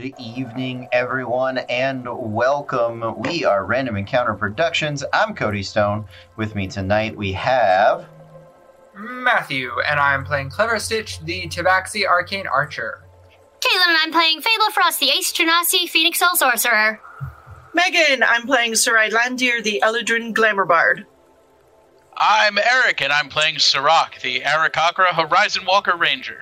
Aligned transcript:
Good 0.00 0.14
evening, 0.18 0.88
everyone, 0.92 1.58
and 1.58 2.08
welcome. 2.32 3.18
We 3.18 3.44
are 3.44 3.66
Random 3.66 3.98
Encounter 3.98 4.32
Productions. 4.32 5.04
I'm 5.12 5.34
Cody 5.34 5.62
Stone. 5.62 6.06
With 6.36 6.54
me 6.54 6.68
tonight, 6.68 7.14
we 7.14 7.32
have. 7.32 8.08
Matthew, 8.96 9.70
and 9.86 10.00
I'm 10.00 10.24
playing 10.24 10.48
Clever 10.48 10.78
Stitch, 10.78 11.20
the 11.20 11.42
Tabaxi 11.48 12.06
Arcane 12.06 12.46
Archer. 12.46 13.04
Caitlin 13.60 13.88
and 13.88 13.98
I'm 14.00 14.10
playing 14.10 14.40
Fable 14.40 14.70
Frost, 14.72 15.00
the 15.00 15.10
Ace 15.10 15.34
Genasi 15.34 15.86
Phoenix 15.86 16.18
Soul 16.18 16.34
Sorcerer. 16.34 16.98
Megan, 17.74 18.22
I'm 18.22 18.46
playing 18.46 18.76
Sarai 18.76 19.10
Landir, 19.10 19.62
the 19.62 19.82
Eladrin 19.84 20.32
Glamour 20.32 20.64
Bard. 20.64 21.04
I'm 22.16 22.56
Eric, 22.56 23.02
and 23.02 23.12
I'm 23.12 23.28
playing 23.28 23.58
Sirach, 23.58 24.18
the 24.22 24.40
Aarakocra 24.40 25.08
Horizon 25.08 25.66
Walker 25.66 25.94
Ranger. 25.94 26.40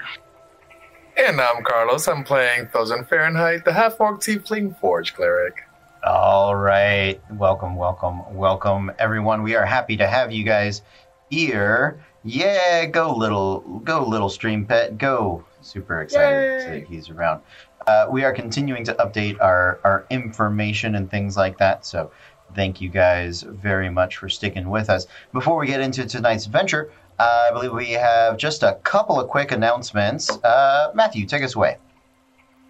And 1.20 1.40
I'm 1.40 1.64
Carlos. 1.64 2.06
I'm 2.06 2.22
playing 2.22 2.68
Thousand 2.68 3.08
Fahrenheit, 3.08 3.64
the 3.64 3.72
half 3.72 4.00
orc 4.00 4.20
tiefling 4.20 4.78
forge 4.78 5.14
cleric. 5.14 5.64
All 6.04 6.54
right. 6.54 7.20
Welcome, 7.32 7.74
welcome, 7.74 8.36
welcome, 8.36 8.92
everyone. 9.00 9.42
We 9.42 9.56
are 9.56 9.66
happy 9.66 9.96
to 9.96 10.06
have 10.06 10.30
you 10.30 10.44
guys 10.44 10.82
here. 11.28 12.00
Yeah, 12.22 12.86
go 12.86 13.12
little, 13.12 13.80
go 13.80 14.04
little 14.04 14.28
stream 14.28 14.64
pet, 14.64 14.96
go. 14.96 15.44
Super 15.60 16.02
excited 16.02 16.60
Yay. 16.62 16.80
that 16.80 16.86
he's 16.86 17.10
around. 17.10 17.42
Uh, 17.88 18.06
we 18.08 18.22
are 18.22 18.32
continuing 18.32 18.84
to 18.84 18.94
update 18.94 19.40
our, 19.40 19.80
our 19.82 20.06
information 20.10 20.94
and 20.94 21.10
things 21.10 21.36
like 21.36 21.58
that. 21.58 21.84
So 21.84 22.12
thank 22.54 22.80
you 22.80 22.90
guys 22.90 23.42
very 23.42 23.90
much 23.90 24.18
for 24.18 24.28
sticking 24.28 24.70
with 24.70 24.88
us. 24.88 25.08
Before 25.32 25.56
we 25.56 25.66
get 25.66 25.80
into 25.80 26.06
tonight's 26.06 26.46
adventure, 26.46 26.92
I 27.18 27.50
believe 27.52 27.72
we 27.72 27.90
have 27.92 28.36
just 28.36 28.62
a 28.62 28.74
couple 28.84 29.18
of 29.20 29.28
quick 29.28 29.52
announcements. 29.52 30.30
Uh, 30.30 30.90
Matthew, 30.94 31.26
take 31.26 31.42
us 31.42 31.56
away. 31.56 31.78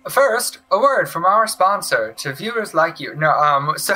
First, 0.09 0.61
a 0.71 0.79
word 0.79 1.09
from 1.09 1.25
our 1.25 1.47
sponsor 1.47 2.15
to 2.19 2.33
viewers 2.33 2.73
like 2.73 2.99
you. 2.99 3.15
No, 3.15 3.31
um, 3.31 3.75
so 3.77 3.95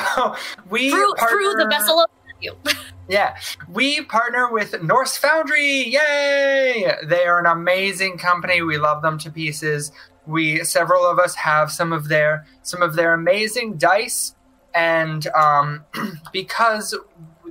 we 0.69 0.91
Through, 0.91 1.13
partner, 1.15 1.37
through 1.37 1.53
the 1.63 1.67
vessel 1.69 1.99
of 1.99 2.09
you. 2.41 2.55
Yeah, 3.09 3.35
we 3.67 4.01
partner 4.01 4.49
with 4.49 4.81
Norse 4.81 5.17
Foundry. 5.17 5.89
Yay! 5.89 6.89
They 7.03 7.25
are 7.25 7.37
an 7.37 7.45
amazing 7.45 8.17
company. 8.17 8.61
We 8.61 8.77
love 8.77 9.01
them 9.01 9.17
to 9.19 9.29
pieces. 9.29 9.91
We 10.25 10.63
several 10.63 11.05
of 11.05 11.19
us 11.19 11.35
have 11.35 11.69
some 11.69 11.91
of 11.91 12.07
their 12.07 12.45
some 12.61 12.81
of 12.81 12.95
their 12.95 13.13
amazing 13.13 13.75
dice, 13.75 14.35
and 14.73 15.27
um, 15.27 15.83
because 16.31 16.95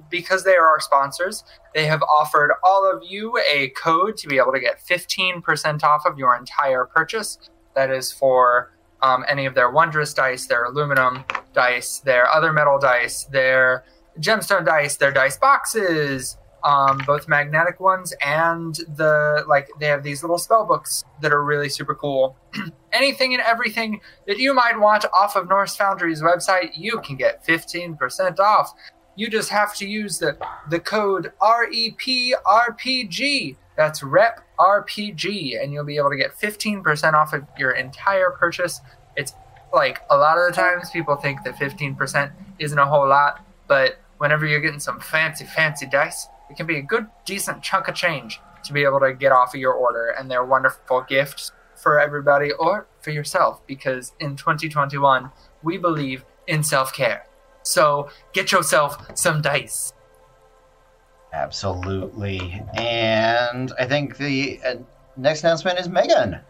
because 0.08 0.44
they 0.44 0.56
are 0.56 0.66
our 0.66 0.80
sponsors, 0.80 1.44
they 1.74 1.86
have 1.86 2.02
offered 2.02 2.52
all 2.64 2.90
of 2.90 3.02
you 3.08 3.38
a 3.50 3.68
code 3.70 4.16
to 4.18 4.28
be 4.28 4.38
able 4.38 4.52
to 4.52 4.60
get 4.60 4.80
fifteen 4.80 5.42
percent 5.42 5.84
off 5.84 6.04
of 6.06 6.18
your 6.18 6.36
entire 6.36 6.84
purchase. 6.84 7.38
That 7.74 7.90
is 7.90 8.12
for 8.12 8.72
um, 9.00 9.24
any 9.28 9.46
of 9.46 9.54
their 9.54 9.70
wondrous 9.70 10.14
dice, 10.14 10.46
their 10.46 10.64
aluminum 10.64 11.24
dice, 11.52 11.98
their 11.98 12.28
other 12.28 12.52
metal 12.52 12.78
dice, 12.78 13.24
their 13.24 13.84
gemstone 14.20 14.64
dice, 14.64 14.96
their 14.96 15.10
dice 15.10 15.36
boxes, 15.36 16.36
um, 16.64 17.00
both 17.06 17.28
magnetic 17.28 17.80
ones 17.80 18.14
and 18.24 18.74
the 18.96 19.44
like. 19.48 19.68
They 19.80 19.86
have 19.86 20.02
these 20.02 20.22
little 20.22 20.38
spell 20.38 20.64
books 20.64 21.04
that 21.20 21.32
are 21.32 21.42
really 21.42 21.68
super 21.68 21.94
cool. 21.94 22.36
Anything 22.92 23.34
and 23.34 23.42
everything 23.42 24.00
that 24.26 24.38
you 24.38 24.54
might 24.54 24.78
want 24.78 25.04
off 25.12 25.34
of 25.34 25.48
Norse 25.48 25.74
Foundry's 25.76 26.22
website, 26.22 26.70
you 26.76 27.00
can 27.00 27.16
get 27.16 27.44
fifteen 27.44 27.96
percent 27.96 28.38
off. 28.38 28.72
You 29.14 29.28
just 29.28 29.50
have 29.50 29.74
to 29.76 29.86
use 29.86 30.18
the 30.18 30.36
the 30.68 30.80
code 30.80 31.32
REPRPG. 31.40 32.36
That's 33.76 34.02
Rep 34.02 34.40
RPG, 34.58 35.62
and 35.62 35.72
you'll 35.72 35.84
be 35.84 35.96
able 35.96 36.10
to 36.10 36.16
get 36.16 36.38
fifteen 36.38 36.82
percent 36.82 37.16
off 37.16 37.32
of 37.32 37.44
your 37.58 37.72
entire 37.72 38.30
purchase. 38.30 38.80
It's 39.16 39.34
like 39.72 40.02
a 40.10 40.16
lot 40.16 40.38
of 40.38 40.46
the 40.46 40.52
times 40.52 40.90
people 40.90 41.16
think 41.16 41.42
that 41.44 41.58
fifteen 41.58 41.94
percent 41.94 42.32
isn't 42.58 42.78
a 42.78 42.86
whole 42.86 43.08
lot, 43.08 43.44
but 43.66 43.98
whenever 44.18 44.46
you're 44.46 44.60
getting 44.60 44.80
some 44.80 45.00
fancy, 45.00 45.44
fancy 45.44 45.84
dice, 45.84 46.28
it 46.48 46.56
can 46.56 46.66
be 46.66 46.78
a 46.78 46.82
good, 46.82 47.06
decent 47.24 47.62
chunk 47.62 47.88
of 47.88 47.94
change 47.94 48.40
to 48.64 48.72
be 48.72 48.84
able 48.84 49.00
to 49.00 49.12
get 49.12 49.32
off 49.32 49.54
of 49.54 49.60
your 49.60 49.72
order. 49.72 50.10
And 50.10 50.30
they're 50.30 50.44
wonderful 50.44 51.04
gifts 51.08 51.50
for 51.74 51.98
everybody 51.98 52.52
or 52.52 52.86
for 53.00 53.10
yourself 53.10 53.66
because 53.66 54.12
in 54.20 54.36
2021, 54.36 55.30
we 55.62 55.76
believe 55.76 56.24
in 56.46 56.62
self 56.62 56.92
care. 56.92 57.26
So 57.62 58.10
get 58.32 58.52
yourself 58.52 59.16
some 59.16 59.42
dice. 59.42 59.92
Absolutely. 61.32 62.62
And 62.74 63.72
I 63.78 63.86
think 63.86 64.18
the 64.18 64.60
uh, 64.64 64.74
next 65.16 65.44
announcement 65.44 65.78
is 65.78 65.88
Megan. 65.88 66.40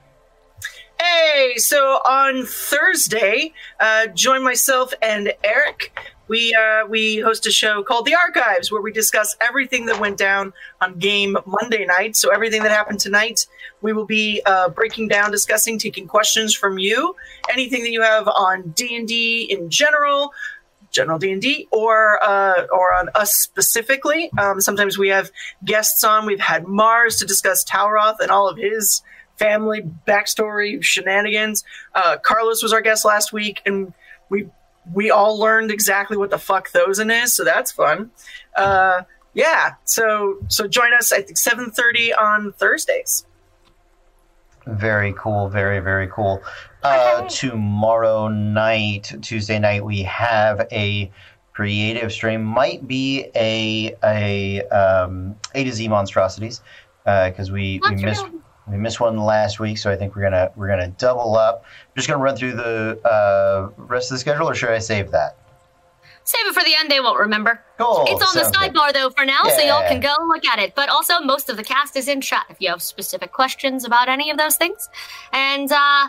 Hey, 1.01 1.55
so 1.56 1.78
on 1.78 2.47
Thursday, 2.47 3.53
uh, 3.81 4.06
join 4.09 4.45
myself 4.45 4.93
and 5.03 5.33
Eric. 5.43 5.93
We 6.28 6.55
uh, 6.55 6.87
we 6.87 7.19
host 7.19 7.47
a 7.47 7.51
show 7.51 7.83
called 7.83 8.06
The 8.06 8.15
Archives, 8.15 8.71
where 8.71 8.81
we 8.81 8.93
discuss 8.93 9.37
everything 9.41 9.87
that 9.87 9.99
went 9.99 10.17
down 10.17 10.53
on 10.81 10.99
game 10.99 11.37
Monday 11.45 11.84
night. 11.84 12.17
So 12.17 12.33
everything 12.33 12.62
that 12.62 12.71
happened 12.71 13.01
tonight, 13.01 13.47
we 13.83 13.93
will 13.93 14.06
be 14.06 14.41
uh, 14.47 14.69
breaking 14.69 15.09
down, 15.09 15.33
discussing, 15.33 15.78
taking 15.78 16.06
questions 16.06 16.55
from 16.55 16.78
you. 16.78 17.17
Anything 17.51 17.83
that 17.83 17.91
you 17.91 18.03
have 18.03 18.28
on 18.28 18.71
D 18.71 18.97
and 18.97 19.06
D 19.06 19.43
in 19.51 19.69
general, 19.69 20.33
general 20.92 21.19
D 21.19 21.32
and 21.32 21.42
D, 21.42 21.69
or 21.72 22.22
uh, 22.22 22.66
or 22.72 22.94
on 22.94 23.08
us 23.14 23.34
specifically. 23.34 24.30
Um, 24.38 24.60
sometimes 24.60 24.97
we 24.97 25.08
have 25.08 25.30
guests 25.64 26.04
on. 26.04 26.26
We've 26.26 26.41
had 26.41 26.69
Mars 26.69 27.16
to 27.16 27.26
discuss 27.26 27.64
Talroth 27.64 28.20
and 28.20 28.30
all 28.30 28.48
of 28.48 28.56
his 28.56 29.03
family 29.36 29.82
backstory 30.06 30.82
shenanigans. 30.82 31.64
Uh, 31.94 32.19
Carlos 32.22 32.62
was 32.62 32.72
our 32.72 32.80
guest 32.80 33.04
last 33.04 33.32
week, 33.32 33.60
and 33.66 33.92
we 34.28 34.48
we 34.94 35.10
all 35.10 35.38
learned 35.38 35.70
exactly 35.70 36.16
what 36.16 36.30
the 36.30 36.38
fuck 36.38 36.70
Thosin 36.70 37.24
is, 37.24 37.34
so 37.34 37.44
that's 37.44 37.72
fun. 37.72 38.10
Uh, 38.56 39.03
yeah, 39.34 39.74
so 39.84 40.38
so 40.48 40.69
join 40.69 40.92
us 40.92 41.12
I 41.12 41.22
think 41.22 41.38
seven 41.38 41.70
thirty 41.70 42.12
on 42.12 42.53
Thursdays. 42.53 43.26
Very 44.66 45.12
cool. 45.19 45.48
Very, 45.48 45.80
very 45.80 46.09
cool. 46.09 46.42
Uh, 46.82 47.28
tomorrow 47.28 48.28
night, 48.28 49.12
Tuesday 49.22 49.59
night, 49.59 49.84
we 49.84 50.03
have 50.03 50.66
a 50.72 51.10
creative 51.53 52.12
stream. 52.12 52.43
Might 52.43 52.87
be 52.88 53.26
a 53.34 53.94
a 54.03 54.62
um, 54.69 55.37
A 55.54 55.65
to 55.65 55.72
Z 55.72 55.87
monstrosities 55.88 56.60
because 57.04 57.50
we 57.50 57.81
we 57.88 57.97
missed 57.97 58.26
we 58.69 58.76
missed 58.76 59.00
one 59.00 59.16
last 59.16 59.60
week, 59.60 59.78
so 59.78 59.91
I 59.91 59.97
think 59.97 60.16
we're 60.16 60.22
gonna 60.22 60.50
we're 60.56 60.69
gonna 60.69 60.88
double 60.88 61.37
up. 61.37 61.65
I'm 61.65 61.97
just 61.97 62.09
gonna 62.09 62.22
run 62.22 62.37
through 62.37 62.53
the 62.53 63.00
uh, 63.04 63.71
rest 63.76 64.10
of 64.10 64.16
the 64.16 64.19
schedule, 64.19 64.48
or 64.48 64.54
should 64.54 64.71
I 64.71 64.78
save 64.78 65.10
that? 65.10 65.37
Save 66.25 66.47
it 66.47 66.54
for 66.54 66.62
the 66.62 66.72
end, 66.78 66.88
they 66.88 67.00
won't 67.00 67.19
remember. 67.19 67.60
Cool. 67.78 68.04
it's 68.06 68.22
on 68.22 68.34
the 68.34 68.44
sounds 68.44 68.56
good. 68.56 68.72
sidebar 68.72 68.92
though 68.92 69.10
for 69.10 69.25
now, 69.25 69.42
so 69.42 69.60
y'all 69.60 69.88
can 69.88 69.98
go 69.98 70.15
look 70.26 70.44
at 70.47 70.60
it. 70.60 70.75
But 70.76 70.88
also, 70.88 71.19
most 71.21 71.50
of 71.50 71.56
the 71.56 71.65
cast 71.65 71.97
is 71.97 72.06
in 72.06 72.21
chat 72.21 72.47
if 72.48 72.59
you 72.60 72.69
have 72.69 72.81
specific 72.81 73.32
questions 73.32 73.84
about 73.84 74.09
any 74.09 74.31
of 74.31 74.38
those 74.38 74.56
things. 74.56 74.88
And 75.32 75.71
uh, 75.72 76.09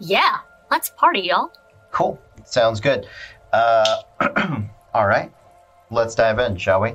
yeah, 0.00 0.38
let's 0.70 0.90
party, 0.90 1.20
y'all. 1.20 1.52
Cool. 1.90 2.18
Sounds 2.44 2.80
good. 2.80 3.06
Uh, 3.52 4.02
all 4.94 5.06
right. 5.06 5.32
Let's 5.90 6.14
dive 6.14 6.38
in, 6.38 6.56
shall 6.56 6.80
we? 6.80 6.94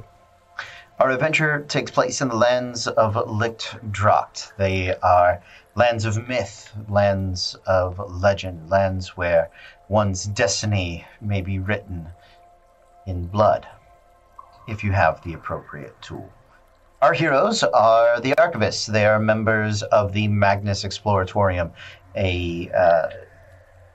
Our 0.99 1.11
adventure 1.11 1.65
takes 1.69 1.91
place 1.91 2.19
in 2.19 2.27
the 2.27 2.35
lands 2.35 2.85
of 2.87 3.15
Lichtdracht. 3.15 4.51
They 4.57 4.95
are 4.97 5.41
lands 5.75 6.03
of 6.03 6.27
myth, 6.27 6.69
lands 6.89 7.55
of 7.65 7.99
legend, 8.21 8.69
lands 8.69 9.15
where 9.15 9.49
one's 9.87 10.25
destiny 10.25 11.05
may 11.21 11.41
be 11.41 11.59
written 11.59 12.09
in 13.07 13.27
blood 13.27 13.65
if 14.67 14.83
you 14.83 14.91
have 14.91 15.23
the 15.23 15.33
appropriate 15.33 15.95
tool. 16.01 16.29
Our 17.01 17.13
heroes 17.13 17.63
are 17.63 18.19
the 18.19 18.33
archivists. 18.33 18.85
They 18.85 19.05
are 19.05 19.19
members 19.19 19.83
of 19.83 20.11
the 20.11 20.27
Magnus 20.27 20.83
Exploratorium, 20.83 21.71
a 22.15 22.69
uh, 22.75 23.09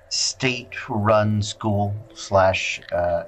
state-run 0.08 1.42
school 1.42 1.94
slash 2.14 2.80
uh, 2.92 3.24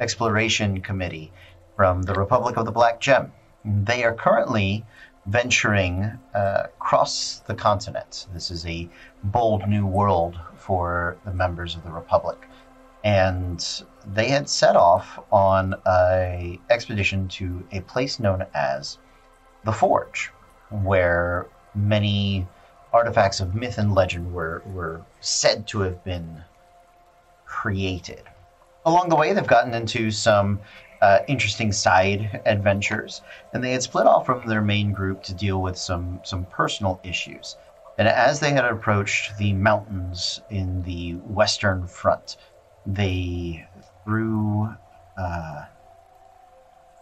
exploration 0.00 0.80
committee 0.80 1.32
from 1.76 2.02
the 2.02 2.14
Republic 2.14 2.56
of 2.56 2.64
the 2.66 2.72
Black 2.72 3.00
Gem. 3.00 3.32
They 3.64 4.04
are 4.04 4.14
currently 4.14 4.84
venturing 5.26 6.18
uh, 6.34 6.64
across 6.76 7.42
the 7.46 7.54
continent. 7.54 8.26
This 8.32 8.50
is 8.50 8.66
a 8.66 8.88
bold 9.24 9.68
new 9.68 9.86
world 9.86 10.38
for 10.56 11.16
the 11.24 11.32
members 11.32 11.74
of 11.76 11.84
the 11.84 11.90
Republic, 11.90 12.48
and 13.04 13.82
they 14.14 14.28
had 14.28 14.48
set 14.48 14.76
off 14.76 15.18
on 15.30 15.74
a 15.86 16.58
expedition 16.70 17.28
to 17.28 17.66
a 17.72 17.80
place 17.82 18.18
known 18.18 18.44
as 18.54 18.98
the 19.64 19.72
Forge, 19.72 20.30
where 20.70 21.46
many 21.74 22.46
artifacts 22.92 23.40
of 23.40 23.54
myth 23.54 23.78
and 23.78 23.94
legend 23.94 24.32
were, 24.32 24.62
were 24.66 25.02
said 25.20 25.66
to 25.68 25.80
have 25.80 26.02
been 26.04 26.42
created. 27.46 28.22
Along 28.84 29.08
the 29.08 29.16
way, 29.16 29.32
they've 29.32 29.46
gotten 29.46 29.74
into 29.74 30.10
some 30.10 30.60
uh, 31.00 31.20
interesting 31.28 31.72
side 31.72 32.40
adventures, 32.46 33.22
and 33.52 33.62
they 33.62 33.72
had 33.72 33.82
split 33.82 34.06
off 34.06 34.26
from 34.26 34.46
their 34.46 34.62
main 34.62 34.92
group 34.92 35.22
to 35.24 35.34
deal 35.34 35.60
with 35.60 35.76
some, 35.76 36.20
some 36.24 36.44
personal 36.46 37.00
issues. 37.02 37.56
And 37.98 38.08
as 38.08 38.40
they 38.40 38.52
had 38.52 38.64
approached 38.64 39.36
the 39.38 39.52
mountains 39.52 40.40
in 40.50 40.82
the 40.82 41.12
western 41.14 41.86
front, 41.86 42.36
they, 42.86 43.66
through 44.04 44.74
uh, 45.18 45.64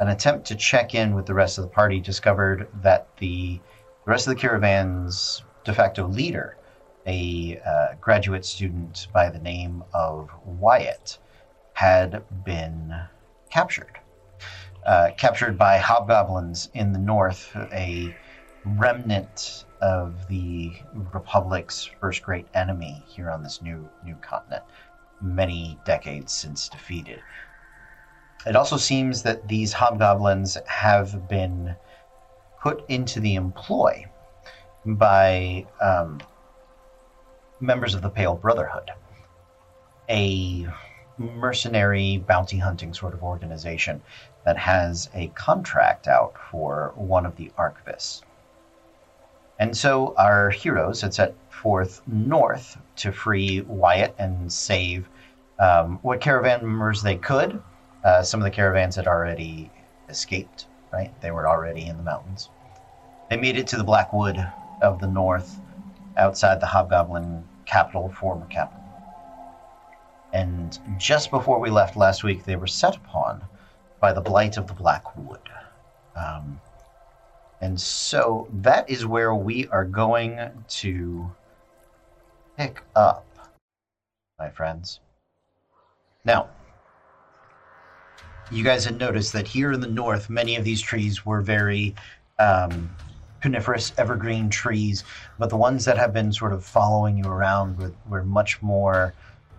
an 0.00 0.08
attempt 0.08 0.46
to 0.49 0.56
check 0.56 0.94
in 0.94 1.14
with 1.14 1.26
the 1.26 1.34
rest 1.34 1.58
of 1.58 1.62
the 1.62 1.70
party, 1.70 2.00
discovered 2.00 2.69
that 2.82 3.06
the, 3.19 3.61
the 4.05 4.11
rest 4.11 4.26
of 4.26 4.34
the 4.34 4.41
caravan's 4.41 5.43
de 5.69 5.75
facto 5.75 6.06
leader, 6.06 6.56
a 7.06 7.61
uh, 7.67 7.88
graduate 8.00 8.43
student 8.43 9.06
by 9.12 9.29
the 9.29 9.38
name 9.38 9.85
of 9.93 10.31
Wyatt, 10.47 11.19
had 11.75 12.25
been 12.43 12.94
captured. 13.50 14.00
Uh, 14.87 15.11
captured 15.19 15.59
by 15.59 15.76
hobgoblins 15.76 16.70
in 16.73 16.94
the 16.94 16.99
north, 16.99 17.55
a 17.70 18.17
remnant 18.65 19.67
of 19.82 20.26
the 20.29 20.73
Republic's 21.12 21.85
first 22.00 22.23
great 22.23 22.47
enemy 22.55 23.05
here 23.06 23.31
on 23.31 23.43
this 23.43 23.61
new 23.61 23.87
new 24.03 24.15
continent, 24.23 24.65
many 25.20 25.79
decades 25.85 26.32
since 26.32 26.70
defeated. 26.70 27.20
It 28.47 28.56
also 28.56 28.79
seems 28.79 29.23
that 29.25 29.47
these 29.47 29.75
hobgoblins 29.75 30.56
have 30.67 31.29
been 31.29 31.76
put 32.59 32.88
into 32.88 33.20
the 33.20 33.35
employ 33.35 34.06
by 34.84 35.66
um, 35.80 36.20
members 37.60 37.94
of 37.94 38.02
the 38.02 38.08
Pale 38.08 38.36
Brotherhood, 38.36 38.90
a 40.08 40.66
mercenary 41.19 42.19
bounty 42.19 42.58
hunting 42.58 42.94
sort 42.94 43.12
of 43.12 43.22
organization 43.22 44.00
that 44.44 44.56
has 44.56 45.10
a 45.14 45.28
contract 45.28 46.06
out 46.06 46.34
for 46.50 46.92
one 46.94 47.26
of 47.26 47.36
the 47.36 47.50
Archivists. 47.58 48.22
And 49.58 49.76
so 49.76 50.14
our 50.16 50.50
heroes 50.50 51.00
had 51.00 51.12
set 51.12 51.34
forth 51.50 52.00
north 52.06 52.78
to 52.96 53.10
free 53.10 53.62
Wyatt 53.62 54.14
and 54.19 54.52
save 54.52 55.08
um, 55.58 55.98
what 56.02 56.20
caravan 56.20 56.60
members 56.60 57.02
they 57.02 57.16
could. 57.16 57.60
Uh, 58.04 58.22
some 58.22 58.40
of 58.40 58.44
the 58.44 58.50
caravans 58.50 58.94
had 58.94 59.08
already 59.08 59.70
escaped, 60.08 60.66
right? 60.92 61.12
They 61.20 61.32
were 61.32 61.48
already 61.48 61.86
in 61.86 61.96
the 61.96 62.02
mountains. 62.04 62.48
They 63.28 63.36
made 63.36 63.58
it 63.58 63.66
to 63.69 63.76
the 63.76 63.84
Blackwood 63.84 64.36
of 64.82 65.00
the 65.00 65.06
north, 65.06 65.60
outside 66.16 66.60
the 66.60 66.66
Hobgoblin 66.66 67.44
capital, 67.66 68.08
former 68.10 68.46
capital. 68.46 68.84
And 70.32 70.78
just 70.98 71.30
before 71.30 71.58
we 71.58 71.70
left 71.70 71.96
last 71.96 72.22
week, 72.22 72.44
they 72.44 72.56
were 72.56 72.66
set 72.66 72.96
upon 72.96 73.42
by 74.00 74.12
the 74.12 74.20
blight 74.20 74.56
of 74.56 74.66
the 74.66 74.75
Blackwood. 74.75 75.48
Um, 76.16 76.60
and 77.60 77.80
so 77.80 78.48
that 78.52 78.88
is 78.88 79.06
where 79.06 79.34
we 79.34 79.66
are 79.69 79.84
going 79.84 80.38
to 80.69 81.31
pick 82.56 82.82
up, 82.94 83.26
my 84.38 84.48
friends. 84.48 85.00
Now, 86.24 86.50
you 88.50 88.64
guys 88.64 88.84
had 88.84 88.98
noticed 88.98 89.32
that 89.32 89.46
here 89.46 89.72
in 89.72 89.81
the 89.81 89.88
north, 89.88 90.31
many 90.31 90.56
of 90.56 90.64
these 90.64 90.81
trees 90.81 91.24
were 91.24 91.40
very 91.40 91.94
um, 92.38 92.90
coniferous, 93.40 93.93
evergreen 93.99 94.50
trees, 94.50 95.05
but 95.38 95.50
the 95.50 95.56
ones 95.56 95.85
that 95.85 95.96
have 95.99 96.12
been 96.12 96.32
sort 96.32 96.52
of 96.52 96.64
following 96.64 97.17
you 97.19 97.25
around 97.25 97.79
were, 97.79 97.93
were 98.08 98.25
much 98.25 98.61
more. 98.62 99.14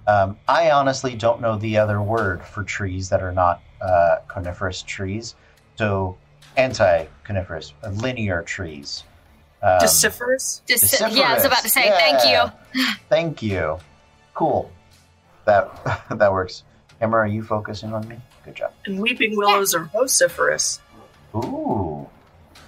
Um, 0.07 0.37
I 0.47 0.71
honestly 0.71 1.15
don't 1.15 1.39
know 1.41 1.57
the 1.57 1.77
other 1.77 2.01
word 2.01 2.43
for 2.43 2.63
trees 2.63 3.09
that 3.09 3.21
are 3.21 3.31
not 3.31 3.61
uh, 3.81 4.17
coniferous 4.27 4.81
trees. 4.81 5.35
So 5.77 6.17
anti-coniferous, 6.57 7.73
uh, 7.83 7.89
linear 7.89 8.41
trees. 8.41 9.03
Um, 9.61 9.79
Deciduous? 9.79 10.61
Just, 10.67 10.99
yeah, 10.99 11.31
I 11.31 11.33
was 11.35 11.45
about 11.45 11.63
to 11.63 11.69
say 11.69 11.89
thank 11.89 12.23
you. 12.25 12.83
Thank 13.09 13.41
you. 13.41 13.77
Cool. 14.33 14.71
That 15.45 16.05
that 16.17 16.31
works. 16.31 16.63
Emma, 17.01 17.17
are 17.17 17.27
you 17.27 17.43
focusing 17.43 17.93
on 17.93 18.07
me? 18.07 18.17
Good 18.45 18.55
job. 18.55 18.73
And 18.85 18.99
weeping 19.01 19.35
willows 19.35 19.73
are 19.73 19.85
vociferous. 19.85 20.79
Ooh. 21.35 22.07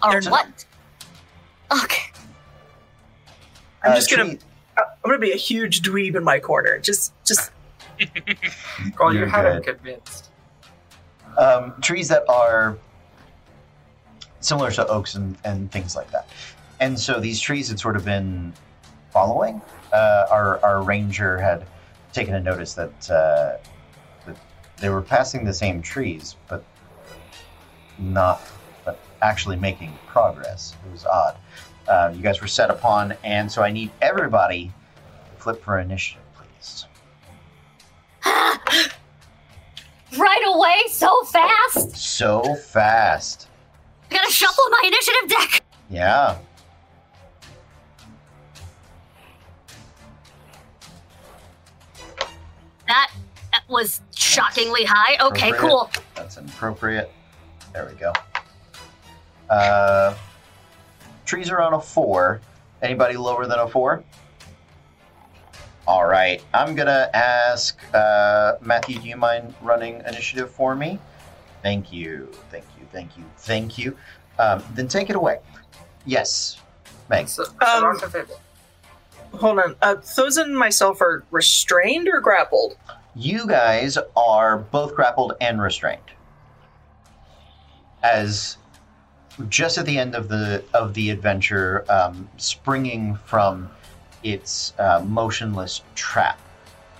Or 0.03 0.11
There's 0.11 0.27
a- 0.27 0.31
what? 0.31 0.65
Okay. 1.71 2.11
I'm 3.83 3.91
Uh, 3.91 3.95
just 3.95 4.09
gonna 4.11 4.25
tree- 4.25 4.39
I'm 4.77 4.85
gonna 5.03 5.17
be 5.19 5.31
a 5.31 5.37
huge 5.37 5.81
dweeb 5.81 6.15
in 6.15 6.23
my 6.23 6.39
corner. 6.39 6.77
Just 6.79 7.13
just 7.25 7.51
Girl, 8.95 9.13
you 9.13 9.19
You're 9.19 9.27
had 9.27 9.63
convinced. 9.63 10.29
um, 11.37 11.73
trees 11.81 12.07
that 12.09 12.23
are 12.29 12.77
similar 14.39 14.71
to 14.71 14.87
oaks 14.87 15.15
and, 15.15 15.37
and 15.43 15.71
things 15.71 15.95
like 15.95 16.09
that. 16.11 16.27
And 16.79 16.99
so 16.99 17.19
these 17.19 17.39
trees 17.39 17.69
had 17.69 17.79
sort 17.79 17.95
of 17.95 18.03
been 18.03 18.53
following. 19.11 19.61
Uh, 19.93 20.25
our, 20.31 20.59
our 20.65 20.81
ranger 20.81 21.37
had 21.39 21.65
taken 22.11 22.33
a 22.33 22.39
notice 22.39 22.73
that, 22.73 23.11
uh, 23.11 23.57
that 24.25 24.37
they 24.77 24.89
were 24.89 25.01
passing 25.03 25.45
the 25.45 25.53
same 25.53 25.81
trees, 25.81 26.35
but 26.47 26.63
not 27.99 28.41
but 28.41 28.60
actually 29.21 29.55
making 29.55 29.97
progress. 30.07 30.75
It 30.85 30.91
was 30.91 31.05
odd. 31.05 31.37
Uh, 31.87 32.13
you 32.15 32.21
guys 32.21 32.41
were 32.41 32.47
set 32.47 32.69
upon, 32.69 33.13
and 33.23 33.51
so 33.51 33.61
I 33.63 33.71
need 33.71 33.91
everybody 34.01 34.71
to 35.35 35.41
flip 35.41 35.63
for 35.63 35.79
initiative, 35.79 36.23
please. 36.35 36.85
Right 40.17 40.43
away, 40.45 40.81
so 40.89 41.23
fast. 41.23 41.95
So 41.95 42.55
fast. 42.55 43.47
I 44.09 44.15
gotta 44.15 44.31
shuffle 44.31 44.65
my 44.69 44.81
initiative 44.85 45.29
deck. 45.29 45.63
Yeah. 45.89 46.37
That, 52.87 53.11
that 53.53 53.63
was 53.69 54.01
shockingly 54.13 54.83
high. 54.83 55.17
Okay, 55.27 55.53
cool. 55.53 55.89
That's 56.15 56.37
inappropriate. 56.37 57.09
There 57.71 57.85
we 57.89 57.97
go. 57.97 58.11
Uh, 59.51 60.15
trees 61.25 61.49
are 61.51 61.61
on 61.61 61.73
a 61.73 61.79
four. 61.81 62.39
Anybody 62.81 63.17
lower 63.17 63.45
than 63.45 63.59
a 63.59 63.67
four? 63.67 64.03
All 65.87 66.05
right. 66.07 66.41
I'm 66.53 66.73
gonna 66.73 67.09
ask 67.13 67.77
uh, 67.93 68.53
Matthew. 68.61 68.97
Do 68.99 69.07
you 69.09 69.17
mind 69.17 69.53
running 69.61 70.01
initiative 70.07 70.49
for 70.49 70.73
me? 70.73 70.99
Thank 71.61 71.91
you. 71.91 72.31
Thank 72.49 72.63
you. 72.79 72.87
Thank 72.93 73.17
you. 73.17 73.23
Thank 73.37 73.77
you. 73.77 73.97
Um, 74.39 74.63
then 74.73 74.87
take 74.87 75.09
it 75.09 75.15
away. 75.15 75.39
Yes, 76.05 76.57
Meg. 77.09 77.27
So, 77.27 77.43
Um, 77.65 77.83
rock 77.83 77.99
the 77.99 78.09
fable. 78.09 78.39
hold 79.33 79.59
on. 79.59 79.75
Uh 79.81 79.97
and 80.37 80.57
myself 80.57 81.01
are 81.01 81.23
restrained 81.29 82.07
or 82.07 82.21
grappled? 82.21 82.77
You 83.15 83.45
guys 83.45 83.97
are 84.15 84.57
both 84.59 84.95
grappled 84.95 85.33
and 85.41 85.61
restrained. 85.61 85.99
As 88.01 88.57
just 89.49 89.77
at 89.77 89.85
the 89.85 89.97
end 89.97 90.15
of 90.15 90.27
the 90.27 90.63
of 90.73 90.93
the 90.93 91.09
adventure, 91.09 91.85
um, 91.89 92.29
springing 92.37 93.15
from 93.25 93.69
its 94.23 94.73
uh, 94.77 95.03
motionless 95.05 95.81
trap, 95.95 96.39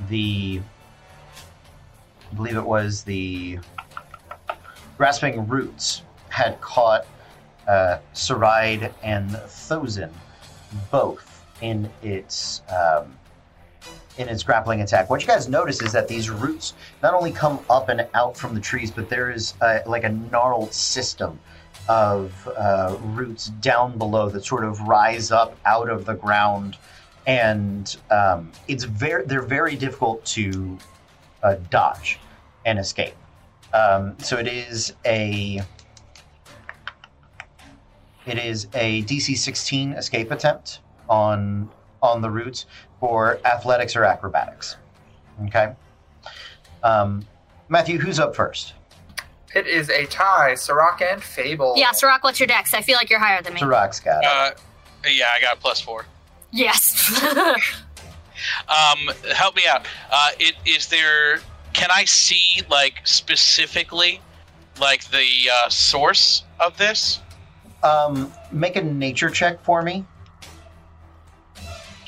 the 0.10 0.62
I 2.32 2.36
believe 2.36 2.58
it 2.58 2.66
was 2.66 3.04
the 3.04 3.60
grasping 4.98 5.48
roots 5.48 6.04
had 6.30 6.60
caught 6.62 7.06
uh, 7.68 7.98
Saride 8.14 8.94
and 9.04 9.30
Thosin 9.30 10.12
both 10.90 11.46
in 11.62 11.90
its 12.02 12.62
um, 12.70 13.18
in 14.18 14.30
its 14.30 14.44
grappling 14.44 14.82
attack. 14.82 15.10
What 15.10 15.22
you 15.22 15.28
guys 15.28 15.50
notice 15.50 15.82
is 15.82 15.92
that 15.92 16.08
these 16.08 16.30
roots 16.30 16.74
not 17.04 17.14
only 17.14 17.32
come 17.32 17.60
up 17.70 17.90
and 17.90 18.08
out 18.14 18.38
from 18.38 18.54
the 18.54 18.62
trees, 18.62 18.92
but 18.92 19.10
there 19.10 19.32
is 19.32 19.54
uh, 19.62 19.80
like 19.86 20.04
a 20.04 20.10
gnarled 20.10 20.74
system 20.74 21.40
of 21.90 22.48
uh, 22.58 22.98
roots 23.02 23.48
down 23.48 23.98
below 23.98 24.30
that 24.30 24.46
sort 24.46 24.64
of 24.64 24.80
rise 24.82 25.32
up 25.32 25.58
out 25.66 25.90
of 25.90 26.06
the 26.06 26.14
ground, 26.14 26.78
and 27.28 27.98
um, 28.10 28.52
it's 28.68 28.84
very 28.84 29.26
they're 29.26 29.42
very 29.42 29.76
difficult 29.76 30.24
to 30.26 30.78
uh, 31.44 31.56
dodge 31.70 32.20
and 32.66 32.80
escape. 32.80 33.16
Um, 33.74 34.18
so 34.20 34.38
it 34.38 34.48
is 34.48 34.94
a 35.06 35.62
it 38.26 38.38
is 38.38 38.68
a 38.74 39.04
DC 39.04 39.38
16 39.38 39.94
escape 39.94 40.32
attempt 40.32 40.80
on 41.10 41.70
on 42.02 42.22
the 42.22 42.30
roots 42.30 42.66
for 43.00 43.40
athletics 43.46 43.96
or 43.96 44.04
acrobatics. 44.04 44.78
Okay. 45.48 45.74
Um, 46.84 47.26
Matthew, 47.70 48.00
who's 48.00 48.20
up 48.20 48.36
first? 48.36 48.74
It 49.56 49.68
is 49.68 49.90
a 49.90 50.06
tie. 50.06 50.56
Sirach 50.56 51.02
and 51.02 51.22
Fable. 51.22 51.74
Yeah, 51.76 51.92
Sirach, 51.92 52.24
what's 52.24 52.40
your 52.40 52.48
dex? 52.48 52.74
I 52.74 52.82
feel 52.82 52.96
like 52.96 53.10
you're 53.10 53.20
higher 53.20 53.42
than 53.42 53.54
me. 53.54 53.60
Tarak's 53.60 54.00
got 54.00 54.24
it. 54.24 54.28
Uh, 54.28 54.52
yeah, 55.10 55.30
I 55.38 55.42
got 55.42 55.60
plus 55.60 55.82
four. 55.82 56.06
Yes. 56.52 57.22
Um, 58.68 59.12
help 59.36 59.56
me 59.56 59.68
out. 59.68 59.86
Uh, 60.10 60.30
it 60.40 60.56
is 60.66 60.88
there. 60.88 61.42
Can 61.74 61.90
I 61.94 62.06
see 62.06 62.62
like 62.72 62.96
specifically, 63.04 64.20
like 64.80 65.06
the 65.12 65.28
uh, 65.54 65.70
source 65.70 66.44
of 66.60 66.76
this? 66.76 67.20
Um, 67.84 68.34
make 68.52 68.78
a 68.78 68.82
nature 68.82 69.30
check 69.30 69.64
for 69.64 69.84
me. 69.84 70.06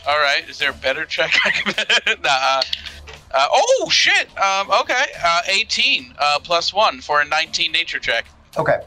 All 0.07 0.17
right. 0.17 0.43
Is 0.49 0.57
there 0.57 0.71
a 0.71 0.73
better 0.73 1.05
check? 1.05 1.31
I 1.45 1.51
can- 1.51 2.17
nah, 2.23 2.61
uh, 3.33 3.47
oh 3.51 3.89
shit. 3.89 4.27
Um, 4.37 4.69
okay. 4.71 5.05
Uh, 5.23 5.41
18 5.47 6.13
uh, 6.17 6.39
plus 6.39 6.73
one 6.73 7.01
for 7.01 7.21
a 7.21 7.25
19 7.25 7.71
nature 7.71 7.99
check. 7.99 8.25
Okay. 8.57 8.81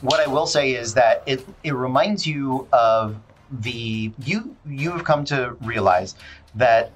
What 0.00 0.20
I 0.20 0.26
will 0.26 0.46
say 0.46 0.74
is 0.74 0.94
that 0.94 1.22
it 1.26 1.46
it 1.62 1.74
reminds 1.74 2.26
you 2.26 2.66
of 2.72 3.16
the 3.60 4.10
you 4.18 4.56
you've 4.66 5.04
come 5.04 5.24
to 5.26 5.56
realize 5.60 6.16
that 6.54 6.90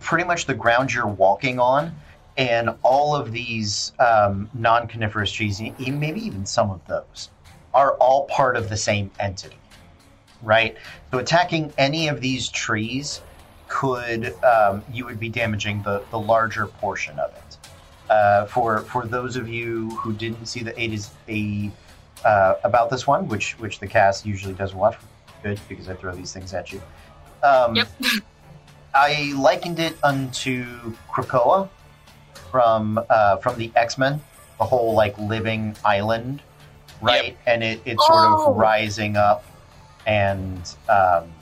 pretty 0.00 0.24
much 0.24 0.46
the 0.46 0.54
ground 0.54 0.92
you're 0.92 1.06
walking 1.06 1.60
on 1.60 1.94
and 2.36 2.70
all 2.82 3.14
of 3.14 3.32
these 3.32 3.92
um, 3.98 4.48
non-coniferous 4.54 5.30
trees, 5.30 5.60
maybe 5.78 6.24
even 6.24 6.46
some 6.46 6.70
of 6.70 6.80
those, 6.86 7.28
are 7.74 7.92
all 7.94 8.24
part 8.26 8.56
of 8.56 8.70
the 8.70 8.76
same 8.76 9.10
entity, 9.20 9.58
right? 10.42 10.76
So 11.10 11.18
attacking 11.18 11.72
any 11.76 12.08
of 12.08 12.20
these 12.20 12.48
trees 12.48 13.20
could 13.70 14.34
um, 14.44 14.82
you 14.92 15.06
would 15.06 15.18
be 15.18 15.28
damaging 15.30 15.80
the 15.82 16.02
the 16.10 16.18
larger 16.18 16.66
portion 16.66 17.18
of 17.18 17.30
it. 17.32 17.56
Uh, 18.10 18.44
for 18.46 18.80
for 18.80 19.06
those 19.06 19.36
of 19.36 19.48
you 19.48 19.88
who 19.90 20.12
didn't 20.12 20.44
see 20.46 20.60
the 20.60 20.78
eight 20.78 20.92
is 20.92 21.10
a 21.28 21.70
uh, 22.24 22.54
about 22.64 22.90
this 22.90 23.06
one, 23.06 23.26
which 23.28 23.52
which 23.60 23.78
the 23.78 23.86
cast 23.86 24.26
usually 24.26 24.52
does 24.54 24.74
watch, 24.74 24.96
good 25.42 25.58
because 25.68 25.88
I 25.88 25.94
throw 25.94 26.12
these 26.14 26.32
things 26.32 26.52
at 26.52 26.72
you. 26.72 26.82
Um, 27.42 27.74
Yep. 27.76 27.88
I 28.94 29.32
likened 29.36 29.78
it 29.78 29.96
unto 30.02 30.92
Krakoa 31.12 31.68
from 32.50 33.00
uh, 33.08 33.36
from 33.36 33.56
the 33.56 33.70
X 33.76 33.96
Men, 33.96 34.20
the 34.58 34.64
whole 34.64 34.94
like 34.94 35.16
living 35.16 35.76
island, 35.84 36.42
right? 37.00 37.36
And 37.46 37.62
it, 37.62 37.80
it's 37.84 38.04
sort 38.04 38.18
Oh. 38.26 38.50
of 38.50 38.56
rising 38.56 39.16
up, 39.16 39.44
and 40.06 40.58
um, 40.88 41.32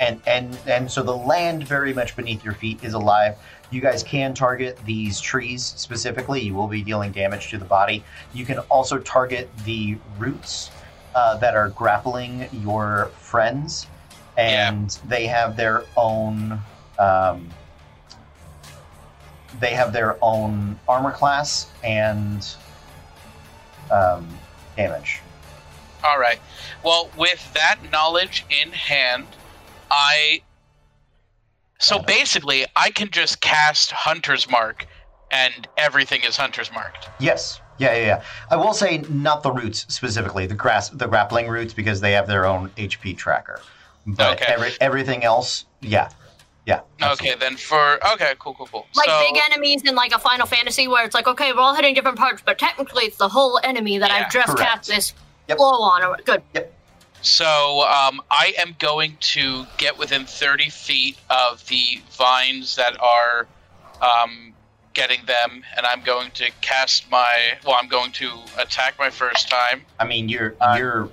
and 0.00 0.20
and 0.26 0.58
and 0.66 0.90
so 0.90 1.02
the 1.02 1.16
land 1.16 1.66
very 1.66 1.92
much 1.92 2.16
beneath 2.16 2.44
your 2.44 2.54
feet 2.54 2.82
is 2.82 2.94
alive. 2.94 3.36
You 3.70 3.80
guys 3.80 4.02
can 4.02 4.32
target 4.32 4.78
these 4.84 5.20
trees 5.20 5.74
specifically. 5.76 6.40
You 6.40 6.54
will 6.54 6.68
be 6.68 6.82
dealing 6.82 7.12
damage 7.12 7.50
to 7.50 7.58
the 7.58 7.64
body. 7.64 8.02
You 8.32 8.46
can 8.46 8.58
also 8.70 8.98
target 8.98 9.50
the 9.64 9.98
roots 10.18 10.70
uh, 11.14 11.36
that 11.38 11.54
are 11.54 11.68
grappling 11.70 12.48
your 12.62 13.10
friends, 13.18 13.86
and 14.36 14.90
they 15.06 15.26
have 15.26 15.56
their 15.56 15.84
own. 15.96 16.60
Um, 16.98 17.48
they 19.60 19.74
have 19.74 19.92
their 19.92 20.16
own 20.22 20.78
armor 20.88 21.10
class 21.10 21.70
and 21.82 22.46
um, 23.90 24.28
damage. 24.76 25.20
All 26.04 26.18
right. 26.18 26.38
Well, 26.84 27.10
with 27.16 27.52
that 27.54 27.78
knowledge 27.90 28.44
in 28.48 28.70
hand, 28.70 29.26
I. 29.90 30.42
So 31.78 31.96
uh-huh. 31.96 32.04
basically, 32.06 32.66
I 32.74 32.90
can 32.90 33.10
just 33.10 33.40
cast 33.40 33.90
Hunter's 33.92 34.50
Mark, 34.50 34.86
and 35.30 35.68
everything 35.76 36.22
is 36.22 36.36
Hunter's 36.36 36.72
Marked. 36.72 37.08
Yes. 37.20 37.60
Yeah, 37.78 37.94
yeah, 37.94 38.06
yeah. 38.06 38.22
I 38.50 38.56
will 38.56 38.72
say 38.74 38.98
not 39.08 39.44
the 39.44 39.52
roots 39.52 39.86
specifically, 39.88 40.46
the 40.46 40.54
grass, 40.54 40.88
the 40.88 41.06
grappling 41.06 41.46
roots, 41.46 41.72
because 41.72 42.00
they 42.00 42.10
have 42.12 42.26
their 42.26 42.44
own 42.44 42.70
HP 42.70 43.16
tracker. 43.16 43.60
But 44.04 44.40
Okay. 44.40 44.52
every, 44.52 44.72
everything 44.80 45.22
else, 45.22 45.66
yeah, 45.80 46.08
yeah. 46.66 46.80
Okay, 47.00 47.34
then 47.38 47.56
for 47.56 48.04
okay, 48.14 48.34
cool, 48.40 48.54
cool, 48.54 48.66
cool. 48.66 48.86
Like 48.96 49.08
so, 49.08 49.20
big 49.20 49.40
enemies 49.50 49.82
in 49.84 49.94
like 49.94 50.12
a 50.12 50.18
Final 50.18 50.46
Fantasy 50.46 50.88
where 50.88 51.04
it's 51.04 51.14
like, 51.14 51.28
okay, 51.28 51.52
we're 51.52 51.60
all 51.60 51.74
hitting 51.74 51.94
different 51.94 52.18
parts, 52.18 52.42
but 52.44 52.58
technically 52.58 53.04
it's 53.04 53.16
the 53.16 53.28
whole 53.28 53.60
enemy 53.62 53.98
that 53.98 54.10
Yeah, 54.10 54.24
I've 54.26 54.32
just 54.32 54.48
correct. 54.48 54.70
cast 54.70 54.88
this 54.88 55.14
Yep. 55.48 55.58
blow 55.58 55.80
on. 55.82 56.02
Or, 56.02 56.16
good. 56.24 56.42
So 57.22 57.82
um, 57.82 58.20
I 58.30 58.54
am 58.58 58.76
going 58.78 59.16
to 59.20 59.66
get 59.76 59.98
within 59.98 60.24
30 60.24 60.70
feet 60.70 61.18
of 61.30 61.66
the 61.68 62.00
vines 62.12 62.76
that 62.76 62.96
are 63.00 63.46
um, 64.00 64.52
getting 64.94 65.24
them, 65.26 65.64
and 65.76 65.84
I'm 65.84 66.02
going 66.02 66.30
to 66.32 66.50
cast 66.60 67.10
my. 67.10 67.58
Well, 67.66 67.76
I'm 67.78 67.88
going 67.88 68.12
to 68.12 68.30
attack 68.58 68.98
my 68.98 69.10
first 69.10 69.48
time. 69.48 69.82
I 69.98 70.04
mean, 70.06 70.28
you're 70.28 70.54
Uh, 70.60 70.74
you're 70.78 71.10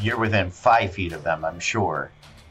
you're 0.00 0.18
within 0.18 0.50
five 0.50 0.92
feet 0.92 1.12
of 1.12 1.22
them, 1.24 1.44
I'm 1.44 1.60
sure. 1.60 2.10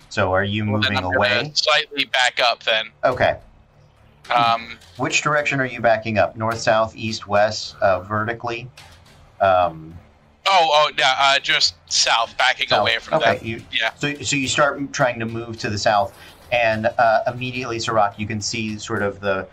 So 0.10 0.34
are 0.34 0.44
you 0.44 0.64
Well, 0.70 0.82
then 0.82 0.94
moving 0.94 0.98
I'm 1.10 1.16
away? 1.16 1.52
slightly 1.56 2.06
back 2.06 2.40
up. 2.40 2.64
Then. 2.64 2.92
Okay. 3.04 3.38
Um, 4.34 4.78
Which 4.98 5.22
direction 5.22 5.60
are 5.62 5.66
you 5.66 5.80
backing 5.80 6.18
up? 6.18 6.36
North, 6.36 6.60
south, 6.60 6.96
east, 6.96 7.28
west, 7.28 7.76
uh, 7.82 8.02
vertically? 8.02 8.70
Um, 9.40 9.98
oh, 10.50 10.70
oh, 10.72 10.92
yeah, 10.98 11.14
uh, 11.20 11.40
just 11.40 11.76
south, 11.92 12.38
backing 12.38 12.70
south. 12.70 12.82
away 12.82 12.98
from 13.00 13.16
okay. 13.16 13.38
them. 13.38 13.48
You, 13.48 13.62
Yeah. 13.72 13.94
So, 13.96 14.14
so 14.16 14.36
you 14.36 14.48
start 14.48 14.94
trying 14.94 15.20
to 15.20 15.26
move 15.26 15.58
to 15.60 15.70
the 15.70 15.78
south, 15.78 16.18
and 16.52 16.88
uh, 16.98 17.24
immediately, 17.28 17.80
Sirach, 17.80 18.18
you 18.18 18.28
can 18.28 18.42
see 18.42 18.78
sort 18.78 19.02
of 19.02 19.20
the 19.20 19.48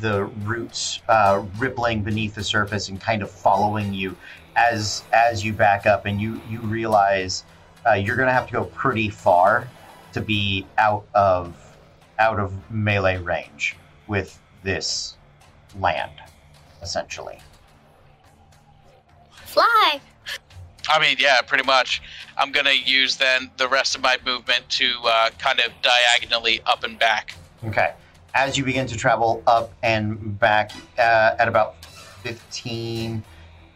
the 0.00 0.24
roots 0.44 1.00
uh, 1.08 1.44
rippling 1.58 2.02
beneath 2.02 2.34
the 2.34 2.44
surface 2.44 2.88
and 2.88 3.00
kind 3.00 3.22
of 3.22 3.30
following 3.30 3.92
you 3.92 4.16
as 4.56 5.02
as 5.12 5.44
you 5.44 5.52
back 5.52 5.86
up, 5.86 6.06
and 6.06 6.20
you 6.20 6.40
you 6.48 6.60
realize 6.60 7.44
uh, 7.86 7.94
you're 7.94 8.16
going 8.16 8.28
to 8.28 8.32
have 8.32 8.46
to 8.46 8.52
go 8.52 8.64
pretty 8.64 9.08
far 9.08 9.68
to 10.12 10.20
be 10.20 10.66
out 10.78 11.06
of 11.14 11.56
out 12.18 12.38
of 12.38 12.52
melee 12.70 13.18
range 13.18 13.76
with 14.06 14.38
this 14.62 15.16
land, 15.78 16.12
essentially. 16.82 17.40
Fly. 19.46 20.00
I 20.90 20.98
mean, 20.98 21.16
yeah, 21.20 21.40
pretty 21.40 21.64
much. 21.64 22.02
I'm 22.36 22.50
gonna 22.50 22.72
use 22.72 23.16
then 23.16 23.50
the 23.58 23.68
rest 23.68 23.94
of 23.94 24.02
my 24.02 24.18
movement 24.26 24.68
to 24.70 24.92
uh, 25.04 25.30
kind 25.38 25.60
of 25.60 25.70
diagonally 25.82 26.60
up 26.66 26.82
and 26.82 26.98
back. 26.98 27.36
Okay. 27.64 27.92
As 28.34 28.58
you 28.58 28.64
begin 28.64 28.86
to 28.88 28.96
travel 28.96 29.42
up 29.46 29.72
and 29.82 30.38
back 30.38 30.72
uh, 30.98 31.36
at 31.38 31.46
about 31.46 31.84
15, 32.22 33.22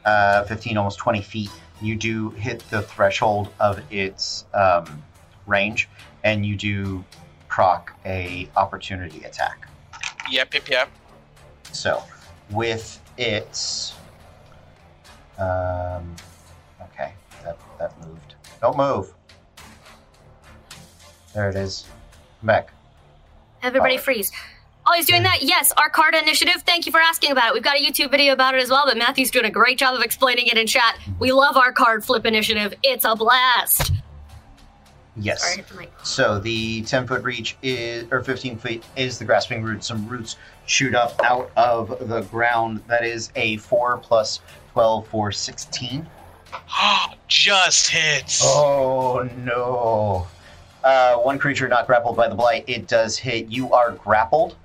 uh, 0.04 0.44
15, 0.44 0.76
almost 0.76 0.98
20 0.98 1.22
feet, 1.22 1.50
you 1.80 1.96
do 1.96 2.30
hit 2.30 2.60
the 2.70 2.82
threshold 2.82 3.48
of 3.60 3.80
its 3.92 4.44
um, 4.54 5.02
range, 5.46 5.88
and 6.24 6.44
you 6.44 6.56
do 6.56 7.04
proc 7.48 7.92
a 8.04 8.48
opportunity 8.56 9.22
attack. 9.24 9.68
Yep, 10.30 10.54
yep, 10.54 10.68
yep. 10.68 10.90
So, 11.72 12.02
with 12.50 13.00
its, 13.18 13.94
um, 15.38 16.14
that 17.78 17.98
moved. 18.06 18.34
Don't 18.60 18.76
move. 18.76 19.12
There 21.34 21.48
it 21.50 21.56
is. 21.56 21.86
Back. 22.42 22.72
Everybody 23.62 23.96
Oh. 23.98 24.00
freeze. 24.00 24.30
Oh, 24.86 24.92
he's 24.94 25.06
doing 25.06 25.22
that? 25.22 25.42
Yes, 25.42 25.72
our 25.78 25.88
card 25.88 26.14
initiative. 26.14 26.62
Thank 26.66 26.84
you 26.84 26.92
for 26.92 27.00
asking 27.00 27.30
about 27.32 27.48
it. 27.48 27.54
We've 27.54 27.62
got 27.62 27.76
a 27.76 27.82
YouTube 27.82 28.10
video 28.10 28.34
about 28.34 28.54
it 28.54 28.62
as 28.62 28.68
well, 28.68 28.84
but 28.86 28.98
Matthew's 28.98 29.30
doing 29.30 29.46
a 29.46 29.50
great 29.50 29.78
job 29.78 29.94
of 29.94 30.02
explaining 30.02 30.46
it 30.46 30.58
in 30.58 30.66
chat. 30.66 30.98
We 31.18 31.32
love 31.32 31.56
our 31.56 31.72
card 31.72 32.04
flip 32.04 32.26
initiative. 32.26 32.74
It's 32.82 33.06
a 33.06 33.16
blast. 33.16 33.92
Yes. 35.16 35.40
Sorry, 35.42 35.52
I 35.52 35.56
hit 35.56 35.68
the 35.68 35.74
mic. 35.76 35.92
So 36.02 36.38
the 36.38 36.82
10 36.82 37.06
foot 37.06 37.22
reach 37.22 37.56
is, 37.62 38.06
or 38.10 38.22
15 38.22 38.58
feet 38.58 38.84
is 38.96 39.18
the 39.18 39.24
grasping 39.24 39.62
root. 39.62 39.82
Some 39.84 40.06
roots 40.06 40.36
shoot 40.66 40.94
up 40.94 41.18
out 41.24 41.50
of 41.56 42.08
the 42.08 42.20
ground. 42.22 42.82
That 42.88 43.04
is 43.04 43.30
a 43.36 43.56
4 43.58 43.98
plus 43.98 44.40
12 44.72 45.06
for 45.08 45.32
16. 45.32 46.06
Just 47.28 47.88
hits. 47.88 48.42
Oh 48.44 49.28
no. 49.38 50.26
Uh, 50.82 51.16
one 51.16 51.38
creature 51.38 51.66
not 51.68 51.86
grappled 51.86 52.16
by 52.16 52.28
the 52.28 52.34
blight. 52.34 52.64
It 52.66 52.86
does 52.86 53.16
hit. 53.16 53.46
You 53.48 53.72
are 53.72 53.92
grappled. 53.92 54.56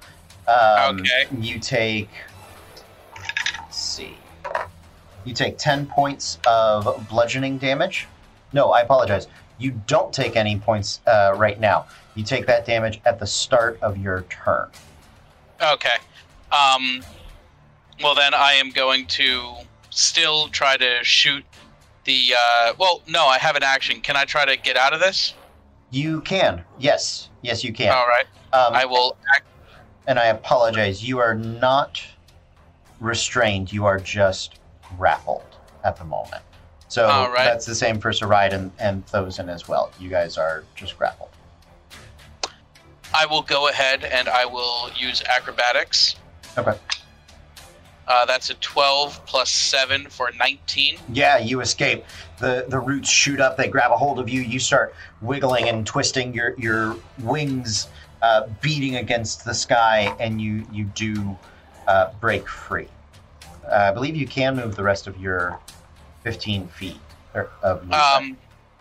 Um, 0.47 0.99
Okay. 0.99 1.27
You 1.39 1.59
take. 1.59 2.09
Let's 3.57 3.77
see. 3.77 4.17
You 5.25 5.33
take 5.33 5.57
10 5.57 5.85
points 5.85 6.39
of 6.47 7.07
bludgeoning 7.09 7.57
damage. 7.57 8.07
No, 8.53 8.71
I 8.71 8.81
apologize. 8.81 9.27
You 9.59 9.71
don't 9.87 10.13
take 10.13 10.35
any 10.35 10.57
points 10.57 11.01
uh, 11.07 11.33
right 11.35 11.59
now. 11.59 11.87
You 12.15 12.23
take 12.23 12.45
that 12.47 12.65
damage 12.65 12.99
at 13.05 13.19
the 13.19 13.27
start 13.27 13.77
of 13.81 13.97
your 13.97 14.21
turn. 14.23 14.69
Okay. 15.61 15.97
Um. 16.51 17.03
Well, 18.01 18.15
then 18.15 18.33
I 18.33 18.53
am 18.53 18.71
going 18.71 19.05
to 19.07 19.55
still 19.89 20.47
try 20.49 20.77
to 20.77 21.03
shoot 21.03 21.43
the. 22.09 22.33
Uh, 22.35 22.73
well, 22.79 23.01
no, 23.07 23.27
I 23.27 23.37
have 23.37 23.55
an 23.55 23.63
action. 23.63 24.01
Can 24.01 24.17
I 24.17 24.25
try 24.25 24.43
to 24.43 24.57
get 24.57 24.75
out 24.75 24.93
of 24.93 24.99
this? 24.99 25.35
You 25.91 26.21
can. 26.21 26.63
Yes. 26.79 27.29
Yes, 27.43 27.63
you 27.63 27.71
can. 27.71 27.91
All 27.91 28.07
right. 28.07 28.25
Um, 28.51 28.73
I 28.73 28.85
will. 28.85 29.15
Act- 29.35 29.45
and 30.07 30.17
I 30.17 30.25
apologize. 30.25 31.07
You 31.07 31.19
are 31.19 31.35
not 31.35 32.01
restrained. 32.99 33.71
You 33.71 33.85
are 33.85 33.99
just 33.99 34.59
grappled 34.97 35.55
at 35.85 35.95
the 35.97 36.03
moment. 36.03 36.41
So 36.87 37.05
All 37.05 37.29
right. 37.31 37.45
that's 37.45 37.67
the 37.67 37.75
same 37.75 37.99
for 37.99 38.09
Saride 38.09 38.53
and, 38.53 38.71
and 38.79 39.05
Thosin 39.05 39.47
as 39.47 39.67
well. 39.67 39.91
You 39.99 40.09
guys 40.09 40.39
are 40.39 40.63
just 40.75 40.97
grappled. 40.97 41.29
I 43.13 43.27
will 43.27 43.43
go 43.43 43.69
ahead 43.69 44.03
and 44.03 44.27
I 44.27 44.45
will 44.45 44.89
use 44.97 45.21
acrobatics. 45.23 46.15
Okay. 46.57 46.75
Uh, 48.09 48.25
that's 48.25 48.49
a 48.49 48.55
12 48.55 49.23
plus 49.27 49.51
7 49.51 50.09
for 50.09 50.31
19. 50.37 50.97
Yeah, 51.13 51.37
you 51.37 51.61
escape. 51.61 52.03
The 52.39 52.65
the 52.67 52.79
roots 52.79 53.09
shoot 53.09 53.39
up, 53.39 53.55
they 53.55 53.67
grab 53.67 53.91
a 53.91 53.97
hold 53.97 54.19
of 54.19 54.27
you, 54.27 54.41
you 54.41 54.59
start 54.59 54.95
wiggling 55.21 55.69
and 55.69 55.85
twisting 55.85 56.33
your, 56.33 56.55
your 56.57 56.95
wings 57.19 57.87
uh, 58.23 58.47
beating 58.61 58.95
against 58.95 59.45
the 59.45 59.53
sky, 59.53 60.13
and 60.19 60.41
you 60.41 60.65
you 60.71 60.85
do 60.85 61.37
uh, 61.87 62.11
break 62.19 62.47
free. 62.47 62.87
Uh, 63.69 63.75
I 63.75 63.91
believe 63.91 64.15
you 64.15 64.27
can 64.27 64.55
move 64.55 64.75
the 64.75 64.83
rest 64.83 65.05
of 65.05 65.19
your 65.19 65.59
15 66.23 66.67
feet 66.69 66.97
or, 67.35 67.49
of 67.61 67.81
movement, 67.81 68.01
Um, 68.01 68.37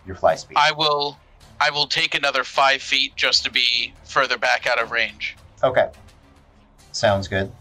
your 0.07 0.15
fly 0.15 0.35
speed. 0.35 0.57
I 0.57 0.71
will, 0.71 1.17
I 1.61 1.69
will 1.69 1.85
take 1.85 2.15
another 2.15 2.43
five 2.43 2.81
feet 2.81 3.15
just 3.15 3.43
to 3.43 3.51
be 3.51 3.93
further 4.03 4.37
back 4.37 4.65
out 4.65 4.81
of 4.81 4.91
range. 4.91 5.35
Okay. 5.63 5.89
Sounds 6.91 7.27
good. 7.27 7.51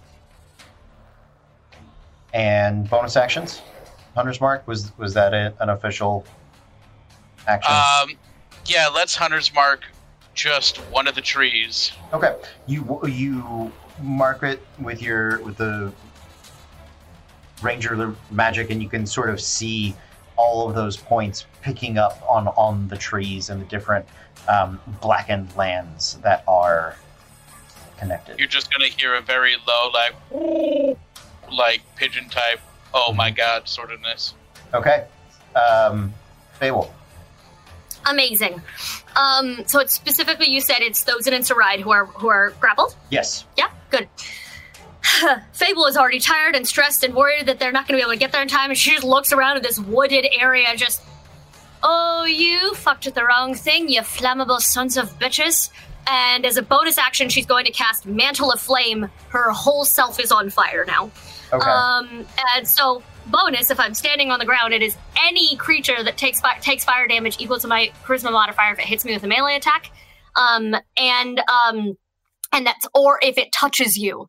And 2.35 2.89
bonus 2.89 3.17
actions? 3.17 3.63
Hunter's 4.15 4.41
Mark 4.41 4.67
was 4.67 4.97
was 4.99 5.15
that 5.15 5.33
a, 5.33 5.55
an 5.61 5.71
official 5.71 6.25
action? 7.47 7.73
Um, 7.73 8.19
yeah, 8.67 8.89
let's 8.89 9.17
hunter's 9.17 9.53
mark 9.55 9.85
just 10.35 10.77
one 10.93 11.09
of 11.09 11.15
the 11.15 11.21
trees. 11.21 11.93
okay. 12.13 12.37
You 12.67 13.01
you 13.07 13.73
mark 14.01 14.43
it 14.43 14.65
with 14.79 15.03
your 15.03 15.43
with 15.43 15.57
the 15.57 15.93
ranger 17.63 18.15
magic 18.31 18.71
and 18.71 18.81
you 18.81 18.89
can 18.89 19.05
sort 19.05 19.31
of 19.31 19.41
see 19.41 19.97
all 20.37 20.69
of 20.69 20.77
those 20.77 20.97
points 20.97 21.47
picking 21.63 21.99
up 21.99 22.23
on 22.29 22.49
on 22.49 22.87
the 22.89 22.97
trees 22.97 23.51
and 23.51 23.61
the 23.61 23.67
different 23.67 24.07
um, 24.49 24.81
blackened 25.01 25.55
lands 25.57 26.15
that 26.23 26.45
are 26.47 26.97
connected. 27.99 28.39
You're 28.39 28.49
just 28.49 28.73
gonna 28.73 28.89
hear 28.89 29.15
a 29.15 29.21
very 29.21 29.57
low, 29.67 29.91
like, 29.93 30.97
like 31.53 31.83
pigeon 31.97 32.29
type. 32.29 32.61
Oh 32.95 33.13
my 33.13 33.31
god, 33.31 33.69
sort 33.69 33.93
of 33.93 34.01
ofness. 34.09 34.35
Okay. 34.75 35.07
Um, 35.55 36.13
Fable. 36.55 36.93
Amazing. 38.07 38.61
Um, 39.17 39.65
so 39.67 39.81
it's 39.81 39.95
specifically 39.95 40.47
you 40.47 40.61
said 40.61 40.79
it's 40.81 41.05
Thosin 41.05 41.33
and 41.33 41.47
Sarai 41.47 41.81
who 41.81 41.91
are 41.91 42.07
who 42.07 42.29
are 42.29 42.51
grappled. 42.61 42.97
Yes. 43.11 43.45
Yeah, 43.57 43.71
good. 43.91 44.09
Fable 45.53 45.87
is 45.87 45.97
already 45.97 46.21
tired 46.21 46.55
and 46.55 46.67
stressed 46.67 47.05
and 47.05 47.15
worried 47.15 47.47
that 47.47 47.59
they're 47.59 47.73
not 47.73 47.87
going 47.87 47.99
to 47.99 48.03
be 48.03 48.03
able 48.03 48.13
to 48.13 48.19
get 48.19 48.33
there 48.33 48.43
in 48.43 48.49
time, 48.49 48.71
and 48.71 48.79
she 48.79 48.91
just 48.93 49.05
looks 49.05 49.33
around 49.33 49.57
at 49.57 49.63
this 49.63 49.79
wooded 49.79 50.27
area, 50.33 50.75
just. 50.77 51.03
Oh, 51.81 52.25
you 52.25 52.75
fucked 52.75 53.07
with 53.07 53.15
the 53.15 53.25
wrong 53.25 53.55
thing, 53.55 53.89
you 53.89 54.01
flammable 54.01 54.61
sons 54.61 54.97
of 54.97 55.17
bitches. 55.21 55.71
And 56.09 56.45
as 56.45 56.57
a 56.57 56.63
bonus 56.63 56.99
action, 56.99 57.29
she's 57.29 57.47
going 57.47 57.67
to 57.67 57.71
cast 57.71 58.05
Mantle 58.05 58.51
of 58.51 58.61
Flame. 58.61 59.09
Her 59.29 59.53
whole 59.53 59.85
self 59.85 60.19
is 60.19 60.33
on 60.33 60.51
fire 60.51 60.85
now. 60.85 61.13
Okay. 61.53 61.69
Um, 61.71 62.27
and 62.55 62.67
so, 62.69 63.03
bonus, 63.27 63.71
if 63.71 63.81
I'm 63.81 63.95
standing 63.95 64.31
on 64.31 64.39
the 64.39 64.45
ground, 64.45 64.73
it 64.75 64.83
is 64.83 64.97
any 65.25 65.57
creature 65.57 66.03
that 66.03 66.17
takes 66.17 66.41
fi- 66.41 66.59
takes 66.59 66.85
fire 66.85 67.07
damage 67.07 67.37
equal 67.39 67.59
to 67.61 67.69
my 67.69 67.91
charisma 68.05 68.33
modifier 68.33 68.73
if 68.73 68.79
it 68.79 68.85
hits 68.85 69.05
me 69.05 69.15
with 69.15 69.23
a 69.25 69.29
melee 69.29 69.57
attack. 69.57 69.91
Um, 70.37 70.75
and 70.97 71.41
um, 71.49 71.97
and 72.53 72.67
that's 72.67 72.87
or 72.95 73.19
if 73.23 73.39
it 73.39 73.53
touches 73.53 73.97
you. 73.97 74.29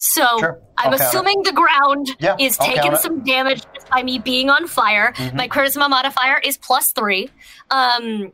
So 0.00 0.24
Sure. 0.38 0.60
I'm 0.76 0.92
assuming 0.92 1.42
the 1.42 1.52
ground 1.52 2.14
Yeah, 2.20 2.36
is 2.38 2.56
I'll 2.60 2.68
taking 2.68 2.94
some 2.96 3.24
damage 3.24 3.62
just 3.74 3.88
by 3.90 4.02
me 4.04 4.20
being 4.20 4.48
on 4.48 4.68
fire. 4.68 5.12
Mhm. 5.16 5.34
My 5.34 5.48
charisma 5.48 5.90
modifier 5.90 6.38
is 6.38 6.56
plus 6.56 6.92
three. 6.92 7.30
Um, 7.70 8.32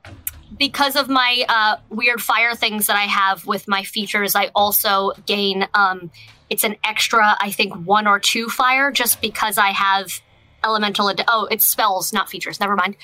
because 0.59 0.95
of 0.95 1.09
my 1.09 1.45
uh, 1.49 1.76
weird 1.88 2.21
fire 2.21 2.54
things 2.54 2.87
that 2.88 2.97
I 2.97 3.04
have 3.04 3.47
with 3.47 3.66
my 3.66 3.83
features, 3.83 4.37
I 4.37 4.50
also 4.54 5.12
gain. 5.26 5.66
Um, 5.73 6.11
it's 6.51 6.65
an 6.65 6.77
extra, 6.85 7.37
I 7.41 7.51
think, 7.51 7.75
one 7.75 8.07
or 8.07 8.19
two 8.19 8.49
fire 8.49 8.91
just 8.91 9.21
because 9.21 9.59
I 9.59 9.69
have 9.71 10.21
elemental. 10.63 11.09
Ad- 11.11 11.25
oh, 11.29 11.47
it's 11.51 11.67
spells, 11.67 12.13
not 12.13 12.29
features. 12.29 12.61
Never 12.61 12.77
mind. 12.77 12.97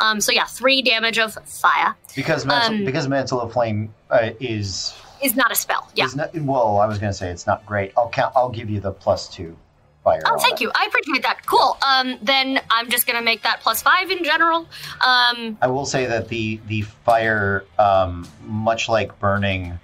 Um, 0.00 0.20
so 0.20 0.32
yeah, 0.32 0.44
three 0.44 0.82
damage 0.82 1.18
of 1.18 1.34
fire 1.46 1.94
Because 2.16 2.44
mantle, 2.46 2.78
Um, 2.78 2.84
because 2.84 3.08
mantle 3.08 3.40
of 3.40 3.52
flame 3.52 3.94
uh, 4.10 4.30
is 4.40 4.94
is 5.22 5.36
not 5.36 5.52
a 5.52 5.54
spell. 5.54 5.88
Yeah. 5.94 6.08
not 6.16 6.34
well. 6.34 6.78
I 6.78 6.86
was 6.86 6.98
going 6.98 7.12
to 7.12 7.16
say 7.16 7.30
it's 7.30 7.46
not 7.46 7.64
great. 7.64 7.92
I'll 7.96 8.08
count. 8.08 8.32
I'll 8.34 8.48
give 8.48 8.68
you 8.68 8.80
the 8.80 8.90
plus 8.90 9.28
two 9.28 9.56
fire. 10.02 10.20
Oh, 10.26 10.36
thank 10.38 10.60
you. 10.60 10.72
I 10.74 10.86
appreciate 10.86 11.22
that. 11.22 11.46
Cool. 11.46 11.76
Um, 11.86 12.18
then 12.22 12.60
I'm 12.70 12.90
just 12.90 13.06
gonna 13.06 13.22
make 13.22 13.42
that 13.42 13.60
plus 13.60 13.82
five 13.82 14.10
in 14.10 14.24
general. 14.24 14.66
Um, 15.00 15.56
I 15.62 15.68
will 15.68 15.86
say 15.86 16.06
that 16.06 16.28
the 16.28 16.58
the 16.66 16.82
fire, 16.82 17.64
um, 17.78 18.26
much 18.44 18.88
like 18.88 19.16
burning, 19.20 19.78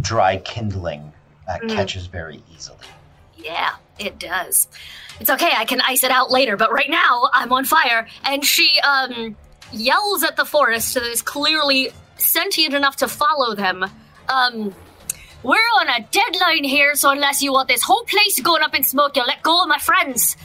dry 0.00 0.38
kindling, 0.38 1.12
uh, 1.48 1.58
Mhm. 1.62 1.74
catches 1.74 2.06
very 2.06 2.42
easily. 2.54 2.78
Yeah, 3.36 3.74
it 3.98 4.18
does. 4.18 4.68
It's 5.20 5.30
okay, 5.30 5.52
I 5.56 5.64
can 5.64 5.80
ice 5.82 6.02
it 6.04 6.10
out 6.10 6.30
later, 6.30 6.56
but 6.56 6.72
right 6.72 6.90
now 6.90 7.28
I'm 7.32 7.52
on 7.52 7.64
fire. 7.64 8.06
And 8.24 8.44
she 8.44 8.78
um 8.80 9.36
yells 9.72 10.22
at 10.22 10.36
the 10.36 10.44
forest 10.44 10.94
that 10.94 11.02
is 11.04 11.22
clearly 11.22 11.90
sentient 12.16 12.74
enough 12.74 12.96
to 12.96 13.08
follow 13.08 13.54
them. 13.54 13.84
Um 14.28 14.74
we're 15.42 15.58
on 15.80 15.88
a 15.88 16.00
deadline 16.10 16.64
here, 16.64 16.94
so 16.96 17.10
unless 17.10 17.40
you 17.42 17.52
want 17.52 17.68
this 17.68 17.82
whole 17.82 18.02
place 18.04 18.40
going 18.40 18.62
up 18.62 18.74
in 18.74 18.82
smoke, 18.82 19.14
you'll 19.16 19.26
let 19.26 19.42
go 19.42 19.62
of 19.62 19.68
my 19.68 19.78
friends. 19.78 20.36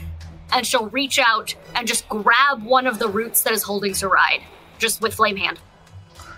And 0.53 0.67
she'll 0.67 0.87
reach 0.89 1.17
out 1.17 1.55
and 1.73 1.87
just 1.87 2.07
grab 2.09 2.61
one 2.63 2.85
of 2.85 2.99
the 2.99 3.07
roots 3.07 3.41
that 3.43 3.53
is 3.53 3.63
holding 3.63 3.93
Sarai, 3.93 4.43
just 4.77 5.01
with 5.01 5.13
flame 5.15 5.37
hand. 5.37 5.59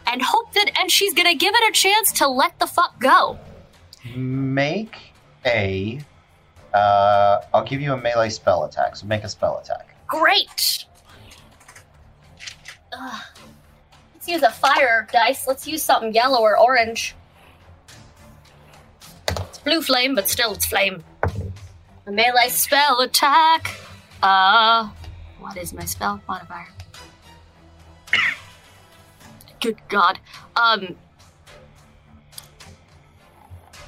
And 0.08 0.21
hope 0.21 0.54
that 0.54 0.71
and 0.80 0.89
she's 0.91 1.13
gonna 1.13 1.36
give 1.36 1.54
it 1.56 1.69
a 1.69 1.73
chance 1.73 2.12
to 2.13 2.28
let 2.28 2.58
the 2.60 2.67
fuck 2.67 2.99
go. 2.99 3.39
Make 4.15 4.97
a. 5.45 5.99
Uh, 6.73 7.41
I'll 7.53 7.63
give 7.63 7.81
you 7.81 7.93
a 7.93 7.97
melee 7.97 8.29
spell 8.29 8.65
attack. 8.65 8.95
So 8.95 9.05
make 9.05 9.23
a 9.23 9.29
spell 9.29 9.59
attack. 9.59 9.95
Great. 10.07 10.85
Ugh. 12.91 13.21
Let's 14.13 14.27
use 14.27 14.41
a 14.41 14.51
fire 14.51 15.07
dice. 15.11 15.47
Let's 15.47 15.67
use 15.67 15.83
something 15.83 16.13
yellow 16.13 16.39
or 16.39 16.57
orange. 16.57 17.15
It's 19.27 19.59
blue 19.59 19.81
flame, 19.81 20.15
but 20.15 20.29
still 20.29 20.53
it's 20.53 20.65
flame. 20.65 21.03
A 22.05 22.11
melee 22.11 22.49
spell 22.49 23.01
attack. 23.01 23.75
Uh, 24.21 24.89
what 25.39 25.57
is 25.57 25.73
my 25.73 25.85
spell 25.85 26.21
modifier? 26.27 26.67
Good 29.59 29.77
God. 29.89 30.19
Um, 30.55 30.95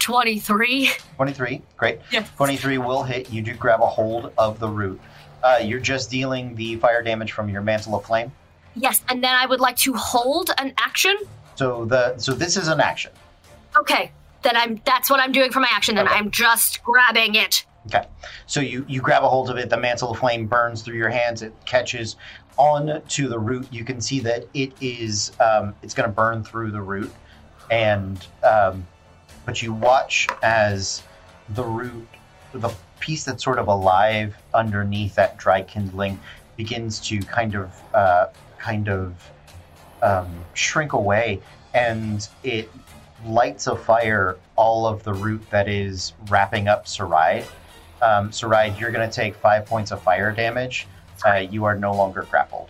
twenty-three. 0.06 0.92
23, 1.16 1.62
great. 1.78 2.00
Yeah. 2.12 2.24
23 2.38 2.78
will 2.78 3.02
hit. 3.02 3.32
You 3.32 3.42
do 3.42 3.56
grab 3.56 3.82
a 3.82 3.88
hold 3.88 4.32
of 4.38 4.60
the 4.60 4.68
root. 4.70 5.02
Uh, 5.44 5.60
you're 5.64 5.80
just 5.80 6.12
dealing 6.12 6.54
the 6.56 6.76
fire 6.76 7.02
damage 7.02 7.32
from 7.32 7.50
your 7.50 7.62
mantle 7.64 7.96
of 7.96 8.06
flame. 8.06 8.32
Yes, 8.76 9.02
and 9.10 9.24
then 9.24 9.36
I 9.36 9.48
would 9.48 9.60
like 9.60 9.78
to 9.78 9.94
hold 9.94 10.52
an 10.60 10.74
action. 10.78 11.18
So 11.56 11.86
the 11.86 12.18
so 12.20 12.34
this 12.34 12.56
is 12.56 12.68
an 12.68 12.80
action. 12.82 13.12
Okay, 13.76 14.12
then 14.44 14.56
I'm. 14.56 14.80
That's 14.86 15.10
what 15.10 15.20
I'm 15.20 15.32
doing 15.32 15.52
for 15.52 15.60
my 15.60 15.70
action. 15.72 15.96
Then 15.96 16.08
Okay. 16.08 16.16
I'm 16.18 16.30
just 16.30 16.84
grabbing 16.84 17.34
it. 17.36 17.66
Okay. 17.88 18.06
So 18.46 18.60
you 18.60 18.86
you 18.88 19.02
grab 19.02 19.24
a 19.24 19.28
hold 19.30 19.50
of 19.50 19.58
it. 19.58 19.70
The 19.72 19.78
mantle 19.78 20.12
of 20.12 20.20
flame 20.20 20.46
burns 20.46 20.84
through 20.84 20.98
your 20.98 21.10
hands. 21.10 21.42
It 21.42 21.54
catches 21.66 22.16
on 22.58 23.02
to 23.08 23.28
the 23.28 23.40
root. 23.40 23.68
You 23.72 23.84
can 23.84 24.02
see 24.02 24.20
that 24.22 24.46
it 24.54 24.72
is 24.82 25.32
um, 25.40 25.74
it's 25.82 25.94
going 25.96 26.08
to 26.08 26.14
burn 26.14 26.44
through 26.44 26.72
the 26.72 26.82
root, 26.82 27.12
and 27.72 28.24
um, 28.44 28.86
but 29.46 29.62
you 29.62 29.74
watch 29.74 30.28
as 30.44 31.04
the 31.50 31.64
root, 31.64 32.08
the 32.54 32.74
piece 33.00 33.24
that's 33.24 33.44
sort 33.44 33.60
of 33.60 33.68
alive 33.68 34.36
underneath 34.54 35.16
that 35.16 35.38
dry 35.38 35.62
kindling, 35.62 36.20
begins 36.58 37.00
to 37.02 37.20
kind 37.20 37.56
of 37.56 37.72
uh, 37.94 38.28
kind 38.58 38.90
of 38.90 39.14
um, 40.02 40.28
shrink 40.54 40.94
away, 40.94 41.42
and 41.74 42.28
it 42.44 42.70
lights 43.26 43.68
afire 43.68 44.38
all 44.56 44.88
of 44.88 45.04
the 45.04 45.14
root 45.14 45.42
that 45.50 45.68
is 45.68 46.14
wrapping 46.30 46.68
up 46.68 46.88
Sarai. 46.88 47.44
Um, 48.02 48.32
you're 48.78 48.92
going 48.92 49.10
to 49.10 49.14
take 49.14 49.36
five 49.36 49.66
points 49.66 49.92
of 49.92 50.02
fire 50.02 50.32
damage. 50.32 50.88
Uh, 51.26 51.36
you 51.36 51.64
are 51.66 51.76
no 51.76 51.94
longer 51.94 52.28
grappled. 52.30 52.70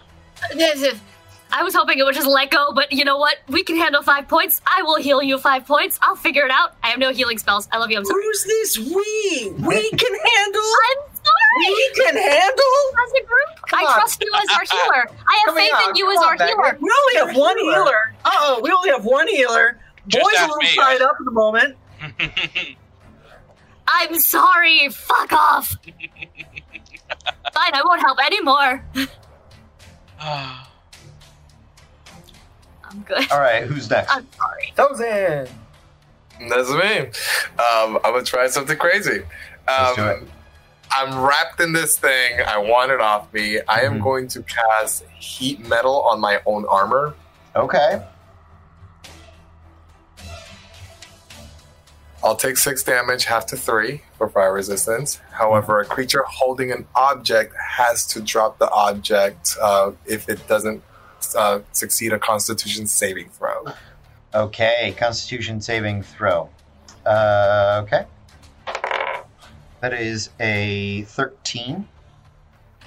I 1.58 1.64
was 1.64 1.74
hoping 1.74 1.98
it 1.98 2.04
would 2.04 2.16
just 2.16 2.28
let 2.28 2.52
go, 2.52 2.74
but 2.74 2.92
you 2.92 3.06
know 3.06 3.18
what? 3.18 3.38
We 3.48 3.64
can 3.64 3.78
handle 3.78 4.02
five 4.04 4.28
points. 4.28 4.60
I 4.68 4.82
will 4.84 4.98
heal 4.98 5.24
you 5.24 5.38
five 5.38 5.66
points. 5.66 5.98
I'll 6.02 6.18
figure 6.18 6.44
it 6.44 6.52
out. 6.52 6.76
I 6.84 6.90
have 6.90 7.00
no 7.00 7.14
healing 7.14 7.38
spells. 7.38 7.70
I 7.72 7.78
love 7.78 7.90
you. 7.90 7.98
I'm 7.98 8.04
sorry. 8.04 8.22
Who's 8.24 8.44
this 8.44 8.78
we? 8.80 9.54
We 9.66 9.90
can 9.92 10.14
handle. 10.36 10.62
I'm 10.84 11.16
sorry. 11.16 11.68
We 11.68 11.92
can 11.96 12.16
handle. 12.18 12.76
As 13.06 13.12
a 13.14 13.24
group, 13.26 13.74
I 13.74 13.86
on. 13.88 13.94
trust 13.94 14.22
you 14.22 14.30
as 14.36 14.50
our 14.54 14.64
healer. 14.70 15.08
I 15.28 15.36
have 15.46 15.46
Come 15.46 15.56
faith 15.56 15.74
on, 15.76 15.90
in 15.92 15.96
you 15.96 16.06
come 16.06 16.14
as 16.14 16.18
on, 16.20 16.24
our 16.26 16.38
Becky. 16.38 16.52
healer. 16.52 16.78
We 16.82 16.92
only 16.92 17.16
have 17.28 17.38
one 17.38 17.58
healer. 17.58 17.74
healer. 17.74 18.14
Uh 18.26 18.32
oh, 18.34 18.60
we 18.62 18.72
only 18.72 18.90
have 18.90 19.06
one 19.06 19.28
healer. 19.30 19.80
Just 20.10 20.24
Boy's 20.26 20.34
a 20.36 20.40
ask 20.40 20.50
little 20.50 20.62
me. 20.62 20.76
tied 20.76 21.02
up 21.02 21.16
at 21.18 21.24
the 21.26 21.32
moment. 21.32 21.78
I'm 23.88 24.20
sorry. 24.20 24.90
Fuck 24.90 25.32
off. 25.32 25.70
Fine, 27.54 27.74
I 27.74 27.82
won't 27.86 28.02
help 28.02 28.20
anymore. 28.26 28.84
I'm 32.96 33.02
good. 33.02 33.32
All 33.32 33.40
right, 33.40 33.64
who's 33.64 33.90
next? 33.90 34.12
I'm 34.12 34.26
sorry. 34.38 34.74
Thousand. 34.76 35.50
That's 36.50 36.70
me. 36.70 37.00
Um, 37.60 37.98
I'm 38.04 38.14
gonna 38.14 38.24
try 38.24 38.48
something 38.48 38.78
crazy. 38.78 39.24
Let's 39.68 39.98
Um, 40.00 40.06
do 40.06 40.12
it. 40.12 40.24
I'm 40.92 41.20
wrapped 41.20 41.60
in 41.60 41.74
this 41.74 41.98
thing. 42.00 42.40
I 42.46 42.58
want 42.58 42.92
it 42.92 43.02
off 43.02 43.34
me. 43.34 43.60
I 43.68 43.82
am 43.82 44.00
Mhm. 44.00 44.04
going 44.04 44.28
to 44.30 44.44
cast 44.44 45.04
heat 45.18 45.60
metal 45.68 46.02
on 46.04 46.20
my 46.22 46.42
own 46.46 46.66
armor. 46.68 47.16
Okay. 47.56 48.02
I'll 52.24 52.36
take 52.36 52.58
six 52.58 52.82
damage, 52.82 53.26
half 53.26 53.46
to 53.48 53.58
three 53.58 54.02
for 54.18 54.30
fire 54.30 54.54
resistance. 54.54 55.20
However, 55.32 55.80
a 55.82 55.86
creature 55.86 56.24
holding 56.28 56.72
an 56.72 56.88
object 56.96 57.54
has 57.56 58.06
to 58.08 58.22
drop 58.22 58.58
the 58.58 58.70
object 58.72 59.56
uh, 59.62 59.92
if 60.06 60.28
it 60.30 60.48
doesn't 60.48 60.82
uh, 61.34 61.62
succeed 61.72 62.12
a 62.14 62.20
Constitution 62.20 62.86
saving 62.86 63.30
throw. 63.30 63.66
Okay, 64.34 64.94
Constitution 64.98 65.62
saving 65.62 66.04
throw. 66.04 66.50
Uh, 67.06 67.82
okay. 67.86 68.06
That 69.82 69.94
is 69.94 70.30
a 70.40 71.04
13. 71.04 71.88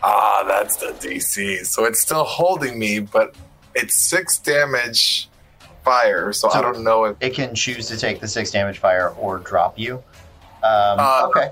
Ah, 0.03 0.45
that's 0.47 0.77
the 0.77 0.89
DC. 0.89 1.65
So 1.67 1.85
it's 1.85 2.01
still 2.01 2.25
holding 2.25 2.79
me, 2.79 2.99
but 3.01 3.35
it's 3.75 3.95
six 3.97 4.39
damage 4.39 5.29
fire. 5.85 6.33
So, 6.33 6.49
So- 6.49 6.59
I 6.59 6.63
don't 6.63 6.83
know 6.85 7.05
if 7.05 7.17
It 7.21 7.35
can 7.35 7.55
choose 7.55 7.87
to 7.89 7.97
take 7.97 8.21
the 8.21 8.29
6 8.29 8.51
damage 8.51 8.79
fire 8.79 9.11
or 9.11 9.39
drop 9.39 9.79
you. 9.79 10.03
Um, 10.63 10.99
Uh, 10.99 11.27
okay. 11.29 11.51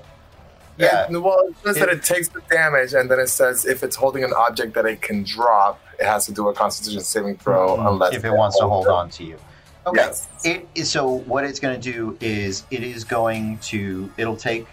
Yeah, 0.77 1.05
It- 1.09 1.17
well, 1.21 1.39
it 1.47 1.55
says 1.65 1.77
that 1.77 1.89
it 1.89 2.03
takes 2.03 2.27
the 2.29 2.41
damage, 2.51 2.93
and 2.93 3.09
then 3.09 3.19
it 3.19 3.29
says 3.29 3.65
if 3.65 3.81
it's 3.83 3.95
holding 3.95 4.23
an 4.23 4.33
object 4.33 4.73
that 4.75 4.85
it 4.85 5.01
can 5.01 5.23
drop, 5.23 5.79
it 5.99 6.05
has 6.05 6.25
to 6.27 6.31
do 6.31 6.47
a 6.49 6.53
Constitution 6.53 7.01
saving 7.01 7.37
throw 7.37 7.75
unless 7.87 8.09
Mm-hmm. 8.09 8.17
if 8.17 8.25
it 8.25 8.35
wants 8.35 8.57
to 8.59 8.67
hold 8.67 8.87
on 8.87 9.09
to 9.11 9.23
you. 9.23 9.37
Okay. 9.85 10.01
Yes. 10.01 10.27
It 10.43 10.67
is, 10.75 10.91
so 10.91 11.07
what 11.07 11.45
it's 11.45 11.59
going 11.59 11.79
to 11.79 11.91
do 11.93 12.17
is 12.19 12.65
it 12.71 12.83
is 12.83 13.03
going 13.05 13.57
to 13.59 14.11
it'll 14.17 14.35
take 14.35 14.67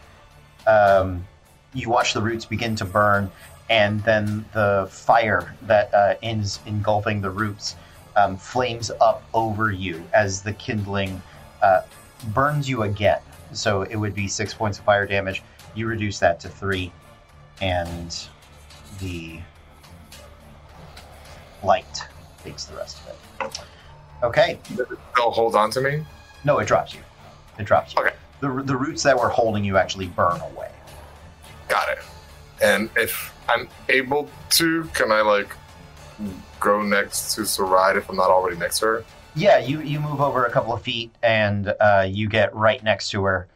um, 0.66 1.24
you 1.72 1.88
watch 1.88 2.14
the 2.14 2.20
roots 2.22 2.44
begin 2.44 2.74
to 2.76 2.84
burn 2.84 3.30
and 3.70 4.02
then 4.04 4.44
the 4.52 4.88
fire 4.90 5.54
that 5.62 5.92
uh, 5.94 6.14
is 6.22 6.58
engulfing 6.66 7.20
the 7.20 7.30
roots 7.30 7.76
um, 8.16 8.37
flames 8.37 8.90
up 9.00 9.22
over 9.34 9.70
you 9.70 10.02
as 10.12 10.42
the 10.42 10.52
kindling 10.52 11.22
uh, 11.62 11.82
burns 12.28 12.68
you 12.68 12.82
again 12.82 13.20
so 13.52 13.82
it 13.82 13.96
would 13.96 14.14
be 14.14 14.26
six 14.26 14.52
points 14.52 14.78
of 14.78 14.84
fire 14.84 15.06
damage 15.06 15.42
you 15.74 15.87
reduce 15.87 16.18
that 16.18 16.40
to 16.40 16.48
three 16.48 16.92
and 17.60 18.26
the 18.98 19.38
light 21.64 22.03
takes 22.42 22.64
the 22.64 22.77
rest 22.77 22.98
of 23.40 23.46
it 23.48 23.59
okay 24.22 24.59
They'll 25.16 25.31
hold 25.31 25.55
on 25.57 25.70
to 25.72 25.81
me. 25.81 26.05
no, 26.44 26.59
it 26.59 26.66
drops 26.66 26.94
you. 26.94 27.00
It 27.59 27.64
drops 27.64 27.94
you. 27.94 28.00
Okay. 28.03 28.14
The, 28.40 28.48
the 28.64 28.77
roots 28.77 29.03
that 29.05 29.18
were 29.18 29.29
holding 29.29 29.64
you 29.64 29.77
actually 29.77 30.07
burn 30.09 30.40
away. 30.40 30.70
Got 31.68 31.88
it. 31.90 31.98
And 32.62 32.90
if 32.96 33.33
I'm 33.48 33.68
able 33.88 34.29
to, 34.50 34.85
can 34.92 35.12
I 35.12 35.20
like 35.20 35.55
go 36.61 36.83
next 36.83 37.35
to 37.35 37.46
Sarai 37.46 37.96
if 37.96 38.09
I'm 38.11 38.16
not 38.16 38.31
already 38.31 38.57
next 38.57 38.81
to 38.81 38.87
her? 38.87 39.05
Yeah, 39.37 39.59
you, 39.59 39.81
you 39.83 40.00
move 40.00 40.20
over 40.20 40.44
a 40.46 40.50
couple 40.50 40.72
of 40.72 40.83
feet 40.83 41.12
and 41.22 41.74
uh, 41.81 42.07
you 42.09 42.29
get 42.29 42.55
right 42.55 42.83
next 42.83 43.11
to 43.11 43.24
her. 43.24 43.48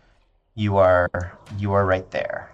You 0.55 0.77
are 0.79 1.38
you 1.59 1.73
are 1.73 1.85
right 1.85 2.09
there. 2.11 2.51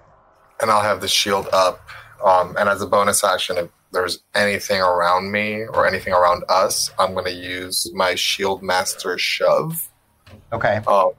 And 0.60 0.70
I'll 0.70 0.82
have 0.82 1.00
the 1.00 1.08
shield 1.08 1.48
up. 1.52 1.86
Um, 2.24 2.56
and 2.58 2.68
as 2.68 2.80
a 2.82 2.86
bonus 2.86 3.22
action, 3.22 3.58
if 3.58 3.68
there's 3.94 4.22
anything 4.34 4.80
around 4.80 5.30
me 5.30 5.64
or 5.64 5.86
anything 5.86 6.12
around 6.12 6.44
us, 6.48 6.90
I'm 6.98 7.14
going 7.14 7.26
to 7.26 7.32
use 7.32 7.90
my 7.94 8.14
shield 8.14 8.62
master 8.62 9.16
shove. 9.16 9.88
Okay. 10.52 10.80
Oh, 10.86 11.16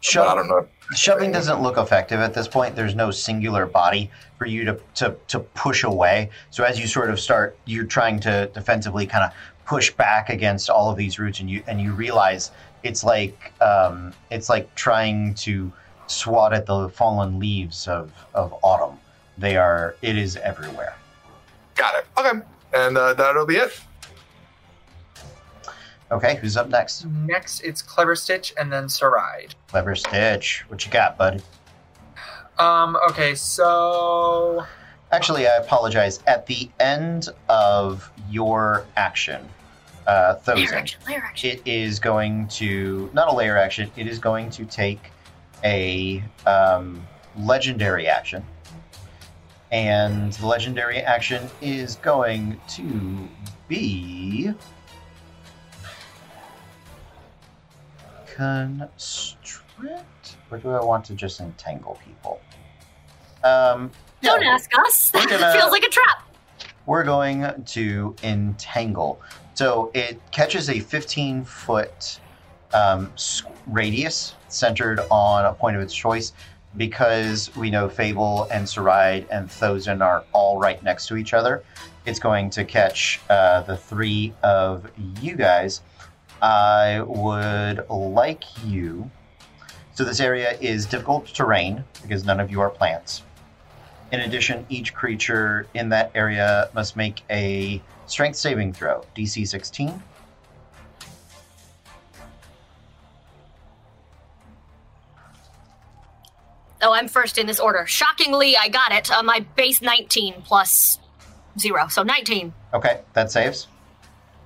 Shove, 0.00 0.28
I 0.28 0.34
don't 0.36 0.48
know. 0.48 0.68
Shoving 0.94 1.32
doesn't 1.32 1.62
look 1.62 1.78
effective 1.78 2.20
at 2.20 2.32
this 2.32 2.46
point. 2.46 2.76
There's 2.76 2.94
no 2.94 3.10
singular 3.10 3.66
body 3.66 4.08
for 4.38 4.46
you 4.46 4.64
to, 4.64 4.80
to, 4.94 5.16
to 5.28 5.40
push 5.40 5.82
away. 5.82 6.30
So 6.50 6.62
as 6.62 6.78
you 6.78 6.86
sort 6.86 7.10
of 7.10 7.18
start, 7.18 7.58
you're 7.64 7.86
trying 7.86 8.20
to 8.20 8.48
defensively 8.54 9.04
kind 9.04 9.24
of 9.24 9.32
push 9.66 9.90
back 9.92 10.30
against 10.30 10.70
all 10.70 10.90
of 10.90 10.96
these 10.96 11.18
roots, 11.18 11.40
and 11.40 11.50
you 11.50 11.62
and 11.66 11.80
you 11.80 11.92
realize 11.92 12.52
it's 12.84 13.02
like 13.02 13.52
um, 13.60 14.14
it's 14.30 14.48
like 14.48 14.72
trying 14.76 15.34
to 15.34 15.72
swat 16.06 16.52
at 16.52 16.66
the 16.66 16.88
fallen 16.90 17.40
leaves 17.40 17.88
of, 17.88 18.12
of 18.32 18.54
autumn. 18.62 18.98
They 19.36 19.56
are. 19.56 19.96
It 20.02 20.16
is 20.16 20.36
everywhere. 20.36 20.96
Got 21.76 21.94
it. 21.96 22.06
Okay. 22.18 22.40
And 22.74 22.98
uh, 22.98 23.14
that'll 23.14 23.46
be 23.46 23.56
it. 23.56 23.80
Okay, 26.10 26.36
who's 26.36 26.56
up 26.56 26.68
next? 26.68 27.04
Next, 27.04 27.60
it's 27.60 27.82
Clever 27.82 28.14
Stitch 28.14 28.54
and 28.58 28.72
then 28.72 28.88
Sarai. 28.88 29.48
Clever 29.68 29.94
Stitch. 29.96 30.64
What 30.68 30.84
you 30.86 30.92
got, 30.92 31.18
buddy? 31.18 31.40
Um, 32.58 32.96
okay, 33.10 33.34
so 33.34 34.64
Actually, 35.12 35.46
I 35.46 35.56
apologize. 35.56 36.20
At 36.26 36.46
the 36.46 36.68
end 36.80 37.28
of 37.48 38.10
your 38.30 38.86
action, 38.96 39.48
uh, 40.06 40.36
Lair 40.46 40.74
action, 40.74 41.00
lair 41.08 41.22
action. 41.24 41.50
it 41.50 41.62
is 41.64 41.98
going 41.98 42.46
to 42.48 43.10
not 43.12 43.28
a 43.28 43.32
lair 43.32 43.58
action. 43.58 43.90
It 43.96 44.06
is 44.06 44.18
going 44.18 44.50
to 44.50 44.64
take 44.64 45.10
a 45.64 46.22
um, 46.46 47.04
legendary 47.38 48.06
action, 48.06 48.44
and 49.72 50.32
the 50.34 50.46
legendary 50.46 50.98
action 51.00 51.48
is 51.60 51.96
going 51.96 52.60
to 52.68 53.28
be 53.68 54.52
constrict, 58.96 60.36
or 60.50 60.58
do 60.58 60.70
I 60.70 60.84
want 60.84 61.04
to 61.06 61.14
just 61.14 61.40
entangle 61.40 61.98
people? 62.04 62.40
Um, 63.44 63.90
Don't 64.22 64.42
ask 64.42 64.70
us. 64.78 65.10
That 65.12 65.28
gonna- 65.28 65.52
feels 65.52 65.70
like 65.70 65.82
a 65.84 65.88
trap. 65.88 66.22
we're 66.86 67.04
going 67.04 67.64
to 67.64 68.14
entangle. 68.22 69.20
So 69.54 69.90
it 69.94 70.20
catches 70.32 70.68
a 70.68 70.78
15 70.80 71.44
foot 71.44 72.20
um, 72.74 73.10
radius 73.66 74.34
centered 74.48 75.00
on 75.10 75.44
a 75.46 75.52
point 75.52 75.76
of 75.76 75.82
its 75.82 75.94
choice. 75.94 76.32
Because 76.76 77.54
we 77.56 77.70
know 77.70 77.88
Fable 77.88 78.48
and 78.50 78.66
Saride 78.66 79.26
and 79.30 79.48
Thozen 79.48 80.02
are 80.04 80.24
all 80.32 80.58
right 80.58 80.82
next 80.82 81.06
to 81.08 81.16
each 81.16 81.32
other, 81.32 81.64
it's 82.04 82.18
going 82.18 82.50
to 82.50 82.64
catch 82.64 83.20
uh, 83.30 83.62
the 83.62 83.76
three 83.76 84.32
of 84.42 84.90
you 85.20 85.36
guys. 85.36 85.80
I 86.42 87.00
would 87.00 87.86
like 87.88 88.44
you. 88.64 89.10
So 89.94 90.04
this 90.04 90.20
area 90.20 90.56
is 90.60 90.84
difficult 90.86 91.26
terrain 91.26 91.82
because 92.02 92.24
none 92.24 92.40
of 92.40 92.50
you 92.50 92.60
are 92.60 92.68
plants. 92.68 93.22
In 94.12 94.20
addition, 94.20 94.64
each 94.68 94.94
creature 94.94 95.66
in 95.74 95.88
that 95.88 96.10
area 96.14 96.68
must 96.74 96.96
make 96.96 97.22
a 97.30 97.82
strength 98.06 98.36
saving 98.36 98.72
throw, 98.72 99.04
DC 99.16 99.48
16. 99.48 100.02
Oh, 106.86 106.92
I'm 106.92 107.08
first 107.08 107.36
in 107.36 107.48
this 107.48 107.58
order. 107.58 107.84
Shockingly, 107.84 108.56
I 108.56 108.68
got 108.68 108.92
it. 108.92 109.10
Uh, 109.10 109.20
my 109.20 109.40
base 109.56 109.82
19 109.82 110.42
plus 110.44 111.00
zero, 111.58 111.88
so 111.88 112.04
19. 112.04 112.52
Okay, 112.74 113.00
that 113.12 113.32
saves. 113.32 113.66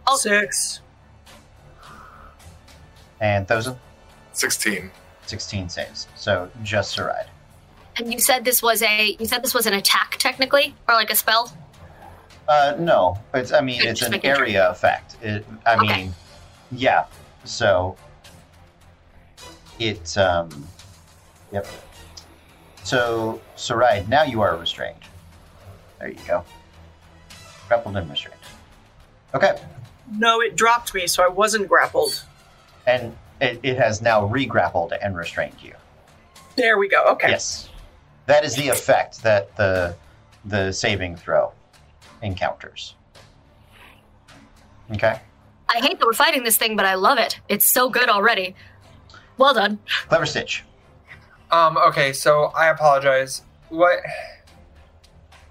Oh. 0.07 0.17
Six. 0.17 0.81
And 3.21 3.47
Thousand, 3.47 3.77
16. 4.33 4.91
16 5.27 5.69
saves. 5.69 6.09
So 6.17 6.51
just 6.63 6.97
a 6.97 7.05
ride. 7.05 7.27
And 7.99 8.11
you 8.11 8.19
said 8.19 8.47
this 8.47 8.63
was 8.63 8.81
a 8.83 9.17
you 9.21 9.27
said 9.27 9.43
this 9.45 9.53
was 9.53 9.67
an 9.67 9.75
attack 9.75 10.17
technically, 10.19 10.75
or 10.89 10.95
like 10.95 11.11
a 11.11 11.15
spell. 11.17 11.53
Uh, 12.49 12.75
no, 12.79 13.19
it's. 13.35 13.53
I 13.53 13.61
mean, 13.61 13.81
Good, 13.83 13.89
it's 13.91 14.03
an 14.03 14.13
making 14.13 14.35
sure. 14.35 14.45
area 14.45 14.71
effect. 14.71 15.17
It, 15.23 15.45
I 15.67 15.75
Okay. 15.77 15.87
mean, 16.05 16.15
yeah. 16.73 17.05
So 17.45 17.97
it. 19.79 20.17
Um, 20.17 20.67
yep. 21.53 21.67
So 22.91 23.41
Saride, 23.57 24.09
now 24.09 24.25
you 24.25 24.41
are 24.41 24.57
restrained. 24.57 25.05
There 26.01 26.09
you 26.09 26.19
go. 26.27 26.45
Grappled 27.69 27.97
and 27.97 28.11
restrained. 28.11 28.41
Okay, 29.33 29.61
No, 30.11 30.41
it 30.41 30.57
dropped 30.57 30.93
me, 30.93 31.07
so 31.07 31.23
I 31.23 31.29
wasn't 31.29 31.69
grappled. 31.69 32.25
and 32.89 33.17
it, 33.41 33.61
it 33.63 33.77
has 33.79 34.03
now 34.03 34.25
re-grappled 34.25 34.93
and 35.01 35.17
restrained 35.17 35.63
you. 35.63 35.73
There 36.57 36.79
we 36.79 36.89
go. 36.89 37.05
Okay. 37.13 37.29
Yes, 37.31 37.69
that 38.27 38.45
is 38.45 38.57
the 38.57 38.69
effect 38.71 39.23
that 39.23 39.55
the 39.55 39.95
the 40.45 40.73
saving 40.73 41.15
throw 41.15 41.53
encounters. 42.23 42.97
Okay, 44.91 45.21
I 45.69 45.79
hate 45.79 46.01
that 46.01 46.07
we're 46.07 46.13
fighting 46.13 46.43
this 46.43 46.57
thing, 46.57 46.75
but 46.75 46.87
I 46.87 46.95
love 46.97 47.19
it. 47.19 47.39
It's 47.49 47.67
so 47.67 47.89
good 47.89 48.09
already. 48.09 48.57
Well 49.39 49.55
done. 49.55 49.79
clever 50.09 50.27
stitch. 50.27 50.65
Um, 51.53 51.77
okay, 51.77 52.13
so 52.13 52.47
I 52.57 52.69
apologize. 52.69 53.43
What 53.69 54.01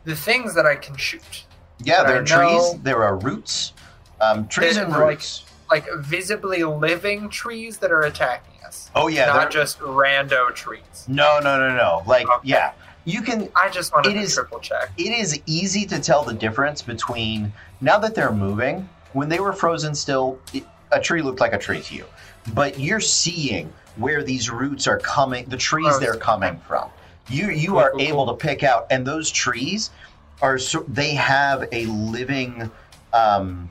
the 0.03 0.15
things 0.15 0.55
that 0.55 0.65
I 0.65 0.75
can 0.75 0.95
shoot, 0.95 1.45
Yeah, 1.79 2.03
there 2.03 2.17
I 2.17 2.19
are 2.19 2.23
trees. 2.25 2.81
There 2.83 3.03
are 3.03 3.15
roots. 3.17 3.73
Um, 4.21 4.47
trees 4.47 4.77
and 4.77 4.91
like- 4.91 4.99
roots. 4.99 5.43
like 5.71 5.85
visibly 5.99 6.63
living 6.63 7.29
trees 7.29 7.77
that 7.77 7.91
are 7.91 8.01
attacking 8.01 8.61
us, 8.65 8.89
oh 8.95 9.07
yeah, 9.07 9.27
not 9.27 9.49
just 9.51 9.79
rando 9.79 10.53
trees. 10.53 11.05
no, 11.07 11.39
no, 11.39 11.57
no, 11.59 11.75
no. 11.75 12.03
Like 12.05 12.27
Okay. 12.29 12.49
yeah, 12.49 12.71
you 13.05 13.21
can. 13.21 13.49
I 13.55 13.69
just 13.69 13.93
want 13.93 14.05
to 14.05 14.27
triple 14.27 14.59
check. 14.59 14.89
It 14.97 15.11
is 15.11 15.39
easy 15.45 15.85
to 15.85 15.99
tell 15.99 16.23
the 16.23 16.33
difference 16.33 16.81
between 16.81 17.53
now 17.81 17.97
that 17.99 18.13
they're 18.15 18.31
moving. 18.33 18.89
When 19.13 19.29
they 19.29 19.39
were 19.39 19.53
frozen 19.53 19.95
still, 19.95 20.39
it, 20.53 20.63
a 20.91 20.99
tree 20.99 21.21
looked 21.21 21.39
like 21.39 21.53
a 21.53 21.57
tree 21.57 21.81
to 21.81 21.95
you, 21.95 22.05
but 22.53 22.79
you're 22.79 22.99
seeing 22.99 23.71
where 23.99 24.23
these 24.23 24.49
roots 24.49 24.87
are 24.87 24.99
coming, 24.99 25.45
the 25.45 25.57
trees 25.57 25.87
Oh, 25.91 25.99
they're 25.99 26.15
coming 26.15 26.59
from. 26.67 26.89
You 27.29 27.49
you 27.51 27.77
are 27.77 27.93
able 27.99 28.25
to 28.27 28.33
pick 28.33 28.63
out, 28.63 28.87
and 28.89 29.05
those 29.05 29.29
trees 29.29 29.91
are 30.41 30.57
so, 30.57 30.83
they 30.87 31.13
have 31.15 31.67
a 31.71 31.85
living, 31.85 32.71
um, 33.13 33.69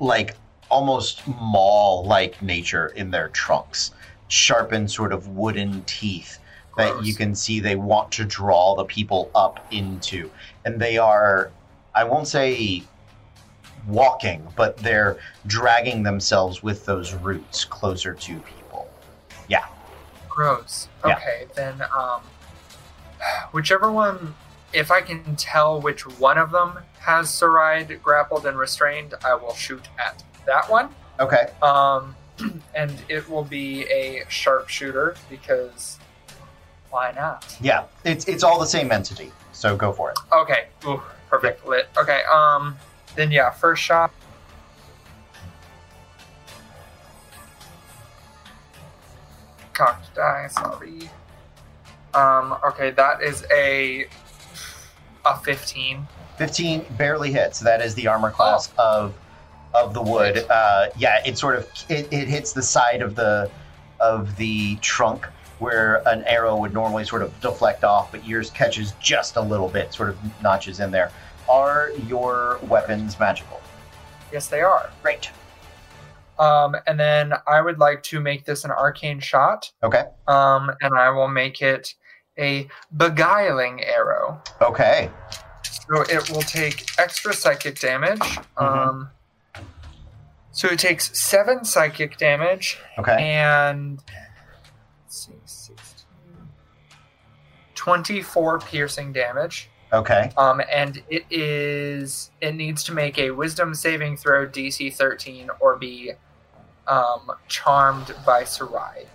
like 0.00 0.36
almost 0.70 1.26
maw-like 1.26 2.40
nature 2.42 2.88
in 2.96 3.10
their 3.10 3.28
trunks, 3.28 3.90
sharpened 4.28 4.90
sort 4.90 5.12
of 5.12 5.28
wooden 5.28 5.82
teeth 5.84 6.38
that 6.76 6.92
Gross. 6.92 7.06
you 7.06 7.14
can 7.14 7.34
see 7.34 7.60
they 7.60 7.76
want 7.76 8.12
to 8.12 8.24
draw 8.24 8.74
the 8.76 8.84
people 8.84 9.30
up 9.34 9.66
into, 9.70 10.30
and 10.64 10.80
they 10.80 10.98
are, 10.98 11.50
I 11.94 12.04
won't 12.04 12.28
say 12.28 12.82
walking, 13.88 14.46
but 14.56 14.76
they're 14.78 15.16
dragging 15.46 16.02
themselves 16.02 16.62
with 16.62 16.84
those 16.84 17.14
roots 17.14 17.64
closer 17.64 18.14
to 18.14 18.34
people. 18.40 18.55
Yeah. 21.04 21.16
Okay, 21.16 21.46
then 21.54 21.82
um 21.96 22.22
whichever 23.52 23.90
one 23.90 24.34
if 24.72 24.90
I 24.90 25.00
can 25.00 25.36
tell 25.36 25.80
which 25.80 26.06
one 26.18 26.38
of 26.38 26.50
them 26.50 26.78
has 27.00 27.28
Saride 27.28 28.02
grappled 28.02 28.46
and 28.46 28.58
restrained, 28.58 29.14
I 29.24 29.34
will 29.34 29.54
shoot 29.54 29.88
at 29.98 30.22
that 30.44 30.68
one. 30.70 30.94
Okay. 31.20 31.48
Um 31.62 32.14
and 32.74 32.92
it 33.08 33.28
will 33.30 33.44
be 33.44 33.84
a 33.84 34.24
sharpshooter 34.28 35.16
because 35.30 35.98
why 36.90 37.12
not? 37.12 37.56
Yeah, 37.60 37.84
it's 38.04 38.26
it's 38.26 38.42
all 38.42 38.58
the 38.58 38.66
same 38.66 38.92
entity. 38.92 39.32
So 39.52 39.76
go 39.76 39.92
for 39.92 40.10
it. 40.10 40.18
Okay. 40.32 40.66
Ooh, 40.86 41.00
perfect. 41.30 41.66
Lit. 41.66 41.88
Okay, 41.96 42.22
um 42.32 42.76
then 43.14 43.30
yeah, 43.30 43.50
first 43.50 43.82
shot. 43.82 44.12
Cocked 49.76 50.14
die, 50.14 50.48
sorry. 50.50 51.10
Um, 52.14 52.56
okay, 52.64 52.90
that 52.92 53.22
is 53.22 53.44
a 53.52 54.06
a 55.26 55.38
fifteen. 55.40 56.06
15 56.38 56.84
barely 56.98 57.32
hits. 57.32 57.60
That 57.60 57.80
is 57.80 57.94
the 57.94 58.06
armor 58.06 58.30
class 58.30 58.72
of 58.78 59.14
of 59.74 59.92
the 59.94 60.02
wood. 60.02 60.46
Uh, 60.50 60.88
yeah, 60.96 61.22
it 61.26 61.36
sort 61.36 61.56
of 61.56 61.68
it, 61.88 62.10
it 62.10 62.28
hits 62.28 62.52
the 62.52 62.62
side 62.62 63.02
of 63.02 63.14
the 63.14 63.50
of 64.00 64.34
the 64.36 64.76
trunk 64.76 65.26
where 65.58 66.02
an 66.08 66.22
arrow 66.24 66.56
would 66.56 66.72
normally 66.72 67.04
sort 67.04 67.22
of 67.22 67.38
deflect 67.40 67.84
off, 67.84 68.12
but 68.12 68.26
yours 68.26 68.50
catches 68.50 68.92
just 69.00 69.36
a 69.36 69.40
little 69.40 69.68
bit, 69.68 69.92
sort 69.92 70.10
of 70.10 70.18
notches 70.42 70.80
in 70.80 70.90
there. 70.90 71.10
Are 71.48 71.92
your 72.06 72.58
weapons 72.64 73.18
magical? 73.18 73.60
Yes, 74.32 74.48
they 74.48 74.60
are. 74.60 74.90
Great. 75.02 75.30
Um, 76.38 76.76
and 76.86 76.98
then 77.00 77.32
I 77.46 77.60
would 77.60 77.78
like 77.78 78.02
to 78.04 78.20
make 78.20 78.44
this 78.44 78.64
an 78.64 78.70
arcane 78.70 79.20
shot. 79.20 79.72
Okay. 79.82 80.04
Um, 80.28 80.70
and 80.80 80.94
I 80.94 81.10
will 81.10 81.28
make 81.28 81.62
it 81.62 81.94
a 82.38 82.68
beguiling 82.96 83.82
arrow. 83.82 84.42
Okay. 84.60 85.10
So 85.62 86.02
it 86.02 86.28
will 86.30 86.42
take 86.42 86.86
extra 86.98 87.32
psychic 87.32 87.78
damage. 87.78 88.20
Um, 88.56 89.10
so 90.50 90.68
it 90.68 90.78
takes 90.78 91.18
seven 91.18 91.64
psychic 91.64 92.16
damage 92.16 92.78
Okay. 92.98 93.16
and 93.18 94.02
let's 95.04 95.26
see, 95.26 95.32
16, 95.44 95.76
24 97.74 98.58
piercing 98.60 99.12
damage. 99.12 99.70
Okay. 99.92 100.32
Um, 100.36 100.60
and 100.72 101.02
it 101.08 101.24
is 101.30 102.30
it 102.40 102.54
needs 102.54 102.82
to 102.84 102.92
make 102.92 103.18
a 103.18 103.30
Wisdom 103.30 103.74
saving 103.74 104.16
throw 104.16 104.46
DC 104.46 104.92
13 104.94 105.48
or 105.60 105.76
be 105.76 106.12
um, 106.88 107.32
charmed 107.48 108.14
by 108.24 108.44
Sarai 108.44 109.06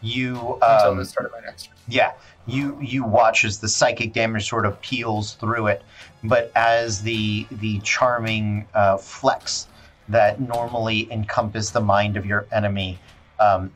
You 0.00 0.58
until 0.62 0.92
um, 0.92 0.98
the 0.98 1.04
start 1.04 1.26
of 1.26 1.32
my 1.32 1.40
next 1.40 1.66
turn. 1.66 1.74
Yeah, 1.88 2.12
you 2.46 2.78
you 2.80 3.04
watch 3.04 3.44
as 3.44 3.58
the 3.58 3.68
psychic 3.68 4.12
damage 4.12 4.48
sort 4.48 4.66
of 4.66 4.80
peels 4.80 5.34
through 5.34 5.68
it, 5.68 5.82
but 6.24 6.52
as 6.54 7.02
the 7.02 7.46
the 7.50 7.80
charming 7.80 8.66
uh, 8.74 8.96
flecks 8.96 9.68
that 10.08 10.40
normally 10.40 11.10
encompass 11.12 11.70
the 11.70 11.80
mind 11.80 12.16
of 12.16 12.24
your 12.24 12.46
enemy 12.52 12.98
um, 13.40 13.70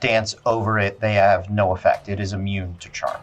dance 0.00 0.36
over 0.46 0.78
it, 0.78 1.00
they 1.00 1.14
have 1.14 1.50
no 1.50 1.72
effect. 1.72 2.08
It 2.08 2.20
is 2.20 2.32
immune 2.32 2.76
to 2.78 2.88
charm. 2.90 3.20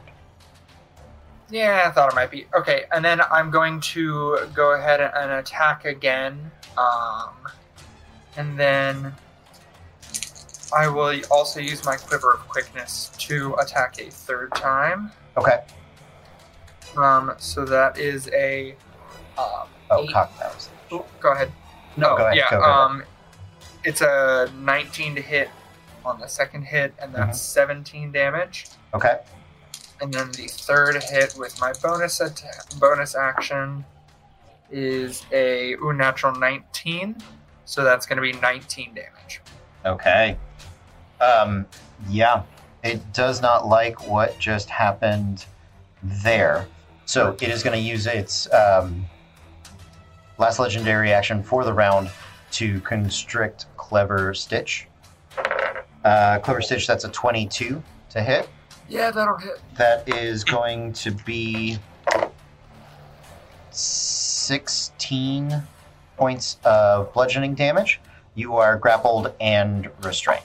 Yeah, 1.49 1.85
I 1.87 1.91
thought 1.91 2.11
it 2.11 2.15
might 2.15 2.29
be 2.29 2.45
okay. 2.55 2.83
And 2.91 3.03
then 3.03 3.21
I'm 3.31 3.49
going 3.49 3.81
to 3.81 4.47
go 4.53 4.73
ahead 4.73 5.01
and 5.01 5.31
attack 5.31 5.85
again. 5.85 6.51
Um, 6.77 7.33
and 8.37 8.59
then 8.59 9.15
I 10.75 10.88
will 10.88 11.19
also 11.32 11.60
use 11.60 11.84
my 11.86 11.95
quiver 11.97 12.34
of 12.34 12.47
quickness 12.47 13.12
to 13.19 13.55
attack 13.55 13.99
a 13.99 14.10
third 14.12 14.53
time. 14.53 15.12
Okay. 15.38 15.63
Um, 16.97 17.34
so 17.38 17.65
that 17.65 17.97
is 17.97 18.27
a 18.29 18.71
um, 19.38 19.67
Oh, 19.91 20.03
eight- 20.03 20.13
cocktails. 20.13 20.69
Oh, 20.91 21.05
go 21.19 21.32
ahead. 21.32 21.51
No, 21.97 22.15
go 22.17 22.25
ahead, 22.25 22.36
Yeah. 22.38 22.49
go, 22.51 22.58
go 22.58 22.63
ahead. 22.63 22.75
um, 22.75 23.03
it's 23.84 24.01
a 24.01 24.51
19 24.55 25.15
to 25.15 25.21
hit 25.21 25.49
on 26.05 26.19
the 26.19 26.27
second 26.27 26.63
hit, 26.63 26.93
and 27.01 27.13
that's 27.13 27.39
Mm-hmm. 27.39 27.84
17 27.84 28.12
damage. 28.12 28.67
Okay. 28.93 29.19
And 30.01 30.13
then 30.13 30.32
the 30.32 30.47
third 30.47 31.01
hit 31.03 31.36
with 31.38 31.60
my 31.60 31.73
bonus 31.82 32.21
attack, 32.21 32.69
bonus 32.79 33.15
action 33.15 33.84
is 34.71 35.25
a 35.32 35.73
ooh, 35.75 35.93
natural 35.93 36.34
19. 36.36 37.15
So 37.65 37.84
that's 37.84 38.05
going 38.05 38.15
to 38.17 38.21
be 38.21 38.34
19 38.34 38.93
damage. 38.95 39.41
Okay. 39.86 40.38
Um, 41.21 41.65
yeah, 42.10 42.43
it 42.84 43.13
does 43.13 43.41
not 43.41 43.67
like 43.67 44.08
what 44.08 44.38
just 44.39 44.69
happened 44.69 45.45
there. 46.01 46.67
So 47.05 47.36
it 47.41 47.49
is 47.49 47.63
going 47.63 47.77
to 47.77 47.84
use 47.84 48.08
its 48.08 48.51
um, 48.53 49.05
last 50.38 50.60
legendary 50.60 51.12
action 51.12 51.43
for 51.43 51.63
the 51.63 51.73
round 51.73 52.10
to 52.51 52.79
constrict 52.82 53.65
Clever 53.77 54.34
Stitch. 54.34 54.88
Uh, 56.03 56.39
Clever 56.39 56.62
Stitch, 56.62 56.88
that's 56.88 57.03
a 57.03 57.10
22 57.10 57.82
to 58.12 58.21
hit. 58.21 58.49
Yeah, 58.88 59.12
that'll 59.12 59.38
hit. 59.38 59.62
That 59.75 60.08
is 60.08 60.43
going 60.43 60.93
to 60.93 61.12
be 61.12 61.77
16 63.71 65.62
points 66.17 66.58
of 66.63 67.13
bludgeoning 67.13 67.55
damage. 67.55 67.99
You 68.36 68.55
are 68.55 68.77
grappled 68.77 69.34
and 69.39 69.89
restrained. 70.03 70.43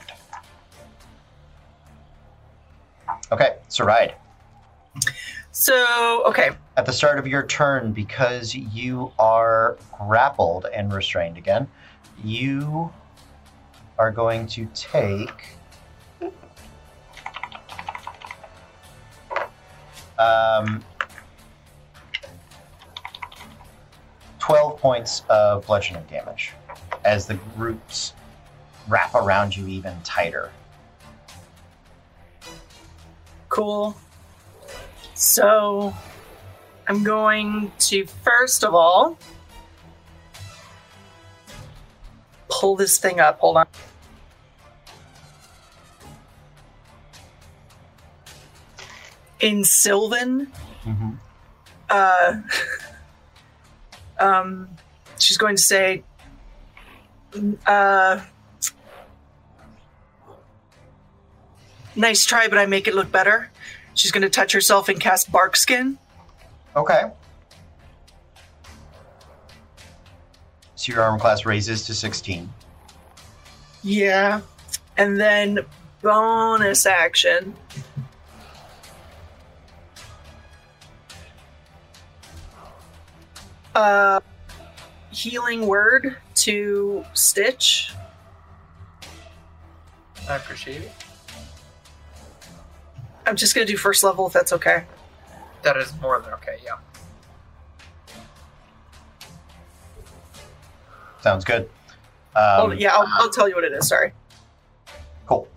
Okay, 3.31 3.55
Saride. 3.69 4.13
So, 5.51 6.23
okay. 6.25 6.51
At 6.77 6.85
the 6.85 6.91
start 6.91 7.17
of 7.17 7.27
your 7.27 7.45
turn, 7.45 7.93
because 7.93 8.53
you 8.53 9.11
are 9.17 9.77
grappled 9.97 10.67
and 10.73 10.93
restrained 10.93 11.37
again, 11.37 11.67
you 12.23 12.91
are 13.97 14.11
going 14.11 14.47
to 14.47 14.67
take. 14.73 15.57
Um, 20.17 20.83
12 24.39 24.77
points 24.79 25.23
of 25.29 25.65
bludgeoning 25.65 26.05
damage 26.09 26.53
as 27.03 27.25
the 27.25 27.39
roots 27.57 28.13
wrap 28.87 29.15
around 29.15 29.55
you 29.55 29.67
even 29.67 29.99
tighter. 30.03 30.51
Cool. 33.55 33.95
So, 35.13 35.93
I'm 36.89 37.05
going 37.05 37.71
to 37.87 38.05
first 38.05 38.65
of 38.65 38.75
all 38.75 39.17
pull 42.49 42.75
this 42.75 42.97
thing 42.97 43.21
up. 43.21 43.39
Hold 43.39 43.55
on. 43.55 43.67
In 49.39 49.63
Sylvan, 49.63 50.51
Mm-hmm. 50.83 51.11
uh, 51.89 52.41
um, 54.19 54.69
she's 55.17 55.37
going 55.37 55.55
to 55.55 55.61
say, 55.61 56.03
uh, 57.65 58.19
nice 61.95 62.25
try, 62.25 62.47
but 62.47 62.57
I 62.57 62.65
make 62.65 62.87
it 62.87 62.95
look 62.95 63.11
better. 63.11 63.49
She's 63.93 64.11
going 64.11 64.23
to 64.23 64.29
touch 64.29 64.51
herself 64.51 64.89
and 64.89 64.99
cast 64.99 65.31
Bark 65.31 65.55
Skin. 65.55 65.97
Okay. 66.75 67.03
So 70.75 70.91
your 70.91 71.01
armor 71.01 71.19
class 71.19 71.45
raises 71.45 71.85
to 71.85 71.93
16. 71.93 72.49
Yeah. 73.83 74.41
And 74.97 75.19
then 75.19 75.59
bonus 76.01 76.85
action. 76.85 77.55
Uh, 83.73 84.19
healing 85.11 85.67
word 85.67 86.17
to 86.35 87.05
Stitch. 87.13 87.91
I 90.29 90.35
appreciate 90.35 90.81
it. 90.81 91.04
I'm 93.27 93.35
just 93.35 93.55
gonna 93.55 93.65
do 93.65 93.77
first 93.77 94.03
level 94.03 94.27
if 94.27 94.33
that's 94.33 94.53
okay. 94.53 94.83
That 95.63 95.77
is 95.77 95.93
more 95.99 96.19
than 96.21 96.33
okay. 96.35 96.57
Yeah. 96.63 96.77
Sounds 101.21 101.43
good. 101.43 101.69
oh 102.35 102.71
Um, 102.71 102.77
yeah, 102.77 102.93
I'll, 102.93 103.07
I'll 103.13 103.29
tell 103.31 103.49
you 103.49 103.55
what 103.55 103.63
it 103.63 103.73
is. 103.73 103.87
Sorry. 103.87 104.13
Cool. 105.25 105.47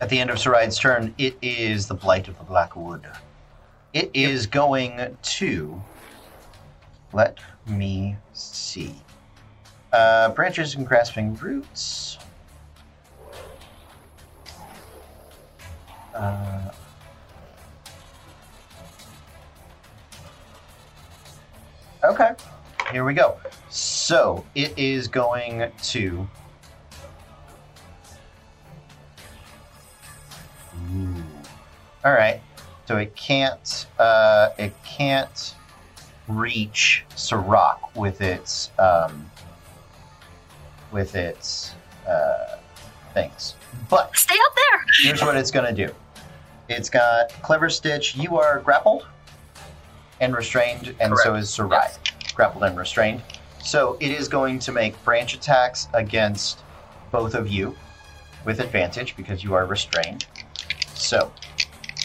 At 0.00 0.08
the 0.08 0.18
end 0.18 0.30
of 0.30 0.38
Sarai's 0.38 0.76
turn, 0.76 1.14
it 1.18 1.36
is 1.40 1.86
the 1.86 1.94
Blight 1.94 2.26
of 2.26 2.36
the 2.36 2.44
Blackwood. 2.44 3.06
It 3.94 4.10
is 4.12 4.46
going 4.46 5.16
to. 5.22 5.82
Let 7.12 7.38
me 7.66 8.16
see. 8.32 8.94
Uh, 9.92 10.30
branches 10.30 10.74
and 10.74 10.84
grasping 10.86 11.36
roots. 11.36 12.15
Uh, 16.16 16.70
okay, 22.04 22.30
here 22.90 23.04
we 23.04 23.12
go. 23.14 23.36
So 23.68 24.44
it 24.54 24.72
is 24.78 25.08
going 25.08 25.70
to. 25.82 26.26
Ooh. 30.94 31.14
All 32.04 32.12
right. 32.12 32.40
So 32.86 32.96
it 32.96 33.14
can't. 33.16 33.86
Uh, 33.98 34.50
it 34.58 34.72
can't 34.84 35.54
reach 36.28 37.04
Sirach 37.14 37.94
with 37.96 38.20
its 38.20 38.70
um, 38.78 39.30
with 40.92 41.14
its 41.14 41.74
uh, 42.08 42.56
things. 43.12 43.54
But 43.90 44.16
Stay 44.16 44.34
up 44.34 44.54
there. 44.54 44.84
here's 45.02 45.22
what 45.22 45.36
it's 45.36 45.50
going 45.50 45.74
to 45.74 45.86
do. 45.86 45.92
It's 46.68 46.90
got 46.90 47.30
clever 47.42 47.70
stitch. 47.70 48.16
You 48.16 48.38
are 48.38 48.60
grappled 48.60 49.06
and 50.20 50.34
restrained, 50.34 50.94
and 51.00 51.16
so 51.18 51.34
is 51.34 51.50
Sarai. 51.50 51.88
Grappled 52.34 52.64
and 52.64 52.76
restrained. 52.76 53.22
So 53.62 53.96
it 54.00 54.10
is 54.10 54.28
going 54.28 54.58
to 54.60 54.72
make 54.72 55.02
branch 55.04 55.34
attacks 55.34 55.88
against 55.92 56.62
both 57.10 57.34
of 57.34 57.48
you 57.48 57.76
with 58.44 58.60
advantage 58.60 59.16
because 59.16 59.42
you 59.42 59.54
are 59.54 59.66
restrained. 59.66 60.26
So 60.94 61.32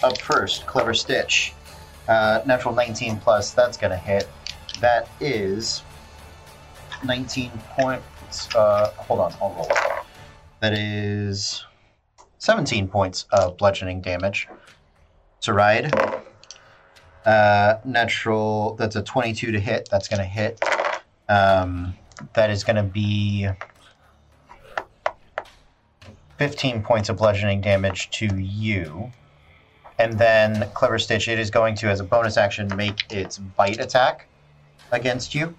up 0.04 0.18
first, 0.20 0.66
clever 0.66 0.94
stitch. 0.94 1.54
Uh, 2.08 2.42
natural 2.46 2.74
19 2.74 3.18
plus. 3.18 3.52
That's 3.52 3.78
going 3.78 3.92
to 3.92 3.98
hit. 3.98 4.28
That 4.80 5.08
is 5.20 5.84
19 7.04 7.52
points. 7.78 8.54
Uh, 8.56 8.92
hold 8.98 9.20
on, 9.20 9.34
I'll 9.42 9.54
roll. 9.54 9.72
That 10.60 10.74
is 10.74 11.64
17 12.42 12.88
points 12.88 13.28
of 13.32 13.56
bludgeoning 13.56 14.02
damage 14.02 14.48
to 15.42 15.54
ride. 15.54 15.94
Uh, 17.24 17.76
natural, 17.86 18.74
that's 18.80 18.96
a 18.96 19.04
22 19.04 19.52
to 19.52 19.60
hit. 19.60 19.88
That's 19.92 20.08
going 20.08 20.22
to 20.22 20.26
hit. 20.26 20.60
Um, 21.30 21.94
that 22.34 22.50
is 22.50 22.64
going 22.64 22.78
to 22.78 22.84
be 22.84 23.48
15 26.40 26.82
points 26.82 27.10
of 27.10 27.18
bludgeoning 27.18 27.62
damage 27.62 28.10
to 28.10 28.26
you. 28.36 29.12
And 30.00 30.18
then 30.18 30.68
Clever 30.74 30.98
Stitch, 30.98 31.28
it 31.28 31.38
is 31.38 31.52
going 31.52 31.76
to, 31.76 31.90
as 31.90 32.00
a 32.00 32.04
bonus 32.04 32.38
action, 32.38 32.76
make 32.76 33.12
its 33.12 33.38
bite 33.38 33.80
attack 33.80 34.28
against 34.92 35.36
you. 35.36 35.54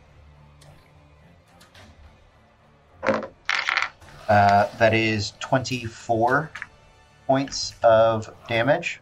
Uh, 3.05 4.67
that 4.79 4.95
is 4.95 5.35
24 5.39 6.51
points 7.37 7.73
of 7.83 8.31
damage. 8.47 9.01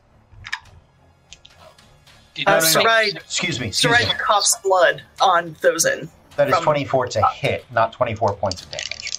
Did 2.34 2.48
Uh, 2.48 2.54
you 2.54 2.60
so 2.60 2.78
make- 2.78 2.86
right- 2.86 3.16
Excuse 3.16 3.58
me. 3.58 3.66
Excuse 3.66 3.92
Sarai 3.98 4.06
me. 4.06 4.14
coughs 4.20 4.54
blood 4.62 5.02
on 5.20 5.56
Thozin. 5.56 6.08
That 6.36 6.48
is 6.48 6.56
24 6.60 7.08
to 7.08 7.22
hit, 7.34 7.64
not 7.72 7.92
24 7.92 8.34
points 8.34 8.62
of 8.62 8.70
damage. 8.70 9.18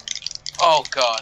Oh 0.62 0.82
god. 0.90 1.20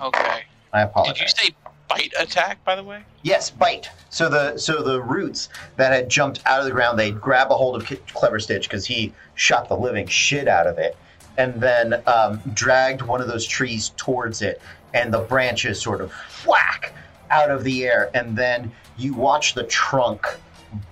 Okay. 0.00 0.44
I 0.72 0.82
apologize. 0.82 1.14
Did 1.14 1.22
you 1.22 1.28
say 1.48 1.54
bite 1.88 2.12
attack, 2.20 2.62
by 2.64 2.76
the 2.76 2.84
way? 2.84 3.02
Yes, 3.22 3.50
bite. 3.50 3.90
So 4.10 4.28
the 4.28 4.56
so 4.56 4.80
the 4.84 5.02
roots 5.02 5.48
that 5.74 5.92
had 5.92 6.08
jumped 6.08 6.38
out 6.46 6.60
of 6.60 6.66
the 6.66 6.70
ground, 6.70 6.96
they 7.00 7.10
grab 7.10 7.50
a 7.50 7.56
hold 7.56 7.74
of 7.74 7.84
Ki- 7.88 8.00
Clever 8.14 8.38
Stitch 8.38 8.68
because 8.68 8.86
he 8.86 9.12
shot 9.34 9.68
the 9.68 9.76
living 9.76 10.06
shit 10.06 10.46
out 10.46 10.68
of 10.68 10.78
it, 10.78 10.96
and 11.36 11.54
then 11.60 12.00
um, 12.06 12.40
dragged 12.54 13.02
one 13.02 13.20
of 13.20 13.26
those 13.26 13.44
trees 13.44 13.90
towards 13.96 14.40
it, 14.40 14.62
and 14.94 15.12
the 15.12 15.18
branches 15.18 15.80
sort 15.82 16.00
of 16.00 16.12
whack 16.46 16.94
out 17.30 17.50
of 17.50 17.64
the 17.64 17.84
air, 17.84 18.10
and 18.14 18.36
then 18.36 18.70
you 18.96 19.14
watch 19.14 19.54
the 19.54 19.64
trunk 19.64 20.26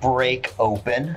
break 0.00 0.52
open 0.58 1.16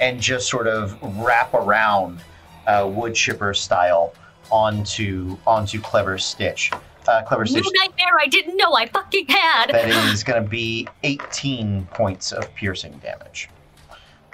and 0.00 0.20
just 0.20 0.48
sort 0.48 0.66
of 0.66 0.98
wrap 1.18 1.54
around 1.54 2.20
uh, 2.66 2.88
wood 2.92 3.14
chipper 3.14 3.54
style 3.54 4.14
onto 4.50 5.36
onto 5.46 5.80
Clever 5.80 6.18
Stitch. 6.18 6.70
Uh, 7.06 7.22
Clever 7.22 7.46
Stitch 7.46 7.64
New 7.64 7.80
nightmare 7.80 8.18
I 8.20 8.26
didn't 8.26 8.56
know 8.56 8.74
I 8.74 8.86
fucking 8.86 9.26
had. 9.28 9.70
that 9.70 9.88
is 10.12 10.22
going 10.22 10.42
to 10.42 10.48
be 10.48 10.86
18 11.02 11.86
points 11.92 12.32
of 12.32 12.52
piercing 12.54 12.98
damage. 12.98 13.48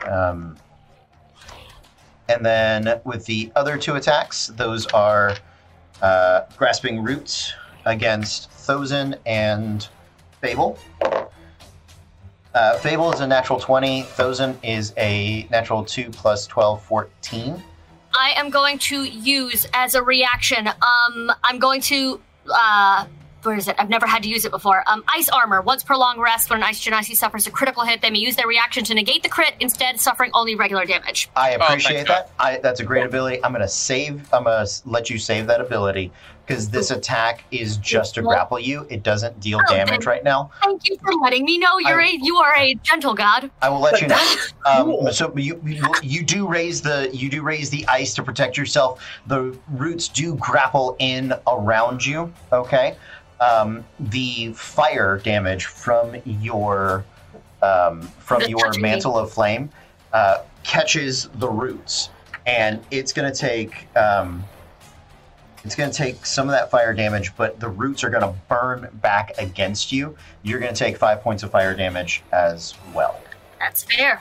Um, 0.07 0.57
and 2.29 2.45
then 2.45 3.01
with 3.05 3.25
the 3.25 3.51
other 3.57 3.79
two 3.79 3.95
attacks, 3.95 4.49
those 4.49 4.87
are 4.89 5.37
uh, 6.03 6.43
Grasping 6.57 7.03
Roots 7.03 7.53
against 7.87 8.51
Thozin 8.51 9.19
and 9.25 9.89
Fable. 10.41 10.79
Uh, 12.55 12.77
Fable 12.79 13.13
is 13.13 13.21
a 13.21 13.27
natural 13.27 13.61
20. 13.61 14.03
Thozin 14.03 14.57
is 14.63 14.93
a 14.97 15.47
natural 15.51 15.85
2 15.85 16.11
plus 16.11 16.47
12, 16.47 16.83
14. 16.83 17.63
I 18.15 18.33
am 18.37 18.51
going 18.51 18.79
to 18.79 19.05
use 19.05 19.67
as 19.75 19.95
a 19.95 20.03
reaction. 20.03 20.67
Um, 20.67 21.33
I'm 21.45 21.59
going 21.59 21.81
to. 21.83 22.21
Uh, 22.49 23.07
where 23.45 23.57
is 23.57 23.69
it? 23.69 23.77
I've 23.79 23.89
never 23.89 24.07
had 24.07 24.25
to 24.25 24.29
use 24.29 24.45
it 24.45 24.51
before. 24.51 24.83
Um, 24.89 25.05
ice 25.15 25.29
armor. 25.29 25.63
Once 25.63 25.85
per 25.85 25.97
long 25.97 26.19
rest, 26.19 26.51
when 26.51 26.59
an 26.59 26.65
ice 26.65 26.85
genasi 26.85 27.15
suffers 27.15 27.47
a 27.47 27.51
critical 27.51 27.85
hit, 27.85 28.03
they 28.03 28.11
may 28.11 28.19
use 28.19 28.35
their 28.35 28.49
reaction 28.49 28.83
to 28.85 28.95
negate 28.95 29.23
the 29.23 29.29
crit, 29.29 29.55
instead 29.61 30.01
suffering 30.01 30.31
only 30.35 30.57
regular 30.57 30.85
damage. 30.85 31.29
I 31.37 31.51
appreciate 31.51 32.09
God. 32.09 32.25
that. 32.25 32.31
I, 32.39 32.59
that's 32.59 32.81
a 32.81 32.85
great 32.85 33.07
ability. 33.07 33.43
I'm 33.45 33.53
gonna 33.53 33.69
save. 33.69 34.29
I'm 34.33 34.45
gonna 34.45 34.67
let 34.85 35.11
you 35.11 35.19
save 35.19 35.47
that 35.47 35.61
ability 35.61 36.11
because 36.49 36.71
this 36.71 36.91
attack 36.91 37.45
is 37.51 37.77
just 37.77 38.15
to 38.15 38.23
grapple 38.23 38.59
you. 38.59 38.87
It 38.89 39.03
doesn't 39.03 39.39
deal 39.39 39.61
Oh, 39.69 39.75
damage 39.75 40.07
right 40.07 40.25
now. 40.25 40.51
Thank 40.63 40.89
you 40.89 40.97
for 41.03 41.13
letting 41.15 41.45
me 41.45 41.59
know 41.59 41.79
you're 41.79 42.01
I- 42.01 42.07
a 42.07 42.19
you 42.21 42.37
are 42.39 42.55
a 42.57 42.75
gentle 42.77 43.15
god. 43.15 43.51
I 43.61 43.69
will 43.69 43.81
let 43.81 44.01
you 44.01 44.09
know. 44.09 44.35
Um, 44.67 45.13
so 45.13 45.33
you, 45.37 45.61
you 45.65 45.83
you 46.03 46.23
do 46.25 46.47
raise 46.47 46.81
the 46.83 47.11
you 47.13 47.29
do 47.31 47.43
raise 47.43 47.71
the 47.71 47.87
ice 47.87 48.15
to 48.15 48.23
protect 48.23 48.57
yourself. 48.57 49.03
The 49.27 49.57
roots 49.71 50.09
do 50.09 50.35
grapple 50.37 50.97
in 50.99 51.35
around 51.47 52.05
you. 52.05 52.33
Okay. 52.53 52.97
Um, 53.41 53.85
the 54.01 54.53
fire 54.55 55.19
damage 55.19 55.67
from 55.67 56.17
your 56.25 57.05
um, 57.63 58.03
from 58.19 58.43
your 58.43 58.59
touching 58.61 58.83
me. 58.83 58.89
mantle 58.91 59.19
of 59.19 59.33
flame 59.33 59.71
uh, 60.13 60.39
catches 60.65 61.29
the 61.35 61.49
roots, 61.49 62.11
and 62.47 62.83
it's 62.91 63.13
going 63.13 63.31
to 63.33 63.39
take 63.39 63.87
um, 63.97 64.45
it's 65.65 65.75
going 65.75 65.91
to 65.91 65.97
take 65.97 66.25
some 66.25 66.49
of 66.49 66.53
that 66.53 66.71
fire 66.71 66.95
damage, 66.95 67.35
but 67.37 67.59
the 67.61 67.69
roots 67.69 68.05
are 68.05 68.11
going 68.11 68.23
to 68.23 68.35
burn 68.49 68.89
back 69.03 69.33
against 69.39 69.91
you. 69.93 70.17
You're 70.43 70.61
going 70.61 70.73
to 70.73 70.79
take 70.79 70.97
five 70.97 71.21
points 71.23 71.43
of 71.43 71.51
fire 71.51 71.75
damage 71.75 72.23
as 72.33 72.75
well 72.95 73.21
That's 73.59 73.83
fair. 73.85 74.21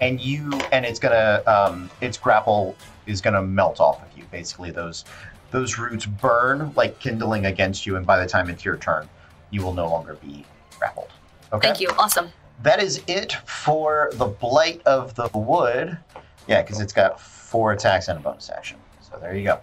and 0.00 0.20
you 0.20 0.52
and 0.72 0.86
it's 0.86 1.00
gonna 1.00 1.42
um, 1.46 1.90
its 2.00 2.16
grapple 2.16 2.76
is 3.06 3.20
gonna 3.20 3.42
melt 3.42 3.80
off 3.80 4.00
of 4.00 4.16
you. 4.16 4.24
Basically, 4.30 4.70
those 4.70 5.04
those 5.50 5.78
roots 5.78 6.06
burn 6.06 6.72
like 6.76 6.98
kindling 7.00 7.46
against 7.46 7.84
you, 7.86 7.96
and 7.96 8.06
by 8.06 8.18
the 8.20 8.26
time 8.26 8.48
it's 8.48 8.64
your 8.64 8.76
turn, 8.76 9.08
you 9.50 9.62
will 9.64 9.74
no 9.74 9.88
longer 9.88 10.14
be 10.14 10.44
grappled. 10.78 11.10
Okay. 11.52 11.66
Thank 11.68 11.80
you. 11.80 11.88
Awesome. 11.98 12.30
That 12.62 12.80
is 12.82 13.02
it 13.08 13.32
for 13.46 14.10
the 14.14 14.26
blight 14.26 14.82
of 14.86 15.14
the 15.14 15.28
wood. 15.36 15.98
Yeah, 16.46 16.62
because 16.62 16.80
it's 16.80 16.92
got 16.92 17.20
four 17.20 17.72
attacks 17.72 18.08
and 18.08 18.18
a 18.18 18.22
bonus 18.22 18.50
action. 18.50 18.78
So 19.00 19.18
there 19.20 19.34
you 19.34 19.44
go. 19.44 19.60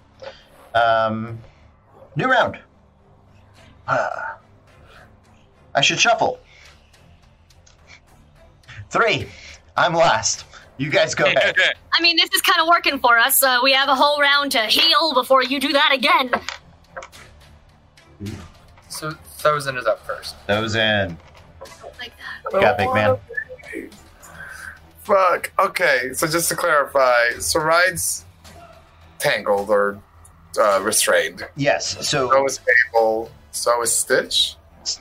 Um, 0.75 1.39
new 2.15 2.29
round. 2.29 2.59
Ah. 3.87 4.37
I 5.73 5.81
should 5.81 5.99
shuffle. 5.99 6.39
Three. 8.89 9.27
I'm 9.77 9.93
last. 9.93 10.45
You 10.77 10.89
guys 10.89 11.15
go 11.15 11.25
ahead. 11.25 11.55
I 11.93 12.01
mean, 12.01 12.17
this 12.17 12.29
is 12.33 12.41
kind 12.41 12.59
of 12.61 12.67
working 12.67 12.99
for 12.99 13.17
us. 13.17 13.41
Uh, 13.41 13.59
we 13.63 13.71
have 13.71 13.87
a 13.87 13.95
whole 13.95 14.19
round 14.19 14.51
to 14.51 14.59
heal 14.63 15.13
before 15.13 15.43
you 15.43 15.59
do 15.59 15.71
that 15.71 15.91
again. 15.93 16.31
So 18.89 19.11
Thozin 19.39 19.77
is 19.77 19.85
up 19.85 20.05
first. 20.05 20.35
Thozin. 20.47 21.17
Like 21.99 22.13
that. 22.43 22.53
You 22.53 22.61
got 22.61 22.77
big 22.77 22.93
man. 22.93 23.17
Fuck. 25.03 25.51
Okay, 25.59 26.11
so 26.13 26.27
just 26.27 26.49
to 26.49 26.55
clarify, 26.55 27.29
Sarai's 27.37 28.25
tangled 29.19 29.69
or 29.69 30.01
uh, 30.57 30.79
restrained. 30.81 31.45
Yes. 31.55 31.95
So 32.07 32.29
So 32.29 32.45
is 32.45 32.59
Fable. 32.59 33.31
So 33.51 33.81
is 33.81 33.91
Stitch. 33.95 34.55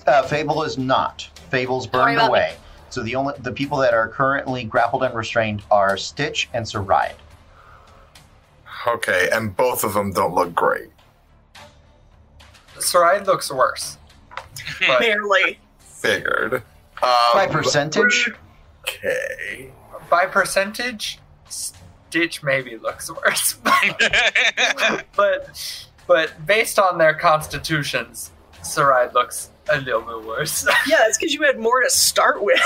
Uh, 0.07 0.22
Fable 0.22 0.62
is 0.62 0.78
not. 0.78 1.28
Fable's 1.50 1.86
burned 1.86 2.16
about 2.16 2.28
away. 2.30 2.57
So 2.90 3.02
the 3.02 3.16
only 3.16 3.34
the 3.40 3.52
people 3.52 3.78
that 3.78 3.92
are 3.94 4.09
currently 4.09 4.64
grappled 4.64 5.02
and 5.02 5.14
restrained 5.14 5.62
are 5.70 5.96
Stitch 5.96 6.48
and 6.55 6.64
Saride. 6.64 7.14
Okay, 8.86 9.28
and 9.32 9.57
both 9.57 9.82
of 9.84 9.94
them 9.94 10.12
don't 10.12 10.34
look 10.34 10.55
great. 10.55 10.90
Saride 12.76 13.26
looks 13.26 13.50
worse. 13.50 13.98
But 14.86 15.00
Barely. 15.00 15.59
Figured. 15.78 16.62
By 17.00 17.46
Um, 17.46 17.50
percentage, 17.50 18.30
Okay. 18.82 19.70
by 20.11 20.26
percentage, 20.26 21.18
Stitch 22.14 22.44
maybe 22.44 22.76
looks 22.76 23.10
worse. 23.10 23.54
but 25.16 25.86
but 26.06 26.46
based 26.46 26.78
on 26.78 26.96
their 26.96 27.12
constitutions, 27.12 28.30
Saride 28.62 29.12
looks 29.14 29.50
a 29.68 29.80
little 29.80 30.00
bit 30.00 30.24
worse. 30.24 30.64
Yeah, 30.86 30.98
it's 31.06 31.18
because 31.18 31.34
you 31.34 31.42
had 31.42 31.58
more 31.58 31.82
to 31.82 31.90
start 31.90 32.40
with. 32.40 32.60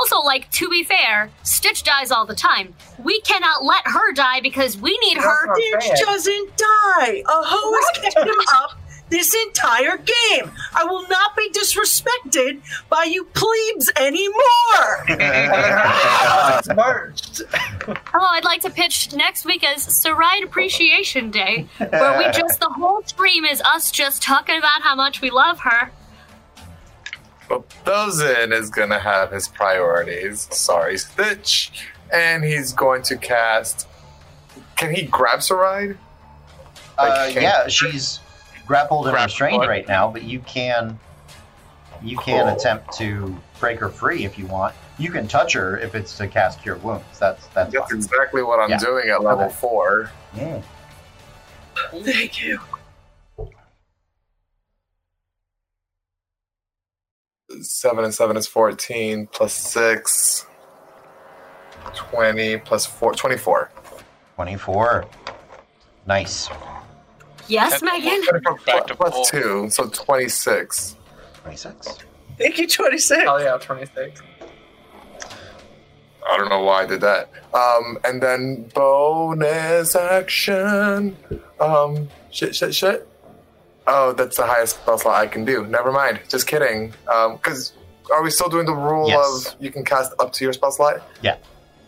Also, 0.00 0.20
like, 0.20 0.50
to 0.52 0.68
be 0.70 0.82
fair, 0.82 1.28
Stitch 1.42 1.82
dies 1.82 2.10
all 2.10 2.24
the 2.24 2.34
time. 2.34 2.72
We 3.02 3.20
cannot 3.20 3.64
let 3.64 3.82
her 3.84 4.12
die 4.12 4.40
because 4.40 4.78
we 4.78 4.96
need 5.00 5.18
her. 5.18 5.54
Stitch 5.80 6.00
doesn't 6.00 6.56
die. 6.56 7.22
A 7.26 7.42
hoe 7.44 7.74
has 7.74 8.14
kept 8.14 8.26
him 8.26 8.34
up 8.54 8.77
this 9.10 9.34
entire 9.46 9.96
game. 9.96 10.50
I 10.74 10.84
will 10.84 11.06
not 11.08 11.36
be 11.36 11.50
disrespected 11.50 12.60
by 12.88 13.04
you 13.04 13.24
plebes 13.34 13.90
anymore. 13.96 15.06
It's. 17.08 17.42
Oh, 17.88 18.28
I'd 18.30 18.44
like 18.44 18.60
to 18.62 18.70
pitch 18.70 19.14
next 19.14 19.44
week 19.44 19.64
as 19.64 19.86
Saride 19.86 20.44
Appreciation 20.44 21.30
Day, 21.30 21.66
where 21.78 22.18
we 22.18 22.24
just, 22.32 22.60
the 22.60 22.68
whole 22.68 23.02
stream 23.04 23.44
is 23.44 23.60
us 23.62 23.90
just 23.90 24.22
talking 24.22 24.58
about 24.58 24.82
how 24.82 24.94
much 24.94 25.20
we 25.20 25.30
love 25.30 25.60
her. 25.60 25.90
But 27.48 27.68
Thozin 27.84 28.52
is 28.52 28.70
gonna 28.70 28.98
have 28.98 29.32
his 29.32 29.48
priorities. 29.48 30.48
Sorry, 30.50 30.98
Stitch. 30.98 31.88
And 32.12 32.42
he's 32.44 32.72
going 32.72 33.02
to 33.02 33.16
cast. 33.16 33.86
Can 34.76 34.94
he 34.94 35.02
grab 35.02 35.40
Saride? 35.40 35.96
uh, 36.98 37.30
yeah, 37.32 37.68
she's 37.68 38.20
grappled 38.68 39.06
and 39.06 39.14
Grappled. 39.14 39.30
restrained 39.30 39.66
right 39.66 39.88
now, 39.88 40.08
but 40.10 40.22
you 40.22 40.38
can 40.40 40.98
you 42.00 42.16
can 42.18 42.44
Cool. 42.44 42.54
attempt 42.54 42.92
to 42.98 43.36
break 43.58 43.80
her 43.80 43.88
free 43.88 44.24
if 44.24 44.38
you 44.38 44.46
want. 44.46 44.72
You 44.98 45.10
can 45.10 45.26
touch 45.26 45.54
her 45.54 45.78
if 45.78 45.96
it's 45.96 46.16
to 46.18 46.28
cast 46.28 46.62
cure 46.62 46.76
wounds. 46.76 47.18
That's 47.18 47.46
that's 47.48 47.72
That's 47.72 47.92
exactly 47.92 48.42
what 48.44 48.60
I'm 48.60 48.70
Yeah. 48.70 48.78
doing 48.78 49.08
at 49.08 49.22
level 49.24 49.46
Okay. 49.46 49.54
four. 49.54 50.10
Mm. 50.36 50.62
Thank 52.04 52.40
you. 52.44 52.60
Seven 57.62 58.04
and 58.04 58.14
seven 58.14 58.36
is 58.36 58.46
14, 58.46 59.26
plus 59.32 59.54
six. 59.54 60.46
20 61.94 62.58
plus 62.58 62.84
four, 62.86 63.14
24. 63.14 63.70
24. 64.36 65.06
Nice. 66.06 66.48
Yes, 67.48 67.82
Megan? 67.82 68.22
24 68.24 68.58
Back 68.66 68.86
to 68.88 68.94
plus 68.94 69.30
two, 69.30 69.68
so 69.70 69.88
26. 69.88 70.96
26. 71.42 71.88
Thank 72.38 72.58
you, 72.58 72.68
26. 72.68 73.24
Oh 73.26 73.38
yeah, 73.38 73.56
26. 73.58 74.22
I 76.30 76.36
don't 76.36 76.50
know 76.50 76.62
why 76.62 76.82
I 76.82 76.86
did 76.86 77.00
that. 77.00 77.30
Um, 77.54 77.98
and 78.04 78.22
then 78.22 78.70
bonus 78.74 79.96
action. 79.96 81.16
Um, 81.58 82.08
shit, 82.30 82.54
shit, 82.54 82.74
shit. 82.74 83.08
Oh, 83.86 84.12
that's 84.12 84.36
the 84.36 84.44
highest 84.46 84.76
spell 84.76 84.98
slot 84.98 85.14
I 85.16 85.26
can 85.26 85.46
do. 85.46 85.64
Never 85.66 85.90
mind. 85.90 86.20
Just 86.28 86.46
kidding. 86.46 86.92
Um, 87.12 87.36
because 87.36 87.72
are 88.12 88.22
we 88.22 88.30
still 88.30 88.50
doing 88.50 88.66
the 88.66 88.74
rule 88.74 89.08
Yes. 89.08 89.54
of 89.54 89.62
you 89.62 89.70
can 89.70 89.84
cast 89.84 90.12
up 90.18 90.32
to 90.34 90.44
your 90.44 90.52
spell 90.52 90.70
slot? 90.70 91.00
Yeah. 91.22 91.36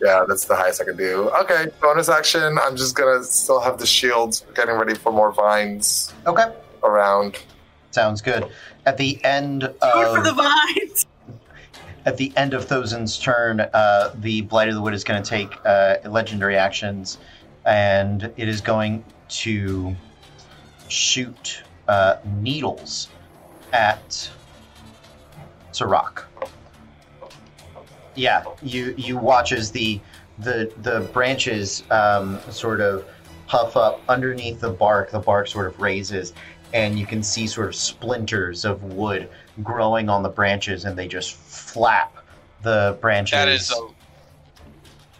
Yeah, 0.03 0.25
that's 0.27 0.45
the 0.45 0.55
highest 0.55 0.81
I 0.81 0.85
can 0.85 0.97
do. 0.97 1.29
Okay, 1.41 1.67
bonus 1.81 2.09
action. 2.09 2.57
I'm 2.61 2.75
just 2.75 2.95
gonna 2.95 3.23
still 3.23 3.59
have 3.61 3.77
the 3.77 3.85
shield, 3.85 4.41
getting 4.55 4.75
ready 4.75 4.95
for 4.95 5.11
more 5.11 5.31
vines 5.31 6.13
Okay. 6.25 6.45
around. 6.83 7.37
Sounds 7.91 8.21
good. 8.21 8.47
At 8.85 8.97
the 8.97 9.23
end 9.23 9.61
Do 9.61 9.67
it 9.67 9.75
for 9.81 10.17
of 10.19 10.23
the 10.23 10.33
vines. 10.33 11.05
at 12.05 12.17
the 12.17 12.33
end 12.35 12.53
of 12.55 12.65
Thozin's 12.65 13.19
turn, 13.19 13.59
uh, 13.59 14.11
the 14.15 14.41
Blight 14.41 14.69
of 14.69 14.73
the 14.75 14.81
Wood 14.81 14.93
is 14.95 15.03
going 15.03 15.21
to 15.21 15.29
take 15.29 15.53
uh, 15.65 15.97
legendary 16.05 16.57
actions, 16.57 17.19
and 17.65 18.23
it 18.37 18.47
is 18.49 18.59
going 18.61 19.03
to 19.29 19.95
shoot 20.87 21.61
uh, 21.87 22.15
needles 22.39 23.09
at 23.71 24.29
Sirach. 25.73 26.25
Yeah, 28.15 28.43
you 28.61 28.93
you 28.97 29.17
watch 29.17 29.51
as 29.51 29.71
the 29.71 29.99
the 30.39 30.71
the 30.81 31.01
branches 31.13 31.83
um, 31.91 32.39
sort 32.49 32.81
of 32.81 33.05
puff 33.47 33.75
up 33.77 34.01
underneath 34.09 34.59
the 34.59 34.69
bark. 34.69 35.11
The 35.11 35.19
bark 35.19 35.47
sort 35.47 35.67
of 35.67 35.79
raises, 35.79 36.33
and 36.73 36.99
you 36.99 37.05
can 37.05 37.23
see 37.23 37.47
sort 37.47 37.67
of 37.67 37.75
splinters 37.75 38.65
of 38.65 38.83
wood 38.83 39.29
growing 39.63 40.09
on 40.09 40.23
the 40.23 40.29
branches, 40.29 40.85
and 40.85 40.97
they 40.97 41.07
just 41.07 41.35
flap 41.35 42.17
the 42.63 42.97
branches 43.01 43.31
That 43.31 43.47
is 43.47 43.71
a, 43.71 43.87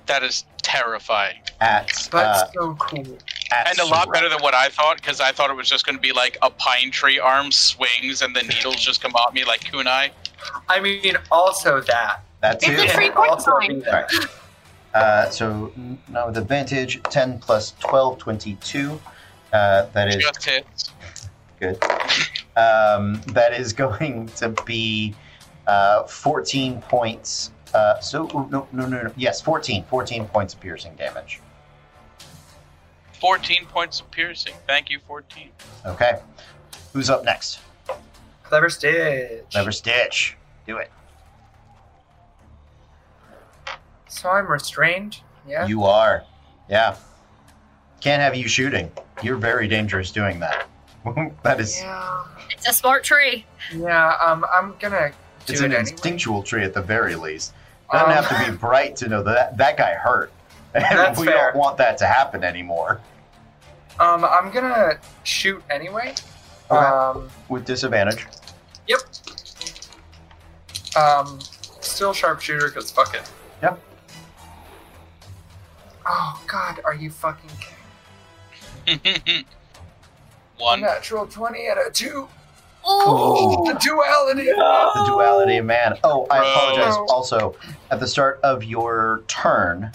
that 0.06 0.24
is 0.24 0.46
terrifying, 0.62 1.38
at 1.60 2.08
But 2.12 2.26
uh, 2.26 2.52
so 2.52 2.76
cool. 2.76 3.18
at 3.52 3.70
and 3.70 3.80
a 3.80 3.86
lot 3.86 4.12
better 4.12 4.30
than 4.30 4.42
what 4.42 4.54
I 4.54 4.70
thought 4.70 4.98
because 4.98 5.20
I 5.20 5.32
thought 5.32 5.50
it 5.50 5.56
was 5.56 5.70
just 5.70 5.86
going 5.86 5.96
to 5.96 6.02
be 6.02 6.12
like 6.12 6.38
a 6.42 6.50
pine 6.50 6.92
tree 6.92 7.20
arm 7.20 7.52
swings 7.52 8.22
and 8.22 8.36
the 8.36 8.44
needles 8.44 8.76
just 8.76 9.02
come 9.02 9.14
at 9.16 9.34
me 9.34 9.44
like 9.44 9.62
kunai. 9.62 10.12
I 10.70 10.80
mean, 10.80 11.18
also 11.32 11.82
that. 11.82 12.24
That 12.42 12.56
It's 12.56 12.66
too. 12.66 12.74
a 12.74 12.76
Can 12.86 12.90
free 12.96 13.12
point 13.12 13.42
sign. 13.42 13.80
be 13.80 14.28
Uh, 14.94 15.30
so 15.30 15.72
now 16.10 16.28
with 16.28 16.38
advantage, 16.38 17.02
10 17.04 17.40
plus 17.40 17.74
12, 17.80 18.18
22. 18.18 19.00
Uh, 19.54 19.86
that 19.94 20.08
is 20.10 20.16
Just 20.18 20.44
hits. 20.44 20.92
good. 21.60 21.82
Um, 22.58 23.22
that 23.28 23.54
is 23.54 23.72
going 23.74 24.28
to 24.38 24.50
be 24.66 25.16
uh, 25.68 26.04
14 26.04 26.82
points. 26.82 27.52
Uh, 27.74 28.00
so, 28.00 28.26
no, 28.52 28.68
no, 28.74 28.86
no, 28.86 29.04
no. 29.04 29.12
Yes, 29.16 29.40
14. 29.42 29.86
14 29.86 30.26
points 30.26 30.54
of 30.54 30.60
piercing 30.60 30.94
damage. 30.96 31.40
14 33.20 33.66
points 33.68 34.02
of 34.02 34.10
piercing. 34.12 34.54
Thank 34.68 34.90
you, 34.90 35.00
14. 35.08 35.50
Okay. 35.86 36.20
Who's 36.92 37.10
up 37.10 37.24
next? 37.24 37.60
Clever 38.44 38.70
Stitch. 38.70 39.44
Clever 39.52 39.72
Stitch. 39.72 40.36
Do 40.68 40.78
it. 40.78 40.92
So 44.12 44.30
I'm 44.30 44.48
restrained. 44.48 45.22
Yeah. 45.48 45.66
You 45.66 45.84
are. 45.86 46.24
Yeah. 46.70 46.96
Can't 48.02 48.22
have 48.22 48.36
you 48.36 48.48
shooting. 48.48 48.92
You're 49.24 49.38
very 49.38 49.68
dangerous 49.70 50.12
doing 50.12 50.40
that. 50.42 50.68
that 51.44 51.60
is. 51.62 51.80
yeah. 51.80 52.26
It's 52.50 52.68
a 52.68 52.74
smart 52.74 53.04
tree. 53.04 53.46
Yeah. 53.74 54.16
Um. 54.20 54.46
I'm 54.52 54.76
gonna 54.80 55.12
do 55.46 55.54
It's 55.54 55.62
it 55.62 55.66
an 55.66 55.72
anyway. 55.74 55.90
instinctual 55.92 56.44
tree 56.44 56.64
at 56.64 56.74
the 56.74 56.82
very 56.82 57.16
least. 57.16 57.54
Doesn't 57.92 58.10
Um, 58.10 58.14
have 58.24 58.46
to 58.46 58.52
be 58.52 58.58
bright 58.58 58.96
to 58.98 59.08
know 59.08 59.24
that 59.24 59.58
that 59.58 59.78
guy 59.78 59.94
hurt. 59.94 60.32
And 60.74 60.84
That's 60.92 61.20
we 61.20 61.28
fair. 61.28 61.52
don't 61.52 61.56
want 61.56 61.78
that 61.78 61.98
to 62.00 62.06
happen 62.06 62.44
anymore. 62.44 63.00
Um. 64.00 64.26
I'm 64.26 64.52
gonna 64.52 64.98
shoot 65.24 65.64
anyway. 65.70 66.14
Okay. 66.70 66.76
Um. 66.86 67.30
With 67.48 67.66
disadvantage. 67.66 68.26
Yep. 68.88 69.00
Um. 70.98 71.40
Still 71.80 72.14
sharpshooter 72.14 72.68
because 72.68 72.92
fuck 72.92 73.16
it. 73.16 73.30
Yep. 73.64 73.80
Oh 76.06 76.42
God, 76.48 76.80
are 76.86 76.96
you 76.96 77.10
fucking 77.10 77.50
kidding? 78.86 79.46
One. 80.58 80.82
Natural 80.82 81.26
twenty 81.28 81.68
and 81.68 81.80
a 81.80 81.90
two. 81.92 82.28
Oh, 82.84 83.64
The 83.72 83.78
duality. 83.80 84.46
The 84.46 85.04
duality 85.08 85.58
of 85.58 85.66
man. 85.66 85.98
Oh, 86.04 86.26
I 86.32 86.40
Bro. 86.40 86.52
apologize. 86.52 86.96
Also, 87.10 87.56
at 87.92 88.00
the 88.00 88.08
start 88.08 88.40
of 88.44 88.64
your 88.64 89.22
turn, 89.28 89.92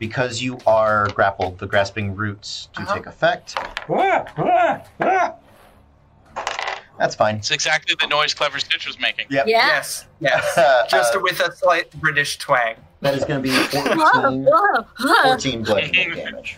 because 0.00 0.42
you 0.42 0.58
are 0.66 1.06
grappled, 1.10 1.58
the 1.58 1.66
grasping 1.68 2.16
roots 2.16 2.68
to 2.74 2.82
Uh-huh. 2.82 2.94
take 2.96 3.06
effect. 3.06 3.56
That's 6.98 7.14
fine. 7.16 7.36
It's 7.36 7.50
exactly 7.50 7.96
the 8.00 8.06
noise 8.06 8.34
Clever 8.34 8.58
Stitch 8.60 8.86
was 8.86 9.00
making. 9.00 9.26
Yep. 9.30 9.46
yeah. 9.48 9.66
Yes. 9.66 10.06
Yes. 10.20 10.54
Just 10.90 11.14
uh, 11.16 11.20
with 11.20 11.40
a 11.40 11.54
slight 11.54 11.90
British 12.00 12.38
twang. 12.38 12.74
That 13.04 13.14
is 13.14 13.24
going 13.24 13.42
to 13.42 13.48
be 13.48 13.50
14, 13.54 14.44
whoa, 14.44 14.82
whoa. 14.98 15.22
14 15.24 15.62
bludgeoning 15.62 16.14
damage. 16.16 16.56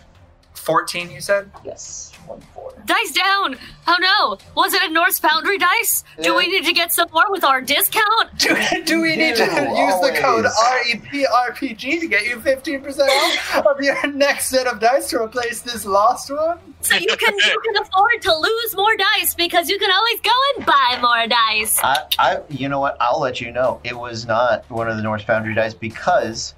Fourteen, 0.54 1.10
you 1.10 1.20
said. 1.20 1.50
Yes. 1.64 2.12
One 2.26 2.40
four. 2.54 2.72
Dice 2.84 3.12
down! 3.12 3.56
Oh 3.88 3.96
no! 4.00 4.38
Was 4.54 4.74
it 4.74 4.82
a 4.82 4.92
Norse 4.92 5.18
Foundry 5.18 5.58
dice? 5.58 6.04
Do 6.22 6.36
we 6.36 6.48
need 6.48 6.64
to 6.64 6.72
get 6.72 6.92
some 6.92 7.08
more 7.12 7.30
with 7.30 7.44
our 7.44 7.60
discount? 7.60 8.06
Do, 8.38 8.56
do 8.84 9.02
we 9.02 9.16
need 9.16 9.36
to 9.36 9.46
do, 9.46 9.52
use 9.52 10.00
the 10.00 10.16
code 10.20 10.46
always. 10.46 10.94
REPRPG 10.94 12.00
to 12.00 12.06
get 12.06 12.26
you 12.26 12.36
15% 12.36 13.08
off 13.56 13.66
of 13.66 13.82
your 13.82 14.06
next 14.12 14.46
set 14.46 14.66
of 14.66 14.78
dice 14.78 15.10
to 15.10 15.22
replace 15.22 15.62
this 15.62 15.84
lost 15.84 16.30
one? 16.30 16.58
So 16.80 16.96
you 16.96 17.16
can 17.16 17.34
you 17.34 17.60
can 17.64 17.82
afford 17.82 18.22
to 18.22 18.36
lose 18.36 18.76
more 18.76 18.96
dice 18.96 19.34
because 19.34 19.68
you 19.68 19.78
can 19.78 19.90
always 19.90 20.20
go 20.20 20.30
and 20.56 20.66
buy 20.66 20.98
more 21.00 21.26
dice. 21.26 21.80
I, 21.82 21.98
I, 22.18 22.38
you 22.48 22.68
know 22.68 22.80
what? 22.80 22.96
I'll 23.00 23.20
let 23.20 23.40
you 23.40 23.50
know. 23.50 23.80
It 23.82 23.96
was 23.96 24.26
not 24.26 24.68
one 24.70 24.88
of 24.88 24.96
the 24.96 25.02
Norse 25.02 25.22
Foundry 25.24 25.54
dice 25.54 25.74
because 25.74 26.54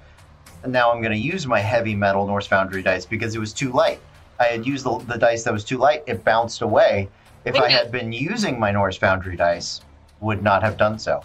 now 0.67 0.91
I'm 0.91 1.01
going 1.01 1.13
to 1.13 1.17
use 1.17 1.47
my 1.47 1.59
heavy 1.59 1.95
metal 1.95 2.27
Norse 2.27 2.47
Foundry 2.47 2.81
dice 2.83 3.05
because 3.05 3.35
it 3.35 3.39
was 3.39 3.53
too 3.53 3.71
light. 3.71 3.99
I 4.39 4.45
had 4.45 4.65
used 4.65 4.85
the, 4.85 4.97
the 4.99 5.17
dice 5.17 5.43
that 5.43 5.53
was 5.53 5.63
too 5.63 5.77
light. 5.77 6.03
It 6.07 6.23
bounced 6.23 6.61
away. 6.61 7.09
If 7.45 7.55
I 7.55 7.69
had 7.69 7.91
been 7.91 8.11
using 8.11 8.59
my 8.59 8.71
Norse 8.71 8.97
Foundry 8.97 9.35
dice, 9.35 9.81
would 10.19 10.43
not 10.43 10.61
have 10.63 10.77
done 10.77 10.99
so. 10.99 11.23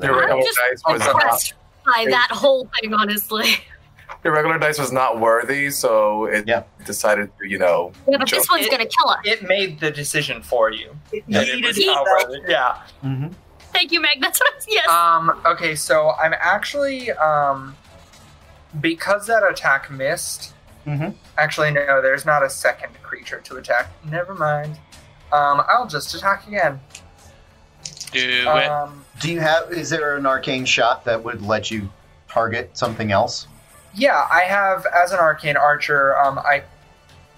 Your 0.00 0.18
regular 0.18 0.42
just 0.42 0.58
dice 0.58 0.82
was 0.86 1.00
not. 1.00 1.52
By 1.84 2.06
that 2.10 2.28
whole 2.30 2.68
thing, 2.80 2.94
honestly. 2.94 3.46
Your 4.22 4.34
regular 4.34 4.58
dice 4.58 4.78
was 4.78 4.92
not 4.92 5.18
worthy, 5.18 5.70
so 5.70 6.26
it 6.26 6.46
Yeah. 6.46 6.62
decided 6.84 7.30
to, 7.38 7.48
you 7.48 7.58
know. 7.58 7.92
Yeah, 8.08 8.18
but 8.18 8.28
this 8.28 8.46
jump. 8.46 8.50
one's 8.60 8.68
gonna 8.68 8.86
kill 8.86 9.08
us. 9.08 9.20
It 9.24 9.42
made 9.42 9.80
the 9.80 9.90
decision 9.90 10.42
for 10.42 10.70
you. 10.70 10.96
It 11.12 11.24
that 11.28 11.48
it 11.48 11.56
needed 11.56 11.66
was 11.68 11.86
not 11.86 12.04
be 12.04 12.10
worth 12.10 12.34
it. 12.44 12.50
Yeah. 12.50 12.78
hmm 13.00 13.28
Thank 13.72 13.90
you, 13.90 14.00
Meg. 14.00 14.20
That's 14.20 14.38
what 14.38 14.52
I 14.52 14.54
was. 14.56 14.66
Yes. 14.68 14.88
Um, 14.88 15.40
okay, 15.46 15.74
so 15.74 16.10
I'm 16.10 16.34
actually 16.38 17.10
um 17.12 17.74
because 18.80 19.26
that 19.26 19.42
attack 19.42 19.90
missed. 19.90 20.52
Mhm. 20.86 21.14
Actually, 21.38 21.70
no, 21.70 22.02
there's 22.02 22.24
not 22.26 22.42
a 22.42 22.50
second 22.50 23.00
creature 23.02 23.40
to 23.40 23.56
attack. 23.56 23.88
Never 24.04 24.34
mind. 24.34 24.78
Um, 25.32 25.62
I'll 25.68 25.86
just 25.86 26.14
attack 26.14 26.46
again. 26.46 26.80
Do 28.12 28.18
it. 28.20 28.46
Um, 28.46 29.04
Do 29.20 29.30
you 29.32 29.40
have? 29.40 29.72
Is 29.72 29.88
there 29.90 30.16
an 30.16 30.26
arcane 30.26 30.64
shot 30.64 31.04
that 31.04 31.22
would 31.24 31.40
let 31.42 31.70
you 31.70 31.88
target 32.28 32.70
something 32.76 33.12
else? 33.12 33.46
yeah, 33.94 34.26
I 34.32 34.40
have 34.44 34.86
as 34.86 35.12
an 35.12 35.18
arcane 35.18 35.56
archer. 35.56 36.18
Um, 36.18 36.38
I 36.38 36.62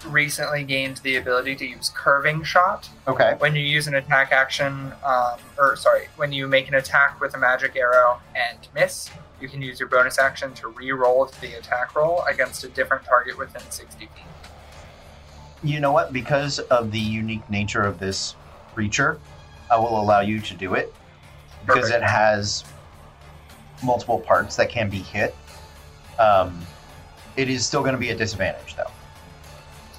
recently 0.07 0.63
gained 0.63 0.97
the 0.97 1.17
ability 1.17 1.55
to 1.55 1.65
use 1.65 1.91
curving 1.93 2.43
shot. 2.43 2.87
Okay. 3.07 3.35
When 3.39 3.55
you 3.55 3.61
use 3.61 3.87
an 3.87 3.95
attack 3.95 4.31
action, 4.31 4.93
um, 5.03 5.37
or 5.57 5.75
sorry, 5.75 6.07
when 6.15 6.31
you 6.31 6.47
make 6.47 6.67
an 6.69 6.75
attack 6.75 7.19
with 7.19 7.33
a 7.35 7.37
magic 7.37 7.75
arrow 7.75 8.19
and 8.35 8.57
miss, 8.73 9.09
you 9.41 9.49
can 9.49 9.61
use 9.61 9.79
your 9.79 9.89
bonus 9.89 10.17
action 10.19 10.53
to 10.55 10.69
re-roll 10.69 11.25
the 11.41 11.57
attack 11.57 11.95
roll 11.95 12.23
against 12.23 12.63
a 12.63 12.69
different 12.69 13.03
target 13.03 13.37
within 13.37 13.61
60 13.69 13.99
feet. 13.99 14.09
You 15.63 15.79
know 15.79 15.91
what? 15.91 16.13
Because 16.13 16.59
of 16.59 16.91
the 16.91 16.99
unique 16.99 17.49
nature 17.49 17.81
of 17.81 17.99
this 17.99 18.35
creature, 18.73 19.19
I 19.71 19.77
will 19.77 19.99
allow 19.99 20.21
you 20.21 20.39
to 20.41 20.53
do 20.53 20.75
it 20.75 20.93
because 21.65 21.89
Perfect. 21.89 22.03
it 22.03 22.07
has 22.07 22.63
multiple 23.83 24.19
parts 24.19 24.55
that 24.57 24.69
can 24.69 24.89
be 24.89 24.99
hit. 24.99 25.35
Um, 26.19 26.65
it 27.35 27.49
is 27.49 27.65
still 27.65 27.81
going 27.81 27.93
to 27.93 27.99
be 27.99 28.11
a 28.11 28.15
disadvantage, 28.15 28.75
though. 28.75 28.91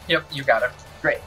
Yep, 0.09 0.27
you 0.33 0.45
got 0.45 0.63
it. 0.63 0.71
Great. 1.03 1.19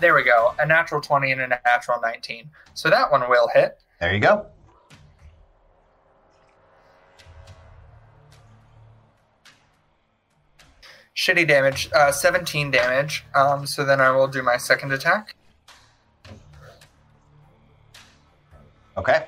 There 0.00 0.14
we 0.14 0.22
go. 0.22 0.54
A 0.58 0.66
natural 0.66 1.00
20 1.00 1.32
and 1.32 1.40
a 1.40 1.60
natural 1.64 2.00
19. 2.00 2.48
So 2.74 2.88
that 2.90 3.10
one 3.10 3.28
will 3.28 3.48
hit. 3.48 3.80
There 4.00 4.14
you 4.14 4.20
go. 4.20 4.46
Shitty 11.16 11.48
damage, 11.48 11.88
uh, 11.94 12.12
17 12.12 12.70
damage. 12.70 13.24
Um, 13.34 13.66
so 13.66 13.84
then 13.84 14.02
I 14.02 14.10
will 14.10 14.28
do 14.28 14.42
my 14.42 14.58
second 14.58 14.92
attack. 14.92 15.34
Okay. 18.98 19.26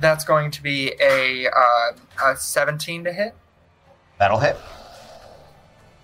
That's 0.00 0.24
going 0.24 0.50
to 0.50 0.62
be 0.62 0.92
a, 1.00 1.46
uh, 1.46 1.92
a 2.26 2.36
17 2.36 3.04
to 3.04 3.12
hit. 3.12 3.34
That'll 4.18 4.38
hit. 4.38 4.56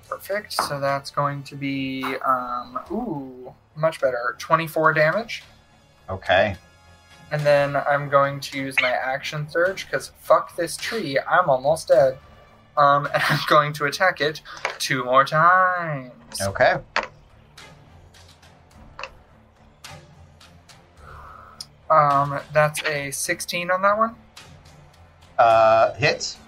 Perfect. 0.09 0.53
So 0.53 0.79
that's 0.79 1.11
going 1.11 1.43
to 1.45 1.57
be, 1.57 2.05
um, 2.25 2.79
ooh, 2.91 3.55
much 3.75 4.01
better. 4.01 4.37
24 4.39 4.93
damage. 4.93 5.43
Okay. 6.09 6.57
And 7.33 7.41
then 7.43 7.77
I'm 7.77 8.09
going 8.09 8.41
to 8.41 8.59
use 8.59 8.77
my 8.81 8.91
action 8.91 9.49
surge 9.49 9.87
because 9.87 10.13
fuck 10.21 10.57
this 10.57 10.77
tree. 10.77 11.19
I'm 11.19 11.51
almost 11.51 11.89
dead. 11.89 12.19
Um, 12.77 13.07
and 13.15 13.23
I'm 13.29 13.41
going 13.49 13.73
to 13.75 13.85
attack 13.87 14.21
it 14.21 14.43
two 14.79 15.05
more 15.05 15.25
times. 15.25 16.13
Okay. 16.41 16.77
Um, 21.91 22.41
that's 22.53 22.83
a 22.85 23.11
16 23.11 23.71
on 23.71 23.83
that 23.83 23.97
one. 23.97 24.17
Uh, 25.39 25.93
hits. 25.95 26.39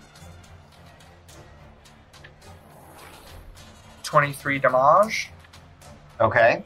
23 4.03 4.59
damage. 4.59 5.31
Okay. 6.20 6.62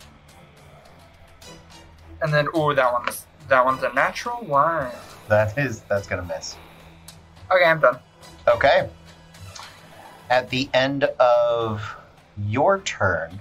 And 2.22 2.32
then, 2.32 2.46
ooh, 2.56 2.72
that 2.72 2.92
one's 2.92 3.26
that 3.52 3.64
one's 3.66 3.82
a 3.82 3.92
natural 3.92 4.38
one. 4.46 4.90
That 5.28 5.56
is 5.58 5.82
that's 5.82 6.06
gonna 6.06 6.24
miss. 6.24 6.56
Okay, 7.50 7.64
I'm 7.64 7.80
done. 7.80 7.98
Okay. 8.48 8.88
At 10.30 10.48
the 10.48 10.70
end 10.72 11.04
of 11.20 11.82
your 12.48 12.80
turn, 12.80 13.38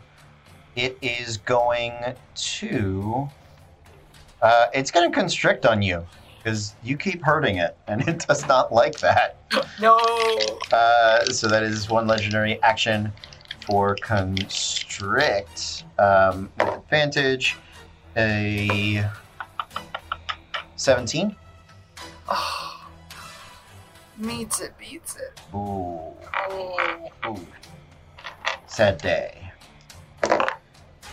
it 0.75 0.97
is 1.01 1.37
going 1.37 1.93
to. 2.35 3.29
Uh, 4.41 4.65
it's 4.73 4.91
going 4.91 5.09
to 5.09 5.15
constrict 5.15 5.65
on 5.65 5.81
you 5.81 6.05
because 6.37 6.75
you 6.83 6.97
keep 6.97 7.23
hurting 7.23 7.57
it, 7.57 7.77
and 7.87 8.01
it 8.07 8.25
does 8.27 8.45
not 8.47 8.73
like 8.73 8.99
that. 8.99 9.37
No. 9.79 9.97
Uh, 10.71 11.25
so 11.25 11.47
that 11.47 11.63
is 11.63 11.89
one 11.89 12.05
legendary 12.05 12.61
action 12.61 13.11
for 13.65 13.95
constrict. 13.95 15.85
Um, 15.97 16.49
with 16.59 16.67
advantage, 16.67 17.57
a 18.15 19.09
seventeen. 20.81 21.35
Oh, 22.27 22.85
meets 24.17 24.59
it, 24.61 24.73
beats 24.77 25.15
it. 25.15 25.39
Ooh. 25.53 26.13
Oh. 26.49 27.09
Ooh. 27.27 27.47
Sad 28.67 28.97
day. 28.99 29.51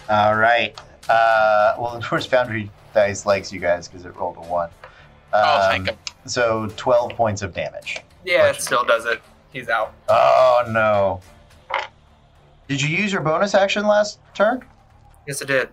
All 0.09 0.37
right. 0.37 0.79
Uh, 1.09 1.75
well, 1.79 1.99
the 1.99 2.07
Norse 2.11 2.27
Foundry 2.27 2.71
dice 2.95 3.27
likes 3.27 3.53
you 3.53 3.61
guys 3.61 3.89
because 3.89 4.05
it 4.07 4.14
rolled 4.16 4.37
a 4.37 4.41
one. 4.41 4.71
oh, 5.33 5.62
Um, 5.64 5.71
thank 5.71 5.87
God. 5.87 5.99
So 6.27 6.69
12 6.77 7.12
points 7.12 7.43
of 7.43 7.53
damage. 7.55 7.99
Yeah, 8.25 8.49
it 8.51 8.61
still 8.61 8.85
does 8.85 9.05
it. 9.07 9.21
He's 9.53 9.69
out. 9.69 9.95
Oh, 10.09 10.64
no. 10.69 11.21
Did 12.69 12.83
you 12.83 12.89
use 12.95 13.11
your 13.12 13.23
bonus 13.23 13.55
action 13.55 13.87
last 13.87 14.19
turn? 14.35 14.64
Yes, 15.27 15.41
I 15.43 15.47
did. 15.47 15.69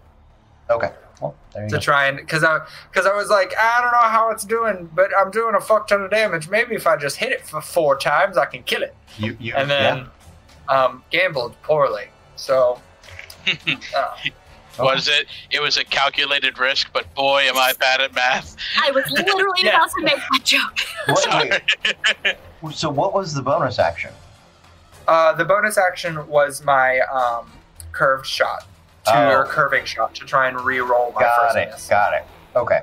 Okay. 0.69 0.91
Well, 1.21 1.35
there 1.53 1.63
you 1.63 1.69
to 1.69 1.75
go. 1.75 1.79
try 1.81 2.07
and 2.07 2.17
because 2.17 2.43
I 2.43 2.59
because 2.91 3.05
I 3.05 3.15
was 3.15 3.29
like 3.29 3.53
I 3.59 3.81
don't 3.81 3.91
know 3.91 4.09
how 4.09 4.29
it's 4.31 4.43
doing, 4.43 4.89
but 4.93 5.09
I'm 5.17 5.31
doing 5.31 5.55
a 5.55 5.61
fuck 5.61 5.87
ton 5.87 6.01
of 6.03 6.11
damage. 6.11 6.49
Maybe 6.49 6.75
if 6.75 6.85
I 6.87 6.97
just 6.97 7.17
hit 7.17 7.31
it 7.31 7.45
for 7.45 7.61
four 7.61 7.97
times, 7.97 8.37
I 8.37 8.45
can 8.45 8.63
kill 8.63 8.83
it. 8.83 8.93
You, 9.17 9.37
you, 9.39 9.53
And 9.55 9.69
then 9.69 10.07
um, 10.67 11.03
gambled 11.11 11.55
poorly. 11.63 12.09
So 12.35 12.81
uh, 13.47 13.53
yeah. 14.23 14.31
Was 14.77 15.07
it? 15.07 15.27
It 15.51 15.61
was 15.61 15.77
a 15.77 15.85
calculated 15.85 16.59
risk, 16.59 16.89
but 16.91 17.05
boy, 17.15 17.43
am 17.43 17.55
I 17.55 17.71
bad 17.79 18.01
at 18.01 18.13
math. 18.13 18.57
I 18.83 18.91
was 18.91 19.09
literally 19.09 19.45
Yeah. 19.63 19.75
about 19.77 19.89
to 19.91 20.01
make 20.03 20.15
that 20.17 20.41
joke. 20.43 20.79
What, 21.07 21.49
wait, 22.61 22.75
so 22.75 22.89
what 22.89 23.13
was 23.13 23.33
the 23.33 23.41
bonus 23.41 23.79
action? 23.79 24.11
uh, 25.07 25.31
the 25.33 25.45
bonus 25.45 25.77
action 25.77 26.27
was 26.27 26.61
my 26.65 26.99
um, 27.01 27.49
curved 27.93 28.25
shot 28.25 28.65
to 29.05 29.11
Oh. 29.15 29.31
or 29.39 29.45
curving 29.45 29.85
shot 29.85 30.15
to 30.15 30.25
try 30.25 30.47
and 30.47 30.59
re-roll 30.59 31.11
my 31.13 31.21
Got 31.21 31.41
first 31.41 31.55
it. 31.57 31.69
miss. 31.69 31.87
Got 31.87 32.13
it. 32.13 32.25
Okay. 32.55 32.81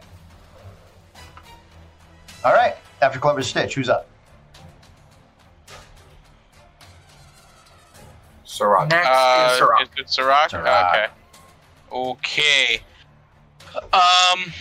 All 2.45 2.53
right. 2.53 2.77
After 3.01 3.19
Clever 3.19 3.43
Stitch, 3.43 3.75
who's 3.75 3.89
up? 3.89 4.07
Sirach. 8.45 8.89
Next 8.89 9.09
Uh, 9.09 9.49
is 9.53 9.59
Sirach. 9.59 9.83
is 9.83 9.89
it 9.97 10.11
Sirach? 10.11 10.51
Sirach. 10.51 10.95
Okay. 10.95 11.07
Okay. 11.93 12.83
Um, 13.93 14.53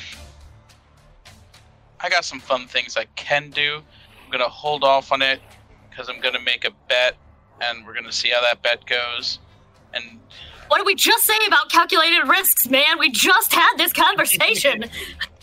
I 1.99 2.09
got 2.09 2.23
some 2.25 2.39
fun 2.39 2.67
things 2.67 2.97
I 2.97 3.05
can 3.15 3.49
do. 3.51 3.83
I'm 4.23 4.31
gonna 4.31 4.47
hold 4.49 4.83
off 4.83 5.11
on 5.11 5.21
it 5.21 5.41
because 5.89 6.07
I'm 6.09 6.19
gonna 6.21 6.39
make 6.39 6.65
a 6.65 6.71
bet, 6.87 7.15
and 7.59 7.85
we're 7.85 7.93
gonna 7.93 8.11
see 8.11 8.29
how 8.29 8.41
that 8.41 8.61
bet 8.61 8.85
goes. 8.85 9.39
And 9.93 10.19
What 10.71 10.77
did 10.77 10.85
we 10.87 10.95
just 10.95 11.25
say 11.25 11.33
about 11.47 11.67
calculated 11.67 12.29
risks, 12.29 12.69
man? 12.69 12.97
We 12.97 13.11
just 13.11 13.51
had 13.51 13.75
this 13.75 13.91
conversation. 13.91 14.85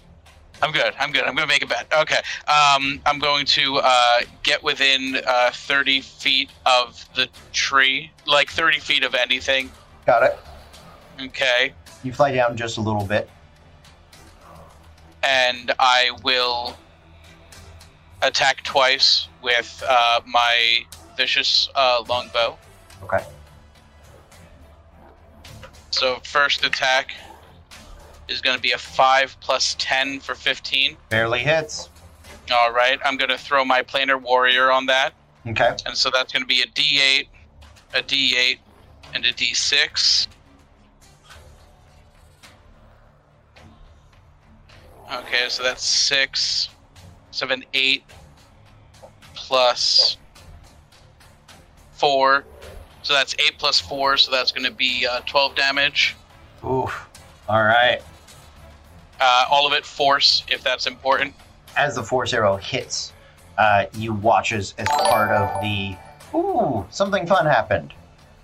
I'm 0.63 0.73
good. 0.73 0.95
I'm 0.99 1.13
good. 1.13 1.25
I'm 1.25 1.35
going 1.35 1.47
to 1.47 1.55
make 1.55 1.63
a 1.63 1.67
bet. 1.67 1.87
Okay. 1.93 2.17
Um, 2.47 2.99
I'm 3.05 3.19
going 3.19 3.45
to 3.45 3.79
uh, 3.85 4.21
get 4.43 4.63
within 4.63 5.21
uh, 5.27 5.51
30 5.53 6.01
feet 6.01 6.49
of 6.65 7.07
the 7.15 7.29
tree, 7.53 8.11
like 8.25 8.49
30 8.49 8.79
feet 8.79 9.05
of 9.05 9.15
anything. 9.15 9.71
Got 10.07 10.23
it. 10.23 10.39
Okay. 11.21 11.75
You 12.03 12.15
fly 12.15 12.33
down 12.33 12.57
just 12.57 12.79
a 12.79 12.81
little 12.81 13.05
bit. 13.05 13.29
And 15.23 15.73
I 15.79 16.13
will 16.25 16.75
attack 18.23 18.63
twice 18.63 19.29
with 19.43 19.83
uh, 19.87 20.23
my 20.25 20.87
vicious 21.19 21.69
uh, 21.75 22.03
longbow. 22.09 22.57
Okay. 23.03 23.23
So 25.99 26.21
first 26.23 26.65
attack 26.65 27.13
is 28.29 28.41
going 28.41 28.55
to 28.55 28.63
be 28.63 28.71
a 28.71 28.79
5 28.79 29.37
plus 29.41 29.75
10 29.81 30.21
for 30.21 30.37
15. 30.37 30.97
Barely 31.09 31.41
hits. 31.41 31.89
All 32.53 32.73
right. 32.73 33.01
I'm 33.05 33.17
going 33.17 33.31
to 33.31 33.37
throw 33.37 33.65
my 33.65 33.83
planar 33.83 34.23
warrior 34.23 34.71
on 34.71 34.87
that. 34.87 35.13
Okay. 35.45 35.75
And 35.87 35.97
so 35.97 36.09
that's 36.15 36.33
going 36.33 36.45
to 36.45 36.47
be 36.47 36.63
a 36.63 36.67
D8, 36.67 37.27
a 37.95 38.03
D8, 38.03 38.59
and 39.13 39.27
a 39.27 39.33
D6. 39.33 40.29
Okay, 45.13 45.49
so 45.49 45.65
that's 45.65 45.85
six, 45.85 46.69
seven, 47.33 47.65
eight, 47.75 48.05
plus 49.35 50.17
four. 51.91 52.45
So 53.09 53.15
that's 53.15 53.35
eight 53.39 53.55
plus 53.57 53.81
four, 53.81 54.19
so 54.19 54.31
that's 54.31 54.53
going 54.53 54.67
to 54.67 54.71
be 54.71 55.07
uh, 55.11 55.21
12 55.21 55.55
damage. 55.55 56.15
Oof. 56.63 57.09
All 57.49 57.63
right. 57.65 58.03
Uh, 59.19 59.47
all 59.51 59.67
of 59.67 59.73
it 59.73 59.87
force, 59.87 60.45
if 60.51 60.63
that's 60.63 60.87
important. 60.87 61.35
As 61.75 61.95
the 61.95 62.03
force 62.03 62.35
arrow 62.35 62.59
hits, 62.59 63.15
uh, 63.57 63.87
you 63.95 64.13
watch 64.13 64.53
as, 64.53 64.75
as 64.77 64.87
part 64.89 65.31
of 65.31 65.63
the. 65.63 65.97
Ooh, 66.35 66.85
something 66.91 67.27
fun 67.27 67.47
happened. 67.47 67.95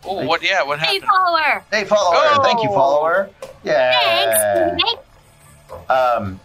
Oh, 0.03 0.25
what? 0.25 0.43
Yeah, 0.43 0.63
what 0.63 0.79
happened? 0.79 1.03
Hey, 1.03 1.09
follower. 1.09 1.65
Hey, 1.71 1.85
follower. 1.85 2.43
Thank 2.43 2.63
you, 2.63 2.71
Oh. 2.71 2.75
follower. 2.75 3.31
Yeah. 3.65 4.77
Thanks. 4.79 5.03
um, 5.91 6.41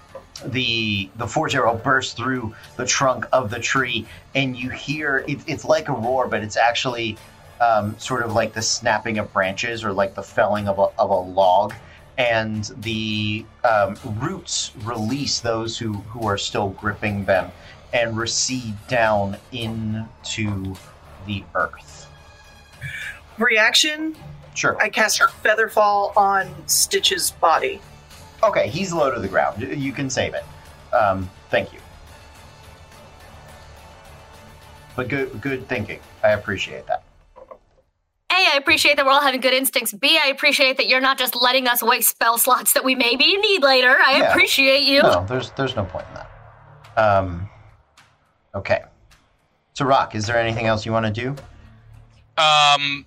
the 0.45 1.09
the 1.15 1.27
force 1.27 1.53
arrow 1.55 1.75
bursts 1.75 2.13
through 2.13 2.53
the 2.75 2.85
trunk 2.85 3.27
of 3.31 3.49
the 3.49 3.59
tree, 3.61 4.05
and 4.35 4.57
you 4.57 4.69
hear 4.71 5.23
it, 5.25 5.39
it's 5.47 5.63
like 5.63 5.87
a 5.87 5.93
roar, 5.93 6.27
but 6.27 6.43
it's 6.43 6.57
actually 6.57 7.17
um, 7.61 7.97
sort 7.99 8.23
of 8.23 8.33
like 8.33 8.53
the 8.53 8.61
snapping 8.61 9.17
of 9.17 9.31
branches 9.33 9.83
or 9.83 9.93
like 9.93 10.15
the 10.15 10.23
felling 10.23 10.67
of 10.67 10.79
a, 10.79 10.87
of 10.99 11.09
a 11.09 11.19
log. 11.19 11.73
And 12.17 12.65
the 12.81 13.45
um, 13.63 13.95
roots 14.19 14.71
release 14.83 15.39
those 15.39 15.77
who, 15.77 15.93
who 15.93 16.27
are 16.27 16.37
still 16.37 16.69
gripping 16.69 17.23
them 17.23 17.51
and 17.93 18.17
recede 18.17 18.75
down 18.87 19.37
into 19.51 20.75
the 21.25 21.43
earth. 21.55 22.07
Reaction: 23.37 24.15
Sure. 24.53 24.77
I 24.81 24.89
cast 24.89 25.21
Featherfall 25.21 26.15
on 26.17 26.53
Stitch's 26.67 27.31
body. 27.31 27.79
Okay, 28.43 28.67
he's 28.67 28.91
low 28.91 29.13
to 29.13 29.19
the 29.19 29.27
ground. 29.27 29.61
You 29.61 29.93
can 29.93 30.09
save 30.09 30.33
it. 30.33 30.43
Um, 30.93 31.29
thank 31.49 31.71
you. 31.71 31.79
But 34.95 35.07
good, 35.07 35.39
good 35.39 35.67
thinking. 35.67 35.99
I 36.23 36.31
appreciate 36.31 36.85
that. 36.87 37.03
A, 38.31 38.35
I 38.53 38.57
appreciate 38.57 38.95
that 38.97 39.05
we're 39.05 39.11
all 39.11 39.21
having 39.21 39.41
good 39.41 39.53
instincts. 39.53 39.91
B, 39.93 40.19
I 40.23 40.27
appreciate 40.27 40.77
that 40.77 40.87
you're 40.87 41.01
not 41.01 41.17
just 41.17 41.35
letting 41.35 41.67
us 41.67 41.81
waste 41.81 42.09
spell 42.09 42.37
slots 42.37 42.73
that 42.73 42.83
we 42.83 42.93
maybe 42.95 43.35
need 43.37 43.63
later. 43.63 43.97
I 44.05 44.17
Yeah. 44.19 44.29
appreciate 44.31 44.83
you. 44.83 45.01
No, 45.01 45.25
there's 45.27 45.51
there's 45.51 45.75
no 45.75 45.83
point 45.85 46.05
in 46.09 46.13
that. 46.15 46.29
Um, 47.01 47.49
okay. 48.53 48.83
So, 49.73 49.85
Rock, 49.85 50.13
is 50.13 50.27
there 50.27 50.37
anything 50.37 50.67
else 50.67 50.85
you 50.85 50.91
want 50.91 51.05
to 51.07 51.11
do? 51.11 51.35
Um, 52.41 53.05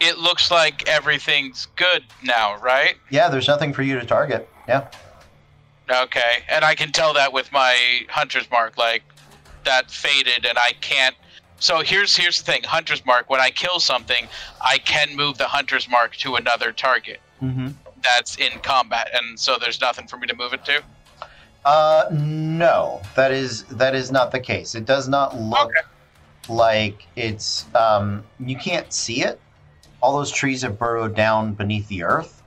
it 0.00 0.18
looks 0.18 0.50
like 0.50 0.88
everything's 0.88 1.66
good 1.76 2.04
now, 2.22 2.56
right? 2.58 2.96
Yeah, 3.10 3.28
there's 3.28 3.48
nothing 3.48 3.72
for 3.72 3.82
you 3.82 3.98
to 4.00 4.06
target. 4.06 4.48
Yeah. 4.68 4.88
Okay, 5.90 6.44
and 6.48 6.64
I 6.64 6.74
can 6.74 6.92
tell 6.92 7.12
that 7.14 7.32
with 7.32 7.50
my 7.52 8.06
hunter's 8.08 8.50
mark, 8.50 8.78
like 8.78 9.02
that 9.64 9.90
faded, 9.90 10.46
and 10.46 10.56
I 10.56 10.72
can't. 10.80 11.14
So 11.62 11.80
here's 11.80 12.16
here's 12.16 12.38
the 12.42 12.44
thing: 12.50 12.64
hunter's 12.64 13.06
mark. 13.06 13.30
When 13.30 13.40
I 13.40 13.50
kill 13.50 13.78
something, 13.78 14.26
I 14.60 14.78
can 14.78 15.14
move 15.14 15.38
the 15.38 15.46
hunter's 15.46 15.88
mark 15.88 16.16
to 16.16 16.34
another 16.34 16.72
target 16.72 17.20
Mm-hmm. 17.40 17.68
that's 18.02 18.36
in 18.36 18.50
combat, 18.62 19.10
and 19.14 19.38
so 19.38 19.58
there's 19.60 19.80
nothing 19.80 20.08
for 20.08 20.16
me 20.16 20.26
to 20.26 20.34
move 20.34 20.52
it 20.52 20.64
to. 20.64 20.82
Uh, 21.64 22.08
no, 22.10 23.00
that 23.14 23.30
is 23.30 23.62
that 23.64 23.94
is 23.94 24.10
not 24.10 24.32
the 24.32 24.40
case. 24.40 24.74
It 24.74 24.86
does 24.86 25.08
not 25.08 25.36
look 25.38 25.70
Okay. 25.70 25.80
like 26.48 27.06
it's. 27.14 27.66
Um, 27.76 28.24
you 28.40 28.56
can't 28.56 28.92
see 28.92 29.22
it. 29.22 29.40
All 30.00 30.16
those 30.16 30.32
trees 30.32 30.62
have 30.62 30.76
burrowed 30.80 31.14
down 31.14 31.54
beneath 31.54 31.86
the 31.86 32.02
earth, 32.02 32.42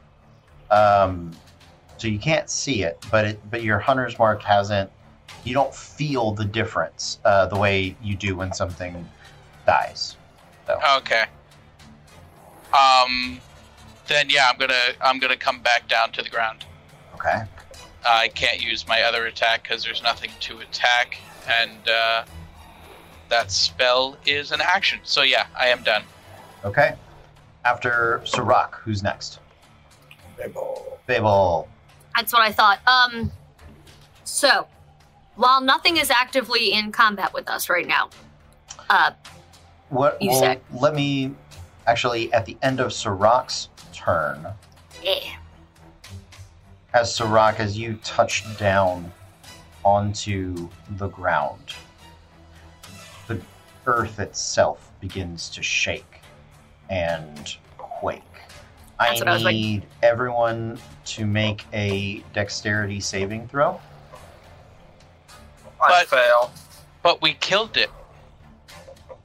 um, 0.71 1.31
so 1.97 2.09
you 2.09 2.19
can't 2.19 2.49
see 2.49 2.83
it. 2.83 3.01
But 3.11 3.23
it, 3.25 3.49
but 3.49 3.63
your 3.63 3.79
hunter's 3.79 4.19
mark 4.19 4.43
hasn't. 4.43 4.91
You 5.45 5.53
don't 5.53 5.73
feel 5.73 6.31
the 6.31 6.43
difference 6.43 7.19
uh, 7.23 7.45
the 7.45 7.55
way 7.55 7.95
you 8.01 8.15
do 8.15 8.35
when 8.35 8.51
something 8.51 9.07
dies. 9.65 10.17
Okay. 10.97 11.25
Um, 12.73 13.39
then 14.07 14.29
yeah, 14.29 14.49
I'm 14.51 14.57
gonna 14.57 14.73
I'm 15.01 15.19
gonna 15.19 15.37
come 15.37 15.61
back 15.61 15.87
down 15.87 16.11
to 16.13 16.21
the 16.21 16.29
ground. 16.29 16.65
Okay. 17.13 17.43
I 18.05 18.27
can't 18.29 18.61
use 18.61 18.87
my 18.87 19.03
other 19.03 19.25
attack 19.27 19.63
because 19.63 19.83
there's 19.83 20.03
nothing 20.03 20.31
to 20.41 20.59
attack, 20.59 21.17
and 21.47 21.87
uh, 21.87 22.25
that 23.29 23.51
spell 23.51 24.17
is 24.25 24.51
an 24.51 24.61
action. 24.61 24.99
So 25.03 25.21
yeah, 25.21 25.47
I 25.57 25.67
am 25.67 25.83
done. 25.83 26.03
Okay. 26.63 26.95
After 27.63 28.21
Sirach, 28.25 28.79
who's 28.83 29.01
next? 29.01 29.39
Babel. 30.37 30.99
Babel. 31.07 31.67
That's 32.15 32.33
what 32.33 32.41
I 32.41 32.51
thought. 32.51 32.79
Um, 32.87 33.31
so, 34.23 34.67
while 35.35 35.61
nothing 35.61 35.97
is 35.97 36.09
actively 36.09 36.71
in 36.73 36.91
combat 36.91 37.33
with 37.33 37.49
us 37.49 37.69
right 37.69 37.87
now, 37.87 38.09
uh, 38.89 39.11
What? 39.89 40.21
You 40.21 40.29
well, 40.31 40.39
said. 40.39 40.61
Let 40.73 40.95
me 40.95 41.33
actually 41.87 42.31
at 42.33 42.45
the 42.45 42.57
end 42.61 42.79
of 42.79 42.91
Sirach's 42.93 43.69
turn. 43.93 44.47
eh, 45.05 45.19
as 46.93 47.13
Sirach, 47.13 47.59
as 47.59 47.77
you 47.77 47.95
touch 48.03 48.43
down 48.57 49.11
onto 49.83 50.69
the 50.91 51.07
ground, 51.09 51.73
the 53.27 53.39
earth 53.85 54.19
itself 54.19 54.91
begins 55.01 55.49
to 55.49 55.61
shake 55.61 56.21
and 56.89 57.55
quake. 57.77 58.21
That's 58.99 59.21
I 59.21 59.25
I 59.25 59.33
was 59.33 59.43
like- 59.43 59.53
need 59.55 59.85
everyone 60.01 60.79
to 61.05 61.25
make 61.25 61.65
a 61.73 62.23
dexterity 62.33 62.99
saving 63.01 63.47
throw. 63.49 63.79
I 65.85 65.89
But- 65.89 66.07
fail. 66.07 66.53
But 67.03 67.21
we 67.21 67.33
killed 67.35 67.77
it. 67.77 67.91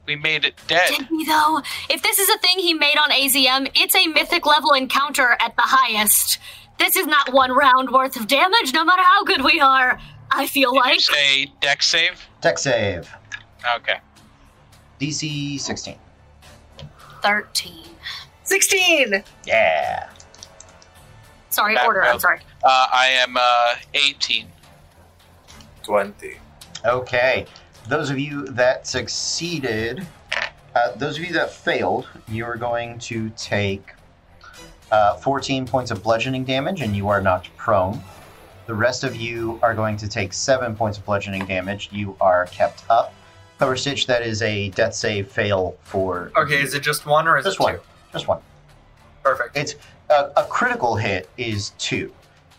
We 0.05 0.15
made 0.15 0.45
it 0.45 0.55
dead. 0.67 0.89
did 0.89 1.09
we 1.09 1.25
though? 1.25 1.61
If 1.89 2.01
this 2.03 2.19
is 2.19 2.27
a 2.29 2.37
thing 2.39 2.59
he 2.59 2.73
made 2.73 2.97
on 2.97 3.11
AZM, 3.11 3.71
it's 3.75 3.95
a 3.95 4.07
mythic 4.07 4.45
level 4.45 4.73
encounter 4.73 5.37
at 5.39 5.55
the 5.55 5.61
highest. 5.63 6.39
This 6.79 6.95
is 6.95 7.05
not 7.05 7.31
one 7.31 7.51
round 7.51 7.91
worth 7.91 8.15
of 8.15 8.27
damage, 8.27 8.73
no 8.73 8.83
matter 8.83 9.03
how 9.03 9.23
good 9.23 9.43
we 9.43 9.59
are. 9.59 9.99
I 10.31 10.47
feel 10.47 10.71
Did 10.73 10.79
like. 10.79 10.99
say 11.01 11.51
Dex 11.61 11.85
save? 11.87 12.27
Dex 12.41 12.63
save. 12.63 13.09
Okay. 13.77 13.99
DC 14.99 15.59
16. 15.59 15.97
13. 17.21 17.73
Sixteen. 18.43 19.23
Yeah. 19.45 20.09
Sorry, 21.51 21.75
Back 21.75 21.85
order. 21.87 21.99
row. 22.01 22.11
I'm 22.13 22.19
sorry. 22.19 22.39
Uh, 22.63 22.87
I 22.91 23.07
am 23.07 23.37
uh, 23.37 23.75
18. 23.93 24.47
20. 25.83 26.37
Okay. 26.85 27.45
Those 27.87 28.09
of 28.09 28.19
you 28.19 28.45
that 28.47 28.85
succeeded, 28.87 30.05
uh, 30.75 30.91
those 30.95 31.17
of 31.17 31.23
you 31.25 31.33
that 31.33 31.51
failed, 31.51 32.07
you 32.27 32.45
are 32.45 32.55
going 32.57 32.99
to 32.99 33.29
take 33.31 33.93
uh, 34.91 35.15
14 35.15 35.65
points 35.65 35.91
of 35.91 36.03
bludgeoning 36.03 36.43
damage 36.43 36.81
and 36.81 36.95
you 36.95 37.07
are 37.07 37.21
knocked 37.21 37.55
prone. 37.57 38.01
The 38.67 38.73
rest 38.75 39.03
of 39.03 39.15
you 39.15 39.59
are 39.63 39.73
going 39.73 39.97
to 39.97 40.07
take 40.07 40.33
7 40.33 40.75
points 40.75 40.97
of 40.97 41.05
bludgeoning 41.05 41.45
damage. 41.45 41.89
You 41.91 42.15
are 42.21 42.45
kept 42.47 42.83
up. 42.89 43.13
Clever 43.57 43.75
Stitch, 43.75 44.07
that 44.07 44.21
is 44.21 44.41
a 44.41 44.69
death 44.69 44.93
save 44.93 45.29
fail 45.31 45.75
for. 45.83 46.31
Okay, 46.35 46.61
is 46.61 46.73
it 46.73 46.81
just 46.81 47.05
one 47.05 47.27
or 47.27 47.37
is 47.37 47.45
Just 47.45 47.59
it 47.59 47.63
one. 47.63 47.73
two? 47.75 47.81
Just 48.13 48.27
one. 48.27 48.39
Perfect. 49.23 49.55
It's 49.55 49.75
a, 50.09 50.31
a 50.37 50.45
critical 50.49 50.95
hit 50.95 51.29
is 51.37 51.71
2. 51.77 52.11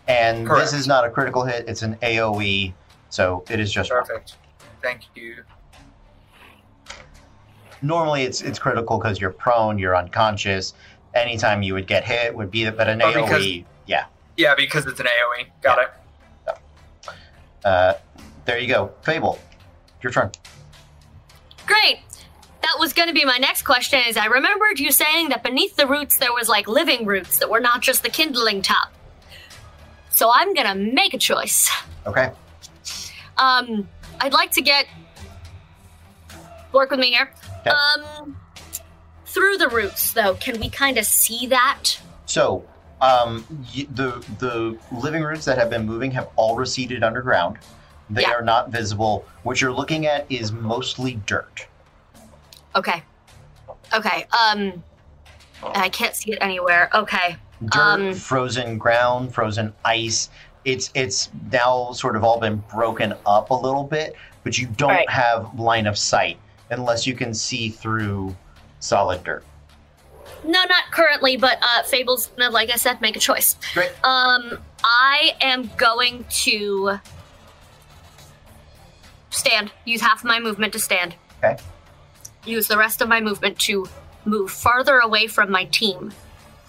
And 0.07 0.47
Correct. 0.47 0.71
this 0.71 0.73
is 0.79 0.87
not 0.87 1.05
a 1.05 1.09
critical 1.09 1.43
hit, 1.43 1.65
it's 1.67 1.81
an 1.81 1.95
AoE, 2.03 2.73
so 3.13 3.43
it 3.47 3.59
is 3.59 3.71
just 3.71 3.91
one. 3.91 4.03
Perfect. 4.03 4.37
Thank 4.81 5.01
you. 5.13 5.43
normally 7.83 8.23
it's 8.23 8.41
it's 8.41 8.57
critical 8.57 8.97
because 8.97 9.21
you're 9.21 9.29
prone, 9.29 9.77
you're 9.77 9.95
unconscious. 9.95 10.73
Anytime 11.13 11.61
you 11.61 11.75
would 11.75 11.85
get 11.85 12.03
hit 12.03 12.35
would 12.35 12.49
be, 12.49 12.67
but 12.71 12.89
an 12.89 13.01
Oh, 13.03 13.13
because- 13.13 13.43
AOE, 13.43 13.65
yeah. 13.85 14.05
Yeah, 14.35 14.55
because 14.55 14.87
it's 14.87 14.99
an 14.99 15.05
AoE. 15.05 15.45
Got 15.61 15.79
it. 15.83 16.57
Uh, 17.63 17.93
there 18.45 18.57
you 18.57 18.67
go. 18.67 18.91
Fable, 19.03 19.37
your 20.01 20.11
turn. 20.11 20.31
Great. 21.67 21.99
That 22.63 22.75
was 22.79 22.93
going 22.93 23.09
to 23.09 23.13
be 23.13 23.25
my 23.25 23.37
next 23.37 23.61
question. 23.61 24.01
Is 24.07 24.17
I 24.17 24.25
remembered 24.25 24.79
you 24.79 24.91
saying 24.91 25.29
that 25.29 25.43
beneath 25.43 25.75
the 25.75 25.85
roots 25.85 26.17
there 26.17 26.33
was 26.33 26.49
like 26.49 26.67
living 26.67 27.05
roots 27.05 27.37
that 27.39 27.49
were 27.49 27.59
not 27.59 27.81
just 27.81 28.01
the 28.01 28.09
kindling 28.09 28.63
top. 28.63 28.91
So 30.09 30.31
I'm 30.33 30.53
gonna 30.55 30.73
make 30.75 31.13
a 31.13 31.17
choice. 31.19 31.69
Okay. 32.07 32.31
Um, 33.37 33.87
I'd 34.19 34.33
like 34.33 34.51
to 34.51 34.61
get 34.61 34.85
work 36.71 36.89
with 36.91 36.99
me 36.99 37.11
here. 37.11 37.31
Okay. 37.65 37.71
Um, 37.71 38.37
through 39.25 39.57
the 39.57 39.69
roots 39.69 40.13
though, 40.13 40.35
can 40.35 40.59
we 40.59 40.69
kind 40.69 40.97
of 40.97 41.05
see 41.05 41.47
that? 41.47 41.83
So, 42.25 42.63
um, 43.01 43.45
y- 43.75 43.87
the 43.91 44.23
the 44.39 44.77
living 44.91 45.23
roots 45.23 45.45
that 45.45 45.57
have 45.57 45.69
been 45.69 45.85
moving 45.85 46.11
have 46.11 46.29
all 46.35 46.55
receded 46.55 47.03
underground. 47.03 47.57
They 48.09 48.21
Yeah. 48.23 48.31
are 48.33 48.41
not 48.41 48.69
visible. 48.69 49.25
What 49.43 49.61
you're 49.61 49.71
looking 49.73 50.05
at 50.05 50.25
is 50.29 50.51
mostly 50.51 51.15
dirt. 51.25 51.67
Okay. 52.75 53.03
Okay. 53.93 54.27
Um, 54.47 54.83
I 55.75 55.89
can't 55.89 56.15
see 56.15 56.31
it 56.33 56.37
anywhere. 56.41 56.89
Okay. 56.93 57.37
Dirt, 57.63 57.79
Um, 57.81 58.13
frozen 58.13 58.77
ground, 58.77 59.33
frozen 59.33 59.73
ice. 59.85 60.29
It's 60.65 60.89
it's 60.93 61.29
now 61.51 61.91
sort 61.91 62.15
of 62.15 62.23
all 62.23 62.39
been 62.39 62.63
broken 62.71 63.13
up 63.25 63.49
a 63.49 63.53
little 63.53 63.83
bit, 63.83 64.15
but 64.43 64.57
you 64.57 64.67
don't 64.67 64.89
Right. 64.89 65.09
have 65.09 65.59
line 65.59 65.87
of 65.87 65.97
sight 65.97 66.37
unless 66.69 67.05
you 67.05 67.15
can 67.15 67.33
see 67.33 67.69
through 67.69 68.35
solid 68.79 69.23
dirt. 69.23 69.43
No, 70.45 70.63
not 70.63 70.83
currently, 70.91 71.37
but 71.37 71.57
uh, 71.61 71.83
Fable's 71.83 72.27
gonna, 72.27 72.49
like 72.49 72.69
I 72.71 72.75
said, 72.77 73.01
make 73.01 73.15
a 73.15 73.19
choice. 73.19 73.55
Great. 73.73 73.91
Um, 74.03 74.57
I 74.83 75.35
am 75.41 75.69
going 75.77 76.25
to 76.43 76.99
stand. 79.29 79.71
Use 79.85 80.01
half 80.01 80.19
of 80.19 80.25
my 80.25 80.39
movement 80.39 80.73
to 80.73 80.79
stand. 80.79 81.15
Okay. 81.43 81.57
Use 82.45 82.67
the 82.67 82.77
rest 82.77 83.01
of 83.01 83.07
my 83.09 83.21
movement 83.21 83.57
to 83.59 83.87
move 84.25 84.51
farther 84.51 84.99
away 84.99 85.27
from 85.27 85.49
my 85.51 85.65
team. 85.65 86.13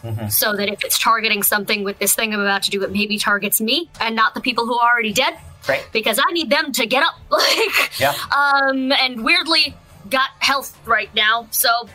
Mhm. 0.04 0.30
So 0.30 0.54
that 0.54 0.68
if 0.68 0.84
it's 0.84 0.98
targeting 0.98 1.42
something 1.42 1.82
with 1.82 1.98
this 1.98 2.14
thing 2.14 2.34
I'm 2.34 2.40
about 2.40 2.62
to 2.64 2.70
do, 2.70 2.82
it 2.82 2.92
maybe 2.92 3.18
targets 3.18 3.60
me 3.60 3.88
and 4.00 4.14
not 4.14 4.34
the 4.34 4.40
people 4.40 4.66
who 4.66 4.78
are 4.78 4.92
already 4.92 5.12
dead. 5.14 5.38
Great. 5.64 5.86
Because 5.92 6.18
I 6.18 6.30
need 6.32 6.50
them 6.50 6.72
to 6.72 6.86
get 6.86 7.02
up. 7.02 7.14
Like, 7.30 7.98
Yeah. 7.98 8.14
um, 8.36 8.92
and 8.92 9.24
weirdly 9.24 9.74
got 10.10 10.28
health 10.40 10.76
right 10.84 11.12
now. 11.14 11.48
So, 11.50 11.88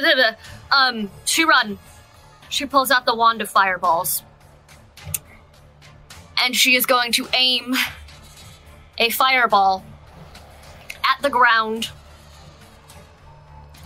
um, 0.70 1.10
she 1.24 1.44
run. 1.44 1.78
She 2.50 2.66
pulls 2.66 2.90
out 2.90 3.06
the 3.06 3.14
wand 3.14 3.40
of 3.42 3.48
fireballs, 3.50 4.22
and 6.42 6.54
she 6.54 6.74
is 6.76 6.86
going 6.86 7.12
to 7.12 7.26
aim 7.34 7.74
a 8.98 9.10
fireball 9.10 9.84
at 11.04 11.22
the 11.22 11.30
ground. 11.30 11.90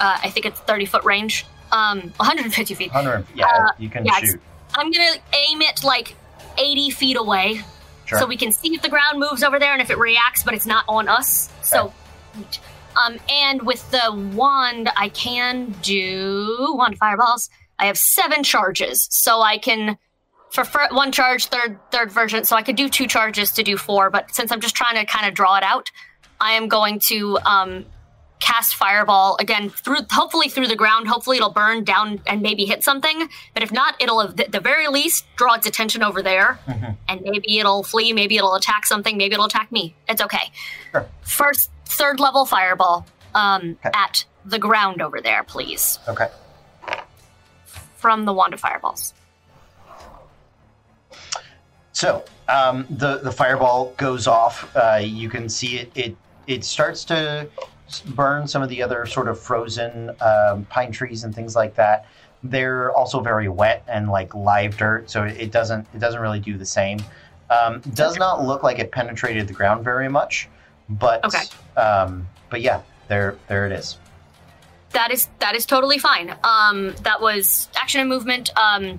Uh, 0.01 0.19
I 0.23 0.31
think 0.31 0.47
it's 0.47 0.59
thirty 0.61 0.85
foot 0.87 1.05
range. 1.05 1.45
Um, 1.73 2.13
150 2.19 2.75
feet. 2.75 2.93
100. 2.93 3.27
Yeah, 3.35 3.47
Uh, 3.47 3.73
you 3.79 3.89
can 3.89 4.05
yeah, 4.05 4.19
shoot. 4.21 4.41
I'm 4.75 4.91
gonna 4.93 5.17
aim 5.49 5.63
it 5.63 5.83
like 5.83 6.15
80 6.59 6.91
feet 6.91 7.17
away, 7.17 7.63
Sure. 8.05 8.19
so 8.21 8.27
we 8.27 8.37
can 8.37 8.53
see 8.53 8.75
if 8.75 8.83
the 8.83 8.89
ground 8.89 9.19
moves 9.19 9.43
over 9.43 9.59
there 9.59 9.73
and 9.73 9.81
if 9.83 9.91
it 9.91 9.99
reacts, 9.99 10.43
but 10.43 10.55
it's 10.55 10.67
not 10.67 10.85
on 10.89 11.09
us. 11.09 11.49
So, 11.63 11.93
um, 12.97 13.19
and 13.29 13.63
with 13.63 13.91
the 13.91 14.13
wand, 14.35 14.91
I 14.97 15.09
can 15.09 15.71
do 15.83 16.75
wand 16.77 16.99
fireballs. 16.99 17.49
I 17.79 17.87
have 17.87 17.97
seven 17.99 18.43
charges, 18.45 19.09
so 19.11 19.41
I 19.41 19.59
can 19.59 19.97
for 20.51 20.65
fir- 20.65 20.89
one 20.91 21.11
charge, 21.11 21.47
third 21.47 21.79
third 21.91 22.13
version. 22.13 22.45
So 22.45 22.55
I 22.55 22.63
could 22.63 22.77
do 22.77 22.89
two 22.91 23.07
charges 23.07 23.51
to 23.53 23.63
do 23.63 23.79
four, 23.79 24.11
but 24.11 24.35
since 24.35 24.53
I'm 24.53 24.61
just 24.61 24.75
trying 24.75 24.97
to 24.97 25.07
kind 25.07 25.27
of 25.27 25.33
draw 25.35 25.57
it 25.57 25.63
out, 25.65 25.91
I 26.41 26.53
am 26.53 26.69
going 26.69 26.99
to 27.09 27.39
um, 27.47 27.87
cast 28.43 28.75
fireball 28.75 29.37
again 29.39 29.71
through 29.71 29.99
hopefully 30.11 30.49
through 30.49 30.67
the 30.67 30.75
ground 30.75 31.07
hopefully 31.07 31.37
it'll 31.37 31.49
burn 31.53 31.85
down 31.85 32.21
and 32.27 32.43
maybe 32.43 32.65
hit 32.65 32.83
something 32.83 33.29
but 33.55 33.63
if 33.63 33.71
not 33.71 33.95
it'll 34.03 34.21
at 34.21 34.51
the 34.51 34.59
very 34.59 34.89
least 34.89 35.25
draw 35.37 35.55
its 35.55 35.65
attention 35.67 36.03
over 36.03 36.21
there 36.23 36.59
Mhm. 36.67 36.97
and 37.09 37.21
maybe 37.23 37.61
it'll 37.61 37.85
flee 37.85 38.13
maybe 38.13 38.37
it'll 38.37 38.57
attack 38.57 38.85
something 38.85 39.17
maybe 39.17 39.35
it'll 39.35 39.47
attack 39.47 39.71
me 39.71 39.95
it's 40.09 40.21
okay 40.21 40.51
Sure. 40.91 41.07
first 41.23 41.71
third 41.87 42.19
level 42.19 42.45
fireball 42.45 43.07
um, 43.37 43.79
Okay. 43.87 43.91
at 43.95 44.25
the 44.45 44.59
ground 44.59 45.01
over 45.01 45.21
there 45.21 45.45
please 45.45 46.01
Okay. 46.09 46.27
from 47.97 48.25
the 48.25 48.33
wand 48.33 48.53
of 48.55 48.61
fireballs 48.61 49.15
So 51.93 52.25
um, 52.49 52.87
the 52.91 53.19
the 53.19 53.31
fireball 53.31 53.93
goes 53.97 54.27
off. 54.27 54.75
Uh, 54.75 54.99
you 55.03 55.29
can 55.29 55.49
see 55.49 55.77
it. 55.79 55.93
It 55.95 56.17
it 56.49 56.65
starts 56.65 57.05
to 57.05 57.47
burn 58.01 58.47
some 58.49 58.63
of 58.63 58.69
the 58.69 58.83
other 58.83 59.07
sort 59.07 59.29
of 59.29 59.39
frozen 59.41 60.11
um, 60.21 60.65
pine 60.67 60.93
trees 60.93 61.25
and 61.25 61.35
things 61.35 61.55
like 61.57 61.75
that. 61.77 62.07
They're 62.43 62.91
also 62.93 63.21
very 63.21 63.49
wet 63.49 63.85
and 63.87 64.09
like 64.09 64.35
live 64.35 64.77
dirt, 64.77 65.09
so 65.11 65.25
it 65.25 65.53
doesn't 65.53 65.87
it 65.95 65.99
doesn't 66.01 66.21
really 66.21 66.41
do 66.41 66.57
the 66.59 66.67
same. 66.67 66.99
Um, 67.51 67.81
does 67.95 68.17
not 68.17 68.45
look 68.45 68.63
like 68.63 68.79
it 68.79 68.91
penetrated 68.91 69.47
the 69.47 69.53
ground 69.53 69.85
very 69.85 70.09
much, 70.09 70.49
but 70.89 71.25
Okay. 71.25 71.45
um, 71.81 72.27
but 72.51 72.61
yeah, 72.63 72.81
there 73.09 73.37
there 73.47 73.67
it 73.67 73.73
is. 73.73 73.99
that 74.93 75.11
is 75.13 75.29
that 75.39 75.55
is 75.55 75.65
totally 75.67 75.99
fine. 75.99 76.35
Um, 76.43 76.95
that 77.03 77.21
was 77.21 77.69
action 77.81 78.01
and 78.01 78.09
movement. 78.11 78.51
Um, 78.57 78.99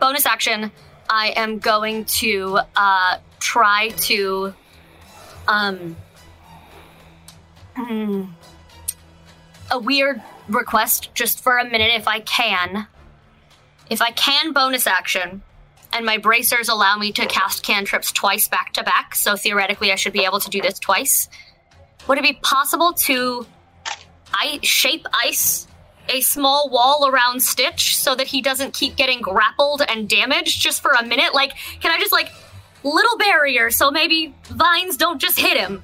bonus 0.00 0.26
action. 0.26 0.72
I 1.08 1.28
am 1.36 1.58
going 1.58 2.06
to 2.06 2.58
uh, 2.74 3.18
try 3.38 3.90
to 3.90 4.54
um, 5.46 5.94
hmm, 7.74 8.24
a 9.70 9.78
weird 9.78 10.22
request 10.48 11.14
just 11.14 11.42
for 11.42 11.58
a 11.58 11.64
minute 11.64 11.92
if 11.94 12.06
I 12.06 12.20
can. 12.20 12.86
If 13.90 14.00
I 14.00 14.10
can 14.10 14.52
bonus 14.52 14.86
action, 14.86 15.42
and 15.92 16.04
my 16.04 16.18
bracers 16.18 16.68
allow 16.68 16.96
me 16.96 17.12
to 17.12 17.26
cast 17.26 17.62
cantrips 17.62 18.10
twice 18.10 18.48
back 18.48 18.72
to 18.74 18.82
back, 18.82 19.14
so 19.14 19.36
theoretically 19.36 19.92
I 19.92 19.94
should 19.94 20.12
be 20.12 20.24
able 20.24 20.40
to 20.40 20.50
do 20.50 20.60
this 20.60 20.78
twice. 20.78 21.28
Would 22.08 22.18
it 22.18 22.24
be 22.24 22.38
possible 22.42 22.92
to 22.92 23.46
I 24.32 24.58
shape 24.62 25.06
ice 25.12 25.68
a 26.08 26.20
small 26.20 26.68
wall 26.68 27.08
around 27.08 27.40
Stitch 27.40 27.96
so 27.96 28.14
that 28.14 28.26
he 28.26 28.42
doesn't 28.42 28.74
keep 28.74 28.96
getting 28.96 29.22
grappled 29.22 29.82
and 29.88 30.08
damaged 30.08 30.60
just 30.60 30.82
for 30.82 30.90
a 30.90 31.04
minute? 31.04 31.32
Like, 31.32 31.52
can 31.80 31.92
I 31.92 31.98
just 31.98 32.12
like 32.12 32.30
little 32.82 33.16
barrier 33.16 33.70
so 33.70 33.90
maybe 33.90 34.34
vines 34.48 34.96
don't 34.96 35.20
just 35.20 35.38
hit 35.38 35.56
him? 35.56 35.82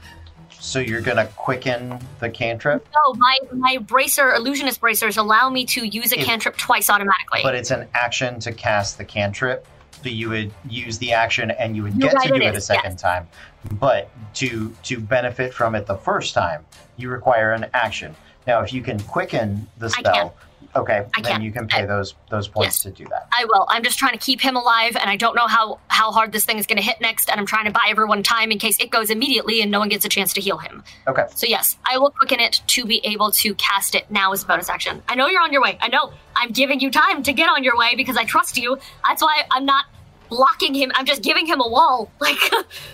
So 0.60 0.78
you're 0.78 1.00
gonna 1.00 1.26
quicken 1.36 1.98
the 2.20 2.28
cantrip, 2.28 2.86
No, 2.94 3.14
my 3.14 3.36
my 3.52 3.78
bracer 3.78 4.34
illusionist 4.34 4.80
bracers 4.80 5.16
allow 5.16 5.48
me 5.48 5.64
to 5.66 5.84
use 5.84 6.12
a 6.12 6.20
It- 6.20 6.26
cantrip 6.26 6.56
twice 6.56 6.90
automatically. 6.90 7.40
but 7.42 7.54
it's 7.54 7.70
an 7.70 7.88
action 7.94 8.38
to 8.40 8.52
cast 8.52 8.98
the 8.98 9.04
cantrip. 9.04 9.66
So 10.02 10.08
you 10.08 10.28
would 10.30 10.52
use 10.68 10.98
the 10.98 11.12
action 11.12 11.50
and 11.50 11.74
you 11.76 11.82
would 11.82 11.94
You're 11.94 12.10
get 12.10 12.22
to 12.22 12.28
do 12.28 12.34
it 12.36 12.42
it 12.42 12.54
a 12.56 12.60
second 12.60 12.98
time. 12.98 13.26
But 13.72 14.08
to 14.34 14.74
to 14.84 14.98
benefit 15.00 15.52
from 15.54 15.74
it 15.74 15.86
the 15.86 15.96
first 15.96 16.34
time, 16.34 16.64
you 16.96 17.08
require 17.10 17.52
an 17.52 17.66
action. 17.74 18.14
Now, 18.46 18.60
if 18.62 18.72
you 18.72 18.82
can 18.82 18.98
quicken 19.00 19.66
the 19.78 19.90
spell, 19.90 20.34
okay, 20.76 21.06
I 21.16 21.20
then 21.22 21.32
can. 21.32 21.42
you 21.42 21.50
can 21.52 21.66
pay 21.66 21.82
I- 21.82 21.86
those 21.86 22.14
those 22.30 22.48
points 22.48 22.76
Yes. 22.76 22.82
to 22.84 22.90
do 22.90 23.04
that. 23.10 23.28
I 23.36 23.44
will. 23.44 23.66
I'm 23.68 23.82
just 23.82 23.98
trying 23.98 24.12
to 24.12 24.18
keep 24.18 24.40
him 24.40 24.56
alive, 24.56 24.96
and 24.96 25.08
I 25.10 25.16
don't 25.16 25.34
know 25.34 25.46
how 25.46 25.78
how 25.88 26.12
hard 26.12 26.32
this 26.32 26.44
thing 26.44 26.58
is 26.58 26.66
going 26.66 26.76
to 26.78 26.82
hit 26.82 27.00
next. 27.00 27.30
And 27.30 27.38
I'm 27.40 27.46
trying 27.46 27.66
to 27.66 27.70
buy 27.70 27.86
everyone 27.88 28.22
time 28.22 28.50
in 28.50 28.58
case 28.58 28.78
it 28.80 28.90
goes 28.90 29.10
immediately 29.10 29.60
and 29.62 29.70
no 29.70 29.78
one 29.78 29.88
gets 29.88 30.04
a 30.04 30.08
chance 30.08 30.32
to 30.34 30.40
heal 30.40 30.58
him. 30.58 30.82
Okay. 31.06 31.24
So 31.34 31.46
yes, 31.46 31.76
I 31.84 31.98
will 31.98 32.10
quicken 32.10 32.40
it 32.40 32.62
to 32.68 32.84
be 32.84 33.00
able 33.04 33.30
to 33.32 33.54
cast 33.54 33.94
it 33.94 34.10
now 34.10 34.32
as 34.32 34.42
a 34.42 34.46
bonus 34.46 34.68
action. 34.68 35.02
I 35.08 35.14
know 35.14 35.26
you're 35.28 35.42
on 35.42 35.52
your 35.52 35.62
way. 35.62 35.76
I 35.80 35.88
know 35.88 36.12
I'm 36.36 36.50
giving 36.52 36.80
you 36.80 36.90
time 36.90 37.22
to 37.24 37.32
get 37.32 37.48
on 37.48 37.62
your 37.64 37.76
way 37.76 37.94
because 37.96 38.16
I 38.16 38.24
trust 38.24 38.56
you. 38.56 38.78
That's 39.06 39.22
why 39.22 39.42
I'm 39.50 39.64
not 39.64 39.86
blocking 40.28 40.74
him. 40.74 40.92
I'm 40.94 41.04
just 41.06 41.22
giving 41.22 41.46
him 41.46 41.60
a 41.60 41.68
wall. 41.68 42.10
Like 42.20 42.38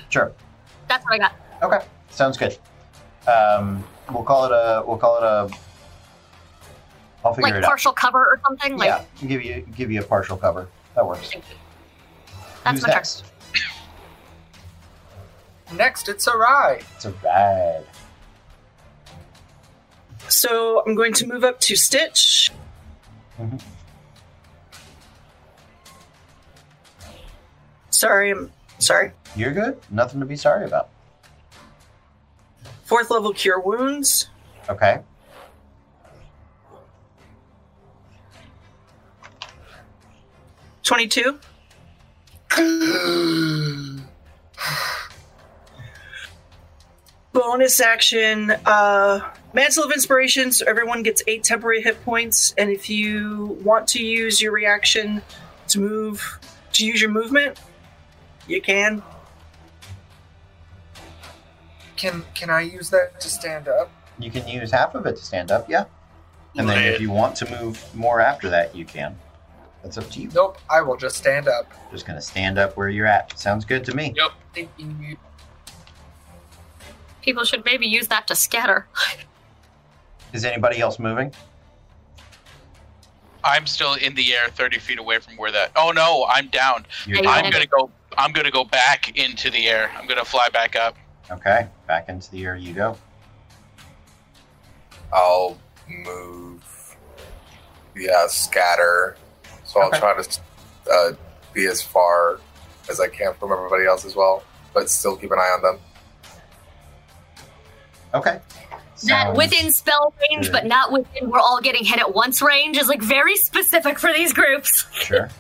Sure. 0.09 0.33
that's 0.89 1.05
what 1.05 1.15
I 1.15 1.19
got. 1.19 1.33
Okay. 1.63 1.85
Sounds 2.11 2.37
good. 2.39 2.57
Um, 3.29 3.85
we'll 4.13 4.23
call 4.23 4.47
it 4.47 4.53
a. 4.53 4.83
We'll 4.87 4.97
call 4.99 5.19
it 5.19 5.23
a. 5.25 5.51
I'll 7.27 7.35
figure 7.35 7.51
Like 7.51 7.59
it 7.59 7.65
out. 7.65 7.69
partial 7.69 7.93
cover 7.93 8.21
or 8.25 8.41
something. 8.47 8.77
Like 8.77 8.87
yeah, 8.89 9.05
give 9.27 9.45
you 9.45 9.67
give 9.77 9.91
you 9.91 10.01
a 10.01 10.05
partial 10.05 10.37
cover. 10.37 10.69
That 10.95 11.05
works. 11.07 11.31
that's 12.65 12.79
Who's 12.79 12.83
my 12.83 12.89
turn. 12.89 12.95
next? 12.97 13.25
Next, 15.75 16.09
it's 16.09 16.29
ride. 16.29 16.85
It's 16.95 17.05
a 17.05 17.11
ride. 17.25 17.83
So 20.29 20.85
I'm 20.87 20.95
going 20.95 21.13
to 21.15 21.27
move 21.27 21.43
up 21.43 21.59
to 21.63 21.75
Stitch. 21.75 22.53
Mhm. 23.41 23.61
Sorry, 27.91 28.31
I'm 28.31 28.53
sorry. 28.79 29.11
You're 29.35 29.53
good. 29.53 29.81
Nothing 29.91 30.21
to 30.21 30.27
be 30.27 30.37
sorry 30.37 30.65
about. 30.65 30.91
Fourth 32.85 33.11
level 33.11 33.33
cure 33.33 33.59
wounds. 33.59 34.29
Okay. 34.69 35.01
Twenty-two. 40.87 41.39
bonus 47.37 47.81
action, 47.81 48.51
uh, 48.65 49.21
Mantle 49.53 49.85
of 49.85 49.93
Inspiration, 49.93 50.53
so 50.53 50.65
everyone 50.67 51.03
gets 51.03 51.23
eight 51.27 51.45
temporary 51.45 51.83
hit 51.83 52.03
points, 52.03 52.55
and 52.57 52.71
if 52.71 52.89
you 52.89 53.59
want 53.63 53.89
to 53.89 54.03
use 54.03 54.41
your 54.41 54.53
reaction 54.53 55.21
to 55.69 55.81
move, 55.81 56.39
to 56.73 56.87
use 56.87 56.99
your 57.01 57.11
movement, 57.11 57.59
you 58.49 58.63
can. 58.63 59.03
Can 61.97 62.25
can 62.35 62.49
I 62.49 62.63
use 62.63 62.89
that 62.91 63.21
to 63.21 63.29
stand 63.29 63.69
up? 63.69 63.91
You 64.19 64.31
can 64.31 64.49
use 64.49 64.71
half 64.71 64.95
of 64.95 65.05
it 65.05 65.17
to 65.17 65.23
stand 65.23 65.51
up, 65.51 65.69
yeah. 65.69 65.85
And 66.57 66.67
then 66.69 66.95
if 66.95 67.03
you 67.03 67.11
want 67.11 67.37
to 67.37 67.61
move 67.61 67.85
more 67.95 68.21
after 68.21 68.49
that, 68.49 68.75
you 68.75 68.87
can. 68.87 69.19
That's 69.87 69.99
up 69.99 70.11
to 70.11 70.21
you. 70.21 70.29
Nope, 70.35 70.59
I 70.69 70.83
will 70.83 70.97
just 70.97 71.17
stand 71.17 71.47
up. 71.47 71.71
Just 71.93 72.07
gonna 72.07 72.21
stand 72.21 72.59
up 72.59 72.77
where 72.77 72.89
you're 72.89 73.07
at. 73.07 73.39
Sounds 73.39 73.65
good 73.65 73.85
to 73.85 73.95
me. 73.95 74.13
Yep. 74.17 74.31
Thank 74.53 74.71
you. 74.79 75.17
People 77.23 77.45
should 77.45 77.65
maybe 77.65 77.87
use 77.87 78.09
that 78.09 78.27
to 78.27 78.35
scatter. 78.35 78.89
Is 80.33 80.45
anybody 80.45 80.81
else 80.81 80.99
moving? 80.99 81.33
I'm 83.45 83.65
still 83.69 83.95
in 83.95 84.17
the 84.17 84.35
air, 84.35 84.49
30 84.49 84.81
feet 84.81 84.99
away 84.99 85.21
from 85.21 85.37
where 85.37 85.53
that. 85.53 85.71
Oh 85.77 85.93
no, 85.95 86.27
I'm 86.29 86.49
down. 86.49 86.85
You're 87.07 87.19
I'm 87.19 87.45
yeah. 87.45 87.51
gonna 87.53 87.67
go. 87.67 87.89
I'm 88.19 88.33
gonna 88.33 88.51
go 88.51 88.65
back 88.65 89.17
into 89.17 89.51
the 89.51 89.69
air. 89.69 89.93
I'm 89.97 90.09
gonna 90.09 90.25
fly 90.25 90.49
back 90.53 90.75
up. 90.75 90.97
Okay, 91.31 91.69
back 91.87 92.09
into 92.09 92.29
the 92.33 92.45
air 92.45 92.57
you 92.57 92.73
go. 92.73 92.99
I'll 95.13 95.57
move. 95.89 96.97
Yeah, 97.95 98.27
scatter. 98.27 99.17
So 99.77 99.83
I'll 99.83 99.89
Okay. 99.89 99.99
try 99.99 100.23
to 100.23 100.41
uh, 100.91 101.13
be 101.53 101.67
as 101.67 101.83
far 101.83 102.41
as 102.89 102.99
I 102.99 103.09
can 103.09 103.35
from 103.35 103.53
everybody 103.53 103.85
else 103.85 104.07
as 104.07 104.17
well, 104.17 104.43
but 104.73 104.89
still 104.89 105.17
keep 105.17 105.31
an 105.33 105.39
eye 105.39 105.55
on 105.55 105.63
them. 105.63 105.79
Okay. 108.15 108.41
That 108.71 108.81
Sounds- 108.99 109.37
within 109.37 109.71
spell 109.73 110.15
range, 110.31 110.47
good. 110.47 110.53
but 110.53 110.65
not 110.67 110.91
within 110.93 111.29
we're 111.29 111.39
all 111.39 111.61
getting 111.61 111.85
hit 111.85 111.99
at 111.99 112.15
once 112.15 112.41
range 112.41 112.79
is 112.79 112.89
like 112.89 113.03
very 113.03 113.37
specific 113.37 113.99
for 113.99 114.13
these 114.13 114.33
groups. 114.33 114.87
Sure. 114.93 115.29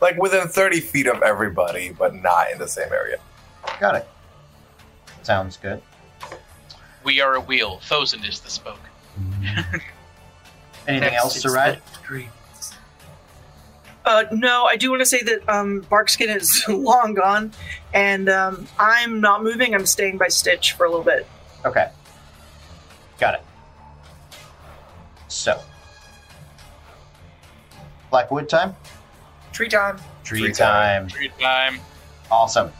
Like 0.00 0.16
within 0.20 0.48
30 0.48 0.80
feet 0.80 1.06
of 1.06 1.22
everybody, 1.22 1.90
but 1.96 2.12
not 2.12 2.50
in 2.50 2.58
the 2.58 2.66
same 2.66 2.92
area. 2.92 3.18
Got 3.78 3.94
it. 3.94 4.08
Sounds 5.22 5.56
good. 5.56 5.80
We 7.04 7.20
are 7.20 7.36
a 7.36 7.40
wheel. 7.40 7.78
Thozin 7.88 8.28
is 8.28 8.40
the 8.40 8.50
spoke. 8.50 8.80
Anything 10.88 11.00
Next, 11.12 11.14
else 11.16 11.32
to 11.42 11.46
it's 11.46 11.54
ride? 11.54 11.76
the 11.92 11.98
tree. 12.02 12.28
Uh, 14.08 14.24
no, 14.32 14.64
I 14.64 14.76
do 14.76 14.88
want 14.88 15.00
to 15.00 15.06
say 15.06 15.22
that 15.22 15.46
um, 15.50 15.80
Barkskin 15.90 16.30
is 16.30 16.64
long 16.68 17.12
gone, 17.12 17.52
and 17.92 18.30
um, 18.30 18.66
I'm 18.78 19.20
not 19.20 19.42
moving. 19.42 19.74
I'm 19.74 19.84
staying 19.84 20.16
by 20.16 20.28
Stitch 20.28 20.72
for 20.72 20.86
a 20.86 20.88
little 20.88 21.04
bit. 21.04 21.26
Okay. 21.66 21.90
Got 23.18 23.34
it. 23.34 23.42
So. 25.28 25.60
Blackwood 28.08 28.48
time? 28.48 28.74
Tree 29.52 29.68
time. 29.68 29.98
Tree, 30.24 30.40
Tree 30.40 30.52
time. 30.52 31.08
time. 31.08 31.08
Tree 31.08 31.30
time. 31.38 31.78
Awesome. 32.30 32.72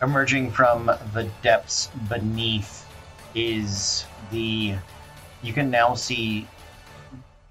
Emerging 0.00 0.52
from 0.52 0.86
the 1.12 1.28
depths 1.42 1.90
beneath 2.08 2.86
is 3.34 4.06
the 4.30 4.76
you 5.42 5.52
can 5.52 5.70
now 5.70 5.94
see 5.94 6.46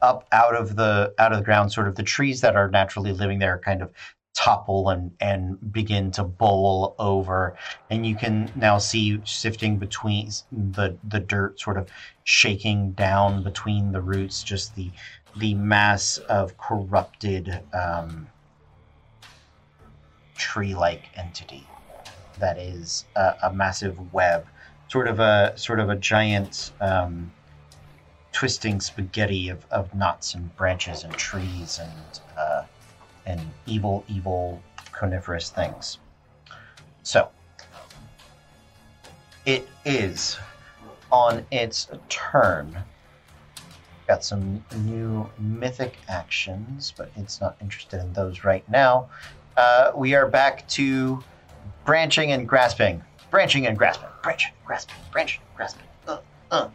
up 0.02 0.28
out 0.32 0.56
of 0.56 0.76
the 0.76 1.14
out 1.18 1.32
of 1.32 1.40
the 1.40 1.44
ground 1.44 1.72
sort 1.72 1.88
of 1.88 1.96
the 1.96 2.04
trees 2.04 2.42
that 2.42 2.56
are 2.56 2.70
naturally 2.70 3.12
living 3.12 3.40
there 3.40 3.58
kind 3.60 3.82
of 3.82 3.92
topple 4.36 4.90
and 4.90 5.12
and 5.20 5.74
begin 5.74 6.12
to 6.12 6.24
bowl 6.24 6.96
over. 7.00 7.58
And 7.90 8.06
you 8.06 8.16
can 8.16 8.52
now 8.56 8.78
see 8.78 9.20
sifting 9.26 9.78
between 9.78 10.30
the 10.52 10.98
the 11.04 11.20
dirt 11.20 11.60
sort 11.60 11.78
of 11.78 11.90
shaking 12.24 12.92
down 12.92 13.44
between 13.44 13.92
the 13.92 14.02
roots 14.02 14.44
just 14.44 14.76
the 14.76 14.92
the 15.36 15.54
mass 15.56 16.18
of 16.30 16.58
corrupted 16.58 17.62
um, 17.74 18.28
tree-like 20.36 21.04
entity 21.16 21.68
that 22.40 22.58
is 22.58 23.06
a, 23.16 23.36
a 23.44 23.54
massive 23.54 24.14
web, 24.14 24.46
sort 24.88 25.08
of 25.08 25.20
a 25.20 25.54
sort 25.56 25.80
of 25.80 25.90
a 25.90 25.96
giant 25.96 26.72
um, 26.80 27.32
twisting 28.32 28.80
spaghetti 28.80 29.50
of, 29.50 29.66
of 29.72 29.94
knots 29.96 30.34
and 30.34 30.56
branches 30.56 31.04
and 31.04 31.14
trees 31.14 31.80
and 31.80 32.20
uh, 32.38 32.64
and 33.26 33.42
evil, 33.66 34.06
evil 34.08 34.62
coniferous 34.92 35.50
things. 35.50 36.00
So 37.04 37.30
it 39.46 39.68
is 39.86 40.38
on 41.12 41.46
its 41.52 41.88
turn. 42.10 42.78
Got 44.08 44.24
some 44.24 44.64
new 44.78 45.30
mythic 45.38 45.98
actions, 46.08 46.94
but 46.96 47.12
it's 47.18 47.42
not 47.42 47.58
interested 47.62 48.00
in 48.00 48.14
those 48.14 48.44
right 48.44 48.68
now. 48.70 49.10
Uh, 49.58 49.92
we 49.96 50.16
are 50.16 50.28
back 50.28 50.68
to 50.70 51.22
branching 51.86 52.32
and 52.32 52.48
grasping, 52.48 53.04
branching 53.30 53.68
and 53.68 53.78
grasping, 53.78 54.10
branching, 54.24 54.54
grasping, 54.66 54.96
branching, 55.12 55.42
grasping. 55.56 55.84
Uh, 56.08 56.20
uh. 56.52 56.70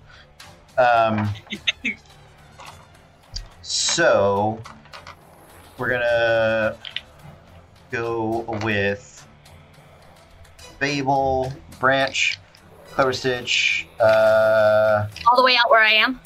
Um, 0.79 1.29
so 3.63 4.61
we're 5.79 5.91
gonna 5.91 6.77
go 7.91 8.41
with 8.63 9.27
Fable, 10.79 11.53
Branch, 11.79 12.39
Clever 12.91 13.13
Stitch. 13.13 13.87
Uh, 14.01 15.07
All 15.31 15.37
the 15.37 15.45
way 15.45 15.57
out 15.57 15.71
where 15.71 15.83
I 15.83 15.93
am. 15.93 16.21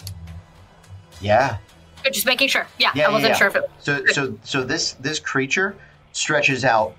yeah, 1.21 1.59
Just 2.05 2.27
making 2.27 2.49
sure. 2.49 2.67
Yeah, 2.79 2.91
Yeah, 2.95 3.09
I 3.09 3.11
wasn't 3.11 3.23
yeah, 3.23 3.29
yeah. 3.31 3.35
sure 3.39 3.49
if 3.49 3.57
it 3.57 3.71
So 3.81 4.05
so 4.07 4.39
so 4.43 4.65
this 4.65 4.93
this 4.95 5.19
creature 5.19 5.77
stretches 6.13 6.65
out 6.65 6.95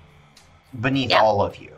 beneath 0.80 1.12
all 1.12 1.42
of 1.42 1.56
you. 1.56 1.72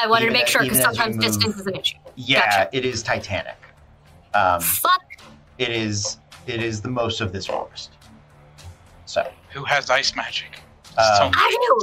I 0.00 0.06
wanted 0.08 0.24
Even 0.24 0.34
to 0.34 0.40
make 0.40 0.48
sure 0.48 0.62
because 0.62 0.78
even 0.78 0.90
as 0.90 0.96
you 0.96 1.02
sometimes 1.04 1.24
distance 1.24 1.56
is 1.60 1.66
an 1.66 1.76
issue. 1.76 1.96
Yeah, 2.16 2.64
Gotcha. 2.64 2.76
it 2.76 2.84
is 2.84 3.02
Titanic. 3.02 3.54
Um, 4.34 4.60
Fuck. 4.60 5.02
it 5.58 5.70
is 5.70 6.18
it 6.46 6.62
is 6.62 6.80
the 6.82 6.88
most 6.88 7.20
of 7.20 7.32
this 7.32 7.46
forest. 7.46 7.92
So 9.06 9.26
Who 9.52 9.64
has 9.64 9.90
ice 9.90 10.14
magic? 10.16 10.60
um, 10.98 11.30
I 11.34 11.56
do. 11.60 11.80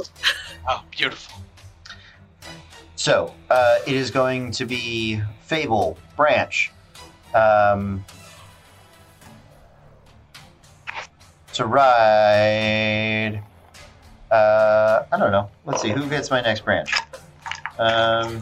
Oh, 0.68 0.82
beautiful. 0.90 1.42
so 2.96 3.34
uh, 3.50 3.78
it 3.86 3.94
is 3.94 4.10
going 4.10 4.50
to 4.52 4.64
be 4.64 5.20
Fable 5.42 5.98
Branch. 6.16 6.70
Um, 7.34 8.04
to 11.54 11.66
ride. 11.66 13.42
Uh, 14.30 15.04
I 15.12 15.18
don't 15.18 15.32
know. 15.32 15.50
Let's 15.66 15.82
see 15.82 15.90
who 15.90 16.08
gets 16.08 16.30
my 16.30 16.40
next 16.40 16.64
branch. 16.64 16.94
Um, 17.78 18.40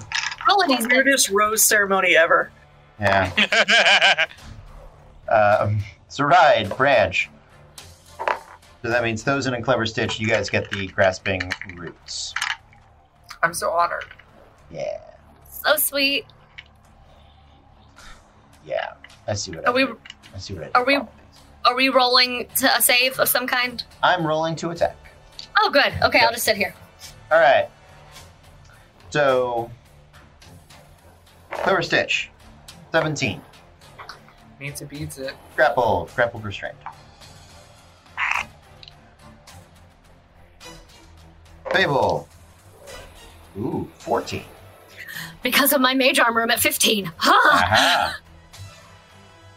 All. 0.48 0.64
Weirdest 0.68 1.30
rose 1.30 1.62
ceremony 1.64 2.16
ever. 2.16 2.52
Yeah. 3.00 4.26
Um, 5.28 5.78
so 6.08 6.24
ride 6.24 6.76
branch. 6.76 7.30
So 8.18 8.88
that 8.88 9.04
means 9.04 9.22
Thozin 9.22 9.46
and 9.48 9.56
a 9.56 9.62
Clever 9.62 9.86
Stitch, 9.86 10.18
you 10.18 10.26
guys 10.26 10.50
get 10.50 10.68
the 10.72 10.88
grasping 10.88 11.52
roots. 11.76 12.34
I'm 13.40 13.54
so 13.54 13.70
honored. 13.70 14.06
Yeah, 14.72 14.98
So 15.48 15.76
sweet. 15.76 16.26
yeah. 18.66 18.94
I 19.28 19.34
see 19.34 19.52
what 19.52 19.64
Are 19.66 19.70
I 19.70 19.72
we- 19.72 19.86
did. 19.86 19.96
I 20.34 20.38
see 20.38 20.54
what 20.54 20.62
I 20.64 20.66
did. 20.66 20.74
are 20.76 20.84
we- 20.84 20.96
Are 21.64 21.76
we 21.76 21.88
rolling 21.90 22.48
to 22.56 22.76
a 22.76 22.82
save 22.82 23.20
of 23.20 23.28
some 23.28 23.46
kind? 23.46 23.84
I'm 24.02 24.26
rolling 24.26 24.56
to 24.56 24.70
attack. 24.70 24.96
Oh, 25.60 25.70
good. 25.70 25.92
Okay, 26.02 26.18
I'll 26.20 26.32
just 26.32 26.44
sit 26.44 26.56
here. 26.56 26.74
All 27.30 27.38
right. 27.38 27.68
So, 29.10 29.70
Clever 31.52 31.82
Stitch, 31.82 32.29
17. 32.92 33.40
Meets 34.58 34.82
it 34.82 34.88
beats 34.88 35.18
it. 35.18 35.34
Grapple, 35.56 36.08
grappled 36.14 36.44
restraint. 36.44 36.76
Fable. 41.72 42.28
Ooh, 43.58 43.88
14. 43.98 44.44
Because 45.42 45.72
of 45.72 45.80
my 45.80 45.94
mage 45.94 46.18
armor, 46.18 46.42
I'm 46.42 46.50
at 46.50 46.60
15. 46.60 47.10
Ha! 47.16 47.50
Aha. 47.52 48.20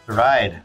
Ride. 0.06 0.62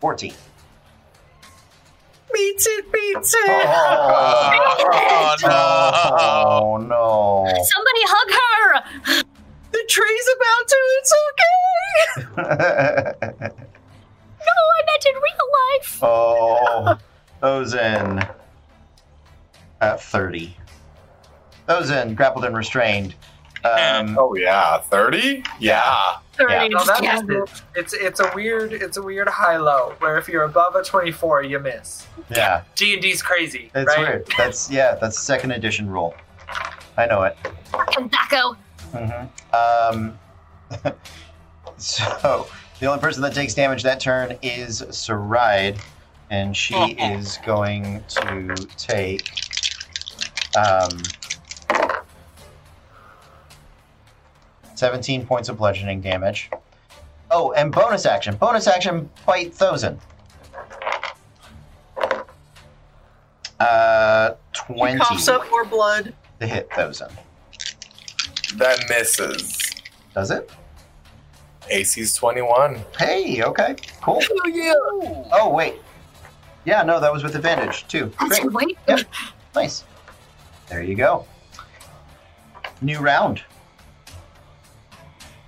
Fourteen. 0.00 0.34
Beats 2.34 2.66
it, 2.66 2.92
beats 2.92 3.34
it. 3.34 3.66
Oh, 3.66 4.88
Oh, 4.90 5.36
no. 5.42 5.48
oh 6.20 6.76
no! 6.78 7.46
Somebody 7.46 8.04
hug 8.06 8.30
her! 8.40 8.66
The 9.70 9.84
tree's 9.88 10.28
about 10.36 10.68
to. 10.68 10.78
It's 10.98 11.12
okay. 11.30 11.54
No, 14.46 14.52
I 14.52 14.82
meant 14.84 15.06
in 15.06 15.14
real 15.14 15.48
life. 15.80 15.98
oh, 16.02 16.98
Ozen. 17.42 18.28
At 19.80 20.02
thirty. 20.02 20.54
Thozin 21.66 22.14
grappled 22.14 22.44
and 22.44 22.54
restrained. 22.56 23.14
Um, 23.64 24.18
Oh 24.18 24.34
yeah, 24.34 24.78
thirty. 24.80 25.42
Yeah. 25.58 26.16
Yeah. 26.38 26.66
No, 26.68 26.84
that 26.84 27.02
Yeah. 27.02 27.20
is- 27.42 27.62
it's 27.74 27.92
it's 27.92 28.20
a 28.20 28.30
weird 28.34 28.72
it's 28.72 28.96
a 28.96 29.02
weird 29.02 29.28
high 29.28 29.56
low 29.56 29.94
where 30.00 30.18
if 30.18 30.28
you're 30.28 30.44
above 30.44 30.74
a 30.74 30.82
24 30.82 31.42
you 31.44 31.58
miss. 31.60 32.06
yeah, 32.30 32.62
D 32.74 32.94
and 32.94 33.02
D's 33.02 33.22
crazy, 33.22 33.70
it's 33.74 33.86
right? 33.88 33.98
weird. 33.98 34.28
That's 34.36 34.70
yeah, 34.70 34.94
that's 35.00 35.18
second 35.18 35.52
edition 35.52 35.88
rule. 35.88 36.14
I 36.96 37.06
know 37.06 37.22
it. 37.24 37.36
Fucking 37.70 38.10
THAC0. 38.10 38.56
hmm 38.92 39.54
Um, 39.56 40.18
so 41.76 42.46
the 42.80 42.86
only 42.86 43.00
person 43.00 43.22
that 43.22 43.34
takes 43.34 43.54
damage 43.54 43.82
that 43.82 44.00
turn 44.00 44.36
is 44.42 44.82
Saride, 44.82 45.78
and 46.30 46.56
she 46.56 46.74
is 46.98 47.38
going 47.44 48.02
to 48.08 48.54
take 48.76 49.30
um, 50.56 50.88
17 54.74 55.26
points 55.26 55.48
of 55.48 55.56
bludgeoning 55.58 56.00
damage. 56.00 56.50
Oh, 57.30 57.52
and 57.52 57.72
bonus 57.72 58.06
action. 58.06 58.36
Bonus 58.36 58.66
action, 58.66 59.08
bite 59.26 59.52
Thozin. 59.54 59.98
Uh, 63.60 64.34
20 64.52 64.98
Coughs 64.98 65.28
up 65.28 65.48
more 65.50 65.64
blood. 65.64 66.12
to 66.40 66.46
hit 66.46 66.68
Thozin. 66.70 67.12
That 68.56 68.78
misses. 68.88 69.58
Does 70.14 70.30
it? 70.30 70.50
AC's 71.70 72.14
twenty-one. 72.14 72.78
Hey, 72.98 73.42
okay, 73.42 73.74
cool. 74.02 74.20
Oh 74.30 74.48
yeah. 74.48 74.74
Oh, 75.32 75.50
wait. 75.52 75.76
Yeah, 76.66 76.82
no, 76.82 77.00
that 77.00 77.12
was 77.12 77.22
with 77.24 77.34
advantage, 77.36 77.86
too. 77.88 78.12
That's 78.20 78.40
Great. 78.40 78.52
wait. 78.52 78.78
Yep. 78.88 79.00
Nice. 79.54 79.84
There 80.68 80.82
you 80.82 80.94
go. 80.94 81.26
New 82.82 82.98
round. 82.98 83.42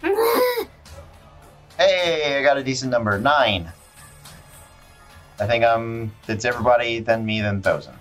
Hey, 1.79 2.39
I 2.39 2.43
got 2.43 2.57
a 2.57 2.65
decent 2.65 2.91
number. 2.91 3.19
Nine. 3.19 3.71
I 5.39 5.47
think 5.47 5.63
I'm. 5.63 6.11
it's 6.27 6.47
everybody, 6.47 7.01
then 7.01 7.27
me, 7.27 7.43
then 7.43 7.61
Thozin. 7.61 7.93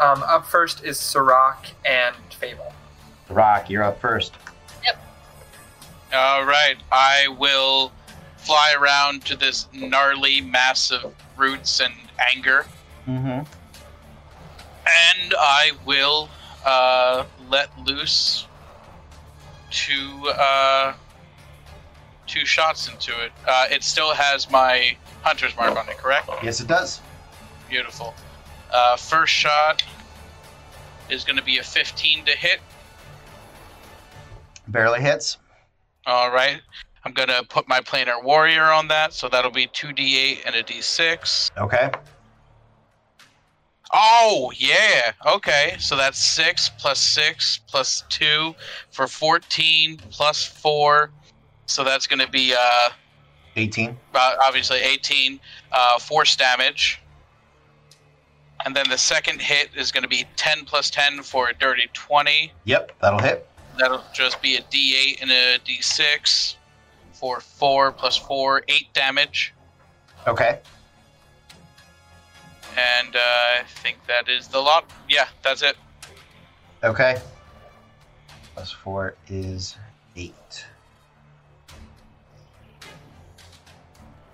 Um, 0.00 0.22
up 0.24 0.46
first 0.46 0.84
is 0.84 0.98
Sirach 0.98 1.66
and 1.84 2.14
Fable. 2.38 2.72
Rock, 3.28 3.68
you're 3.70 3.82
up 3.82 4.00
first. 4.00 4.34
Yep. 4.84 4.96
All 6.14 6.44
right, 6.44 6.76
I 6.92 7.28
will 7.38 7.90
fly 8.36 8.74
around 8.78 9.24
to 9.26 9.36
this 9.36 9.66
gnarly 9.72 10.40
mass 10.40 10.90
of 10.92 11.14
roots 11.36 11.80
and 11.80 11.94
anger, 12.32 12.64
Mm-hmm. 13.08 13.28
and 14.88 15.34
I 15.38 15.72
will 15.84 16.28
uh, 16.64 17.24
let 17.50 17.68
loose 17.78 18.46
two 19.70 20.28
uh, 20.28 20.94
two 22.26 22.44
shots 22.44 22.88
into 22.88 23.10
it. 23.24 23.32
Uh, 23.46 23.66
it 23.70 23.82
still 23.82 24.12
has 24.12 24.50
my 24.50 24.96
hunter's 25.22 25.54
mark 25.56 25.76
on 25.76 25.88
it, 25.88 25.98
correct? 25.98 26.28
Yes, 26.42 26.60
it 26.60 26.66
does. 26.66 27.00
Beautiful. 27.68 28.14
Uh, 28.72 28.96
first 28.96 29.32
shot 29.32 29.82
is 31.08 31.24
going 31.24 31.36
to 31.36 31.44
be 31.44 31.58
a 31.58 31.62
15 31.62 32.24
to 32.24 32.32
hit. 32.32 32.60
Barely 34.68 35.00
hits. 35.00 35.38
All 36.06 36.30
right. 36.30 36.60
I'm 37.04 37.12
going 37.12 37.28
to 37.28 37.44
put 37.48 37.68
my 37.68 37.80
planar 37.80 38.22
warrior 38.22 38.64
on 38.64 38.88
that, 38.88 39.12
so 39.12 39.28
that'll 39.28 39.50
be 39.50 39.66
2d8 39.66 40.46
and 40.46 40.54
a 40.54 40.62
d6. 40.62 41.50
Okay. 41.58 41.90
Oh, 43.96 44.52
yeah. 44.56 45.12
Okay. 45.24 45.76
So 45.78 45.96
that's 45.96 46.18
6 46.18 46.70
plus 46.78 46.98
6 46.98 47.60
plus 47.68 48.02
2 48.08 48.54
for 48.90 49.06
14 49.06 49.98
plus 50.10 50.44
4. 50.44 51.10
So 51.66 51.84
that's 51.84 52.06
going 52.08 52.18
to 52.18 52.28
be 52.30 52.52
uh, 52.58 52.90
18. 53.56 53.96
uh, 54.14 54.34
obviously 54.44 54.78
18 54.78 55.38
uh, 55.72 55.98
force 56.00 56.34
damage. 56.34 57.00
And 58.66 58.74
then 58.74 58.88
the 58.88 58.98
second 58.98 59.40
hit 59.40 59.70
is 59.76 59.92
going 59.92 60.02
to 60.02 60.08
be 60.08 60.24
10 60.36 60.64
plus 60.64 60.90
10 60.90 61.22
for 61.22 61.48
a 61.50 61.54
dirty 61.54 61.88
20. 61.92 62.52
Yep, 62.64 62.92
that'll 63.00 63.20
hit. 63.20 63.48
That'll 63.78 64.02
just 64.12 64.40
be 64.42 64.56
a 64.56 64.62
d8 64.62 65.22
and 65.22 65.30
a 65.30 65.58
d6 65.66 66.56
for 67.12 67.40
4 67.40 67.92
plus 67.92 68.16
4, 68.16 68.64
8 68.66 68.86
damage. 68.92 69.54
Okay. 70.26 70.60
And 72.76 73.14
uh, 73.14 73.18
I 73.18 73.62
think 73.66 73.98
that 74.06 74.28
is 74.28 74.48
the 74.48 74.58
lot. 74.58 74.90
Yeah, 75.08 75.28
that's 75.42 75.62
it. 75.62 75.76
Okay. 76.82 77.20
Plus 78.54 78.70
four 78.70 79.14
is 79.28 79.76
eight. 80.16 80.66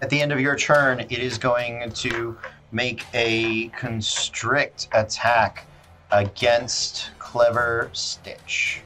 At 0.02 0.08
the 0.08 0.20
end 0.20 0.32
of 0.32 0.40
your 0.40 0.56
turn, 0.56 1.00
it 1.00 1.12
is 1.12 1.36
going 1.36 1.90
to 1.92 2.36
make 2.72 3.04
a 3.12 3.68
constrict 3.68 4.88
attack 4.92 5.66
against 6.10 7.10
Clever 7.18 7.90
Stitch. 7.92 8.82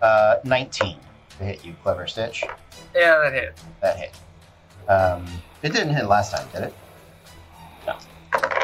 Uh, 0.00 0.36
19 0.44 0.98
to 1.38 1.44
hit 1.44 1.64
you, 1.64 1.74
Clever 1.82 2.06
Stitch. 2.06 2.44
Yeah, 2.94 3.18
that 3.24 3.32
hit. 3.32 3.60
That 3.80 3.96
hit. 3.98 4.14
Um, 4.88 5.26
it 5.66 5.72
didn't 5.72 5.94
hit 5.94 6.06
last 6.06 6.32
time, 6.34 6.46
did 6.52 6.62
it? 6.64 6.74
No. 7.86 7.96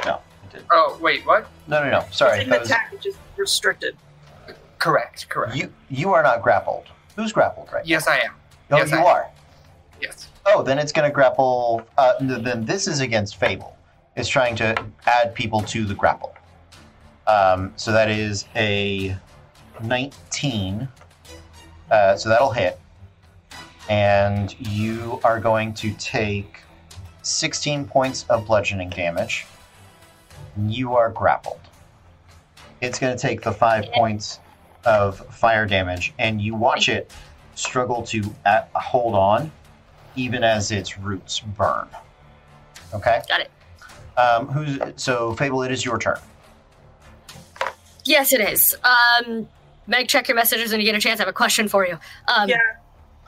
No, 0.07 0.21
it 0.45 0.53
didn't. 0.53 0.67
Oh 0.71 0.99
wait, 1.01 1.25
what? 1.27 1.47
No, 1.67 1.83
no, 1.83 1.91
no. 1.91 2.05
Sorry. 2.11 2.39
It's 2.39 2.45
an 2.45 2.51
that 2.51 2.61
was- 2.61 2.71
attack, 2.71 2.91
it's 2.93 3.05
just 3.05 3.19
restricted. 3.37 3.97
Correct, 4.79 5.29
correct. 5.29 5.55
You 5.57 5.73
you 5.91 6.13
are 6.13 6.23
not 6.23 6.43
grappled. 6.43 6.87
Who's 7.17 7.33
grappled 7.33 7.69
right 7.73 7.87
yes, 7.87 8.09
I 8.09 8.17
am. 8.19 8.33
now? 8.71 8.77
Oh, 8.77 8.81
yes, 8.81 8.91
you 8.91 8.97
I 8.97 9.01
am. 9.01 9.07
are. 9.07 9.27
Yes. 10.01 10.29
Oh, 10.47 10.63
then 10.63 10.79
it's 10.79 10.91
going 10.91 11.09
to 11.09 11.15
grapple. 11.15 11.87
Uh, 11.97 12.15
then 12.21 12.65
this 12.65 12.89
is 12.89 12.99
against 13.01 13.37
Fable. 13.37 13.77
It's 14.17 14.29
trying 14.29 14.57
to 14.57 14.75
add 15.07 15.35
people 15.35 15.61
to 15.63 15.85
the 15.85 15.95
grapple. 15.95 16.35
Um, 17.29 17.73
so 17.77 17.93
that 17.93 18.11
is 18.11 18.47
a 18.57 19.17
19. 19.85 20.89
Uh, 21.91 22.17
so 22.17 22.29
that'll 22.29 22.51
hit. 22.51 22.81
And 23.89 24.55
you 24.59 25.21
are 25.23 25.39
going 25.39 25.75
to 25.75 25.93
take 25.95 26.62
16 27.23 27.87
points 27.87 28.25
of 28.29 28.47
bludgeoning 28.47 28.91
damage. 28.91 29.47
You 30.59 30.95
are 30.97 31.11
grappled. 31.11 31.61
It's 32.81 32.99
going 32.99 33.17
to 33.17 33.21
take 33.21 33.43
the 33.43 33.53
five 33.53 33.87
points 33.93 34.41
of 34.85 35.19
fire 35.35 35.67
damage, 35.67 36.13
and 36.19 36.41
you 36.41 36.55
watch 36.55 36.89
it 36.89 37.13
struggle 37.55 38.03
to 38.03 38.23
uh, 38.45 38.63
hold 38.75 39.15
on 39.15 39.51
even 40.17 40.43
as 40.45 40.71
its 40.71 40.99
roots 40.99 41.41
burn. 41.41 41.89
Okay. 42.93 43.23
Got 43.29 43.41
it. 43.43 43.51
Um, 44.19 44.47
who's 44.49 44.79
so 44.97 45.35
Fable? 45.35 45.63
It 45.63 45.73
is 45.73 45.85
your 45.85 45.99
turn. 45.99 46.19
Yes, 48.05 48.33
it 48.33 48.41
is. 48.41 48.75
Um, 48.85 49.49
Meg, 49.87 50.09
check 50.09 50.29
your 50.29 50.35
messages 50.35 50.71
when 50.71 50.81
you 50.81 50.87
get 50.87 50.95
a 50.95 51.01
chance. 51.01 51.21
I 51.21 51.23
have 51.23 51.29
a 51.29 51.33
question 51.33 51.69
for 51.69 51.87
you. 51.87 51.99
Um, 52.35 52.49
Yeah. 52.49 52.59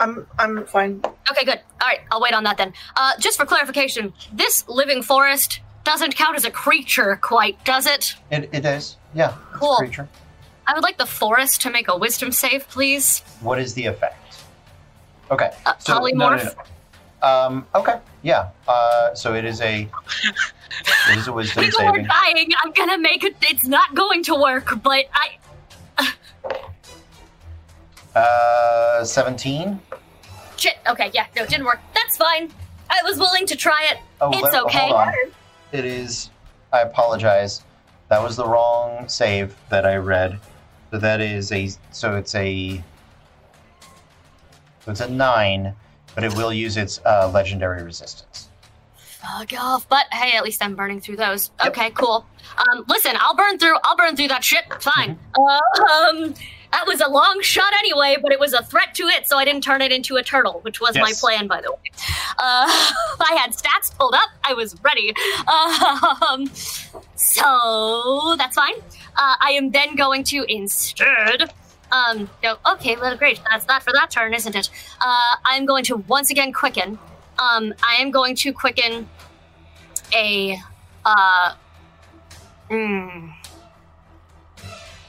I'm 0.01 0.27
I'm 0.39 0.67
fine. 0.67 1.03
Okay, 1.31 1.45
good. 1.45 1.61
All 1.81 1.89
right, 1.89 2.01
I'll 2.11 2.21
wait 2.21 2.35
on 2.35 2.45
that 2.45 2.57
then. 2.57 2.73
Uh, 2.97 3.13
just 3.19 3.39
for 3.39 3.47
clarification, 3.47 4.13
this 4.33 4.67
living 4.69 5.03
forest 5.03 5.61
doesn't 5.85 6.17
count 6.17 6.37
as 6.37 6.45
a 6.45 6.51
creature 6.51 7.17
quite, 7.23 7.63
does 7.65 7.87
it? 7.87 8.15
It, 8.31 8.49
it 8.53 8.65
is. 8.65 8.97
Yeah. 9.15 9.29
it's 9.29 9.57
a 9.57 9.59
Cool. 9.59 9.77
Creature. 9.77 10.09
I 10.67 10.73
would 10.75 10.83
like 10.83 10.97
the 10.99 11.07
forest 11.07 11.61
to 11.63 11.71
make 11.71 11.89
a 11.89 11.97
wisdom 11.97 12.33
save, 12.33 12.67
please. 12.69 13.21
What 13.41 13.59
is 13.59 13.75
the 13.75 13.87
effect? 13.87 14.45
Okay. 15.31 15.51
Uh, 15.67 15.75
So, 15.79 15.99
no, 15.99 16.11
no, 16.31 16.37
no. 16.37 17.29
Um. 17.29 17.67
Okay. 17.75 17.99
Yeah. 18.23 18.49
Uh. 18.67 19.15
So 19.15 19.35
it 19.35 19.45
is 19.45 19.61
a. 19.61 19.89
It 21.09 21.19
is 21.19 21.29
a 21.29 21.33
wisdom 21.33 21.63
People 21.63 21.83
are 21.83 22.03
dying. 22.03 22.51
I'm 22.65 22.73
gonna 22.73 22.99
make 22.99 23.23
it. 23.23 23.37
It's 23.43 23.65
not 23.67 23.95
going 23.95 24.25
to 24.25 24.35
work, 24.35 24.83
but 24.83 25.05
I. 25.15 25.39
Uh. 28.15 29.05
Seventeen. 29.05 29.81
Shit. 30.57 30.77
Okay, 30.89 31.11
yeah, 31.13 31.27
no, 31.37 31.43
it 31.43 31.49
didn't 31.51 31.67
work. 31.67 31.81
That's 31.95 32.17
fine. 32.17 32.51
I 32.89 33.01
was 33.05 33.19
willing 33.19 33.45
to 33.47 33.57
try 33.57 33.89
it. 33.91 33.99
Oh, 34.21 34.31
It's 34.33 34.43
let- 34.43 34.63
okay. 34.65 34.79
Hold 34.89 34.93
on. 34.93 35.15
It 35.73 35.85
is. 35.85 36.31
I 36.73 36.81
apologize. 36.83 37.63
That 38.09 38.23
was 38.23 38.37
the 38.37 38.47
wrong 38.47 39.09
save 39.09 39.57
that 39.71 39.85
I 39.85 39.97
read. 39.97 40.39
So 40.91 40.99
that 40.99 41.21
is 41.21 41.51
a. 41.53 41.71
So 41.91 42.17
it's 42.17 42.35
a. 42.35 42.83
So 44.85 44.91
it's 44.93 45.01
a 45.01 45.09
nine, 45.09 45.75
but 46.15 46.23
it 46.25 46.35
will 46.37 46.53
use 46.53 46.77
its 46.77 47.01
uh, 47.05 47.31
legendary 47.33 47.83
resistance. 47.83 48.49
Fuck 48.97 49.53
off. 49.59 49.89
But 49.89 50.07
hey, 50.13 50.37
at 50.37 50.45
least 50.45 50.63
I'm 50.63 50.75
burning 50.77 51.01
through 51.01 51.17
those. 51.17 51.51
Yep. 51.65 51.69
Okay, 51.73 51.91
cool. 51.91 52.27
Um, 52.59 52.85
listen, 52.89 53.13
I'll 53.19 53.35
burn 53.35 53.59
through. 53.59 53.77
I'll 53.83 53.97
burn 53.97 54.15
through 54.15 54.29
that 54.29 54.45
shit. 54.45 54.65
Fine. 54.81 55.19
Uh, 55.35 55.61
um, 56.11 56.35
That 56.75 56.89
was 56.89 57.01
a 57.01 57.09
long 57.09 57.41
shot 57.41 57.73
anyway, 57.79 58.17
but 58.21 58.33
it 58.33 58.41
was 58.41 58.53
a 58.53 58.61
threat 58.65 58.97
to 58.97 59.05
it, 59.05 59.29
so 59.29 59.39
I 59.39 59.45
didn't 59.45 59.63
turn 59.63 59.81
it 59.81 59.93
into 59.93 60.17
a 60.17 60.25
turtle, 60.25 60.59
which 60.63 60.81
was 60.81 60.97
my 60.97 61.13
plan, 61.21 61.47
by 61.47 61.61
the 61.61 61.71
way. 61.71 61.79
Uh, 62.31 62.35
I 62.37 63.37
had 63.39 63.53
stats 63.53 63.97
pulled 63.97 64.15
up. 64.15 64.29
I 64.43 64.55
was 64.55 64.75
ready. 64.83 65.15
Um, 65.47 66.51
so 67.15 68.35
that's 68.37 68.57
fine. 68.57 68.75
Uh, 69.15 69.37
I 69.41 69.53
am 69.53 69.71
then 69.71 69.95
going 69.95 70.25
to 70.25 70.45
instead. 70.49 71.53
Um, 71.93 72.29
go, 72.43 72.57
okay, 72.73 72.97
well, 72.97 73.17
great. 73.17 73.41
That's 73.49 73.67
that 73.67 73.85
for 73.85 73.93
that 73.93 74.11
turn, 74.11 74.35
isn't 74.35 74.57
it? 74.57 74.69
Uh, 75.01 75.37
I'm 75.45 75.67
going 75.67 75.85
to 75.85 75.99
once 75.99 76.33
again 76.33 76.53
quicken. 76.53 76.99
Um, 77.39 77.73
I 77.85 77.99
am 78.01 78.11
going 78.11 78.35
to 78.35 78.53
quicken 78.53 79.09
a. 80.13 80.59
Uh, 81.05 81.55
mm, 82.69 83.33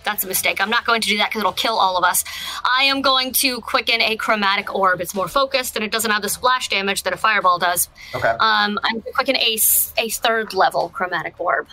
that's 0.06 0.24
a 0.24 0.28
mistake. 0.28 0.62
I'm 0.62 0.70
not 0.70 0.86
going 0.86 1.01
to 1.01 1.10
do 1.10 1.18
that 1.18 1.30
because 1.30 1.41
it'll 1.41 1.51
kill 1.51 1.78
all 1.78 1.97
of 1.97 2.03
us. 2.03 2.24
I 2.64 2.84
am 2.84 3.01
going 3.01 3.34
to 3.34 3.60
quicken 3.62 4.01
a 4.01 4.16
chromatic 4.16 4.74
orb. 4.74 5.01
It's 5.01 5.14
more 5.14 5.28
focused 5.28 5.76
and 5.76 5.84
it 5.84 5.91
doesn't 5.91 6.12
have 6.12 6.22
the 6.22 6.30
splash 6.30 6.70
damage 6.70 7.03
that 7.03 7.14
a 7.14 7.18
fireball 7.18 7.60
does. 7.60 7.89
Okay. 8.14 8.30
Um, 8.30 8.80
I'm 8.84 8.93
going 8.93 9.03
to 9.03 9.12
quicken 9.12 9.36
a, 9.36 9.58
a 9.97 10.10
third 10.10 10.53
level 10.53 10.89
chromatic 10.89 11.39
orb. 11.39 11.68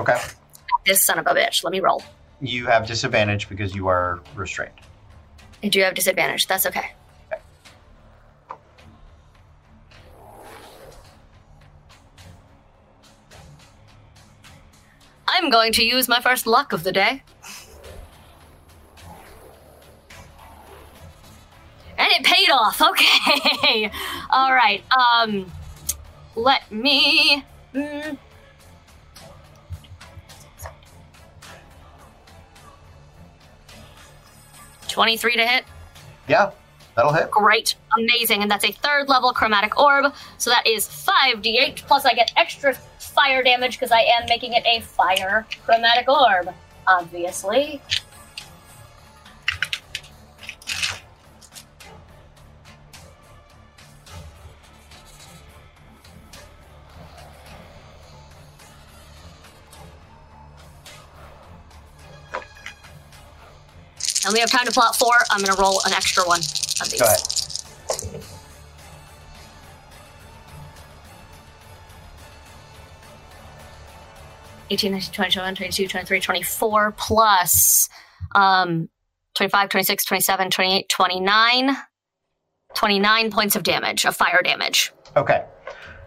Okay. 0.00 0.18
This 0.84 1.04
son 1.04 1.18
of 1.18 1.26
a 1.26 1.30
bitch. 1.30 1.62
Let 1.62 1.72
me 1.72 1.80
roll. 1.80 2.02
You 2.40 2.66
have 2.66 2.86
disadvantage 2.86 3.48
because 3.48 3.74
you 3.74 3.86
are 3.86 4.20
restrained. 4.34 4.72
I 5.62 5.68
do 5.68 5.80
have 5.80 5.94
disadvantage. 5.94 6.46
That's 6.46 6.66
okay. 6.66 6.90
I'm 15.26 15.50
going 15.50 15.72
to 15.72 15.84
use 15.84 16.08
my 16.08 16.20
first 16.20 16.46
luck 16.46 16.72
of 16.72 16.84
the 16.84 16.92
day. 16.92 17.22
It 22.18 22.24
paid 22.24 22.50
off. 22.50 22.80
Okay. 22.90 23.90
All 24.30 24.52
right. 24.52 24.82
Um 24.96 25.50
let 26.36 26.70
me 26.70 27.44
mm, 27.74 28.18
Twenty-three 34.88 35.36
to 35.36 35.46
hit. 35.46 35.64
Yeah, 36.28 36.52
that'll 36.94 37.12
hit. 37.12 37.30
Great, 37.30 37.74
amazing, 37.98 38.42
and 38.42 38.50
that's 38.50 38.64
a 38.64 38.70
third 38.70 39.08
level 39.08 39.32
chromatic 39.32 39.78
orb. 39.78 40.12
So 40.38 40.50
that 40.50 40.66
is 40.66 40.86
five 40.86 41.42
d8 41.42 41.76
plus 41.86 42.04
I 42.04 42.14
get 42.14 42.32
extra 42.36 42.74
fire 42.74 43.42
damage 43.42 43.78
because 43.78 43.90
I 43.90 44.00
am 44.00 44.26
making 44.28 44.52
it 44.52 44.64
a 44.64 44.80
fire 44.80 45.46
chromatic 45.64 46.08
orb. 46.08 46.54
Obviously. 46.86 47.80
And 64.24 64.32
we 64.32 64.40
have 64.40 64.50
time 64.50 64.64
to 64.66 64.72
plot 64.72 64.96
four. 64.96 65.14
I'm 65.30 65.42
gonna 65.42 65.60
roll 65.60 65.80
an 65.86 65.92
extra 65.92 66.24
one 66.24 66.40
of 66.40 66.90
these. 66.90 67.00
Go 67.00 67.06
ahead. 67.06 68.24
Eighteen, 74.70 74.92
nineteen, 74.92 75.12
twenty, 75.12 75.30
twenty-one, 75.30 75.54
twenty-two, 75.54 75.88
twenty-three, 75.88 76.20
twenty-four 76.20 76.92
plus 76.92 77.88
um, 78.34 78.88
25, 79.34 79.68
26, 79.68 80.04
27, 80.04 80.50
28, 80.50 80.88
29. 80.88 81.76
29 82.74 83.30
points 83.30 83.56
of 83.56 83.62
damage, 83.62 84.04
of 84.04 84.16
fire 84.16 84.40
damage. 84.42 84.92
Okay. 85.16 85.44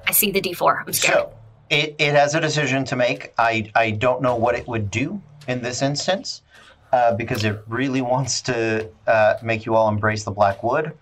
I 0.06 0.12
see 0.12 0.32
the 0.32 0.42
d4. 0.42 0.84
I'm 0.86 0.94
scared. 0.94 1.16
So 1.16 1.34
it, 1.70 1.96
it 1.98 2.14
has 2.14 2.36
a 2.36 2.42
decision 2.42 2.84
to 2.86 2.96
make. 2.96 3.34
I, 3.38 3.72
I 3.76 3.92
don't 3.92 4.22
know 4.22 4.36
what 4.36 4.56
it 4.56 4.68
would 4.68 4.92
do 4.92 5.22
in 5.48 5.62
this 5.62 5.82
instance 5.82 6.42
uh, 6.92 7.14
because 7.16 7.44
it 7.44 7.60
really 7.68 8.02
wants 8.02 8.42
to 8.44 8.90
uh, 9.08 9.36
make 9.44 9.66
you 9.66 9.76
all 9.76 9.90
embrace 9.90 10.24
the 10.24 10.32
black 10.32 10.64
wood. 10.64 10.94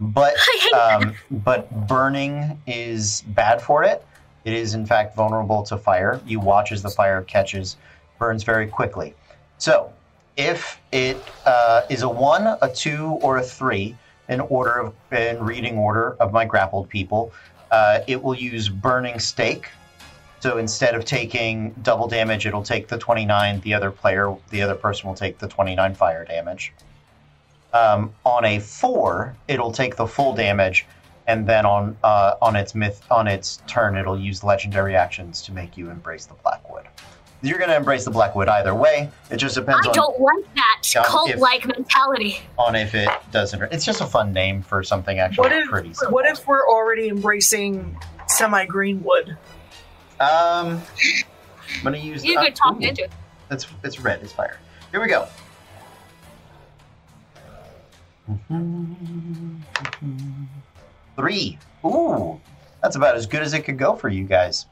But 0.00 0.34
um, 0.74 1.14
but 1.30 1.70
burning 1.86 2.60
is 2.66 3.22
bad 3.28 3.62
for 3.62 3.84
it. 3.84 4.04
It 4.44 4.54
is 4.54 4.74
in 4.74 4.86
fact 4.86 5.14
vulnerable 5.14 5.62
to 5.64 5.76
fire. 5.76 6.20
You 6.26 6.40
watch 6.40 6.72
as 6.72 6.82
the 6.82 6.90
fire 6.90 7.22
catches, 7.22 7.76
burns 8.18 8.42
very 8.42 8.66
quickly. 8.66 9.14
So 9.58 9.92
if 10.36 10.80
it 10.90 11.22
uh, 11.46 11.82
is 11.88 12.02
a 12.02 12.08
one, 12.08 12.46
a 12.60 12.70
two, 12.72 13.18
or 13.22 13.38
a 13.38 13.42
three 13.42 13.96
in 14.28 14.40
order 14.40 14.78
of 14.78 14.94
in 15.12 15.38
reading 15.42 15.76
order 15.76 16.16
of 16.18 16.32
my 16.32 16.44
grappled 16.44 16.88
people, 16.88 17.32
uh, 17.70 18.00
it 18.06 18.22
will 18.22 18.34
use 18.34 18.68
burning 18.68 19.18
stake. 19.18 19.68
So 20.42 20.58
instead 20.58 20.96
of 20.96 21.04
taking 21.04 21.70
double 21.82 22.08
damage, 22.08 22.46
it'll 22.46 22.64
take 22.64 22.88
the 22.88 22.98
29. 22.98 23.60
The 23.60 23.74
other 23.74 23.92
player, 23.92 24.34
the 24.50 24.60
other 24.60 24.74
person 24.74 25.06
will 25.06 25.14
take 25.14 25.38
the 25.38 25.46
29 25.46 25.94
fire 25.94 26.24
damage. 26.24 26.72
Um, 27.72 28.12
on 28.24 28.44
a 28.44 28.58
four, 28.58 29.36
it'll 29.46 29.70
take 29.70 29.94
the 29.94 30.06
full 30.06 30.34
damage, 30.34 30.84
and 31.28 31.46
then 31.46 31.64
on 31.64 31.96
uh, 32.02 32.34
on 32.42 32.56
its 32.56 32.74
myth 32.74 33.04
on 33.08 33.28
its 33.28 33.62
turn, 33.68 33.96
it'll 33.96 34.18
use 34.18 34.42
legendary 34.42 34.96
actions 34.96 35.42
to 35.42 35.52
make 35.52 35.76
you 35.76 35.90
embrace 35.90 36.26
the 36.26 36.34
Blackwood. 36.34 36.86
You're 37.40 37.58
going 37.58 37.70
to 37.70 37.76
embrace 37.76 38.04
the 38.04 38.10
Blackwood 38.10 38.48
either 38.48 38.74
way. 38.74 39.10
It 39.30 39.36
just 39.36 39.54
depends 39.54 39.86
I 39.86 39.90
on 39.90 39.94
don't 39.94 40.20
like 40.20 40.54
that 40.56 41.04
cult 41.06 41.36
like 41.36 41.66
mentality. 41.66 42.40
on 42.58 42.74
if 42.74 42.96
it 42.96 43.08
doesn't. 43.30 43.62
It's 43.72 43.84
just 43.84 44.00
a 44.00 44.06
fun 44.06 44.32
name 44.32 44.60
for 44.62 44.82
something 44.82 45.20
actually 45.20 45.42
What 45.48 45.52
if 45.52 45.68
pretty. 45.68 45.94
Simple. 45.94 46.12
what 46.12 46.26
if 46.26 46.44
we're 46.48 46.68
already 46.68 47.08
embracing 47.08 47.96
semi 48.26 48.66
green 48.66 49.04
wood? 49.04 49.36
Um, 50.22 50.80
I'm 51.76 51.82
going 51.82 51.94
to 51.94 51.98
use. 51.98 52.24
You 52.24 52.38
uh, 52.38 52.44
could 52.44 52.54
talk 52.54 52.76
ooh. 52.76 52.78
me 52.78 52.88
into 52.88 53.04
it. 53.04 53.12
It's 53.50 53.66
it's 53.82 54.00
red. 54.00 54.20
It's 54.22 54.32
fire. 54.32 54.58
Here 54.92 55.00
we 55.00 55.08
go. 55.08 55.26
Three. 61.16 61.58
Ooh, 61.84 62.40
that's 62.82 62.94
about 62.94 63.16
as 63.16 63.26
good 63.26 63.42
as 63.42 63.52
it 63.52 63.64
could 63.64 63.78
go 63.78 63.96
for 63.96 64.08
you 64.08 64.24
guys. 64.24 64.66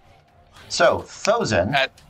So, 0.68 1.00
Thozin, 1.00 1.74
At- 1.74 2.00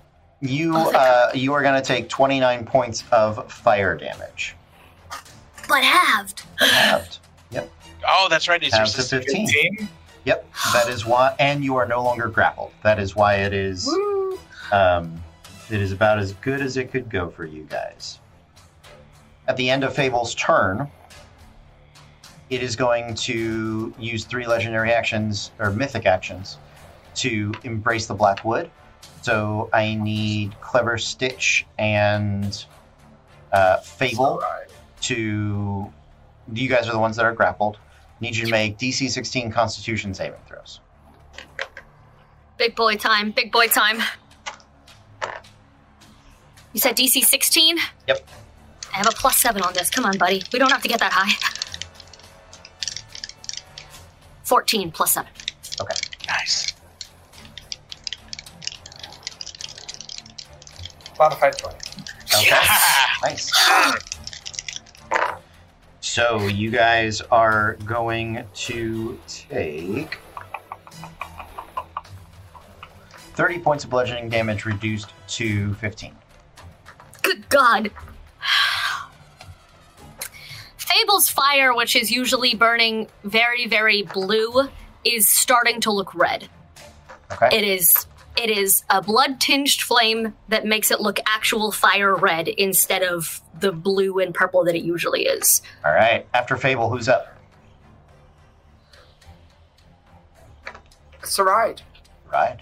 you 0.41 0.77
uh, 0.77 1.31
you 1.35 1.55
are 1.55 1.63
going 1.63 1.81
to 1.81 1.87
take 1.87 2.09
29 2.09 2.67
points 2.67 3.05
of 3.11 3.51
fire 3.51 3.97
damage. 3.97 4.55
But 5.67 5.83
halved. 5.83 6.43
Halved. 6.59 7.19
Yep. 7.53 7.71
Oh, 8.07 8.27
that's 8.29 8.49
right. 8.49 8.63
He's 8.63 8.75
Halved 8.75 8.93
to 8.93 8.99
resistant. 8.99 9.49
15. 9.49 9.89
Yep. 10.25 10.47
That 10.73 10.89
is 10.89 11.07
why, 11.07 11.35
and 11.39 11.65
you 11.65 11.77
are 11.77 11.87
no 11.87 12.03
longer 12.03 12.29
grappled. 12.29 12.73
That 12.83 12.99
is 12.99 13.17
why 13.17 13.37
it 13.37 13.53
is. 13.53 13.89
Um, 14.73 15.23
it 15.71 15.81
is 15.81 15.93
about 15.93 16.19
as 16.19 16.33
good 16.35 16.61
as 16.61 16.77
it 16.77 16.91
could 16.91 17.09
go 17.09 17.31
for 17.31 17.45
you 17.45 17.65
guys. 17.65 18.19
At 19.49 19.57
the 19.57 19.71
end 19.71 19.83
of 19.85 19.95
Fable's 19.95 20.35
turn, 20.35 20.89
it 22.51 22.63
is 22.63 22.77
going 22.77 23.15
to 23.15 23.95
use 23.99 24.25
three 24.25 24.47
legendary 24.47 24.93
actions 24.93 25.53
or 25.59 25.71
mythic 25.71 26.07
actions 26.07 26.59
to 27.17 27.53
embrace 27.65 28.07
the 28.07 28.15
Black 28.15 28.45
Wood. 28.45 28.71
So 29.23 29.71
I 29.73 29.95
need 29.95 30.59
Clever 30.61 30.99
Stitch 30.99 31.67
and 31.79 32.65
uh, 33.53 33.79
Fable 33.79 34.43
to. 35.03 35.93
You 36.53 36.69
guys 36.69 36.89
are 36.89 36.93
the 36.93 36.99
ones 36.99 37.17
that 37.17 37.25
are 37.25 37.33
grappled. 37.33 37.79
Need 38.21 38.37
you 38.37 38.45
to 38.45 38.51
make 38.51 38.77
DC 38.77 39.09
16 39.11 39.51
Constitution 39.51 40.13
saving 40.13 40.41
throws. 40.47 40.81
Big 42.59 42.77
boy 42.77 42.97
time. 42.97 43.31
Big 43.31 43.51
boy 43.51 43.67
time. 43.69 44.03
You 46.73 46.81
said 46.81 46.97
DC 46.97 47.25
16? 47.25 47.79
Yep. 48.07 48.29
I 48.93 48.97
have 48.99 49.07
a 49.09 49.13
plus 49.13 49.39
seven 49.39 49.63
on 49.63 49.73
this. 49.73 49.89
Come 49.89 50.05
on, 50.05 50.19
buddy. 50.19 50.43
We 50.53 50.59
don't 50.59 50.71
have 50.71 50.83
to 50.83 50.89
get 50.89 51.01
that 51.01 51.13
high. 51.13 51.33
14 54.45 54.93
plus 54.93 55.13
seven. 55.13 55.31
Okay. 55.81 55.95
Nice. 56.27 56.75
Modified 61.19 61.57
20. 61.57 61.77
Okay. 62.37 62.57
Nice. 63.23 63.97
So 66.11 66.49
you 66.49 66.73
guys 66.73 67.21
are 67.21 67.75
going 67.85 68.45
to 68.53 69.17
take 69.29 70.19
30 73.35 73.61
points 73.61 73.85
of 73.85 73.91
bludgeoning 73.91 74.29
damage 74.29 74.65
reduced 74.65 75.13
to 75.29 75.73
15. 75.75 76.13
Good 77.23 77.49
God. 77.49 77.93
Fable's 80.79 81.29
fire, 81.29 81.73
which 81.77 81.95
is 81.95 82.11
usually 82.11 82.57
burning 82.57 83.07
very, 83.23 83.69
very 83.69 84.03
blue, 84.03 84.69
is 85.05 85.29
starting 85.29 85.81
to 85.83 85.93
look 85.93 86.13
red. 86.13 86.49
Okay. 87.31 87.57
It 87.57 87.63
is 87.63 88.09
it 88.41 88.49
is 88.51 88.85
a 88.89 89.03
blood 89.03 89.39
tinged 89.39 89.83
flame 89.83 90.35
that 90.49 90.65
makes 90.65 90.91
it 90.91 91.01
look 91.01 91.21
actual 91.27 91.73
fire 91.73 92.15
red 92.15 92.49
instead 92.49 93.03
of 93.03 93.43
the 93.59 93.71
blue 93.71 94.19
and 94.19 94.35
purple 94.35 94.65
that 94.65 94.75
it 94.75 94.83
usually 94.83 95.27
is. 95.27 95.61
All 95.85 95.93
right. 95.93 96.27
After 96.33 96.57
Fable, 96.57 96.89
who's 96.89 97.09
up? 97.09 97.37
Sarai. 101.23 101.75
Right. 102.33 102.59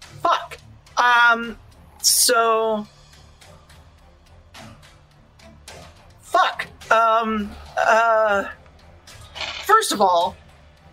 Fuck. 0.00 0.58
Um. 0.96 1.56
So. 2.02 2.86
Fuck. 6.20 6.66
Um. 6.90 7.50
Uh. 7.78 8.48
First 9.64 9.92
of 9.92 10.00
all, 10.00 10.36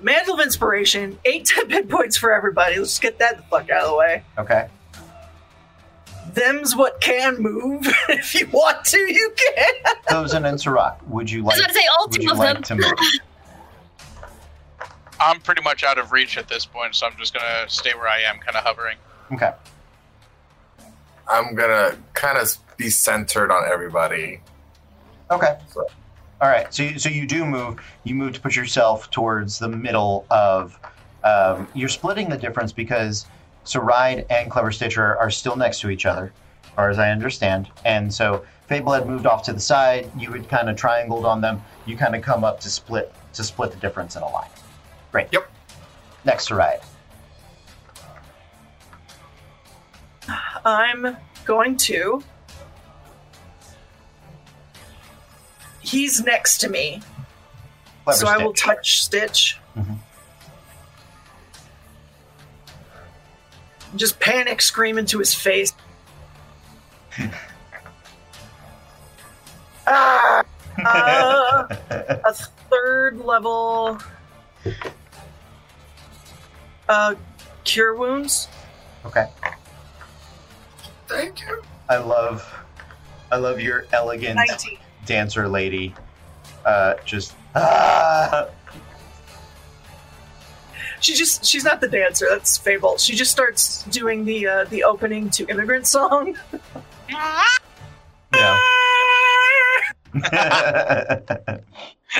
Mantle 0.01 0.35
of 0.35 0.39
Inspiration, 0.41 1.17
eight 1.25 1.45
temp 1.47 1.71
hit 1.71 1.89
points 1.89 2.17
for 2.17 2.31
everybody. 2.33 2.77
Let's 2.77 2.99
get 2.99 3.19
that 3.19 3.37
the 3.37 3.43
fuck 3.43 3.69
out 3.69 3.83
of 3.83 3.89
the 3.91 3.95
way. 3.97 4.23
Okay. 4.37 4.67
Them's 6.33 6.75
what 6.75 7.01
can 7.01 7.41
move. 7.41 7.85
if 8.09 8.33
you 8.35 8.47
want 8.47 8.85
to, 8.85 8.97
you 8.97 9.33
can. 9.35 9.73
Thozin 10.09 10.47
and 10.47 10.59
Sirach, 10.59 10.99
would 11.07 11.29
you 11.29 11.41
I 11.41 11.47
like? 11.47 11.55
was 11.57 11.61
going 11.61 11.73
to 11.73 11.79
say 11.81 11.87
all 11.99 12.07
Would 12.07 12.15
two 12.15 12.23
you 12.23 12.31
of 12.31 12.37
like 12.37 12.53
them. 12.53 12.63
to 12.63 12.75
move? 12.75 12.93
I'm 15.19 15.39
pretty 15.41 15.61
much 15.61 15.83
out 15.83 15.97
of 15.99 16.11
reach 16.11 16.37
at 16.37 16.47
this 16.47 16.65
point, 16.65 16.95
so 16.95 17.05
I'm 17.05 17.15
just 17.17 17.31
gonna 17.31 17.65
stay 17.69 17.93
where 17.93 18.07
I 18.07 18.21
am, 18.21 18.39
kind 18.39 18.57
of 18.57 18.63
hovering. 18.63 18.97
Okay. 19.31 19.51
I'm 21.29 21.53
gonna 21.53 21.95
kind 22.15 22.39
of 22.39 22.57
be 22.77 22.89
centered 22.89 23.51
on 23.51 23.69
everybody. 23.71 24.41
Okay. 25.29 25.59
So- 25.71 25.85
All 26.41 26.49
right. 26.49 26.73
So, 26.73 26.83
you, 26.83 26.99
so 26.99 27.09
you 27.09 27.27
do 27.27 27.45
move. 27.45 27.79
You 28.03 28.15
move 28.15 28.33
to 28.33 28.41
put 28.41 28.55
yourself 28.55 29.09
towards 29.11 29.59
the 29.59 29.69
middle 29.69 30.25
of. 30.29 30.77
Um, 31.23 31.67
you're 31.75 31.87
splitting 31.87 32.29
the 32.29 32.37
difference 32.37 32.71
because 32.71 33.27
Saride 33.63 34.25
and 34.31 34.49
Clever 34.49 34.71
Stitcher 34.71 35.15
are 35.17 35.29
still 35.29 35.55
next 35.55 35.79
to 35.81 35.91
each 35.91 36.07
other, 36.07 36.33
as 36.63 36.69
far 36.71 36.89
as 36.89 36.97
I 36.97 37.11
understand. 37.11 37.69
And 37.85 38.11
so 38.11 38.43
Fable 38.65 38.93
had 38.93 39.05
moved 39.05 39.27
off 39.27 39.43
to 39.43 39.53
the 39.53 39.59
side. 39.59 40.09
You 40.17 40.31
had 40.31 40.49
kind 40.49 40.67
of 40.67 40.75
triangled 40.75 41.25
on 41.25 41.41
them. 41.41 41.61
You 41.85 41.95
kind 41.95 42.15
of 42.15 42.23
come 42.23 42.43
up 42.43 42.59
to 42.61 42.69
split 42.69 43.13
to 43.33 43.43
split 43.43 43.71
the 43.71 43.77
difference 43.77 44.15
in 44.15 44.23
a 44.23 44.29
line. 44.29 44.49
Great. 45.11 45.27
Yep. 45.31 45.49
Next 46.25 46.49
Saride. 46.49 46.81
I'm 50.65 51.17
going 51.45 51.77
to. 51.77 52.23
He's 55.81 56.23
next 56.23 56.59
to 56.59 56.69
me, 56.69 57.01
Clever 58.03 58.19
so 58.19 58.27
I 58.27 58.37
will 58.37 58.53
touch 58.53 59.01
Stitch. 59.01 59.57
Mhm. 59.77 59.97
Just 63.95 64.19
panic 64.19 64.61
scream 64.61 64.97
into 64.97 65.19
his 65.19 65.33
face. 65.33 65.73
ah! 69.87 70.43
Uh, 70.85 71.67
a 72.25 72.33
third 72.69 73.19
level. 73.19 73.99
Uh, 76.87 77.15
cure 77.63 77.95
wounds. 77.95 78.47
okay. 79.05 79.27
Thank 81.07 81.41
you. 81.41 81.61
I 81.89 81.97
love, 81.97 82.47
I 83.31 83.35
love 83.37 83.59
your 83.59 83.85
elegant 83.91 84.35
19. 84.35 84.77
Dancer 85.05 85.47
lady. 85.47 85.93
Uh, 86.65 86.95
just 87.05 87.35
ah. 87.55 88.47
She 90.99 91.15
just 91.15 91.43
she's 91.43 91.63
not 91.63 91.81
the 91.81 91.87
dancer, 91.87 92.27
that's 92.29 92.57
Fable. 92.57 92.97
She 92.97 93.15
just 93.15 93.31
starts 93.31 93.83
doing 93.85 94.25
the 94.25 94.47
uh, 94.47 94.65
the 94.65 94.83
opening 94.83 95.29
to 95.31 95.47
immigrant 95.47 95.87
song. 95.87 96.37
Yeah. 97.09 97.43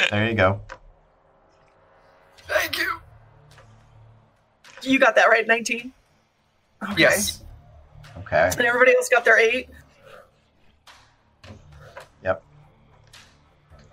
there 0.10 0.30
you 0.30 0.36
go. 0.36 0.62
Thank 2.48 2.78
you. 2.78 3.02
You 4.82 5.00
got 5.00 5.16
that 5.16 5.28
right, 5.30 5.46
19? 5.46 5.94
Okay. 6.84 6.94
Yes. 6.98 7.44
Okay. 8.18 8.50
And 8.58 8.62
everybody 8.62 8.96
else 8.96 9.10
got 9.10 9.24
their 9.26 9.38
eight? 9.38 9.70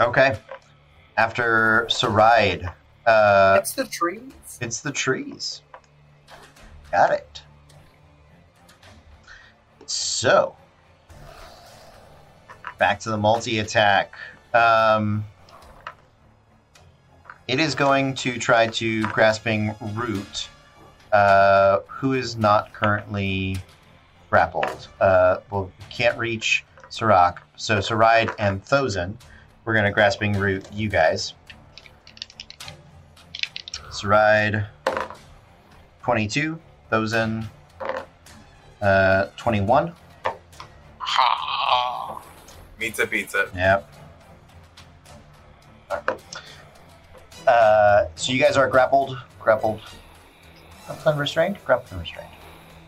Okay. 0.01 0.39
After 1.17 1.87
Saride, 1.91 2.73
uh, 3.07 3.57
it's 3.59 3.73
the 3.73 3.85
trees. 3.85 4.59
it's 4.61 4.81
the 4.81 4.93
trees. 4.93 5.63
Got 6.93 7.11
it. 7.11 7.43
So, 9.87 10.55
back 12.79 13.01
to 13.01 13.11
the 13.11 13.17
multi 13.17 13.59
attack. 13.59 14.15
Um, 14.55 15.25
it 17.49 17.59
is 17.59 17.75
going 17.75 18.15
to 18.17 18.39
try 18.39 18.69
to 18.69 19.03
grasping 19.05 19.75
root, 19.95 20.49
uh, 21.13 21.81
who 21.89 22.13
is 22.13 22.37
not 22.37 22.73
currently 22.73 23.57
grappled. 24.31 24.89
Uh, 25.01 25.39
well, 25.51 25.73
can't 25.91 26.17
reach 26.19 26.65
Sirach. 26.91 27.43
So 27.57 27.79
Saride 27.79 28.35
and 28.39 28.65
Thozin, 28.65 29.15
we're 29.69 29.75
going 29.75 29.85
to 29.85 29.93
grasping 29.93 30.33
root 30.33 30.67
you 30.73 30.89
guys. 30.89 31.35
Saride 33.91 34.67
22. 36.03 36.59
Thozin, 36.91 37.47
uh, 38.81 39.27
21. 39.37 39.93
Ha! 41.01 42.23
Pizza, 42.79 43.07
pizza. 43.07 43.51
Yep. 43.55 43.93
Uh, 47.47 48.07
so 48.15 48.33
you 48.33 48.43
guys 48.43 48.57
are 48.57 48.71
grappled, 48.71 49.19
grappled, 49.39 49.83
grappled 50.87 51.07
and 51.09 51.21
restrained, 51.21 51.59
grappled 51.67 51.93
and 51.93 52.01
restrained. 52.01 52.31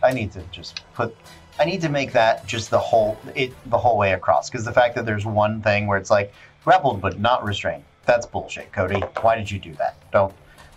I 0.01 0.13
need 0.13 0.31
to 0.31 0.41
just 0.51 0.81
put. 0.95 1.15
I 1.59 1.65
need 1.65 1.81
to 1.81 1.89
make 1.89 2.11
that 2.13 2.47
just 2.47 2.71
the 2.71 2.79
whole 2.79 3.19
it 3.35 3.53
the 3.69 3.77
whole 3.77 3.99
way 3.99 4.13
across 4.13 4.49
because 4.49 4.65
the 4.65 4.73
fact 4.73 4.95
that 4.95 5.05
there's 5.05 5.27
one 5.27 5.61
thing 5.61 5.85
where 5.85 5.99
it's 5.99 6.09
like 6.09 6.33
grappled 6.63 7.01
but 7.01 7.19
not 7.19 7.43
restrained. 7.43 7.83
That's 8.05 8.25
bullshit, 8.25 8.71
Cody. 8.71 8.99
Why 9.21 9.35
did 9.35 9.49
you 9.49 9.59
do 9.59 9.73
that? 9.75 9.95
Don't. 10.11 10.33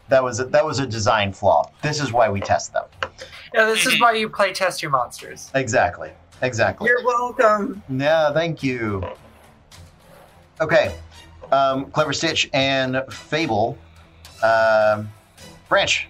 That 0.09 0.23
was 0.23 0.39
a, 0.41 0.45
that 0.47 0.65
was 0.65 0.79
a 0.81 0.87
design 0.87 1.33
flaw. 1.33 1.71
This 1.83 2.01
is 2.01 2.13
why 2.13 2.29
we 2.29 2.41
test 2.41 2.73
them. 2.73 2.85
Yeah, 3.55 3.65
this 3.65 3.87
is 3.87 3.99
why 4.01 4.13
you 4.13 4.29
play 4.29 4.53
test 4.53 4.83
your 4.83 4.91
monsters. 4.91 5.51
Exactly. 5.55 6.11
Exactly. 6.43 6.89
You're 6.89 7.05
welcome. 7.05 7.83
Yeah, 7.89 8.33
thank 8.33 8.63
you. 8.63 9.03
Okay. 10.61 10.95
Um, 11.51 11.87
Clever 11.91 12.13
Stitch 12.13 12.51
and 12.53 13.03
Fable. 13.11 13.79
Um, 14.43 15.09
branch. 15.69 16.09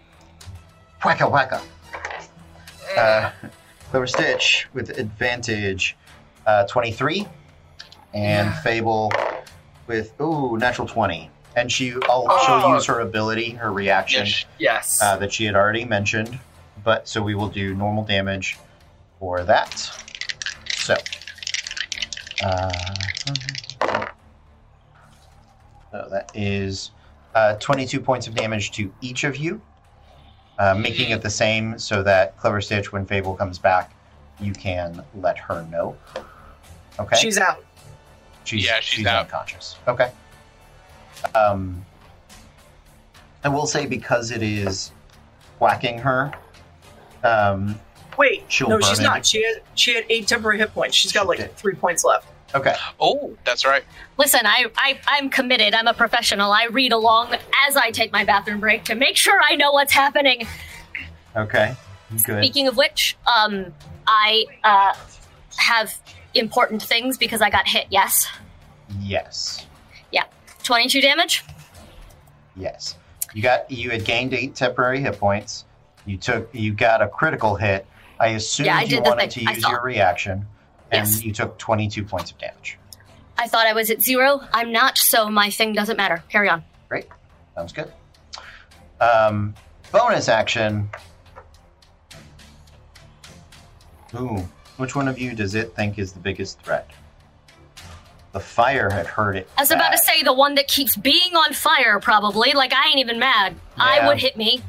Whacka 1.02 1.24
whacka. 1.30 1.60
Uh, 2.96 3.30
Clever 3.90 4.06
Stitch 4.06 4.66
with 4.72 4.98
advantage 4.98 5.96
uh, 6.46 6.64
23. 6.66 7.26
And 8.14 8.48
Yeah. 8.48 8.60
Fable 8.62 9.12
with, 9.86 10.12
ooh, 10.20 10.56
natural 10.58 10.86
20. 10.88 11.30
And 11.56 11.70
she, 11.70 11.92
I'll, 12.08 12.26
Oh. 12.28 12.42
she'll 12.46 12.74
use 12.74 12.86
her 12.86 13.00
ability, 13.00 13.50
her 13.50 13.72
reaction 13.72 14.26
Yes. 14.26 14.44
yes. 14.58 15.02
uh, 15.02 15.16
that 15.18 15.32
she 15.32 15.44
had 15.44 15.54
already 15.54 15.84
mentioned. 15.84 16.38
But 16.82 17.08
so 17.08 17.22
we 17.22 17.34
will 17.34 17.48
do 17.48 17.74
normal 17.74 18.04
damage 18.04 18.58
for 19.20 19.42
that. 19.44 19.90
So, 20.76 20.96
uh, 22.44 22.72
so 25.90 26.08
that 26.10 26.30
is 26.34 26.90
uh, 27.34 27.54
22 27.56 28.00
points 28.00 28.26
of 28.26 28.34
damage 28.34 28.72
to 28.72 28.92
each 29.00 29.24
of 29.24 29.36
you, 29.36 29.60
uh, 30.58 30.74
making 30.74 31.10
it 31.10 31.22
the 31.22 31.30
same 31.30 31.78
so 31.78 32.02
that 32.02 32.36
Clever 32.36 32.60
Stitch, 32.60 32.92
when 32.92 33.06
Fable 33.06 33.34
comes 33.34 33.58
back, 33.58 33.94
you 34.40 34.52
can 34.52 35.02
let 35.14 35.38
her 35.38 35.62
know. 35.70 35.96
Okay. 36.98 37.16
She's 37.16 37.38
out. 37.38 37.64
She's, 38.44 38.64
Yeah, 38.64 38.80
she's 38.80 39.06
out. 39.06 39.24
unconscious. 39.24 39.76
Okay. 39.88 40.10
Um, 41.34 41.84
I 43.42 43.48
will 43.48 43.66
say 43.66 43.86
because 43.86 44.30
it 44.30 44.42
is 44.42 44.92
whacking 45.58 45.98
her. 45.98 46.32
Um, 47.22 47.78
Wait, 48.16 48.44
She'll 48.48 48.68
no, 48.68 48.76
burn 48.78 48.84
she's 48.90 49.00
it. 49.00 49.02
not. 49.02 49.26
She 49.26 49.42
had 49.42 49.62
she 49.74 49.94
had 49.94 50.04
eight 50.08 50.28
temporary 50.28 50.58
hit 50.58 50.72
points. 50.72 50.94
She's 50.96 51.10
got 51.10 51.22
She 51.22 51.28
like 51.28 51.38
did. 51.38 51.56
three 51.56 51.74
points 51.74 52.04
left. 52.04 52.28
okay. 52.54 52.76
Oh, 53.00 53.36
that's 53.44 53.64
right. 53.64 53.82
Listen, 54.18 54.40
I, 54.44 54.66
I, 54.76 55.00
I'm 55.08 55.30
committed. 55.30 55.74
I'm 55.74 55.88
a 55.88 55.94
professional. 55.94 56.52
I 56.52 56.66
read 56.66 56.92
along 56.92 57.34
as 57.66 57.76
I 57.76 57.90
take 57.90 58.12
my 58.12 58.24
bathroom 58.24 58.60
break 58.60 58.84
to 58.84 58.94
make 58.94 59.16
sure 59.16 59.40
I 59.42 59.56
know 59.56 59.72
what's 59.72 59.92
happening. 59.92 60.46
Okay. 61.34 61.74
Good. 62.24 62.44
Speaking 62.44 62.68
of 62.68 62.76
which, 62.76 63.16
um, 63.26 63.74
I 64.06 64.44
uh, 64.62 64.94
have 65.56 65.92
important 66.34 66.82
things 66.82 67.16
because 67.18 67.40
I 67.42 67.50
got 67.50 67.66
hit. 67.68 67.86
Yes, 67.90 68.28
Yes. 69.00 69.66
Yeah. 70.12 70.24
22 70.62 71.00
damage. 71.00 71.44
Yes. 72.56 72.96
You 73.32 73.42
got 73.42 73.70
you 73.70 73.90
had 73.90 74.04
gained 74.04 74.34
eight 74.34 74.54
temporary 74.54 75.00
hit 75.00 75.18
points. 75.18 75.64
You 76.06 76.16
took 76.16 76.48
you 76.54 76.72
got 76.72 77.02
a 77.02 77.08
critical 77.08 77.56
hit. 77.56 77.86
I 78.20 78.28
assumed 78.28 78.66
Yeah, 78.66 78.76
I 78.78 78.82
you 78.82 79.00
wanted 79.00 79.30
to 79.32 79.40
use 79.42 79.62
your 79.68 79.82
reaction. 79.82 80.46
and 80.92 81.06
Yes. 81.08 81.24
you 81.24 81.32
took 81.32 81.58
22 81.58 82.04
points 82.04 82.30
of 82.30 82.38
damage. 82.38 82.78
I 83.36 83.48
thought 83.48 83.66
I 83.66 83.72
was 83.72 83.90
at 83.90 84.00
zero. 84.00 84.40
I'm 84.52 84.70
not, 84.70 84.96
so 84.98 85.28
my 85.28 85.50
thing 85.50 85.72
doesn't 85.72 85.96
matter. 85.96 86.22
Carry 86.28 86.48
on. 86.48 86.62
Great. 86.88 87.08
Sounds 87.56 87.72
good. 87.72 87.92
Um, 89.00 89.54
bonus 89.90 90.28
action. 90.28 90.88
Ooh, 94.14 94.48
which 94.76 94.94
one 94.96 95.08
of 95.08 95.18
you 95.18 95.34
does 95.34 95.54
it 95.54 95.74
think 95.74 95.98
is 95.98 96.12
the 96.12 96.20
biggest 96.20 96.60
threat? 96.60 96.90
The 98.32 98.40
fire 98.40 98.90
had 98.90 99.06
hurt 99.06 99.36
it. 99.36 99.48
I 99.56 99.62
was 99.62 99.70
about 99.70 99.92
to 99.92 99.98
say 99.98 100.22
the 100.22 100.32
one 100.32 100.56
that 100.56 100.66
keeps 100.66 100.96
being 100.96 101.36
on 101.36 101.52
fire, 101.52 102.00
probably. 102.00 102.52
Like, 102.52 102.72
I 102.72 102.88
ain't 102.88 102.98
even 102.98 103.18
mad. 103.18 103.54
I 103.76 104.06
would 104.08 104.18
hit 104.18 104.36
me. 104.36 104.60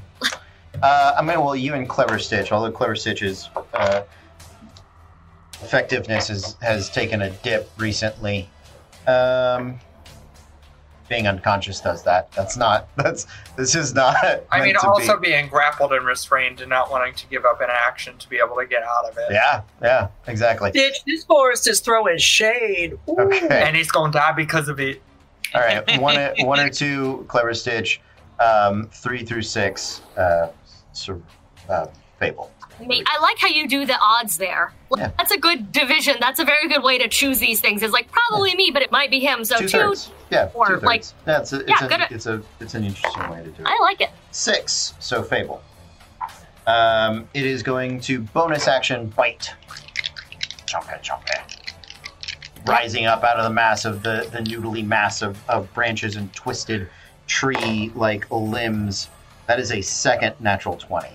Uh, 0.84 1.16
I 1.18 1.22
mean, 1.24 1.40
well, 1.42 1.56
you 1.56 1.74
and 1.74 1.90
Clever 1.90 2.20
Stitch, 2.20 2.52
although 2.52 2.72
Clever 2.72 2.96
Stitch's 2.96 3.50
uh, 3.74 4.02
effectiveness 5.64 6.28
has, 6.28 6.58
has 6.62 6.90
taken 6.90 7.24
a 7.24 7.30
dip 7.30 7.70
recently. 7.78 8.50
Um, 9.08 9.80
being 11.08 11.28
unconscious 11.28 11.80
does 11.80 12.04
that. 12.04 12.32
That's 12.32 12.58
not. 12.58 12.88
That's 12.96 13.28
this 13.56 13.76
is 13.76 13.94
not. 13.94 14.16
I 14.52 14.60
mean, 14.60 14.68
meant 14.68 14.80
to 14.80 14.88
also 14.88 15.18
be. 15.18 15.30
being 15.30 15.48
grappled 15.48 15.94
and 15.94 16.06
restrained 16.06 16.62
and 16.62 16.70
not 16.70 16.92
wanting 16.92 17.14
to 17.16 17.28
give 17.28 17.46
up 17.46 17.62
an 17.62 17.70
action 17.70 18.18
to 18.18 18.30
be 18.30 18.38
able 18.38 18.56
to 18.58 18.66
get 18.66 18.84
out 18.84 19.06
of 19.10 19.18
it. 19.18 19.26
Yeah, 19.32 19.62
yeah, 19.82 20.08
exactly. 20.28 20.72
Ditch, 20.72 21.04
this 21.06 21.24
forest 21.24 21.68
is 21.68 21.80
throwing 21.80 22.18
shade. 22.18 22.98
Ooh. 23.10 23.20
Okay. 23.20 23.64
And 23.64 23.76
he's 23.76 23.92
going 23.92 24.12
to 24.12 24.18
die 24.18 24.34
because 24.34 24.68
of 24.68 24.80
it. 24.80 25.02
All 25.54 25.62
right, 25.62 26.00
one, 26.02 26.18
one 26.40 26.60
or 26.60 26.70
two 26.70 27.26
clever 27.28 27.54
stitch, 27.54 28.02
um, 28.40 28.90
three 28.92 29.24
through 29.24 29.44
six, 29.44 30.02
uh, 30.18 30.48
sur- 30.94 31.22
uh, 31.70 31.88
fable. 32.20 32.52
I 32.80 33.20
like 33.22 33.38
how 33.40 33.48
you 33.48 33.68
do 33.68 33.86
the 33.86 33.98
odds 34.00 34.38
there. 34.38 34.74
Yeah. 34.96 35.12
That's 35.18 35.32
a 35.32 35.38
good 35.38 35.72
division. 35.72 36.18
That's 36.20 36.40
a 36.40 36.46
very 36.46 36.68
good 36.68 36.84
way 36.84 36.98
to 36.98 37.08
choose 37.08 37.40
these 37.40 37.60
things. 37.62 37.84
It's 37.84 37.94
like 37.94 38.10
probably 38.12 38.56
me, 38.56 38.72
but 38.72 38.82
it 38.82 38.92
might 38.92 39.10
be 39.12 39.20
him. 39.20 39.44
So 39.46 39.58
two. 39.66 39.94
Yeah, 40.32 40.50
or, 40.54 40.68
two 40.68 40.74
thirds. 40.74 40.84
like- 40.84 41.04
yeah, 41.28 41.40
it's 41.40 41.54
a, 41.54 41.60
it's, 41.60 41.70
Yeah, 41.70 41.86
a, 41.86 41.90
good. 41.90 42.02
it's 42.12 42.26
a 42.26 42.42
it's 42.60 42.74
an 42.76 42.84
interesting 42.84 43.30
way 43.30 43.44
to 43.44 43.50
do 43.50 43.62
it. 43.62 43.68
I 43.68 43.78
like 43.82 44.02
it. 44.02 44.10
Six, 44.32 44.94
so 45.00 45.24
fable. 45.24 45.62
Um, 46.68 47.28
it 47.34 47.46
is 47.46 47.62
going 47.62 48.00
to 48.02 48.22
bonus 48.22 48.68
action 48.68 49.08
bite. 49.10 49.54
Chomp 50.66 50.92
it, 50.94 51.04
chomp 51.04 51.24
it. 51.30 51.74
Rising 52.68 53.06
up 53.06 53.24
out 53.24 53.38
of 53.38 53.44
the 53.44 53.52
mass 53.52 53.86
of 53.86 54.02
the, 54.02 54.28
the 54.32 54.40
noodly 54.40 54.84
mass 54.86 55.22
of, 55.22 55.38
of 55.48 55.72
branches 55.76 56.16
and 56.16 56.34
twisted 56.34 56.90
tree 57.28 57.92
like 57.96 58.26
limbs. 58.32 59.10
That 59.48 59.60
is 59.60 59.72
a 59.72 59.82
second 59.82 60.36
natural 60.40 60.76
20. 60.76 61.08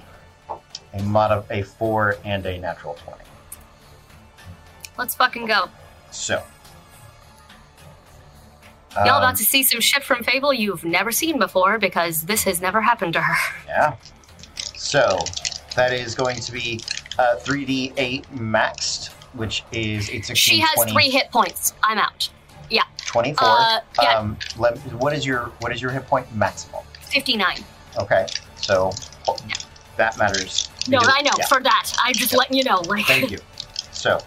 A 0.95 1.03
mod 1.03 1.31
of 1.31 1.51
a 1.51 1.63
4 1.63 2.17
and 2.25 2.45
a 2.47 2.59
natural 2.59 2.95
20. 2.95 3.23
Let's 4.99 5.15
fucking 5.15 5.47
go. 5.47 5.69
So. 6.11 6.43
Y'all 8.97 9.09
um, 9.09 9.23
about 9.23 9.37
to 9.37 9.45
see 9.45 9.63
some 9.63 9.81
shit 9.81 10.03
from 10.03 10.25
Fable 10.25 10.53
you've 10.53 10.85
never 10.85 11.13
seen 11.13 11.39
before 11.39 11.79
because 11.79 12.23
this 12.23 12.43
has 12.43 12.61
never 12.61 12.81
happened 12.81 13.13
to 13.15 13.21
her. 13.21 13.55
Yeah. 13.67 13.97
So 14.75 15.19
that 15.77 15.93
is 15.93 16.17
going 16.17 16.41
to 16.41 16.53
be 16.53 16.81
uh, 17.19 17.37
3d8 17.39 18.25
maxed, 18.37 19.11
which 19.35 19.63
is 19.73 20.11
8, 20.11 20.25
16, 20.25 20.35
She 20.35 20.59
has 20.59 20.75
20, 20.75 20.93
three 20.93 21.11
hit 21.11 21.31
points. 21.31 21.75
I'm 21.85 21.99
out. 21.99 22.29
Yeah. 22.69 22.83
24. 23.07 23.47
Uh, 23.47 23.81
yeah. 24.03 24.19
um, 24.19 24.37
let, 24.59 24.79
what 24.95 25.13
is 25.13 25.25
your 25.25 25.53
what 25.61 25.73
is 25.73 25.81
your 25.81 25.91
hit 25.91 26.07
point 26.07 26.35
maximum? 26.35 26.83
59. 27.03 27.59
Okay, 27.99 28.27
so 28.57 28.93
that 29.97 30.17
matters. 30.19 30.69
No, 30.91 30.99
because- 31.01 31.15
I 31.17 31.23
know. 31.23 31.31
yeah, 31.39 31.47
For 31.47 31.61
that, 31.61 31.93
I'm 32.03 32.15
just 32.15 32.35
letting 32.37 32.57
you 32.57 32.65
know. 32.65 32.81
Like, 32.83 33.07
thank 33.07 33.31
you. 33.31 33.39
So, 33.93 34.19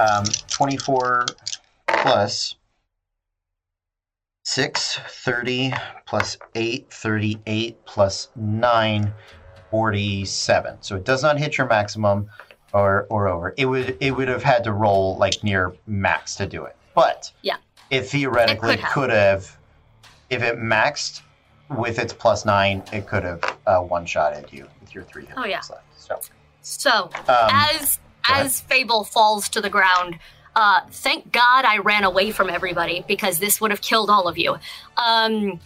um, 0.00 0.24
24 0.50 1.26
plus 1.86 2.56
6, 4.44 4.98
30 5.08 5.72
plus 6.06 6.36
8, 6.56 6.92
38 6.92 7.84
plus 7.84 8.28
9, 8.34 9.12
47. 9.70 10.76
So 10.80 10.96
it 10.96 11.04
does 11.04 11.22
not 11.22 11.38
hit 11.38 11.56
your 11.56 11.68
maximum 11.68 12.28
or, 12.72 13.06
or 13.10 13.28
over. 13.28 13.54
It 13.56 13.66
would 13.66 13.96
it 14.00 14.10
would 14.10 14.26
have 14.28 14.42
had 14.42 14.64
to 14.64 14.72
roll 14.72 15.16
like 15.18 15.44
near 15.44 15.72
max 15.86 16.34
to 16.36 16.46
do 16.46 16.64
it. 16.64 16.74
But 16.94 17.30
Yeah. 17.42 17.56
it 17.90 18.02
theoretically 18.02 18.70
It 18.74 18.76
could 18.78 18.80
have. 18.80 18.92
could 18.92 19.10
have, 19.10 19.56
if 20.30 20.42
it 20.42 20.56
maxed 20.58 21.22
with 21.70 22.00
its 22.00 22.12
plus 22.12 22.44
9, 22.44 22.82
it 22.92 23.06
could 23.06 23.22
have 23.22 23.56
uh, 23.68 23.78
one 23.78 24.04
shotted 24.04 24.52
you 24.52 24.66
with 24.80 24.92
your 24.94 25.04
three 25.04 25.26
hit 25.26 25.34
Oh, 25.36 25.44
yeah. 25.44 25.60
left. 25.70 25.84
So, 26.20 26.30
so 26.62 27.10
um, 27.28 27.48
as 27.50 27.98
as 28.28 28.60
Fable 28.60 29.04
falls 29.04 29.48
to 29.50 29.60
the 29.60 29.70
ground, 29.70 30.18
uh, 30.54 30.80
thank 30.90 31.32
God 31.32 31.64
I 31.64 31.78
ran 31.78 32.04
away 32.04 32.30
from 32.30 32.50
everybody 32.50 33.04
because 33.08 33.38
this 33.38 33.60
would 33.60 33.70
have 33.70 33.80
killed 33.80 34.10
all 34.10 34.28
of 34.28 34.38
you. 34.38 34.56
Um, 34.96 35.60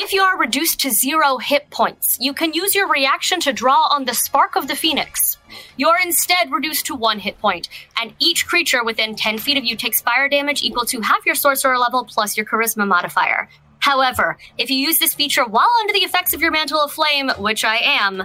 if 0.00 0.12
you 0.12 0.22
are 0.22 0.38
reduced 0.38 0.80
to 0.80 0.90
zero 0.90 1.38
hit 1.38 1.70
points, 1.70 2.18
you 2.20 2.32
can 2.32 2.52
use 2.52 2.72
your 2.72 2.88
reaction 2.88 3.40
to 3.40 3.52
draw 3.52 3.88
on 3.90 4.04
the 4.04 4.14
Spark 4.14 4.54
of 4.54 4.68
the 4.68 4.76
Phoenix. 4.76 5.38
You're 5.76 5.98
instead 6.00 6.52
reduced 6.52 6.86
to 6.86 6.94
one 6.94 7.18
hit 7.18 7.36
point, 7.40 7.68
and 8.00 8.14
each 8.20 8.46
creature 8.46 8.84
within 8.84 9.16
10 9.16 9.38
feet 9.38 9.58
of 9.58 9.64
you 9.64 9.74
takes 9.74 10.00
fire 10.00 10.28
damage 10.28 10.62
equal 10.62 10.84
to 10.86 11.00
half 11.00 11.26
your 11.26 11.34
sorcerer 11.34 11.78
level 11.78 12.04
plus 12.04 12.36
your 12.36 12.46
charisma 12.46 12.86
modifier. 12.86 13.48
However, 13.80 14.38
if 14.56 14.70
you 14.70 14.76
use 14.76 15.00
this 15.00 15.14
feature 15.14 15.44
while 15.44 15.70
under 15.80 15.92
the 15.92 16.00
effects 16.00 16.32
of 16.32 16.40
your 16.40 16.52
Mantle 16.52 16.80
of 16.80 16.92
Flame, 16.92 17.30
which 17.38 17.64
I 17.64 17.78
am, 17.78 18.24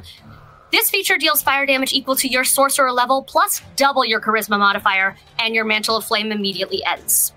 this 0.74 0.90
feature 0.90 1.18
deals 1.18 1.41
fire 1.41 1.66
damage 1.66 1.94
equal 1.94 2.16
to 2.18 2.28
your 2.28 2.44
sorcerer 2.44 2.91
level 2.91 3.24
plus 3.24 3.62
double 3.78 4.04
your 4.04 4.20
charisma 4.20 4.60
modifier, 4.60 5.16
and 5.40 5.56
your 5.56 5.64
mantle 5.66 5.95
of 5.95 6.04
flame 6.04 6.32
immediately 6.32 6.84
ends. 6.84 7.32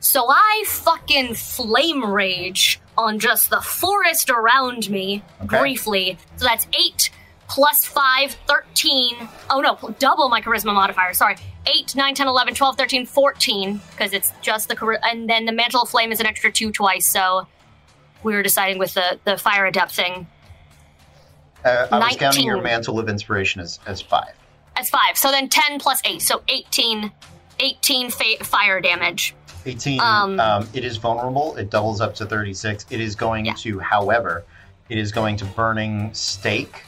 So 0.00 0.26
I 0.28 0.64
fucking 0.66 1.34
flame 1.34 2.04
rage 2.04 2.80
on 2.96 3.18
just 3.18 3.50
the 3.50 3.60
forest 3.60 4.30
around 4.30 4.88
me 4.90 5.22
Okay. 5.44 5.58
briefly. 5.58 6.18
So 6.36 6.44
that's 6.44 6.66
8 6.72 7.10
plus 7.48 7.84
5, 7.84 8.36
13. 8.46 9.28
Oh 9.50 9.60
no, 9.60 9.94
double 9.98 10.28
my 10.28 10.40
charisma 10.40 10.74
modifier. 10.74 11.14
Sorry. 11.14 11.36
8, 11.66 11.96
9, 11.96 12.14
10, 12.14 12.28
11, 12.28 12.54
12, 12.54 12.76
13, 12.76 13.06
14, 13.06 13.80
because 13.90 14.12
it's 14.12 14.32
just 14.42 14.68
the 14.68 14.76
chari- 14.76 14.98
and 15.02 15.28
then 15.28 15.46
the 15.46 15.52
mantle 15.52 15.82
of 15.82 15.88
flame 15.88 16.12
is 16.12 16.20
an 16.20 16.26
extra 16.26 16.52
2 16.52 16.70
twice, 16.70 17.06
so 17.06 17.46
we 18.22 18.34
were 18.34 18.42
deciding 18.42 18.78
with 18.78 18.94
the, 18.94 19.18
the 19.24 19.36
fire 19.36 19.66
adept 19.66 19.92
thing. 19.94 20.26
Uh, 21.68 21.88
I 21.92 21.98
was 21.98 22.16
counting 22.16 22.44
your 22.46 22.60
mantle 22.62 22.98
of 22.98 23.08
inspiration 23.08 23.60
as, 23.60 23.78
as 23.86 24.00
5. 24.00 24.24
As 24.76 24.88
five. 24.90 25.16
So 25.16 25.30
then 25.30 25.48
10 25.48 25.78
plus 25.80 26.00
8. 26.04 26.22
So 26.22 26.42
18, 26.48 27.10
18 27.60 28.10
fa- 28.10 28.44
fire 28.44 28.80
damage. 28.80 29.34
18. 29.66 30.00
Um, 30.00 30.38
Um, 30.40 30.68
it 30.72 30.84
is 30.84 30.96
vulnerable. 30.96 31.56
It 31.56 31.70
doubles 31.70 32.00
up 32.00 32.14
to 32.16 32.26
36. 32.26 32.86
It 32.90 33.00
is 33.00 33.14
going 33.16 33.46
Yeah. 33.46 33.54
to, 33.54 33.78
however, 33.80 34.44
it 34.88 34.98
is 34.98 35.10
going 35.12 35.36
to 35.38 35.44
burning 35.44 36.14
stake. 36.14 36.82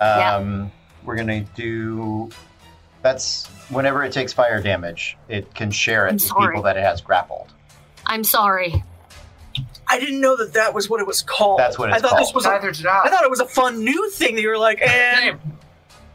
Yeah. 0.00 0.36
Um, 0.36 0.70
We're 1.04 1.16
going 1.16 1.26
to 1.28 1.40
do. 1.54 2.30
That's 3.02 3.46
whenever 3.70 4.04
it 4.04 4.12
takes 4.12 4.32
fire 4.32 4.62
damage, 4.62 5.16
it 5.28 5.52
can 5.54 5.72
share 5.72 6.06
it 6.06 6.10
I'm 6.10 6.14
with 6.14 6.22
sorry. 6.22 6.46
people 6.54 6.62
that 6.62 6.76
it 6.76 6.84
has 6.84 7.00
grappled. 7.00 7.52
I'm 8.06 8.22
sorry. 8.22 8.84
I 9.92 10.00
didn't 10.00 10.20
know 10.20 10.36
that 10.36 10.52
that 10.54 10.74
was 10.74 10.88
what 10.90 11.00
it 11.00 11.06
was 11.06 11.22
called. 11.22 11.58
That's 11.58 11.78
what 11.78 11.90
it's 11.90 11.98
I 11.98 12.00
thought 12.00 12.18
this 12.18 12.26
called. 12.32 12.34
was. 12.36 12.46
A, 12.46 12.50
Neither 12.50 12.70
did 12.72 12.86
I. 12.86 13.02
I 13.04 13.10
thought 13.10 13.24
it 13.24 13.30
was 13.30 13.40
a 13.40 13.46
fun 13.46 13.84
new 13.84 14.10
thing 14.10 14.34
that 14.36 14.42
you 14.42 14.48
were 14.48 14.58
like, 14.58 14.80
eh, 14.80 15.30
and 15.30 15.38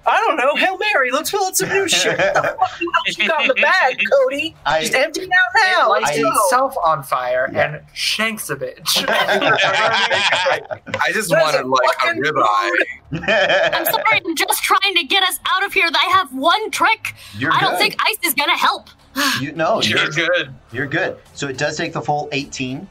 I 0.06 0.18
don't 0.26 0.38
know, 0.38 0.56
Hail 0.56 0.78
Mary, 0.78 1.12
let's 1.12 1.30
fill 1.30 1.44
out 1.44 1.58
some 1.58 1.68
new 1.68 1.86
shit. 1.88 2.18
What 2.18 2.34
the 2.34 2.58
fuck 2.58 3.18
you 3.18 3.28
got 3.28 3.42
in 3.42 3.48
the 3.50 3.56
bag, 3.56 4.02
Cody? 4.12 4.56
I- 4.66 4.80
Just 4.82 4.94
empty 4.96 5.22
it 5.24 5.30
out 5.30 5.62
now. 5.66 5.88
It 5.88 5.90
Let's 6.02 6.18
lights 6.18 6.22
go. 6.22 6.30
itself 6.46 6.76
on 6.86 7.04
fire 7.04 7.50
Yeah. 7.52 7.76
and 7.76 7.82
shanks 7.94 8.50
a 8.50 8.56
bitch. 8.56 8.96
I 9.08 10.80
just 11.12 11.30
That's 11.30 11.44
wanted 11.44 11.62
a 11.62 11.68
like 11.68 11.90
a 12.04 12.06
fucking 12.06 12.24
ribeye. 12.24 13.74
I'm 13.76 13.86
sorry. 13.86 14.22
I'm 14.26 14.36
just 14.36 14.64
trying 14.64 14.96
to 14.96 15.04
get 15.04 15.24
us 15.24 15.40
out 15.50 15.66
of 15.66 15.74
here. 15.74 15.90
I 15.94 16.10
have 16.14 16.34
one 16.34 16.72
trick. 16.72 17.14
You're 17.38 17.52
I 17.52 17.60
don't 17.60 17.72
good. 17.72 17.80
think 17.80 17.96
ice 18.08 18.18
is 18.24 18.34
going 18.34 18.50
to 18.50 18.56
help. 18.58 18.90
You, 19.42 19.52
no, 19.54 19.82
You're 19.82 20.00
you're, 20.00 20.10
good. 20.12 20.54
you're 20.72 20.86
good. 20.88 21.18
So 21.34 21.48
it 21.48 21.58
does 21.58 21.76
take 21.76 21.92
the 21.92 22.02
full 22.02 22.30
18. 22.32 22.88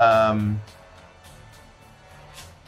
Um, 0.00 0.60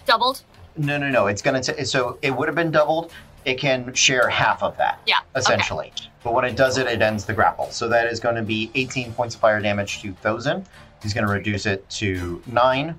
Doubled. 0.07 0.43
No, 0.77 0.97
no, 0.97 1.11
no. 1.11 1.27
It's 1.27 1.43
gonna. 1.43 1.63
T- 1.63 1.85
so 1.85 2.19
it 2.23 2.31
would 2.31 2.49
have 2.49 2.55
been 2.55 2.71
doubled. 2.71 3.13
It 3.45 3.59
can 3.59 3.93
share 3.95 4.29
half 4.29 4.63
of 4.63 4.77
that. 4.79 5.01
Yeah, 5.07 5.17
okay. 5.19 5.27
Essentially, 5.41 5.93
but 6.23 6.35
when 6.35 6.45
it 6.45 6.57
does 6.57 6.79
it, 6.79 6.87
it 6.87 7.03
ends 7.03 7.25
the 7.25 7.33
grapple. 7.33 7.71
So 7.71 7.89
that 7.89 8.07
is 8.07 8.21
going 8.21 8.35
to 8.37 8.43
be 8.43 8.71
18 8.75 9.13
points 9.13 9.35
of 9.35 9.41
fire 9.41 9.61
damage 9.61 10.01
to 10.03 10.13
Thozin. 10.15 10.65
He's 11.03 11.15
going 11.15 11.27
to 11.27 11.33
reduce 11.33 11.65
it 11.67 11.89
to 11.91 12.43
nine 12.47 12.95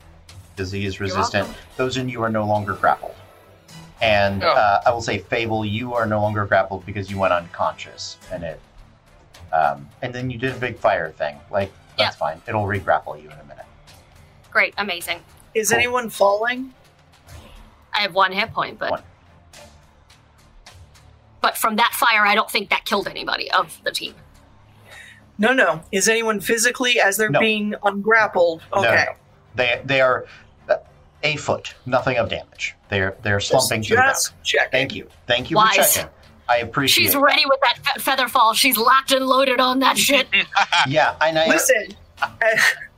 because 0.56 0.72
he 0.72 0.86
is 0.86 1.00
resistant. 1.00 1.48
Thozin, 1.78 2.10
you 2.10 2.22
are 2.24 2.30
no 2.30 2.46
longer 2.46 2.74
grappled. 2.74 3.16
And 4.02 4.44
Oh. 4.44 4.50
uh, 4.52 4.82
I 4.86 4.92
will 4.92 5.02
say, 5.02 5.20
Fable, 5.20 5.66
you 5.66 5.94
are 5.94 6.06
no 6.06 6.22
longer 6.22 6.46
grappled 6.46 6.86
because 6.86 7.12
you 7.12 7.18
went 7.20 7.34
unconscious, 7.34 8.18
and 8.32 8.44
it. 8.44 8.60
Um, 9.52 9.90
and 10.02 10.14
then 10.14 10.30
you 10.30 10.38
did 10.38 10.56
a 10.56 10.60
big 10.60 10.78
fire 10.78 11.10
thing. 11.12 11.38
Like 11.52 11.72
that's 11.98 12.16
fine. 12.16 12.42
It'll 12.48 12.66
re-grapple 12.68 13.18
you 13.18 13.26
in 13.30 13.34
a 13.34 13.44
minute. 13.44 13.49
Great. 14.52 14.74
Amazing. 14.78 15.22
Is 15.54 15.70
Cool. 15.70 15.78
anyone 15.78 16.10
falling? 16.10 16.74
I 17.94 18.02
have 18.02 18.14
one 18.14 18.32
hit 18.32 18.54
point, 18.54 18.78
but 18.80 18.92
One. 18.92 19.04
but 21.42 21.58
from 21.58 21.76
that 21.78 21.94
fire, 21.94 22.26
I 22.26 22.36
don't 22.36 22.50
think 22.50 22.70
that 22.70 22.86
killed 22.86 23.08
anybody 23.08 23.50
of 23.52 23.80
the 23.84 23.92
team. 23.92 24.14
No, 25.38 25.54
no. 25.54 25.82
Is 25.92 26.10
anyone 26.10 26.40
physically 26.42 27.00
as 27.00 27.18
they're 27.18 27.30
No. 27.30 27.40
being 27.40 27.74
ungrappled? 27.84 28.62
Okay. 28.74 29.06
no. 29.08 29.14
They 29.56 29.82
they 29.86 30.02
are 30.02 30.26
uh, 30.70 30.76
a 31.24 31.36
foot, 31.38 31.74
nothing 31.86 32.18
of 32.18 32.30
damage. 32.30 32.76
They're 32.90 33.16
they're 33.24 33.40
slumping 33.40 33.82
to 33.84 33.90
the 33.90 33.96
ground. 33.96 34.12
Just 34.16 34.34
check. 34.44 34.72
Thank 34.72 34.94
you, 34.96 35.08
thank 35.28 35.50
you 35.50 35.58
Wise. 35.58 35.76
for 35.76 35.84
checking. 36.02 36.12
I 36.48 36.58
appreciate. 36.58 37.04
It. 37.04 37.08
She's 37.08 37.16
it. 37.16 37.20
ready 37.20 37.44
with 37.46 37.60
that 37.62 37.78
fe- 37.84 38.00
feather 38.02 38.28
fall. 38.28 38.54
She's 38.54 38.78
locked 38.78 39.12
and 39.12 39.26
loaded 39.26 39.60
on 39.60 39.80
that 39.80 39.98
shit. 39.98 40.28
Yeah, 40.88 41.16
and 41.22 41.38
I 41.40 41.48
Listen, 41.48 41.88
uh, 42.22 42.30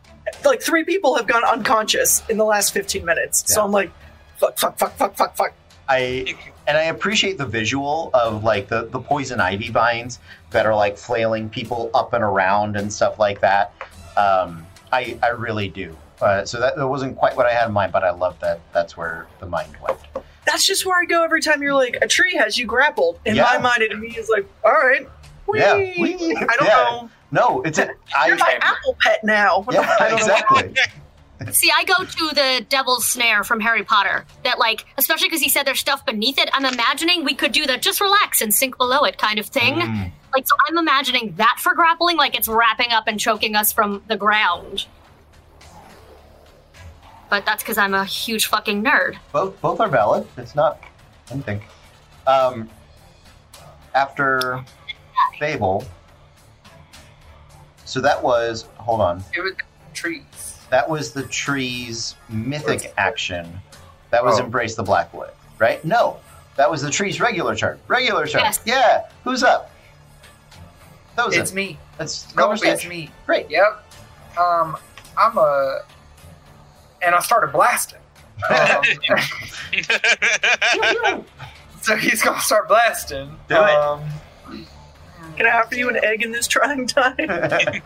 like 0.45 0.61
three 0.61 0.83
people 0.83 1.15
have 1.15 1.27
gone 1.27 1.43
unconscious 1.43 2.23
in 2.29 2.37
the 2.37 2.45
last 2.45 2.73
15 2.73 3.05
minutes. 3.05 3.43
So 3.53 3.63
I'm 3.63 3.71
like, 3.71 3.91
fuck, 4.37 4.57
fuck, 4.57 4.77
fuck, 4.77 4.95
fuck, 4.95 5.15
fuck, 5.15 5.35
fuck. 5.35 5.53
I 5.89 6.35
and 6.67 6.77
I 6.77 6.83
appreciate 6.83 7.37
the 7.37 7.45
visual 7.45 8.11
of 8.13 8.43
like 8.43 8.67
the 8.69 8.85
the 8.85 8.99
poison 8.99 9.39
ivy 9.41 9.69
vines 9.69 10.19
that 10.51 10.65
are 10.65 10.75
like 10.75 10.97
flailing 10.97 11.49
people 11.49 11.89
up 11.93 12.13
and 12.13 12.23
around 12.23 12.77
and 12.77 12.91
stuff 12.93 13.19
like 13.19 13.41
that. 13.41 13.73
Um, 14.15 14.65
I 14.91 15.17
I 15.21 15.29
really 15.29 15.67
do. 15.67 15.95
Uh, 16.21 16.45
so 16.45 16.59
that, 16.59 16.75
that 16.75 16.87
wasn't 16.87 17.17
quite 17.17 17.35
what 17.35 17.47
I 17.47 17.51
had 17.53 17.67
in 17.67 17.73
mind, 17.73 17.91
but 17.91 18.03
I 18.03 18.11
love 18.11 18.39
that. 18.41 18.59
That's 18.73 18.95
where 18.95 19.25
the 19.39 19.47
mind 19.47 19.75
went. 19.81 19.97
That's 20.45 20.63
just 20.65 20.85
where 20.85 21.01
I 21.01 21.05
go 21.05 21.23
every 21.23 21.41
time 21.41 21.63
you're 21.63 21.73
like, 21.73 21.97
a 22.01 22.07
tree 22.07 22.35
has 22.35 22.57
you 22.59 22.67
grappled. 22.67 23.19
In 23.25 23.35
Yeah. 23.35 23.43
my 23.43 23.57
mind, 23.57 23.81
it 23.81 23.91
immediately 23.91 24.21
is 24.21 24.29
like, 24.29 24.45
all 24.63 24.71
right. 24.71 25.07
Whee! 25.47 25.59
Yeah! 25.59 25.73
I 26.47 26.55
don't 26.57 26.67
Yeah. 26.67 26.75
know. 26.75 27.09
No, 27.31 27.61
it's 27.61 27.79
a, 27.79 27.85
You're 28.25 28.35
I 28.35 28.35
my 28.35 28.59
apple 28.61 28.97
pet 29.01 29.23
now. 29.23 29.65
yeah 29.71 29.95
I 29.99 30.09
don't 30.09 30.27
know. 30.27 30.33
exactly. 30.33 30.73
See, 31.51 31.71
I 31.75 31.83
go 31.85 32.03
to 32.03 32.35
the 32.35 32.65
Devil's 32.69 33.07
Snare 33.07 33.43
from 33.43 33.61
Harry 33.61 33.83
Potter. 33.83 34.25
That, 34.43 34.59
like, 34.59 34.85
especially 34.97 35.27
because 35.27 35.41
he 35.41 35.49
said 35.49 35.65
there's 35.65 35.79
stuff 35.79 36.05
beneath 36.05 36.37
it. 36.37 36.49
I'm 36.53 36.65
imagining 36.65 37.23
we 37.23 37.33
could 37.33 37.51
do 37.51 37.65
the 37.65 37.77
just 37.77 37.99
relax 37.99 38.41
and 38.41 38.53
sink 38.53 38.77
below 38.77 39.05
it 39.05 39.17
kind 39.17 39.39
of 39.39 39.47
thing. 39.47 39.75
Mm. 39.75 40.11
Like, 40.33 40.47
so 40.47 40.55
I'm 40.67 40.77
imagining 40.77 41.33
that 41.37 41.57
for 41.59 41.73
grappling, 41.73 42.17
like 42.17 42.37
it's 42.37 42.47
wrapping 42.47 42.91
up 42.91 43.05
and 43.07 43.19
choking 43.19 43.55
us 43.55 43.71
from 43.71 44.03
the 44.07 44.15
ground. 44.15 44.85
But 47.29 47.45
that's 47.45 47.63
because 47.63 47.77
I'm 47.77 47.93
a 47.93 48.05
huge 48.05 48.45
fucking 48.47 48.83
nerd. 48.83 49.17
both 49.31 49.59
both 49.61 49.79
are 49.79 49.87
valid. 49.87 50.27
It's 50.37 50.53
not 50.53 50.79
anything. 51.31 51.61
Um, 52.27 52.69
after 53.95 54.63
Fable, 55.39 55.85
so 57.91 57.99
that 57.99 58.23
was 58.23 58.69
hold 58.77 59.01
on. 59.01 59.21
It 59.35 59.41
was 59.41 59.51
trees. 59.93 60.57
That 60.69 60.89
was 60.89 61.11
the 61.11 61.23
tree's 61.23 62.15
mythic 62.29 62.93
action. 62.97 63.59
That 64.11 64.23
was 64.23 64.39
Oh. 64.39 64.45
embrace 64.45 64.75
the 64.75 64.83
Blackwood, 64.83 65.31
right? 65.59 65.83
No, 65.83 66.15
that 66.55 66.71
was 66.71 66.81
the 66.81 66.89
tree's 66.89 67.19
regular 67.19 67.53
turn. 67.53 67.77
Regular 67.89 68.25
turn. 68.27 68.43
Yes. 68.43 68.61
Yeah. 68.63 69.01
Who's 69.25 69.43
up? 69.43 69.71
That 71.17 71.25
was 71.25 71.35
It's 71.35 71.51
it. 71.51 71.55
me. 71.55 71.77
That's 71.97 72.33
No, 72.33 72.43
conversation. 72.43 72.73
it's 72.75 72.87
me. 72.87 73.11
Great. 73.25 73.49
Yep. 73.49 73.83
Um, 74.37 74.77
I'm 75.17 75.37
a, 75.37 75.81
and 77.01 77.13
I 77.13 77.19
started 77.19 77.51
blasting. 77.51 77.99
Um, 78.49 78.81
so 81.81 81.97
he's 81.97 82.23
gonna 82.23 82.39
start 82.39 82.69
blasting. 82.69 83.37
Do 83.49 83.55
it. 83.57 83.99
Can 85.37 85.45
I 85.45 85.59
offer 85.59 85.75
you 85.75 85.89
an 85.89 86.03
egg 86.03 86.21
in 86.23 86.31
this 86.31 86.47
trying 86.47 86.87
time? 86.87 87.15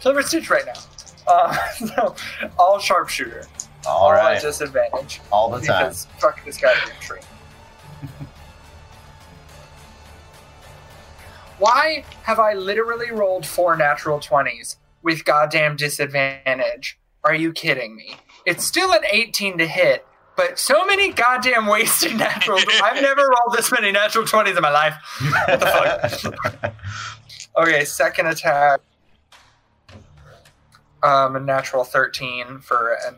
Clever 0.00 0.22
Stitch 0.22 0.48
right 0.50 0.64
now. 0.66 0.80
Uh, 1.26 1.56
so, 1.74 2.14
all 2.58 2.78
sharpshooter. 2.78 3.46
All 3.86 4.12
at 4.12 4.16
right. 4.16 4.40
disadvantage. 4.40 5.20
All 5.30 5.50
the 5.50 5.58
time. 5.58 5.86
Because 5.86 6.06
fuck 6.18 6.44
this 6.44 6.58
goddamn 6.58 6.96
tree. 7.00 7.20
Why 11.58 12.04
have 12.22 12.38
I 12.38 12.54
literally 12.54 13.10
rolled 13.10 13.44
four 13.44 13.76
natural 13.76 14.20
20s 14.20 14.76
with 15.02 15.24
goddamn 15.24 15.74
disadvantage? 15.76 16.98
Are 17.24 17.34
you 17.34 17.52
kidding 17.52 17.96
me? 17.96 18.14
It's 18.46 18.64
still 18.64 18.92
an 18.92 19.02
18 19.10 19.58
to 19.58 19.66
hit, 19.66 20.06
but 20.38 20.58
so 20.58 20.86
many 20.86 21.12
goddamn 21.12 21.66
wasted 21.66 22.16
naturals. 22.16 22.64
I've 22.82 23.02
never 23.02 23.20
rolled 23.22 23.54
this 23.58 23.70
many 23.72 23.90
natural 23.92 24.24
20s 24.24 24.56
in 24.56 24.62
my 24.62 24.70
life. 24.70 24.94
What 25.48 25.60
the 25.60 25.66
fuck? 26.62 26.74
Okay, 27.58 27.84
second 27.84 28.28
attack. 28.28 28.78
Um, 31.02 31.34
a 31.34 31.40
natural 31.40 31.82
13 31.82 32.60
for 32.60 32.92
an 33.04 33.16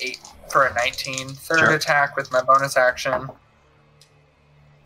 8 0.00 0.18
for 0.50 0.66
a 0.66 0.74
19. 0.74 1.28
Third 1.28 1.58
Sure. 1.60 1.70
attack 1.74 2.16
with 2.16 2.32
my 2.32 2.42
bonus 2.42 2.76
action 2.76 3.28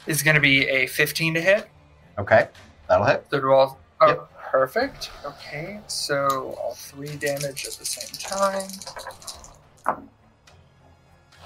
is 0.07 0.23
going 0.23 0.35
to 0.35 0.43
be 0.43 0.67
a 0.69 0.87
15 0.89 1.35
to 1.35 1.41
hit. 1.41 1.71
okay, 2.19 2.49
that'll 2.87 3.07
hit. 3.07 3.25
Third 3.31 3.45
roll. 3.45 3.79
Oh, 4.03 4.09
Yep. 4.09 4.31
perfect. 4.51 5.11
Okay, 5.25 5.81
so 5.87 6.55
all 6.63 6.75
three 6.75 7.17
damage 7.17 7.65
at 7.67 7.73
the 7.75 7.87
same 7.87 8.13
time. 8.19 10.09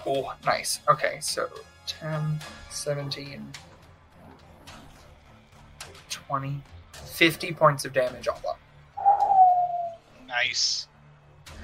Oh, 0.06 0.32
nice. 0.44 0.80
Okay, 0.88 1.18
so 1.20 1.48
10, 1.86 2.38
17, 2.70 3.52
20, 6.10 6.62
50 6.92 7.52
points 7.52 7.84
of 7.84 7.92
damage 7.92 8.28
all 8.28 8.40
up. 8.48 8.58
nice. 10.28 10.86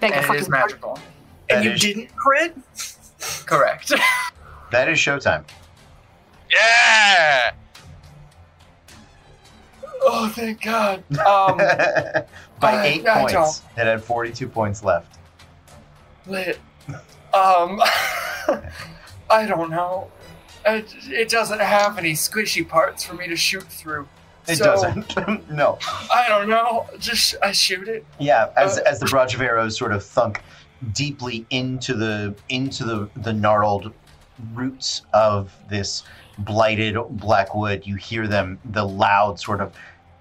Beg 0.01 0.13
And 0.13 0.19
it 0.19 0.23
is 0.23 0.27
fucking 0.27 0.45
pardon. 0.47 0.51
magical. 0.51 0.99
and 1.51 1.59
That 1.59 1.65
you 1.65 1.71
is- 1.73 1.81
didn't 1.81 2.17
crit? 2.17 2.55
Correct. 3.47 3.93
That 4.71 4.89
is 4.89 4.99
showtime. 4.99 5.45
Yeah. 6.51 7.53
oh, 10.01 10.33
thank 10.35 10.63
God. 10.63 11.05
Um, 11.19 11.59
By 12.59 12.73
I- 12.73 12.87
eight 12.87 13.07
I 13.07 13.31
points. 13.31 13.61
It 13.77 13.85
had 13.85 14.03
42 14.03 14.49
points 14.49 14.83
left. 14.83 15.19
lit. 16.27 16.59
Um, 17.35 17.83
I 19.31 19.47
don't 19.47 19.71
know. 19.71 20.11
It, 20.65 20.95
it 21.09 21.29
doesn't 21.29 21.61
have 21.61 21.99
any 21.99 22.13
squishy 22.13 22.67
parts 22.69 23.05
for 23.05 23.15
me 23.15 23.27
to 23.29 23.37
shoot 23.37 23.65
through. 23.65 24.09
It 24.49 24.57
So, 24.57 24.65
doesn't. 24.65 25.51
no. 25.51 25.79
I 26.13 26.27
don't 26.29 26.49
know. 26.49 26.87
Just 26.99 27.35
I 27.43 27.53
shoot 27.53 27.89
it. 27.89 28.05
Yeah, 28.19 28.51
as, 28.57 28.79
Uh, 28.79 28.83
as 28.87 29.01
the 29.01 29.07
barrage 29.07 29.35
of 29.35 29.41
arrows 29.41 29.77
sort 29.77 29.93
of 29.93 30.05
thunk 30.05 30.43
deeply 30.93 31.47
into 31.51 31.95
the 31.95 32.35
into 32.49 32.85
the, 32.85 33.09
the 33.23 33.33
gnarled 33.33 33.93
roots 34.53 35.03
of 35.13 35.53
this 35.69 36.03
blighted 36.39 36.97
blackwood, 37.11 37.87
you 37.87 37.95
hear 37.97 38.27
them 38.27 38.59
the 38.65 38.85
loud 38.87 39.39
sort 39.39 39.61
of 39.61 39.73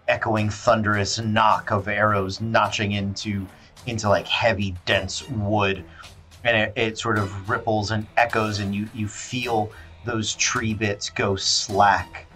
echoing 0.08 0.50
thunderous 0.50 1.20
knock 1.20 1.72
of 1.72 1.88
arrows 1.88 2.42
notching 2.42 2.92
into 2.92 3.48
into 3.88 4.08
like 4.10 4.28
heavy 4.28 4.76
dense 4.86 5.28
wood 5.30 5.84
and 6.44 6.58
it, 6.58 6.74
it 6.76 6.98
sort 6.98 7.18
of 7.18 7.50
ripples 7.50 7.92
and 7.92 8.08
echoes 8.18 8.60
and 8.60 8.74
you 8.74 8.88
you 8.94 9.08
feel 9.08 9.72
those 10.06 10.34
tree 10.36 10.74
bits 10.74 11.10
go 11.10 11.36
slack 11.36 12.28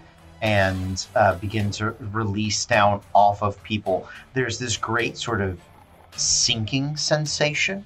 and 0.42 1.08
uh, 1.16 1.36
begin 1.36 1.72
to 1.72 1.92
release 2.12 2.66
down 2.66 3.02
off 3.14 3.42
of 3.42 3.62
people. 3.64 4.08
There's 4.34 4.60
this 4.60 4.78
great 4.78 5.18
sort 5.18 5.42
of 5.42 5.60
sinking 6.16 6.96
sensation 6.98 7.86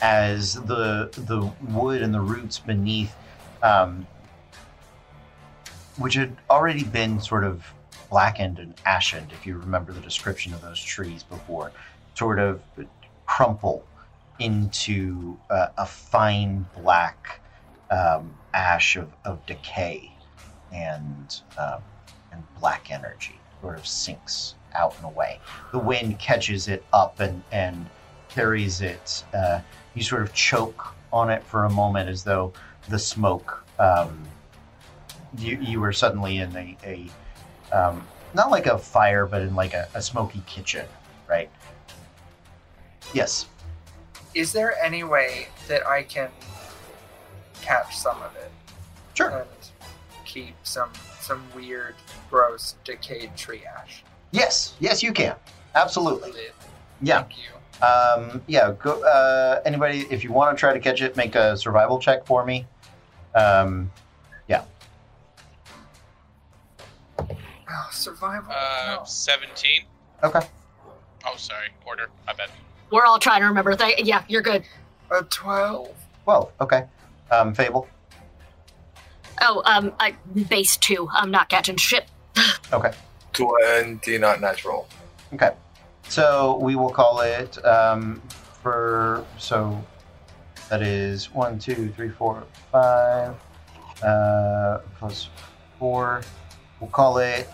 as 0.00 0.54
the 0.54 1.10
the 1.26 1.50
wood 1.72 2.02
and 2.02 2.12
the 2.12 2.20
roots 2.20 2.58
beneath 2.58 3.14
um, 3.62 4.06
which 5.98 6.14
had 6.14 6.36
already 6.50 6.84
been 6.84 7.20
sort 7.20 7.44
of 7.44 7.64
blackened 8.10 8.58
and 8.58 8.74
ashened 8.84 9.32
if 9.32 9.46
you 9.46 9.56
remember 9.58 9.92
the 9.92 10.00
description 10.00 10.52
of 10.52 10.60
those 10.60 10.80
trees 10.80 11.22
before 11.22 11.72
sort 12.14 12.38
of 12.38 12.60
crumple 13.26 13.84
into 14.38 15.36
uh, 15.50 15.68
a 15.78 15.86
fine 15.86 16.66
black 16.76 17.40
um, 17.90 18.34
ash 18.54 18.96
of, 18.96 19.10
of 19.24 19.44
decay 19.46 20.10
and 20.72 21.40
um, 21.58 21.82
and 22.32 22.42
black 22.60 22.90
energy 22.90 23.38
sort 23.60 23.78
of 23.78 23.86
sinks 23.86 24.54
out 24.74 24.94
and 24.96 25.06
away. 25.06 25.40
The 25.72 25.78
wind 25.78 26.18
catches 26.18 26.68
it 26.68 26.84
up 26.92 27.20
and 27.20 27.42
and 27.52 27.86
carries 28.28 28.80
it. 28.80 29.24
Uh, 29.32 29.60
you 29.94 30.02
sort 30.02 30.22
of 30.22 30.32
choke 30.34 30.94
on 31.12 31.30
it 31.30 31.42
for 31.42 31.64
a 31.64 31.70
moment 31.70 32.08
as 32.08 32.24
though 32.24 32.52
the 32.88 32.98
smoke. 32.98 33.64
Um, 33.78 34.22
you 35.38 35.58
you 35.60 35.80
were 35.80 35.92
suddenly 35.92 36.38
in 36.38 36.54
a, 36.56 36.76
a 36.84 37.10
um, 37.76 38.06
not 38.34 38.50
like 38.50 38.66
a 38.66 38.78
fire, 38.78 39.26
but 39.26 39.42
in 39.42 39.54
like 39.54 39.74
a, 39.74 39.88
a 39.94 40.02
smoky 40.02 40.42
kitchen, 40.46 40.86
right? 41.28 41.50
Yes. 43.14 43.46
Is 44.36 44.52
there 44.52 44.74
any 44.84 45.02
way 45.02 45.48
that 45.66 45.86
I 45.86 46.02
can 46.02 46.28
catch 47.62 47.96
some 47.96 48.20
of 48.20 48.36
it 48.36 48.50
Sure. 49.14 49.30
and 49.30 49.48
keep 50.26 50.54
some 50.62 50.90
some 51.20 51.42
weird, 51.54 51.94
gross, 52.28 52.74
decayed 52.84 53.34
tree 53.34 53.64
ash? 53.64 54.04
Yes. 54.32 54.74
Yes, 54.78 55.02
you 55.02 55.14
can. 55.14 55.36
Absolutely. 55.74 56.32
Lit. 56.32 56.54
Yeah. 57.00 57.22
Thank 57.22 57.38
you. 57.38 57.86
Um, 57.86 58.42
yeah. 58.46 58.72
Go. 58.78 59.02
Uh, 59.02 59.62
anybody, 59.64 60.06
if 60.10 60.22
you 60.22 60.30
want 60.32 60.54
to 60.54 60.60
try 60.60 60.74
to 60.74 60.80
catch 60.80 61.00
it, 61.00 61.16
make 61.16 61.34
a 61.34 61.56
survival 61.56 61.98
check 61.98 62.26
for 62.26 62.44
me. 62.44 62.66
Um, 63.34 63.90
yeah. 64.48 64.64
Oh, 67.18 67.88
survival. 67.90 68.52
Uh, 68.54 68.96
no. 68.98 69.04
17. 69.06 69.84
Okay. 70.22 70.40
Oh, 71.24 71.36
sorry. 71.36 71.68
Order. 71.86 72.08
I 72.28 72.34
bet. 72.34 72.50
We're 72.90 73.04
all 73.04 73.18
trying 73.18 73.40
to 73.40 73.46
remember. 73.46 73.74
Th- 73.74 74.04
yeah, 74.04 74.24
you're 74.28 74.42
good. 74.42 74.62
A 75.10 75.22
12. 75.22 75.90
Well, 76.24 76.52
okay. 76.60 76.84
Um, 77.30 77.54
Fable. 77.54 77.88
Oh, 79.40 79.62
um, 79.64 79.92
I, 80.00 80.16
base 80.48 80.76
two. 80.76 81.08
I'm 81.12 81.30
not 81.30 81.48
catching 81.48 81.76
shit. 81.76 82.06
Okay. 82.72 82.92
20 83.32 84.18
not 84.18 84.40
natural. 84.40 84.88
Okay. 85.32 85.50
So 86.08 86.58
we 86.62 86.76
will 86.76 86.90
call 86.90 87.20
it 87.20 87.62
um, 87.64 88.22
for 88.62 89.24
so 89.38 89.84
that 90.70 90.82
is 90.82 91.32
one, 91.32 91.58
two, 91.58 91.92
three, 91.94 92.08
four, 92.08 92.44
five, 92.72 93.34
uh, 94.02 94.78
plus 94.98 95.28
four. 95.78 96.22
We'll 96.80 96.90
call 96.90 97.18
it 97.18 97.48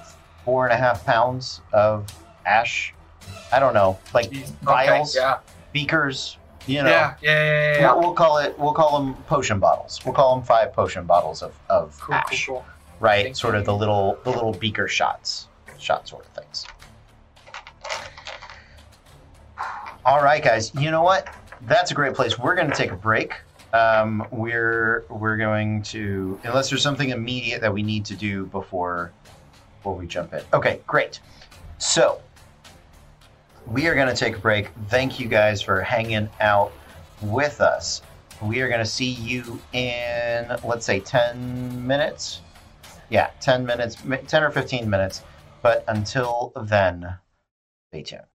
four 0.44 0.66
and 0.66 0.72
a 0.72 0.76
half 0.76 1.04
pounds 1.04 1.60
of 1.72 2.06
ash. 2.46 2.94
I 3.52 3.58
don't 3.58 3.74
know, 3.74 3.98
like 4.14 4.32
vials, 4.62 5.16
Okay, 5.16 5.24
yeah. 5.24 5.38
beakers. 5.72 6.38
You 6.66 6.82
know, 6.84 6.90
yeah. 6.90 7.14
Yeah. 7.20 7.44
Yeah. 7.44 7.80
Yeah. 7.80 7.94
we'll 7.94 8.12
call 8.14 8.38
it. 8.38 8.56
We'll 8.58 8.72
call 8.72 8.98
them 9.02 9.14
potion 9.26 9.58
bottles. 9.58 10.00
We'll 10.04 10.14
call 10.14 10.36
them 10.36 10.44
five 10.44 10.72
potion 10.72 11.04
bottles 11.06 11.42
of 11.42 11.54
of 11.68 11.98
Cool. 12.00 12.14
ash. 12.14 12.46
Cool. 12.46 12.56
Cool. 12.56 12.64
Right, 13.00 13.24
Thank 13.24 13.36
sort 13.36 13.54
you. 13.54 13.60
of 13.60 13.66
the 13.66 13.74
little 13.74 14.16
the 14.22 14.30
little 14.30 14.52
beaker 14.52 14.86
shots, 14.86 15.48
shot 15.78 16.06
sort 16.08 16.24
of 16.26 16.32
things. 16.44 16.64
All 20.04 20.22
right, 20.22 20.42
guys. 20.42 20.72
You 20.74 20.90
know 20.90 21.02
what? 21.02 21.28
That's 21.62 21.90
a 21.90 21.94
great 21.94 22.14
place. 22.14 22.38
We're 22.38 22.54
going 22.54 22.68
to 22.70 22.76
take 22.76 22.90
a 22.90 22.96
break. 22.96 23.34
Um, 23.72 24.26
we're 24.30 25.04
we're 25.08 25.36
going 25.36 25.82
to 25.84 26.38
unless 26.44 26.70
there's 26.70 26.82
something 26.82 27.10
immediate 27.10 27.60
that 27.60 27.72
we 27.72 27.82
need 27.82 28.04
to 28.06 28.14
do 28.16 28.46
before 28.46 29.12
before 29.78 29.94
we 29.96 30.06
jump 30.06 30.32
in. 30.34 30.42
Okay, 30.52 30.80
great. 30.86 31.20
So 31.78 32.20
we 33.66 33.86
are 33.86 33.94
going 33.94 34.08
to 34.08 34.14
take 34.14 34.36
a 34.36 34.38
break. 34.38 34.70
Thank 34.88 35.20
you 35.20 35.28
guys 35.28 35.62
for 35.62 35.80
hanging 35.80 36.28
out 36.40 36.72
with 37.22 37.60
us. 37.60 38.02
We 38.40 38.60
are 38.60 38.68
going 38.68 38.80
to 38.80 38.90
see 38.90 39.10
you 39.10 39.60
in 39.72 40.56
let's 40.64 40.84
say 40.84 41.00
10 41.00 41.86
minutes. 41.86 42.40
Yeah, 43.08 43.30
10 43.40 43.64
minutes, 43.64 43.96
10 44.26 44.42
or 44.42 44.50
15 44.50 44.88
minutes. 44.88 45.22
But 45.62 45.84
until 45.86 46.52
then, 46.56 47.14
stay 47.90 48.02
tuned. 48.02 48.31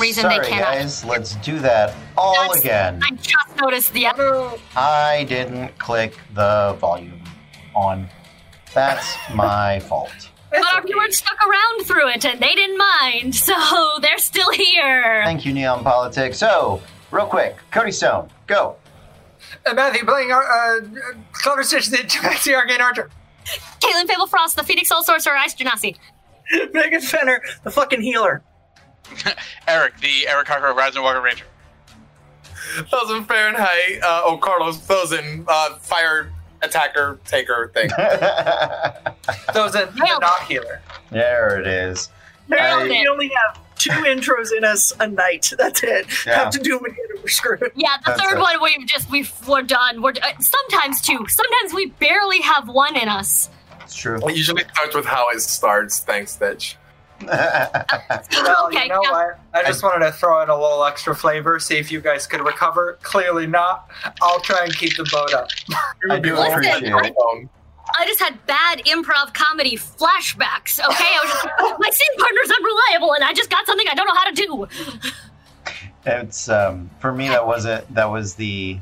Reason 0.00 0.28
they 0.28 0.36
Sorry, 0.36 0.46
cannot- 0.46 0.74
guys. 0.74 1.04
Let's 1.04 1.34
do 1.36 1.58
that 1.60 1.94
all 2.16 2.34
That's- 2.34 2.60
again. 2.60 3.00
I 3.04 3.10
just 3.16 3.56
noticed 3.60 3.92
the. 3.92 4.04
No. 4.16 4.58
I 4.76 5.24
didn't 5.28 5.76
click 5.78 6.16
the 6.34 6.76
volume 6.80 7.22
on. 7.74 8.08
That's 8.74 9.16
my 9.34 9.80
fault. 9.80 10.10
But 10.50 10.62
our 10.74 10.82
viewers 10.82 11.18
stuck 11.18 11.38
around 11.46 11.84
through 11.84 12.08
it 12.10 12.24
and 12.24 12.40
they 12.40 12.54
didn't 12.54 12.78
mind, 12.78 13.34
so 13.34 13.54
they're 14.00 14.18
still 14.18 14.50
here. 14.52 15.22
Thank 15.24 15.44
you, 15.44 15.52
Neon 15.52 15.82
Politics. 15.84 16.38
So, 16.38 16.80
real 17.10 17.26
quick, 17.26 17.56
Cody 17.70 17.92
Stone, 17.92 18.30
go. 18.46 18.76
Uh, 19.66 19.74
Matthew 19.74 20.04
playing 20.06 20.32
uh, 20.32 20.36
uh, 20.36 20.80
Clever 21.32 21.62
Stitch, 21.64 21.88
the 21.88 21.98
Maxi 21.98 22.54
Arcane 22.54 22.80
Archer. 22.80 23.10
Caitlin 23.80 24.06
Fable 24.06 24.26
Frost, 24.26 24.56
the 24.56 24.62
Phoenix 24.62 24.88
Soul 24.88 25.02
Sorcerer, 25.02 25.36
Ice 25.36 25.54
Genasi. 25.54 25.96
Megan 26.72 27.00
Fenner, 27.02 27.42
the 27.64 27.70
fucking 27.70 28.00
healer. 28.00 28.42
Eric, 29.68 29.98
the 30.00 30.26
Eric 30.28 30.48
Harker 30.48 30.72
Horizon 30.72 31.02
Walker 31.02 31.20
Ranger. 31.20 31.44
Thousand 32.90 33.24
Fahrenheit. 33.24 34.02
Uh, 34.02 34.22
oh, 34.24 34.38
Carlos, 34.38 34.78
Thozin 34.78 35.44
uh, 35.48 35.76
fire 35.78 36.30
attacker 36.62 37.18
taker 37.24 37.70
thing. 37.74 37.88
Those 39.54 39.74
are 39.74 39.86
the 39.86 39.92
Nailed 40.02 40.18
it. 40.18 40.20
not 40.20 40.42
healer. 40.44 40.80
there 41.10 41.58
it 41.60 41.66
is. 41.66 42.10
Now 42.48 42.80
I- 42.80 42.84
we 42.84 43.06
only 43.08 43.28
have 43.28 43.58
two 43.76 43.90
intros 43.90 44.48
in 44.56 44.64
us 44.64 44.92
a 45.00 45.06
night. 45.06 45.52
That's 45.58 45.82
it. 45.82 46.06
Yeah. 46.26 46.34
Have 46.44 46.50
to 46.50 46.58
do 46.58 46.76
them 46.76 46.84
again 46.84 47.04
or 47.16 47.22
we're 47.22 47.28
screwed. 47.28 47.62
Yeah, 47.74 47.96
the 48.04 48.10
That's 48.12 48.22
third 48.22 48.38
it. 48.38 48.40
one 48.40 48.62
we've 48.62 48.86
just 48.86 49.10
we've 49.10 49.32
we're 49.48 49.62
done. 49.62 50.02
We're 50.02 50.10
uh, 50.22 50.32
sometimes 50.40 51.00
two. 51.00 51.24
Sometimes 51.28 51.74
we 51.74 51.86
barely 51.86 52.40
have 52.42 52.68
one 52.68 52.96
in 52.96 53.08
us. 53.08 53.48
It's 53.82 53.96
true. 53.96 54.18
it 54.28 54.36
usually 54.36 54.64
starts 54.74 54.94
with 54.94 55.06
how 55.06 55.30
it 55.30 55.40
starts. 55.40 56.00
Thanks, 56.00 56.32
Stitch. 56.32 56.76
Well, 58.32 58.66
okay, 58.68 58.84
you 58.84 58.88
know 58.88 59.00
yeah. 59.02 59.10
what? 59.10 59.40
I 59.52 59.62
just 59.64 59.82
wanted 59.82 60.04
to 60.06 60.12
throw 60.12 60.42
in 60.42 60.48
a 60.48 60.54
little 60.58 60.84
extra 60.84 61.14
flavor, 61.14 61.58
see 61.58 61.76
if 61.76 61.90
you 61.90 62.00
guys 62.00 62.26
could 62.26 62.40
recover. 62.40 62.98
Clearly 63.02 63.46
not. 63.46 63.90
I'll 64.22 64.40
try 64.40 64.64
and 64.64 64.74
keep 64.76 64.96
the 64.96 65.04
boat 65.10 65.34
up. 65.34 65.48
I 66.10 66.18
do 66.18 66.34
Listen, 66.36 66.52
appreciate 66.52 66.92
I- 66.92 67.06
it. 67.08 67.48
I 67.98 68.06
just 68.06 68.20
had 68.20 68.44
bad 68.46 68.80
improv 68.84 69.32
comedy 69.34 69.76
flashbacks. 69.76 70.78
Okay, 70.78 71.04
I 71.04 71.20
was 71.24 71.32
just, 71.32 71.46
my 71.80 71.90
scene 71.90 72.18
partner's 72.18 72.50
unreliable, 72.50 73.14
and 73.14 73.24
I 73.24 73.32
just 73.32 73.50
got 73.50 73.66
something 73.66 73.86
I 73.90 73.94
don't 73.94 74.06
know 74.06 74.14
how 74.14 74.30
to 74.30 74.34
do. 74.34 74.68
It's 76.06 76.48
um 76.48 76.90
for 77.00 77.12
me 77.12 77.28
that 77.28 77.46
wasn't 77.46 77.92
that 77.94 78.04
was 78.06 78.34
the 78.34 78.78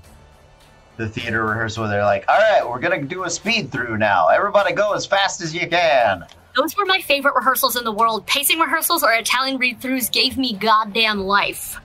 the 0.96 1.08
theater 1.08 1.44
rehearsal 1.44 1.82
where 1.84 1.90
they're 1.90 2.04
like, 2.04 2.24
all 2.28 2.36
right, 2.38 2.68
we're 2.68 2.80
gonna 2.80 3.02
do 3.02 3.24
a 3.24 3.30
speed 3.30 3.70
through 3.70 3.96
now. 3.98 4.28
Everybody 4.28 4.72
go 4.72 4.92
as 4.92 5.06
fast 5.06 5.40
as 5.40 5.54
you 5.54 5.68
can. 5.68 6.24
Those 6.56 6.76
were 6.76 6.86
my 6.86 7.00
favorite 7.00 7.34
rehearsals 7.34 7.76
in 7.76 7.84
the 7.84 7.92
world. 7.92 8.26
Pacing 8.26 8.58
rehearsals 8.58 9.02
or 9.02 9.12
Italian 9.12 9.58
read-throughs 9.58 10.10
gave 10.10 10.38
me 10.38 10.54
goddamn 10.54 11.20
life. 11.20 11.78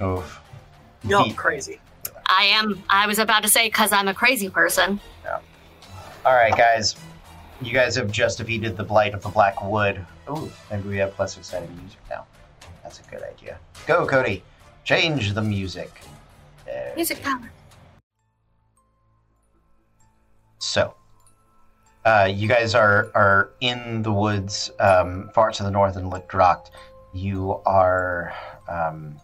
Oh. 0.00 0.24
Y'all 1.04 1.26
Ye- 1.26 1.32
crazy. 1.32 1.80
I 2.26 2.44
am. 2.44 2.82
I 2.90 3.06
was 3.06 3.18
about 3.18 3.42
to 3.44 3.48
say 3.48 3.68
because 3.68 3.92
I'm 3.92 4.08
a 4.08 4.14
crazy 4.14 4.50
person. 4.50 5.00
Yeah. 5.24 5.40
All 6.26 6.34
right, 6.34 6.54
guys. 6.54 6.96
You 7.62 7.72
guys 7.72 7.96
have 7.96 8.10
just 8.10 8.38
defeated 8.38 8.76
the 8.76 8.84
blight 8.84 9.14
of 9.14 9.22
the 9.22 9.30
Black 9.30 9.62
Wood. 9.64 10.04
Ooh, 10.28 10.52
maybe 10.70 10.88
we 10.90 10.96
have 10.98 11.18
less 11.18 11.36
exciting 11.38 11.74
music 11.80 11.98
now. 12.10 12.26
That's 12.82 13.00
a 13.00 13.02
good 13.10 13.22
idea. 13.22 13.58
Go, 13.86 14.06
Cody. 14.06 14.44
Change 14.84 15.32
the 15.32 15.42
music. 15.42 16.02
There. 16.66 16.92
Music 16.94 17.22
power. 17.22 17.50
So, 20.58 20.94
uh, 22.08 22.24
you 22.24 22.48
guys 22.48 22.74
are 22.74 23.10
are 23.14 23.50
in 23.60 24.02
the 24.02 24.12
woods, 24.12 24.70
um, 24.80 25.30
far 25.34 25.50
to 25.50 25.62
the 25.62 25.70
north 25.70 25.96
in 25.96 26.08
Lickdrocht. 26.08 26.70
You 27.12 27.60
are 27.66 28.32
um, 28.66 29.20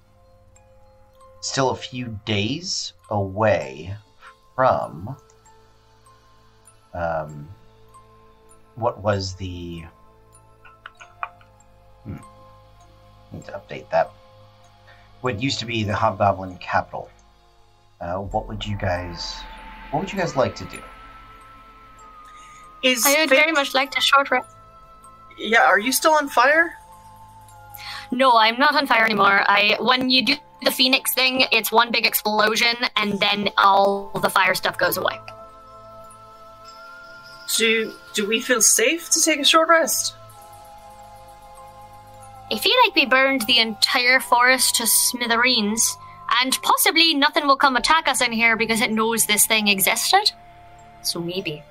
still 1.41 1.71
a 1.71 1.77
few 1.77 2.21
days 2.27 2.93
away 3.09 3.97
from 4.55 5.17
um, 6.93 7.49
what 8.75 9.01
was 9.01 9.35
the. 9.37 9.85
Hmm, 12.05 12.17
need 13.33 13.47
to 13.47 13.53
update 13.53 13.89
that. 13.91 14.11
What 15.23 15.43
used 15.43 15.59
to 15.61 15.65
be 15.65 15.85
the 15.85 15.95
Hobgoblin 15.95 16.59
capital. 16.59 17.11
Uh, 17.99 18.17
what 18.17 18.47
would 18.47 18.67
you 18.67 18.77
guys? 18.77 19.37
What 19.91 20.01
would 20.01 20.13
you 20.13 20.19
guys 20.19 20.37
like 20.37 20.55
to 20.57 20.65
do? 20.67 20.83
Is 22.85 23.05
I 23.07 23.21
would 23.21 23.29
Fa- 23.31 23.35
very 23.37 23.53
much 23.53 23.75
like 23.75 23.97
a 23.97 24.01
short 24.01 24.31
rest. 24.31 24.55
yeah? 25.39 25.63
Are 25.65 25.79
you 25.79 25.91
still 25.93 26.13
on 26.13 26.29
fire? 26.29 26.77
No, 28.11 28.37
I'm 28.37 28.59
not 28.59 28.75
on 28.77 28.87
fire 28.87 29.05
anymore. 29.05 29.43
I 29.49 29.77
when 29.81 30.11
you 30.11 30.25
do 30.27 30.35
the 30.63 30.71
phoenix 30.71 31.13
thing, 31.15 31.47
it's 31.51 31.73
one 31.73 31.91
big 31.91 32.07
explosion, 32.07 32.77
and 32.97 33.19
then 33.19 33.49
all 33.59 34.11
the 34.23 34.31
fire 34.31 34.55
stuff 34.55 34.79
goes 34.79 34.97
away. 34.97 35.19
Do 37.57 37.93
do 38.15 38.29
we 38.29 38.41
feel 38.41 38.61
safe 38.61 39.11
to 39.11 39.21
take 39.21 39.41
a 39.41 39.45
short 39.45 39.69
rest? 39.69 40.15
I 42.53 42.59
feel 42.59 42.75
like 42.85 42.95
we 42.95 43.07
burned 43.07 43.43
the 43.47 43.59
entire 43.59 44.21
forest 44.21 44.77
to 44.77 44.87
smithereens, 44.87 45.97
and 46.43 46.53
possibly 46.63 47.15
nothing 47.15 47.47
will 47.47 47.57
come 47.57 47.77
attack 47.77 48.07
us 48.07 48.21
in 48.21 48.33
here 48.33 48.57
because 48.57 48.81
it 48.83 48.93
knows 48.93 49.27
this 49.27 49.47
thing 49.47 49.69
existed. 49.69 50.33
So 51.03 51.21
maybe. 51.21 51.63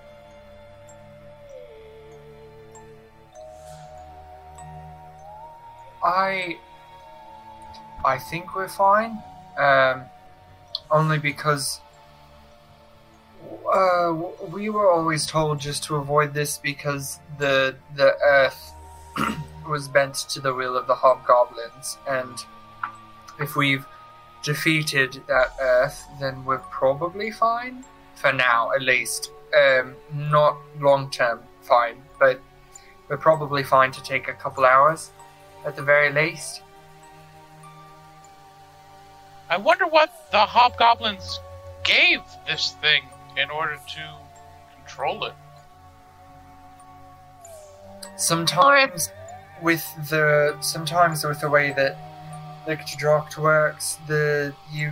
I 6.03 6.57
I 8.05 8.17
think 8.17 8.55
we're 8.55 8.67
fine. 8.67 9.21
Um, 9.57 10.03
only 10.89 11.19
because 11.19 11.79
uh, 13.71 14.13
we 14.51 14.69
were 14.69 14.89
always 14.89 15.25
told 15.25 15.59
just 15.59 15.83
to 15.85 15.95
avoid 15.95 16.33
this 16.33 16.57
because 16.57 17.19
the 17.37 17.75
the 17.95 18.15
earth 18.23 18.73
was 19.69 19.87
bent 19.87 20.15
to 20.29 20.39
the 20.39 20.53
will 20.53 20.75
of 20.75 20.87
the 20.87 20.95
hobgoblins, 20.95 21.97
and 22.07 22.45
if 23.39 23.55
we've 23.55 23.85
defeated 24.43 25.21
that 25.27 25.55
Earth, 25.59 26.05
then 26.19 26.43
we're 26.45 26.59
probably 26.59 27.31
fine 27.31 27.83
for 28.15 28.31
now, 28.31 28.71
at 28.73 28.81
least. 28.81 29.31
Um, 29.57 29.95
not 30.13 30.57
long 30.79 31.09
term 31.09 31.39
fine, 31.61 32.01
but 32.19 32.41
we're 33.07 33.17
probably 33.17 33.63
fine 33.63 33.91
to 33.91 34.03
take 34.03 34.27
a 34.27 34.33
couple 34.33 34.65
hours 34.65 35.11
at 35.65 35.75
the 35.75 35.81
very 35.81 36.11
least. 36.11 36.61
I 39.49 39.57
wonder 39.57 39.85
what 39.85 40.31
the 40.31 40.39
hobgoblins 40.39 41.39
gave 41.83 42.21
this 42.47 42.75
thing 42.81 43.03
in 43.37 43.49
order 43.49 43.75
to 43.75 44.17
control 44.75 45.25
it. 45.25 45.33
Sometimes 48.15 49.09
with 49.61 49.85
the 50.09 50.57
sometimes 50.61 51.23
with 51.23 51.41
the 51.41 51.49
way 51.49 51.73
that 51.73 51.97
Lictodroct 52.67 53.37
works, 53.37 53.97
the 54.07 54.53
you 54.71 54.91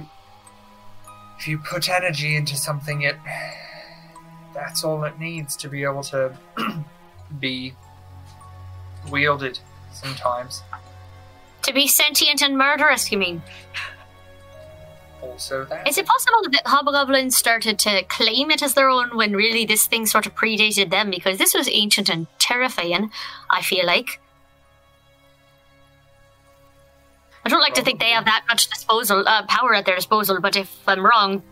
if 1.39 1.47
you 1.47 1.57
put 1.57 1.89
energy 1.89 2.35
into 2.35 2.55
something 2.55 3.01
it 3.01 3.15
that's 4.53 4.83
all 4.83 5.03
it 5.05 5.19
needs 5.19 5.55
to 5.55 5.67
be 5.67 5.83
able 5.83 6.03
to 6.03 6.37
be 7.39 7.73
wielded 9.09 9.59
sometimes. 9.91 10.63
To 11.63 11.73
be 11.73 11.87
sentient 11.87 12.41
and 12.41 12.57
murderous, 12.57 13.11
you 13.11 13.17
mean? 13.17 13.41
Also 15.21 15.65
that 15.65 15.87
Is 15.87 15.97
it 15.97 16.07
possible 16.07 16.49
that 16.51 16.65
hobgoblins 16.65 17.35
started 17.35 17.77
to 17.79 18.03
claim 18.05 18.49
it 18.49 18.63
as 18.63 18.73
their 18.73 18.89
own 18.89 19.15
when 19.15 19.33
really 19.33 19.65
this 19.65 19.85
thing 19.85 20.07
sort 20.07 20.25
of 20.25 20.35
predated 20.35 20.89
them? 20.89 21.11
Because 21.11 21.37
this 21.37 21.53
was 21.53 21.69
ancient 21.69 22.09
and 22.09 22.25
terrifying, 22.39 23.11
I 23.51 23.61
feel 23.61 23.85
like. 23.85 24.19
I 27.45 27.49
don't 27.49 27.61
like 27.61 27.75
to 27.75 27.83
think 27.83 27.99
they 27.99 28.11
have 28.11 28.25
that 28.25 28.45
much 28.47 28.67
disposal 28.67 29.23
uh, 29.27 29.45
power 29.47 29.73
at 29.73 29.85
their 29.85 29.95
disposal, 29.95 30.39
but 30.41 30.55
if 30.55 30.75
I'm 30.87 31.05
wrong, 31.05 31.43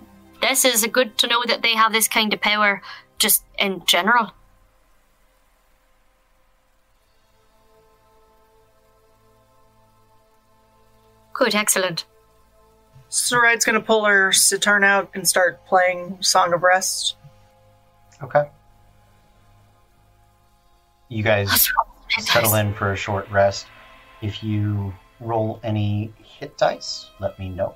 this 0.42 0.66
is 0.66 0.86
good 0.88 1.18
to 1.20 1.28
know 1.28 1.44
that 1.48 1.62
they 1.62 1.76
have 1.76 1.92
this 1.94 2.08
kind 2.08 2.34
of 2.34 2.42
power 2.42 2.82
just 3.18 3.44
in 3.58 3.86
general. 3.86 4.32
Good, 11.40 11.56
excellent. 11.56 12.04
Sarai's 13.10 13.64
gonna 13.64 13.80
pull 13.80 14.04
her 14.04 14.34
sitar 14.34 14.84
out 14.84 15.10
and 15.14 15.26
start 15.26 15.66
playing 15.66 16.18
Song 16.20 16.52
of 16.54 16.64
Rest. 16.64 17.16
Okay. 18.22 18.50
You 21.08 21.24
guys 21.24 21.72
settle 22.20 22.56
in 22.56 22.74
for 22.74 22.92
a 22.92 22.96
short 22.98 23.32
rest. 23.32 23.68
If 24.22 24.44
you 24.44 24.94
roll 25.22 25.62
any 25.64 26.12
hit 26.22 26.58
dice, 26.58 27.10
let 27.22 27.40
me 27.40 27.48
know. 27.48 27.74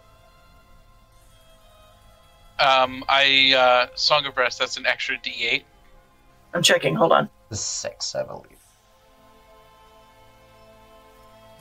Um, 2.60 3.06
I 3.08 3.54
uh, 3.58 3.96
Song 3.96 4.26
of 4.26 4.36
Rest. 4.36 4.60
That's 4.60 4.76
an 4.76 4.86
extra 4.86 5.18
D8. 5.20 5.64
I'm 6.54 6.64
checking, 6.64 6.96
hold 6.96 7.14
on. 7.14 7.30
The 7.48 7.56
six, 7.56 8.14
I 8.14 8.24
believe. 8.24 8.58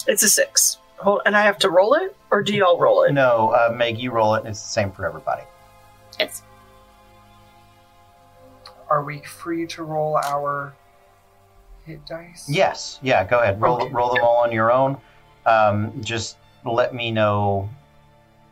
It's 0.09 0.25
a 0.25 0.29
six. 0.29 0.79
Hold, 1.03 1.23
and 1.27 1.37
I 1.37 1.43
have 1.43 1.59
to 1.59 1.71
roll 1.71 1.95
it, 1.95 2.17
or 2.31 2.43
do 2.43 2.55
y'all 2.55 2.79
roll 2.79 3.03
it? 3.03 3.13
No, 3.13 3.51
uh, 3.51 3.73
Meg, 3.75 3.99
you 3.99 4.13
roll 4.13 4.35
it, 4.37 4.41
and 4.41 4.49
it's 4.49 4.63
the 4.63 4.69
same 4.69 4.93
for 4.93 5.05
everybody. 5.07 5.43
It's 6.21 6.43
are 8.89 9.03
we 9.03 9.21
free 9.23 9.67
to 9.69 9.83
roll 9.85 10.19
our 10.23 10.75
hit 11.87 12.05
dice? 12.07 12.47
Yes, 12.49 13.01
yeah, 13.03 13.25
go 13.25 13.41
ahead. 13.41 13.61
Roll, 13.61 13.83
Okay. 13.83 13.93
roll 13.93 14.15
them 14.15 14.23
all 14.23 14.39
on 14.45 14.53
your 14.53 14.71
own. 14.71 14.97
Um, 15.47 15.93
just 16.03 16.37
let 16.65 16.95
me 16.95 17.11
know 17.11 17.69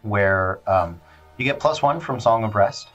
where 0.02 0.58
um, 0.66 1.00
you 1.36 1.44
get 1.44 1.60
plus 1.60 1.82
one 1.82 2.00
from 2.00 2.18
Song 2.18 2.42
of 2.42 2.54
Rest. 2.54 2.88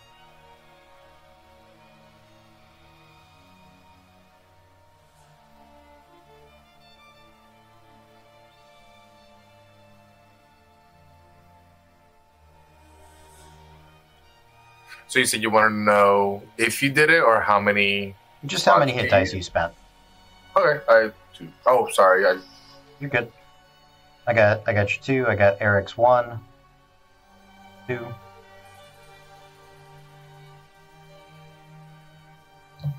So 15.15 15.19
you 15.19 15.25
said 15.25 15.41
you 15.41 15.49
want 15.49 15.71
to 15.71 15.77
know 15.77 16.43
if 16.57 16.83
you 16.83 16.89
did 16.89 17.09
it 17.09 17.23
or 17.23 17.39
how 17.39 17.57
many? 17.61 18.17
Just 18.45 18.65
how 18.65 18.77
many 18.79 18.91
hit 18.91 19.09
dice 19.09 19.33
you 19.33 19.41
spent. 19.41 19.71
Okay, 20.57 20.83
I. 20.89 21.09
Oh, 21.65 21.87
sorry. 21.93 22.25
I 22.25 22.37
You're 22.99 23.09
good. 23.09 23.31
I 24.27 24.33
got 24.33 24.63
I 24.67 24.73
got 24.73 24.93
you 24.93 25.01
two. 25.01 25.25
I 25.25 25.35
got 25.35 25.61
Eric's 25.61 25.95
one, 25.97 26.41
two. 27.87 28.05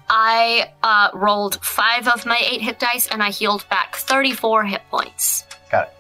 I 0.09 0.73
uh, 0.83 1.11
rolled 1.13 1.63
five 1.63 2.09
of 2.09 2.25
my 2.25 2.39
eight 2.41 2.63
hit 2.63 2.79
dice 2.79 3.09
and 3.09 3.23
I 3.23 3.29
healed 3.29 3.69
back 3.69 3.95
34 3.95 4.65
hit 4.65 4.81
points. 4.91 5.45
Got 5.71 5.89
it. 5.89 5.95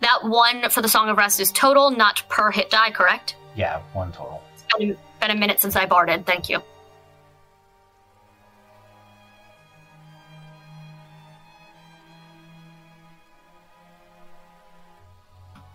That 0.00 0.24
one 0.24 0.68
for 0.68 0.82
the 0.82 0.88
Song 0.88 1.08
of 1.10 1.16
Rest 1.16 1.38
is 1.38 1.52
total, 1.52 1.92
not 1.92 2.24
per 2.28 2.50
hit 2.50 2.70
die, 2.70 2.90
correct? 2.90 3.36
Yeah, 3.56 3.80
one 3.92 4.10
total. 4.12 4.42
It's 4.54 4.64
been, 4.76 4.96
been 5.20 5.30
a 5.30 5.36
minute 5.36 5.60
since 5.60 5.76
I 5.76 5.86
barded. 5.86 6.26
Thank 6.26 6.48
you. 6.48 6.60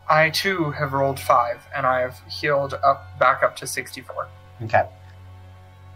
I 0.09 0.31
too 0.31 0.71
have 0.71 0.93
rolled 0.93 1.19
five, 1.19 1.61
and 1.75 1.85
I 1.85 2.01
have 2.01 2.19
healed 2.27 2.73
up 2.73 3.19
back 3.19 3.43
up 3.43 3.55
to 3.57 3.67
sixty-four. 3.67 4.27
Okay. 4.63 4.83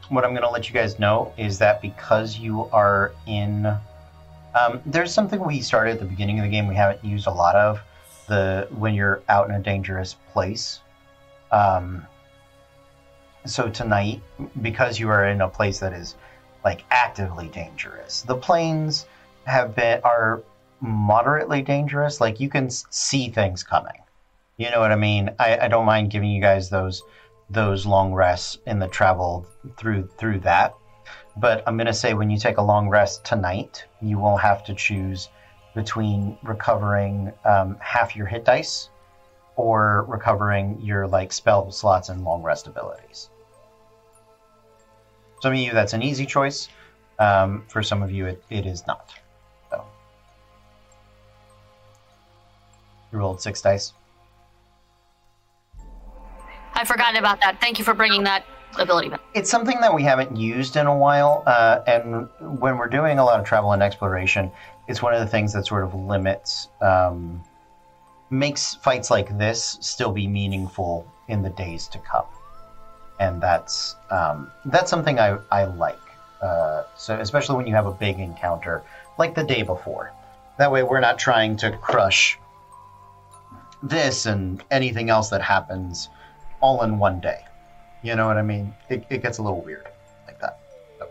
What 0.10 0.24
I'm 0.24 0.32
going 0.32 0.44
to 0.44 0.50
let 0.50 0.70
you 0.70 0.74
guys 0.74 1.00
know 1.00 1.34
is 1.36 1.58
that 1.60 1.82
because 1.82 2.38
you 2.38 2.66
are 2.72 3.12
in. 3.26 3.66
Um, 4.54 4.82
there's 4.86 5.12
something 5.12 5.44
we 5.44 5.62
started 5.62 5.94
at 5.94 6.00
the 6.00 6.06
beginning 6.06 6.38
of 6.38 6.44
the 6.44 6.52
game 6.52 6.68
we 6.68 6.76
haven't 6.76 7.04
used 7.04 7.26
a 7.26 7.32
lot 7.32 7.56
of. 7.56 7.82
The 8.28 8.68
when 8.78 8.94
you're 8.94 9.24
out 9.30 9.50
in 9.50 9.56
a 9.56 9.60
dangerous 9.60 10.16
place. 10.32 10.80
Um, 11.54 12.08
so 13.46 13.70
tonight, 13.70 14.24
because 14.62 15.00
you 15.00 15.10
are 15.10 15.28
in 15.28 15.42
a 15.42 15.48
place 15.48 15.80
that 15.80 15.94
is 15.94 16.16
like 16.66 16.84
actively 16.90 17.48
dangerous, 17.48 18.24
the 18.24 18.36
plains 18.36 19.06
have 19.46 19.76
been 19.76 20.02
are 20.04 20.42
moderately 20.82 21.62
dangerous. 21.62 22.20
Like 22.20 22.40
you 22.40 22.50
can 22.50 22.70
see 22.72 23.30
things 23.30 23.64
coming. 23.64 24.02
You 24.58 24.72
know 24.72 24.80
what 24.80 24.92
I 24.92 24.96
mean? 24.96 25.30
I, 25.40 25.58
I 25.60 25.68
don't 25.68 25.86
mind 25.86 26.10
giving 26.10 26.32
you 26.32 26.42
guys 26.42 26.70
those 26.70 27.04
those 27.50 27.86
long 27.86 28.14
rests 28.14 28.58
in 28.66 28.80
the 28.80 28.88
travel 28.88 29.46
through 29.78 30.10
through 30.18 30.40
that. 30.40 30.74
But 31.38 31.64
I'm 31.68 31.78
gonna 31.78 31.94
say 31.94 32.16
when 32.16 32.32
you 32.32 32.40
take 32.40 32.58
a 32.58 32.64
long 32.64 32.90
rest 32.90 33.24
tonight, 33.26 33.86
you 34.02 34.18
will 34.18 34.38
have 34.38 34.64
to 34.64 34.74
choose 34.74 35.30
between 35.76 36.36
recovering 36.42 37.32
um, 37.46 37.78
half 37.80 38.16
your 38.16 38.26
hit 38.26 38.44
dice 38.44 38.90
or 39.56 40.06
recovering 40.08 40.80
your 40.82 41.08
like 41.08 41.32
spell 41.32 41.72
slots 41.72 42.10
and 42.10 42.24
long 42.24 42.42
rest 42.42 42.68
abilities. 42.68 43.30
Some 45.42 45.54
of 45.54 45.60
you 45.60 45.72
that's 45.72 45.94
an 45.94 46.02
easy 46.02 46.26
choice. 46.26 46.70
Um, 47.20 47.64
for 47.68 47.84
some 47.84 48.02
of 48.02 48.12
you, 48.12 48.26
it, 48.26 48.44
it 48.50 48.66
is 48.66 48.88
not. 48.88 49.14
So 49.70 49.86
you 53.12 53.20
rolled 53.20 53.42
six 53.42 53.62
dice. 53.62 53.94
I 56.74 56.86
forgot 56.86 57.18
about 57.18 57.40
that. 57.42 57.62
Thank 57.62 57.78
you 57.78 57.86
for 57.86 57.94
bringing 57.94 58.24
that 58.24 58.46
ability 58.80 59.10
back. 59.10 59.22
it's 59.34 59.50
something 59.50 59.80
that 59.82 59.94
we 59.94 60.04
haven't 60.04 60.36
used 60.36 60.76
in 60.76 60.88
a 60.88 60.96
while, 60.96 61.44
uh, 61.46 61.82
and 61.86 62.28
when 62.60 62.78
we're 62.78 62.88
doing 62.88 63.20
a 63.20 63.24
lot 63.24 63.40
of 63.40 63.46
travel 63.46 63.72
and 63.72 63.84
exploration, 63.84 64.52
it's 64.88 65.02
one 65.02 65.14
of 65.14 65.20
the 65.20 65.28
things 65.28 65.54
that 65.54 65.66
sort 65.68 65.84
of 65.84 65.94
limits, 65.94 66.70
um, 66.82 67.44
makes 68.34 68.76
fights 68.76 69.12
like 69.12 69.38
this 69.38 69.78
still 69.80 70.12
be 70.12 70.28
meaningful 70.28 71.08
in 71.28 71.42
the 71.44 71.50
days 71.52 71.88
to 71.88 72.00
come, 72.00 72.26
and 73.20 73.42
that's 73.42 73.96
um, 74.10 74.52
that's 74.66 74.90
something 74.90 75.20
I 75.20 75.38
I 75.52 75.66
like. 75.66 76.00
Uh, 76.42 76.84
so 76.98 77.18
especially 77.20 77.56
when 77.56 77.68
you 77.68 77.76
have 77.76 77.86
a 77.86 77.92
big 77.92 78.20
encounter 78.20 78.84
like 79.18 79.36
the 79.36 79.44
day 79.44 79.62
before, 79.62 80.12
that 80.58 80.72
way 80.72 80.84
we're 80.84 81.00
not 81.00 81.18
trying 81.18 81.56
to 81.58 81.72
crush 81.78 82.38
this 83.82 84.26
and 84.26 84.64
anything 84.72 85.10
else 85.10 85.30
that 85.30 85.42
happens 85.42 86.10
all 86.62 86.84
in 86.84 86.98
one 86.98 87.20
day. 87.20 87.46
You 88.02 88.16
know 88.16 88.28
what 88.28 88.38
I 88.38 88.42
mean? 88.42 88.74
It, 88.90 89.06
it 89.10 89.22
gets 89.22 89.38
a 89.38 89.44
little 89.44 89.62
weird 89.62 89.88
like 90.28 90.40
that. 90.40 90.60
So. 91.00 91.08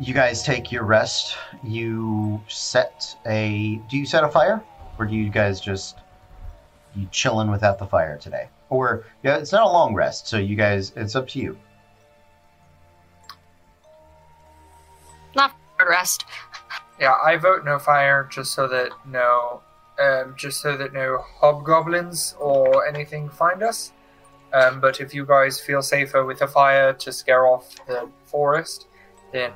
You 0.00 0.14
guys 0.14 0.42
take 0.42 0.72
your 0.72 0.84
rest. 0.84 1.36
You 1.62 2.40
set 2.48 3.14
a. 3.26 3.80
Do 3.88 3.96
you 3.98 4.06
set 4.06 4.24
a 4.24 4.28
fire, 4.28 4.62
or 4.98 5.06
do 5.06 5.14
you 5.14 5.30
guys 5.30 5.60
just 5.60 5.98
you 6.94 7.06
chilling 7.10 7.50
without 7.50 7.78
the 7.78 7.86
fire 7.86 8.18
today? 8.18 8.48
Or 8.70 9.04
yeah, 9.22 9.36
it's 9.36 9.52
not 9.52 9.66
a 9.66 9.70
long 9.70 9.94
rest, 9.94 10.26
so 10.26 10.38
you 10.38 10.56
guys, 10.56 10.92
it's 10.96 11.14
up 11.14 11.28
to 11.28 11.38
you. 11.38 11.58
Not 15.34 15.52
for 15.76 15.88
rest. 15.88 16.24
Yeah, 16.98 17.14
I 17.22 17.36
vote 17.36 17.64
no 17.64 17.78
fire 17.78 18.28
just 18.32 18.54
so 18.54 18.66
that 18.68 18.90
no, 19.06 19.60
um, 20.00 20.34
just 20.36 20.60
so 20.60 20.76
that 20.76 20.92
no 20.92 21.22
hobgoblins 21.40 22.34
or 22.40 22.86
anything 22.86 23.28
find 23.28 23.62
us. 23.62 23.92
Um, 24.52 24.80
but 24.80 25.00
if 25.00 25.12
you 25.12 25.26
guys 25.26 25.60
feel 25.60 25.82
safer 25.82 26.24
with 26.24 26.40
a 26.40 26.48
fire 26.48 26.94
to 26.94 27.12
scare 27.12 27.46
off 27.46 27.74
the 27.86 28.08
forest, 28.24 28.86
then 29.32 29.52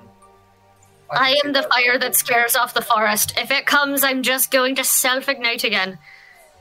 I 1.12 1.40
am 1.44 1.52
the 1.52 1.64
fire 1.64 1.98
that 1.98 2.14
scares 2.14 2.54
off 2.56 2.74
the 2.74 2.82
forest. 2.82 3.34
If 3.36 3.50
it 3.50 3.66
comes, 3.66 4.04
I'm 4.04 4.22
just 4.22 4.50
going 4.50 4.74
to 4.76 4.84
self 4.84 5.28
ignite 5.28 5.64
again. 5.64 5.98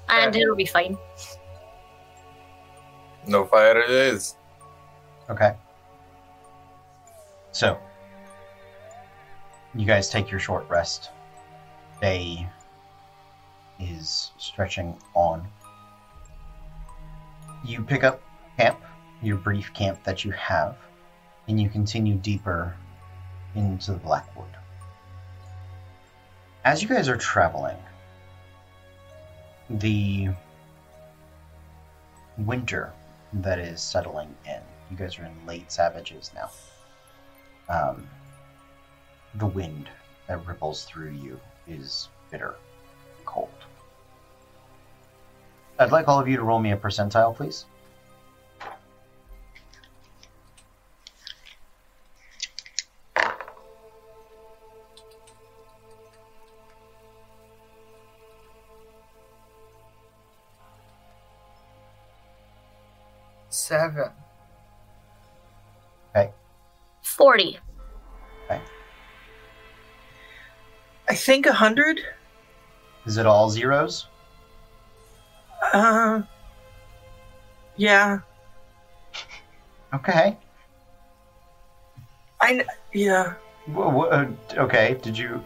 And 0.08 0.30
Okay. 0.30 0.42
it'll 0.42 0.56
be 0.56 0.66
fine. 0.66 0.98
No 3.28 3.46
fire 3.46 3.80
it 3.80 3.90
is. 3.90 4.36
Okay. 5.30 5.56
So, 7.52 7.78
you 9.76 9.86
guys 9.86 10.10
take 10.10 10.32
your 10.32 10.40
short 10.40 10.68
rest. 10.70 11.12
Day 12.02 12.48
is 13.80 14.32
stretching 14.38 14.98
on. 15.14 15.48
You 17.64 17.84
pick 17.84 18.04
up 18.04 18.22
camp, 18.58 18.80
your 19.22 19.38
brief 19.38 19.74
camp 19.74 20.04
that 20.06 20.24
you 20.26 20.32
have, 20.32 20.78
and 21.48 21.62
you 21.62 21.70
continue 21.70 22.16
deeper 22.16 22.76
into 23.56 23.94
the 23.94 23.98
Blackwood. 23.98 24.46
As 26.66 26.82
you 26.82 26.90
guys 26.90 27.08
are 27.08 27.18
traveling, 27.18 27.78
the 29.70 30.30
winter 32.38 32.92
that 33.34 33.60
is 33.60 33.82
settling 33.82 34.36
in. 34.46 34.62
You 34.90 34.98
guys 34.98 35.20
are 35.20 35.26
in 35.26 35.46
late 35.46 35.72
savages 35.72 36.32
now. 36.34 36.50
Um, 37.70 38.08
the 39.36 39.46
wind 39.46 39.90
that 40.28 40.46
ripples 40.46 40.86
through 40.86 41.12
you 41.12 41.40
is 41.68 42.10
bitter, 42.32 42.56
cold. 43.26 43.50
I'd 45.78 45.92
like 45.92 46.08
all 46.08 46.20
of 46.20 46.28
you 46.28 46.38
to 46.38 46.44
roll 46.44 46.60
me 46.60 46.72
a 46.72 46.78
percentile, 46.78 47.36
please. 47.36 47.66
40. 67.20 67.60
Okay. 68.46 68.62
I 71.10 71.16
think 71.16 71.46
a 71.48 71.52
hundred. 71.54 72.00
Is 73.06 73.18
it 73.18 73.26
all 73.26 73.50
zeros? 73.50 74.08
Uh, 75.74 76.22
yeah. 77.76 78.20
Okay. 79.94 80.38
I 82.40 82.48
kn- 82.54 82.66
yeah. 82.94 83.34
Wha- 83.68 83.90
wha- 83.90 84.06
uh, 84.06 84.28
okay. 84.54 84.98
Did 85.02 85.18
you? 85.18 85.44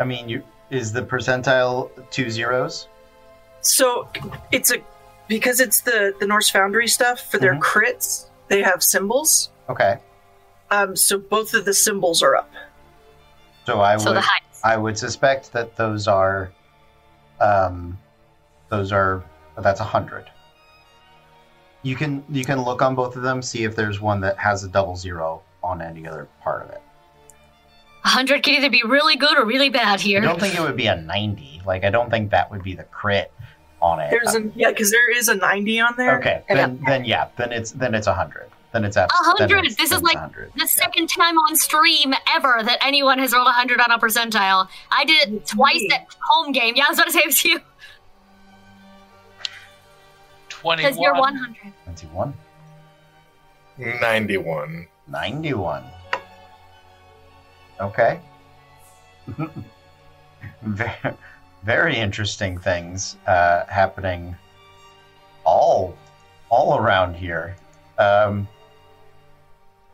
I 0.00 0.04
mean, 0.04 0.28
you 0.28 0.42
is 0.70 0.90
the 0.92 1.02
percentile 1.02 1.90
two 2.10 2.28
zeros? 2.28 2.88
So 3.60 4.08
it's 4.50 4.72
a 4.72 4.78
because 5.28 5.60
it's 5.60 5.82
the 5.82 6.12
the 6.18 6.26
Norse 6.26 6.50
Foundry 6.50 6.88
stuff 6.88 7.20
for 7.30 7.38
their 7.38 7.54
Mhm. 7.54 7.60
crits. 7.60 8.26
They 8.48 8.62
have 8.62 8.82
symbols. 8.82 9.50
Okay. 9.68 9.98
Um, 10.70 10.96
so 10.96 11.18
both 11.18 11.54
of 11.54 11.64
the 11.64 11.74
symbols 11.74 12.22
are 12.22 12.36
up. 12.36 12.50
So 13.66 13.80
I 13.80 13.96
So 13.96 14.14
would. 14.14 14.24
I 14.64 14.76
would 14.76 14.96
suspect 14.98 15.52
that 15.52 15.76
those 15.76 16.08
are, 16.08 16.50
um, 17.40 17.98
those 18.70 18.92
are 18.92 19.22
that's 19.58 19.80
a 19.80 19.84
hundred. 19.84 20.30
You 21.82 21.96
can 21.96 22.24
you 22.30 22.44
can 22.44 22.62
look 22.62 22.80
on 22.80 22.94
both 22.94 23.14
of 23.16 23.22
them, 23.22 23.42
see 23.42 23.64
if 23.64 23.76
there's 23.76 24.00
one 24.00 24.20
that 24.22 24.38
has 24.38 24.64
a 24.64 24.68
double 24.68 24.96
zero 24.96 25.42
on 25.62 25.82
any 25.82 26.06
other 26.06 26.28
part 26.42 26.62
of 26.62 26.70
it. 26.70 26.80
A 28.04 28.08
100 28.08 28.42
can 28.42 28.54
either 28.54 28.70
be 28.70 28.82
really 28.84 29.16
good 29.16 29.36
or 29.38 29.44
really 29.46 29.70
bad 29.70 30.00
here. 30.00 30.20
I 30.20 30.24
don't 30.24 30.40
think 30.40 30.54
it 30.54 30.60
would 30.60 30.76
be 30.76 30.86
a 30.86 30.96
ninety. 30.96 31.60
Like 31.66 31.84
I 31.84 31.90
don't 31.90 32.10
think 32.10 32.30
that 32.30 32.50
would 32.50 32.62
be 32.62 32.74
the 32.74 32.84
crit 32.84 33.30
on 33.80 34.00
it. 34.00 34.10
There's 34.10 34.34
a 34.34 34.50
yeah, 34.54 34.70
because 34.70 34.90
there 34.90 35.10
is 35.14 35.28
a 35.28 35.34
ninety 35.34 35.78
on 35.80 35.94
there. 35.96 36.18
okay, 36.18 36.42
then 36.48 36.82
then 36.86 37.04
yeah, 37.04 37.28
then 37.36 37.52
it's 37.52 37.72
then 37.72 37.94
it's 37.94 38.06
a 38.06 38.14
hundred. 38.14 38.48
Then 38.74 38.84
it's 38.84 38.96
abs- 38.96 39.14
A 39.14 39.16
hundred? 39.38 39.58
it's- 39.66 39.76
This 39.76 39.92
is 39.92 40.02
like 40.02 40.16
100. 40.16 40.52
The 40.54 40.58
Yeah. 40.62 40.64
second 40.66 41.08
time 41.08 41.38
on 41.38 41.54
stream 41.54 42.12
ever 42.34 42.60
that 42.64 42.78
anyone 42.84 43.20
has 43.20 43.32
rolled 43.32 43.46
100 43.46 43.78
on 43.80 43.92
a 43.92 43.98
percentile. 44.00 44.68
I 44.90 45.04
did 45.04 45.32
it 45.32 45.46
twice 45.46 45.80
me. 45.80 45.90
at 45.94 46.08
home 46.20 46.50
game. 46.50 46.74
Yeah, 46.74 46.86
I 46.86 46.88
was 46.90 46.98
about 46.98 47.06
to 47.06 47.12
say 47.12 47.20
it 47.20 47.26
was 47.26 47.44
you. 47.44 47.60
21. 50.48 50.76
Because 50.76 50.98
you're 51.00 51.14
100. 51.14 51.72
21. 51.84 52.34
91. 54.00 54.86
91. 55.06 55.84
Okay. 57.80 58.20
very, 60.62 61.14
very 61.62 61.96
interesting 61.96 62.58
things 62.58 63.16
uh, 63.28 63.64
happening 63.66 64.34
all 65.44 65.96
all 66.50 66.76
around 66.78 67.14
here. 67.14 67.54
Um, 67.98 68.48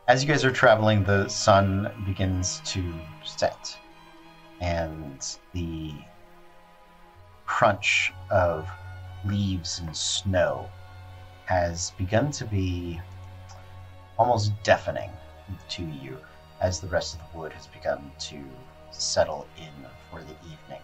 as 0.07 0.23
you 0.23 0.27
guys 0.27 0.43
are 0.43 0.51
traveling, 0.51 1.03
the 1.03 1.27
sun 1.27 1.91
begins 2.05 2.61
to 2.65 2.83
set, 3.23 3.77
and 4.59 5.37
the 5.53 5.93
crunch 7.45 8.11
of 8.29 8.67
leaves 9.25 9.79
and 9.79 9.95
snow 9.95 10.69
has 11.45 11.91
begun 11.97 12.31
to 12.31 12.45
be 12.45 12.99
almost 14.17 14.51
deafening 14.63 15.11
to 15.69 15.83
you 15.83 16.17
as 16.61 16.79
the 16.79 16.87
rest 16.87 17.15
of 17.15 17.21
the 17.31 17.37
wood 17.37 17.51
has 17.53 17.67
begun 17.67 18.11
to 18.19 18.39
settle 18.91 19.47
in 19.57 19.85
for 20.09 20.21
the 20.21 20.35
evening. 20.43 20.81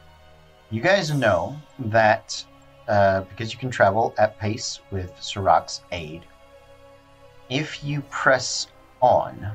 You 0.70 0.82
guys 0.82 1.12
know 1.14 1.56
that 1.80 2.44
uh, 2.88 3.22
because 3.22 3.54
you 3.54 3.60
can 3.60 3.70
travel 3.70 4.14
at 4.18 4.40
pace 4.40 4.80
with 4.92 5.12
Sirach's 5.20 5.82
aid, 5.92 6.24
if 7.50 7.84
you 7.84 8.02
press 8.10 8.68
on, 9.02 9.52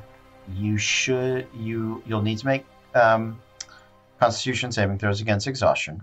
you 0.55 0.77
should 0.79 1.47
you 1.55 2.03
you'll 2.07 2.23
need 2.23 2.39
to 2.39 2.47
make 2.47 2.67
um, 2.95 3.41
Constitution 4.21 4.73
saving 4.73 4.99
throws 4.99 5.21
against 5.21 5.47
exhaustion 5.47 6.03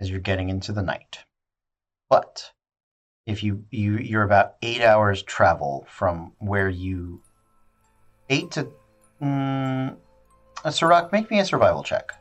as 0.00 0.10
you're 0.10 0.20
getting 0.20 0.48
into 0.48 0.72
the 0.72 0.82
night. 0.82 1.18
But 2.10 2.52
if 3.26 3.42
you, 3.42 3.64
you 3.70 3.98
you're 3.98 4.22
about 4.22 4.56
eight 4.62 4.82
hours 4.82 5.22
travel 5.22 5.86
from 5.88 6.32
where 6.38 6.68
you 6.68 7.20
eight 8.30 8.50
to 8.52 8.68
mm, 9.22 9.96
uh, 10.64 10.70
Sirach, 10.70 11.12
make 11.12 11.30
me 11.30 11.40
a 11.40 11.44
survival 11.44 11.82
check. 11.82 12.17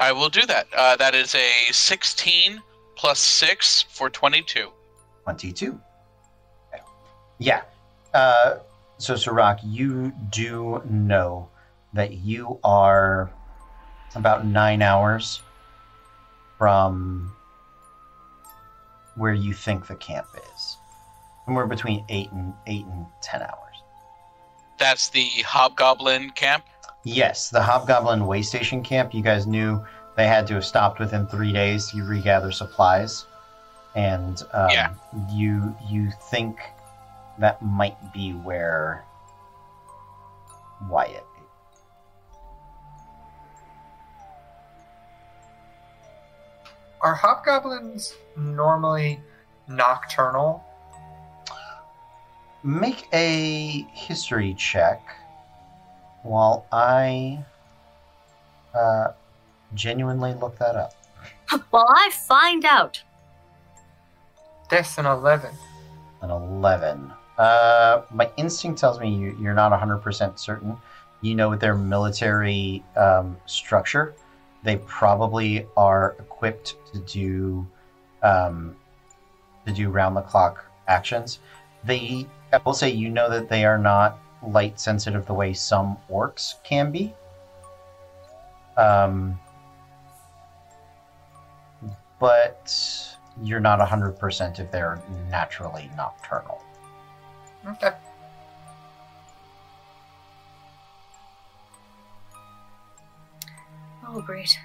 I 0.00 0.12
will 0.12 0.30
do 0.30 0.46
that. 0.46 0.66
Uh, 0.74 0.96
that 0.96 1.14
is 1.14 1.34
a 1.34 1.72
16 1.72 2.62
plus 2.96 3.20
6 3.20 3.82
for 3.82 4.08
22. 4.08 4.70
22. 5.24 5.80
Okay. 6.72 6.82
Yeah. 7.38 7.62
Uh, 8.14 8.56
so, 8.96 9.14
Sirach, 9.14 9.60
you 9.62 10.12
do 10.30 10.82
know 10.88 11.48
that 11.92 12.14
you 12.14 12.58
are 12.64 13.30
about 14.14 14.46
nine 14.46 14.80
hours 14.80 15.42
from 16.56 17.30
where 19.16 19.34
you 19.34 19.52
think 19.52 19.86
the 19.86 19.96
camp 19.96 20.26
is. 20.54 20.76
Somewhere 21.44 21.66
between 21.66 22.04
eight 22.08 22.30
and 22.32 22.54
eight 22.66 22.86
and 22.86 23.06
ten 23.22 23.42
hours. 23.42 23.76
That's 24.78 25.10
the 25.10 25.26
Hobgoblin 25.44 26.30
camp. 26.30 26.64
Yes, 27.04 27.48
the 27.50 27.62
Hobgoblin 27.62 28.26
way 28.26 28.42
station 28.42 28.82
camp. 28.82 29.14
You 29.14 29.22
guys 29.22 29.46
knew 29.46 29.84
they 30.16 30.26
had 30.26 30.46
to 30.48 30.54
have 30.54 30.64
stopped 30.64 30.98
within 31.00 31.26
three 31.26 31.52
days 31.52 31.90
to 31.90 32.02
regather 32.04 32.52
supplies, 32.52 33.24
and 33.94 34.42
um, 34.52 34.70
Yeah. 34.70 34.92
you 35.32 35.74
you 35.88 36.10
think 36.30 36.60
that 37.38 37.62
might 37.62 38.12
be 38.12 38.32
where 38.32 39.04
Wyatt. 40.88 41.24
Are 47.00 47.14
hobgoblins 47.14 48.14
normally 48.36 49.20
nocturnal? 49.68 50.62
Make 52.62 53.08
a 53.14 53.86
history 53.92 54.52
check 54.54 55.00
while 56.22 56.66
I 56.72 57.44
uh, 58.74 59.08
genuinely 59.74 60.34
look 60.34 60.58
that 60.58 60.76
up. 60.76 60.94
Well, 61.72 61.86
I 61.88 62.10
find 62.28 62.64
out. 62.64 63.02
That's 64.70 64.98
an 64.98 65.06
11. 65.06 65.50
an 66.22 66.30
11. 66.30 67.12
Uh, 67.36 68.02
my 68.12 68.30
instinct 68.36 68.78
tells 68.78 69.00
me 69.00 69.12
you, 69.12 69.36
you're 69.40 69.54
not 69.54 69.72
100% 69.72 70.38
certain. 70.38 70.76
You 71.22 71.34
know 71.34 71.50
with 71.50 71.60
their 71.60 71.74
military 71.74 72.84
um, 72.96 73.36
structure. 73.46 74.14
They 74.62 74.76
probably 74.76 75.66
are 75.76 76.16
equipped 76.20 76.76
to 76.92 77.00
do 77.00 77.66
um, 78.22 78.76
to 79.66 79.72
do 79.72 79.90
round 79.90 80.16
the 80.16 80.22
clock 80.22 80.64
actions. 80.86 81.40
They, 81.84 82.26
I 82.52 82.58
will 82.64 82.74
say, 82.74 82.90
you 82.90 83.08
know 83.08 83.30
that 83.30 83.48
they 83.48 83.64
are 83.64 83.78
not 83.78 84.18
light 84.42 84.80
sensitive 84.80 85.26
the 85.26 85.34
way 85.34 85.52
some 85.52 85.96
orcs 86.10 86.54
can 86.64 86.90
be. 86.90 87.14
Um, 88.76 89.38
but 92.18 93.16
you're 93.42 93.60
not 93.60 93.80
100% 93.80 94.60
if 94.60 94.70
they're 94.70 95.00
naturally 95.30 95.90
nocturnal. 95.96 96.62
Okay. 97.66 97.92
Oh, 104.06 104.20
great. 104.20 104.58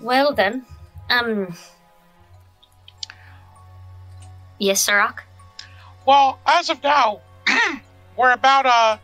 Well 0.00 0.32
then, 0.32 0.64
um. 1.10 1.54
Yes, 4.58 4.80
Sirach? 4.80 5.24
Well, 6.06 6.38
as 6.46 6.70
of 6.70 6.82
now, 6.82 7.20
we're 8.18 8.32
about 8.32 8.66
uh, 8.66 8.98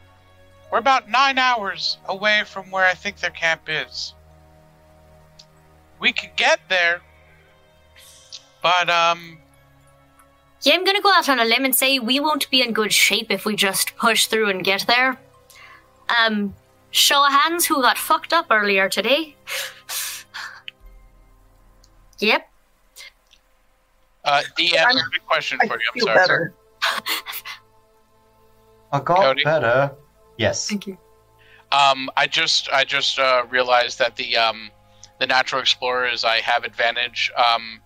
we're 0.70 0.78
about 0.78 1.08
nine 1.08 1.38
hours 1.38 1.98
away 2.06 2.42
from 2.44 2.68
where 2.70 2.84
I 2.84 2.94
think 2.94 3.20
their 3.20 3.30
camp 3.30 3.62
is. 3.68 4.12
We 6.00 6.12
could 6.12 6.34
get 6.36 6.58
there, 6.68 7.00
but 8.60 8.90
um, 8.90 9.38
Yeah, 10.62 10.74
I'm 10.74 10.84
gonna 10.84 11.00
go 11.00 11.12
out 11.12 11.28
on 11.28 11.38
a 11.38 11.44
limb 11.44 11.64
and 11.64 11.74
say 11.74 12.00
we 12.00 12.18
won't 12.18 12.50
be 12.50 12.60
in 12.60 12.72
good 12.72 12.92
shape 12.92 13.30
if 13.30 13.46
we 13.46 13.54
just 13.54 13.96
push 13.96 14.26
through 14.26 14.50
and 14.50 14.64
get 14.64 14.84
there. 14.88 15.16
Um, 16.18 16.54
show 16.90 17.24
of 17.24 17.32
hands 17.32 17.64
who 17.66 17.80
got 17.80 17.96
fucked 17.96 18.32
up 18.32 18.46
earlier 18.50 18.88
today. 18.88 19.36
yep. 22.18 22.50
uh, 24.24 24.42
DM, 24.58 24.76
I'm- 24.76 24.96
have 24.96 25.06
a 25.16 25.20
question 25.20 25.58
I 25.62 25.68
for 25.68 25.78
you. 25.78 26.08
I'm 26.08 26.26
sorry. 26.26 26.50
Better. 29.00 29.12
I 29.12 29.14
got 29.14 29.22
Cody? 29.24 29.44
better. 29.44 29.92
Yes. 30.36 30.68
Thank 30.68 30.86
you. 30.86 30.98
Um, 31.72 32.10
I 32.16 32.26
just 32.26 32.68
I 32.70 32.84
just 32.84 33.18
uh, 33.18 33.44
realized 33.50 33.98
that 33.98 34.16
the 34.16 34.36
um, 34.36 34.70
the 35.18 35.26
natural 35.26 35.60
explorers 35.60 36.24
I 36.24 36.36
have 36.40 36.64
advantage. 36.64 37.30
Um, 37.36 37.80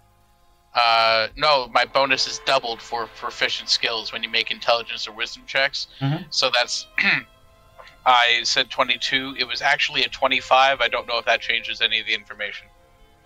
uh, 0.74 1.28
no, 1.36 1.68
my 1.68 1.84
bonus 1.86 2.26
is 2.26 2.40
doubled 2.44 2.80
for 2.82 3.06
proficient 3.06 3.68
skills 3.68 4.12
when 4.12 4.22
you 4.22 4.28
make 4.28 4.50
intelligence 4.50 5.08
or 5.08 5.12
wisdom 5.12 5.44
checks. 5.46 5.88
Mhm. 6.00 6.26
So 6.30 6.50
that's 6.54 6.86
I 8.06 8.40
said 8.44 8.70
twenty 8.70 8.98
two. 8.98 9.34
It 9.38 9.44
was 9.44 9.62
actually 9.62 10.04
a 10.04 10.08
twenty 10.08 10.40
five. 10.40 10.80
I 10.80 10.88
don't 10.88 11.06
know 11.06 11.18
if 11.18 11.24
that 11.24 11.40
changes 11.40 11.80
any 11.80 12.00
of 12.00 12.06
the 12.06 12.14
information. 12.14 12.68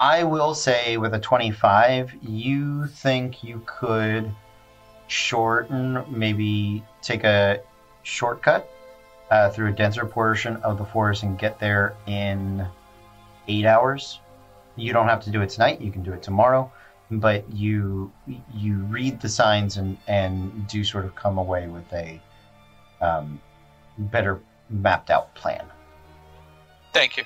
I 0.00 0.24
will 0.24 0.54
say 0.54 0.96
with 0.96 1.14
a 1.14 1.20
25, 1.20 2.12
you 2.22 2.86
think 2.88 3.44
you 3.44 3.62
could 3.66 4.34
shorten, 5.06 6.04
maybe 6.08 6.82
take 7.02 7.22
a 7.22 7.60
shortcut 8.02 8.68
uh, 9.30 9.50
through 9.50 9.68
a 9.68 9.72
denser 9.72 10.04
portion 10.04 10.56
of 10.56 10.78
the 10.78 10.84
forest 10.84 11.22
and 11.22 11.38
get 11.38 11.58
there 11.58 11.94
in 12.06 12.66
eight 13.48 13.66
hours. 13.66 14.20
You 14.76 14.92
don't 14.92 15.08
have 15.08 15.22
to 15.24 15.30
do 15.30 15.42
it 15.42 15.50
tonight. 15.50 15.80
You 15.80 15.90
can 15.92 16.02
do 16.02 16.12
it 16.12 16.22
tomorrow, 16.22 16.70
but 17.10 17.50
you 17.52 18.12
you 18.54 18.78
read 18.84 19.20
the 19.20 19.28
signs 19.28 19.76
and 19.76 19.98
and 20.06 20.66
do 20.66 20.84
sort 20.84 21.04
of 21.04 21.14
come 21.14 21.38
away 21.38 21.68
with 21.68 21.90
a 21.92 22.20
um, 23.00 23.40
better 23.98 24.40
mapped 24.70 25.10
out 25.10 25.34
plan. 25.34 25.66
Thank 26.92 27.16
you. 27.16 27.24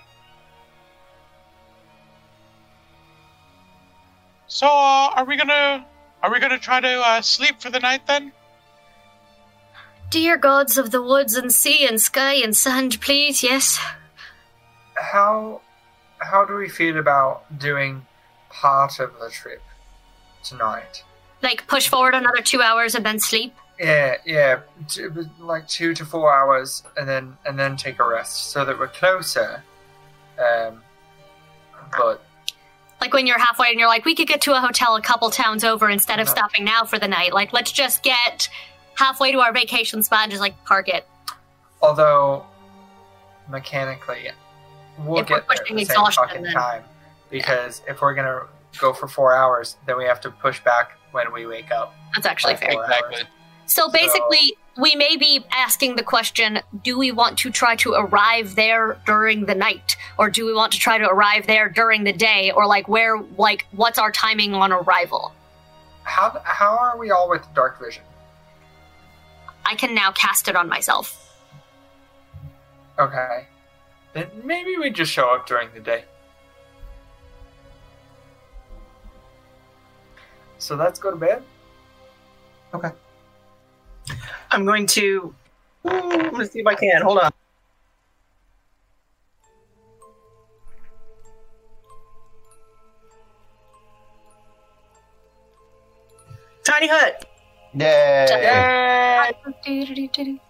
So, 4.49 4.67
uh, 4.67 5.11
are 5.15 5.25
we 5.25 5.37
gonna 5.37 5.87
are 6.23 6.33
we 6.33 6.41
gonna 6.41 6.59
try 6.59 6.81
to 6.81 7.01
uh, 7.01 7.21
sleep 7.21 7.61
for 7.61 7.71
the 7.71 7.81
night 7.81 8.07
then? 8.07 8.33
Dear 10.11 10.37
gods 10.37 10.79
of 10.79 10.93
the 10.93 11.03
woods 11.03 11.35
and 11.35 11.53
sea 11.53 11.87
and 11.87 12.01
sky 12.01 12.35
and 12.35 12.57
sand, 12.57 13.01
please, 13.01 13.43
yes. 13.43 13.79
How 14.95 15.61
how 16.19 16.45
do 16.45 16.55
we 16.55 16.69
feel 16.69 16.97
about 16.99 17.59
doing 17.59 18.07
part 18.49 18.99
of 19.01 19.13
the 19.21 19.29
trip 19.31 19.63
tonight? 20.43 21.03
Like, 21.43 21.67
push 21.67 21.89
forward 21.89 22.15
another 22.15 22.41
two 22.41 22.63
hours 22.63 22.95
and 22.95 23.05
then 23.05 23.21
sleep. 23.21 23.55
Yeah, 23.79 24.17
yeah, 24.25 24.61
two, 24.89 25.29
like 25.39 25.69
two 25.69 25.93
to 25.95 26.05
four 26.07 26.33
hours, 26.33 26.83
and 26.97 27.07
then 27.09 27.37
and 27.45 27.59
then 27.59 27.77
take 27.77 27.99
a 28.01 28.07
rest 28.09 28.51
so 28.53 28.65
that 28.65 28.79
we're 28.79 28.89
closer. 28.89 29.63
Um, 30.39 30.83
but 31.97 32.25
Like 33.01 33.13
when 33.13 33.27
you're 33.27 33.39
halfway 33.39 33.69
and 33.69 33.79
you're 33.79 33.89
like, 33.89 34.05
we 34.05 34.15
could 34.15 34.29
get 34.29 34.41
to 34.43 34.57
a 34.57 34.61
hotel 34.61 34.97
a 34.97 35.03
couple 35.03 35.31
towns 35.31 35.63
over 35.65 35.91
instead 35.91 36.21
of 36.21 36.27
No. 36.27 36.33
stopping 36.33 36.65
now 36.65 36.85
for 36.85 36.99
the 36.99 37.09
night. 37.09 37.35
Like, 37.35 37.53
let's 37.53 37.73
just 37.73 38.03
get 38.03 38.49
halfway 38.97 39.33
to 39.33 39.39
our 39.39 39.53
vacation 39.53 40.03
spot 40.03 40.23
and 40.25 40.31
just 40.31 40.41
like 40.41 40.63
park 40.65 40.89
it. 40.89 41.07
although 41.83 42.45
mechanically, 43.49 44.31
we'll 44.99 45.19
If 45.19 45.29
we're 45.31 45.37
get 45.37 45.49
there 45.49 45.57
at 45.57 45.77
the 45.77 45.85
same 45.85 46.07
fucking 46.13 46.43
then- 46.43 46.53
time. 46.53 46.85
Because 47.31 47.83
if 47.89 48.01
we're 48.01 48.15
gonna 48.15 48.43
go 48.79 48.93
for 48.93 49.09
four 49.09 49.35
hours, 49.35 49.77
then 49.87 49.97
we 49.97 50.05
have 50.05 50.21
to 50.23 50.31
push 50.31 50.61
back 50.61 50.93
when 51.13 51.33
we 51.33 51.47
wake 51.47 51.71
up. 51.73 51.95
That's 52.15 52.27
actually 52.27 52.57
fair. 52.57 52.71
Exactly. 52.71 53.23
So 53.67 53.89
basically, 53.91 54.57
we 54.77 54.95
may 54.95 55.17
be 55.17 55.45
asking 55.53 55.97
the 55.97 56.03
question 56.05 56.61
do 56.85 56.97
we 56.99 57.11
want 57.11 57.37
to 57.39 57.51
try 57.51 57.75
to 57.77 57.95
arrive 57.95 58.55
there 58.55 58.97
during 59.07 59.47
the 59.47 59.55
night? 59.57 59.97
Or 60.19 60.31
do 60.31 60.47
we 60.47 60.55
want 60.55 60.73
to 60.73 60.79
try 60.79 60.99
to 60.99 61.09
arrive 61.09 61.47
there 61.49 61.69
during 61.69 62.05
the 62.05 62.13
day? 62.13 62.53
Or 62.53 62.67
like, 62.67 62.87
where, 62.87 63.19
like, 63.37 63.67
what's 63.73 63.99
our 63.99 64.13
timing 64.13 64.55
on 64.55 64.73
arrival? 64.73 65.33
How 66.05 66.41
how 66.45 66.77
are 66.79 66.97
we 66.97 67.11
all 67.11 67.29
with 67.29 67.43
dark 67.55 67.81
vision? 67.83 68.05
I 69.67 69.75
can 69.75 69.95
now 69.95 70.13
cast 70.13 70.47
it 70.47 70.55
on 70.55 70.69
myself. 70.69 71.23
Okay, 72.99 73.49
then 74.15 74.31
maybe 74.45 74.77
we 74.77 74.91
just 74.91 75.13
show 75.13 75.35
up 75.35 75.47
during 75.47 75.69
the 75.75 75.81
day. 75.81 76.05
So 80.59 80.77
let's 80.77 80.99
go 80.99 81.11
to 81.11 81.17
bed. 81.17 81.43
Okay. 82.73 82.91
I'm 84.51 84.65
going 84.65 84.87
to. 84.87 85.35
Ooh, 85.85 85.91
I'm 85.91 86.31
going 86.31 86.39
to 86.39 86.47
see 86.47 86.61
if 86.61 86.67
I 86.67 86.75
can. 86.75 87.03
Hold 87.03 87.19
on. 87.19 87.33
Tiny 96.65 96.89
hut. 96.89 97.29
Yay! 97.77 99.33
Yay! 99.65 100.41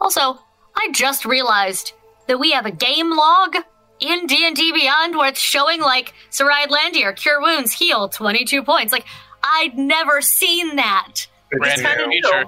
Also, 0.00 0.38
I 0.74 0.88
just 0.92 1.26
realized 1.26 1.92
that 2.26 2.38
we 2.38 2.52
have 2.52 2.64
a 2.64 2.70
game 2.70 3.14
log 3.14 3.56
in 4.00 4.26
D&D 4.26 4.72
Beyond 4.72 5.16
where 5.16 5.28
it's 5.28 5.40
showing 5.40 5.80
like 5.80 6.14
Sarai 6.30 6.66
Landier, 6.66 7.14
cure 7.14 7.40
wounds, 7.40 7.72
heal, 7.72 8.08
22 8.08 8.62
points. 8.62 8.92
Like, 8.92 9.04
I'd 9.44 9.76
never 9.76 10.22
seen 10.22 10.76
that. 10.76 11.26
Brand 11.50 11.82
kinda 11.82 12.06
new 12.06 12.20
new. 12.20 12.22
feature. 12.22 12.44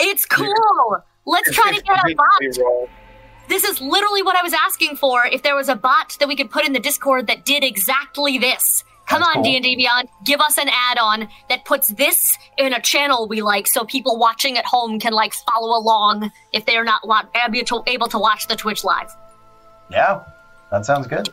It's 0.00 0.26
cool. 0.26 0.98
Let's 1.24 1.50
try 1.54 1.72
to 1.72 1.82
get 1.82 1.96
a 1.96 2.14
bot. 2.14 2.58
Roll. 2.58 2.90
This 3.48 3.64
is 3.64 3.80
literally 3.80 4.22
what 4.22 4.36
I 4.36 4.42
was 4.42 4.52
asking 4.52 4.96
for. 4.96 5.24
If 5.26 5.42
there 5.42 5.54
was 5.54 5.68
a 5.68 5.76
bot 5.76 6.16
that 6.18 6.28
we 6.28 6.36
could 6.36 6.50
put 6.50 6.66
in 6.66 6.72
the 6.72 6.80
Discord 6.80 7.26
that 7.28 7.44
did 7.44 7.64
exactly 7.64 8.38
this. 8.38 8.84
Come 9.12 9.20
That's 9.20 9.36
on, 9.36 9.42
cool. 9.44 9.52
D&D 9.52 9.76
Beyond, 9.76 10.08
give 10.24 10.40
us 10.40 10.58
an 10.58 10.68
add-on 10.70 11.28
that 11.48 11.64
puts 11.64 11.88
this 11.88 12.36
in 12.56 12.72
a 12.72 12.80
channel 12.80 13.28
we 13.28 13.42
like, 13.42 13.66
so 13.66 13.84
people 13.84 14.18
watching 14.18 14.56
at 14.58 14.64
home 14.64 14.98
can 14.98 15.12
like 15.12 15.32
follow 15.34 15.76
along 15.78 16.30
if 16.52 16.64
they're 16.66 16.84
not 16.84 17.06
wa- 17.06 17.24
able 17.46 17.64
to, 17.64 17.82
able 17.86 18.08
to 18.08 18.18
watch 18.18 18.48
the 18.48 18.56
Twitch 18.56 18.84
live. 18.84 19.10
Yeah, 19.90 20.24
that 20.70 20.86
sounds 20.86 21.06
good. 21.06 21.28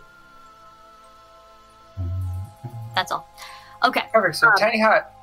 That's 2.96 3.12
all. 3.12 3.28
Okay, 3.84 4.02
Perfect. 4.12 4.36
So 4.36 4.48
Um, 4.48 4.54
tiny 4.60 4.80
hut. 4.82 5.14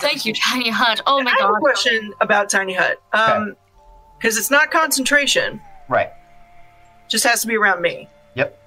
thank 0.00 0.26
you, 0.26 0.34
Tiny 0.34 0.68
Hut. 0.68 1.00
Oh 1.06 1.22
my 1.22 1.30
I 1.30 1.34
have 1.40 1.50
god. 1.50 1.56
a 1.56 1.60
question 1.60 2.12
about 2.20 2.50
Tiny 2.50 2.74
Hut. 2.74 3.00
Um, 3.12 3.56
because 4.18 4.36
it's 4.36 4.50
not 4.50 4.70
concentration. 4.70 5.60
Right. 5.88 6.10
Just 7.08 7.24
has 7.24 7.40
to 7.42 7.46
be 7.46 7.56
around 7.56 7.80
me. 7.80 8.08
Yep. 8.34 8.58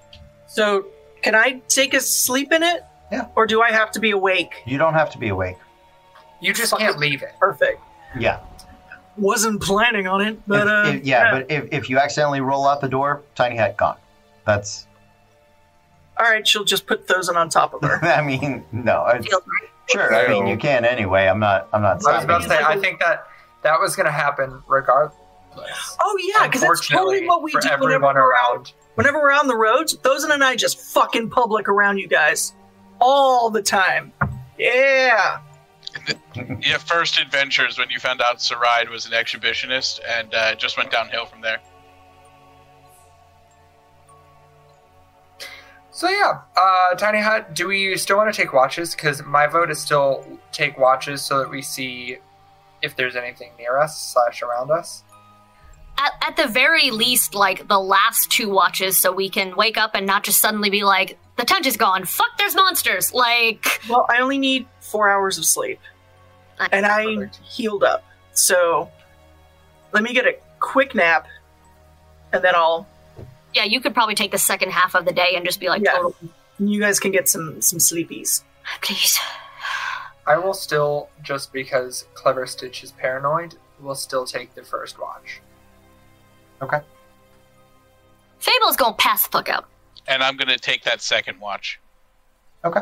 So, 0.47 0.85
can 1.21 1.35
I 1.35 1.61
take 1.67 1.93
a 1.93 1.99
sleep 1.99 2.51
in 2.51 2.63
it? 2.63 2.83
Yeah. 3.11 3.27
Or 3.35 3.45
do 3.47 3.61
I 3.61 3.71
have 3.71 3.91
to 3.91 3.99
be 3.99 4.11
awake? 4.11 4.53
You 4.65 4.77
don't 4.77 4.93
have 4.93 5.09
to 5.11 5.17
be 5.17 5.29
awake. 5.29 5.57
You 6.41 6.53
just 6.53 6.75
can't 6.77 6.97
leave 6.99 7.21
it. 7.21 7.33
Perfect. 7.39 7.81
Yeah. 8.17 8.39
Wasn't 9.17 9.61
planning 9.61 10.07
on 10.07 10.21
it, 10.21 10.39
but 10.47 10.61
If- 10.61 10.67
uh, 10.67 10.97
if- 10.97 11.03
yeah, 11.05 11.31
but 11.31 11.51
if, 11.51 11.67
if 11.71 11.89
you 11.89 11.97
accidentally 11.99 12.39
roll 12.41 12.67
out 12.67 12.81
the 12.81 12.87
door, 12.87 13.21
tiny 13.35 13.57
hut 13.57 13.75
gone. 13.75 13.97
That's 14.45 14.87
All 16.17 16.25
right, 16.25 16.47
she'll 16.47 16.63
just 16.63 16.85
put 16.87 17.07
Thozin 17.07 17.35
on 17.35 17.49
top 17.49 17.73
of 17.73 17.81
her. 17.81 18.03
I 18.05 18.21
mean, 18.21 18.63
no. 18.71 19.05
It's, 19.07 19.27
Feels 19.27 19.43
sure. 19.89 20.13
I 20.13 20.27
mean, 20.29 20.47
you 20.47 20.57
can 20.57 20.85
anyway. 20.85 21.25
I'm 21.27 21.39
not. 21.39 21.67
I'm 21.73 21.81
not. 21.81 22.05
I 22.05 22.15
was 22.15 22.23
about 22.23 22.43
to 22.43 22.47
say. 22.49 22.57
I 22.57 22.77
think 22.77 22.99
that 22.99 23.25
that 23.63 23.79
was 23.79 23.95
going 23.95 24.05
to 24.05 24.11
happen 24.11 24.61
regardless. 24.67 25.15
Oh 25.99 26.17
yeah, 26.33 26.47
because 26.47 26.61
that's 26.61 26.87
totally 26.87 27.17
Unfortunately, 27.19 27.27
what 27.27 27.43
we 27.43 27.51
for 27.51 27.59
do 27.59 27.67
whenever 27.67 27.91
everyone 27.91 28.15
we're 28.15 28.33
out. 28.35 28.53
around. 28.55 28.73
Whenever 28.95 29.19
we're 29.19 29.31
on 29.33 29.47
the 29.47 29.55
roads, 29.55 29.97
Thozin 29.97 30.31
and 30.31 30.43
I 30.43 30.55
just 30.55 30.79
fucking 30.79 31.29
public 31.29 31.67
around 31.67 31.97
you 31.97 32.07
guys 32.07 32.53
all 32.99 33.49
the 33.49 33.61
time. 33.61 34.11
Yeah. 34.57 35.39
Your 36.61 36.79
first 36.79 37.19
adventures 37.19 37.77
when 37.77 37.89
you 37.89 37.99
found 37.99 38.21
out 38.21 38.37
Saride 38.37 38.89
was 38.89 39.05
an 39.05 39.11
exhibitionist 39.13 39.99
and 40.07 40.33
uh, 40.33 40.55
just 40.55 40.77
went 40.77 40.91
downhill 40.91 41.25
from 41.25 41.41
there. 41.41 41.59
So 45.91 46.07
yeah, 46.07 46.39
uh, 46.55 46.95
Tiny 46.95 47.19
Hut. 47.19 47.53
Do 47.53 47.67
we 47.67 47.97
still 47.97 48.15
want 48.15 48.33
to 48.33 48.41
take 48.41 48.53
watches? 48.53 48.95
Because 48.95 49.21
my 49.23 49.47
vote 49.47 49.69
is 49.69 49.79
still 49.79 50.25
take 50.53 50.77
watches 50.77 51.21
so 51.21 51.39
that 51.39 51.49
we 51.49 51.61
see 51.61 52.19
if 52.81 52.95
there's 52.95 53.17
anything 53.17 53.51
near 53.57 53.77
us 53.77 54.13
slash 54.13 54.41
around 54.41 54.71
us. 54.71 55.03
At, 55.97 56.13
at 56.21 56.37
the 56.37 56.47
very 56.47 56.91
least, 56.91 57.35
like 57.35 57.67
the 57.67 57.79
last 57.79 58.31
two 58.31 58.49
watches, 58.49 58.97
so 58.97 59.11
we 59.11 59.29
can 59.29 59.57
wake 59.57 59.77
up 59.77 59.91
and 59.93 60.05
not 60.05 60.23
just 60.23 60.39
suddenly 60.39 60.69
be 60.69 60.85
like, 60.85 61.19
the 61.39 61.45
tent 61.45 61.65
is 61.65 61.77
gone. 61.77 62.05
Fuck, 62.05 62.37
there's 62.37 62.55
monsters. 62.55 63.13
Like, 63.13 63.81
Well, 63.89 64.05
I 64.09 64.19
only 64.19 64.37
need 64.37 64.67
four 64.81 65.09
hours 65.09 65.37
of 65.37 65.45
sleep, 65.45 65.79
and 66.71 66.85
I 66.85 67.15
Perfect. 67.15 67.37
healed 67.37 67.83
up. 67.83 68.03
So 68.33 68.89
let 69.91 70.03
me 70.03 70.13
get 70.13 70.25
a 70.25 70.33
quick 70.59 70.93
nap, 70.95 71.27
and 72.33 72.43
then 72.43 72.55
I'll. 72.55 72.87
yeah, 73.53 73.63
you 73.63 73.79
could 73.81 73.93
probably 73.93 74.15
take 74.15 74.31
the 74.31 74.37
second 74.37 74.71
half 74.71 74.95
of 74.95 75.05
the 75.05 75.11
day 75.13 75.33
and 75.35 75.45
just 75.45 75.59
be 75.59 75.67
like, 75.69 75.81
Yeah. 75.83 75.93
total, 75.93 76.15
You 76.59 76.79
guys 76.79 76.99
can 76.99 77.11
get 77.11 77.27
some 77.29 77.61
some 77.61 77.79
sleepies. 77.79 78.43
please. 78.81 79.17
I 80.27 80.37
will 80.37 80.53
still, 80.53 81.09
just 81.23 81.51
because 81.51 82.05
Clever 82.13 82.45
Stitch 82.45 82.83
is 82.83 82.91
paranoid, 82.91 83.55
will 83.79 83.95
still 83.95 84.25
take 84.25 84.53
the 84.53 84.63
first 84.63 84.99
watch. 84.99 85.41
Okay. 86.61 86.81
Fable's 88.39 88.75
gonna 88.75 88.93
pass 88.95 89.23
the 89.23 89.29
fuck 89.31 89.49
out. 89.49 89.65
And 90.09 90.21
I'm 90.21 90.35
going 90.35 90.49
to 90.49 90.57
take 90.57 90.83
that 90.83 91.01
second 91.01 91.39
watch. 91.39 91.79
Okay. 92.65 92.81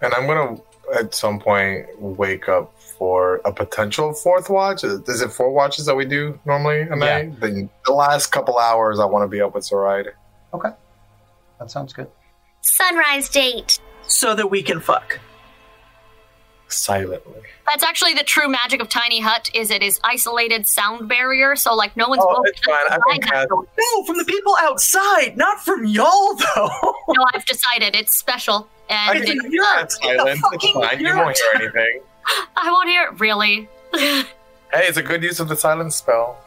And 0.00 0.14
I'm 0.14 0.26
gonna 0.26 0.58
at 0.94 1.14
some 1.14 1.38
point 1.38 1.86
wake 2.00 2.48
up 2.48 2.72
for 2.98 3.40
a 3.44 3.52
potential 3.52 4.12
fourth 4.12 4.48
watch. 4.50 4.84
Is 4.84 5.20
it 5.20 5.30
four 5.32 5.50
watches 5.52 5.86
that 5.86 5.94
we 5.94 6.04
do 6.04 6.38
normally 6.44 6.82
a 6.82 6.96
night? 6.96 7.40
Then 7.40 7.68
the 7.84 7.92
last 7.92 8.28
couple 8.28 8.58
hours, 8.58 8.98
I 9.00 9.04
want 9.06 9.24
to 9.24 9.28
be 9.28 9.40
up 9.40 9.54
with 9.54 9.64
Zoraide. 9.64 10.12
Okay. 10.54 10.70
That 11.58 11.70
sounds 11.70 11.92
good. 11.92 12.08
Sunrise 12.62 13.28
date. 13.28 13.80
so 14.06 14.34
that 14.34 14.50
we 14.50 14.62
can 14.62 14.80
fuck. 14.80 15.18
Silently. 16.68 17.40
That's 17.66 17.82
actually 17.82 18.14
the 18.14 18.22
true 18.24 18.48
magic 18.48 18.80
of 18.80 18.88
Tiny 18.88 19.20
Hut. 19.20 19.50
Is 19.54 19.70
it 19.70 19.82
is 19.82 19.98
isolated 20.04 20.68
sound 20.68 21.08
barrier, 21.08 21.56
so 21.56 21.74
like 21.74 21.96
no 21.96 22.08
one's. 22.08 22.22
Oh, 22.24 22.36
both 22.36 22.46
it's 22.48 22.60
fine. 22.60 22.74
I 22.74 22.94
inside 22.94 23.00
think 23.10 23.24
that 23.30 23.48
No, 23.50 24.04
from 24.04 24.18
the 24.18 24.24
people 24.24 24.54
outside, 24.60 25.36
not 25.36 25.60
from 25.64 25.84
y'all 25.86 26.34
though. 26.34 26.94
No, 27.08 27.24
I've 27.34 27.44
decided 27.46 27.94
it's 27.96 28.16
special, 28.16 28.68
I 28.90 29.14
and 29.16 29.24
can 29.24 29.38
it- 29.38 29.50
hear 29.50 29.62
it 29.78 29.92
silent. 29.92 30.28
It's 30.30 30.40
fucking 30.40 30.74
fine. 30.74 31.00
You 31.00 31.06
yurt. 31.06 31.16
won't 31.16 31.36
hear 31.38 31.62
anything. 31.62 32.00
I 32.56 32.70
won't 32.70 32.88
hear 32.88 33.04
it. 33.08 33.20
Really? 33.20 33.68
Hey, 34.72 34.88
it's 34.88 34.96
a 34.98 35.02
good 35.02 35.22
use 35.22 35.38
of 35.38 35.48
the 35.48 35.54
silence 35.54 35.94
spell. 35.94 36.38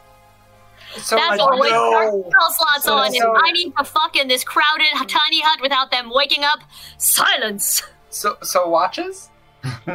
So 0.98 1.16
That's 1.16 1.32
I 1.40 1.42
what 1.42 1.50
don't 1.52 1.60
we 1.60 1.70
know. 1.70 1.94
our 1.94 2.10
spell 2.10 2.52
slots 2.52 2.84
So- 2.84 2.94
on. 2.94 3.12
so- 3.14 3.34
I 3.34 3.50
need 3.52 3.72
to 3.78 3.82
fuck 3.84 4.14
in 4.14 4.28
this 4.28 4.44
crowded 4.44 4.88
tiny 5.08 5.40
hut 5.40 5.60
without 5.62 5.90
them 5.90 6.10
waking 6.12 6.44
up, 6.44 6.60
silence. 6.98 7.82
So, 8.10 8.36
so 8.42 8.68
watches? 8.68 9.30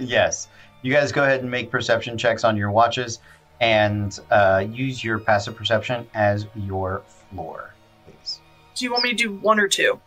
yes. 0.00 0.48
You 0.82 0.92
guys 0.92 1.12
go 1.12 1.24
ahead 1.24 1.40
and 1.40 1.50
make 1.50 1.70
perception 1.70 2.16
checks 2.18 2.44
on 2.44 2.56
your 2.56 2.70
watches 2.70 3.20
and 3.60 4.18
uh, 4.30 4.64
use 4.70 5.02
your 5.02 5.18
passive 5.18 5.56
perception 5.56 6.06
as 6.14 6.46
your 6.54 7.02
floor, 7.06 7.74
please. 8.04 8.40
Do 8.74 8.84
you 8.84 8.92
want 8.92 9.04
me 9.04 9.10
to 9.10 9.16
do 9.16 9.32
one 9.36 9.58
or 9.58 9.68
two? 9.68 10.00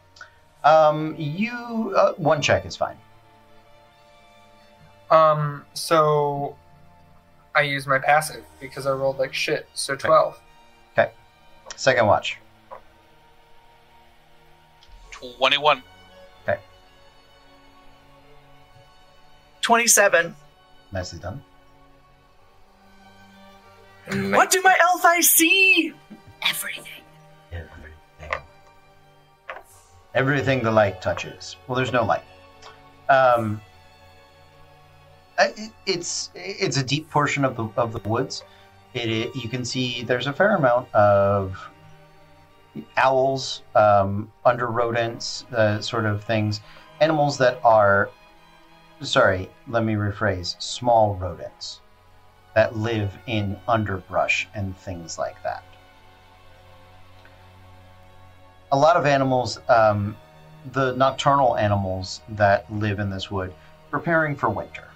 Um, 0.64 1.16
you 1.18 1.94
uh, 1.96 2.14
one 2.14 2.42
check 2.42 2.66
is 2.66 2.76
fine. 2.76 2.98
Um, 5.10 5.66
so 5.74 6.56
I 7.56 7.62
use 7.62 7.88
my 7.88 7.98
passive 7.98 8.44
because 8.60 8.86
I 8.86 8.92
rolled 8.92 9.18
like 9.18 9.34
shit. 9.34 9.68
So 9.74 9.96
twelve. 9.96 10.40
Okay. 10.94 11.04
okay. 11.04 11.12
Second 11.76 12.08
watch. 12.08 12.38
Twenty-one. 15.12 15.82
27. 19.62 20.36
Nicely 20.92 21.20
done. 21.20 21.44
What 24.32 24.50
do 24.50 24.62
my 24.64 24.76
elf 24.82 25.06
eyes 25.06 25.30
see? 25.30 25.94
Everything. 26.42 27.04
Everything. 27.52 28.42
Everything 30.16 30.64
the 30.64 30.72
light 30.72 31.02
touches. 31.02 31.58
Well, 31.68 31.76
there's 31.76 31.94
no 31.94 32.04
light. 32.04 32.24
Um, 33.08 33.62
it's 35.86 36.32
it's 36.36 36.78
a 36.78 36.84
deep 36.84 37.10
portion 37.10 37.46
of 37.46 37.56
the 37.56 37.70
of 37.78 37.94
the 37.94 38.10
woods. 38.10 38.44
It, 38.94 39.10
it, 39.10 39.36
you 39.36 39.48
can 39.48 39.64
see 39.64 40.04
there's 40.04 40.26
a 40.26 40.34
fair 40.34 40.56
amount 40.56 40.94
of 40.96 41.58
owls, 42.98 43.62
um, 43.76 44.32
under 44.46 44.68
rodents, 44.68 45.46
uh, 45.52 45.80
sort 45.82 46.06
of 46.06 46.24
things, 46.24 46.62
animals 47.00 47.38
that 47.38 47.60
are 47.64 48.10
Sorry, 49.02 49.50
let 49.68 49.84
me 49.84 49.94
rephrase. 49.94 50.62
Small 50.62 51.16
rodents 51.16 51.82
that 52.56 52.76
live 52.76 53.18
in 53.28 53.58
underbrush 53.68 54.48
and 54.54 54.76
things 54.78 55.18
like 55.18 55.42
that 55.44 55.64
a 58.72 58.78
lot 58.78 58.96
of 58.96 59.06
animals, 59.06 59.60
um, 59.68 60.16
the 60.74 60.94
nocturnal 60.94 61.58
animals 61.58 62.22
that 62.30 62.72
live 62.72 63.00
in 63.00 63.10
this 63.10 63.32
wood, 63.32 63.54
preparing 63.90 64.36
for 64.36 64.50
winter, 64.50 64.88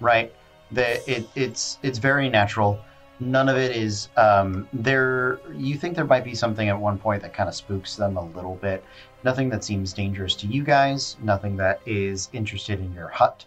right? 0.00 0.32
The, 0.72 1.10
it, 1.10 1.28
it's 1.34 1.78
it's 1.82 1.98
very 1.98 2.28
natural. 2.28 2.80
None 3.20 3.50
of 3.50 3.56
it 3.56 3.76
is 3.76 4.08
um, 4.16 4.66
there. 4.72 5.40
You 5.54 5.76
think 5.76 5.94
there 5.94 6.06
might 6.06 6.24
be 6.24 6.34
something 6.34 6.68
at 6.68 6.78
one 6.78 6.98
point 6.98 7.20
that 7.22 7.34
kind 7.34 7.48
of 7.48 7.54
spooks 7.54 7.96
them 7.96 8.16
a 8.16 8.24
little 8.24 8.56
bit. 8.56 8.82
Nothing 9.24 9.50
that 9.50 9.62
seems 9.62 9.92
dangerous 9.92 10.34
to 10.36 10.46
you 10.46 10.64
guys. 10.64 11.18
Nothing 11.22 11.56
that 11.58 11.80
is 11.84 12.30
interested 12.32 12.80
in 12.80 12.94
your 12.94 13.08
hut 13.08 13.44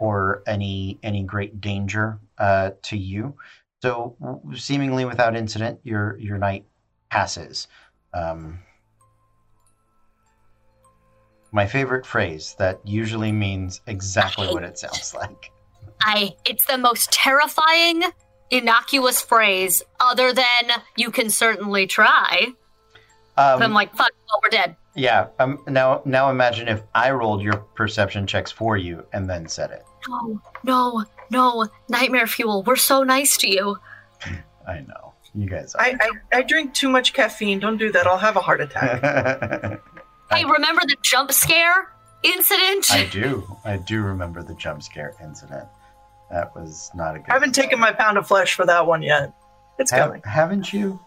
or 0.00 0.42
any 0.48 0.98
any 1.04 1.22
great 1.22 1.60
danger 1.60 2.18
uh, 2.38 2.72
to 2.82 2.96
you. 2.96 3.36
So 3.80 4.16
seemingly 4.56 5.04
without 5.04 5.36
incident, 5.36 5.78
your 5.84 6.18
your 6.18 6.38
night 6.38 6.64
passes. 7.08 7.68
Um, 8.12 8.58
my 11.52 11.66
favorite 11.66 12.04
phrase 12.04 12.56
that 12.58 12.80
usually 12.84 13.30
means 13.30 13.82
exactly 13.86 14.48
what 14.48 14.64
it 14.64 14.78
sounds 14.78 15.14
like. 15.18 15.52
I. 16.00 16.34
It's 16.44 16.66
the 16.66 16.78
most 16.78 17.12
terrifying, 17.12 18.02
innocuous 18.52 19.20
phrase. 19.20 19.82
Other 19.98 20.32
than 20.32 20.70
you 20.96 21.10
can 21.10 21.30
certainly 21.30 21.86
try. 21.86 22.48
Um, 23.36 23.62
I'm 23.62 23.72
like, 23.72 23.90
fuck. 23.96 24.10
Well, 24.28 24.40
we're 24.42 24.50
dead. 24.50 24.76
yeah. 24.94 25.28
Um, 25.38 25.62
now, 25.66 26.02
now 26.04 26.30
imagine 26.30 26.68
if 26.68 26.82
I 26.94 27.10
rolled 27.10 27.42
your 27.42 27.56
perception 27.74 28.26
checks 28.26 28.52
for 28.52 28.76
you 28.76 29.04
and 29.12 29.28
then 29.28 29.48
said 29.48 29.70
it. 29.70 29.84
No, 30.08 30.40
no, 30.64 31.04
no. 31.30 31.66
Nightmare 31.88 32.26
fuel. 32.26 32.62
We're 32.62 32.76
so 32.76 33.02
nice 33.02 33.36
to 33.38 33.50
you. 33.50 33.78
I 34.68 34.80
know 34.80 35.14
you 35.34 35.48
guys. 35.48 35.74
Are. 35.74 35.80
I, 35.82 35.96
I 36.00 36.38
I 36.38 36.42
drink 36.42 36.74
too 36.74 36.88
much 36.90 37.12
caffeine. 37.14 37.58
Don't 37.58 37.78
do 37.78 37.90
that. 37.92 38.06
I'll 38.06 38.18
have 38.18 38.36
a 38.36 38.40
heart 38.40 38.60
attack. 38.60 39.80
Hey, 40.30 40.46
remember 40.46 40.80
the 40.86 40.96
jump 41.02 41.30
scare 41.30 41.92
incident? 42.22 42.90
I 42.90 43.04
do. 43.12 43.46
I 43.66 43.76
do 43.76 44.00
remember 44.00 44.42
the 44.42 44.54
jump 44.54 44.82
scare 44.82 45.14
incident. 45.22 45.68
That 46.32 46.54
was 46.56 46.90
not 46.94 47.14
a 47.14 47.18
good. 47.18 47.30
I 47.30 47.34
haven't 47.34 47.52
taken 47.54 47.78
my 47.78 47.92
pound 47.92 48.16
of 48.18 48.26
flesh 48.26 48.54
for 48.54 48.64
that 48.66 48.86
one 48.86 49.02
yet. 49.02 49.32
It's 49.78 49.90
Have, 49.90 50.06
coming. 50.08 50.22
haven't 50.24 50.72
you? 50.72 50.98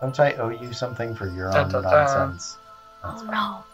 Don't 0.00 0.18
I 0.20 0.32
owe 0.34 0.50
you 0.50 0.72
something 0.72 1.14
for 1.14 1.26
your 1.28 1.50
Dun, 1.50 1.66
own 1.66 1.72
dun, 1.72 1.82
dun. 1.84 1.92
nonsense? 1.92 2.58
Oh, 3.02 3.10
That's 3.10 3.22
oh 3.22 3.26
fine. 3.26 3.34
no. 3.34 3.64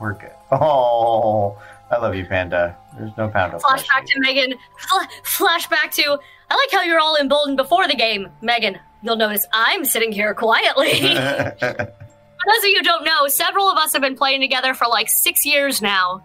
We're 0.00 0.12
good. 0.14 0.32
Oh, 0.52 1.60
I 1.90 1.98
love 1.98 2.14
you, 2.14 2.24
Panda. 2.26 2.76
There's 2.98 3.16
no 3.16 3.28
pound 3.28 3.54
of 3.54 3.62
flesh. 3.62 3.86
Flashback 3.86 4.04
to 4.06 4.20
Megan. 4.20 4.54
Fl- 4.78 5.44
flashback 5.44 5.90
to. 5.92 6.18
I 6.50 6.54
like 6.54 6.70
how 6.72 6.82
you're 6.82 7.00
all 7.00 7.16
emboldened 7.16 7.56
before 7.56 7.86
the 7.88 7.94
game, 7.94 8.28
Megan. 8.42 8.78
You'll 9.02 9.16
notice 9.16 9.46
I'm 9.52 9.84
sitting 9.84 10.10
here 10.12 10.34
quietly. 10.34 10.90
For 11.00 12.52
those 12.54 12.62
of 12.62 12.64
you 12.70 12.76
who 12.78 12.82
don't 12.82 13.04
know, 13.04 13.26
several 13.28 13.68
of 13.68 13.78
us 13.78 13.92
have 13.94 14.02
been 14.02 14.16
playing 14.16 14.40
together 14.40 14.72
for 14.74 14.86
like 14.86 15.08
six 15.08 15.44
years 15.44 15.82
now. 15.82 16.22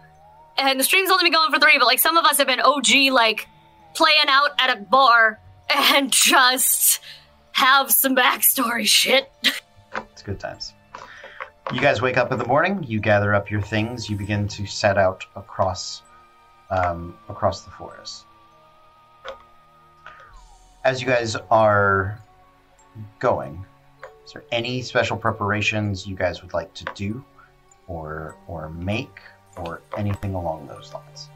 And 0.58 0.80
the 0.80 0.84
stream's 0.84 1.10
only 1.10 1.24
been 1.24 1.34
going 1.34 1.52
for 1.52 1.60
three, 1.60 1.78
but 1.78 1.86
like 1.86 2.00
some 2.00 2.18
of 2.18 2.26
us 2.26 2.38
have 2.38 2.48
been 2.48 2.60
OG, 2.60 3.12
like 3.12 3.48
playing 3.96 4.28
out 4.28 4.52
at 4.60 4.78
a 4.78 4.82
bar 4.82 5.40
and 5.74 6.12
just 6.12 7.02
have 7.52 7.92
some 7.92 8.16
backstory 8.16 8.86
shit. 8.86 9.32
it's 10.12 10.22
good 10.22 10.40
times. 10.40 10.74
You 11.72 11.80
guys 11.80 12.02
wake 12.02 12.18
up 12.18 12.32
in 12.32 12.38
the 12.38 12.46
morning. 12.46 12.84
You 12.84 13.00
gather 13.00 13.34
up 13.34 13.50
your 13.50 13.62
things. 13.62 14.10
You 14.10 14.18
begin 14.18 14.48
to 14.50 14.66
set 14.66 14.98
out 14.98 15.26
across 15.36 16.02
um, 16.70 17.18
across 17.30 17.62
the 17.62 17.72
forest. 17.72 18.26
As 20.84 21.02
you 21.02 21.08
guys 21.08 21.38
are 21.50 22.20
going, 23.20 23.66
is 24.26 24.34
there 24.34 24.44
any 24.52 24.82
special 24.82 25.16
preparations 25.16 26.06
you 26.06 26.16
guys 26.16 26.42
would 26.42 26.54
like 26.54 26.74
to 26.74 26.86
do, 26.96 27.24
or 27.88 28.36
or 28.48 28.70
make, 28.70 29.22
or 29.58 29.82
anything 29.98 30.34
along 30.34 30.68
those 30.68 30.94
lines? 30.94 31.30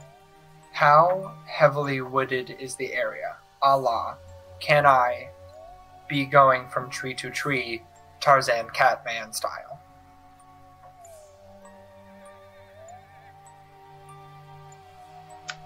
How 0.71 1.33
heavily 1.45 2.01
wooded 2.01 2.55
is 2.59 2.75
the 2.75 2.93
area? 2.93 3.35
Allah, 3.61 4.17
can 4.59 4.85
I 4.85 5.29
be 6.07 6.25
going 6.25 6.67
from 6.67 6.89
tree 6.89 7.13
to 7.15 7.29
tree, 7.29 7.83
Tarzan 8.19 8.69
Catman 8.69 9.33
style? 9.33 9.79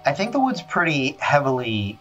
I 0.06 0.14
think 0.14 0.32
the 0.32 0.40
wood's 0.40 0.62
pretty 0.64 1.18
heavily. 1.20 2.00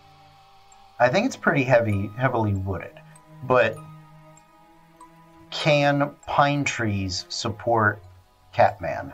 I 0.99 1.09
think 1.09 1.27
it's 1.27 1.37
pretty 1.37 1.65
heavy, 1.65 2.11
heavily 2.17 2.55
wooded, 2.55 2.99
but 3.45 3.77
can 5.51 6.15
pine 6.27 6.65
trees 6.65 7.27
support 7.29 8.03
Catman? 8.53 9.13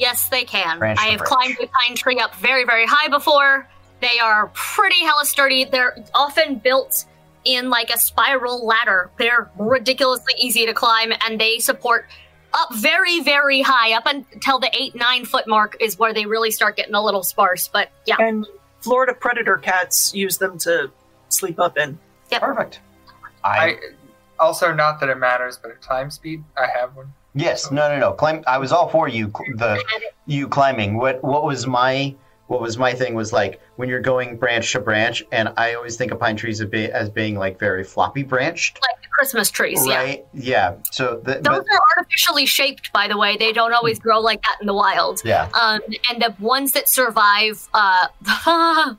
Yes, 0.00 0.28
they 0.28 0.44
can. 0.44 0.78
Branch 0.78 0.98
I 0.98 1.08
have 1.08 1.18
branch. 1.18 1.30
climbed 1.30 1.56
a 1.62 1.66
pine 1.68 1.94
tree 1.94 2.18
up 2.18 2.34
very, 2.36 2.64
very 2.64 2.86
high 2.86 3.08
before. 3.08 3.68
They 4.00 4.18
are 4.18 4.50
pretty 4.54 5.04
hella 5.04 5.26
sturdy. 5.26 5.64
They're 5.64 5.94
often 6.14 6.56
built 6.56 7.04
in 7.44 7.68
like 7.68 7.90
a 7.90 7.98
spiral 7.98 8.66
ladder. 8.66 9.10
They're 9.18 9.50
ridiculously 9.58 10.32
easy 10.38 10.64
to 10.66 10.72
climb, 10.72 11.12
and 11.24 11.38
they 11.38 11.58
support 11.58 12.06
up 12.54 12.74
very, 12.74 13.20
very 13.20 13.60
high. 13.60 13.92
Up 13.92 14.06
until 14.06 14.58
the 14.58 14.70
eight, 14.74 14.94
nine 14.94 15.26
foot 15.26 15.46
mark 15.46 15.76
is 15.80 15.98
where 15.98 16.14
they 16.14 16.24
really 16.24 16.50
start 16.50 16.76
getting 16.76 16.94
a 16.94 17.04
little 17.04 17.22
sparse. 17.22 17.68
But 17.68 17.90
yeah, 18.06 18.16
And 18.18 18.46
Florida 18.80 19.12
predator 19.12 19.58
cats 19.58 20.14
use 20.14 20.38
them 20.38 20.56
to 20.60 20.90
sleep 21.28 21.60
up 21.60 21.76
in. 21.76 21.98
Perfect. 22.30 22.80
I 23.44 23.76
also 24.38 24.72
not 24.72 24.98
that 25.00 25.10
it 25.10 25.18
matters, 25.18 25.58
but 25.60 25.72
at 25.72 25.82
climb 25.82 26.10
speed, 26.10 26.42
I 26.56 26.66
have 26.74 26.96
one. 26.96 27.12
Yes, 27.34 27.70
no, 27.70 27.88
no, 27.88 27.98
no. 27.98 28.12
Climb. 28.12 28.42
I 28.46 28.58
was 28.58 28.72
all 28.72 28.88
for 28.88 29.08
you. 29.08 29.32
The 29.56 29.82
you 30.26 30.48
climbing. 30.48 30.96
What 30.96 31.22
what 31.22 31.44
was 31.44 31.66
my 31.66 32.14
what 32.50 32.60
was 32.60 32.76
my 32.76 32.92
thing 32.92 33.14
was 33.14 33.32
like 33.32 33.60
when 33.76 33.88
you're 33.88 34.00
going 34.00 34.36
branch 34.36 34.72
to 34.72 34.80
branch, 34.80 35.22
and 35.30 35.52
I 35.56 35.74
always 35.74 35.96
think 35.96 36.10
of 36.10 36.18
pine 36.18 36.34
trees 36.34 36.60
as, 36.60 36.68
be, 36.68 36.86
as 36.90 37.08
being 37.08 37.38
like 37.38 37.60
very 37.60 37.84
floppy 37.84 38.24
branched, 38.24 38.80
like 38.82 39.00
the 39.00 39.08
Christmas 39.08 39.52
trees. 39.52 39.86
Yeah. 39.86 39.96
right? 39.96 40.26
Yeah. 40.34 40.74
So 40.90 41.20
the, 41.22 41.34
Those 41.34 41.42
but, 41.44 41.52
are 41.58 41.80
artificially 41.96 42.46
shaped, 42.46 42.92
by 42.92 43.06
the 43.06 43.16
way. 43.16 43.36
They 43.36 43.52
don't 43.52 43.72
always 43.72 44.00
grow 44.00 44.18
like 44.18 44.42
that 44.42 44.56
in 44.60 44.66
the 44.66 44.74
wild. 44.74 45.20
yeah. 45.24 45.48
Um, 45.54 45.80
and 46.10 46.20
the 46.20 46.34
ones 46.40 46.72
that 46.72 46.88
survive, 46.88 47.68
uh, 47.72 48.08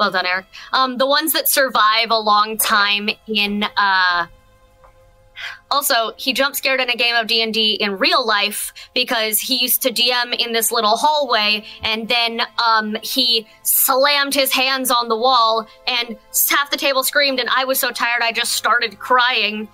well 0.00 0.10
done, 0.10 0.24
Eric. 0.24 0.46
Um, 0.72 0.96
the 0.96 1.06
ones 1.06 1.34
that 1.34 1.48
survive 1.48 2.10
a 2.10 2.18
long 2.18 2.56
time 2.56 3.10
in, 3.26 3.62
uh, 3.76 4.26
also, 5.70 6.12
he 6.16 6.32
jump 6.32 6.56
scared 6.56 6.80
in 6.80 6.90
a 6.90 6.96
game 6.96 7.16
of 7.16 7.26
D&D 7.26 7.74
in 7.74 7.98
real 7.98 8.26
life 8.26 8.72
because 8.94 9.40
he 9.40 9.56
used 9.56 9.82
to 9.82 9.90
DM 9.90 10.34
in 10.38 10.52
this 10.52 10.70
little 10.70 10.96
hallway 10.96 11.64
and 11.82 12.08
then 12.08 12.42
um, 12.64 12.96
he 13.02 13.46
slammed 13.62 14.34
his 14.34 14.52
hands 14.52 14.90
on 14.90 15.08
the 15.08 15.16
wall 15.16 15.66
and 15.86 16.16
half 16.48 16.70
the 16.70 16.76
table 16.76 17.02
screamed 17.02 17.40
and 17.40 17.48
I 17.50 17.64
was 17.64 17.78
so 17.78 17.90
tired 17.90 18.22
I 18.22 18.32
just 18.32 18.54
started 18.54 18.98
crying. 18.98 19.68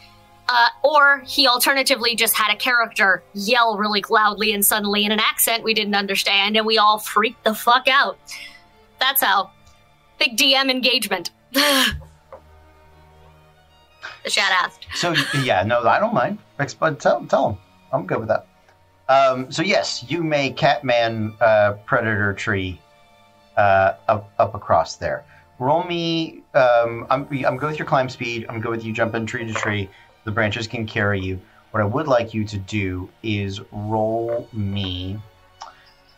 Uh, 0.49 0.69
or 0.83 1.21
he 1.21 1.47
alternatively 1.47 2.17
just 2.17 2.37
had 2.37 2.53
a 2.53 2.57
character 2.57 3.23
yell 3.33 3.79
really 3.79 4.05
loudly 4.11 4.53
and 4.53 4.67
suddenly 4.67 5.05
in 5.05 5.13
an 5.13 5.21
accent 5.21 5.63
we 5.63 5.73
didn't 5.73 5.95
understand 5.95 6.57
and 6.57 6.67
we 6.67 6.79
all 6.79 6.99
freaked 6.99 7.45
the 7.45 7.55
fuck 7.55 7.87
out. 7.89 8.19
That's 8.99 9.23
how. 9.23 9.51
Big 10.19 10.37
DM 10.37 10.71
engagement. 10.71 11.31
the 14.25 14.31
chat 14.31 14.51
asked. 14.53 14.87
So 14.95 15.15
yeah, 15.43 15.63
no, 15.63 15.83
I 15.83 15.99
don't 15.99 16.15
mind. 16.15 16.39
Exp- 16.59 16.99
Tell 16.99 17.25
tell 17.27 17.49
them. 17.49 17.59
I'm 17.93 18.07
good 18.07 18.19
with 18.19 18.29
that. 18.29 18.47
Um, 19.09 19.51
so 19.51 19.63
yes, 19.63 20.05
you 20.09 20.23
may 20.23 20.51
Catman 20.51 21.35
uh, 21.41 21.75
Predator 21.85 22.33
Tree 22.33 22.81
uh, 23.57 23.95
up 24.09 24.33
up 24.39 24.55
across 24.55 24.97
there. 24.97 25.25
Roll 25.59 25.85
me. 25.85 26.43
Um, 26.55 27.07
I'm 27.11 27.29
I'm 27.47 27.57
good 27.57 27.71
with 27.71 27.79
your 27.79 27.87
climb 27.87 28.09
speed. 28.09 28.47
I'm 28.49 28.61
good 28.61 28.71
with 28.71 28.85
you 28.85 28.93
jumping 28.93 29.27
tree 29.27 29.47
to 29.47 29.53
tree. 29.53 29.89
The 30.25 30.31
branches 30.31 30.67
can 30.67 30.87
carry 30.87 31.21
you. 31.21 31.41
What 31.73 31.83
I 31.83 31.87
would 31.87 32.07
like 32.07 32.35
you 32.35 32.45
to 32.45 32.59
do 32.59 33.09
is 33.23 33.61
roll 33.73 34.49
me 34.53 35.19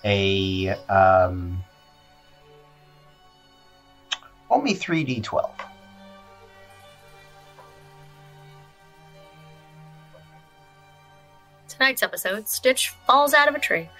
a 0.04 0.68
um, 0.88 1.62
roll 4.50 4.60
me 4.62 4.74
three 4.74 5.04
d 5.04 5.20
twelve. 5.20 5.54
Tonight's 11.84 12.02
episode 12.02 12.48
Stitch 12.48 12.94
falls 13.06 13.34
out 13.34 13.46
of 13.46 13.54
a 13.54 13.58
tree. 13.58 13.90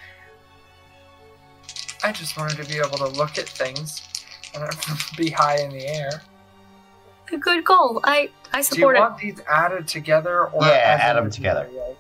I 2.02 2.12
just 2.12 2.35
wanted 2.39 2.56
to 2.62 2.66
be 2.66 2.78
able 2.78 2.97
to 2.97 3.09
look 3.09 3.36
at 3.36 3.47
things 3.47 4.01
and 4.55 4.65
be 5.19 5.28
high 5.28 5.61
in 5.61 5.69
the 5.70 5.86
air. 5.86 6.23
A 7.31 7.36
good 7.36 7.62
goal. 7.62 8.01
I, 8.05 8.31
I 8.55 8.62
support 8.62 8.97
it. 8.97 9.01
Do 9.01 9.02
you 9.02 9.05
it. 9.05 9.11
want 9.11 9.19
these 9.20 9.40
added 9.51 9.86
together 9.86 10.47
or 10.47 10.62
Yeah, 10.65 10.70
as 10.97 11.01
add 11.02 11.16
'em 11.19 11.24
individual? 11.27 11.94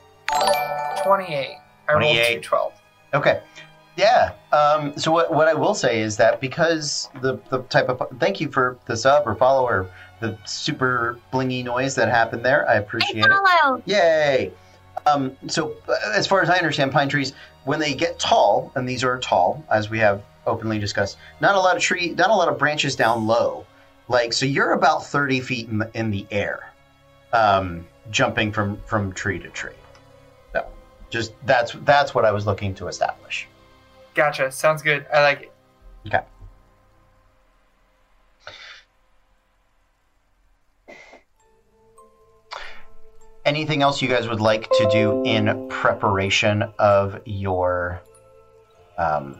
Twenty-eight. 1.04 1.58
I 1.86 1.92
rolled 1.92 2.16
two 2.28 2.40
twelve. 2.40 2.72
Okay. 3.12 3.42
Yeah. 3.98 4.32
Um, 4.52 4.96
so 4.96 5.12
what, 5.12 5.34
what 5.34 5.48
I 5.48 5.54
will 5.54 5.74
say 5.74 6.00
is 6.00 6.16
that 6.16 6.40
because 6.40 7.10
the, 7.20 7.38
the 7.50 7.58
type 7.64 7.90
of 7.90 8.02
thank 8.20 8.40
you 8.40 8.48
for 8.50 8.78
the 8.86 8.96
sub 8.96 9.26
or 9.26 9.34
follower, 9.34 9.90
the 10.20 10.38
super 10.46 11.18
blingy 11.30 11.62
noise 11.62 11.94
that 11.96 12.08
happened 12.08 12.42
there. 12.42 12.66
I 12.70 12.72
Hey, 12.76 12.78
appreciate 12.78 13.26
it. 13.26 13.82
Yay! 13.84 14.52
Um, 15.06 15.36
so 15.48 15.76
uh, 15.88 15.94
as 16.14 16.26
far 16.26 16.42
as 16.42 16.50
I 16.50 16.56
understand, 16.56 16.92
pine 16.92 17.08
trees 17.08 17.32
when 17.64 17.78
they 17.78 17.94
get 17.94 18.18
tall, 18.18 18.72
and 18.74 18.88
these 18.88 19.04
are 19.04 19.18
tall 19.18 19.64
as 19.70 19.90
we 19.90 19.98
have 19.98 20.22
openly 20.46 20.78
discussed, 20.78 21.18
not 21.40 21.54
a 21.54 21.58
lot 21.60 21.76
of 21.76 21.82
tree, 21.82 22.10
not 22.10 22.30
a 22.30 22.34
lot 22.34 22.48
of 22.48 22.58
branches 22.58 22.96
down 22.96 23.26
low. 23.26 23.66
Like 24.08 24.32
so, 24.32 24.46
you're 24.46 24.72
about 24.72 25.06
thirty 25.06 25.40
feet 25.40 25.68
in 25.68 25.78
the, 25.78 25.90
in 25.94 26.10
the 26.10 26.26
air, 26.30 26.72
um, 27.32 27.86
jumping 28.10 28.52
from 28.52 28.80
from 28.86 29.12
tree 29.12 29.38
to 29.38 29.48
tree. 29.48 29.72
So, 30.52 30.66
just 31.10 31.32
that's 31.46 31.72
that's 31.84 32.14
what 32.14 32.24
I 32.24 32.30
was 32.30 32.46
looking 32.46 32.74
to 32.76 32.88
establish. 32.88 33.48
Gotcha. 34.14 34.52
Sounds 34.52 34.82
good. 34.82 35.06
I 35.12 35.22
like 35.22 35.42
it. 35.42 35.52
Okay. 36.06 36.20
Anything 43.44 43.82
else 43.82 44.00
you 44.00 44.08
guys 44.08 44.26
would 44.28 44.40
like 44.40 44.70
to 44.70 44.88
do 44.90 45.22
in 45.24 45.68
preparation 45.68 46.62
of 46.78 47.20
your 47.26 48.00
um, 48.96 49.38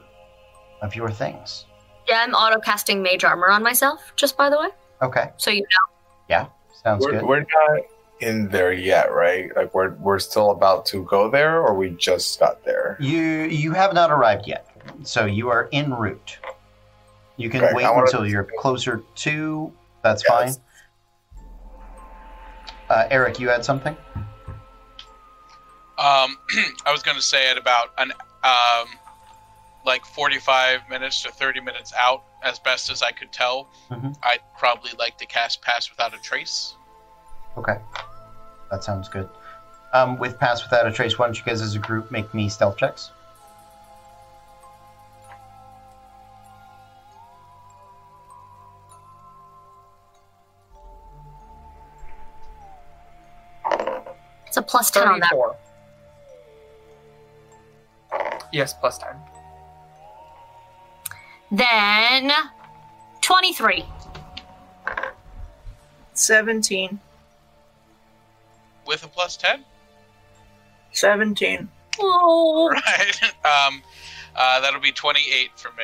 of 0.81 0.95
your 0.95 1.09
things? 1.09 1.65
Yeah, 2.07 2.21
I'm 2.21 2.33
auto 2.35 2.59
casting 2.59 3.01
mage 3.01 3.23
armor 3.23 3.49
on 3.49 3.63
myself, 3.63 3.99
just 4.15 4.37
by 4.37 4.49
the 4.51 4.59
way. 4.59 4.67
Okay, 5.01 5.31
So 5.37 5.49
you 5.49 5.61
know. 5.61 5.95
Yeah, 6.29 6.47
sounds 6.83 7.03
We're, 7.03 7.11
good. 7.13 7.23
we're 7.23 7.39
not 7.39 7.81
in 8.19 8.47
there 8.49 8.71
yet, 8.73 9.11
right? 9.11 9.49
Like 9.55 9.73
we're 9.73 9.95
we're 9.95 10.19
still 10.19 10.51
about 10.51 10.85
to 10.87 11.03
go 11.05 11.29
there, 11.29 11.59
or 11.59 11.73
we 11.73 11.89
just 11.89 12.39
got 12.39 12.63
there. 12.63 12.97
You 12.99 13.21
you 13.21 13.73
have 13.73 13.93
not 13.95 14.11
arrived 14.11 14.47
yet, 14.47 14.67
so 15.03 15.25
you 15.25 15.49
are 15.49 15.67
en 15.73 15.91
route. 15.91 16.37
You 17.37 17.49
can 17.49 17.63
Okay, 17.63 17.73
wait 17.73 17.85
until 17.91 18.25
you're 18.27 18.47
closer 18.59 19.01
to. 19.15 19.73
That's 20.03 20.23
Yes. 20.29 20.55
fine. 20.55 20.63
Uh, 22.89 23.07
Eric, 23.09 23.39
you 23.39 23.49
had 23.49 23.65
something. 23.65 23.95
Um, 25.97 26.37
I 26.85 26.91
was 26.91 27.01
going 27.03 27.17
to 27.17 27.23
say 27.23 27.49
at 27.49 27.57
about 27.57 27.89
an 27.97 28.11
um, 28.43 28.87
like 29.85 30.05
45 30.05 30.89
minutes 30.89 31.23
to 31.23 31.31
30 31.31 31.61
minutes 31.61 31.93
out, 31.97 32.23
as 32.43 32.59
best 32.59 32.89
as 32.89 33.01
I 33.01 33.11
could 33.11 33.31
tell, 33.31 33.69
Mhm. 33.89 34.15
I'd 34.23 34.39
probably 34.57 34.91
like 34.99 35.17
to 35.19 35.25
cast 35.25 35.61
Pass 35.61 35.89
Without 35.89 36.13
a 36.13 36.17
Trace. 36.17 36.75
Okay, 37.57 37.77
that 38.69 38.83
sounds 38.83 39.07
good. 39.07 39.29
Um, 39.93 40.17
with 40.17 40.37
pass 40.37 40.61
without 40.61 40.85
a 40.85 40.91
trace, 40.91 41.17
why 41.17 41.27
don't 41.27 41.37
you 41.37 41.45
guys 41.45 41.61
as 41.61 41.73
a 41.75 41.79
group 41.79 42.11
make 42.11 42.33
me 42.33 42.49
stealth 42.49 42.75
checks? 42.77 43.11
It's 54.55 54.61
a 54.61 54.61
plus 54.61 54.89
10 54.89 55.05
on 55.05 55.19
that. 55.19 55.31
Thirty-four. 55.31 55.57
Yes, 58.53 58.73
plus 58.73 58.97
ten. 58.97 59.17
Then 61.51 62.31
23. 63.21 63.83
17. 66.13 66.99
With 68.87 69.03
a 69.03 69.09
plus 69.09 69.35
10? 69.35 69.65
17. 70.93 71.67
Oh. 71.99 72.69
Right. 72.87 73.23
Um, 73.43 73.83
uh, 74.37 74.61
that'll 74.61 74.79
be 74.79 74.93
28 74.93 75.49
for 75.57 75.71
me. 75.71 75.83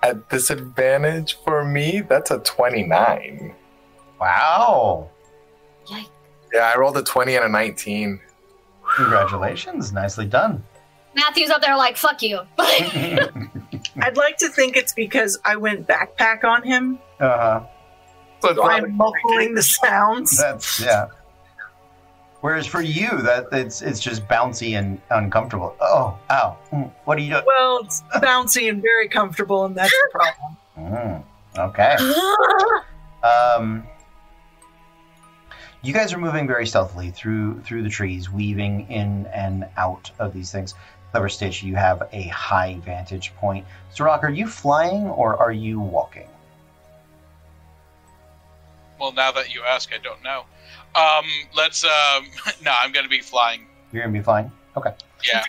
At 0.00 0.28
disadvantage 0.28 1.36
for 1.42 1.64
me, 1.64 2.02
that's 2.08 2.30
a 2.30 2.38
29. 2.38 3.52
Wow. 4.20 5.10
Yikes. 6.54 6.58
Yeah, 6.58 6.72
I 6.74 6.78
rolled 6.78 6.96
a 6.96 7.02
20 7.02 7.36
and 7.36 7.44
a 7.44 7.48
19. 7.48 8.20
Congratulations. 8.96 9.92
Nicely 9.92 10.26
done. 10.26 10.62
Matthew's 11.14 11.50
up 11.50 11.60
there 11.62 11.76
like, 11.76 11.96
fuck 11.96 12.22
you. 12.22 12.40
I'd 12.58 14.16
like 14.16 14.36
to 14.38 14.48
think 14.48 14.76
it's 14.76 14.92
because 14.92 15.38
I 15.44 15.56
went 15.56 15.86
backpack 15.86 16.44
on 16.44 16.62
him. 16.62 16.98
uh-huh. 17.20 17.60
So 18.40 18.54
So 18.54 18.62
I'm 18.64 18.94
muffling 18.96 19.54
the 19.54 19.62
sounds. 19.62 20.36
That's 20.36 20.78
yeah. 20.80 21.06
Whereas 22.42 22.66
for 22.66 22.82
you, 22.82 23.08
that 23.22 23.46
it's 23.52 23.80
it's 23.80 23.98
just 24.00 24.28
bouncy 24.28 24.78
and 24.78 25.00
uncomfortable. 25.10 25.74
Oh, 25.80 26.18
ow! 26.30 26.58
Mm, 26.70 26.92
What 27.04 27.16
are 27.16 27.22
you 27.22 27.30
doing? 27.30 27.44
Well, 27.46 27.80
it's 27.84 28.02
bouncy 28.16 28.68
and 28.68 28.82
very 28.82 29.08
comfortable, 29.08 29.64
and 29.64 29.74
that's 29.74 29.90
the 29.90 30.08
problem. 30.76 31.24
Mm, 31.56 31.58
okay. 31.70 31.96
Um, 33.26 33.86
you 35.84 35.92
guys 35.92 36.14
are 36.14 36.18
moving 36.18 36.46
very 36.46 36.66
stealthily 36.66 37.10
through 37.10 37.60
through 37.60 37.82
the 37.82 37.90
trees, 37.90 38.30
weaving 38.30 38.90
in 38.90 39.26
and 39.26 39.66
out 39.76 40.10
of 40.18 40.32
these 40.32 40.50
things. 40.50 40.74
Clever 41.10 41.28
Stitch, 41.28 41.62
you 41.62 41.76
have 41.76 42.08
a 42.12 42.22
high 42.28 42.80
vantage 42.84 43.34
point. 43.36 43.64
Sirach, 43.92 44.24
are 44.24 44.30
you 44.30 44.48
flying 44.48 45.06
or 45.06 45.36
are 45.36 45.52
you 45.52 45.78
walking? 45.78 46.26
Well, 48.98 49.12
now 49.12 49.30
that 49.32 49.54
you 49.54 49.62
ask, 49.62 49.92
I 49.94 49.98
don't 49.98 50.22
know. 50.24 50.44
Um, 50.94 51.24
let's. 51.54 51.84
Um, 51.84 52.26
no, 52.64 52.72
I'm 52.82 52.90
gonna 52.90 53.08
be 53.08 53.20
flying. 53.20 53.66
You're 53.92 54.02
gonna 54.02 54.12
be 54.12 54.24
flying. 54.24 54.50
Okay. 54.76 54.92
Yeah, 55.24 55.44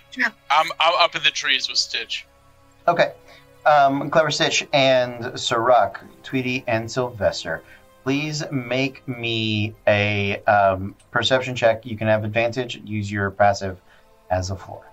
I'm. 0.51 0.67
I'm 0.79 0.93
up 0.99 1.15
in 1.15 1.23
the 1.23 1.31
trees 1.31 1.69
with 1.69 1.77
Stitch. 1.77 2.25
Okay. 2.87 3.13
Um, 3.65 4.11
Clever 4.11 4.29
Stitch 4.29 4.67
and 4.73 5.39
Sirach, 5.39 5.99
Tweety 6.21 6.63
and 6.67 6.91
Sylvester, 6.91 7.63
please 8.05 8.43
make 8.51 9.05
me 9.07 9.73
a 9.87 10.37
um, 10.43 10.95
perception 11.09 11.55
check. 11.55 11.87
You 11.87 11.97
can 11.97 12.07
have 12.07 12.23
advantage. 12.23 12.79
Use 12.85 13.11
your 13.11 13.31
passive 13.31 13.81
as 14.29 14.51
a 14.51 14.55
floor. 14.55 14.85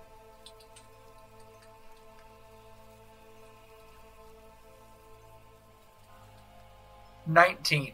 Nineteen. 7.26 7.92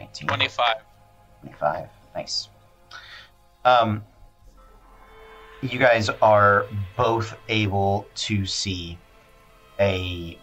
19. 0.00 0.26
25. 0.26 0.76
25. 1.42 1.88
Nice. 2.16 2.48
Um, 3.64 4.02
you 5.60 5.78
guys 5.78 6.08
are 6.20 6.66
both 6.96 7.36
able 7.48 8.08
to 8.16 8.44
see 8.44 8.98
a 9.78 10.36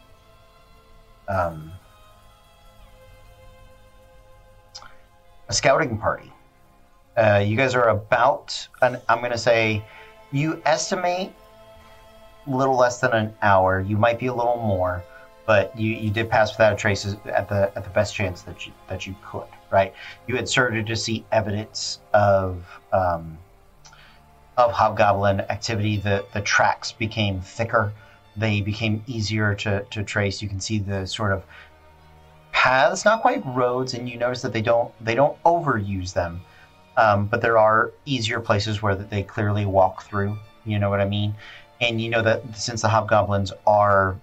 um, 1.28 1.74
a 5.50 5.54
scouting 5.54 5.98
party. 5.98 6.32
Uh, 7.18 7.44
you 7.46 7.58
guys 7.58 7.76
are 7.76 7.90
about, 7.90 8.68
an, 8.82 8.98
I'm 9.10 9.20
going 9.20 9.32
to 9.32 9.38
say, 9.38 9.84
you 10.32 10.62
estimate 10.66 11.34
a 12.48 12.56
little 12.56 12.78
less 12.78 13.02
than 13.02 13.12
an 13.12 13.34
hour. 13.42 13.82
You 13.82 13.98
might 13.98 14.20
be 14.20 14.28
a 14.28 14.34
little 14.34 14.58
more, 14.58 15.04
but 15.46 15.78
you, 15.78 15.96
you 15.96 16.12
did 16.12 16.30
pass 16.30 16.52
without 16.52 16.74
a 16.74 16.76
trace 16.76 17.06
at 17.06 17.50
the 17.50 17.72
at 17.76 17.84
the 17.84 17.90
best 17.90 18.16
chance 18.16 18.44
that 18.44 18.66
you 18.66 18.74
that 18.88 19.08
you 19.08 19.16
could. 19.26 19.48
Right? 19.72 19.94
You 20.28 20.36
had 20.36 20.48
started 20.48 20.86
to 20.88 20.96
see 20.96 21.26
evidence 21.32 22.00
of 22.14 22.64
um, 22.94 23.38
of 24.58 24.72
hobgoblin 24.72 25.42
activity. 25.42 25.98
The 25.98 26.26
the 26.34 26.42
tracks 26.42 26.92
became 26.92 27.42
thicker. 27.42 27.92
They 28.38 28.62
became 28.62 29.04
easier 29.08 29.56
to 29.56 29.84
to 29.90 30.04
trace. 30.04 30.42
You 30.42 30.48
can 30.48 30.60
see 30.60 30.80
the 30.80 31.06
sort 31.08 31.34
of 31.34 31.44
paths, 32.60 33.06
not 33.06 33.22
quite 33.22 33.42
roads, 33.46 33.94
and 33.94 34.10
you 34.10 34.18
notice 34.18 34.42
that 34.42 34.52
they 34.52 34.62
don't 34.62 34.92
they 35.04 35.16
don't 35.16 35.42
overuse 35.44 36.12
them. 36.12 36.42
Um, 36.98 37.26
but 37.28 37.42
there 37.42 37.58
are 37.58 37.92
easier 38.06 38.42
places 38.42 38.82
where 38.82 38.96
they 38.96 39.24
clearly 39.24 39.66
walk 39.66 40.04
through. 40.04 40.38
You 40.66 40.78
know 40.78 40.90
what 40.90 41.00
I 41.00 41.08
mean? 41.08 41.34
And 41.80 42.02
you 42.02 42.10
know 42.10 42.22
that 42.22 42.42
since 42.58 42.82
the 42.82 42.90
hobgoblins 42.90 43.54
are 43.66 44.18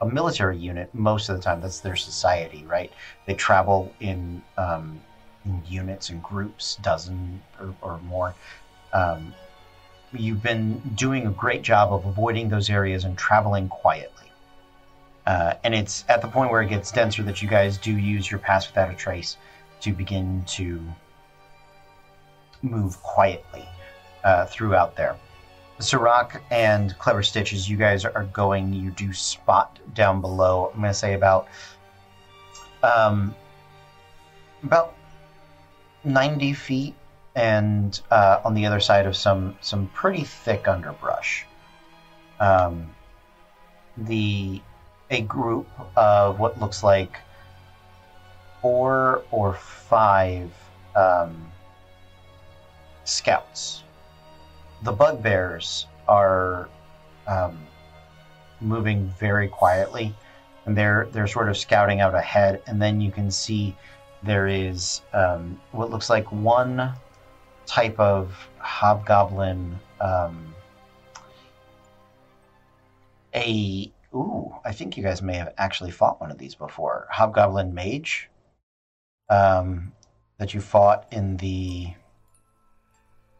a 0.00 0.06
military 0.06 0.56
unit 0.56 0.88
most 0.94 1.28
of 1.28 1.36
the 1.36 1.42
time, 1.42 1.60
that's 1.60 1.80
their 1.80 1.96
society, 1.96 2.64
right? 2.66 2.90
They 3.26 3.34
travel 3.34 3.92
in, 4.00 4.40
um, 4.56 4.98
in 5.44 5.62
units 5.68 6.08
and 6.08 6.22
groups, 6.22 6.76
dozen 6.76 7.42
or, 7.60 7.74
or 7.82 7.98
more. 7.98 8.34
Um, 8.94 9.34
you've 10.14 10.42
been 10.42 10.78
doing 10.94 11.26
a 11.26 11.30
great 11.30 11.60
job 11.60 11.92
of 11.92 12.06
avoiding 12.06 12.48
those 12.48 12.70
areas 12.70 13.04
and 13.04 13.18
traveling 13.18 13.68
quietly. 13.68 14.21
Uh, 15.26 15.54
and 15.64 15.74
it's 15.74 16.04
at 16.08 16.20
the 16.20 16.28
point 16.28 16.50
where 16.50 16.62
it 16.62 16.68
gets 16.68 16.90
denser 16.90 17.22
that 17.22 17.42
you 17.42 17.48
guys 17.48 17.78
do 17.78 17.96
use 17.96 18.30
your 18.30 18.40
pass 18.40 18.66
without 18.66 18.90
a 18.90 18.94
trace 18.94 19.36
to 19.80 19.92
begin 19.92 20.42
to 20.46 20.80
move 22.62 23.00
quietly 23.02 23.64
uh, 24.24 24.46
throughout 24.46 24.96
there. 24.96 25.16
Sirach 25.78 26.40
and 26.50 26.96
Clever 26.98 27.22
Stitches, 27.22 27.68
you 27.68 27.76
guys 27.76 28.04
are 28.04 28.24
going, 28.32 28.72
you 28.72 28.90
do 28.90 29.12
spot 29.12 29.78
down 29.94 30.20
below. 30.20 30.70
I'm 30.72 30.80
going 30.80 30.92
to 30.92 30.94
say 30.94 31.14
about 31.14 31.48
um, 32.82 33.34
about 34.62 34.94
90 36.04 36.52
feet, 36.52 36.94
and 37.34 38.00
uh, 38.10 38.40
on 38.44 38.54
the 38.54 38.66
other 38.66 38.80
side 38.80 39.06
of 39.06 39.16
some 39.16 39.56
some 39.60 39.88
pretty 39.88 40.24
thick 40.24 40.68
underbrush. 40.68 41.46
Um, 42.40 42.90
the 43.96 44.60
a 45.12 45.20
group 45.20 45.68
of 45.94 46.40
what 46.40 46.58
looks 46.58 46.82
like 46.82 47.18
four 48.60 49.22
or 49.30 49.54
five 49.54 50.50
um, 50.96 51.50
scouts. 53.04 53.82
The 54.82 54.92
bugbears 54.92 55.86
are 56.08 56.68
um, 57.26 57.58
moving 58.60 59.12
very 59.20 59.48
quietly, 59.48 60.14
and 60.64 60.76
they're 60.76 61.08
they're 61.12 61.26
sort 61.26 61.48
of 61.48 61.56
scouting 61.56 62.00
out 62.00 62.14
ahead. 62.14 62.62
And 62.66 62.80
then 62.80 63.00
you 63.00 63.10
can 63.10 63.30
see 63.30 63.76
there 64.22 64.46
is 64.48 65.02
um, 65.12 65.60
what 65.72 65.90
looks 65.90 66.08
like 66.08 66.30
one 66.32 66.94
type 67.66 67.98
of 68.00 68.34
hobgoblin. 68.58 69.78
Um, 70.00 70.54
a 73.34 73.90
ooh, 74.14 74.54
I 74.64 74.72
think 74.72 74.96
you 74.96 75.02
guys 75.02 75.22
may 75.22 75.36
have 75.36 75.52
actually 75.58 75.90
fought 75.90 76.20
one 76.20 76.30
of 76.30 76.38
these 76.38 76.54
before. 76.54 77.06
Hobgoblin 77.10 77.74
mage 77.74 78.28
um, 79.28 79.92
that 80.38 80.54
you 80.54 80.60
fought 80.60 81.06
in 81.12 81.36
the 81.38 81.94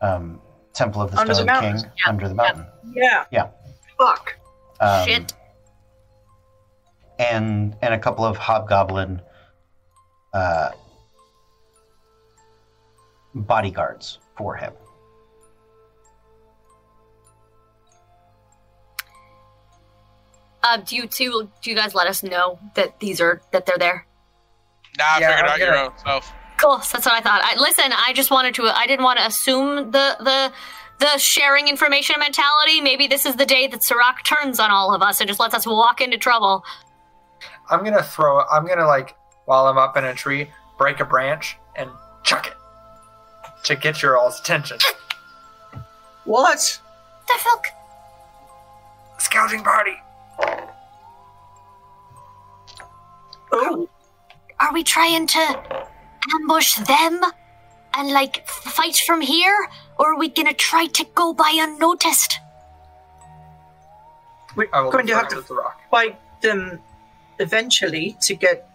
um, 0.01 0.41
Temple 0.73 1.03
of 1.03 1.11
the 1.11 1.19
Under 1.19 1.35
Stone 1.35 1.47
mountain. 1.47 1.77
King 1.77 1.91
Yeah. 1.99 2.09
under 2.09 2.29
the 2.29 2.35
mountain. 2.35 2.67
Yeah. 2.95 3.25
Yeah. 3.31 3.49
Fuck. 3.99 4.37
Um, 4.81 5.07
Shit. 5.07 5.33
And 7.19 7.77
and 7.83 7.95
a 7.95 7.99
couple 7.99 8.25
of 8.25 8.37
hobgoblin 8.37 9.21
uh, 10.33 10.71
bodyguards 13.35 14.19
for 14.37 14.57
him. 14.57 14.73
Uh, 20.63 20.77
do 20.79 20.97
you 20.97 21.07
two? 21.07 21.51
Do 21.63 21.71
you 21.71 21.77
guys 21.77 21.95
let 21.95 22.07
us 22.07 22.23
know 22.23 22.59
that 22.75 23.01
these 23.01 23.21
are 23.21 23.43
that 23.53 23.67
they're 23.67 23.79
there? 23.79 24.07
Nah, 24.99 25.19
Yeah, 25.19 25.31
figure 25.31 25.45
it 25.45 25.49
I'm 25.49 25.51
out 25.51 25.59
your 25.59 25.77
own 25.77 25.93
self. 26.05 26.33
Cool. 26.59 26.81
So 26.81 26.99
that's 26.99 27.07
what 27.07 27.15
I 27.15 27.21
thought. 27.21 27.41
I, 27.43 27.59
listen, 27.61 27.93
I 27.93 28.13
just 28.13 28.31
wanted 28.31 28.55
to. 28.57 28.65
I 28.65 28.87
didn't 28.87 29.05
want 29.05 29.19
to 29.19 29.27
assume 29.27 29.91
the 29.91 30.17
the 30.21 30.53
the 31.01 31.19
sharing 31.19 31.67
information 31.69 32.17
mentality. 32.21 32.81
Maybe 32.81 33.09
this 33.09 33.27
is 33.27 33.35
the 33.37 33.47
day 33.47 33.67
that 33.67 33.83
Sirach 33.83 34.23
turns 34.25 34.61
on 34.61 34.71
all 34.71 34.95
of 34.95 35.03
us 35.03 35.21
and 35.21 35.27
just 35.27 35.41
lets 35.41 35.55
us 35.55 35.67
walk 35.67 36.01
into 36.01 36.19
trouble. 36.19 36.65
I'm 37.69 37.83
gonna 37.83 38.03
throw. 38.03 38.45
I'm 38.53 38.67
gonna 38.67 38.87
like 38.87 39.17
while 39.47 39.67
I'm 39.67 39.79
up 39.79 39.97
in 39.97 40.05
a 40.05 40.15
tree, 40.15 40.51
break 40.79 41.01
a 41.01 41.05
branch 41.05 41.57
and 41.75 41.91
chuck 42.23 42.47
it 42.47 42.55
to 43.65 43.75
get 43.75 44.03
your 44.03 44.17
all's 44.17 44.39
attention. 44.39 44.79
What? 46.25 46.81
The 47.27 47.35
fuck? 47.39 47.67
Scouting 49.19 49.63
party. 49.65 49.95
Oh, 53.55 53.89
Are 54.61 54.73
we 54.73 54.83
trying 54.83 55.27
to 55.29 55.87
ambush 56.35 56.77
them 56.77 57.21
and 57.95 58.11
like 58.11 58.47
fight 58.49 58.97
from 58.97 59.21
here, 59.21 59.69
or 59.99 60.15
are 60.15 60.19
we 60.19 60.29
gonna 60.29 60.55
try 60.55 60.87
to 60.87 61.05
go 61.15 61.35
by 61.35 61.53
unnoticed? 61.55 62.39
we're 64.55 64.69
I 64.73 64.83
will 64.83 64.91
going 64.91 65.07
to 65.07 65.13
throw 65.13 65.21
have 65.23 65.31
to 65.31 65.37
with 65.37 65.49
the 65.49 65.55
rock. 65.55 65.81
fight 65.91 66.19
them 66.43 66.81
eventually 67.39 68.17
to 68.23 68.35
get 68.35 68.69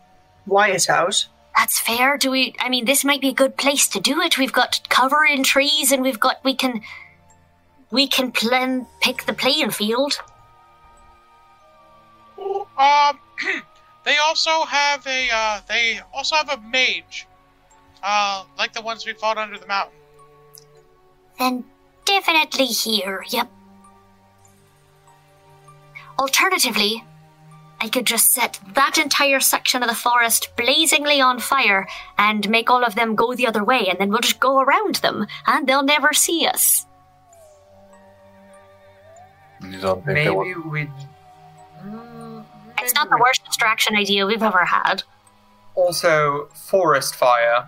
Wyatt 0.47 0.89
out. 0.89 1.27
That's 1.55 1.79
fair. 1.79 2.17
Do 2.17 2.31
we? 2.31 2.55
I 2.59 2.69
mean, 2.69 2.85
this 2.85 3.03
might 3.05 3.21
be 3.21 3.29
a 3.29 3.33
good 3.33 3.57
place 3.57 3.87
to 3.89 3.99
do 3.99 4.19
it. 4.21 4.37
We've 4.39 4.53
got 4.53 4.87
cover 4.89 5.23
in 5.25 5.43
trees, 5.43 5.91
and 5.91 6.01
we've 6.01 6.19
got 6.19 6.43
we 6.43 6.55
can 6.55 6.81
we 7.91 8.07
can 8.07 8.31
plan 8.31 8.87
pick 9.01 9.25
the 9.25 9.33
playing 9.33 9.71
field. 9.71 10.19
Um, 12.77 13.19
they 14.05 14.17
also 14.17 14.63
have 14.63 15.05
a 15.07 15.29
uh, 15.33 15.61
they 15.67 15.99
also 16.13 16.35
have 16.35 16.49
a 16.49 16.61
mage, 16.61 17.27
uh, 18.03 18.45
like 18.57 18.73
the 18.73 18.81
ones 18.81 19.05
we 19.05 19.13
fought 19.13 19.37
under 19.37 19.57
the 19.57 19.67
mountain. 19.67 19.97
Then 21.39 21.65
definitely 22.05 22.65
here. 22.65 23.23
Yep. 23.29 23.51
Alternatively, 26.19 27.03
I 27.79 27.89
could 27.89 28.05
just 28.05 28.31
set 28.31 28.59
that 28.73 28.97
entire 28.97 29.39
section 29.39 29.83
of 29.83 29.89
the 29.89 29.95
forest 29.95 30.49
blazingly 30.55 31.21
on 31.21 31.39
fire 31.39 31.87
and 32.17 32.49
make 32.49 32.69
all 32.69 32.83
of 32.83 32.95
them 32.95 33.15
go 33.15 33.35
the 33.35 33.45
other 33.45 33.63
way, 33.63 33.87
and 33.87 33.99
then 33.99 34.09
we'll 34.09 34.19
just 34.19 34.39
go 34.39 34.59
around 34.59 34.95
them, 34.95 35.27
and 35.45 35.67
they'll 35.67 35.83
never 35.83 36.13
see 36.13 36.47
us. 36.47 36.85
You 39.61 39.79
don't 39.79 40.05
think 40.05 40.17
they 40.17 40.29
Maybe 40.29 40.53
we. 40.59 40.89
It's 42.87 42.95
not 42.95 43.09
the 43.09 43.17
worst 43.17 43.43
distraction 43.43 43.97
idea 43.97 44.25
we've 44.25 44.41
ever 44.41 44.63
had. 44.63 45.03
Also, 45.75 46.47
forest 46.53 47.15
fire, 47.15 47.67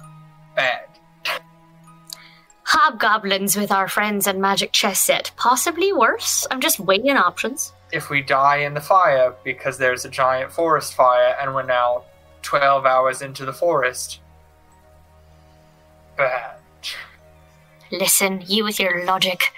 bad. 0.56 0.88
Hobgoblins 2.64 3.58
with 3.58 3.70
our 3.70 3.90
friends 3.90 4.28
and 4.28 4.40
magic 4.40 4.72
chess 4.72 4.98
set. 4.98 5.32
Possibly 5.36 5.92
worse. 5.92 6.48
I'm 6.50 6.62
just 6.62 6.80
weighing 6.80 7.18
options. 7.18 7.74
If 7.92 8.10
we 8.10 8.22
die 8.22 8.60
in 8.60 8.76
the 8.76 8.80
fire 8.80 9.36
because 9.44 9.78
there's 9.78 10.06
a 10.06 10.10
giant 10.10 10.54
forest 10.54 10.94
fire 10.94 11.36
and 11.42 11.54
we're 11.54 11.64
now 11.64 12.04
12 12.44 12.86
hours 12.86 13.22
into 13.22 13.44
the 13.44 13.52
forest, 13.52 14.22
bad. 16.16 16.56
Listen, 17.92 18.42
you 18.48 18.64
with 18.64 18.80
your 18.80 19.04
logic. 19.04 19.52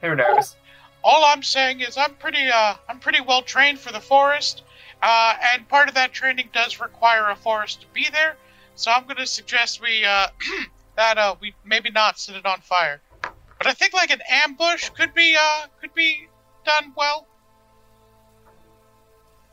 Who 0.00 0.14
knows? 0.14 0.56
All 1.04 1.24
I'm 1.24 1.42
saying 1.42 1.80
is 1.80 1.96
I'm 1.96 2.14
pretty 2.14 2.48
uh 2.48 2.74
I'm 2.88 2.98
pretty 3.00 3.20
well 3.20 3.42
trained 3.42 3.78
for 3.80 3.92
the 3.92 4.00
forest, 4.00 4.62
uh, 5.02 5.34
and 5.52 5.68
part 5.68 5.88
of 5.88 5.94
that 5.96 6.12
training 6.12 6.48
does 6.52 6.80
require 6.80 7.30
a 7.30 7.36
forest 7.36 7.80
to 7.82 7.86
be 7.92 8.06
there. 8.12 8.36
So 8.74 8.90
I'm 8.90 9.04
going 9.04 9.16
to 9.16 9.26
suggest 9.26 9.80
we 9.82 10.04
uh 10.04 10.28
that 10.96 11.18
uh 11.18 11.34
we 11.40 11.54
maybe 11.64 11.90
not 11.90 12.18
set 12.18 12.36
it 12.36 12.46
on 12.46 12.60
fire, 12.60 13.00
but 13.22 13.66
I 13.66 13.72
think 13.72 13.92
like 13.94 14.10
an 14.10 14.20
ambush 14.30 14.90
could 14.90 15.12
be 15.14 15.36
uh 15.38 15.66
could 15.80 15.92
be 15.94 16.28
done 16.64 16.92
well. 16.96 17.26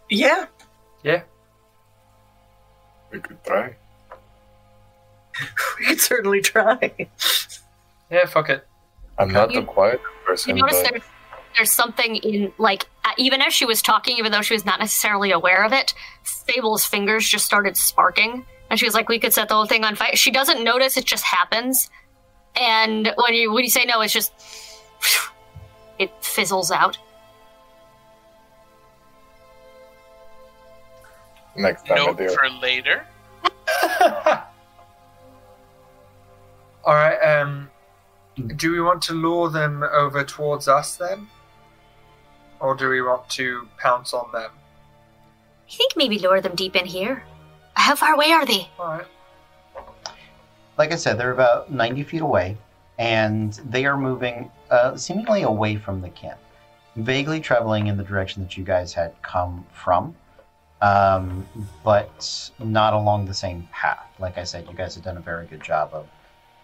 Yeah. 0.09 0.45
Yeah. 1.03 1.23
We 3.11 3.19
could 3.19 3.43
try. 3.43 3.75
We 5.79 5.85
could 5.85 6.01
certainly 6.01 6.41
try. 6.41 6.91
Yeah, 8.11 8.25
fuck 8.25 8.49
it. 8.49 8.67
I'm 9.17 9.31
not 9.31 9.51
You- 9.51 9.61
the 9.61 9.65
quiet 9.67 10.01
You 10.01 10.25
person, 10.25 10.55
notice 10.57 10.81
but 10.81 10.91
there's, 10.91 11.03
there's 11.59 11.73
something 11.73 12.15
in, 12.15 12.53
like, 12.57 12.87
even 13.17 13.41
as 13.41 13.53
she 13.53 13.65
was 13.65 13.81
talking, 13.81 14.17
even 14.17 14.31
though 14.31 14.41
she 14.41 14.53
was 14.53 14.65
not 14.65 14.79
necessarily 14.79 15.31
aware 15.31 15.65
of 15.65 15.73
it, 15.73 15.93
Fable's 16.23 16.85
fingers 16.85 17.27
just 17.27 17.43
started 17.45 17.75
sparking. 17.75 18.45
And 18.69 18.79
she 18.79 18.85
was 18.85 18.93
like, 18.93 19.09
we 19.09 19.19
could 19.19 19.33
set 19.33 19.49
the 19.49 19.55
whole 19.55 19.65
thing 19.65 19.83
on 19.83 19.95
fire. 19.95 20.15
She 20.15 20.31
doesn't 20.31 20.63
notice, 20.63 20.95
it 20.95 21.03
just 21.03 21.25
happens. 21.25 21.89
And 22.55 23.13
when 23.17 23.33
you 23.33 23.51
when 23.51 23.65
you 23.65 23.69
say 23.69 23.85
no, 23.85 24.01
it's 24.01 24.13
just. 24.13 24.31
It 25.99 26.13
fizzles 26.23 26.71
out. 26.71 26.97
next 31.57 31.85
time 31.85 31.97
I 31.97 32.05
Note 32.05 32.17
do. 32.17 32.29
for 32.29 32.49
later. 32.61 33.05
All 36.85 36.93
right. 36.95 37.17
Um, 37.17 37.69
do 38.55 38.71
we 38.71 38.79
want 38.79 39.01
to 39.03 39.13
lure 39.13 39.49
them 39.49 39.83
over 39.83 40.23
towards 40.23 40.69
us 40.69 40.95
then, 40.95 41.27
or 42.59 42.75
do 42.75 42.89
we 42.89 43.01
want 43.01 43.29
to 43.29 43.67
pounce 43.77 44.13
on 44.13 44.31
them? 44.31 44.51
I 45.69 45.71
think 45.71 45.93
maybe 45.95 46.17
lure 46.19 46.41
them 46.41 46.55
deep 46.55 46.75
in 46.75 46.85
here. 46.85 47.23
How 47.73 47.95
far 47.95 48.13
away 48.13 48.31
are 48.31 48.45
they? 48.45 48.69
All 48.79 48.97
right. 48.97 49.05
Like 50.77 50.91
I 50.91 50.95
said, 50.95 51.17
they're 51.17 51.31
about 51.31 51.71
90 51.71 52.03
feet 52.03 52.21
away, 52.21 52.57
and 52.97 53.53
they 53.69 53.85
are 53.85 53.97
moving 53.97 54.49
uh, 54.69 54.95
seemingly 54.95 55.43
away 55.43 55.75
from 55.75 56.01
the 56.01 56.09
camp, 56.09 56.39
vaguely 56.95 57.39
traveling 57.39 57.87
in 57.87 57.97
the 57.97 58.03
direction 58.03 58.41
that 58.43 58.57
you 58.57 58.63
guys 58.63 58.93
had 58.93 59.13
come 59.21 59.65
from, 59.73 60.15
um, 60.81 61.45
but 61.83 62.49
not 62.59 62.93
along 62.93 63.25
the 63.25 63.33
same 63.33 63.67
path. 63.71 64.07
Like 64.19 64.37
I 64.37 64.43
said, 64.43 64.67
you 64.69 64.73
guys 64.73 64.95
have 64.95 65.03
done 65.03 65.17
a 65.17 65.21
very 65.21 65.45
good 65.45 65.61
job 65.61 65.89
of 65.93 66.07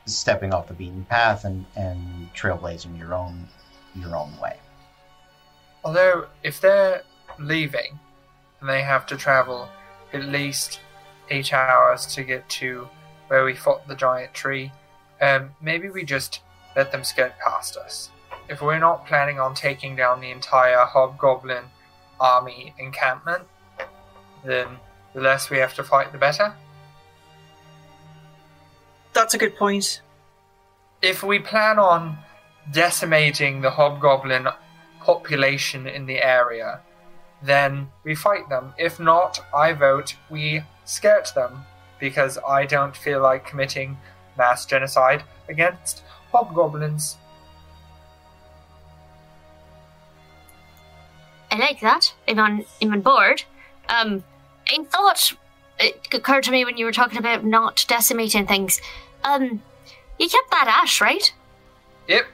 stepping 0.06 0.54
off 0.54 0.68
the 0.68 0.74
beaten 0.74 1.06
path 1.06 1.46
and, 1.46 1.66
and 1.76 2.34
trailblazing 2.34 2.98
your 2.98 3.14
own 3.14 3.48
your 3.96 4.16
own 4.16 4.38
way. 4.40 4.58
Although, 5.86 6.26
if 6.44 6.60
they're 6.60 7.03
leaving 7.40 7.99
and 8.60 8.68
they 8.68 8.82
have 8.82 9.06
to 9.06 9.16
travel 9.16 9.70
at 10.12 10.26
least 10.26 10.80
eight 11.30 11.53
hours 11.53 12.07
to 12.16 12.24
get 12.24 12.49
to 12.49 12.90
where 13.28 13.45
we 13.45 13.53
fought 13.53 13.88
the 13.88 13.95
giant 13.95 14.34
tree, 14.34 14.72
um, 15.22 15.52
maybe 15.62 15.90
we 15.90 16.03
just 16.03 16.41
let 16.76 16.91
them 16.91 17.03
skirt 17.03 17.34
past 17.40 17.78
us. 17.78 18.10
If 18.49 18.62
we're 18.62 18.80
not 18.80 19.06
planning 19.07 19.40
on 19.40 19.53
taking 19.56 19.95
down 19.95 20.22
the 20.22 20.32
entire 20.32 20.86
hobgoblin 20.86 21.66
army 22.20 22.74
encampment, 22.80 23.44
then 24.44 24.68
the 25.14 25.22
less 25.22 25.49
we 25.49 25.57
have 25.57 25.74
to 25.76 25.84
fight, 25.84 26.12
the 26.12 26.18
better. 26.18 26.53
That's 29.14 29.34
a 29.34 29.38
good 29.38 29.56
point. 29.56 30.02
if 31.02 31.22
we 31.24 31.40
plan 31.40 31.78
on 31.78 32.18
decimating 32.72 33.62
the 33.62 33.70
hobgoblin 33.70 34.48
population 35.06 35.88
in 35.88 36.06
the 36.06 36.23
area, 36.23 36.82
then 37.44 37.90
we 38.03 38.15
fight 38.15 38.49
them. 38.49 38.73
If 38.77 38.99
not, 38.99 39.40
I 39.56 39.73
vote 39.73 40.15
we 40.30 40.64
skirt 40.86 41.32
them 41.36 41.65
because 41.99 42.38
I 42.48 42.65
don't 42.65 42.95
feel 42.95 43.22
like 43.22 43.45
committing 43.45 43.98
mass 44.38 44.65
genocide 44.65 45.23
against 45.48 46.03
hobgoblins. 46.32 47.18
I 51.52 51.57
like 51.57 51.80
that. 51.82 52.14
I'm 52.27 52.40
on. 52.40 52.65
I'm 52.82 52.91
on 52.91 53.02
board. 53.02 53.44
Um, 53.88 54.23
I 54.68 54.84
thought 54.84 55.34
it 55.80 56.07
occurred 56.14 56.44
to 56.45 56.52
me 56.52 56.65
when 56.65 56.77
you 56.77 56.86
were 56.86 56.91
talking 56.91 57.18
about 57.18 57.45
not 57.45 57.86
decimating 57.88 58.45
things. 58.45 58.82
Um, 59.23 59.61
you 60.19 60.27
kept 60.27 60.52
that 60.52 60.82
ash, 60.84 60.99
right? 60.99 61.34
Yep. 62.07 62.26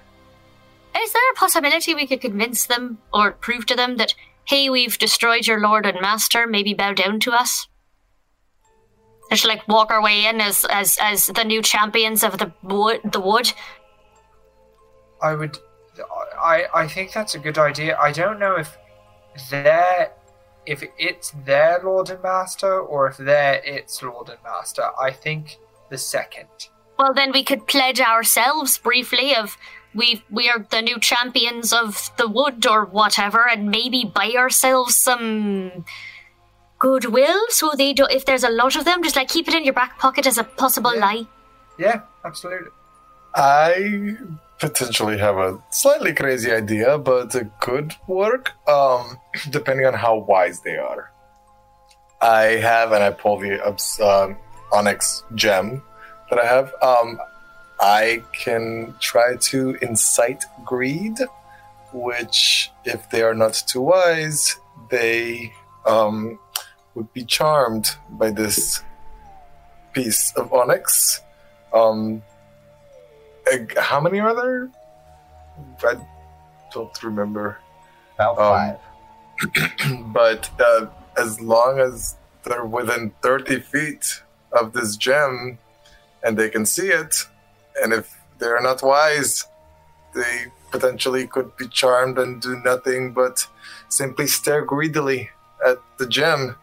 Is 0.97 1.13
there 1.13 1.31
a 1.31 1.35
possibility 1.35 1.93
we 1.93 2.07
could 2.07 2.21
convince 2.21 2.65
them 2.65 2.97
or 3.13 3.31
prove 3.31 3.65
to 3.67 3.75
them 3.75 3.97
that, 3.97 4.13
hey, 4.45 4.69
we've 4.69 4.97
destroyed 4.97 5.47
your 5.47 5.59
lord 5.59 5.85
and 5.85 5.99
master, 6.01 6.47
maybe 6.47 6.73
bow 6.73 6.93
down 6.93 7.19
to 7.21 7.31
us? 7.31 7.67
Just 9.29 9.45
like 9.45 9.65
walk 9.67 9.91
our 9.91 10.03
way 10.03 10.25
in 10.25 10.41
as 10.41 10.65
as 10.69 10.97
as 10.99 11.27
the 11.27 11.45
new 11.45 11.61
champions 11.61 12.21
of 12.21 12.37
the 12.37 12.51
wood. 12.63 12.99
The 13.05 13.21
wood. 13.21 13.53
I 15.21 15.35
would. 15.35 15.57
I 16.41 16.65
I 16.73 16.87
think 16.87 17.13
that's 17.13 17.35
a 17.35 17.39
good 17.39 17.57
idea. 17.57 17.97
I 17.97 18.11
don't 18.11 18.39
know 18.39 18.57
if 18.57 18.77
they're 19.49 20.11
if 20.65 20.83
it's 20.97 21.31
their 21.45 21.79
lord 21.81 22.09
and 22.09 22.21
master 22.21 22.79
or 22.79 23.07
if 23.07 23.17
they're 23.17 23.61
its 23.63 24.03
lord 24.03 24.29
and 24.29 24.39
master. 24.43 24.89
I 24.99 25.11
think 25.11 25.57
the 25.89 25.97
second. 25.97 26.49
Well, 26.99 27.13
then 27.13 27.31
we 27.31 27.43
could 27.43 27.67
pledge 27.67 28.01
ourselves 28.01 28.77
briefly 28.77 29.33
of 29.35 29.57
we 29.93 30.23
we 30.29 30.49
are 30.49 30.65
the 30.69 30.81
new 30.81 30.99
champions 30.99 31.73
of 31.73 32.09
the 32.17 32.27
wood 32.27 32.65
or 32.67 32.85
whatever, 32.85 33.47
and 33.47 33.69
maybe 33.69 34.03
buy 34.05 34.31
ourselves 34.37 34.95
some 34.97 35.85
goodwill. 36.79 37.39
So 37.49 37.71
they 37.77 37.93
do. 37.93 38.05
If 38.09 38.25
there's 38.25 38.43
a 38.43 38.49
lot 38.49 38.75
of 38.75 38.85
them, 38.85 39.03
just 39.03 39.15
like 39.15 39.27
keep 39.29 39.47
it 39.47 39.53
in 39.53 39.63
your 39.63 39.73
back 39.73 39.99
pocket 39.99 40.25
as 40.27 40.37
a 40.37 40.43
possible 40.43 40.93
Yeah. 40.95 41.01
lie. 41.05 41.27
Yeah, 41.77 42.01
absolutely. 42.25 42.69
I 43.35 44.15
potentially 44.59 45.17
have 45.17 45.37
a 45.37 45.57
slightly 45.71 46.13
crazy 46.13 46.51
idea, 46.51 46.97
but 46.97 47.33
it 47.33 47.47
could 47.59 47.95
work, 48.07 48.51
um, 48.67 49.17
depending 49.49 49.85
on 49.87 49.93
how 49.93 50.17
wise 50.17 50.61
they 50.61 50.77
are. 50.77 51.11
I 52.21 52.43
have, 52.61 52.91
and 52.91 53.03
I 53.03 53.09
pull 53.11 53.37
the 53.39 53.59
obs- 53.65 53.99
um 53.99 54.37
onyx 54.71 55.23
gem 55.35 55.81
that 56.29 56.39
I 56.39 56.45
have. 56.45 56.73
Um, 56.81 57.19
I 57.81 58.21
can 58.31 58.93
try 58.99 59.35
to 59.37 59.77
incite 59.81 60.43
greed, 60.63 61.17
which, 61.93 62.71
if 62.85 63.09
they 63.09 63.23
are 63.23 63.33
not 63.33 63.55
too 63.67 63.81
wise, 63.81 64.57
they 64.89 65.51
um, 65.85 66.39
would 66.93 67.11
be 67.13 67.23
charmed 67.23 67.95
by 68.11 68.29
this 68.29 68.83
piece 69.93 70.31
of 70.35 70.53
onyx. 70.53 71.21
Um, 71.73 72.21
how 73.77 73.99
many 73.99 74.19
are 74.19 74.35
there? 74.35 74.69
I 75.83 75.95
don't 76.71 77.03
remember. 77.03 77.57
About 78.15 78.37
Um, 78.37 78.77
five. 79.57 80.03
but 80.13 80.49
uh, 80.59 80.85
as 81.17 81.41
long 81.41 81.79
as 81.79 82.15
they're 82.43 82.65
within 82.65 83.11
30 83.21 83.59
feet 83.59 84.21
of 84.51 84.73
this 84.73 84.95
gem 84.95 85.57
and 86.23 86.37
they 86.37 86.49
can 86.49 86.65
see 86.65 86.89
it. 86.89 87.27
And 87.81 87.93
if 87.93 88.17
they're 88.39 88.61
not 88.61 88.81
wise, 88.83 89.45
they 90.13 90.45
potentially 90.71 91.27
could 91.27 91.55
be 91.57 91.67
charmed 91.67 92.17
and 92.17 92.41
do 92.41 92.55
nothing 92.63 93.13
but 93.13 93.47
simply 93.89 94.27
stare 94.27 94.63
greedily 94.63 95.29
at 95.65 95.77
the 95.97 96.07
gem. 96.07 96.55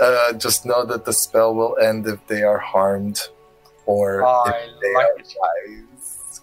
Uh, 0.00 0.32
just 0.34 0.64
know 0.64 0.84
that 0.84 1.04
the 1.04 1.12
spell 1.12 1.54
will 1.54 1.76
end 1.78 2.06
if 2.06 2.26
they 2.26 2.42
are 2.42 2.58
harmed 2.58 3.20
or 3.86 4.24
I 4.24 4.50
if 4.50 4.80
they 4.80 4.94
like 4.94 5.06
are 5.06 5.18
it. 5.18 5.34
wise. 5.38 6.40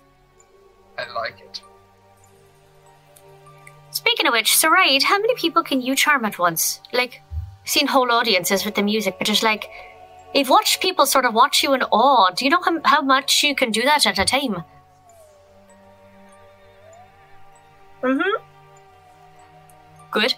I 0.98 1.14
like 1.14 1.40
it. 1.40 1.61
Speaking 3.91 4.28
of 4.28 4.34
which, 4.34 4.52
Saride, 4.52 5.03
how 5.03 5.18
many 5.18 5.34
people 5.36 5.64
can 5.64 5.82
you 5.82 5.95
charm 5.95 6.24
at 6.26 6.38
once? 6.38 6.82
Like, 6.94 7.22
I've 7.64 7.69
seen 7.69 7.88
whole 7.88 8.11
audiences 8.11 8.64
with 8.64 8.76
the 8.76 8.84
music, 8.84 9.15
but 9.18 9.26
just 9.26 9.41
like, 9.44 9.69
you've 10.34 10.49
watched 10.49 10.82
people 10.82 11.06
sort 11.06 11.26
of 11.26 11.34
watch 11.34 11.64
you 11.64 11.74
in 11.74 11.84
awe. 11.84 12.32
Do 12.32 12.45
you 12.45 12.52
know 12.52 12.62
how, 12.62 12.80
how 12.84 13.02
much 13.02 13.44
you 13.44 13.56
can 13.56 13.72
do 13.72 13.82
that 13.84 14.06
at 14.06 14.20
a 14.20 14.26
time? 14.26 14.64
Mm-hmm. 18.04 18.44
Good. 20.12 20.36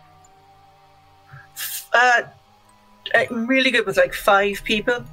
Uh, 1.93 2.21
I'm 3.15 3.47
really 3.47 3.71
good 3.71 3.85
with 3.85 3.97
like 3.97 4.13
five 4.13 4.61
people. 4.63 5.03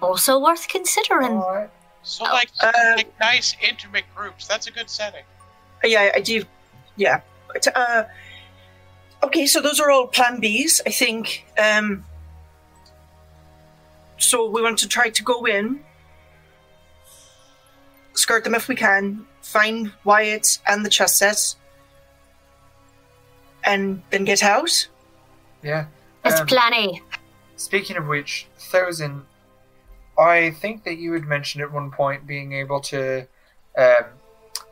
Also 0.00 0.38
worth 0.38 0.68
considering. 0.68 1.32
Alright. 1.32 1.70
So 2.02 2.24
like, 2.24 2.50
Uh, 2.62 2.72
like 2.96 3.12
nice 3.18 3.56
intimate 3.66 4.04
groups. 4.14 4.46
That's 4.46 4.66
a 4.66 4.70
good 4.70 4.90
setting. 4.90 5.24
Uh, 5.82 5.88
Yeah, 5.88 6.10
I 6.14 6.20
do. 6.20 6.44
Yeah. 6.96 7.20
Uh, 7.74 8.04
okay, 9.22 9.46
so 9.46 9.60
those 9.60 9.80
are 9.80 9.90
all 9.90 10.06
Plan 10.06 10.40
Bs, 10.40 10.80
I 10.86 10.90
think. 10.90 11.46
Um, 11.58 12.04
so 14.18 14.48
we 14.48 14.62
want 14.62 14.78
to 14.78 14.88
try 14.88 15.10
to 15.10 15.22
go 15.22 15.44
in, 15.44 15.80
skirt 18.14 18.44
them 18.44 18.54
if 18.54 18.68
we 18.68 18.74
can, 18.74 19.26
find 19.42 19.92
Wyatt 20.04 20.58
and 20.68 20.84
the 20.84 20.90
chess 20.90 21.18
set, 21.18 21.54
and 23.64 24.02
then 24.10 24.24
get 24.24 24.42
out. 24.42 24.88
Yeah. 25.62 25.86
It's 26.24 26.40
Um, 26.40 26.46
plan 26.46 26.74
A. 26.74 27.02
Speaking 27.56 27.96
of 27.96 28.06
which, 28.06 28.46
Thozin, 28.58 29.22
I 30.18 30.50
think 30.50 30.84
that 30.84 30.96
you 30.96 31.12
had 31.12 31.24
mentioned 31.24 31.62
at 31.62 31.72
one 31.72 31.90
point 31.90 32.26
being 32.26 32.52
able 32.52 32.80
to 32.80 33.26
um, 33.76 34.04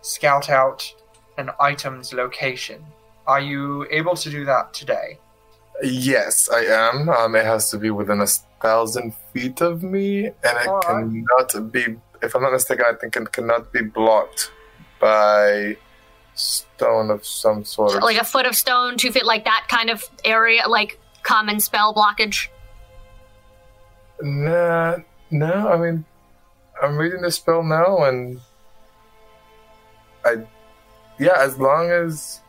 scout 0.02 0.48
out 0.50 0.94
an 1.38 1.50
item's 1.60 2.12
location. 2.12 2.84
Are 3.26 3.40
you 3.40 3.86
able 3.90 4.16
to 4.16 4.30
do 4.30 4.44
that 4.44 4.74
today? 4.74 5.18
Yes, 5.82 6.48
I 6.50 6.64
am. 6.64 7.08
Um, 7.08 7.34
it 7.34 7.44
has 7.44 7.70
to 7.70 7.78
be 7.78 7.90
within 7.90 8.20
a 8.20 8.26
thousand 8.62 9.14
feet 9.32 9.60
of 9.60 9.82
me, 9.82 10.26
and 10.26 10.34
it 10.44 10.66
Alright. 10.66 10.84
cannot 10.84 11.72
be. 11.72 11.96
If 12.22 12.34
I'm 12.36 12.42
not 12.42 12.52
mistaken, 12.52 12.84
I 12.88 12.94
think 12.94 13.16
it 13.16 13.32
cannot 13.32 13.72
be 13.72 13.82
blocked 13.82 14.52
by 15.00 15.76
stone 16.34 17.10
of 17.10 17.26
some 17.26 17.64
sort. 17.64 18.00
Like 18.02 18.20
a 18.20 18.24
foot 18.24 18.46
of 18.46 18.54
stone, 18.54 18.96
two 18.96 19.10
feet, 19.10 19.24
like 19.24 19.44
that 19.44 19.66
kind 19.68 19.90
of 19.90 20.04
area, 20.24 20.68
like 20.68 20.98
common 21.22 21.60
spell 21.60 21.92
blockage. 21.92 22.48
nah, 24.20 24.98
no. 25.30 25.68
I 25.68 25.76
mean, 25.76 26.04
I'm 26.80 26.96
reading 26.96 27.22
the 27.22 27.30
spell 27.30 27.62
now, 27.62 28.04
and 28.04 28.40
I, 30.24 30.36
yeah, 31.18 31.34
as 31.38 31.58
long 31.58 31.90
as. 31.90 32.41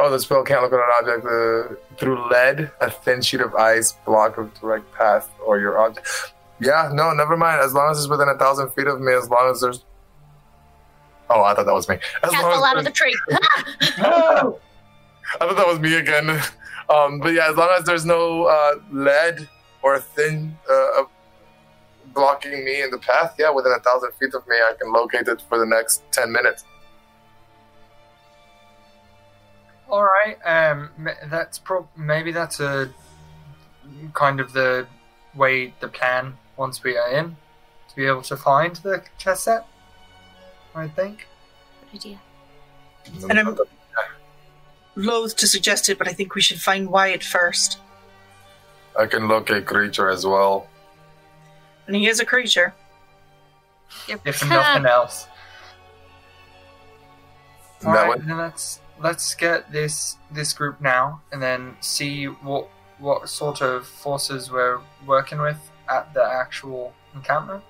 Oh, 0.00 0.10
the 0.10 0.18
spell 0.20 0.44
can't 0.44 0.62
look 0.62 0.72
at 0.72 0.78
an 0.78 0.90
object 1.00 1.26
uh, 1.26 1.96
through 1.96 2.30
lead, 2.30 2.70
a 2.80 2.88
thin 2.90 3.20
sheet 3.20 3.40
of 3.40 3.54
ice, 3.56 3.92
block 4.06 4.38
of 4.38 4.54
direct 4.60 4.92
path, 4.92 5.28
or 5.44 5.58
your 5.58 5.78
object. 5.78 6.06
Yeah, 6.60 6.90
no, 6.92 7.12
never 7.12 7.36
mind. 7.36 7.60
As 7.60 7.74
long 7.74 7.90
as 7.90 7.98
it's 7.98 8.08
within 8.08 8.28
a 8.28 8.38
thousand 8.38 8.70
feet 8.70 8.86
of 8.86 9.00
me, 9.00 9.12
as 9.12 9.28
long 9.28 9.50
as 9.50 9.60
there's. 9.60 9.84
Oh, 11.30 11.42
I 11.42 11.54
thought 11.54 11.66
that 11.66 11.74
was 11.74 11.88
me. 11.88 11.98
As 12.22 12.32
long 12.32 12.52
as 12.52 12.64
out 12.64 12.78
of 12.78 12.84
the 12.84 12.90
tree. 12.90 13.16
I 13.30 14.52
thought 15.40 15.56
that 15.56 15.66
was 15.66 15.80
me 15.80 15.94
again. 15.94 16.30
Um, 16.88 17.18
but 17.20 17.34
yeah, 17.34 17.50
as 17.50 17.56
long 17.56 17.68
as 17.76 17.84
there's 17.84 18.06
no 18.06 18.44
uh, 18.44 18.76
lead 18.90 19.48
or 19.82 19.98
thin 19.98 20.56
uh, 20.70 21.02
blocking 22.14 22.64
me 22.64 22.82
in 22.82 22.90
the 22.90 22.98
path, 22.98 23.34
yeah, 23.38 23.50
within 23.50 23.72
a 23.72 23.80
thousand 23.80 24.12
feet 24.12 24.34
of 24.34 24.46
me, 24.48 24.56
I 24.56 24.72
can 24.80 24.92
locate 24.92 25.28
it 25.28 25.42
for 25.48 25.58
the 25.58 25.66
next 25.66 26.02
ten 26.12 26.32
minutes. 26.32 26.64
All 29.88 30.04
right. 30.04 30.36
Um, 30.44 30.90
that's 31.30 31.58
pro- 31.58 31.88
maybe 31.96 32.30
that's 32.32 32.60
a 32.60 32.90
kind 34.12 34.38
of 34.40 34.52
the 34.52 34.86
way 35.34 35.72
the 35.80 35.88
plan 35.88 36.36
once 36.56 36.82
we 36.82 36.96
are 36.96 37.08
in 37.10 37.36
to 37.88 37.96
be 37.96 38.04
able 38.06 38.22
to 38.22 38.36
find 38.36 38.76
the 38.76 39.02
chess 39.16 39.42
set. 39.44 39.66
I 40.74 40.88
think. 40.88 41.26
Good 41.92 41.98
idea. 42.00 42.20
And 43.30 43.38
I'm 43.38 43.56
loath 44.94 45.36
to 45.36 45.46
suggest 45.46 45.88
it, 45.88 45.96
but 45.96 46.06
I 46.06 46.12
think 46.12 46.34
we 46.34 46.42
should 46.42 46.60
find 46.60 46.90
Wyatt 46.90 47.24
first. 47.24 47.78
I 48.98 49.06
can 49.06 49.28
locate 49.28 49.64
creature 49.64 50.08
as 50.10 50.26
well. 50.26 50.68
And 51.86 51.96
he 51.96 52.06
is 52.08 52.20
a 52.20 52.26
creature. 52.26 52.74
If 54.06 54.46
nothing 54.46 54.84
else. 54.98 55.26
All 57.86 57.92
That 57.94 58.02
right, 58.08 58.18
way- 58.18 58.24
then 58.26 58.36
let's 58.38 58.80
let's 59.00 59.34
get 59.34 59.70
this 59.72 60.16
this 60.30 60.52
group 60.52 60.80
now, 60.80 61.20
and 61.32 61.42
then 61.42 61.76
see 61.80 62.26
what 62.26 62.68
what 62.98 63.28
sort 63.28 63.60
of 63.60 63.86
forces 63.86 64.50
we're 64.50 64.80
working 65.06 65.40
with 65.40 65.58
at 65.88 66.12
the 66.14 66.24
actual 66.24 66.92
encampment. 67.14 67.62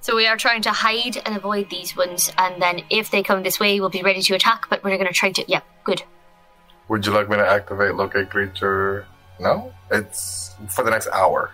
So 0.00 0.14
we 0.14 0.26
are 0.26 0.36
trying 0.36 0.62
to 0.62 0.70
hide 0.70 1.16
and 1.24 1.36
avoid 1.36 1.68
these 1.70 1.96
ones, 1.96 2.30
and 2.38 2.62
then 2.62 2.82
if 2.90 3.10
they 3.10 3.22
come 3.22 3.42
this 3.42 3.58
way, 3.58 3.80
we'll 3.80 3.88
be 3.88 4.02
ready 4.02 4.22
to 4.22 4.34
attack. 4.34 4.66
But 4.70 4.84
we're 4.84 4.96
going 4.96 5.08
to 5.08 5.12
try 5.12 5.32
to. 5.32 5.44
Yeah, 5.48 5.62
good. 5.82 6.02
Would 6.88 7.04
you 7.04 7.12
like 7.12 7.28
me 7.28 7.36
to 7.36 7.46
activate 7.46 7.94
locate 7.94 8.30
creature? 8.30 9.06
No, 9.40 9.72
it's 9.90 10.54
for 10.68 10.84
the 10.84 10.90
next 10.90 11.08
hour. 11.08 11.50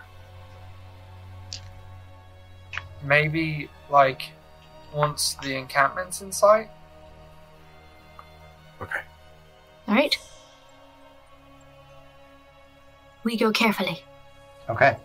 Maybe 3.03 3.71
like 3.91 4.31
once 4.95 5.37
the 5.43 5.57
encampment's 5.57 6.21
in 6.21 6.31
sight. 6.31 6.69
Okay. 8.83 9.01
All 9.87 9.95
right. 9.95 10.19
We 13.25 13.37
go 13.37 13.53
carefully. 13.53 14.03
Okay. 14.69 14.97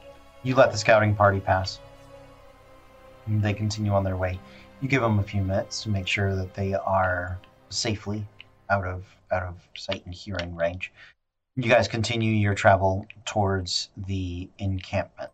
You 0.44 0.56
let 0.56 0.72
the 0.72 0.78
scouting 0.78 1.16
party 1.16 1.40
pass. 1.40 1.80
And 3.28 3.42
They 3.42 3.54
continue 3.54 3.92
on 3.92 4.04
their 4.04 4.18
way. 4.18 4.40
You 4.82 4.88
give 4.88 5.02
them 5.02 5.20
a 5.20 5.24
few 5.24 5.42
minutes 5.42 5.84
to 5.84 5.90
make 5.90 6.08
sure 6.08 6.36
that 6.36 6.54
they 6.54 6.74
are 6.74 7.40
safely 7.70 8.26
out 8.70 8.86
of 8.86 9.06
out 9.32 9.44
of 9.44 9.56
sight 9.76 10.06
and 10.06 10.14
hearing 10.14 10.56
range. 10.56 10.92
You 11.56 11.70
guys 11.70 11.88
continue 11.88 12.32
your 12.32 12.54
travel 12.54 13.06
towards 13.26 13.90
the 14.08 14.48
encampment. 14.60 15.32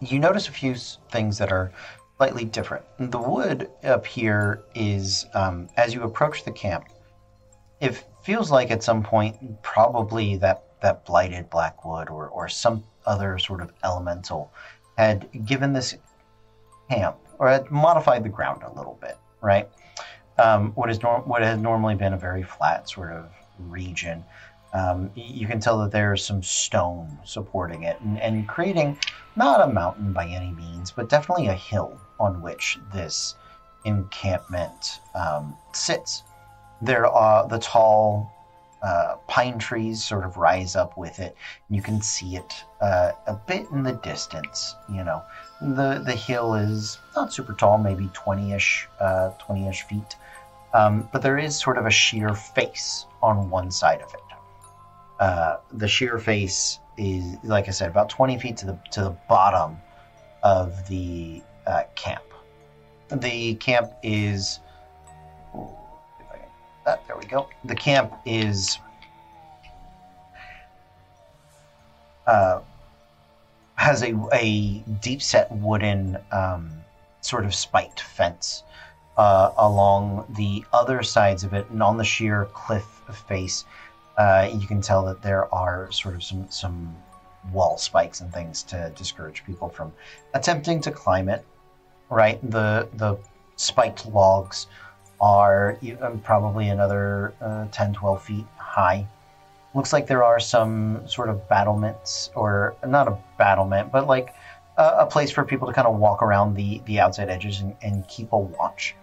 You 0.00 0.18
notice 0.18 0.48
a 0.48 0.52
few 0.52 0.74
things 1.10 1.38
that 1.38 1.50
are 1.50 1.72
slightly 2.20 2.44
different. 2.44 2.84
The 2.98 3.18
wood 3.18 3.70
up 3.82 4.04
here 4.04 4.62
is, 4.74 5.24
um, 5.32 5.70
as 5.78 5.94
you 5.94 6.02
approach 6.02 6.44
the 6.44 6.52
camp, 6.52 6.84
it 7.80 8.04
feels 8.22 8.50
like 8.50 8.70
at 8.70 8.82
some 8.82 9.02
point 9.02 9.62
probably 9.62 10.36
that 10.36 10.64
that 10.82 11.06
blighted 11.06 11.48
blackwood 11.48 12.10
or 12.10 12.28
or 12.28 12.46
some 12.46 12.84
other 13.06 13.38
sort 13.38 13.62
of 13.62 13.72
elemental 13.84 14.52
had 14.98 15.30
given 15.46 15.72
this 15.72 15.96
camp 16.90 17.16
or 17.38 17.48
had 17.48 17.70
modified 17.70 18.22
the 18.22 18.28
ground 18.28 18.64
a 18.64 18.72
little 18.74 18.98
bit, 19.00 19.16
right? 19.40 19.66
Um, 20.36 20.72
what 20.72 20.90
is 20.90 21.02
norm- 21.02 21.26
what 21.26 21.40
has 21.40 21.58
normally 21.58 21.94
been 21.94 22.12
a 22.12 22.18
very 22.18 22.42
flat 22.42 22.86
sort 22.86 23.12
of 23.12 23.30
region. 23.58 24.22
Um, 24.74 25.10
you 25.14 25.46
can 25.46 25.58
tell 25.58 25.78
that 25.78 25.90
there's 25.90 26.22
some 26.22 26.42
stone 26.42 27.18
supporting 27.24 27.84
it 27.84 27.98
and, 28.02 28.20
and 28.20 28.46
creating 28.46 28.98
not 29.36 29.66
a 29.66 29.72
mountain 29.72 30.12
by 30.12 30.26
any 30.26 30.52
means, 30.52 30.90
but 30.90 31.08
definitely 31.08 31.46
a 31.46 31.54
hill 31.54 31.98
on 32.20 32.40
which 32.42 32.78
this 32.92 33.34
encampment 33.84 35.00
um, 35.14 35.56
sits. 35.72 36.22
There 36.82 37.06
are 37.06 37.48
the 37.48 37.58
tall 37.58 38.30
uh, 38.82 39.16
pine 39.26 39.58
trees 39.58 40.02
sort 40.02 40.24
of 40.24 40.36
rise 40.36 40.74
up 40.76 40.96
with 40.96 41.18
it. 41.18 41.36
You 41.68 41.82
can 41.82 42.00
see 42.00 42.36
it 42.36 42.64
uh, 42.80 43.12
a 43.26 43.34
bit 43.34 43.66
in 43.72 43.82
the 43.82 43.92
distance. 43.92 44.74
You 44.88 45.04
know, 45.04 45.22
the 45.60 46.02
the 46.04 46.14
hill 46.14 46.54
is 46.54 46.98
not 47.14 47.32
super 47.32 47.52
tall, 47.54 47.78
maybe 47.78 48.08
twenty 48.12 48.52
ish, 48.52 48.88
twenty 49.38 49.66
ish 49.68 49.82
feet, 49.82 50.16
um, 50.72 51.08
but 51.12 51.22
there 51.22 51.38
is 51.38 51.58
sort 51.58 51.76
of 51.76 51.86
a 51.86 51.90
sheer 51.90 52.34
face 52.34 53.06
on 53.22 53.50
one 53.50 53.70
side 53.70 54.00
of 54.00 54.14
it. 54.14 54.20
Uh, 55.18 55.58
the 55.72 55.86
sheer 55.86 56.18
face 56.18 56.78
is, 56.96 57.36
like 57.44 57.68
I 57.68 57.72
said, 57.72 57.90
about 57.90 58.08
twenty 58.08 58.38
feet 58.38 58.56
to 58.58 58.66
the 58.66 58.78
to 58.92 59.02
the 59.02 59.16
bottom 59.28 59.76
of 60.42 60.88
the 60.88 61.42
uh, 61.70 61.84
camp. 61.94 62.24
The 63.08 63.54
camp 63.54 63.92
is. 64.02 64.60
ah, 65.54 66.98
there 67.06 67.16
we 67.16 67.24
go. 67.24 67.48
The 67.64 67.74
camp 67.74 68.12
is 68.26 68.78
uh, 72.26 72.60
has 73.76 74.02
a, 74.02 74.14
a 74.32 74.78
deep 75.00 75.22
set 75.22 75.50
wooden 75.50 76.18
um, 76.32 76.70
sort 77.20 77.44
of 77.44 77.54
spiked 77.54 78.00
fence 78.00 78.62
uh, 79.16 79.52
along 79.58 80.26
the 80.36 80.64
other 80.72 81.02
sides 81.02 81.44
of 81.44 81.52
it, 81.54 81.68
and 81.70 81.82
on 81.82 81.96
the 81.96 82.04
sheer 82.04 82.46
cliff 82.52 82.84
face, 83.28 83.64
uh, 84.18 84.48
you 84.52 84.66
can 84.66 84.80
tell 84.80 85.04
that 85.04 85.22
there 85.22 85.52
are 85.52 85.90
sort 85.90 86.14
of 86.14 86.22
some 86.22 86.48
some 86.50 86.94
wall 87.52 87.78
spikes 87.78 88.20
and 88.20 88.32
things 88.32 88.62
to 88.62 88.92
discourage 88.96 89.44
people 89.44 89.68
from 89.68 89.92
attempting 90.34 90.80
to 90.82 90.90
climb 90.90 91.28
it. 91.28 91.44
Right, 92.10 92.38
the 92.50 92.88
the 92.94 93.16
spiked 93.56 94.06
logs 94.06 94.66
are 95.20 95.78
um, 96.00 96.18
probably 96.20 96.68
another 96.68 97.34
uh, 97.40 97.66
10, 97.70 97.92
12 97.92 98.22
feet 98.22 98.46
high. 98.56 99.06
Looks 99.74 99.92
like 99.92 100.06
there 100.06 100.24
are 100.24 100.40
some 100.40 101.06
sort 101.06 101.28
of 101.28 101.46
battlements, 101.48 102.30
or 102.34 102.74
not 102.86 103.06
a 103.06 103.16
battlement, 103.38 103.92
but 103.92 104.06
like 104.06 104.34
a, 104.78 104.84
a 105.00 105.06
place 105.06 105.30
for 105.30 105.44
people 105.44 105.68
to 105.68 105.74
kind 105.74 105.86
of 105.86 105.96
walk 105.96 106.22
around 106.22 106.54
the, 106.54 106.80
the 106.86 106.98
outside 106.98 107.28
edges 107.28 107.60
and, 107.60 107.76
and 107.82 108.08
keep 108.08 108.32
a 108.32 108.38
watch. 108.38 108.94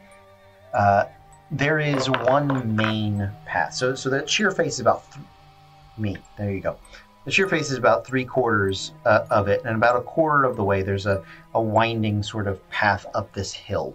Uh, 0.73 1.05
there 1.51 1.79
is 1.79 2.09
one 2.09 2.75
main 2.75 3.31
path. 3.45 3.73
So, 3.73 3.95
so 3.95 4.09
that 4.09 4.29
sheer 4.29 4.51
face 4.51 4.73
is 4.73 4.79
about 4.81 5.09
th- 5.13 5.25
me. 5.97 6.17
There 6.37 6.51
you 6.51 6.59
go. 6.59 6.77
The 7.27 7.33
sheer 7.33 7.49
face 7.49 7.71
is 7.71 7.77
about 7.77 8.07
three 8.07 8.23
quarters 8.23 8.93
uh, 9.03 9.25
of 9.29 9.49
it, 9.49 9.61
and 9.65 9.75
about 9.75 9.97
a 9.97 10.01
quarter 10.01 10.45
of 10.45 10.55
the 10.55 10.63
way, 10.63 10.81
there's 10.81 11.05
a, 11.05 11.21
a 11.53 11.61
winding 11.61 12.23
sort 12.23 12.47
of 12.47 12.65
path 12.69 13.05
up 13.13 13.33
this 13.33 13.51
hill 13.51 13.93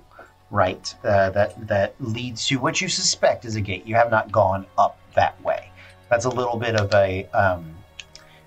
right 0.51 0.95
uh, 1.03 1.31
that 1.31 1.67
that 1.67 1.95
leads 1.99 2.47
to 2.49 2.57
what 2.59 2.83
you 2.83 2.91
suspect 2.91 3.47
is 3.47 3.57
a 3.57 3.61
gate. 3.63 3.87
You 3.87 3.95
have 3.95 4.11
not 4.11 4.31
gone 4.31 4.67
up 4.77 4.99
that 5.15 5.43
way. 5.43 5.71
That's 6.11 6.27
a 6.27 6.29
little 6.29 6.59
bit 6.59 6.77
of 6.77 6.93
a. 6.93 7.25
Um, 7.29 7.75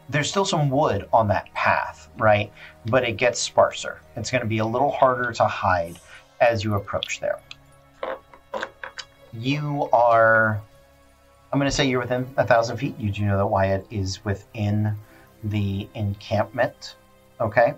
there's 0.08 0.30
still 0.30 0.46
some 0.46 0.70
wood 0.70 1.10
on 1.12 1.30
that 1.30 1.52
path, 1.56 2.08
right? 2.20 2.54
But 2.86 3.06
it 3.06 3.18
gets 3.18 3.40
sparser. 3.40 4.02
It's 4.16 4.30
going 4.30 4.44
to 4.44 4.48
be 4.48 4.60
a 4.60 4.66
little 4.68 4.92
harder 4.92 5.32
to 5.32 5.46
hide 5.46 5.98
as 6.40 6.64
you 6.64 6.76
approach 6.76 7.20
there. 7.20 7.40
You 9.34 9.90
are. 9.92 10.62
I'm 11.56 11.60
going 11.60 11.72
to 11.72 11.76
say 11.78 11.86
you're 11.86 12.02
within 12.02 12.34
a 12.36 12.46
thousand 12.46 12.76
feet. 12.76 13.00
You 13.00 13.10
do 13.10 13.24
know 13.24 13.38
that 13.38 13.46
Wyatt 13.46 13.88
is 13.90 14.26
within 14.26 14.94
the 15.42 15.88
encampment. 15.94 16.98
Okay. 17.40 17.76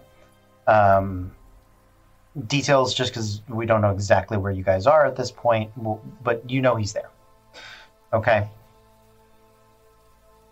Um, 0.65 1.31
details 2.47 2.95
just 2.95 3.11
because 3.11 3.43
we 3.47 3.67
don't 3.67 3.81
know 3.81 3.91
exactly 3.91 4.35
where 4.35 4.51
you 4.51 4.63
guys 4.63 4.87
are 4.87 5.05
at 5.05 5.15
this 5.15 5.29
point, 5.29 5.71
but 6.23 6.49
you 6.49 6.59
know 6.59 6.75
he's 6.75 6.91
there. 6.91 7.11
Okay. 8.13 8.49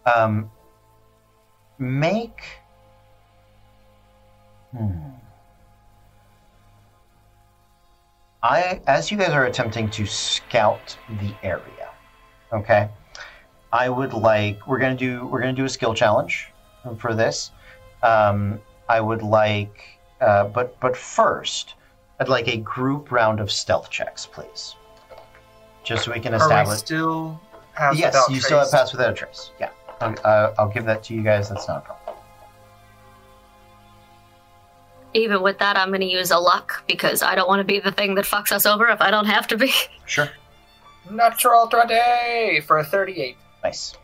Um, 0.05 0.51
make. 1.79 2.43
Hmm. 4.77 4.99
I, 8.43 8.81
as 8.85 9.09
you 9.09 9.17
guys 9.17 9.29
are 9.29 9.45
attempting 9.45 9.89
to 9.89 10.05
scout 10.05 10.95
the 11.19 11.33
area, 11.41 11.89
okay, 12.53 12.87
I 13.75 13.89
would 13.89 14.13
like 14.13 14.65
we're 14.67 14.79
gonna 14.79 14.95
do 14.95 15.27
we're 15.27 15.41
gonna 15.41 15.51
do 15.51 15.65
a 15.65 15.69
skill 15.69 15.93
challenge 15.93 16.47
for 16.97 17.13
this. 17.13 17.51
Um, 18.03 18.61
I 18.87 19.01
would 19.01 19.21
like 19.21 19.99
uh, 20.21 20.45
but 20.45 20.79
but 20.79 20.95
first, 20.95 21.73
I'd 22.21 22.29
like 22.29 22.47
a 22.47 22.55
group 22.55 23.11
round 23.11 23.41
of 23.41 23.51
stealth 23.51 23.89
checks, 23.89 24.25
please. 24.25 24.75
Just 25.83 26.05
so 26.05 26.13
we 26.13 26.21
can 26.21 26.33
Are 26.33 26.37
we 26.37 26.43
establish. 26.43 26.77
still 26.79 27.41
pass 27.73 27.97
yes, 27.97 28.13
without 28.13 28.29
you 28.31 28.39
still 28.39 28.59
have 28.59 28.69
trace? 28.69 28.79
pass 28.81 28.91
without 28.93 29.11
a 29.11 29.13
trace. 29.13 29.51
Yeah, 29.59 29.69
I'll, 29.99 30.15
uh, 30.23 30.53
I'll 30.57 30.69
give 30.69 30.85
that 30.85 31.03
to 31.05 31.13
you 31.13 31.21
guys. 31.21 31.49
That's 31.49 31.67
not 31.67 31.79
a 31.79 31.81
problem. 31.81 32.15
Even 35.13 35.41
with 35.41 35.57
that, 35.59 35.77
I'm 35.77 35.89
going 35.89 36.01
to 36.01 36.07
use 36.07 36.31
a 36.31 36.37
luck 36.37 36.83
because 36.87 37.21
I 37.23 37.35
don't 37.35 37.47
want 37.47 37.61
to 37.61 37.63
be 37.63 37.79
the 37.79 37.91
thing 37.91 38.15
that 38.15 38.25
fucks 38.25 38.51
us 38.51 38.65
over 38.65 38.87
if 38.87 38.99
I 38.99 39.11
don't 39.11 39.25
have 39.25 39.47
to 39.47 39.57
be. 39.57 39.71
Sure. 40.05 40.29
Natural 41.09 41.67
20 41.67 42.61
for 42.61 42.79
a 42.79 42.83
38. 42.83 43.37
Nice. 43.65 43.97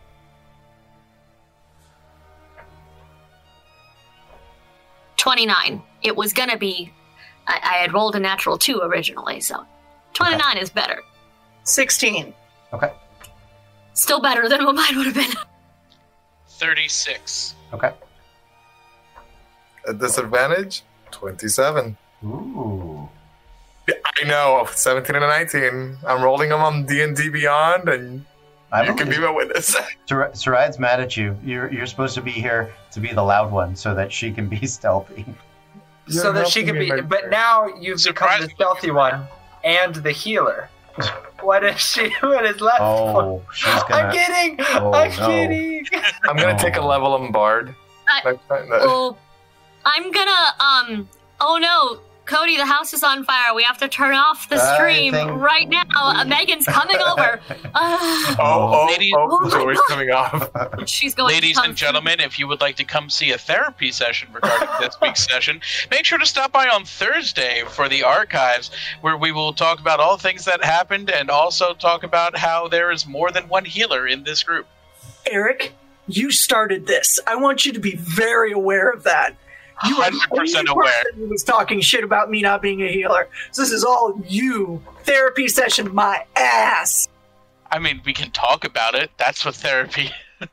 Twenty-nine. 5.18 5.84
It 6.02 6.16
was 6.16 6.34
going 6.34 6.50
to 6.50 6.58
be. 6.58 6.92
I, 7.48 7.60
I 7.64 7.74
had 7.84 7.94
rolled 7.94 8.16
a 8.16 8.20
natural 8.20 8.58
two 8.58 8.80
originally, 8.82 9.40
so 9.40 9.64
twenty-nine 10.14 10.58
is 10.58 10.72
better. 10.72 11.04
16. 11.64 12.34
Okay. 12.74 12.92
Still 13.94 14.20
better 14.20 14.50
than 14.50 14.66
what 14.66 14.74
mine 14.74 14.98
would 14.98 15.06
have 15.06 15.14
been. 15.14 15.32
36. 16.48 17.54
Okay. 17.72 17.92
At 19.88 20.00
disadvantage, 20.00 20.82
27. 21.12 21.96
Ooh. 22.24 23.08
I 23.88 24.24
know, 24.26 24.68
17 24.74 25.16
and 25.16 25.24
19. 25.24 25.98
I'm 26.08 26.24
rolling 26.24 26.50
them 26.50 26.62
on 26.62 26.88
D&D 26.88 27.30
Beyond, 27.30 27.90
and 27.90 28.26
I 28.72 28.84
you 28.86 28.94
can 28.96 29.10
be 29.10 29.16
believe 29.16 29.22
my 29.30 29.36
witness. 29.36 29.76
Sar- 30.08 30.34
Saride's 30.34 30.80
mad 30.80 31.00
at 31.00 31.18
you. 31.18 31.38
You're 31.44 31.72
you're 31.72 31.86
supposed 31.86 32.16
to 32.16 32.22
be 32.22 32.32
here 32.32 32.74
to 32.92 33.00
be 33.00 33.12
the 33.14 33.22
loud 33.24 33.52
one, 33.52 33.76
so 33.76 33.94
that 33.96 34.12
she 34.12 34.32
can 34.32 34.48
be 34.48 34.66
stealthy. 34.78 35.26
You're 36.08 36.24
so 36.24 36.32
that 36.34 36.48
she 36.48 36.64
can 36.64 36.76
be. 36.80 36.88
my 36.90 37.02
But 37.02 37.30
now 37.30 37.68
you've 37.80 38.04
become 38.04 38.42
the 38.42 38.50
stealthy 38.50 38.92
one 38.92 39.24
and 39.64 39.96
the 39.96 40.12
healer. 40.12 40.70
What 41.42 41.64
is 41.64 41.80
she? 41.80 42.10
What 42.22 42.46
is 42.46 42.60
left? 42.62 42.82
Oh, 42.82 43.42
she's 43.54 43.72
I'm 43.90 44.12
kidding. 44.12 44.58
Oh, 44.76 44.92
I'm 44.94 45.10
no. 45.18 45.28
kidding. 45.28 45.86
I'm 46.28 46.36
going 46.38 46.56
to 46.56 46.62
take 46.62 46.76
a 46.76 46.82
level 46.86 47.14
on 47.14 47.32
Bard. 47.32 47.74
I- 48.08 48.22
Next 48.32 48.48
time. 48.48 48.68
Oh, 48.72 49.18
I'm 49.86 50.12
gonna. 50.12 50.32
Um. 50.60 51.10
Oh 51.40 51.58
no, 51.58 52.02
Cody, 52.26 52.56
the 52.56 52.66
house 52.66 52.94
is 52.94 53.04
on 53.04 53.24
fire. 53.24 53.54
We 53.54 53.64
have 53.64 53.78
to 53.80 53.88
turn 53.88 54.14
off 54.14 54.48
the 54.48 54.58
stream 54.76 55.14
think- 55.14 55.32
right 55.32 55.68
now. 55.68 55.84
Uh, 55.94 56.24
Megan's 56.26 56.66
coming 56.66 56.98
over. 56.98 57.40
Uh, 57.74 58.36
Oh, 58.38 58.70
oh, 58.74 58.88
Ladies- 58.92 59.14
oh, 59.18 59.28
Oh 59.32 59.50
the 59.50 59.58
door's 59.58 59.80
coming 59.88 60.12
off. 60.12 60.50
she's 60.88 61.16
going. 61.16 61.34
Ladies 61.34 61.58
to 61.58 61.64
and 61.64 61.76
gentlemen, 61.76 62.20
if 62.20 62.38
you 62.38 62.48
would 62.48 62.60
like 62.62 62.76
to 62.78 62.84
come 62.84 63.10
see 63.10 63.32
a 63.32 63.38
therapy 63.38 63.92
session 63.92 64.28
regarding 64.34 64.68
this 64.80 64.96
week's 65.02 65.24
session, 65.30 65.62
make 65.90 66.06
sure 66.06 66.18
to 66.18 66.26
stop 66.26 66.52
by 66.52 66.68
on 66.68 66.84
Thursday 66.86 67.64
for 67.68 67.88
the 67.88 68.04
archives, 68.04 68.72
where 69.02 69.16
we 69.18 69.32
will 69.32 69.54
talk 69.54 69.80
about 69.80 70.00
all 70.00 70.18
things 70.18 70.44
that 70.46 70.64
happened 70.64 71.10
and 71.10 71.30
also 71.30 71.74
talk 71.74 72.04
about 72.04 72.38
how 72.38 72.68
there 72.68 72.92
is 72.92 73.08
more 73.08 73.32
than 73.32 73.48
one 73.48 73.64
healer 73.66 74.06
in 74.08 74.24
this 74.24 74.44
group. 74.44 74.68
Eric, 75.26 75.74
you 76.08 76.30
started 76.32 76.88
this. 76.88 77.20
I 77.26 77.36
want 77.38 77.66
you 77.66 77.72
to 77.74 77.80
be 77.80 77.96
very 77.96 78.52
aware 78.52 78.90
of 78.90 79.04
that. 79.04 79.36
You 79.88 79.98
are 79.98 80.10
100% 80.10 80.68
aware. 80.70 80.86
person 80.86 81.20
who 81.20 81.28
was 81.28 81.44
talking 81.44 81.82
shit 81.82 82.04
about 82.04 82.30
me 82.30 82.42
not 82.42 82.62
being 82.62 82.82
a 82.82 82.92
healer. 82.92 83.28
So 83.52 83.62
this 83.62 83.72
is 83.72 83.84
all 83.84 84.22
you. 84.28 84.82
Therapy 85.04 85.48
session, 85.48 85.94
my 85.94 86.26
ass. 86.36 87.08
I 87.72 87.80
mean, 87.80 88.02
we 88.06 88.14
can 88.14 88.32
talk 88.32 88.66
about 88.66 88.96
it. 88.96 89.12
That's 89.18 89.46
what 89.46 89.56
therapy. 89.56 90.12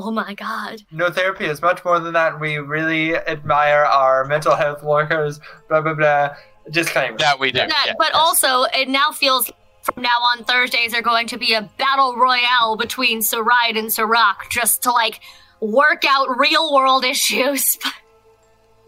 Oh 0.00 0.12
my 0.12 0.32
god. 0.34 0.82
No 0.92 1.10
therapy 1.10 1.46
is 1.46 1.60
much 1.60 1.84
more 1.84 1.98
than 1.98 2.12
that. 2.12 2.38
We 2.38 2.58
really 2.58 3.16
admire 3.16 3.84
our 3.84 4.24
mental 4.26 4.54
health 4.54 4.84
workers. 4.84 5.40
Blah 5.68 5.80
blah 5.80 5.94
blah. 5.94 6.36
Disclaimer. 6.70 7.18
That 7.18 7.40
we 7.40 7.50
do. 7.50 7.58
That, 7.58 7.84
yeah. 7.86 7.94
but 7.98 8.14
also, 8.14 8.62
it 8.74 8.88
now 8.88 9.10
feels 9.10 9.50
from 9.82 10.02
now 10.02 10.18
on 10.36 10.44
Thursdays 10.44 10.94
are 10.94 11.02
going 11.02 11.26
to 11.28 11.36
be 11.38 11.54
a 11.54 11.68
battle 11.78 12.14
royale 12.14 12.76
between 12.76 13.20
Saride 13.20 13.76
and 13.76 13.92
Sirach 13.92 14.50
just 14.50 14.82
to 14.84 14.92
like 14.92 15.20
work 15.60 16.04
out 16.08 16.38
real 16.38 16.72
world 16.72 17.04
issues. 17.16 17.76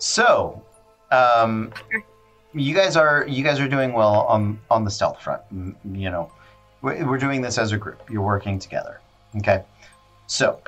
So, 0.01 0.63
um, 1.11 1.75
you 2.55 2.75
guys 2.75 2.97
are 2.97 3.27
you 3.29 3.45
guys 3.45 3.61
are 3.61 3.69
doing 3.69 3.93
well 3.93 4.23
on 4.23 4.59
on 4.71 4.83
the 4.83 4.91
stealth 4.91 5.21
front. 5.21 5.43
You 5.53 6.11
know, 6.11 6.33
we're 6.81 7.07
we're 7.07 7.19
doing 7.19 7.43
this 7.43 7.59
as 7.59 7.73
a 7.73 7.77
group. 7.77 8.01
You're 8.11 8.23
working 8.23 8.59
together. 8.59 9.01
Okay, 9.37 9.63
so 10.27 10.59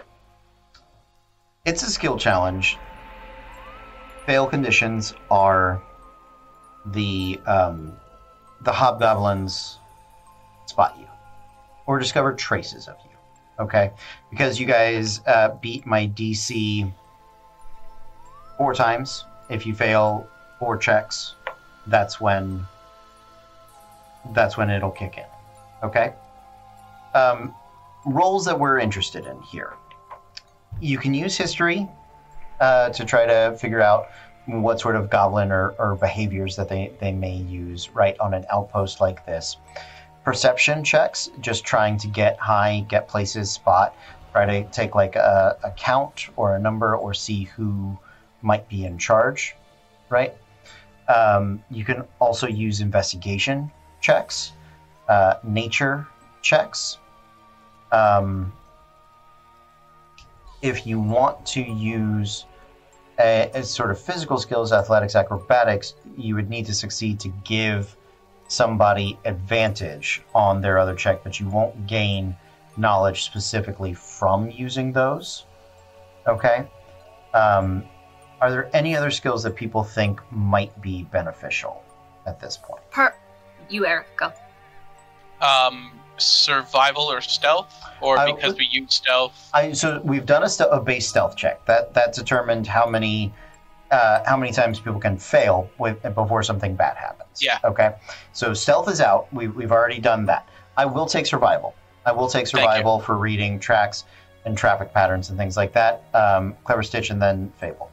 it's 1.64 1.82
a 1.82 1.90
skill 1.90 2.18
challenge. 2.18 2.76
Fail 4.26 4.46
conditions 4.46 5.14
are 5.30 5.82
the 6.84 7.40
um, 7.46 7.96
the 8.60 8.72
hobgoblins 8.72 9.78
spot 10.66 10.94
you 11.00 11.06
or 11.86 11.98
discover 11.98 12.34
traces 12.34 12.86
of 12.86 12.96
you. 13.02 13.64
Okay, 13.64 13.92
because 14.30 14.60
you 14.60 14.66
guys 14.66 15.22
uh, 15.26 15.56
beat 15.62 15.86
my 15.86 16.06
DC 16.09 16.92
four 18.62 18.74
times. 18.74 19.24
If 19.48 19.66
you 19.66 19.74
fail 19.74 20.28
four 20.60 20.76
checks, 20.76 21.34
that's 21.89 22.20
when 22.20 22.64
that's 24.32 24.56
when 24.56 24.70
it'll 24.70 24.93
kick 24.93 25.18
in. 25.18 25.24
Okay. 25.82 26.12
Um, 27.12 27.52
roles 28.06 28.44
that 28.44 28.56
we're 28.56 28.78
interested 28.78 29.26
in 29.26 29.43
here. 29.43 29.72
You 30.80 30.97
can 30.97 31.12
use 31.12 31.36
history 31.36 31.89
uh, 32.60 32.90
to 32.90 33.05
try 33.05 33.26
to 33.26 33.56
figure 33.59 33.80
out 33.80 34.10
what 34.47 34.78
sort 34.78 34.94
of 34.94 35.10
goblin 35.10 35.51
or, 35.51 35.70
or 35.80 35.97
behaviors 35.97 36.55
that 36.55 36.68
they, 36.68 36.93
they 37.01 37.10
may 37.10 37.34
use 37.34 37.90
right 37.90 38.16
on 38.20 38.32
an 38.32 38.44
outpost 38.48 39.01
like 39.01 39.26
this. 39.26 39.56
Perception 40.22 40.84
checks, 40.84 41.30
just 41.40 41.64
trying 41.64 41.97
to 41.98 42.06
get 42.06 42.39
high, 42.39 42.86
get 42.89 43.09
places, 43.09 43.51
spot 43.51 43.93
try 44.32 44.47
to 44.47 44.64
take 44.70 44.94
like 44.94 45.14
a, 45.14 45.59
a 45.62 45.70
count 45.72 46.28
or 46.36 46.56
a 46.56 46.59
number 46.59 46.97
or 46.97 47.12
see 47.12 47.44
who 47.44 47.98
might 48.43 48.69
be 48.69 48.85
in 48.85 48.98
charge, 48.98 49.55
right? 50.09 50.35
Um, 51.09 51.62
you 51.70 51.85
can 51.85 52.05
also 52.20 52.47
use 52.47 52.81
investigation 52.81 53.70
checks, 54.01 54.52
uh, 55.09 55.35
nature 55.44 56.06
checks. 56.43 56.98
Um, 57.90 58.52
if 60.62 60.86
you 60.86 61.01
want 61.01 61.44
to 61.47 61.60
use 61.60 62.47
a, 63.19 63.51
a 63.55 63.62
sort 63.62 63.90
of 63.90 64.01
physical 64.01 64.39
skills, 64.39 64.73
athletics, 64.73 65.14
acrobatics, 65.14 65.94
you 66.16 66.35
would 66.35 66.48
need 66.48 66.66
to 66.66 66.74
succeed 66.74 67.20
to 67.20 67.28
give 67.44 67.97
somebody 68.48 69.19
advantage 69.24 70.23
on 70.35 70.60
their 70.60 70.78
other 70.78 70.94
check, 70.94 71.24
but 71.24 71.40
you 71.40 71.48
won't 71.48 71.86
gain 71.86 72.36
knowledge 72.77 73.24
specifically 73.24 73.94
from 73.94 74.51
using 74.51 74.93
those. 74.93 75.47
Okay. 76.27 76.66
Um, 77.35 77.85
are 78.43 78.51
there 78.51 78.69
any 78.74 78.97
other 78.97 79.10
skills 79.10 79.44
that 79.44 79.55
people 79.55 79.85
think 79.85 80.20
might 80.32 80.78
be 80.82 81.05
beneficial 81.05 81.82
at 82.27 82.40
this 82.40 82.59
point? 82.60 82.82
Per 82.90 83.14
you, 83.70 83.86
Eric, 83.86 84.09
go. 84.16 84.32
Um, 85.40 85.93
survival 86.16 87.05
or 87.05 87.20
stealth, 87.20 87.73
or 88.01 88.19
I 88.19 88.32
because 88.32 88.56
we 88.56 88.66
use 88.66 88.94
stealth. 88.94 89.48
I, 89.55 89.73
so 89.73 90.01
we've 90.05 90.27
done 90.27 90.43
a, 90.43 90.48
st- 90.48 90.70
a 90.73 90.81
base 90.81 91.09
stealth 91.09 91.36
check 91.36 91.64
that 91.66 91.94
that 91.94 92.14
determined 92.14 92.66
how 92.66 92.85
many 92.85 93.32
uh, 93.93 94.24
how 94.27 94.36
many 94.36 94.51
times 94.51 94.81
people 94.81 94.98
can 94.98 95.16
fail 95.16 95.70
with 95.78 96.02
before 96.14 96.43
something 96.43 96.74
bad 96.74 96.97
happens. 96.97 97.40
Yeah. 97.40 97.60
Okay. 97.62 97.94
So 98.32 98.55
stealth 98.55 98.90
is 98.90 99.01
out. 99.01 99.32
We, 99.32 99.47
we've 99.48 99.73
already 99.73 100.01
done 100.01 100.27
that. 100.27 100.48
I 100.77 100.85
will 100.85 101.06
take 101.06 101.27
survival. 101.27 101.77
I 102.05 102.10
will 102.10 102.28
take 102.28 102.48
survival 102.48 102.98
for 102.98 103.16
reading 103.16 103.60
tracks 103.60 104.05
and 104.44 104.59
traffic 104.59 104.93
patterns 104.93 105.28
and 105.28 105.39
things 105.39 105.56
like 105.56 105.73
that. 105.74 106.02
Um, 106.12 106.56
Clever 106.64 106.82
Stitch 106.82 107.10
and 107.10 107.23
then 107.23 107.52
Fable. 107.59 107.91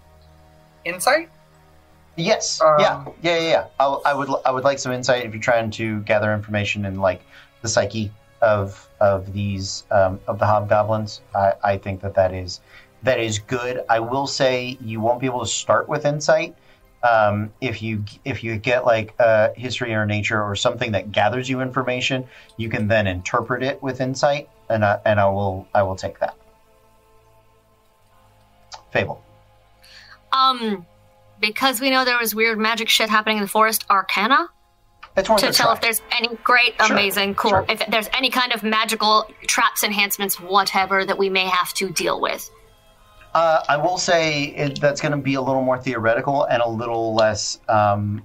Insight? 0.85 1.29
Yes. 2.15 2.61
Um, 2.61 2.75
yeah. 2.79 3.05
Yeah. 3.21 3.37
Yeah. 3.37 3.49
Yeah. 3.49 3.65
I, 3.79 3.85
I 4.05 4.13
would. 4.13 4.29
I 4.45 4.51
would 4.51 4.63
like 4.63 4.79
some 4.79 4.91
insight 4.91 5.25
if 5.25 5.33
you're 5.33 5.41
trying 5.41 5.71
to 5.71 6.01
gather 6.01 6.33
information 6.33 6.85
in 6.85 6.99
like 6.99 7.21
the 7.61 7.69
psyche 7.69 8.11
of 8.41 8.87
of 8.99 9.31
these 9.33 9.85
um, 9.91 10.19
of 10.27 10.39
the 10.39 10.45
hobgoblins. 10.45 11.21
I, 11.35 11.53
I 11.63 11.77
think 11.77 12.01
that 12.01 12.15
that 12.15 12.33
is 12.33 12.59
that 13.03 13.19
is 13.19 13.39
good. 13.39 13.83
I 13.89 13.99
will 13.99 14.27
say 14.27 14.77
you 14.81 14.99
won't 14.99 15.19
be 15.19 15.25
able 15.25 15.41
to 15.41 15.47
start 15.47 15.87
with 15.87 16.05
insight. 16.05 16.55
Um, 17.01 17.53
if 17.61 17.81
you 17.81 18.03
if 18.25 18.43
you 18.43 18.57
get 18.57 18.85
like 18.85 19.13
uh, 19.19 19.49
history 19.55 19.93
or 19.93 20.05
nature 20.05 20.41
or 20.41 20.55
something 20.55 20.91
that 20.91 21.11
gathers 21.11 21.49
you 21.49 21.61
information, 21.61 22.27
you 22.57 22.69
can 22.69 22.87
then 22.87 23.07
interpret 23.07 23.63
it 23.63 23.81
with 23.81 24.01
insight, 24.01 24.49
and 24.69 24.83
I, 24.83 24.99
and 25.05 25.19
I 25.19 25.29
will 25.29 25.67
I 25.73 25.83
will 25.83 25.95
take 25.95 26.19
that. 26.19 26.35
Fable. 28.91 29.23
Um, 30.31 30.85
because 31.39 31.79
we 31.81 31.89
know 31.89 32.05
there 32.05 32.17
was 32.19 32.35
weird 32.35 32.57
magic 32.59 32.89
shit 32.89 33.09
happening 33.09 33.37
in 33.37 33.43
the 33.43 33.49
forest, 33.49 33.85
Arcana 33.89 34.49
to 35.15 35.23
tell 35.23 35.51
try. 35.51 35.73
if 35.73 35.81
there's 35.81 36.01
any 36.17 36.29
great, 36.43 36.75
Sure, 36.81 36.95
amazing, 36.95 37.35
cool. 37.35 37.51
sure. 37.51 37.65
If 37.67 37.85
there's 37.87 38.07
any 38.13 38.29
kind 38.29 38.53
of 38.53 38.63
magical 38.63 39.29
traps, 39.47 39.83
enhancements, 39.83 40.39
whatever 40.39 41.03
that 41.05 41.17
we 41.17 41.29
may 41.29 41.45
have 41.45 41.73
to 41.73 41.89
deal 41.89 42.21
with. 42.21 42.49
Uh, 43.33 43.61
I 43.67 43.77
will 43.77 43.97
say 43.97 44.45
it, 44.55 44.79
that's 44.79 45.01
going 45.01 45.11
to 45.11 45.17
be 45.17 45.33
a 45.35 45.41
little 45.41 45.61
more 45.61 45.77
theoretical 45.77 46.45
and 46.45 46.61
a 46.61 46.67
little 46.69 47.13
less 47.15 47.59
um, 47.67 48.23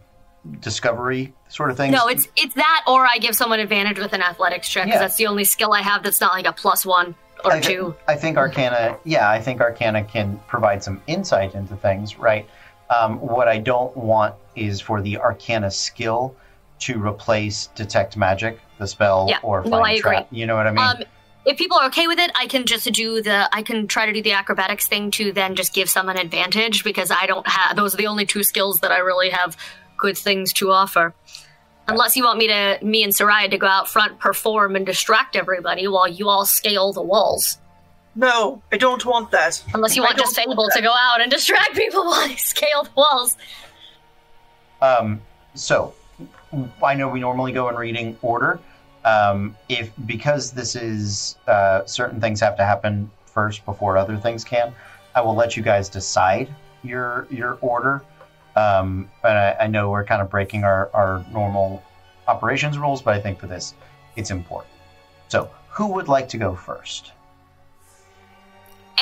discovery 0.60 1.34
sort 1.48 1.70
of 1.70 1.76
thing. 1.76 1.90
No, 1.90 2.06
it's 2.08 2.28
it's 2.36 2.54
that, 2.54 2.84
or 2.86 3.06
I 3.06 3.18
give 3.18 3.34
someone 3.34 3.60
advantage 3.60 3.98
with 3.98 4.12
an 4.12 4.22
athletics 4.22 4.68
check 4.68 4.84
because 4.84 4.96
Yeah. 4.96 5.00
that's 5.00 5.16
the 5.16 5.26
only 5.26 5.44
skill 5.44 5.72
I 5.72 5.80
have 5.82 6.02
that's 6.02 6.20
not 6.20 6.32
like 6.32 6.46
a 6.46 6.52
plus 6.52 6.86
one 6.86 7.14
or 7.44 7.52
I, 7.52 7.60
thi- 7.60 7.74
two. 7.74 7.94
I 8.08 8.14
think 8.16 8.36
Arcana, 8.36 8.98
yeah, 9.04 9.30
I 9.30 9.40
think 9.40 9.60
Arcana 9.60 10.04
can 10.04 10.40
provide 10.46 10.82
some 10.82 11.00
insight 11.06 11.54
into 11.54 11.76
things, 11.76 12.18
right? 12.18 12.48
Um, 12.90 13.18
what 13.18 13.48
I 13.48 13.58
don't 13.58 13.96
want 13.96 14.34
is 14.56 14.80
for 14.80 15.00
the 15.00 15.18
Arcana 15.18 15.70
skill 15.70 16.34
to 16.80 17.00
replace 17.02 17.68
Detect 17.74 18.16
Magic, 18.16 18.58
the 18.78 18.86
spell, 18.86 19.26
Yeah, 19.28 19.38
or 19.42 19.64
no, 19.64 19.70
Find 19.70 19.86
I 19.86 19.92
agree. 19.92 20.16
Trap. 20.16 20.28
You 20.30 20.46
know 20.46 20.56
what 20.56 20.66
I 20.66 20.70
mean? 20.70 20.78
Um, 20.78 20.96
if 21.46 21.58
people 21.58 21.78
are 21.78 21.86
okay 21.86 22.06
with 22.06 22.18
it, 22.18 22.30
I 22.34 22.46
can 22.46 22.64
just 22.64 22.90
do 22.92 23.22
the. 23.22 23.48
I 23.54 23.62
can 23.62 23.86
try 23.86 24.06
to 24.06 24.12
do 24.12 24.22
the 24.22 24.32
acrobatics 24.32 24.88
thing 24.88 25.10
to 25.12 25.32
then 25.32 25.54
just 25.56 25.74
give 25.74 25.90
someone 25.90 26.16
advantage 26.16 26.84
because 26.84 27.10
I 27.10 27.26
don't 27.26 27.46
have. 27.46 27.76
Those 27.76 27.94
are 27.94 27.98
the 27.98 28.06
only 28.06 28.24
two 28.26 28.42
skills 28.42 28.80
that 28.80 28.90
I 28.90 28.98
really 28.98 29.30
have 29.30 29.56
good 29.98 30.16
things 30.16 30.52
to 30.54 30.70
offer. 30.70 31.14
Unless 31.86 32.16
you 32.16 32.24
want 32.24 32.38
me 32.38 32.46
to, 32.48 32.78
me 32.82 33.02
and 33.02 33.12
Soraya 33.12 33.50
to 33.50 33.58
go 33.58 33.66
out 33.66 33.88
front, 33.88 34.18
perform, 34.18 34.74
and 34.74 34.86
distract 34.86 35.36
everybody 35.36 35.86
while 35.86 36.08
you 36.08 36.28
all 36.28 36.46
scale 36.46 36.92
the 36.92 37.02
walls. 37.02 37.58
No, 38.16 38.62
I 38.72 38.76
don't 38.76 39.04
want 39.04 39.30
that. 39.32 39.62
Unless 39.74 39.96
you 39.96 40.02
want 40.02 40.16
don't 40.16 40.24
just 40.24 40.36
Fable 40.36 40.68
to 40.72 40.82
go 40.82 40.92
out 40.96 41.20
and 41.20 41.30
distract 41.30 41.74
people 41.74 42.04
while 42.04 42.28
they 42.28 42.36
scale 42.36 42.84
the 42.84 42.90
walls. 42.96 43.36
Um, 44.80 45.20
so, 45.54 45.94
I 46.82 46.94
know 46.94 47.08
we 47.08 47.20
normally 47.20 47.52
go 47.52 47.68
in 47.68 47.76
reading 47.76 48.16
order. 48.22 48.60
Um, 49.04 49.56
if 49.68 49.90
because 50.06 50.52
this 50.52 50.74
is 50.76 51.36
uh, 51.46 51.84
certain 51.84 52.20
things 52.20 52.40
have 52.40 52.56
to 52.56 52.64
happen 52.64 53.10
first 53.26 53.64
before 53.64 53.98
other 53.98 54.16
things 54.16 54.44
can, 54.44 54.72
I 55.14 55.20
will 55.20 55.34
let 55.34 55.56
you 55.56 55.62
guys 55.62 55.88
decide 55.88 56.48
your 56.82 57.26
your 57.30 57.58
order. 57.60 58.02
Um, 58.56 59.10
but 59.22 59.36
I, 59.36 59.64
I 59.64 59.66
know 59.66 59.90
we're 59.90 60.04
kind 60.04 60.22
of 60.22 60.30
breaking 60.30 60.64
our, 60.64 60.90
our 60.94 61.24
normal 61.32 61.82
operations 62.28 62.78
rules, 62.78 63.02
but 63.02 63.14
I 63.14 63.20
think 63.20 63.38
for 63.38 63.46
this, 63.46 63.74
it's 64.16 64.30
important. 64.30 64.72
So, 65.28 65.50
who 65.70 65.88
would 65.88 66.08
like 66.08 66.28
to 66.30 66.38
go 66.38 66.54
first? 66.54 67.12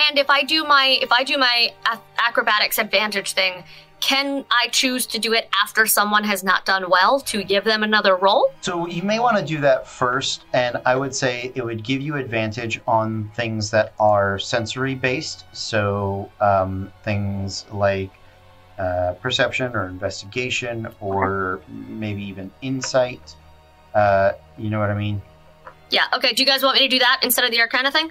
And 0.08 0.18
if 0.18 0.30
I 0.30 0.42
do 0.42 0.64
my 0.64 0.98
if 1.02 1.12
I 1.12 1.22
do 1.22 1.36
my 1.36 1.72
acrobatics 2.18 2.78
advantage 2.78 3.34
thing, 3.34 3.62
can 4.00 4.44
I 4.50 4.68
choose 4.68 5.06
to 5.06 5.18
do 5.18 5.32
it 5.32 5.48
after 5.62 5.86
someone 5.86 6.24
has 6.24 6.42
not 6.42 6.64
done 6.64 6.90
well 6.90 7.20
to 7.20 7.44
give 7.44 7.64
them 7.64 7.82
another 7.82 8.16
roll? 8.16 8.52
So 8.62 8.86
you 8.86 9.02
may 9.02 9.20
want 9.20 9.36
to 9.38 9.44
do 9.44 9.60
that 9.60 9.86
first, 9.86 10.44
and 10.52 10.78
I 10.84 10.96
would 10.96 11.14
say 11.14 11.52
it 11.54 11.64
would 11.64 11.84
give 11.84 12.00
you 12.00 12.16
advantage 12.16 12.80
on 12.88 13.30
things 13.34 13.70
that 13.70 13.92
are 14.00 14.38
sensory 14.38 14.94
based. 14.94 15.44
So 15.52 16.30
um, 16.40 16.92
things 17.04 17.66
like 17.70 18.10
uh, 18.78 19.12
perception 19.20 19.74
or 19.74 19.86
investigation, 19.86 20.88
or 21.00 21.60
maybe 21.68 22.22
even 22.24 22.50
insight. 22.62 23.34
Uh, 23.94 24.32
you 24.58 24.70
know 24.70 24.80
what 24.80 24.90
I 24.90 24.94
mean? 24.94 25.20
Yeah. 25.90 26.04
Okay. 26.14 26.32
Do 26.32 26.42
you 26.42 26.46
guys 26.46 26.62
want 26.62 26.76
me 26.78 26.88
to 26.88 26.88
do 26.88 26.98
that 27.00 27.20
instead 27.22 27.44
of 27.44 27.50
the 27.50 27.60
Arcana 27.60 27.90
thing? 27.92 28.10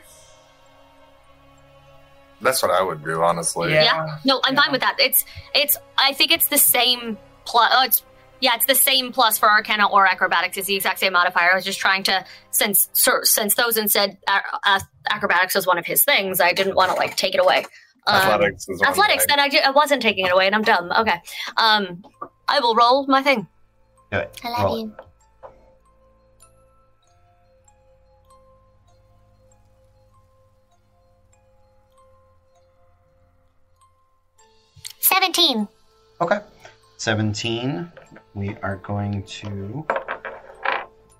That's 2.41 2.61
what 2.61 2.72
I 2.72 2.81
would 2.81 3.03
do, 3.03 3.22
honestly. 3.22 3.73
Yeah. 3.73 4.17
No, 4.25 4.41
I'm 4.43 4.56
Yeah. 4.56 4.61
fine 4.61 4.72
with 4.72 4.81
that. 4.81 4.95
It's 4.99 5.25
it's. 5.53 5.77
I 5.98 6.14
think 6.14 6.31
it's 6.31 6.48
the 6.48 6.57
same 6.57 7.17
plus. 7.45 7.72
Oh, 7.75 7.83
it's 7.83 8.03
yeah, 8.40 8.51
it's 8.56 8.65
the 8.65 8.73
same 8.75 9.11
plus 9.11 9.38
for 9.38 9.49
Arcana 9.49 9.88
or 9.88 10.07
Acrobatics. 10.07 10.57
It's 10.57 10.65
the 10.67 10.75
exact 10.75 10.99
same 10.99 11.14
modifier. 11.14 11.51
I 11.51 11.56
was 11.56 11.64
just 11.65 11.80
trying 11.80 12.01
to 12.03 12.25
since 12.49 12.90
sir, 12.93 13.23
since 13.23 13.53
Thozin 13.53 13.90
said 13.90 14.17
uh, 14.27 14.40
uh, 14.65 14.80
Acrobatics 15.11 15.53
was 15.53 15.67
one 15.67 15.77
of 15.77 15.85
his 15.85 16.03
things. 16.03 16.41
I 16.41 16.51
didn't 16.53 16.75
want 16.75 16.90
to 16.91 16.98
like 16.98 17.15
take 17.15 17.35
it 17.35 17.40
away. 17.40 17.65
Um, 18.08 18.16
Athletics 18.16 18.68
is 18.68 18.82
Athletics. 18.82 19.26
Then 19.28 19.40
I, 19.40 19.50
ju- 19.50 19.60
I 19.64 19.72
wasn't 19.72 20.02
taking 20.02 20.26
it 20.26 20.32
away, 20.34 20.48
and 20.48 20.56
I'm 20.56 20.64
dumb. 20.64 20.92
Okay. 20.92 21.22
Um, 21.58 22.04
I 22.48 22.60
will 22.60 22.76
roll 22.76 23.06
my 23.08 23.22
thing. 23.22 23.48
Do 24.12 24.18
it. 24.18 24.42
I 24.44 24.50
love 24.50 24.64
Roll 24.64 24.86
it. 24.86 24.92
Seventeen. 35.00 35.68
Okay. 36.20 36.40
17. 36.98 37.92
We 38.36 38.56
are 38.62 38.76
going 38.76 39.24
to 39.24 39.84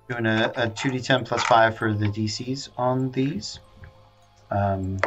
doing 0.08 0.26
a, 0.26 0.52
a 0.54 0.68
2d10 0.70 1.26
plus 1.26 1.42
5 1.42 1.76
for 1.76 1.92
the 1.92 2.06
DCs 2.06 2.68
on 2.78 3.10
these. 3.10 3.58
Um, 4.52 4.98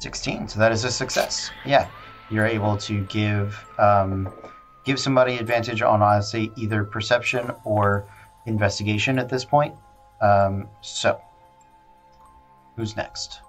16. 0.00 0.48
So 0.48 0.58
that 0.58 0.72
is 0.72 0.84
a 0.84 0.90
success. 0.90 1.50
Yeah. 1.64 1.88
You're 2.30 2.46
able 2.46 2.76
to 2.78 3.04
give 3.06 3.64
um, 3.78 4.32
give 4.84 4.98
somebody 4.98 5.38
advantage 5.38 5.82
on 5.82 6.00
honestly 6.00 6.52
either 6.56 6.84
perception 6.84 7.50
or 7.64 8.06
investigation 8.46 9.18
at 9.18 9.28
this 9.28 9.44
point. 9.44 9.74
Um, 10.20 10.68
so 10.80 11.20
who's 12.76 12.96
next? 12.96 13.40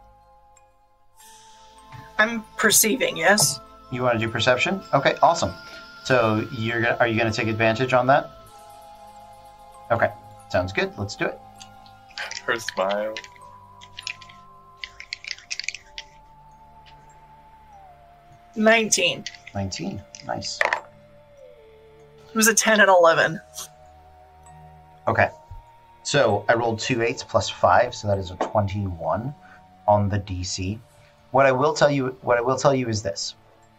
I'm 2.17 2.43
perceiving, 2.57 3.17
yes? 3.17 3.59
You 3.91 4.03
want 4.03 4.19
to 4.19 4.25
do 4.25 4.31
perception? 4.31 4.81
Okay, 4.93 5.15
awesome. 5.21 5.53
So 6.03 6.47
you're 6.51 6.81
gonna, 6.81 6.97
are 6.99 7.07
you 7.07 7.19
going 7.19 7.31
to 7.31 7.35
take 7.35 7.47
advantage 7.47 7.93
on 7.93 8.07
that? 8.07 8.29
Okay, 9.91 10.11
sounds 10.49 10.71
good. 10.71 10.93
Let's 10.97 11.15
do 11.15 11.25
it. 11.25 11.39
Her 12.45 12.59
smile. 12.59 13.15
Nineteen. 18.55 19.25
19. 19.53 20.01
Nice. 20.25 20.59
It 20.63 22.35
was 22.35 22.47
a 22.47 22.53
ten 22.53 22.79
and 22.79 22.89
eleven. 22.89 23.41
Okay. 25.07 25.29
So 26.03 26.45
I 26.49 26.53
rolled 26.53 26.79
two 26.79 27.01
eights 27.01 27.23
plus 27.23 27.49
five, 27.49 27.93
so 27.93 28.07
that 28.07 28.17
is 28.17 28.31
a 28.31 28.35
twenty-one 28.37 29.33
on 29.87 30.09
the 30.09 30.19
DC. 30.19 30.79
What 31.31 31.45
I 31.45 31.51
will 31.51 31.73
tell 31.73 31.91
you, 31.91 32.17
what 32.21 32.37
I 32.37 32.41
will 32.41 32.57
tell 32.57 32.73
you 32.73 32.87
is 32.87 33.03
this: 33.03 33.35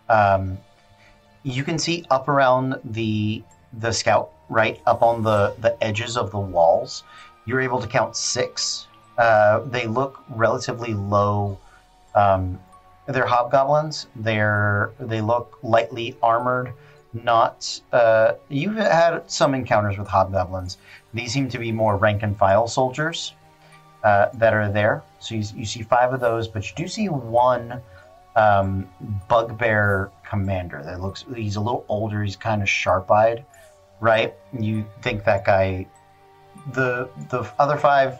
um, 0.08 0.58
you 1.42 1.64
can 1.64 1.78
see 1.78 2.04
up 2.10 2.28
around 2.28 2.76
the 2.84 3.42
the 3.78 3.92
scout, 3.92 4.30
right 4.48 4.80
up 4.86 5.02
on 5.02 5.22
the 5.22 5.54
the 5.60 5.82
edges 5.82 6.16
of 6.16 6.30
the 6.30 6.38
walls. 6.38 7.04
You're 7.46 7.60
able 7.60 7.80
to 7.80 7.88
count 7.88 8.16
six. 8.16 8.86
Uh, 9.18 9.60
they 9.60 9.86
look 9.86 10.22
relatively 10.28 10.94
low. 10.94 11.58
Um, 12.14 12.60
they're 13.06 13.26
hobgoblins. 13.26 14.06
They're 14.16 14.92
they 15.00 15.20
look 15.20 15.58
lightly 15.62 16.16
armored. 16.22 16.72
Not 17.12 17.80
uh, 17.92 18.34
you've 18.48 18.76
had 18.76 19.30
some 19.30 19.54
encounters 19.54 19.98
with 19.98 20.08
hobgoblins. 20.08 20.78
These 21.12 21.32
seem 21.32 21.48
to 21.50 21.58
be 21.58 21.72
more 21.72 21.96
rank 21.96 22.22
and 22.22 22.36
file 22.36 22.66
soldiers 22.68 23.34
uh, 24.02 24.26
that 24.34 24.54
are 24.54 24.70
there. 24.70 25.02
So 25.18 25.34
you, 25.34 25.44
you 25.54 25.66
see 25.66 25.82
five 25.82 26.12
of 26.12 26.20
those, 26.20 26.48
but 26.48 26.68
you 26.68 26.74
do 26.74 26.88
see 26.88 27.08
one 27.08 27.80
um, 28.34 28.88
bugbear 29.28 30.10
commander 30.24 30.82
that 30.84 31.00
looks. 31.00 31.24
He's 31.34 31.56
a 31.56 31.60
little 31.60 31.84
older. 31.88 32.22
He's 32.22 32.36
kind 32.36 32.62
of 32.62 32.68
sharp-eyed, 32.68 33.44
right? 34.00 34.34
You 34.58 34.86
think 35.02 35.24
that 35.24 35.44
guy. 35.44 35.86
The 36.72 37.08
the 37.30 37.50
other 37.58 37.76
five 37.76 38.18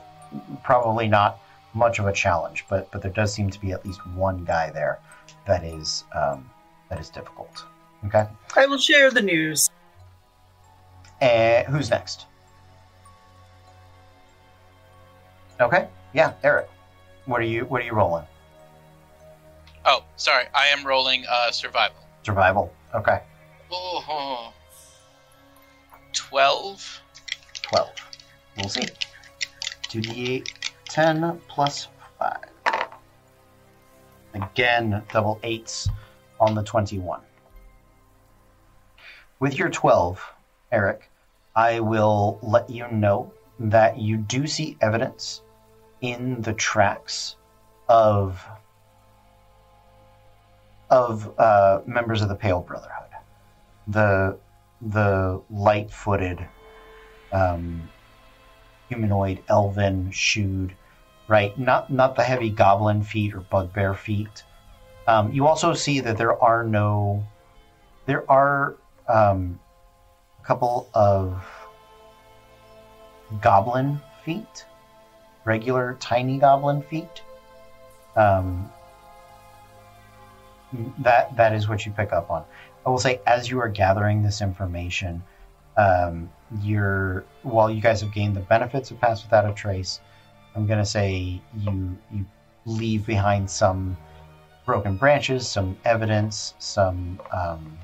probably 0.64 1.06
not 1.06 1.38
much 1.74 1.98
of 1.98 2.06
a 2.06 2.12
challenge, 2.12 2.64
but 2.68 2.90
but 2.90 3.02
there 3.02 3.10
does 3.12 3.32
seem 3.32 3.50
to 3.50 3.60
be 3.60 3.72
at 3.72 3.84
least 3.84 4.04
one 4.08 4.44
guy 4.44 4.70
there 4.70 4.98
that 5.46 5.64
is 5.64 6.04
um, 6.14 6.48
that 6.90 7.00
is 7.00 7.08
difficult. 7.08 7.64
Okay, 8.06 8.26
I 8.56 8.66
will 8.66 8.78
share 8.78 9.10
the 9.10 9.22
news. 9.22 9.70
and 11.20 11.66
who's 11.68 11.90
next? 11.90 12.26
Okay, 15.60 15.86
yeah, 16.12 16.32
Eric. 16.42 16.68
What 17.26 17.40
are 17.40 17.44
you 17.44 17.64
What 17.66 17.80
are 17.80 17.84
you 17.84 17.92
rolling? 17.92 18.24
Oh, 19.84 20.04
sorry. 20.16 20.44
I 20.54 20.66
am 20.68 20.84
rolling 20.86 21.24
uh, 21.28 21.50
survival. 21.50 21.96
Survival. 22.24 22.72
Okay, 22.94 23.20
Oh, 23.70 24.52
12. 26.12 27.00
twelve. 27.62 27.90
We'll 28.56 28.68
see. 28.68 28.86
Two 29.88 30.00
d 30.94 31.00
eight, 31.00 31.04
ten 31.04 31.40
plus 31.48 31.88
five. 32.18 32.88
Again, 34.34 35.02
double 35.12 35.38
eights 35.42 35.88
on 36.40 36.54
the 36.54 36.62
twenty-one. 36.62 37.20
With 39.40 39.58
your 39.58 39.70
12, 39.70 40.24
Eric, 40.70 41.10
I 41.56 41.80
will 41.80 42.38
let 42.42 42.70
you 42.70 42.86
know 42.92 43.32
that 43.58 43.98
you 43.98 44.16
do 44.16 44.46
see 44.46 44.76
evidence 44.80 45.42
in 46.00 46.40
the 46.42 46.52
tracks 46.52 47.36
of 47.88 48.46
of 50.90 51.32
uh, 51.38 51.80
members 51.86 52.22
of 52.22 52.28
the 52.28 52.36
Pale 52.36 52.60
Brotherhood. 52.60 53.10
The 53.88 54.38
the 54.80 55.40
light-footed, 55.50 56.46
um, 57.32 57.88
humanoid, 58.88 59.42
elven, 59.48 60.10
shoed, 60.10 60.74
right? 61.32 61.58
Not 61.58 61.90
not 61.90 62.14
the 62.14 62.22
heavy 62.22 62.50
goblin 62.50 63.02
feet 63.02 63.32
or 63.34 63.40
bugbear 63.40 63.94
feet. 63.94 64.42
Um, 65.08 65.32
you 65.32 65.46
also 65.46 65.72
see 65.72 65.98
that 66.00 66.18
there 66.18 66.36
are 66.44 66.62
no, 66.62 67.24
there 68.04 68.30
are 68.30 68.76
um, 69.08 69.58
a 70.42 70.46
couple 70.46 70.90
of 70.92 71.42
goblin 73.40 73.98
feet, 74.26 74.66
regular 75.46 75.96
tiny 76.00 76.36
goblin 76.36 76.82
feet. 76.82 77.22
Um, 78.14 78.70
that 80.98 81.34
that 81.38 81.54
is 81.54 81.66
what 81.66 81.86
you 81.86 81.92
pick 81.92 82.12
up 82.12 82.30
on. 82.30 82.44
I 82.84 82.90
will 82.90 82.98
say, 82.98 83.22
as 83.26 83.48
you 83.48 83.58
are 83.58 83.70
gathering 83.70 84.22
this 84.22 84.42
information, 84.42 85.22
um, 85.78 86.28
you're 86.60 87.24
while 87.42 87.70
you 87.70 87.80
guys 87.80 88.02
have 88.02 88.12
gained 88.12 88.36
the 88.36 88.40
benefits 88.40 88.90
of 88.90 89.00
Pass 89.00 89.24
Without 89.24 89.48
a 89.48 89.54
Trace, 89.54 90.00
I'm 90.54 90.66
gonna 90.66 90.84
say 90.86 91.40
you 91.58 91.98
you 92.10 92.26
leave 92.66 93.06
behind 93.06 93.50
some 93.50 93.96
broken 94.64 94.96
branches, 94.96 95.48
some 95.48 95.76
evidence, 95.84 96.54
some 96.58 97.20
um, 97.32 97.78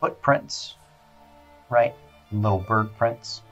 footprints, 0.00 0.74
right? 1.70 1.94
Little 2.32 2.58
bird 2.58 2.96
prints. 2.96 3.42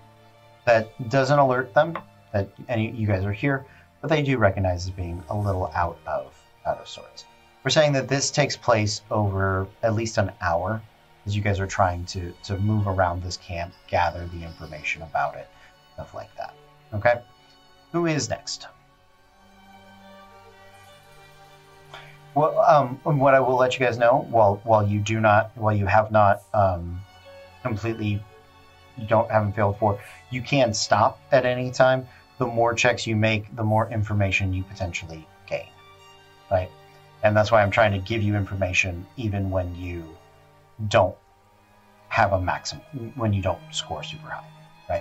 That 0.66 1.10
doesn't 1.10 1.38
alert 1.38 1.74
them 1.74 1.98
that 2.32 2.48
any 2.68 2.90
you 2.90 3.06
guys 3.06 3.24
are 3.24 3.32
here, 3.32 3.64
but 4.00 4.08
they 4.08 4.22
do 4.22 4.38
recognize 4.38 4.86
as 4.86 4.90
being 4.90 5.22
a 5.28 5.36
little 5.36 5.70
out 5.74 5.98
of 6.06 6.34
out 6.66 6.78
of 6.78 6.88
sorts. 6.88 7.24
We're 7.62 7.70
saying 7.70 7.92
that 7.92 8.08
this 8.08 8.30
takes 8.30 8.56
place 8.56 9.02
over 9.10 9.66
at 9.82 9.94
least 9.94 10.18
an 10.18 10.32
hour 10.40 10.82
as 11.26 11.34
you 11.34 11.42
guys 11.42 11.60
are 11.60 11.66
trying 11.66 12.04
to 12.06 12.32
to 12.44 12.58
move 12.58 12.86
around 12.86 13.22
this 13.22 13.36
camp, 13.36 13.72
gather 13.86 14.26
the 14.26 14.42
information 14.42 15.02
about 15.02 15.36
it, 15.36 15.48
stuff 15.94 16.14
like 16.14 16.34
that. 16.36 16.54
Okay, 16.92 17.20
who 17.94 18.06
is 18.06 18.28
next? 18.28 18.66
Well, 22.34 22.58
um, 22.58 22.98
what 23.04 23.34
I 23.34 23.40
will 23.40 23.54
let 23.54 23.78
you 23.78 23.86
guys 23.86 23.98
know, 23.98 24.26
while 24.30 24.60
while 24.64 24.84
you 24.84 24.98
do 24.98 25.20
not, 25.20 25.52
while 25.54 25.76
you 25.76 25.86
have 25.86 26.10
not 26.10 26.42
um, 26.52 27.00
completely, 27.62 28.20
you 28.98 29.06
don't 29.06 29.30
haven't 29.30 29.52
failed 29.52 29.78
for, 29.78 30.00
you 30.30 30.42
can 30.42 30.74
stop 30.74 31.20
at 31.30 31.46
any 31.46 31.70
time. 31.70 32.08
The 32.38 32.46
more 32.46 32.74
checks 32.74 33.06
you 33.06 33.14
make, 33.14 33.54
the 33.54 33.62
more 33.62 33.88
information 33.88 34.52
you 34.52 34.64
potentially 34.64 35.24
gain, 35.46 35.68
right? 36.50 36.70
And 37.22 37.36
that's 37.36 37.52
why 37.52 37.62
I'm 37.62 37.70
trying 37.70 37.92
to 37.92 38.00
give 38.00 38.24
you 38.24 38.34
information 38.34 39.06
even 39.16 39.52
when 39.52 39.72
you 39.76 40.02
don't 40.88 41.14
have 42.08 42.32
a 42.32 42.40
maximum, 42.40 43.12
when 43.14 43.32
you 43.32 43.40
don't 43.40 43.60
score 43.70 44.02
super 44.02 44.30
high. 44.30 44.53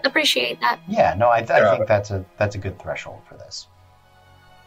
Appreciate 0.04 0.60
that. 0.62 0.80
Yeah, 0.88 1.14
no, 1.16 1.28
I, 1.30 1.38
I 1.40 1.42
Yeah. 1.60 1.72
think 1.76 1.88
that's 1.88 2.12
a 2.12 2.24
that's 2.38 2.56
a 2.56 2.58
good 2.58 2.80
threshold 2.80 3.22
for 3.28 3.36
this. 3.36 3.68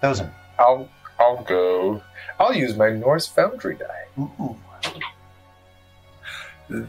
Dozen. 0.03 0.31
I'll 0.59 0.89
I'll 1.19 1.43
go. 1.45 2.03
I'll 2.39 2.55
use 2.55 2.77
my 2.77 2.91
Norse 2.91 3.27
Foundry 3.29 3.77
die. 3.77 4.05
Ooh. 4.19 4.57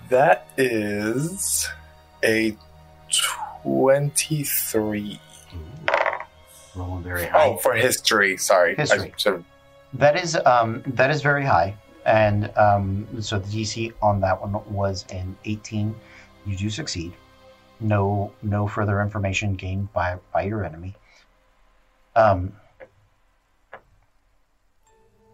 That 0.09 0.47
is 0.57 1.69
a 2.23 2.55
twenty-three. 3.63 5.19
Rolling 6.75 7.03
very 7.03 7.25
high. 7.25 7.47
Oh, 7.49 7.57
for 7.57 7.73
history. 7.73 8.37
Sorry, 8.37 8.75
History. 8.75 9.13
I 9.25 9.39
That 9.93 10.15
is 10.21 10.35
um, 10.45 10.83
that 10.87 11.09
is 11.11 11.21
very 11.21 11.45
high, 11.45 11.75
and 12.05 12.51
um, 12.57 13.07
so 13.21 13.39
the 13.39 13.47
DC 13.47 13.93
on 14.01 14.19
that 14.21 14.39
one 14.41 14.53
was 14.73 15.05
an 15.11 15.35
18. 15.45 15.95
You 16.45 16.55
do 16.55 16.69
succeed. 16.69 17.13
No, 17.79 18.33
no 18.41 18.67
further 18.67 19.01
information 19.01 19.53
gained 19.55 19.93
by 19.93 20.17
by 20.33 20.43
your 20.43 20.63
enemy. 20.63 20.95
Um, 22.15 22.53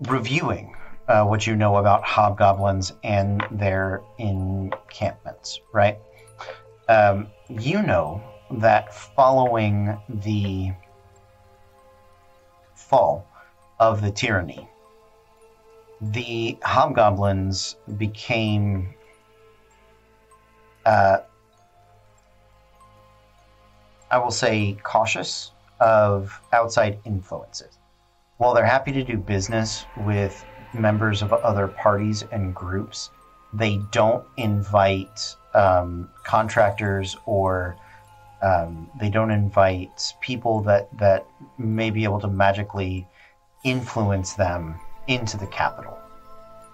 reviewing 0.01 0.75
uh, 1.07 1.23
what 1.23 1.47
you 1.47 1.55
know 1.55 1.77
about 1.77 2.03
hobgoblins 2.03 2.93
and 3.03 3.45
their 3.51 4.01
encampments, 4.17 5.59
right? 5.73 5.97
Um, 6.89 7.27
you 7.49 7.81
know 7.81 8.21
that 8.51 8.93
following 8.93 9.97
the 10.09 10.71
fall 12.75 13.27
of 13.79 14.01
the 14.01 14.11
tyranny, 14.11 14.67
the 16.01 16.57
hobgoblins 16.63 17.75
became 17.97 18.93
uh, 20.85 21.19
I 24.13 24.19
will 24.19 24.29
say 24.29 24.77
cautious 24.83 25.49
of 25.79 26.39
outside 26.51 26.99
influences. 27.03 27.79
While 28.37 28.53
they're 28.53 28.63
happy 28.63 28.91
to 28.91 29.03
do 29.03 29.17
business 29.17 29.87
with 30.05 30.45
members 30.71 31.23
of 31.23 31.33
other 31.33 31.67
parties 31.67 32.23
and 32.31 32.53
groups, 32.53 33.09
they 33.53 33.79
don't 33.91 34.23
invite 34.37 35.35
um, 35.55 36.11
contractors 36.23 37.17
or 37.25 37.75
um, 38.43 38.87
they 38.99 39.09
don't 39.09 39.31
invite 39.31 40.13
people 40.21 40.61
that, 40.61 40.95
that 40.99 41.25
may 41.57 41.89
be 41.89 42.03
able 42.03 42.19
to 42.19 42.27
magically 42.27 43.07
influence 43.63 44.33
them 44.33 44.79
into 45.07 45.37
the 45.37 45.47
capital 45.47 45.97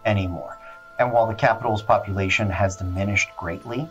anymore. 0.06 0.60
And 1.00 1.14
while 1.14 1.26
the 1.26 1.36
capital's 1.36 1.84
population 1.84 2.50
has 2.50 2.76
diminished 2.76 3.30
greatly 3.38 3.88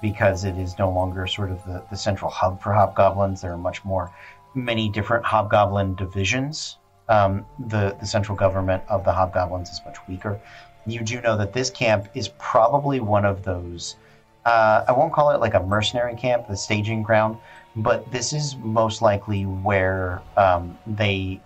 because 0.00 0.44
it 0.44 0.56
is 0.56 0.78
no 0.78 0.90
longer 0.90 1.26
sort 1.26 1.50
of 1.50 1.64
the, 1.64 1.82
the 1.90 1.96
central 1.96 2.30
hub 2.30 2.62
for 2.62 2.72
hobgoblins, 2.72 3.40
there 3.40 3.52
are 3.52 3.58
much 3.58 3.84
more, 3.84 4.12
many 4.54 4.88
different 4.88 5.24
hobgoblin 5.24 5.94
divisions. 5.94 6.78
Um, 7.08 7.46
the, 7.58 7.96
the 8.00 8.06
central 8.06 8.36
government 8.36 8.82
of 8.88 9.04
the 9.04 9.12
hobgoblins 9.12 9.70
is 9.70 9.80
much 9.84 9.96
weaker. 10.08 10.38
You 10.86 11.00
do 11.00 11.20
know 11.20 11.36
that 11.36 11.52
this 11.52 11.70
camp 11.70 12.08
is 12.14 12.28
probably 12.38 13.00
one 13.00 13.24
of 13.24 13.44
those, 13.44 13.96
uh, 14.44 14.84
I 14.86 14.92
won't 14.92 15.12
call 15.12 15.30
it 15.30 15.40
like 15.40 15.54
a 15.54 15.62
mercenary 15.62 16.16
camp, 16.16 16.48
the 16.48 16.56
staging 16.56 17.02
ground, 17.02 17.38
but 17.76 18.10
this 18.10 18.32
is 18.32 18.56
most 18.56 19.02
likely 19.02 19.44
where 19.44 20.22
um, 20.36 20.78
they. 20.86 21.40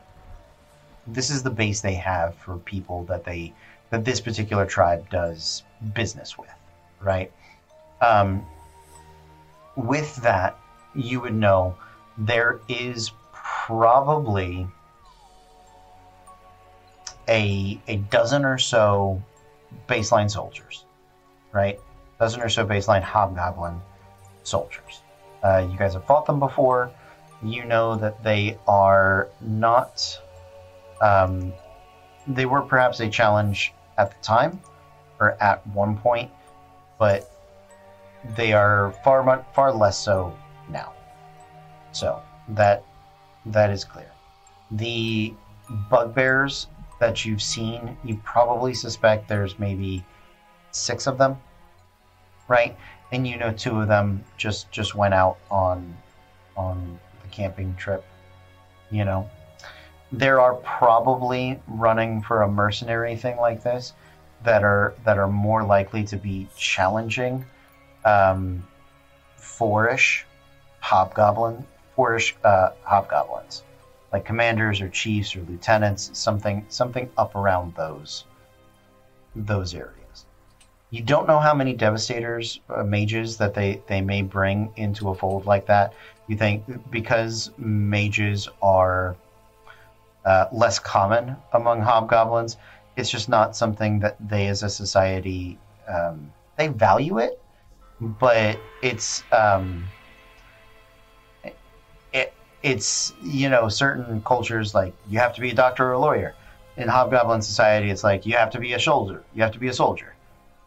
This 1.07 1.31
is 1.31 1.43
the 1.43 1.51
base 1.51 1.81
they 1.81 1.95
have 1.95 2.37
for 2.37 2.59
people 2.59 3.05
that 3.05 3.25
they 3.25 3.53
that 3.91 4.05
this 4.05 4.21
particular 4.21 4.65
tribe 4.65 5.11
does 5.11 5.65
business 5.93 6.39
with, 6.39 6.49
right? 7.01 7.31
Um, 8.03 8.45
with 9.77 10.17
that, 10.17 10.59
you 10.95 11.21
would 11.21 11.35
know 11.35 11.77
there 12.19 12.61
is 12.69 13.13
probably 13.33 14.67
a 17.29 17.81
a 17.87 17.97
dozen 17.97 18.45
or 18.45 18.59
so 18.59 19.23
baseline 19.89 20.31
soldiers, 20.31 20.85
right? 21.53 21.79
Dozen 22.19 22.43
or 22.43 22.49
so 22.49 22.67
baseline 22.67 23.03
hobgoblin 23.03 23.81
soldiers. 24.43 25.03
Uh, 25.43 25.67
you 25.71 25.79
guys 25.79 25.95
have 25.95 26.05
fought 26.05 26.27
them 26.27 26.41
before. 26.41 26.91
You 27.43 27.65
know 27.65 27.97
that 27.97 28.23
they 28.23 28.59
are 28.67 29.29
not. 29.41 30.21
Um, 31.01 31.53
they 32.27 32.47
were 32.47 32.63
perhaps 32.63 33.01
a 33.01 33.09
challenge 33.09 33.73
at 33.97 34.11
the 34.11 34.23
time, 34.23 34.61
or 35.19 35.37
at 35.41 35.67
one 35.69 35.97
point, 35.97 36.31
but 36.99 37.32
they 38.37 38.53
are 38.53 38.93
far 39.05 39.45
far 39.55 39.73
less 39.73 39.99
so 39.99 40.37
now. 40.69 40.93
So 41.93 42.23
that 42.49 42.85
that 43.47 43.71
is 43.71 43.85
clear. 43.85 44.11
The 44.71 45.35
bugbears 45.91 46.69
that 47.01 47.25
you've 47.25 47.43
seen, 47.43 47.97
you 48.05 48.21
probably 48.25 48.75
suspect 48.75 49.29
there's 49.29 49.59
maybe 49.59 50.05
six 50.71 51.07
of 51.07 51.19
them, 51.19 51.37
right? 52.49 52.77
And 53.11 53.27
you 53.27 53.37
know 53.37 53.53
two 53.53 53.81
of 53.81 53.89
them 53.89 54.25
just 54.37 54.71
just 54.71 54.95
went 54.95 55.15
out 55.15 55.39
on 55.51 55.95
on 56.57 56.99
the 57.23 57.29
camping 57.29 57.75
trip. 57.77 58.05
You 58.91 59.05
know, 59.05 59.29
there 60.13 60.41
are 60.41 60.55
probably 60.57 61.61
running 61.67 62.23
for 62.23 62.43
a 62.43 62.49
mercenary 62.49 63.17
thing 63.17 63.37
like 63.37 63.63
this 63.63 63.95
that 64.45 64.63
are 64.63 64.95
that 65.05 65.19
are 65.19 65.29
more 65.29 65.65
likely 65.65 66.05
to 66.05 66.17
be 66.17 66.49
challenging 66.57 67.45
um, 68.05 68.67
fourish 69.37 70.25
hobgoblin 70.81 71.65
fourish 71.97 72.35
uh, 72.45 72.71
hobgoblins. 72.85 73.63
Like 74.13 74.25
commanders 74.25 74.81
or 74.81 74.89
chiefs 74.89 75.35
or 75.35 75.41
lieutenants 75.43 76.11
something 76.13 76.67
something 76.69 77.11
up 77.17 77.35
around 77.35 77.75
those 77.77 78.25
those 79.35 79.75
areas. 79.75 80.27
You 80.91 81.03
don't 81.03 81.27
know 81.27 81.41
how 81.41 81.55
many 81.55 81.73
devastators 81.73 82.61
uh, 82.69 82.83
mages 82.83 83.39
that 83.39 83.55
they 83.55 83.81
they 83.87 84.03
may 84.03 84.23
bring 84.23 84.73
into 84.77 85.09
a 85.09 85.15
fold 85.15 85.47
like 85.47 85.67
that. 85.67 85.95
You 86.29 86.37
think 86.37 86.65
because 86.91 87.51
mages 87.57 88.49
are 88.61 89.17
uh, 90.25 90.47
less 90.53 90.79
common 90.79 91.37
among 91.53 91.81
hobgoblins 91.81 92.57
it's 92.97 93.11
just 93.11 93.29
not 93.29 93.57
something 93.57 94.01
that 94.01 94.17
they 94.21 94.47
as 94.47 94.63
a 94.63 94.69
society 94.69 95.59
um, 95.89 96.33
they 96.57 96.69
value 96.69 97.19
it 97.19 97.42
but 98.03 98.59
it's 98.83 99.23
um, 99.33 99.85
it, 102.13 102.33
it's 102.63 103.13
you 103.23 103.49
know 103.49 103.69
certain 103.69 104.21
cultures 104.23 104.75
like 104.75 104.93
you 105.09 105.19
have 105.19 105.35
to 105.35 105.41
be 105.41 105.51
a 105.51 105.55
doctor 105.55 105.87
or 105.89 105.93
a 105.93 105.99
lawyer 105.99 106.35
in 106.77 106.89
hobgoblin 106.89 107.43
society 107.43 107.91
it's 107.91 108.03
like 108.05 108.27
you 108.27 108.37
have 108.37 108.51
to 108.51 108.59
be 108.59 108.73
a 108.73 108.81
soldier 108.81 109.23
you 109.35 109.43
have 109.43 109.53
to 109.53 109.59
be 109.59 109.69
a 109.69 109.73
soldier 109.73 110.15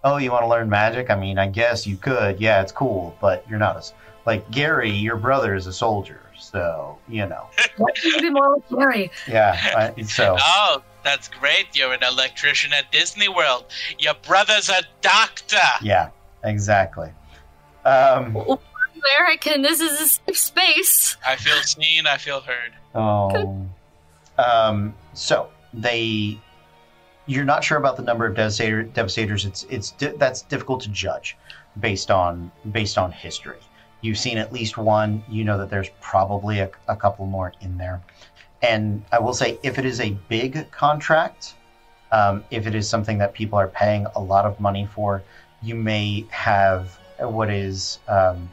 oh 0.04 0.18
you 0.18 0.32
want 0.32 0.44
to 0.44 0.48
learn 0.48 0.70
magic 0.70 1.10
i 1.10 1.16
mean 1.16 1.38
i 1.38 1.48
guess 1.48 1.86
you 1.86 1.98
could 1.98 2.40
yeah 2.40 2.62
it's 2.62 2.72
cool 2.72 3.16
but 3.20 3.46
you're 3.50 3.60
not 3.60 3.76
a 3.76 3.84
like 4.26 4.50
gary 4.52 4.90
your 4.92 5.18
brother 5.18 5.56
is 5.56 5.68
a 5.68 5.74
soldier 5.74 6.22
so 6.40 6.98
you 7.08 7.26
know 7.26 7.48
Maybe 8.14 8.30
more 8.30 8.58
like 8.70 8.70
Gary. 8.70 9.12
yeah 9.28 9.92
I, 9.98 10.02
so 10.04 10.36
Oh, 10.40 10.82
that's 11.04 11.28
great. 11.28 11.68
You're 11.76 11.94
an 11.94 12.02
electrician 12.02 12.74
at 12.74 12.92
Disney 12.92 13.30
World. 13.30 13.66
Your 14.00 14.16
brother's 14.26 14.70
a 14.70 14.82
doctor. 15.02 15.58
yeah 15.82 16.10
exactly 16.44 17.10
um, 17.86 18.60
Eric, 19.20 19.48
and 19.48 19.64
this 19.64 19.80
is 19.80 20.02
a 20.02 20.08
safe 20.08 20.38
space. 20.38 21.18
I 21.26 21.36
feel 21.36 21.56
seen. 21.62 22.08
I 22.08 22.18
feel 22.18 22.42
heard. 22.42 22.74
Oh. 22.94 23.66
Um, 24.38 24.94
so 25.14 25.50
they, 25.74 26.40
you're 27.26 27.46
not 27.46 27.64
sure 27.64 27.78
about 27.78 27.98
the 27.98 28.04
number 28.04 28.26
of 28.26 28.36
devastator, 28.36 28.84
devastators. 28.84 29.46
It's 29.46 29.64
it's 29.70 29.92
di- 29.92 30.16
that's 30.18 30.42
difficult 30.42 30.82
to 30.82 30.90
judge 30.90 31.38
based 31.80 32.12
on 32.12 32.52
based 32.72 32.98
on 32.98 33.12
history. 33.12 33.60
You've 34.02 34.18
seen 34.18 34.38
at 34.38 34.52
least 34.52 34.78
one. 34.78 35.24
You 35.30 35.44
know 35.44 35.58
that 35.58 35.70
there's 35.70 35.90
probably 36.02 36.60
a, 36.60 36.70
a 36.88 36.96
couple 36.96 37.26
more 37.26 37.54
in 37.62 37.78
there. 37.78 38.02
And 38.62 39.04
I 39.12 39.20
will 39.20 39.34
say, 39.34 39.60
if 39.62 39.78
it 39.78 39.86
is 39.86 40.00
a 40.00 40.12
big 40.28 40.72
contract, 40.72 41.54
um, 42.12 42.44
if 42.50 42.66
it 42.66 42.74
is 42.74 42.90
something 42.90 43.18
that 43.20 43.34
people 43.34 43.60
are 43.60 43.68
paying 43.68 44.08
a 44.16 44.22
lot 44.22 44.46
of 44.46 44.60
money 44.60 44.88
for, 44.94 45.22
you 45.62 45.76
may 45.76 46.26
have 46.32 46.98
what 47.20 47.50
is 47.50 48.00
um, 48.08 48.50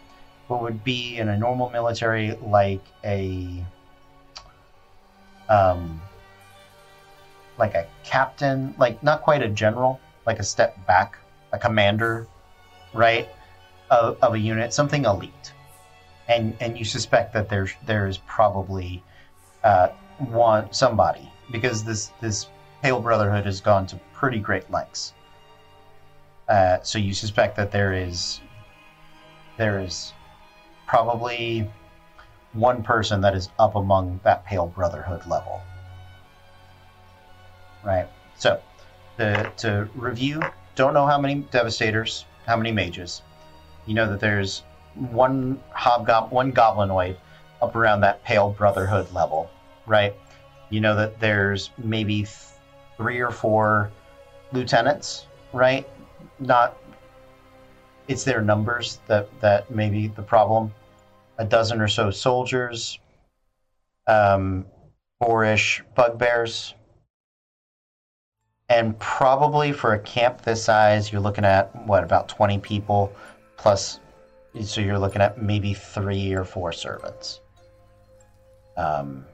what 0.49 0.63
would 0.63 0.85
be 0.85 1.19
in 1.19 1.29
a 1.29 1.37
normal 1.37 1.71
military 1.71 2.37
like 2.43 2.85
a 3.05 3.65
um, 5.49 6.01
like 7.59 7.75
a 7.75 7.87
captain, 8.05 8.75
like 8.79 9.03
not 9.03 9.23
quite 9.23 9.43
a 9.43 9.49
general, 9.49 10.01
like 10.27 10.39
a 10.39 10.43
step 10.43 10.87
back, 10.87 11.19
a 11.53 11.59
commander, 11.59 12.27
right, 12.93 13.29
of, 13.91 14.17
of 14.23 14.35
a 14.35 14.39
unit, 14.39 14.73
something 14.73 15.05
elite, 15.05 15.53
and 16.29 16.57
and 16.61 16.79
you 16.79 16.85
suspect 16.85 17.33
that 17.35 17.49
there's 17.49 17.73
there 17.87 18.07
is 18.07 18.19
probably 18.19 19.03
uh, 19.65 19.89
one 20.19 20.73
somebody 20.73 21.31
because 21.51 21.85
this 21.85 22.11
this 22.21 22.49
pale 22.83 23.01
brotherhood 23.01 23.45
has 23.45 23.61
gone 23.61 23.87
to 23.87 23.97
pretty 24.13 24.39
great 24.39 24.71
lengths. 24.71 25.13
Uh, 26.49 26.79
so 26.83 26.99
you 26.99 27.15
suspect 27.15 27.57
that 27.57 27.71
there 27.71 27.93
is 27.93 28.41
there 29.57 29.81
is 29.81 30.13
probably 30.87 31.71
one 32.53 32.83
person 32.83 33.21
that 33.23 33.35
is 33.35 33.49
up 33.59 33.75
among 33.77 34.21
that 34.25 34.45
pale 34.45 34.67
brotherhood 34.67 35.27
level. 35.27 35.61
Right. 37.83 38.09
So, 38.37 38.61
to, 39.19 39.51
to 39.59 39.89
review, 39.95 40.43
don't 40.75 40.95
know 40.95 41.07
how 41.07 41.19
many 41.19 41.37
devastators, 41.51 42.25
how 42.47 42.57
many 42.57 42.73
mages. 42.73 43.23
You 43.87 43.95
know 43.95 44.09
that 44.11 44.21
there's 44.21 44.63
one 44.95 45.61
hobgob, 45.77 46.31
one 46.31 46.53
goblinoid 46.53 47.17
up 47.61 47.75
around 47.77 48.01
that 48.03 48.23
pale 48.25 48.51
brotherhood 48.51 49.13
level, 49.13 49.51
right? 49.87 50.15
You 50.71 50.81
know 50.81 50.95
that 50.97 51.21
there's 51.21 51.71
maybe 51.79 52.23
th- 52.23 52.37
three 52.97 53.21
or 53.21 53.31
four 53.31 53.91
lieutenants, 54.53 55.27
right? 55.53 55.89
Not. 56.39 56.77
It's 58.09 58.25
their 58.25 58.43
numbers 58.43 59.01
that 59.07 59.29
that 59.41 59.71
may 59.71 59.89
be 59.89 60.09
the 60.09 60.23
problem 60.23 60.73
a 61.39 61.45
dozen 61.45 61.81
or 61.81 61.89
so 61.89 62.11
soldiers, 62.11 62.99
um, 64.07 64.65
four-ish 65.21 65.83
bugbears, 65.95 66.75
and 68.69 68.99
probably 68.99 69.73
for 69.73 69.95
a 69.95 69.99
camp 69.99 70.43
this 70.43 70.65
size, 70.65 71.13
you're 71.13 71.21
looking 71.21 71.45
at 71.45 71.75
what 71.87 72.05
about 72.05 72.29
20 72.29 72.59
people 72.59 73.13
plus. 73.57 74.01
So 74.63 74.81
you're 74.81 74.99
looking 74.99 75.23
at 75.23 75.43
maybe 75.43 75.75
three 75.75 76.33
or 76.35 76.45
four 76.45 76.73
servants. 76.73 77.41
Um, 78.77 79.25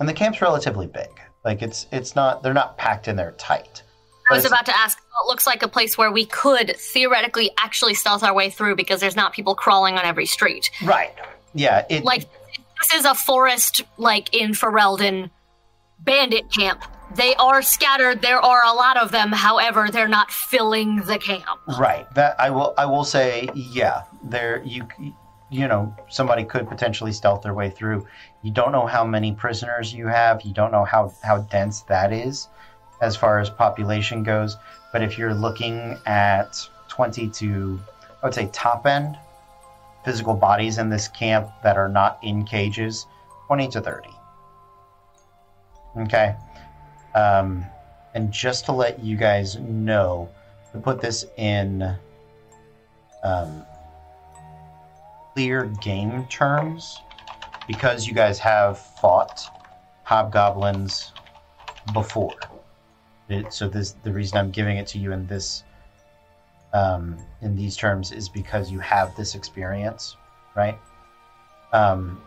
and 0.00 0.08
the 0.08 0.12
camp's 0.12 0.40
relatively 0.40 0.86
big. 0.86 1.08
Like 1.44 1.62
it's 1.62 1.86
it's 1.92 2.14
not 2.14 2.42
they're 2.42 2.54
not 2.54 2.78
packed 2.78 3.08
in 3.08 3.16
there 3.16 3.32
tight. 3.32 3.82
I 4.30 4.34
was 4.34 4.44
about 4.44 4.66
to 4.66 4.76
ask. 4.76 4.98
It 4.98 5.26
looks 5.26 5.46
like 5.46 5.62
a 5.62 5.68
place 5.68 5.98
where 5.98 6.10
we 6.10 6.24
could 6.24 6.76
theoretically 6.76 7.50
actually 7.58 7.94
stealth 7.94 8.22
our 8.22 8.34
way 8.34 8.50
through 8.50 8.76
because 8.76 9.00
there's 9.00 9.16
not 9.16 9.32
people 9.32 9.54
crawling 9.54 9.96
on 9.96 10.04
every 10.04 10.26
street. 10.26 10.70
Right. 10.82 11.12
Yeah. 11.54 11.84
It, 11.88 12.04
Like 12.04 12.22
this 12.80 13.00
is 13.00 13.04
a 13.04 13.14
forest, 13.14 13.82
like 13.98 14.34
in 14.34 14.52
Ferelden, 14.52 15.30
bandit 16.00 16.50
camp. 16.52 16.84
They 17.14 17.34
are 17.34 17.60
scattered. 17.60 18.22
There 18.22 18.40
are 18.40 18.64
a 18.64 18.72
lot 18.72 18.96
of 18.96 19.12
them. 19.12 19.32
However, 19.32 19.88
they're 19.90 20.08
not 20.08 20.30
filling 20.30 20.96
the 21.02 21.18
camp. 21.18 21.60
Right. 21.78 22.06
That 22.14 22.40
I 22.40 22.50
will. 22.50 22.74
I 22.78 22.86
will 22.86 23.04
say, 23.04 23.48
yeah. 23.54 24.04
There, 24.24 24.62
you, 24.64 24.88
you 25.50 25.68
know, 25.68 25.94
somebody 26.08 26.44
could 26.44 26.66
potentially 26.68 27.12
stealth 27.12 27.42
their 27.42 27.52
way 27.52 27.68
through. 27.68 28.06
You 28.42 28.50
don't 28.50 28.72
know 28.72 28.86
how 28.86 29.04
many 29.04 29.32
prisoners 29.32 29.92
you 29.92 30.06
have. 30.06 30.40
You 30.42 30.54
don't 30.54 30.72
know 30.72 30.84
how 30.84 31.12
how 31.22 31.38
dense 31.42 31.82
that 31.82 32.12
is, 32.12 32.48
as 33.02 33.14
far 33.14 33.38
as 33.38 33.50
population 33.50 34.22
goes. 34.22 34.56
But 34.92 35.02
if 35.02 35.18
you're 35.18 35.34
looking 35.34 35.98
at 36.06 36.66
twenty 36.88 37.28
to, 37.28 37.78
I 38.22 38.26
would 38.26 38.34
say 38.34 38.48
top 38.52 38.86
end 38.86 39.18
physical 40.04 40.34
bodies 40.34 40.78
in 40.78 40.88
this 40.88 41.06
camp 41.08 41.48
that 41.62 41.76
are 41.76 41.88
not 41.88 42.18
in 42.22 42.44
cages, 42.44 43.06
twenty 43.46 43.68
to 43.68 43.80
thirty. 43.80 44.10
Okay. 45.98 46.34
Um, 47.14 47.66
and 48.14 48.32
just 48.32 48.64
to 48.66 48.72
let 48.72 49.02
you 49.04 49.16
guys 49.16 49.56
know, 49.58 50.30
to 50.72 50.78
put 50.78 51.00
this 51.00 51.26
in 51.36 51.96
um, 53.22 53.62
clear 55.34 55.66
game 55.82 56.26
terms, 56.26 56.98
because 57.66 58.06
you 58.06 58.14
guys 58.14 58.38
have 58.38 58.78
fought 58.78 59.40
hobgoblins 60.04 61.12
before. 61.92 62.34
It, 63.32 63.52
so 63.52 63.68
this 63.68 63.92
the 64.02 64.12
reason 64.12 64.38
I'm 64.38 64.50
giving 64.50 64.76
it 64.76 64.86
to 64.88 64.98
you 64.98 65.12
in 65.12 65.26
this 65.26 65.64
um, 66.72 67.18
in 67.40 67.54
these 67.54 67.76
terms 67.76 68.12
is 68.12 68.28
because 68.28 68.70
you 68.70 68.78
have 68.80 69.14
this 69.16 69.34
experience, 69.34 70.16
right? 70.56 70.78
Um, 71.72 72.20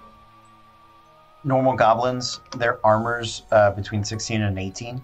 normal 1.43 1.75
goblins, 1.75 2.39
their 2.57 2.85
armor's 2.85 3.43
uh, 3.51 3.71
between 3.71 4.03
16 4.03 4.41
and 4.41 4.57
18, 4.57 5.03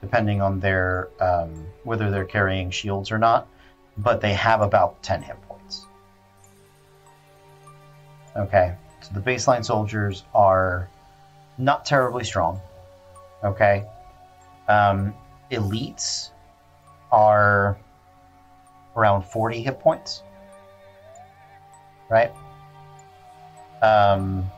depending 0.00 0.40
on 0.40 0.60
their 0.60 1.08
um, 1.20 1.66
whether 1.84 2.10
they're 2.10 2.24
carrying 2.24 2.70
shields 2.70 3.10
or 3.10 3.18
not, 3.18 3.48
but 3.98 4.20
they 4.20 4.32
have 4.32 4.62
about 4.62 5.02
10 5.02 5.22
hit 5.22 5.36
points. 5.42 5.86
Okay, 8.36 8.74
so 9.00 9.10
the 9.12 9.20
baseline 9.20 9.64
soldiers 9.64 10.24
are 10.34 10.88
not 11.58 11.84
terribly 11.84 12.24
strong. 12.24 12.60
Okay, 13.44 13.84
um, 14.68 15.14
elites 15.52 16.30
are 17.10 17.76
around 18.96 19.22
40 19.22 19.62
hit 19.62 19.80
points. 19.80 20.22
Right? 22.08 22.32
Um, 23.82 24.50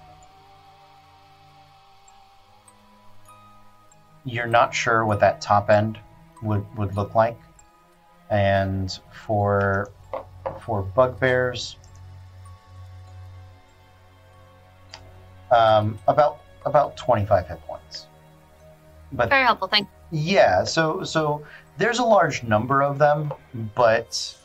you're 4.25 4.47
not 4.47 4.75
sure 4.75 5.05
what 5.05 5.21
that 5.21 5.41
top 5.41 5.71
end 5.71 5.99
would, 6.43 6.65
would 6.77 6.97
look 6.97 7.15
like. 7.15 7.39
And 8.31 8.99
for 9.13 9.91
for 10.61 10.83
bugbears, 10.83 11.77
um, 15.51 15.99
about 16.09 16.41
about 16.65 16.97
25 16.97 17.49
hit 17.49 17.61
points. 17.67 18.07
But 19.13 19.29
Very 19.29 19.45
helpful. 19.45 19.69
Thank. 19.69 19.89
Yeah, 20.11 20.65
so 20.65 21.05
so 21.05 21.43
there's 21.79 21.99
a 21.99 22.05
large 22.05 22.43
number 22.43 22.83
of 22.83 22.99
them, 22.99 23.33
but 23.75 24.37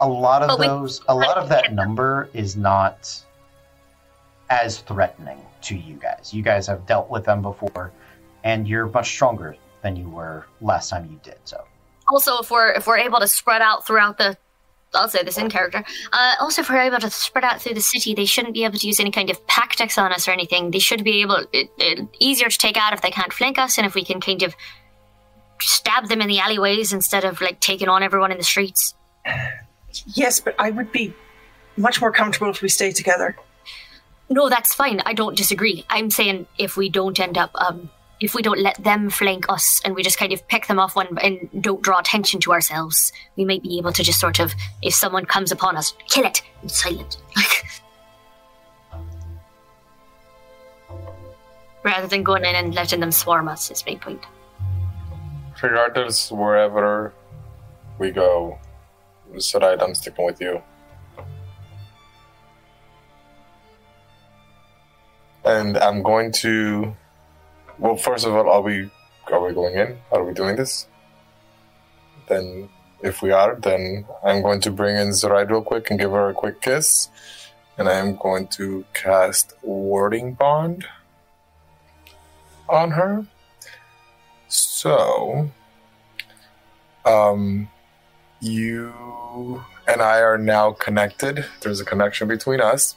a 0.00 0.08
lot 0.08 0.42
of 0.42 0.58
But 0.58 0.66
those, 0.66 1.02
a 1.08 1.14
lot 1.14 1.36
of 1.36 1.48
that 1.48 1.72
number 1.72 2.28
is 2.32 2.56
not 2.56 3.22
as 4.48 4.78
threatening 4.80 5.38
to 5.62 5.76
you 5.76 5.94
guys. 5.96 6.32
You 6.32 6.42
guys 6.42 6.66
have 6.66 6.86
dealt 6.86 7.10
with 7.10 7.24
them 7.24 7.42
before, 7.42 7.92
and 8.44 8.66
you're 8.66 8.88
much 8.88 9.10
stronger 9.10 9.56
than 9.82 9.96
you 9.96 10.08
were 10.08 10.46
last 10.60 10.88
time 10.90 11.08
you 11.10 11.20
did. 11.22 11.38
So 11.44 11.64
Also, 12.08 12.38
if 12.38 12.50
we're 12.50 12.72
if 12.72 12.86
we're 12.86 12.98
able 12.98 13.20
to 13.20 13.28
spread 13.28 13.62
out 13.62 13.86
throughout 13.86 14.18
the, 14.18 14.36
I'll 14.94 15.08
say 15.08 15.22
this 15.22 15.38
in 15.38 15.48
character. 15.50 15.84
Uh, 16.12 16.34
also, 16.40 16.62
if 16.62 16.68
we're 16.68 16.80
able 16.80 16.98
to 16.98 17.10
spread 17.10 17.44
out 17.44 17.62
through 17.62 17.74
the 17.74 17.80
city, 17.80 18.14
they 18.14 18.24
shouldn't 18.24 18.54
be 18.54 18.64
able 18.64 18.78
to 18.78 18.86
use 18.86 18.98
any 18.98 19.10
kind 19.10 19.30
of 19.30 19.46
tactics 19.46 19.96
on 19.98 20.12
us 20.12 20.26
or 20.26 20.32
anything. 20.32 20.72
They 20.72 20.80
should 20.80 21.04
be 21.04 21.20
able. 21.20 21.46
It, 21.52 21.70
it, 21.78 22.08
easier 22.18 22.48
to 22.48 22.58
take 22.58 22.76
out 22.76 22.92
if 22.92 23.00
they 23.00 23.10
can't 23.10 23.32
flank 23.32 23.58
us, 23.58 23.78
and 23.78 23.86
if 23.86 23.94
we 23.94 24.04
can 24.04 24.20
kind 24.20 24.42
of 24.42 24.54
stab 25.60 26.08
them 26.08 26.20
in 26.20 26.28
the 26.28 26.40
alleyways 26.40 26.92
instead 26.92 27.24
of 27.24 27.40
like 27.40 27.60
taking 27.60 27.88
on 27.88 28.02
everyone 28.02 28.32
in 28.32 28.38
the 28.38 28.44
streets. 28.44 28.94
Yes, 30.06 30.40
but 30.40 30.54
I 30.58 30.70
would 30.70 30.92
be 30.92 31.14
much 31.76 32.00
more 32.00 32.12
comfortable 32.12 32.50
if 32.50 32.62
we 32.62 32.68
stay 32.68 32.92
together. 32.92 33.36
No, 34.28 34.48
that's 34.48 34.74
fine. 34.74 35.00
I 35.04 35.12
don't 35.12 35.36
disagree. 35.36 35.84
I'm 35.90 36.10
saying 36.10 36.46
if 36.56 36.76
we 36.76 36.88
don't 36.88 37.18
end 37.18 37.36
up, 37.36 37.50
um, 37.54 37.90
if 38.20 38.34
we 38.34 38.42
don't 38.42 38.58
let 38.58 38.76
them 38.84 39.08
flank 39.08 39.46
us 39.48 39.80
and 39.84 39.94
we 39.94 40.02
just 40.02 40.18
kind 40.18 40.32
of 40.32 40.46
pick 40.46 40.66
them 40.66 40.78
off 40.78 40.94
one 40.94 41.16
and 41.22 41.48
don't 41.62 41.80
draw 41.80 41.98
attention 41.98 42.38
to 42.40 42.52
ourselves, 42.52 43.12
we 43.36 43.46
might 43.46 43.62
be 43.62 43.78
able 43.78 43.92
to 43.92 44.02
just 44.02 44.20
sort 44.20 44.38
of, 44.38 44.52
if 44.82 44.94
someone 44.94 45.24
comes 45.24 45.50
upon 45.50 45.74
us, 45.76 45.94
kill 46.06 46.26
it 46.26 46.42
in 46.62 46.68
silent. 46.68 47.16
Rather 51.82 52.06
than 52.06 52.22
going 52.22 52.44
in 52.44 52.54
and 52.54 52.74
letting 52.74 53.00
them 53.00 53.10
swarm 53.10 53.48
us, 53.48 53.70
is 53.70 53.86
my 53.86 53.94
point. 53.94 54.20
Regardless, 55.62 56.30
wherever 56.30 57.14
we 57.98 58.10
go, 58.10 58.58
Sarai, 59.38 59.80
I'm 59.80 59.94
sticking 59.94 60.26
with 60.26 60.42
you. 60.42 60.62
And 65.42 65.78
I'm 65.78 66.02
going 66.02 66.32
to. 66.32 66.94
Well, 67.80 67.96
first 67.96 68.26
of 68.26 68.34
all, 68.34 68.46
are 68.50 68.60
we 68.60 68.90
are 69.32 69.46
we 69.46 69.54
going 69.54 69.74
in? 69.74 69.98
Are 70.12 70.22
we 70.22 70.34
doing 70.34 70.56
this? 70.56 70.86
Then, 72.28 72.68
if 73.02 73.22
we 73.22 73.30
are, 73.30 73.54
then 73.54 74.04
I'm 74.22 74.42
going 74.42 74.60
to 74.62 74.70
bring 74.70 74.96
in 74.96 75.14
Sarai 75.14 75.44
real 75.44 75.62
quick 75.62 75.90
and 75.90 75.98
give 75.98 76.10
her 76.10 76.28
a 76.28 76.34
quick 76.34 76.60
kiss, 76.60 77.08
and 77.78 77.88
I 77.88 77.94
am 77.94 78.16
going 78.16 78.48
to 78.48 78.84
cast 78.92 79.54
Warding 79.62 80.34
Bond 80.34 80.86
on 82.68 82.90
her. 82.90 83.24
So, 84.48 85.50
um, 87.06 87.70
you 88.40 89.64
and 89.88 90.02
I 90.02 90.18
are 90.20 90.36
now 90.36 90.72
connected. 90.72 91.46
There's 91.62 91.80
a 91.80 91.86
connection 91.86 92.28
between 92.28 92.60
us. 92.60 92.96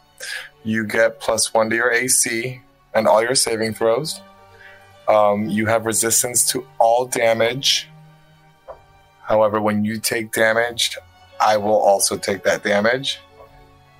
You 0.65 0.85
get 0.85 1.21
plus 1.21 1.53
one 1.53 1.69
to 1.69 1.75
your 1.77 1.91
AC 1.91 2.61
and 2.93 3.07
all 3.07 3.21
your 3.21 3.35
saving 3.35 3.75
throws. 3.75 4.19
Um, 5.07 5.49
you 5.49 5.65
have 5.65 5.85
resistance 5.85 6.45
to 6.51 6.65
all 6.79 7.05
damage. 7.05 7.89
However, 9.21 9.61
when 9.61 9.83
you 9.83 9.99
take 9.99 10.31
damage, 10.31 10.97
I 11.39 11.57
will 11.57 11.79
also 11.79 12.17
take 12.17 12.43
that 12.43 12.63
damage. 12.63 13.19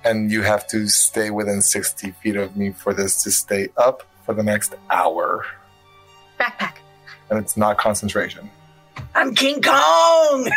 And 0.04 0.30
you 0.30 0.42
have 0.42 0.66
to 0.68 0.86
stay 0.88 1.30
within 1.30 1.62
60 1.62 2.10
feet 2.22 2.36
of 2.36 2.56
me 2.56 2.72
for 2.72 2.92
this 2.92 3.22
to 3.22 3.30
stay 3.30 3.68
up 3.76 4.02
for 4.24 4.34
the 4.34 4.42
next 4.42 4.74
hour. 4.90 5.46
Backpack. 6.38 6.74
And 7.30 7.38
it's 7.38 7.56
not 7.56 7.78
concentration. 7.78 8.50
I'm 9.14 9.34
King 9.34 9.62
Kong! 9.62 10.50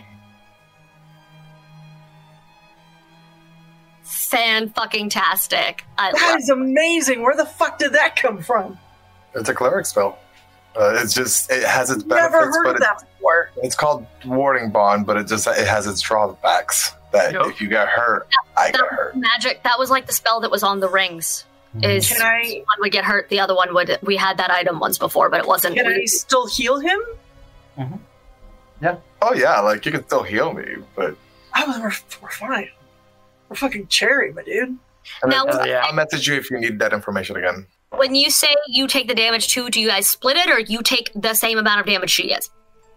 Fan 4.28 4.68
fucking 4.70 5.08
tastic. 5.10 5.84
I 5.96 6.12
that 6.12 6.20
love 6.30 6.38
is 6.38 6.48
amazing. 6.50 7.22
Where 7.22 7.36
the 7.36 7.46
fuck 7.46 7.78
did 7.78 7.92
that 7.94 8.16
come 8.16 8.42
from? 8.42 8.78
It's 9.34 9.48
a 9.48 9.54
cleric 9.54 9.86
spell. 9.86 10.18
Uh, 10.78 10.94
it's 10.96 11.14
just 11.14 11.50
it 11.50 11.64
has 11.64 11.90
its 11.90 12.04
Never 12.04 12.30
benefits, 12.38 12.56
heard 12.56 12.64
but 12.64 12.70
of 12.70 12.76
it, 12.76 12.80
that 12.80 13.04
before. 13.16 13.50
it's 13.62 13.74
called 13.74 14.06
warding 14.26 14.70
bond. 14.70 15.06
But 15.06 15.16
it 15.16 15.26
just 15.26 15.46
it 15.46 15.66
has 15.66 15.86
its 15.86 16.00
drawbacks. 16.00 16.92
That 17.12 17.32
Yep. 17.32 17.46
if 17.46 17.60
you 17.62 17.68
get 17.68 17.88
hurt, 17.88 18.28
I 18.56 18.66
that 18.70 18.72
get 18.80 18.86
hurt. 18.90 19.16
magic. 19.16 19.62
That 19.62 19.78
was 19.78 19.88
like 19.90 20.06
the 20.06 20.12
spell 20.12 20.40
that 20.40 20.50
was 20.50 20.62
on 20.62 20.80
the 20.80 20.88
rings. 20.88 21.44
Is 21.82 22.08
Can 22.08 22.20
I 22.22 22.62
one 22.66 22.76
would 22.80 22.92
get 22.92 23.04
hurt, 23.04 23.28
the 23.30 23.40
other 23.40 23.54
one 23.54 23.72
would. 23.74 23.98
We 24.02 24.16
had 24.16 24.36
that 24.38 24.50
item 24.50 24.78
once 24.78 24.98
before, 24.98 25.30
but 25.30 25.40
it 25.40 25.46
wasn't. 25.46 25.74
can 25.76 25.86
I 25.86 26.04
still 26.04 26.46
heal 26.46 26.78
him? 26.80 26.98
Yeah. 28.80 28.96
Oh 29.22 29.34
yeah, 29.34 29.60
like 29.60 29.84
you 29.86 29.92
can 29.92 30.04
still 30.06 30.22
heal 30.22 30.52
me, 30.52 30.76
but 30.94 31.16
Oh, 31.56 31.80
we're, 31.80 31.92
we're 32.22 32.30
fine. 32.30 32.68
We're 33.48 33.56
fucking 33.56 33.86
cherry, 33.88 34.32
my 34.32 34.42
dude. 34.42 34.68
and 35.22 35.30
Now- 35.30 35.44
then 35.46 35.56
Oh, 35.60 35.64
yeah. 35.64 35.82
I'll 35.84 35.94
message 35.94 36.28
you 36.28 36.34
if 36.34 36.50
you 36.50 36.58
need 36.58 36.78
that 36.80 36.92
information 36.92 37.36
again. 37.36 37.66
When 37.96 38.14
you 38.14 38.30
say 38.30 38.54
you 38.68 38.86
take 38.86 39.08
the 39.08 39.14
damage 39.14 39.48
too, 39.48 39.70
do 39.70 39.80
you 39.80 39.88
guys 39.88 40.06
split 40.06 40.36
it, 40.36 40.50
or 40.50 40.58
you 40.58 40.82
take 40.82 41.10
the 41.14 41.32
same 41.34 41.56
amount 41.56 41.80
of 41.80 41.86
damage 41.86 42.10
she 42.10 42.28
gets? 42.28 42.50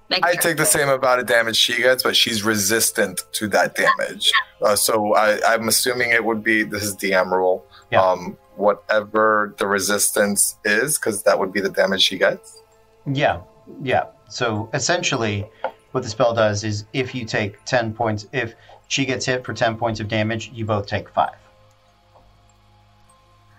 Make 0.09 0.25
I 0.25 0.33
sure. 0.33 0.41
take 0.41 0.57
the 0.57 0.65
same 0.65 0.89
amount 0.89 1.21
of 1.21 1.25
damage 1.25 1.55
she 1.55 1.77
gets, 1.77 2.03
but 2.03 2.17
she's 2.17 2.43
resistant 2.43 3.23
to 3.33 3.47
that 3.49 3.75
damage. 3.75 4.29
Uh, 4.61 4.75
so 4.75 5.15
I, 5.15 5.39
I'm 5.53 5.69
assuming 5.69 6.09
it 6.09 6.25
would 6.25 6.43
be 6.43 6.63
this 6.63 6.83
is 6.83 6.97
DM 6.97 7.31
rule. 7.31 7.65
Yeah. 7.91 8.01
Um, 8.03 8.37
whatever 8.57 9.55
the 9.57 9.67
resistance 9.67 10.57
is, 10.65 10.97
because 10.97 11.23
that 11.23 11.39
would 11.39 11.53
be 11.53 11.61
the 11.61 11.69
damage 11.69 12.01
she 12.01 12.17
gets. 12.17 12.61
Yeah, 13.05 13.41
yeah. 13.81 14.07
So 14.29 14.69
essentially, 14.73 15.47
what 15.91 16.03
the 16.03 16.09
spell 16.09 16.33
does 16.33 16.63
is 16.65 16.83
if 16.93 17.15
you 17.15 17.25
take 17.25 17.63
10 17.65 17.93
points, 17.93 18.27
if 18.33 18.53
she 18.91 19.05
gets 19.05 19.25
hit 19.25 19.45
for 19.45 19.53
10 19.53 19.77
points 19.77 20.01
of 20.01 20.09
damage, 20.09 20.51
you 20.53 20.65
both 20.65 20.85
take 20.85 21.07
5. 21.07 21.29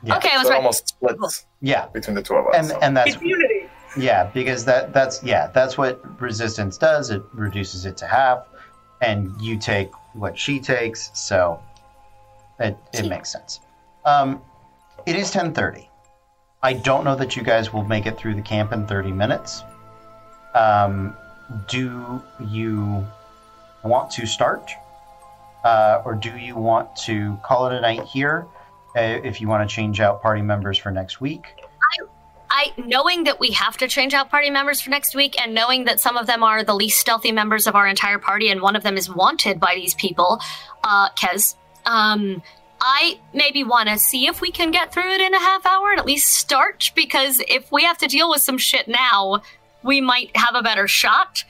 Yeah. 0.02 0.16
Okay, 0.18 0.28
I 0.30 0.36
was 0.38 0.48
so 0.48 0.54
almost 0.54 0.88
splits 0.88 1.46
Yeah. 1.62 1.86
between 1.86 2.14
the 2.14 2.22
two 2.22 2.34
of 2.34 2.46
us. 2.48 2.70
And 2.70 2.82
and 2.82 2.94
that's 2.96 3.14
It's 3.14 3.22
unity. 3.22 3.70
yeah, 3.96 4.24
because 4.34 4.64
that 4.66 4.92
that's 4.92 5.22
yeah, 5.22 5.46
that's 5.54 5.78
what 5.78 6.20
resistance 6.20 6.76
does. 6.76 7.08
It 7.10 7.22
reduces 7.32 7.86
it 7.86 7.96
to 7.98 8.06
half 8.06 8.44
and 9.00 9.32
you 9.40 9.56
take 9.58 9.90
what 10.12 10.36
she 10.38 10.60
takes, 10.60 11.10
so 11.14 11.58
it 12.58 12.76
it 12.92 13.08
makes 13.08 13.30
sense. 13.32 13.60
Um 14.04 14.42
it 15.06 15.16
is 15.16 15.30
10:30. 15.32 15.88
I 16.62 16.74
don't 16.74 17.04
know 17.04 17.14
that 17.16 17.36
you 17.36 17.42
guys 17.42 17.72
will 17.72 17.84
make 17.84 18.04
it 18.06 18.18
through 18.18 18.34
the 18.34 18.42
camp 18.42 18.72
in 18.72 18.86
30 18.86 19.12
minutes. 19.12 19.62
Um 20.54 21.16
do 21.68 22.20
you 22.50 23.06
want 23.84 24.10
to 24.12 24.26
start? 24.26 24.72
Uh, 25.64 26.02
or 26.04 26.14
do 26.14 26.36
you 26.36 26.56
want 26.56 26.94
to 26.96 27.36
call 27.44 27.66
it 27.66 27.76
a 27.76 27.80
night 27.80 28.04
here? 28.04 28.46
Uh, 28.96 29.20
if 29.24 29.40
you 29.40 29.48
want 29.48 29.68
to 29.68 29.74
change 29.74 30.00
out 30.00 30.20
party 30.20 30.42
members 30.42 30.76
for 30.76 30.90
next 30.90 31.20
week, 31.20 31.46
I 32.50 32.72
knowing 32.76 33.24
that 33.24 33.40
we 33.40 33.52
have 33.52 33.78
to 33.78 33.88
change 33.88 34.12
out 34.12 34.30
party 34.30 34.50
members 34.50 34.82
for 34.82 34.90
next 34.90 35.16
week, 35.16 35.40
and 35.40 35.54
knowing 35.54 35.84
that 35.84 36.00
some 36.00 36.18
of 36.18 36.26
them 36.26 36.42
are 36.42 36.62
the 36.62 36.74
least 36.74 36.98
stealthy 36.98 37.32
members 37.32 37.66
of 37.66 37.74
our 37.74 37.86
entire 37.86 38.18
party, 38.18 38.50
and 38.50 38.60
one 38.60 38.76
of 38.76 38.82
them 38.82 38.98
is 38.98 39.08
wanted 39.08 39.58
by 39.58 39.74
these 39.74 39.94
people, 39.94 40.38
uh, 40.84 41.08
Kez. 41.10 41.56
Um, 41.86 42.42
I 42.80 43.18
maybe 43.32 43.64
want 43.64 43.88
to 43.88 43.98
see 43.98 44.26
if 44.26 44.42
we 44.42 44.50
can 44.50 44.70
get 44.70 44.92
through 44.92 45.10
it 45.10 45.20
in 45.20 45.32
a 45.32 45.40
half 45.40 45.64
hour 45.64 45.92
and 45.92 45.98
at 45.98 46.04
least 46.04 46.28
start, 46.28 46.92
because 46.94 47.40
if 47.48 47.72
we 47.72 47.84
have 47.84 47.96
to 47.98 48.06
deal 48.06 48.28
with 48.28 48.42
some 48.42 48.58
shit 48.58 48.86
now, 48.86 49.40
we 49.82 50.02
might 50.02 50.36
have 50.36 50.54
a 50.54 50.62
better 50.62 50.86
shot. 50.86 51.44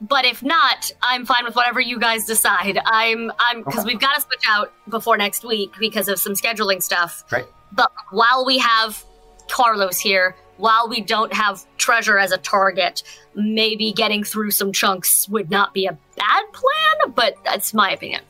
But 0.00 0.24
if 0.26 0.42
not, 0.42 0.90
I'm 1.02 1.24
fine 1.24 1.44
with 1.44 1.56
whatever 1.56 1.80
you 1.80 1.98
guys 1.98 2.26
decide. 2.26 2.78
I'm 2.84 3.32
I'm 3.38 3.62
because 3.62 3.78
Okay. 3.84 3.92
we've 3.92 4.00
got 4.00 4.14
to 4.16 4.20
switch 4.20 4.44
out 4.48 4.72
before 4.88 5.16
next 5.16 5.44
week 5.44 5.72
because 5.78 6.08
of 6.08 6.18
some 6.18 6.34
scheduling 6.34 6.82
stuff. 6.82 7.24
Right. 7.32 7.46
But 7.72 7.90
while 8.10 8.44
we 8.44 8.58
have 8.58 9.02
Carlos 9.48 9.98
here, 9.98 10.36
while 10.58 10.88
we 10.88 11.00
don't 11.00 11.32
have 11.32 11.64
Treasure 11.78 12.18
as 12.18 12.30
a 12.32 12.36
target, 12.38 13.02
maybe 13.34 13.92
getting 13.92 14.22
through 14.24 14.50
some 14.50 14.72
chunks 14.72 15.28
would 15.30 15.50
not 15.50 15.72
be 15.72 15.86
a 15.86 15.92
bad 16.16 16.44
plan. 16.52 17.12
But 17.14 17.34
that's 17.44 17.72
my 17.72 17.90
opinion. 17.92 18.22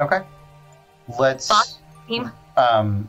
Okay. 0.00 0.20
Let's? 1.18 1.78
Team? 2.08 2.30
um 2.56 3.08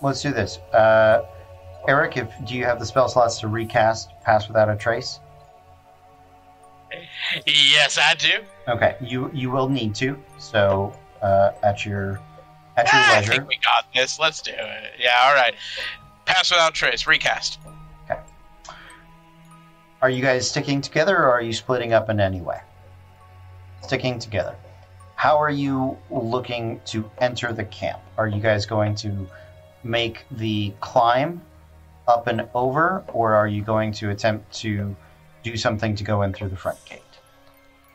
let's 0.00 0.22
do 0.22 0.32
this. 0.32 0.56
Uh 0.72 1.22
Eric, 1.88 2.16
if 2.16 2.28
do 2.46 2.54
you 2.54 2.64
have 2.64 2.78
the 2.78 2.86
spell 2.86 3.08
slots 3.08 3.40
to 3.40 3.48
recast 3.48 4.10
Pass 4.22 4.48
Without 4.48 4.68
a 4.70 4.76
Trace? 4.76 5.20
Yes, 7.46 7.98
I 8.00 8.14
do. 8.14 8.40
Okay, 8.68 8.96
you 9.00 9.30
you 9.32 9.50
will 9.50 9.68
need 9.68 9.94
to. 9.96 10.16
So 10.38 10.92
uh, 11.22 11.52
at 11.62 11.84
your 11.84 12.20
at 12.76 12.86
your 12.86 12.92
Ah, 12.94 13.14
I 13.14 13.20
leisure. 13.20 13.32
think 13.32 13.48
we 13.48 13.56
got 13.56 13.92
this. 13.94 14.18
Let's 14.18 14.40
do 14.42 14.52
it. 14.52 14.92
Yeah, 14.98 15.10
all 15.24 15.34
right. 15.34 15.54
Pass 16.26 16.50
without 16.50 16.74
trace. 16.74 17.06
Recast. 17.06 17.58
Okay. 18.10 18.20
Are 20.02 20.10
you 20.10 20.22
guys 20.22 20.48
sticking 20.48 20.80
together 20.80 21.16
or 21.16 21.30
are 21.30 21.42
you 21.42 21.52
splitting 21.52 21.92
up 21.92 22.08
in 22.10 22.20
any 22.20 22.40
way? 22.40 22.60
Sticking 23.82 24.18
together. 24.18 24.54
How 25.16 25.36
are 25.36 25.50
you 25.50 25.98
looking 26.10 26.80
to 26.86 27.10
enter 27.18 27.52
the 27.52 27.64
camp? 27.64 28.00
Are 28.16 28.26
you 28.28 28.40
guys 28.40 28.64
going 28.64 28.94
to 28.96 29.28
make 29.84 30.24
the 30.30 30.72
climb 30.80 31.42
up 32.08 32.26
and 32.26 32.48
over, 32.54 33.04
or 33.12 33.34
are 33.34 33.46
you 33.46 33.62
going 33.62 33.92
to 33.92 34.10
attempt 34.10 34.50
to 34.52 34.96
do 35.42 35.56
something 35.56 35.94
to 35.96 36.04
go 36.04 36.22
in 36.22 36.32
through 36.32 36.48
the 36.48 36.56
front 36.56 36.84
gate? 36.84 37.02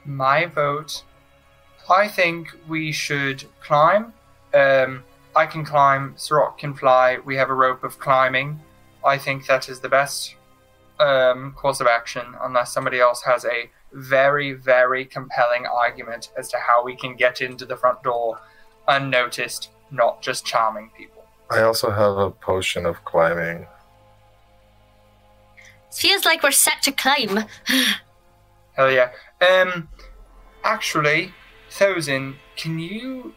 My 0.06 0.46
vote. 0.46 1.04
I 1.90 2.08
think 2.08 2.48
we 2.68 2.92
should 2.92 3.44
climb. 3.62 4.14
Um, 4.54 5.04
I 5.36 5.46
can 5.46 5.66
climb. 5.66 6.16
Sirot 6.18 6.58
can 6.58 6.74
fly. 6.74 7.20
We 7.24 7.36
have 7.36 7.50
a 7.50 7.54
rope 7.54 7.84
of 7.84 8.00
climbing. 8.00 8.60
I 9.04 9.18
think 9.18 9.46
that 9.48 9.70
is 9.70 9.80
the 9.80 9.90
best 9.90 10.36
um, 11.00 11.54
course 11.54 11.82
of 11.82 11.88
action, 11.88 12.24
unless 12.42 12.74
somebody 12.74 13.00
else 13.00 13.22
has 13.24 13.46
a 13.46 13.70
very, 13.94 14.54
very 14.54 15.06
compelling 15.06 15.66
argument 15.66 16.32
as 16.38 16.50
to 16.50 16.58
how 16.58 16.84
we 16.84 16.96
can 16.96 17.16
get 17.16 17.42
into 17.42 17.66
the 17.66 17.78
front 17.78 18.02
door 18.04 18.40
unnoticed, 18.88 19.70
not 19.92 20.22
just 20.22 20.46
charming 20.46 20.90
people. 20.98 21.24
I 21.52 21.62
also 21.62 21.92
have 21.92 22.18
a 22.18 22.32
potion 22.32 22.86
of 22.86 23.04
climbing. 23.06 23.68
Feels 25.96 26.26
like 26.26 26.44
we're 26.44 26.52
set 26.52 26.82
to 26.84 26.92
climb. 26.92 27.46
Hell 28.74 28.92
yeah. 28.92 29.12
Um, 29.40 29.88
actually, 30.64 31.34
Thozin, 31.72 32.36
can 32.58 32.80
you? 32.80 33.34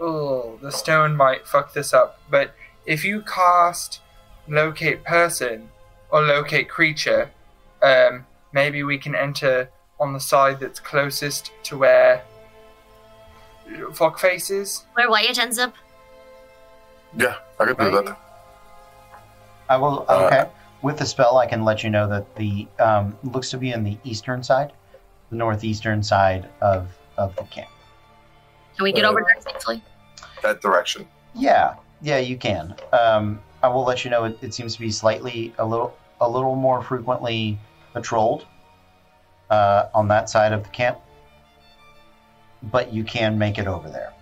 Oh, 0.00 0.58
the 0.62 0.70
stone 0.70 1.16
might 1.16 1.48
fuck 1.48 1.72
this 1.74 1.92
up. 1.92 2.20
But 2.30 2.54
if 2.86 3.04
you 3.04 3.22
cast 3.22 4.00
locate 4.46 5.02
person 5.04 5.68
or 6.10 6.22
locate 6.22 6.68
creature, 6.68 7.30
um, 7.82 8.24
maybe 8.52 8.84
we 8.84 8.96
can 8.96 9.16
enter 9.16 9.68
on 9.98 10.12
the 10.12 10.20
side 10.20 10.60
that's 10.60 10.78
closest 10.78 11.50
to 11.64 11.76
where 11.76 12.22
Fuckface 13.68 14.50
is. 14.52 14.84
Where 14.94 15.10
Wyatt 15.10 15.38
ends 15.38 15.58
up. 15.58 15.74
Yeah, 17.16 17.36
I 17.58 17.64
can 17.66 17.76
do 17.76 18.02
that. 18.02 18.18
I 19.68 19.76
will. 19.76 20.06
Uh, 20.08 20.26
Okay. 20.32 20.50
With 20.82 20.98
the 20.98 21.06
spell, 21.06 21.38
I 21.38 21.46
can 21.46 21.64
let 21.64 21.82
you 21.82 21.90
know 21.90 22.08
that 22.08 22.34
the 22.36 22.66
um, 22.78 23.16
looks 23.24 23.50
to 23.50 23.58
be 23.58 23.72
in 23.72 23.82
the 23.82 23.98
eastern 24.04 24.42
side, 24.42 24.72
the 25.30 25.36
northeastern 25.36 26.02
side 26.02 26.48
of 26.60 26.88
of 27.16 27.34
the 27.36 27.42
camp. 27.44 27.68
Can 28.76 28.84
we 28.84 28.92
get 28.92 29.04
Uh, 29.04 29.08
over 29.08 29.24
there 29.26 29.52
safely? 29.52 29.82
That 30.42 30.60
direction. 30.60 31.08
Yeah, 31.34 31.74
yeah, 32.00 32.18
you 32.18 32.36
can. 32.36 32.76
Um, 32.92 33.40
I 33.62 33.68
will 33.68 33.84
let 33.84 34.04
you 34.04 34.10
know. 34.10 34.24
It, 34.24 34.38
it 34.40 34.54
seems 34.54 34.74
to 34.74 34.80
be 34.80 34.90
slightly 34.92 35.52
a 35.58 35.64
little 35.66 35.96
a 36.20 36.28
little 36.28 36.54
more 36.54 36.80
frequently 36.82 37.58
patrolled 37.92 38.46
uh, 39.50 39.86
on 39.94 40.06
that 40.08 40.30
side 40.30 40.52
of 40.52 40.62
the 40.62 40.68
camp, 40.70 40.98
but 42.64 42.92
you 42.92 43.02
can 43.02 43.36
make 43.36 43.58
it 43.58 43.66
over 43.66 43.88
there. 43.90 44.12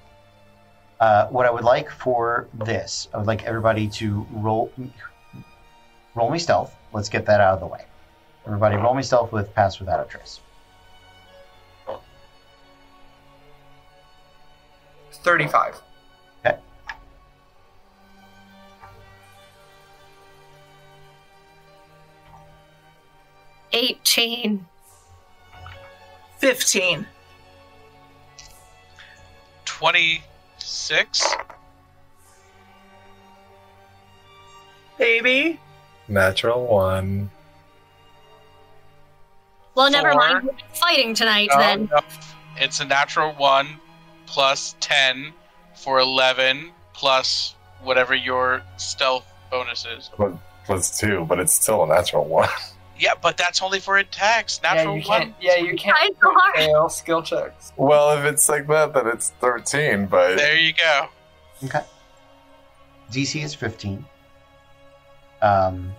Uh, 1.00 1.26
what 1.28 1.44
I 1.44 1.50
would 1.50 1.64
like 1.64 1.90
for 1.90 2.48
this, 2.54 3.08
I 3.12 3.18
would 3.18 3.26
like 3.26 3.44
everybody 3.44 3.86
to 3.88 4.26
roll 4.32 4.72
roll 6.16 6.30
me 6.30 6.40
stealth. 6.40 6.74
Let's 6.92 7.08
get 7.08 7.26
that 7.26 7.40
out 7.40 7.54
of 7.54 7.60
the 7.60 7.66
way. 7.66 7.84
Everybody, 8.46 8.76
roll 8.76 8.94
me 8.94 9.02
stealth 9.02 9.30
with 9.30 9.54
pass 9.54 9.78
without 9.78 10.04
a 10.04 10.08
trace. 10.08 10.40
Thirty-five. 15.12 15.80
Eighteen. 23.72 24.66
15. 26.38 27.06
Twenty-six. 29.66 31.34
Baby. 34.96 35.60
Natural 36.08 36.66
one. 36.66 37.30
Well, 39.74 39.90
never 39.90 40.12
Four. 40.12 40.20
mind. 40.20 40.44
We're 40.44 40.74
fighting 40.74 41.14
tonight 41.14 41.48
No, 41.52 41.58
then. 41.58 41.88
No, 41.92 42.00
it's 42.56 42.80
a 42.80 42.84
natural 42.84 43.32
one 43.32 43.68
plus 44.26 44.74
ten 44.80 45.32
for 45.74 45.98
eleven 46.00 46.70
plus 46.94 47.54
whatever 47.82 48.14
your 48.14 48.62
stealth 48.78 49.26
bonus 49.50 49.84
is. 49.86 50.10
Plus 50.64 50.98
two, 50.98 51.24
but 51.28 51.38
it's 51.38 51.54
still 51.54 51.82
a 51.84 51.86
natural 51.86 52.24
one. 52.24 52.48
Yeah, 52.98 53.12
but 53.20 53.36
that's 53.36 53.60
only 53.60 53.78
for 53.78 53.98
attacks. 53.98 54.58
Yeah, 54.64 54.72
Natural 54.72 54.96
you 54.96 55.02
one. 55.06 55.20
can't. 55.20 55.34
Yeah, 55.38 55.56
you 55.56 55.76
can't 55.76 55.94
Trying 55.98 56.14
so 56.14 56.30
hard. 56.32 56.54
fail 56.56 56.88
skill 56.88 57.20
checks. 57.22 57.74
well, 57.76 58.16
if 58.18 58.24
it's 58.24 58.48
like 58.48 58.66
that, 58.68 58.94
then 58.94 59.06
it's 59.08 59.32
13, 59.42 60.06
but 60.06 60.38
There 60.38 60.56
you 60.58 60.72
go. 60.72 61.08
Okay. 61.64 61.80
DC 63.12 63.44
is 63.44 63.54
15. 63.54 64.02
Um, 65.46 65.92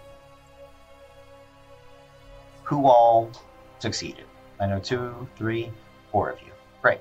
who 2.64 2.86
all 2.86 3.32
succeeded? 3.80 4.26
I 4.60 4.68
know 4.68 4.80
two, 4.80 5.26
three, 5.38 5.72
four 6.12 6.30
of 6.30 6.42
you. 6.42 6.52
Great. 6.82 7.00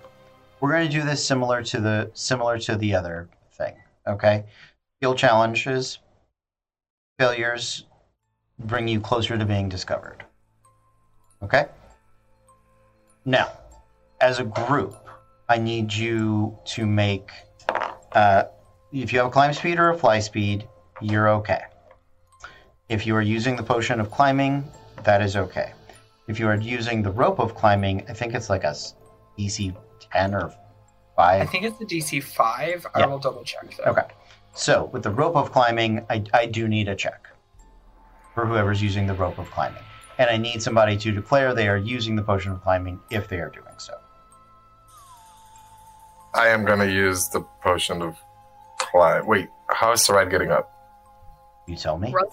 We're 0.60 0.70
going 0.70 0.86
to 0.88 0.92
do 0.92 1.02
this 1.02 1.26
similar 1.26 1.62
to 1.64 1.80
the 1.80 2.10
similar 2.14 2.56
to 2.60 2.76
the 2.76 2.94
other 2.94 3.28
thing. 3.54 3.74
Okay. 4.06 4.44
Skill 4.98 5.16
challenges, 5.16 5.98
failures 7.18 7.86
bring 8.60 8.86
you 8.86 9.00
closer 9.00 9.36
to 9.36 9.44
being 9.44 9.68
discovered. 9.68 10.24
Okay. 11.42 11.66
Now, 13.24 13.50
as 14.20 14.38
a 14.38 14.44
group, 14.44 15.08
I 15.48 15.58
need 15.58 15.92
you 15.92 16.56
to 16.66 16.86
make 16.86 17.30
uh, 18.12 18.44
if 18.92 19.12
you 19.12 19.18
have 19.18 19.26
a 19.26 19.30
climb 19.30 19.52
speed 19.52 19.80
or 19.80 19.90
a 19.90 19.98
fly 19.98 20.20
speed, 20.20 20.68
you're 21.00 21.28
okay. 21.28 21.62
If 22.88 23.04
you 23.04 23.16
are 23.16 23.22
using 23.22 23.56
the 23.56 23.64
potion 23.64 23.98
of 23.98 24.12
climbing, 24.12 24.64
that 25.02 25.20
is 25.20 25.36
okay. 25.36 25.72
If 26.28 26.38
you 26.38 26.46
are 26.46 26.54
using 26.54 27.02
the 27.02 27.10
rope 27.10 27.40
of 27.40 27.54
climbing, 27.54 28.04
I 28.08 28.12
think 28.12 28.34
it's 28.34 28.48
like 28.48 28.62
a 28.62 28.74
DC 29.36 29.74
10 30.12 30.34
or 30.34 30.54
5. 31.16 31.42
I 31.42 31.46
think 31.46 31.64
it's 31.64 31.78
the 31.78 31.84
DC 31.84 32.22
five. 32.22 32.86
I 32.94 33.06
will 33.06 33.18
double 33.18 33.42
check 33.42 33.76
though. 33.76 33.90
Okay. 33.90 34.06
So 34.54 34.84
with 34.92 35.02
the 35.02 35.10
rope 35.10 35.34
of 35.34 35.50
climbing, 35.50 36.06
I, 36.08 36.22
I 36.32 36.46
do 36.46 36.68
need 36.68 36.88
a 36.88 36.94
check 36.94 37.28
for 38.34 38.46
whoever's 38.46 38.80
using 38.80 39.06
the 39.06 39.14
rope 39.14 39.38
of 39.38 39.50
climbing. 39.50 39.82
And 40.18 40.30
I 40.30 40.36
need 40.36 40.62
somebody 40.62 40.96
to 40.98 41.10
declare 41.10 41.54
they 41.54 41.68
are 41.68 41.76
using 41.76 42.14
the 42.14 42.22
potion 42.22 42.52
of 42.52 42.62
climbing 42.62 43.00
if 43.10 43.28
they 43.28 43.40
are 43.40 43.50
doing 43.50 43.74
so. 43.78 43.94
I 46.34 46.48
am 46.48 46.64
going 46.64 46.78
to 46.78 46.90
use 46.90 47.28
the 47.28 47.40
potion 47.62 48.00
of 48.00 48.16
climb. 48.78 49.26
Wait, 49.26 49.48
how 49.70 49.92
is 49.92 50.02
Sarai 50.02 50.30
getting 50.30 50.50
up? 50.50 50.70
You 51.66 51.76
tell 51.76 51.98
me. 51.98 52.12
Rope. 52.12 52.32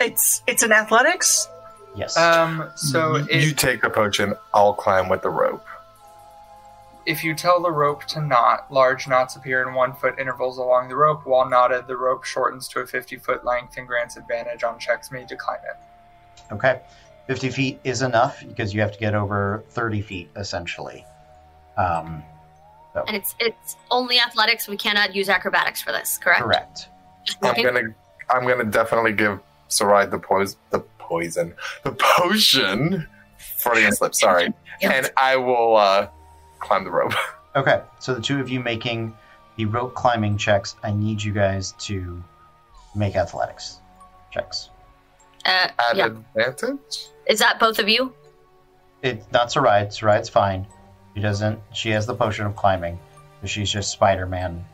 It's 0.00 0.42
it's 0.46 0.62
an 0.62 0.72
athletics. 0.72 1.48
Yes. 1.96 2.16
Um. 2.16 2.70
So 2.76 3.16
you, 3.16 3.26
it, 3.30 3.44
you 3.44 3.52
take 3.52 3.80
the 3.82 3.90
potion, 3.90 4.34
I'll 4.52 4.74
climb 4.74 5.08
with 5.08 5.22
the 5.22 5.30
rope. 5.30 5.64
if 7.06 7.22
you 7.22 7.34
tell 7.34 7.60
the 7.62 7.70
rope 7.70 8.04
to 8.04 8.20
knot, 8.20 8.70
large 8.70 9.06
knots 9.08 9.36
appear 9.36 9.66
in 9.66 9.74
one 9.74 9.94
foot 9.94 10.18
intervals 10.18 10.58
along 10.58 10.88
the 10.88 10.96
rope. 10.96 11.26
While 11.26 11.48
knotted, 11.48 11.86
the 11.86 11.96
rope 11.96 12.24
shortens 12.24 12.66
to 12.68 12.80
a 12.80 12.86
50 12.86 13.16
foot 13.18 13.44
length 13.44 13.76
and 13.76 13.86
grants 13.86 14.16
advantage 14.16 14.64
on 14.64 14.78
checks 14.78 15.10
made 15.12 15.28
to 15.28 15.36
climb 15.36 15.60
it. 15.68 16.52
Okay. 16.52 16.80
50 17.26 17.50
feet 17.50 17.80
is 17.84 18.02
enough 18.02 18.42
because 18.46 18.74
you 18.74 18.80
have 18.82 18.92
to 18.92 18.98
get 18.98 19.14
over 19.14 19.64
30 19.70 20.02
feet 20.02 20.30
essentially. 20.36 21.06
Um, 21.78 22.22
And 23.06 23.16
it's 23.16 23.34
it's 23.40 23.76
only 23.90 24.18
athletics. 24.20 24.68
We 24.68 24.76
cannot 24.76 25.14
use 25.14 25.28
acrobatics 25.28 25.80
for 25.82 25.90
this, 25.92 26.18
correct? 26.18 26.42
correct. 26.42 26.88
I'm 27.42 27.62
gonna 27.62 27.94
I'm 28.30 28.46
gonna 28.46 28.64
definitely 28.64 29.12
give 29.12 29.40
Sarai 29.74 30.06
the 30.06 30.18
poison 30.18 30.58
the 30.70 30.80
poison 30.98 31.54
the 31.82 31.92
potion 31.92 33.06
Freudian 33.58 33.92
slip. 33.92 34.14
Sorry, 34.14 34.52
and 34.82 35.10
I 35.16 35.36
will 35.36 35.76
uh, 35.76 36.08
climb 36.58 36.84
the 36.84 36.90
rope. 36.90 37.12
Okay. 37.56 37.80
So 38.00 38.14
the 38.14 38.20
two 38.20 38.40
of 38.40 38.48
you 38.48 38.58
making 38.58 39.14
the 39.54 39.66
rope 39.66 39.94
climbing 39.94 40.36
checks, 40.36 40.74
I 40.82 40.90
need 40.90 41.22
you 41.22 41.32
guys 41.32 41.70
to 41.86 42.20
make 42.96 43.14
athletics 43.14 43.78
checks. 44.32 44.70
Uh, 45.46 45.68
At 45.78 45.96
yeah. 45.96 46.06
advantage. 46.06 47.06
Is 47.28 47.38
that 47.38 47.60
both 47.60 47.78
of 47.78 47.88
you? 47.88 48.12
It's 49.02 49.24
not 49.32 49.52
Sarai. 49.52 49.88
Sarai's 49.90 50.28
fine. 50.28 50.66
She 51.14 51.20
doesn't. 51.22 51.60
She 51.72 51.90
has 51.90 52.06
the 52.06 52.14
potion 52.16 52.44
of 52.44 52.56
climbing, 52.56 52.98
but 53.40 53.48
she's 53.48 53.70
just 53.70 53.92
Spider-Man 53.92 54.64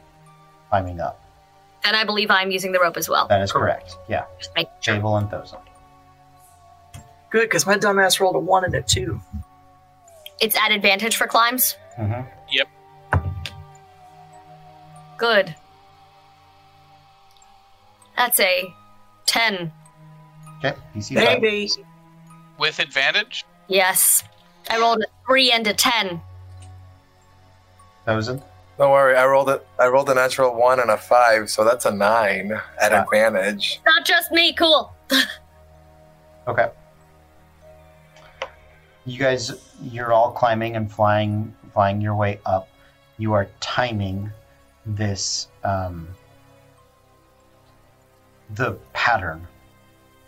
climbing 0.70 1.00
up. 1.00 1.22
And 1.84 1.96
I 1.96 2.04
believe 2.04 2.30
I'm 2.30 2.50
using 2.50 2.72
the 2.72 2.80
rope 2.80 2.96
as 2.96 3.08
well. 3.08 3.26
That 3.28 3.40
is 3.40 3.52
correct. 3.52 3.96
Yeah. 4.08 4.24
Just 4.38 4.54
make 4.54 4.68
sure. 4.80 4.94
Fable 4.94 5.16
and 5.16 5.28
Thozin. 5.28 5.60
Good, 7.30 7.42
because 7.42 7.66
my 7.66 7.76
dumbass 7.76 8.20
rolled 8.20 8.36
a 8.36 8.40
one 8.40 8.64
and 8.64 8.74
a 8.74 8.82
two. 8.82 9.20
It's 10.40 10.56
at 10.56 10.72
advantage 10.72 11.16
for 11.16 11.26
climbs. 11.26 11.76
Mm-hmm. 11.98 12.26
Yep. 12.50 12.68
Good. 15.16 15.54
That's 18.16 18.40
a 18.40 18.74
ten. 19.26 19.72
Okay. 20.58 20.76
DC 20.94 21.14
five. 21.14 21.40
Baby. 21.40 21.70
With 22.58 22.78
advantage? 22.78 23.44
Yes. 23.68 24.24
I 24.68 24.78
rolled 24.78 25.02
a 25.02 25.06
three 25.26 25.52
and 25.52 25.66
a 25.66 25.74
ten. 25.74 26.20
Thozin. 28.06 28.42
Don't 28.80 28.92
worry, 28.92 29.14
I 29.14 29.26
rolled 29.26 29.50
it. 29.50 29.66
I 29.78 29.88
rolled 29.88 30.08
a 30.08 30.14
natural 30.14 30.54
one 30.54 30.80
and 30.80 30.90
a 30.90 30.96
five, 30.96 31.50
so 31.50 31.64
that's 31.64 31.84
a 31.84 31.90
nine 31.90 32.58
at 32.80 32.92
Wow. 32.92 33.02
advantage. 33.02 33.78
Not 33.84 34.06
just 34.06 34.32
me. 34.32 34.52
Cool. 34.54 34.92
Okay. 36.48 36.70
You 39.04 39.18
guys, 39.18 39.52
you're 39.82 40.12
all 40.12 40.32
climbing 40.32 40.74
and 40.74 40.90
flying, 40.90 41.54
flying 41.74 42.00
your 42.00 42.14
way 42.16 42.40
up. 42.46 42.68
You 43.18 43.34
are 43.34 43.48
timing 43.60 44.32
this, 44.86 45.48
um, 45.62 46.08
the 48.54 48.72
pattern 48.94 49.46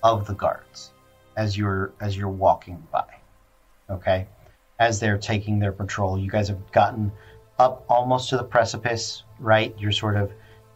of 0.02 0.26
the 0.26 0.34
guards 0.34 0.92
as 1.36 1.56
you're 1.56 1.92
as 2.00 2.16
you're 2.16 2.28
walking 2.28 2.86
by. 2.92 3.06
Okay, 3.90 4.26
as 4.78 5.00
they're 5.00 5.18
taking 5.18 5.58
their 5.58 5.72
patrol, 5.72 6.18
you 6.18 6.30
guys 6.30 6.46
have 6.48 6.70
gotten 6.72 7.10
up 7.58 7.84
almost 7.88 8.28
to 8.30 8.36
the 8.36 8.44
precipice. 8.44 9.24
Right, 9.38 9.74
you're 9.78 9.92
sort 9.92 10.16
of. 10.16 10.32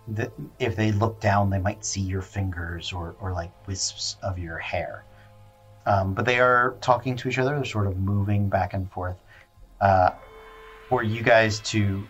The, 0.09 0.31
if 0.61 0.77
they 0.77 0.93
look 0.93 1.21
down, 1.21 1.51
they 1.51 1.59
might 1.59 1.85
see 1.85 2.01
your 2.01 2.23
fingers 2.23 2.93
or, 2.93 3.17
or 3.21 3.33
like 3.33 3.51
wisps 3.67 4.17
of 4.23 4.39
your 4.39 4.57
hair. 4.59 5.05
Um, 5.85 6.15
but 6.15 6.25
they 6.25 6.39
are 6.39 6.77
talking 6.81 7.17
to 7.17 7.29
each 7.29 7.39
other. 7.39 7.57
They're 7.57 7.65
sort 7.65 7.89
of 7.89 7.97
moving 7.99 8.49
back 8.49 8.75
and 8.75 8.91
forth. 8.91 9.17
Uh, 9.81 10.11
for 10.89 11.03
you 11.03 11.23
guys 11.23 11.59
to 11.61 12.07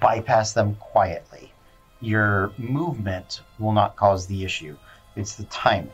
bypass 0.00 0.52
them 0.52 0.74
quietly, 0.76 1.52
your 2.00 2.52
movement 2.58 3.42
will 3.58 3.72
not 3.72 3.96
cause 3.96 4.26
the 4.26 4.44
issue. 4.44 4.76
It's 5.16 5.34
the 5.36 5.44
timing. 5.44 5.92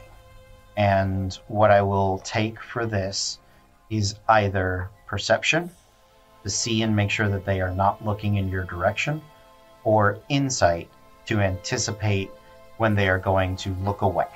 And 0.76 1.38
what 1.48 1.70
I 1.70 1.82
will 1.82 2.18
take 2.18 2.62
for 2.62 2.86
this 2.86 3.38
is 3.90 4.16
either 4.28 4.90
perception 5.06 5.70
to 6.46 6.50
see 6.50 6.82
and 6.82 6.94
make 6.94 7.10
sure 7.10 7.28
that 7.28 7.44
they 7.44 7.60
are 7.60 7.72
not 7.72 8.04
looking 8.04 8.36
in 8.36 8.48
your 8.48 8.62
direction, 8.62 9.20
or 9.82 10.20
insight 10.28 10.88
to 11.26 11.40
anticipate 11.40 12.30
when 12.76 12.94
they 12.94 13.08
are 13.08 13.18
going 13.18 13.56
to 13.56 13.74
look 13.82 14.02
away. 14.02 14.28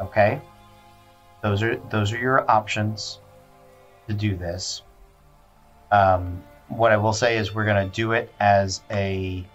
Okay? 0.00 0.40
Those 1.42 1.62
are 1.62 1.76
those 1.90 2.12
are 2.12 2.18
your 2.18 2.50
options 2.50 3.20
to 4.08 4.14
do 4.14 4.36
this. 4.36 4.82
Um, 5.92 6.42
what 6.66 6.90
I 6.90 6.96
will 6.96 7.12
say 7.12 7.36
is 7.36 7.54
we're 7.54 7.66
going 7.66 7.88
to 7.88 7.94
do 7.94 8.10
it 8.10 8.32
as 8.40 8.82
a 8.90 9.46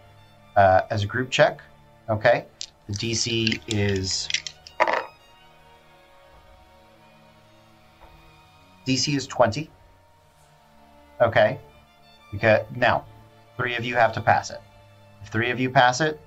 uh, 0.56 0.82
as 0.90 1.04
a 1.04 1.06
group 1.06 1.30
check. 1.30 1.60
Okay, 2.08 2.46
the 2.88 2.94
DC 2.94 3.60
is 3.68 4.30
DC 8.88 9.18
is 9.18 9.28
twenty. 9.28 9.70
Okay, 11.22 11.60
because 12.32 12.66
now 12.76 13.06
three 13.58 13.76
of 13.76 13.86
you 13.86 13.96
have 13.96 14.14
to 14.14 14.22
pass 14.22 14.50
it. 14.50 14.60
If 15.22 15.30
three 15.30 15.52
of 15.52 15.60
you 15.60 15.70
pass 15.70 16.02
it, 16.02 16.20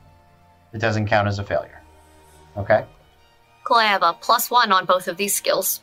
it 0.72 0.78
doesn't 0.78 1.06
count 1.08 1.26
as 1.28 1.38
a 1.38 1.44
failure. 1.44 1.80
Okay, 2.56 2.84
Cool. 3.64 3.78
I 3.78 3.84
have 3.86 4.02
a 4.02 4.12
plus 4.12 4.50
one 4.50 4.70
on 4.72 4.84
both 4.84 5.08
of 5.08 5.16
these 5.16 5.34
skills. 5.34 5.80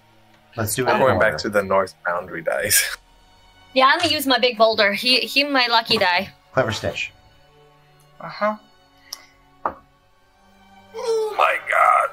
let's 0.55 0.75
do 0.75 0.85
it. 0.85 0.89
I'm 0.89 0.99
going 0.99 1.15
order. 1.15 1.31
back 1.31 1.37
to 1.39 1.49
the 1.49 1.63
north 1.63 1.93
boundary 2.05 2.41
dice. 2.41 2.97
Yeah, 3.73 3.85
I'm 3.85 3.99
gonna 3.99 4.11
use 4.11 4.27
my 4.27 4.37
big 4.37 4.57
boulder. 4.57 4.91
He 4.91 5.21
he 5.21 5.45
my 5.45 5.65
lucky 5.67 5.97
die. 5.97 6.33
Clever 6.51 6.73
Stitch. 6.73 7.13
Uh 8.19 8.27
huh. 8.27 8.55
oh 9.65 11.35
my 11.37 11.57
god! 11.69 12.09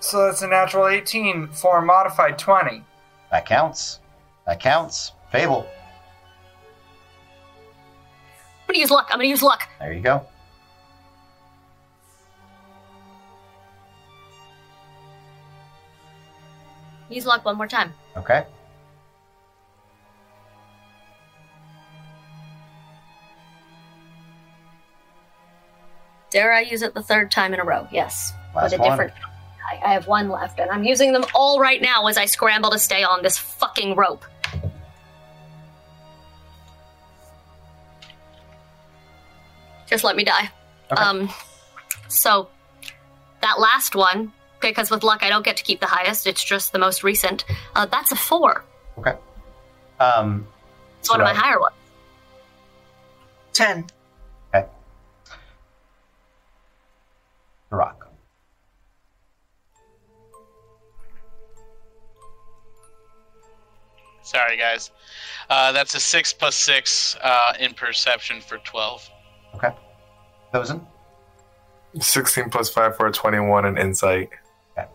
So 0.00 0.26
that's 0.26 0.42
a 0.42 0.46
natural 0.46 0.88
18 0.88 1.48
for 1.48 1.78
a 1.78 1.82
modified 1.82 2.38
20. 2.38 2.84
That 3.30 3.46
counts. 3.46 4.00
That 4.46 4.60
counts. 4.60 5.12
Fable. 5.32 5.66
I'm 8.70 8.74
gonna 8.74 8.82
use 8.82 8.90
luck. 8.92 9.08
I'm 9.10 9.18
gonna 9.18 9.28
use 9.28 9.42
luck. 9.42 9.68
There 9.80 9.92
you 9.92 10.00
go. 10.00 10.24
Use 17.08 17.26
luck 17.26 17.44
one 17.44 17.56
more 17.56 17.66
time. 17.66 17.92
Okay. 18.16 18.46
Dare 26.30 26.52
I 26.52 26.60
use 26.60 26.82
it 26.82 26.94
the 26.94 27.02
third 27.02 27.32
time 27.32 27.52
in 27.52 27.58
a 27.58 27.64
row? 27.64 27.88
Yes. 27.90 28.32
Last 28.54 28.70
with 28.70 28.74
a 28.74 28.82
one. 28.82 28.90
different. 28.92 29.12
I 29.84 29.92
have 29.94 30.06
one 30.06 30.28
left, 30.28 30.60
and 30.60 30.70
I'm 30.70 30.84
using 30.84 31.12
them 31.12 31.24
all 31.34 31.58
right 31.58 31.82
now 31.82 32.06
as 32.06 32.16
I 32.16 32.26
scramble 32.26 32.70
to 32.70 32.78
stay 32.78 33.02
on 33.02 33.24
this 33.24 33.36
fucking 33.36 33.96
rope. 33.96 34.24
Just 39.90 40.04
let 40.04 40.16
me 40.16 40.24
die. 40.24 40.48
Okay. 40.92 41.02
Um, 41.02 41.28
so 42.08 42.48
that 43.42 43.58
last 43.58 43.94
one, 43.94 44.32
because 44.60 44.90
with 44.90 45.02
luck 45.02 45.22
I 45.22 45.28
don't 45.28 45.44
get 45.44 45.56
to 45.56 45.64
keep 45.64 45.80
the 45.80 45.86
highest. 45.86 46.26
It's 46.26 46.42
just 46.44 46.72
the 46.72 46.78
most 46.78 47.02
recent. 47.02 47.44
Uh, 47.74 47.86
that's 47.86 48.12
a 48.12 48.16
four. 48.16 48.64
Okay. 48.98 49.14
Um, 49.98 50.46
It's 51.00 51.10
one 51.10 51.20
of 51.20 51.24
my 51.24 51.34
higher 51.34 51.58
ones. 51.58 51.74
Ten. 53.52 53.84
okay. 54.54 54.66
Rock. 57.70 58.06
Sorry, 64.22 64.56
guys. 64.56 64.92
Uh, 65.48 65.72
that's 65.72 65.94
a 65.96 66.00
six 66.00 66.32
plus 66.32 66.54
six 66.54 67.16
uh, 67.22 67.54
in 67.58 67.74
perception 67.74 68.40
for 68.40 68.58
twelve. 68.58 69.08
Okay. 69.54 69.74
Thozin. 70.52 70.84
Sixteen 72.00 72.50
plus 72.50 72.70
five 72.70 72.96
for 72.96 73.06
a 73.06 73.12
twenty-one 73.12 73.64
in 73.66 73.76
insight. 73.76 74.30
Okay. 74.72 74.88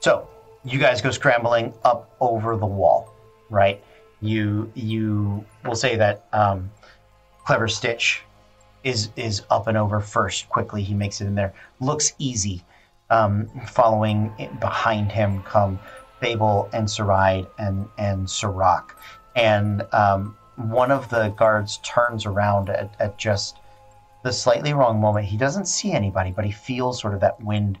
So 0.00 0.28
you 0.64 0.78
guys 0.78 1.00
go 1.00 1.10
scrambling 1.10 1.72
up 1.84 2.10
over 2.20 2.56
the 2.56 2.66
wall, 2.66 3.14
right? 3.50 3.82
You 4.20 4.70
you 4.74 5.44
will 5.64 5.76
say 5.76 5.96
that 5.96 6.26
um, 6.32 6.70
clever 7.44 7.68
Stitch 7.68 8.22
is 8.82 9.10
is 9.16 9.42
up 9.50 9.66
and 9.68 9.76
over 9.76 10.00
first. 10.00 10.48
Quickly, 10.48 10.82
he 10.82 10.94
makes 10.94 11.20
it 11.20 11.26
in 11.26 11.34
there. 11.34 11.54
Looks 11.80 12.14
easy. 12.18 12.64
Um, 13.08 13.48
following 13.68 14.32
behind 14.58 15.12
him 15.12 15.42
come 15.44 15.78
Fable 16.20 16.68
and 16.72 16.90
Sarai 16.90 17.46
and 17.58 17.86
and 17.98 18.28
Sirach, 18.28 18.98
and 19.36 19.86
um, 19.92 20.36
one 20.56 20.90
of 20.90 21.08
the 21.08 21.28
guards 21.36 21.78
turns 21.84 22.26
around 22.26 22.68
at, 22.68 22.96
at 22.98 23.16
just 23.16 23.58
the 24.22 24.32
slightly 24.32 24.72
wrong 24.72 25.00
moment. 25.00 25.26
He 25.26 25.36
doesn't 25.36 25.66
see 25.66 25.92
anybody, 25.92 26.30
but 26.30 26.44
he 26.44 26.52
feels 26.52 27.00
sort 27.00 27.14
of 27.14 27.20
that 27.20 27.40
wind 27.42 27.78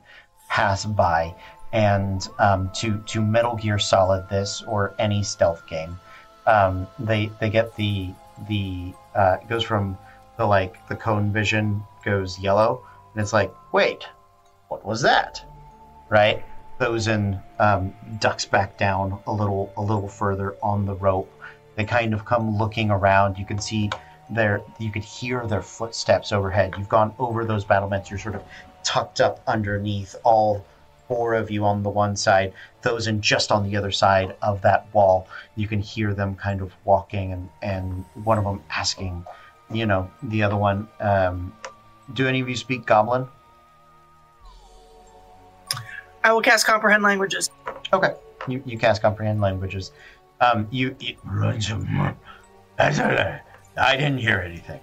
pass 0.48 0.84
by 0.84 1.34
and 1.72 2.28
um, 2.38 2.70
to 2.74 2.98
to 3.06 3.20
Metal 3.20 3.56
Gear 3.56 3.78
Solid 3.78 4.28
this 4.28 4.62
or 4.62 4.94
any 4.98 5.22
stealth 5.22 5.66
game, 5.66 5.98
um, 6.46 6.86
they 6.98 7.30
they 7.40 7.50
get 7.50 7.74
the 7.76 8.14
the 8.48 8.92
uh, 9.14 9.36
it 9.42 9.48
goes 9.48 9.62
from 9.62 9.98
the 10.36 10.46
like 10.46 10.86
the 10.88 10.96
cone 10.96 11.32
vision 11.32 11.82
goes 12.04 12.38
yellow, 12.38 12.82
and 13.12 13.22
it's 13.22 13.32
like, 13.32 13.52
wait, 13.72 14.04
what 14.68 14.84
was 14.84 15.02
that? 15.02 15.44
Right? 16.08 16.44
Thozin 16.80 17.42
um, 17.58 17.94
ducks 18.20 18.44
back 18.44 18.78
down 18.78 19.18
a 19.26 19.32
little 19.32 19.72
a 19.76 19.82
little 19.82 20.08
further 20.08 20.56
on 20.62 20.86
the 20.86 20.94
rope. 20.94 21.30
They 21.74 21.84
kind 21.84 22.14
of 22.14 22.24
come 22.24 22.56
looking 22.56 22.90
around. 22.90 23.38
You 23.38 23.44
can 23.44 23.58
see 23.58 23.90
their 24.30 24.62
you 24.78 24.90
could 24.90 25.04
hear 25.04 25.46
their 25.46 25.62
footsteps 25.62 26.32
overhead. 26.32 26.74
You've 26.76 26.88
gone 26.88 27.14
over 27.18 27.44
those 27.44 27.64
battlements. 27.64 28.10
You're 28.10 28.18
sort 28.18 28.34
of 28.34 28.42
tucked 28.82 29.20
up 29.20 29.40
underneath 29.46 30.14
all 30.24 30.64
four 31.08 31.34
of 31.34 31.50
you 31.50 31.64
on 31.64 31.82
the 31.82 31.90
one 31.90 32.16
side, 32.16 32.52
Thozin 32.82 33.20
just 33.20 33.52
on 33.52 33.68
the 33.68 33.76
other 33.76 33.90
side 33.90 34.36
of 34.42 34.62
that 34.62 34.86
wall. 34.92 35.28
You 35.54 35.68
can 35.68 35.80
hear 35.80 36.14
them 36.14 36.34
kind 36.34 36.60
of 36.60 36.72
walking, 36.84 37.32
and 37.32 37.48
and 37.62 38.04
one 38.24 38.38
of 38.38 38.44
them 38.44 38.62
asking, 38.70 39.24
you 39.70 39.86
know, 39.86 40.10
the 40.22 40.42
other 40.42 40.56
one, 40.56 40.88
um, 41.00 41.52
"Do 42.14 42.26
any 42.26 42.40
of 42.40 42.48
you 42.48 42.56
speak 42.56 42.86
Goblin?" 42.86 43.28
I 46.24 46.32
will 46.32 46.42
cast 46.42 46.66
comprehend 46.66 47.04
languages. 47.04 47.50
Okay, 47.92 48.14
you 48.48 48.62
you 48.66 48.78
cast 48.78 49.02
comprehend 49.02 49.40
languages. 49.40 49.92
Um, 50.40 50.68
you, 50.70 50.94
you 51.00 51.16
I 53.76 53.96
didn't 53.96 54.18
hear 54.18 54.40
anything. 54.40 54.80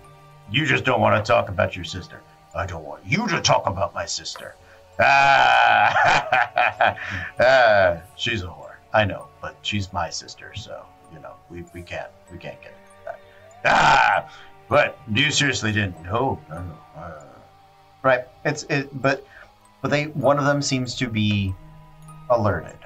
You 0.51 0.65
just 0.65 0.83
don't 0.83 1.01
want 1.01 1.23
to 1.23 1.27
talk 1.27 1.49
about 1.49 1.75
your 1.75 1.85
sister. 1.85 2.22
I 2.55 2.65
don't 2.65 2.83
want 2.83 3.03
you 3.05 3.27
to 3.27 3.41
talk 3.41 3.65
about 3.65 3.93
my 3.93 4.05
sister. 4.05 4.55
Ah, 4.99 6.95
ah, 7.39 7.97
she's 8.15 8.43
a 8.43 8.47
whore. 8.47 8.75
I 8.93 9.05
know, 9.05 9.27
but 9.41 9.57
she's 9.63 9.91
my 9.91 10.11
sister, 10.11 10.53
so 10.55 10.85
you 11.11 11.19
know 11.19 11.33
we, 11.49 11.63
we 11.73 11.81
can't 11.81 12.11
we 12.31 12.38
can't 12.38 12.61
get 12.61 12.75
that. 13.05 13.19
Ah, 13.65 14.31
but 14.69 14.99
you 15.11 15.31
seriously 15.31 15.72
didn't? 15.72 15.99
No, 16.03 16.39
no, 16.49 16.61
no. 16.61 16.77
Uh, 16.95 17.23
right. 18.03 18.25
It's 18.45 18.63
it, 18.63 18.89
but 19.01 19.25
but 19.81 19.89
they 19.89 20.05
one 20.05 20.38
of 20.38 20.45
them 20.45 20.61
seems 20.61 20.93
to 20.95 21.07
be 21.07 21.55
alerted. 22.30 22.77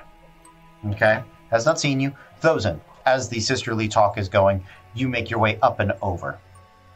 Okay, 0.91 1.21
has 1.51 1.65
not 1.65 1.77
seen 1.77 1.99
you. 1.99 2.13
Thozin, 2.41 2.79
as 3.05 3.27
the 3.27 3.41
sisterly 3.41 3.89
talk 3.89 4.17
is 4.17 4.29
going, 4.29 4.63
you 4.99 5.07
make 5.07 5.29
your 5.29 5.39
way 5.39 5.59
up 5.61 5.79
and 5.79 5.93
over. 6.01 6.39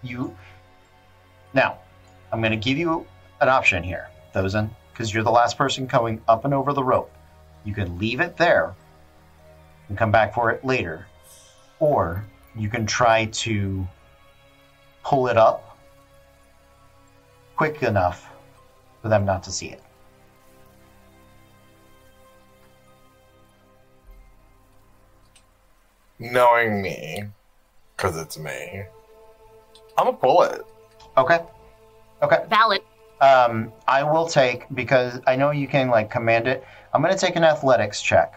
You 0.03 0.35
now, 1.53 1.80
I'm 2.31 2.39
going 2.39 2.51
to 2.51 2.57
give 2.57 2.77
you 2.77 3.05
an 3.41 3.49
option 3.49 3.83
here, 3.83 4.09
Thozin, 4.33 4.69
because 4.91 5.13
you're 5.13 5.23
the 5.23 5.31
last 5.31 5.57
person 5.57 5.85
going 5.85 6.21
up 6.27 6.45
and 6.45 6.53
over 6.53 6.73
the 6.73 6.83
rope. 6.83 7.11
You 7.63 7.73
can 7.73 7.97
leave 7.99 8.21
it 8.21 8.38
there 8.38 8.73
and 9.89 9.97
come 9.97 10.11
back 10.11 10.33
for 10.33 10.51
it 10.51 10.63
later, 10.63 11.05
or 11.80 12.25
you 12.55 12.69
can 12.69 12.85
try 12.85 13.25
to 13.25 13.88
pull 15.03 15.27
it 15.27 15.38
up 15.38 15.77
quick 17.55 17.83
enough 17.83 18.30
for 19.01 19.09
them 19.09 19.25
not 19.25 19.43
to 19.43 19.51
see 19.51 19.67
it. 19.67 19.81
Knowing 26.17 26.81
me, 26.81 27.23
because 28.01 28.17
it's 28.17 28.38
me, 28.38 28.83
I'm 29.97 30.07
a 30.07 30.13
pull 30.13 30.43
it. 30.43 30.61
Okay. 31.17 31.39
Okay. 32.23 32.45
Valid. 32.49 32.81
Um, 33.19 33.71
I 33.88 34.01
will 34.03 34.27
take 34.27 34.65
because 34.73 35.19
I 35.27 35.35
know 35.35 35.51
you 35.51 35.67
can 35.67 35.89
like 35.89 36.09
command 36.09 36.47
it. 36.47 36.63
I'm 36.93 37.01
going 37.01 37.13
to 37.13 37.19
take 37.19 37.35
an 37.35 37.43
athletics 37.43 38.01
check. 38.01 38.33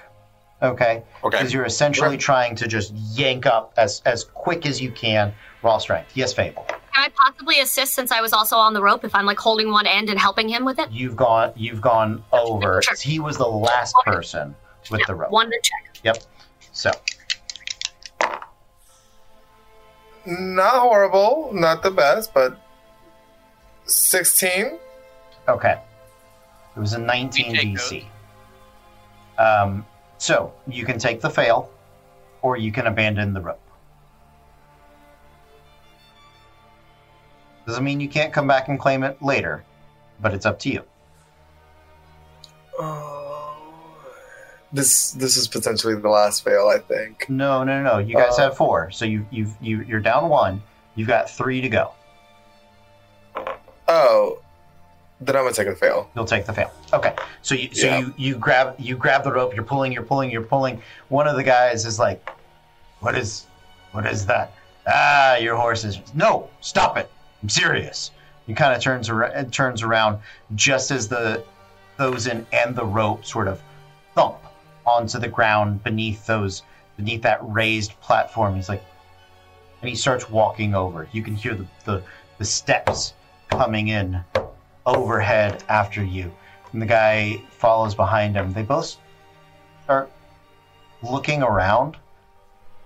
Okay. 0.62 1.02
Okay. 1.22 1.38
Because 1.38 1.52
you're 1.52 1.64
essentially 1.64 2.16
trying 2.16 2.54
to 2.56 2.68
just 2.68 2.92
yank 2.94 3.46
up 3.46 3.72
as 3.76 4.02
as 4.04 4.24
quick 4.24 4.66
as 4.66 4.80
you 4.80 4.90
can 4.90 5.32
raw 5.62 5.78
strength. 5.78 6.12
Yes, 6.14 6.32
Fable. 6.32 6.66
Can 6.68 7.04
I 7.04 7.08
possibly 7.08 7.60
assist 7.60 7.94
since 7.94 8.12
I 8.12 8.20
was 8.20 8.32
also 8.32 8.56
on 8.56 8.72
the 8.74 8.82
rope 8.82 9.04
if 9.04 9.14
I'm 9.14 9.26
like 9.26 9.38
holding 9.38 9.70
one 9.72 9.86
end 9.86 10.10
and 10.10 10.18
helping 10.18 10.48
him 10.48 10.64
with 10.64 10.78
it? 10.78 10.90
You've 10.90 11.16
gone 11.16 11.52
you've 11.56 11.80
gone 11.80 12.22
over. 12.32 12.82
Sure. 12.82 12.96
He 13.00 13.18
was 13.18 13.38
the 13.38 13.46
last 13.46 13.94
person 14.04 14.54
with 14.90 15.00
the 15.06 15.14
rope. 15.14 15.30
One 15.30 15.50
to 15.50 15.58
check. 15.62 15.98
Yep. 16.04 16.18
So 16.72 16.90
Not 20.26 20.80
horrible, 20.80 21.50
not 21.52 21.82
the 21.82 21.90
best, 21.90 22.32
but 22.32 22.58
16. 23.86 24.78
okay. 25.48 25.78
It 26.76 26.80
was 26.80 26.94
a 26.94 26.98
19 26.98 27.52
We 27.52 27.58
DC. 27.58 28.04
Um, 29.38 29.86
so 30.18 30.52
you 30.66 30.84
can 30.84 30.98
take 30.98 31.20
the 31.20 31.30
fail, 31.30 31.70
or 32.42 32.56
you 32.56 32.72
can 32.72 32.86
abandon 32.86 33.32
the 33.34 33.40
rope. 33.40 33.60
Doesn't 37.66 37.84
mean 37.84 38.00
you 38.00 38.08
can't 38.08 38.32
come 38.32 38.46
back 38.46 38.68
and 38.68 38.78
claim 38.78 39.04
it 39.04 39.22
later, 39.22 39.64
but 40.20 40.34
it's 40.34 40.46
up 40.46 40.58
to 40.60 40.68
you. 40.70 40.82
Oh, 42.78 43.23
this 44.74 45.12
this 45.12 45.36
is 45.38 45.48
potentially 45.48 45.94
the 45.94 46.08
last 46.08 46.44
fail, 46.44 46.68
I 46.68 46.78
think. 46.78 47.30
No, 47.30 47.64
no, 47.64 47.82
no. 47.82 47.98
You 47.98 48.14
guys 48.16 48.38
Uh, 48.38 48.42
have 48.42 48.56
four, 48.56 48.90
so 48.90 49.04
you 49.06 49.24
you've 49.30 49.54
you 49.60 49.80
you're 49.82 50.00
down 50.00 50.28
one. 50.28 50.62
You've 50.96 51.08
got 51.08 51.30
three 51.30 51.60
to 51.62 51.68
go. 51.68 51.92
Oh, 53.88 54.38
then 55.20 55.36
I'm 55.36 55.44
gonna 55.44 55.54
take 55.54 55.68
a 55.68 55.74
fail. 55.74 56.10
You'll 56.14 56.24
take 56.24 56.46
the 56.46 56.52
fail. 56.52 56.72
Okay. 56.92 57.14
So 57.42 57.54
you 57.54 57.72
so 57.74 57.86
Yeah. 57.86 57.98
you 58.00 58.14
you 58.16 58.36
grab 58.36 58.74
you 58.78 58.96
grab 58.96 59.24
the 59.24 59.32
rope. 59.32 59.54
You're 59.54 59.64
pulling. 59.64 59.92
You're 59.92 60.02
pulling. 60.02 60.30
You're 60.30 60.42
pulling. 60.42 60.82
One 61.08 61.26
of 61.28 61.36
the 61.36 61.42
guys 61.44 61.86
is 61.86 61.98
like, 61.98 62.28
"What 63.00 63.16
is, 63.16 63.46
what 63.92 64.06
is 64.06 64.26
that? 64.26 64.52
Ah, 64.86 65.36
your 65.36 65.56
horse 65.56 65.84
is. 65.84 66.00
No, 66.14 66.48
stop 66.60 66.96
it. 66.96 67.10
I'm 67.42 67.48
serious." 67.48 68.10
He 68.46 68.54
kind 68.54 68.74
of 68.74 68.82
turns 68.82 69.08
around. 69.08 69.52
Turns 69.52 69.82
around 69.82 70.18
just 70.54 70.90
as 70.90 71.08
the 71.08 71.42
Thozin 71.98 72.44
and 72.52 72.74
the 72.74 72.84
rope 72.84 73.24
sort 73.24 73.48
of 73.48 73.62
thump 74.14 74.36
onto 74.86 75.18
the 75.18 75.28
ground 75.28 75.82
beneath 75.82 76.26
those 76.26 76.62
beneath 76.96 77.22
that 77.22 77.38
raised 77.42 77.98
platform. 78.00 78.54
He's 78.54 78.68
like, 78.68 78.84
and 79.80 79.88
he 79.88 79.96
starts 79.96 80.30
walking 80.30 80.74
over. 80.74 81.08
You 81.12 81.22
can 81.22 81.34
hear 81.34 81.54
the 81.54 81.66
the, 81.84 82.02
the 82.38 82.44
steps 82.44 83.14
coming 83.50 83.88
in 83.88 84.22
overhead 84.86 85.62
after 85.68 86.02
you. 86.02 86.32
And 86.72 86.82
the 86.82 86.86
guy 86.86 87.42
follows 87.50 87.94
behind 87.94 88.34
him. 88.36 88.52
They 88.52 88.62
both 88.62 88.96
start 89.84 90.10
looking 91.02 91.42
around, 91.42 91.96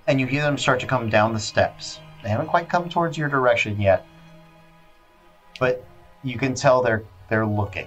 and 0.06 0.20
you 0.20 0.26
hear 0.26 0.42
them 0.42 0.58
start 0.58 0.80
to 0.80 0.86
come 0.86 1.08
down 1.08 1.32
the 1.32 1.40
steps. 1.40 2.00
They 2.22 2.28
haven't 2.28 2.48
quite 2.48 2.68
come 2.68 2.88
towards 2.88 3.16
your 3.16 3.28
direction 3.28 3.80
yet, 3.80 4.04
but 5.58 5.84
you 6.22 6.36
can 6.36 6.54
tell 6.54 6.82
they're 6.82 7.04
they're 7.28 7.46
looking. 7.46 7.86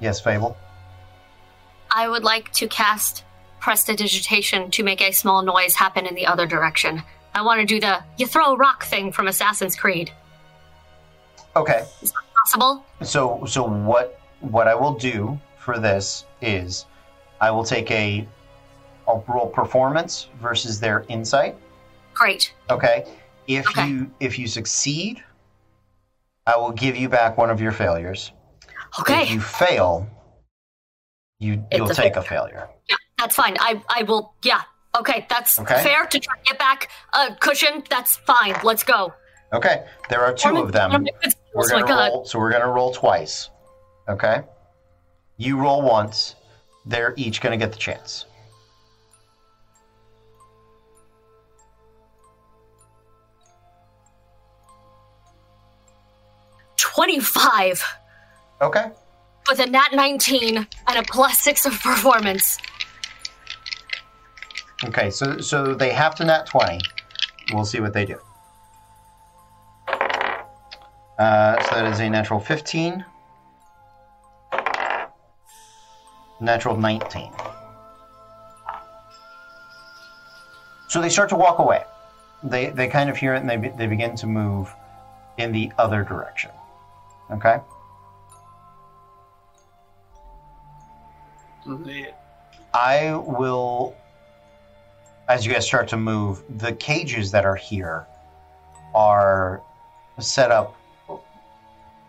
Yes, 0.00 0.20
Fable. 0.20 0.56
I 1.96 2.08
would 2.08 2.24
like 2.24 2.52
to 2.52 2.68
cast 2.68 3.24
Prestidigitation 3.58 4.70
to 4.72 4.84
make 4.84 5.00
a 5.00 5.10
small 5.10 5.42
noise 5.42 5.74
happen 5.74 6.06
in 6.06 6.14
the 6.14 6.26
other 6.26 6.46
direction. 6.46 7.02
I 7.34 7.42
want 7.42 7.60
to 7.60 7.66
do 7.66 7.80
the 7.80 8.04
you 8.18 8.26
throw 8.26 8.52
a 8.52 8.56
rock 8.56 8.84
thing 8.84 9.10
from 9.10 9.26
Assassin's 9.28 9.74
Creed. 9.74 10.12
Okay. 11.56 11.84
Is 12.02 12.12
that 12.12 12.22
possible? 12.44 12.84
So 13.02 13.44
so 13.46 13.64
what 13.66 14.20
what 14.40 14.68
I 14.68 14.74
will 14.74 14.94
do 14.94 15.40
for 15.58 15.78
this 15.78 16.26
is 16.42 16.84
I 17.40 17.50
will 17.50 17.64
take 17.64 17.90
a 17.90 18.28
I'll 19.08 19.24
roll 19.26 19.48
performance 19.48 20.28
versus 20.40 20.78
their 20.78 21.04
insight. 21.08 21.56
Great. 22.14 22.54
Okay. 22.70 23.06
If 23.48 23.66
Okay. 23.70 23.88
you 23.88 24.10
if 24.20 24.38
you 24.38 24.46
succeed, 24.46 25.24
I 26.46 26.56
will 26.56 26.72
give 26.72 26.94
you 26.94 27.08
back 27.08 27.36
one 27.36 27.50
of 27.50 27.60
your 27.60 27.72
failures. 27.72 28.32
Okay. 29.00 29.22
If 29.22 29.30
you 29.30 29.40
fail, 29.40 30.08
you 31.38 31.64
you'll 31.72 31.90
a 31.90 31.94
take 31.94 32.16
a 32.16 32.22
failure. 32.22 32.68
Yeah, 32.88 32.96
that's 33.18 33.34
fine. 33.34 33.56
I 33.60 33.82
I 33.88 34.02
will. 34.04 34.34
Yeah. 34.42 34.62
Okay, 34.98 35.26
that's 35.28 35.58
Okay. 35.58 35.82
fair 35.82 36.06
to 36.06 36.18
try 36.18 36.36
to 36.36 36.42
get 36.44 36.58
back 36.58 36.88
a 37.12 37.34
cushion. 37.34 37.84
That's 37.90 38.16
fine. 38.16 38.56
Let's 38.64 38.82
go. 38.82 39.12
Okay. 39.52 39.84
There 40.08 40.22
are 40.24 40.32
two 40.32 40.56
of 40.56 40.72
them. 40.72 41.06
We're 41.54 41.68
gonna 41.68 41.84
roll 41.84 42.24
so 42.24 42.38
we're 42.38 42.52
gonna 42.52 42.70
roll 42.70 42.92
twice. 42.92 43.50
Okay? 44.08 44.42
You 45.36 45.58
roll 45.58 45.82
once, 45.82 46.34
they're 46.86 47.12
each 47.16 47.40
gonna 47.42 47.56
get 47.58 47.72
the 47.72 47.78
chance. 47.78 48.24
Twenty-five 56.76 57.82
Okay. 58.60 58.90
With 59.48 59.60
a 59.60 59.66
nat 59.66 59.88
nineteen 59.92 60.66
and 60.86 60.98
a 60.98 61.02
plus 61.02 61.38
six 61.38 61.66
of 61.66 61.72
performance. 61.80 62.58
Okay, 64.84 65.10
so 65.10 65.40
so 65.40 65.74
they 65.74 65.92
have 65.92 66.14
to 66.16 66.24
nat 66.24 66.46
twenty. 66.46 66.80
We'll 67.52 67.64
see 67.64 67.80
what 67.80 67.92
they 67.92 68.04
do. 68.04 68.18
Uh, 71.18 71.62
so 71.64 71.74
that 71.76 71.92
is 71.92 72.00
a 72.00 72.10
natural 72.10 72.40
fifteen. 72.40 73.04
Natural 76.40 76.76
nineteen. 76.76 77.32
So 80.88 81.00
they 81.00 81.08
start 81.08 81.28
to 81.30 81.36
walk 81.36 81.58
away. 81.58 81.84
they 82.42 82.70
they 82.70 82.88
kind 82.88 83.10
of 83.10 83.16
hear 83.16 83.34
it 83.34 83.40
and 83.40 83.48
they 83.48 83.56
be, 83.56 83.68
they 83.70 83.86
begin 83.86 84.16
to 84.16 84.26
move 84.26 84.72
in 85.38 85.52
the 85.52 85.70
other 85.78 86.02
direction. 86.02 86.50
Okay. 87.30 87.58
I 92.72 93.14
will, 93.14 93.96
as 95.28 95.46
you 95.46 95.52
guys 95.52 95.66
start 95.66 95.88
to 95.88 95.96
move, 95.96 96.42
the 96.58 96.72
cages 96.72 97.30
that 97.32 97.44
are 97.44 97.56
here 97.56 98.06
are 98.94 99.62
set 100.18 100.50
up 100.50 100.76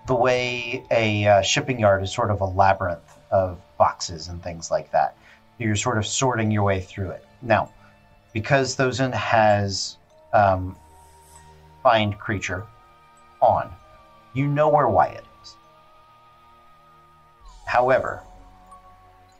the 0.07 0.15
way 0.15 0.83
a 0.91 1.27
uh, 1.27 1.41
shipping 1.41 1.79
yard 1.79 2.01
is 2.03 2.13
sort 2.13 2.31
of 2.31 2.41
a 2.41 2.45
labyrinth 2.45 3.17
of 3.31 3.59
boxes 3.77 4.29
and 4.29 4.41
things 4.41 4.71
like 4.71 4.91
that. 4.91 5.17
You're 5.57 5.75
sort 5.75 5.97
of 5.97 6.05
sorting 6.05 6.51
your 6.51 6.63
way 6.63 6.79
through 6.79 7.11
it. 7.11 7.25
Now, 7.41 7.71
because 8.33 8.75
Thozin 8.75 9.13
has 9.13 9.97
um, 10.33 10.75
find 11.83 12.17
creature 12.17 12.65
on, 13.41 13.73
you 14.33 14.47
know 14.47 14.69
where 14.69 14.87
Wyatt 14.87 15.25
is. 15.43 15.55
However, 17.65 18.21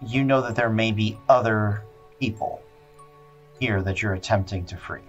you 0.05 0.23
know 0.23 0.41
that 0.41 0.55
there 0.55 0.69
may 0.69 0.91
be 0.91 1.17
other 1.27 1.83
people 2.19 2.61
here 3.59 3.81
that 3.81 4.01
you're 4.01 4.13
attempting 4.13 4.65
to 4.65 4.77
free. 4.77 5.01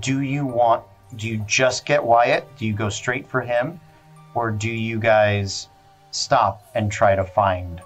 Do 0.00 0.20
you 0.20 0.46
want, 0.46 0.84
do 1.16 1.28
you 1.28 1.44
just 1.46 1.84
get 1.84 2.04
Wyatt? 2.04 2.46
Do 2.56 2.66
you 2.66 2.72
go 2.72 2.88
straight 2.88 3.26
for 3.26 3.40
him? 3.40 3.80
Or 4.34 4.50
do 4.50 4.70
you 4.70 4.98
guys 4.98 5.68
stop 6.10 6.64
and 6.74 6.90
try 6.90 7.16
to 7.16 7.24
find 7.24 7.80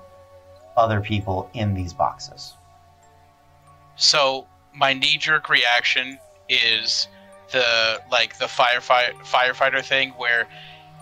other 0.77 1.01
people 1.01 1.51
in 1.55 1.75
these 1.75 1.93
boxes? 1.93 2.55
So 3.97 4.47
my 4.75 4.93
knee 4.93 5.17
jerk 5.17 5.49
reaction 5.49 6.19
is 6.49 7.09
the 7.53 8.01
like 8.11 8.39
the 8.39 8.45
firefighter 8.45 9.15
firefighter 9.23 9.83
thing 9.85 10.11
where 10.11 10.47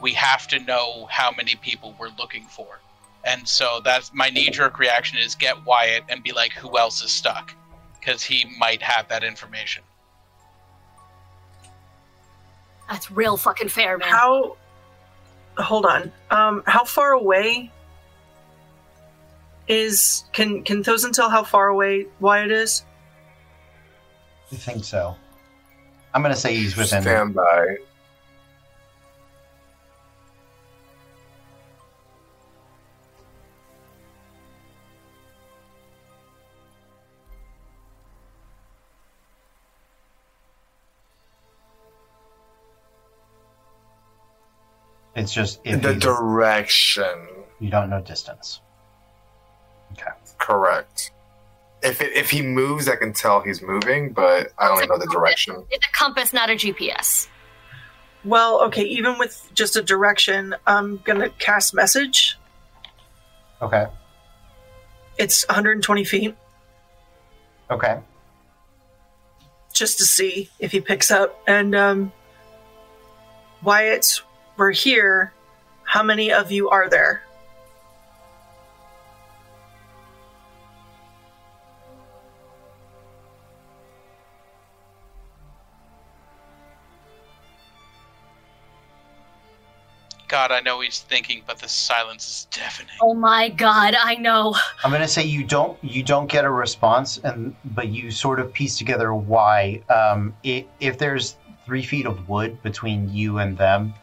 we 0.01 0.13
have 0.13 0.47
to 0.49 0.59
know 0.61 1.07
how 1.11 1.33
many 1.33 1.57
people 1.57 1.95
we're 1.99 2.11
looking 2.19 2.45
for. 2.45 2.79
And 3.25 3.49
so 3.49 3.81
that's 3.83 4.13
my 4.13 4.29
knee 4.31 4.51
jerk 4.51 4.79
reaction 4.79 5.19
is 5.19 5.35
get 5.35 5.65
Wyatt 5.65 6.05
and 6.09 6.23
be 6.23 6.33
like, 6.33 6.53
who 6.53 6.77
else 6.79 7.03
is 7.03 7.11
stuck? 7.11 7.55
Because 7.99 8.23
he 8.23 8.45
might 8.59 8.83
have 8.83 9.09
that 9.09 9.25
information. 9.25 9.83
That's 12.89 13.11
real 13.11 13.37
fucking 13.37 13.69
fair, 13.69 13.97
man. 13.97 14.09
How? 14.09 14.57
Hold 15.57 15.87
on. 15.87 16.13
Um, 16.31 16.63
how 16.67 16.85
far 16.85 17.13
away 17.13 17.71
is? 19.69 20.25
Can 20.33 20.63
can 20.65 20.83
Thozin 20.85 21.13
tell 21.13 21.31
how 21.31 21.45
far 21.45 21.69
away 21.69 22.07
Wyatt 22.21 22.51
is? 22.51 22.85
I 24.53 24.57
think 24.57 24.85
so. 24.85 25.17
I'm 26.13 26.23
going 26.23 26.35
to 26.35 26.41
say 26.41 26.55
he's 26.55 26.77
within. 26.77 27.03
Stand 27.03 27.37
It's 45.17 45.33
just 45.33 45.61
if 45.65 45.81
The 45.83 45.95
direction. 45.95 47.29
you 47.61 47.71
don't 47.71 47.89
know 47.91 48.01
distance. 48.01 48.61
Okay. 49.93 50.11
Correct. 50.39 51.13
If 51.83 52.01
it, 52.01 52.13
if 52.15 52.31
he 52.31 52.43
moves, 52.43 52.89
I 52.89 52.97
can 52.97 53.13
tell 53.13 53.41
he's 53.43 53.63
moving, 53.63 54.13
but 54.13 54.49
I 54.59 54.69
only 54.71 54.87
know 54.87 54.99
the 54.99 55.07
direction. 55.07 55.65
It's 55.71 55.87
a 55.87 55.93
compass, 55.93 56.33
not 56.33 56.51
a 56.51 56.55
GPS. 56.55 57.29
Well, 58.25 58.63
okay. 58.65 58.83
Even 58.85 59.19
with 59.19 59.51
just 59.55 59.77
a 59.77 59.83
direction, 59.83 60.55
I'm 60.67 60.97
gonna 61.05 61.29
cast 61.29 61.75
message. 61.75 62.39
Okay. 63.63 63.87
It's 65.19 65.47
120 65.47 66.05
feet, 66.05 66.35
Okay. 67.71 68.01
just 69.73 69.99
to 69.99 70.05
see 70.05 70.51
if 70.59 70.73
he 70.73 70.81
picks 70.81 71.11
up. 71.11 71.41
And 71.47 71.75
um, 71.77 72.13
Wyatt, 73.63 74.23
we're 74.57 74.73
here. 74.73 75.33
How 75.85 76.03
many 76.03 76.33
of 76.33 76.51
you 76.51 76.71
are 76.71 76.89
there? 76.89 77.23
God, 90.27 90.51
I 90.51 90.59
know 90.61 90.81
he's 90.81 90.99
thinking, 91.01 91.43
but 91.47 91.59
the 91.59 91.69
silence 91.69 92.29
is 92.29 92.47
deafening. 92.51 92.91
Oh 93.01 93.15
my 93.15 93.51
god, 93.51 93.95
I 93.97 94.17
know. 94.17 94.57
I'm 94.83 94.91
going 94.91 95.01
to 95.01 95.07
say 95.07 95.23
you 95.23 95.45
don't 95.45 95.79
you 95.81 96.03
don't 96.03 96.27
get 96.27 96.45
a 96.45 96.51
response, 96.51 97.19
and 97.19 97.55
but 97.67 97.89
you 97.89 98.11
sort 98.11 98.41
of 98.41 98.53
piece 98.53 98.77
together 98.77 99.15
why. 99.15 99.81
Um, 99.91 100.35
i 100.45 100.67
if 100.81 100.99
there's 100.99 101.37
three 101.67 101.83
feet 101.83 102.05
of 102.05 102.29
wood 102.29 102.61
between 102.65 103.15
you 103.15 103.39
and 103.39 103.57
them, 103.57 103.95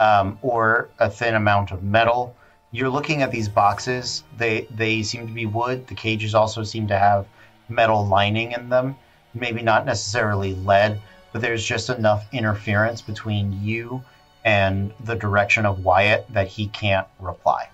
um, 0.00 0.38
or 0.42 0.88
a 0.98 1.10
thin 1.10 1.34
amount 1.34 1.70
of 1.70 1.82
metal, 1.82 2.34
you're 2.70 2.90
looking 2.90 3.22
at 3.22 3.30
these 3.30 3.48
boxes. 3.48 4.24
They 4.36 4.66
they 4.70 5.02
seem 5.02 5.26
to 5.26 5.32
be 5.32 5.46
wood. 5.46 5.86
The 5.86 5.94
cages 5.94 6.34
also 6.34 6.62
seem 6.62 6.86
to 6.88 6.98
have 6.98 7.26
metal 7.68 8.06
lining 8.06 8.52
in 8.52 8.68
them. 8.68 8.96
Maybe 9.34 9.62
not 9.62 9.86
necessarily 9.86 10.54
lead, 10.54 11.00
but 11.32 11.42
there's 11.42 11.64
just 11.64 11.90
enough 11.90 12.26
interference 12.32 13.02
between 13.02 13.62
you 13.62 14.02
and 14.44 14.92
the 15.04 15.14
direction 15.14 15.66
of 15.66 15.84
Wyatt 15.84 16.26
that 16.32 16.48
he 16.48 16.68
can't 16.68 17.06
reply. 17.20 17.68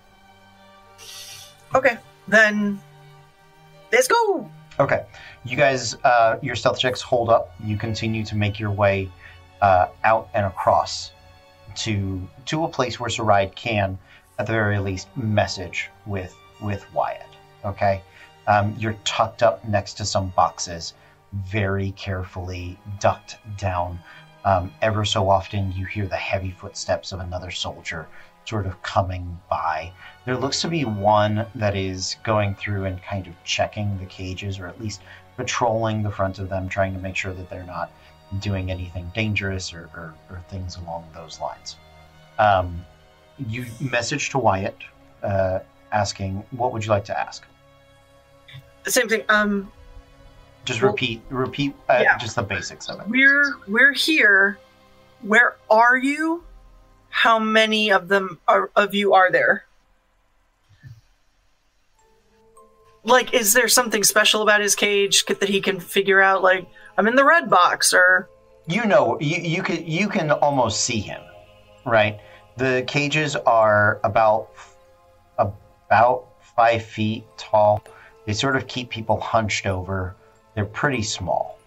Okay, 1.73 1.97
then 2.27 2.79
let's 3.91 4.07
go. 4.07 4.49
Okay, 4.79 5.05
you 5.45 5.55
guys, 5.55 5.95
uh, 6.03 6.37
your 6.41 6.55
stealth 6.55 6.79
checks 6.79 7.01
hold 7.01 7.29
up. 7.29 7.53
You 7.63 7.77
continue 7.77 8.25
to 8.25 8.35
make 8.35 8.59
your 8.59 8.71
way 8.71 9.09
uh, 9.61 9.87
out 10.03 10.29
and 10.33 10.45
across 10.45 11.11
to 11.77 12.27
to 12.45 12.63
a 12.63 12.67
place 12.67 12.99
where 12.99 13.09
Saride 13.09 13.55
can, 13.55 13.97
at 14.39 14.47
the 14.47 14.53
very 14.53 14.79
least, 14.79 15.07
message 15.15 15.89
with 16.05 16.35
with 16.61 16.85
Wyatt. 16.93 17.25
Okay, 17.63 18.01
um, 18.47 18.75
you're 18.77 18.97
tucked 19.03 19.43
up 19.43 19.65
next 19.65 19.93
to 19.95 20.05
some 20.05 20.29
boxes, 20.29 20.93
very 21.33 21.91
carefully 21.91 22.77
ducked 22.99 23.37
down. 23.57 23.99
Um, 24.43 24.71
ever 24.81 25.05
so 25.05 25.29
often, 25.29 25.71
you 25.71 25.85
hear 25.85 26.07
the 26.07 26.15
heavy 26.15 26.51
footsteps 26.51 27.11
of 27.11 27.19
another 27.19 27.49
soldier 27.49 28.07
sort 28.45 28.67
of 28.67 28.81
coming 28.83 29.39
by. 29.49 29.91
There 30.25 30.37
looks 30.37 30.61
to 30.61 30.67
be 30.67 30.85
one 30.85 31.47
that 31.55 31.75
is 31.75 32.15
going 32.23 32.53
through 32.55 32.85
and 32.85 33.01
kind 33.01 33.25
of 33.25 33.33
checking 33.43 33.97
the 33.97 34.05
cages, 34.05 34.59
or 34.59 34.67
at 34.67 34.79
least 34.79 35.01
patrolling 35.35 36.03
the 36.03 36.11
front 36.11 36.39
of 36.39 36.47
them, 36.49 36.69
trying 36.69 36.93
to 36.93 36.99
make 36.99 37.15
sure 37.15 37.33
that 37.33 37.49
they're 37.49 37.63
not 37.63 37.91
doing 38.39 38.71
anything 38.71 39.11
dangerous 39.15 39.73
or, 39.73 39.89
or, 39.95 40.13
or 40.29 40.41
things 40.49 40.77
along 40.77 41.07
those 41.13 41.39
lines. 41.39 41.77
Um, 42.39 42.85
you 43.47 43.65
message 43.79 44.29
to 44.31 44.37
Wyatt, 44.39 44.77
uh, 45.23 45.59
asking, 45.91 46.43
"What 46.51 46.73
would 46.73 46.83
you 46.85 46.91
like 46.91 47.05
to 47.05 47.19
ask?" 47.19 47.45
Same 48.87 49.07
thing. 49.09 49.23
Um, 49.29 49.71
Just 50.65 50.81
Well, 50.81 50.91
repeat, 50.91 51.21
repeat, 51.29 51.73
uh, 51.89 51.99
yeah. 52.01 52.17
just 52.17 52.35
the 52.35 52.43
basics 52.43 52.89
of 52.89 52.99
it. 52.99 53.07
we're 53.07 53.55
we're 53.67 53.93
here. 53.93 54.57
Where 55.21 55.55
are 55.69 55.97
you? 55.97 56.43
How 57.09 57.39
many 57.39 57.91
of 57.91 58.07
them 58.09 58.39
are 58.47 58.69
of 58.75 58.93
you 58.93 59.13
are 59.13 59.31
there? 59.31 59.65
Like, 63.03 63.33
is 63.33 63.53
there 63.53 63.67
something 63.67 64.03
special 64.03 64.41
about 64.41 64.61
his 64.61 64.73
cage 64.75 65.25
that 65.25 65.47
he 65.47 65.61
can 65.61 65.79
figure 65.79 66.21
out? 66.21 66.41
Like, 66.41 66.67
I'm 66.97 67.07
in 67.07 67.15
the 67.15 67.25
red 67.25 67.49
box, 67.49 67.93
or 67.93 68.29
you 68.67 68.85
know 68.85 69.17
you, 69.19 69.37
you 69.37 69.63
can 69.63 69.85
you 69.85 70.09
can 70.09 70.31
almost 70.31 70.81
see 70.81 70.99
him 70.99 71.21
right? 71.85 72.19
The 72.57 72.83
cages 72.87 73.35
are 73.35 73.99
about 74.03 74.49
about 75.37 76.27
five 76.55 76.83
feet 76.83 77.23
tall. 77.37 77.83
They 78.25 78.33
sort 78.33 78.55
of 78.55 78.67
keep 78.67 78.89
people 78.89 79.19
hunched 79.19 79.67
over. 79.67 80.15
They're 80.55 80.65
pretty 80.65 81.03
small. 81.03 81.59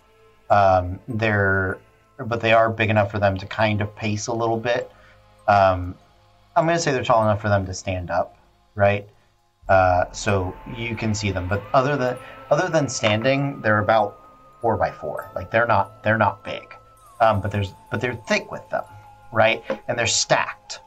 Um, 0.50 0.98
they're 1.06 1.78
but 2.18 2.40
they 2.40 2.52
are 2.52 2.68
big 2.68 2.90
enough 2.90 3.10
for 3.10 3.20
them 3.20 3.36
to 3.38 3.46
kind 3.46 3.80
of 3.80 3.94
pace 3.94 4.26
a 4.26 4.32
little 4.32 4.58
bit. 4.58 4.90
Um, 5.46 5.94
i'm 6.56 6.66
going 6.66 6.76
to 6.76 6.82
say 6.82 6.90
they're 6.90 7.04
tall 7.04 7.22
enough 7.22 7.40
for 7.40 7.48
them 7.48 7.64
to 7.64 7.72
stand 7.72 8.10
up 8.10 8.36
right? 8.74 9.08
Uh, 9.68 10.04
so 10.12 10.54
you 10.76 10.94
can 10.94 11.14
see 11.14 11.30
them. 11.30 11.48
But 11.48 11.62
other 11.72 11.96
than 11.96 12.16
other 12.50 12.68
than 12.68 12.88
standing 12.88 13.60
they're 13.60 13.78
about 13.78 14.27
four 14.60 14.76
by 14.76 14.90
four 14.90 15.30
like 15.34 15.50
they're 15.50 15.66
not 15.66 16.02
they're 16.02 16.18
not 16.18 16.44
big 16.44 16.74
um, 17.20 17.40
but 17.40 17.50
there's 17.50 17.74
but 17.90 18.00
they're 18.00 18.14
thick 18.14 18.50
with 18.50 18.68
them, 18.70 18.84
right? 19.32 19.62
And 19.88 19.98
they're 19.98 20.06
stacked. 20.06 20.80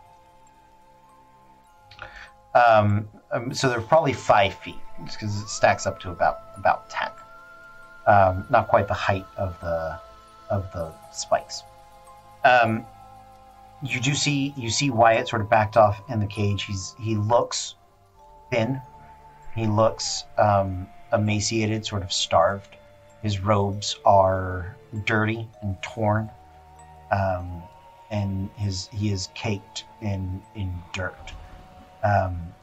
Um, 2.53 3.08
um, 3.32 3.53
so 3.53 3.69
they're 3.69 3.82
probably 3.82 4.14
five 4.14 4.53
feet 4.56 4.80
because 5.03 5.41
it 5.41 5.48
stacks 5.48 5.85
up 5.85 6.00
to 6.01 6.09
about 6.09 6.40
about 6.58 6.90
ten. 6.90 7.09
Um, 8.08 8.45
not 8.50 8.67
quite 8.67 8.88
the 8.88 8.93
height 8.93 9.25
of 9.38 9.59
the 9.61 10.00
of 10.50 10.72
the 10.74 10.91
spikes. 11.11 11.64
Um, 12.43 12.85
you 13.83 14.00
do 14.00 14.14
see 14.14 14.53
you 14.58 14.69
see 14.69 14.90
Wyatt 14.90 15.27
sort 15.27 15.41
of 15.41 15.50
backed 15.50 15.77
off 15.77 16.01
in 16.09 16.19
the 16.19 16.27
cage. 16.27 16.64
He's 16.64 16.95
he 17.00 17.16
looks 17.16 17.75
thin. 18.50 18.82
He 19.56 19.67
looks 19.67 20.24
um, 20.38 20.88
emaciated, 21.11 21.85
sort 21.85 22.03
of 22.03 22.14
starved. 22.14 22.77
His 23.22 23.40
robes 23.40 23.98
are 24.03 24.75
dirty 25.06 25.48
and 25.61 25.82
torn, 25.83 26.30
um, 27.11 27.61
and 28.09 28.50
his 28.56 28.90
he 28.91 29.11
is 29.11 29.30
caked 29.35 29.85
in 30.01 30.41
in 30.56 30.74
dirt. 30.91 31.33
Um, 32.03 32.53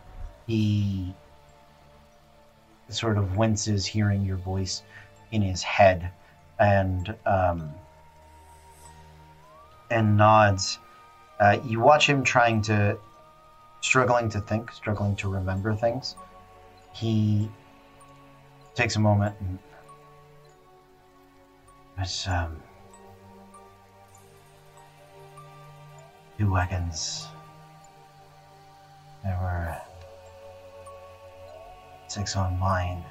he 0.47 1.15
sort 2.89 3.19
of 3.19 3.37
winces 3.37 3.87
hearing 3.87 4.25
your 4.25 4.37
voice 4.39 4.83
in 5.31 5.43
his 5.43 5.63
head, 5.63 6.11
and 6.59 7.15
um, 7.25 7.71
and 9.91 10.17
nods. 10.17 10.79
Uh, 11.39 11.59
you 11.65 11.79
watch 11.79 12.09
him 12.09 12.25
trying 12.25 12.61
to, 12.63 12.99
struggling 13.81 14.29
to 14.29 14.41
think, 14.41 14.73
struggling 14.73 15.15
to 15.15 15.29
remember 15.29 15.73
things. 15.73 16.17
He 16.93 17.49
takes 18.75 18.97
a 18.97 19.01
moment 19.01 19.37
and. 19.39 19.59
It's, 22.01 22.29
um. 22.29 22.63
Two 26.39 26.51
wagons. 26.51 27.27
There 29.25 29.37
were. 29.41 29.77
Six 32.07 32.37
on 32.37 32.59
mine. 32.59 33.05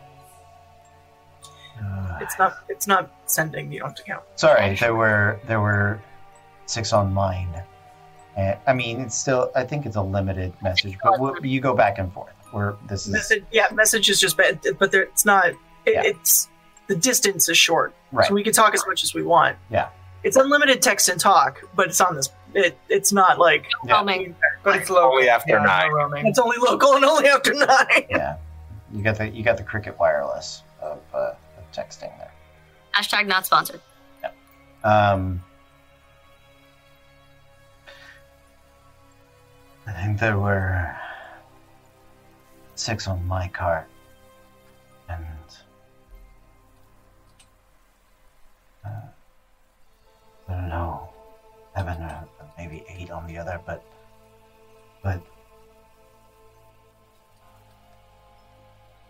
Uh, 1.79 2.17
It's 2.21 2.39
not. 2.39 2.53
It's 2.69 2.87
not 2.87 3.11
sending. 3.27 3.71
You 3.71 3.79
don't 3.79 3.89
have 3.89 3.97
to 3.97 4.03
count. 4.03 4.23
Sorry, 4.35 4.75
there 4.75 4.95
were 4.95 5.39
there 5.45 5.59
were 5.61 6.01
six 6.65 6.91
on 6.93 7.13
mine. 7.13 7.49
Uh, 8.35 8.55
I 8.65 8.73
mean, 8.73 9.01
it's 9.01 9.15
still. 9.15 9.51
I 9.55 9.63
think 9.65 9.85
it's 9.85 9.97
a 9.97 10.01
limited 10.01 10.53
message, 10.63 10.97
but 11.03 11.19
we'll, 11.19 11.45
you 11.45 11.59
go 11.61 11.75
back 11.75 11.99
and 11.99 12.11
forth. 12.11 12.33
Where 12.51 12.75
this 12.87 13.05
is 13.05 13.13
Message, 13.13 13.43
yeah, 13.51 13.67
message 13.73 14.09
is 14.09 14.19
just 14.19 14.37
bad, 14.37 14.59
but 14.79 14.91
there, 14.91 15.03
it's 15.03 15.25
not. 15.25 15.49
It, 15.49 15.57
Yeah. 15.93 16.01
It's 16.05 16.49
the 16.87 16.95
distance 16.95 17.49
is 17.49 17.57
short, 17.57 17.93
right. 18.11 18.27
so 18.27 18.33
we 18.33 18.43
can 18.43 18.53
talk 18.53 18.73
as 18.73 18.85
much 18.87 19.03
as 19.03 19.13
we 19.13 19.21
want. 19.23 19.57
Yeah. 19.69 19.89
it's 20.23 20.35
unlimited 20.37 20.81
text 20.81 21.09
and 21.09 21.19
talk, 21.19 21.61
but 21.75 21.87
it's 21.87 22.01
on 22.01 22.15
this. 22.15 22.29
It, 22.53 22.77
it's 22.89 23.11
not 23.11 23.37
like 23.39 23.65
Yeah. 23.85 23.95
Roaming. 23.95 24.35
But 24.63 24.77
it's 24.77 24.89
local. 24.89 25.11
Only 25.11 25.29
after 25.29 25.53
yeah, 25.53 25.63
nine. 25.63 25.91
roaming. 25.91 26.25
it's 26.27 26.39
only 26.39 26.57
local 26.57 26.93
and 26.95 27.05
only 27.05 27.27
after 27.29 27.53
nine. 27.53 28.05
yeah, 28.09 28.37
you 28.93 29.03
got 29.03 29.17
the 29.17 29.27
you 29.29 29.43
got 29.43 29.57
the 29.57 29.63
cricket 29.63 29.97
wireless 29.99 30.63
of, 30.81 30.99
uh, 31.13 31.33
of 31.57 31.71
texting 31.73 32.17
there. 32.17 32.31
Hashtag 32.95 33.27
not 33.27 33.45
sponsored. 33.45 33.81
Um, 34.83 35.43
I 39.85 39.91
think 39.91 40.19
there 40.19 40.37
were 40.37 40.95
six 42.75 43.07
on 43.07 43.25
my 43.27 43.47
cart, 43.49 43.87
and 45.09 45.25
I 50.49 50.53
don't 50.53 50.69
know, 50.69 51.09
seven 51.75 52.01
or 52.01 52.27
maybe 52.57 52.83
eight 52.87 53.11
on 53.11 53.27
the 53.27 53.37
other, 53.37 53.59
but 53.65 53.83
but 55.03 55.21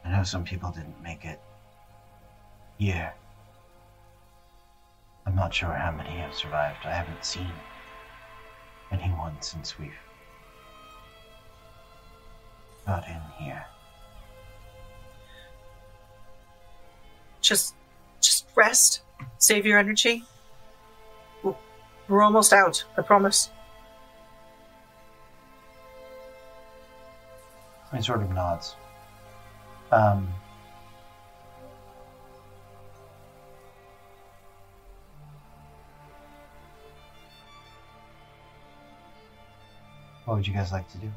I 0.04 0.12
know 0.12 0.24
some 0.24 0.44
people 0.44 0.72
didn't 0.72 1.02
make 1.04 1.26
it 1.26 1.40
here. 2.78 3.14
I'm 5.26 5.36
not 5.36 5.54
sure 5.54 5.74
how 5.74 5.92
many 5.92 6.12
have 6.12 6.34
survived. 6.34 6.86
I 6.86 6.94
haven't 6.94 7.26
seen 7.26 7.52
anyone 8.92 9.36
since 9.42 9.78
we've 9.78 9.92
got 12.86 13.06
in 13.08 13.20
here. 13.38 13.66
Just, 17.42 17.76
just 18.22 18.46
rest. 18.56 19.02
Save 19.38 19.66
your 19.66 19.78
energy. 19.78 20.24
We're, 22.08 22.18
we're 22.18 22.22
almost 22.24 22.54
out. 22.54 22.84
I 22.98 23.02
promise. 23.02 23.50
He 27.96 28.02
sort 28.02 28.22
of 28.22 28.32
nods. 28.32 28.76
Um, 29.92 30.28
what 40.26 40.36
would 40.36 40.48
you 40.48 40.54
guys 40.54 40.72
like 40.72 40.90
to 40.92 40.98
do? 40.98 41.10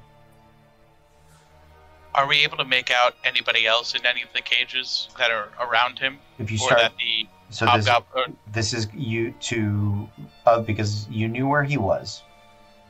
Are 2.15 2.27
we 2.27 2.45
able 2.45 2.57
to 2.59 2.65
make 2.65 2.91
out 2.91 3.15
anybody 3.25 3.67
else 3.67 3.95
in 3.95 4.05
any 4.05 4.23
of 4.23 4.29
the 4.35 4.41
cages 4.41 5.09
that 5.19 5.31
are 5.31 5.49
around 5.61 5.99
him, 5.99 6.19
If 6.39 6.51
you 6.51 6.57
or 6.59 6.67
start, 6.67 6.81
that 6.81 6.93
the 6.97 7.29
so 7.51 7.65
this, 7.67 7.87
hobgoblin? 7.87 8.37
this 8.53 8.73
is 8.73 8.89
you 8.95 9.33
to 9.41 10.09
because 10.59 11.09
you 11.09 11.29
knew 11.29 11.47
where 11.47 11.63
he 11.63 11.79
was, 11.79 12.23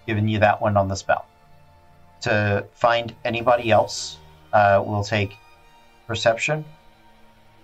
giving 0.06 0.26
you 0.26 0.38
that 0.38 0.60
one 0.60 0.76
on 0.76 0.88
the 0.88 0.96
spell. 0.96 1.26
To 2.22 2.64
find 2.74 3.14
anybody 3.24 3.70
else, 3.70 4.16
uh, 4.52 4.82
will 4.84 5.04
take 5.04 5.36
perception 6.06 6.64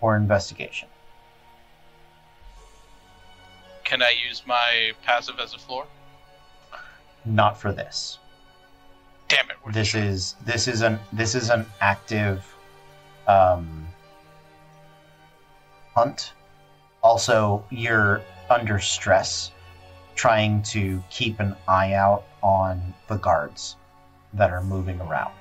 or 0.00 0.16
investigation. 0.16 0.88
Can 3.84 4.02
I 4.02 4.14
use 4.28 4.42
my 4.46 4.92
passive 5.02 5.38
as 5.38 5.54
a 5.54 5.58
floor? 5.58 5.86
Not 7.24 7.60
for 7.60 7.72
this. 7.72 8.18
Damn 9.28 9.50
it! 9.50 9.56
This 9.72 9.88
sure. 9.88 10.02
is 10.02 10.36
this 10.44 10.68
is 10.68 10.82
an 10.82 10.98
this 11.12 11.34
is 11.34 11.50
an 11.50 11.66
active 11.80 12.44
um, 13.26 13.86
hunt. 15.94 16.32
Also, 17.02 17.64
you're 17.70 18.22
under 18.50 18.78
stress, 18.78 19.50
trying 20.16 20.62
to 20.62 21.02
keep 21.10 21.38
an 21.38 21.54
eye 21.68 21.92
out 21.92 22.24
on 22.42 22.94
the 23.06 23.16
guards 23.16 23.76
that 24.32 24.50
are 24.50 24.62
moving 24.62 25.00
around. 25.00 25.32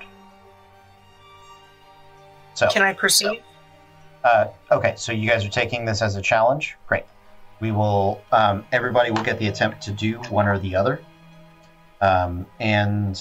So, 2.53 2.67
Can 2.69 2.83
I 2.83 2.93
perceive? 2.93 3.41
uh, 4.23 4.47
okay, 4.71 4.93
so 4.97 5.11
you 5.11 5.29
guys 5.29 5.43
are 5.45 5.49
taking 5.49 5.85
this 5.85 6.01
as 6.01 6.15
a 6.15 6.21
challenge. 6.21 6.75
Great. 6.87 7.03
We 7.59 7.71
will. 7.71 8.21
Um, 8.31 8.65
everybody 8.71 9.11
will 9.11 9.23
get 9.23 9.39
the 9.39 9.47
attempt 9.47 9.81
to 9.83 9.91
do 9.91 10.17
one 10.29 10.47
or 10.47 10.59
the 10.59 10.75
other, 10.75 11.01
um, 12.01 12.45
and 12.59 13.15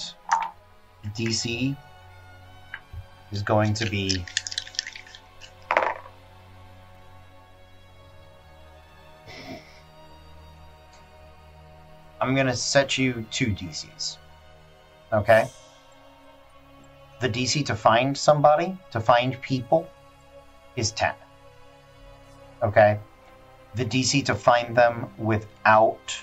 DC 1.15 1.75
is 3.31 3.41
going 3.41 3.73
to 3.73 3.89
be. 3.89 4.23
I'm 12.25 12.33
going 12.33 12.47
to 12.47 12.55
set 12.55 12.97
you 12.97 13.23
two 13.29 13.51
DCs. 13.51 14.17
Okay? 15.13 15.47
The 17.21 17.29
DC 17.29 17.63
to 17.67 17.75
find 17.75 18.17
somebody, 18.17 18.75
to 18.89 18.99
find 18.99 19.39
people, 19.43 19.87
is 20.75 20.89
10. 20.93 21.13
Okay? 22.63 22.99
The 23.75 23.85
DC 23.85 24.25
to 24.25 24.33
find 24.33 24.75
them 24.75 25.07
without 25.19 26.17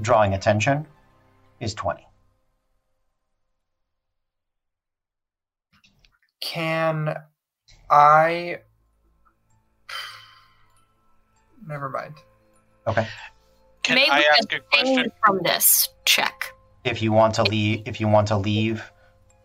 drawing 0.00 0.32
attention 0.32 0.86
is 1.60 1.74
20. 1.74 2.06
Can 6.40 7.16
I? 7.90 8.60
Never 11.66 11.90
mind. 11.90 12.14
Can 13.86 13.94
May 13.94 14.08
I 14.10 14.18
we 14.18 14.26
ask 14.36 14.52
a 14.52 14.58
question? 14.58 14.98
abstain 14.98 15.12
from 15.24 15.40
this 15.44 15.90
check? 16.04 16.52
If 16.82 17.00
you 17.02 17.12
want 17.12 17.34
to 17.36 17.44
leave, 17.44 17.82
if 17.86 18.00
you 18.00 18.08
want 18.08 18.26
to 18.28 18.36
leave 18.36 18.82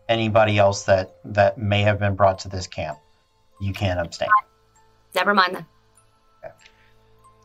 anybody 0.08 0.58
else 0.58 0.82
that 0.84 1.14
that 1.24 1.58
may 1.58 1.82
have 1.82 2.00
been 2.00 2.16
brought 2.16 2.40
to 2.40 2.48
this 2.48 2.66
camp, 2.66 2.98
you 3.60 3.72
can 3.72 3.98
abstain. 3.98 4.28
Never 5.14 5.32
mind 5.32 5.54
then. 5.54 5.66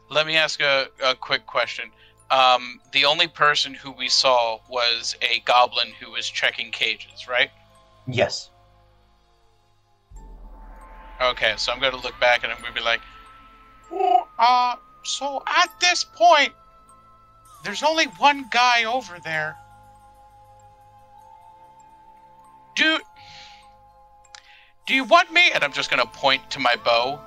Let 0.10 0.26
me 0.26 0.38
ask 0.38 0.60
a, 0.60 0.88
a 1.06 1.14
quick 1.14 1.46
question. 1.46 1.92
Um, 2.32 2.80
the 2.94 3.06
only 3.06 3.28
person 3.28 3.76
who 3.76 3.92
we 3.92 4.10
saw 4.10 4.58
was 4.68 5.16
a 5.22 5.42
goblin 5.42 5.90
who 6.00 6.12
was 6.12 6.28
checking 6.28 6.72
cages, 6.72 7.28
right? 7.28 7.52
Yes. 8.08 8.50
Okay, 11.22 11.54
so 11.58 11.72
I'm 11.72 11.80
gonna 11.80 11.98
look 11.98 12.20
back 12.20 12.44
and 12.44 12.52
I'm 12.52 12.60
gonna 12.60 12.74
be 12.74 12.82
like, 12.82 13.02
"Oh, 13.92 14.28
uh, 14.40 14.76
so 15.04 15.44
at 15.46 15.70
this 15.80 16.04
point, 16.04 16.54
there's 17.68 17.84
only 17.84 18.06
one 18.06 18.46
guy 18.50 18.86
over 18.86 19.20
there. 19.20 19.58
Do, 22.78 22.98
do 24.86 24.96
you 24.96 25.04
want 25.04 25.34
me? 25.34 25.52
And 25.54 25.66
I'm 25.66 25.74
just 25.74 25.90
gonna 25.90 26.06
point 26.06 26.50
to 26.52 26.62
my 26.62 26.78
bow. 26.78 27.20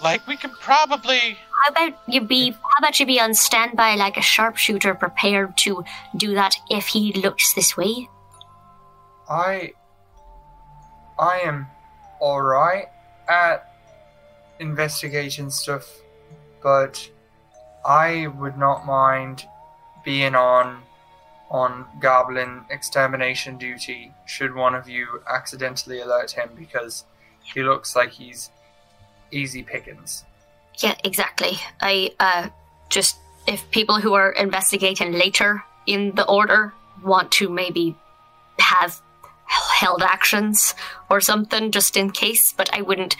Like 0.00 0.24
we 0.28 0.36
can 0.36 0.52
probably 0.60 1.36
how 1.50 1.72
about 1.72 1.98
you 2.06 2.20
be 2.20 2.52
how 2.52 2.78
about 2.78 3.00
you 3.00 3.04
be 3.04 3.18
on 3.18 3.34
standby 3.34 3.96
like 3.96 4.16
a 4.16 4.22
sharpshooter 4.22 4.94
prepared 4.94 5.56
to 5.58 5.84
do 6.16 6.34
that 6.34 6.54
if 6.70 6.86
he 6.86 7.12
looks 7.14 7.52
this 7.54 7.76
way? 7.76 8.08
I 9.28 9.72
I 11.18 11.40
am 11.40 11.66
alright 12.20 12.86
at 13.28 13.74
investigation 14.60 15.50
stuff, 15.50 15.90
but 16.62 17.10
I 17.84 18.26
would 18.38 18.58
not 18.58 18.86
mind 18.86 19.46
being 20.04 20.34
on 20.34 20.82
on 21.50 21.84
goblin 21.98 22.64
extermination 22.70 23.58
duty 23.58 24.12
should 24.24 24.54
one 24.54 24.74
of 24.74 24.88
you 24.88 25.20
accidentally 25.28 26.00
alert 26.00 26.30
him 26.30 26.48
because 26.56 27.04
he 27.42 27.62
looks 27.62 27.96
like 27.96 28.10
he's 28.10 28.50
easy 29.32 29.62
pickings. 29.62 30.24
Yeah, 30.78 30.94
exactly. 31.02 31.58
I 31.80 32.12
uh 32.20 32.48
just 32.88 33.16
if 33.46 33.68
people 33.70 34.00
who 34.00 34.14
are 34.14 34.32
investigating 34.32 35.12
later 35.12 35.62
in 35.86 36.14
the 36.14 36.26
order 36.26 36.72
want 37.02 37.32
to 37.32 37.48
maybe 37.48 37.96
have 38.58 39.00
held 39.46 40.02
actions 40.02 40.74
or 41.08 41.20
something 41.20 41.72
just 41.72 41.96
in 41.96 42.10
case, 42.10 42.52
but 42.52 42.72
I 42.72 42.82
wouldn't 42.82 43.16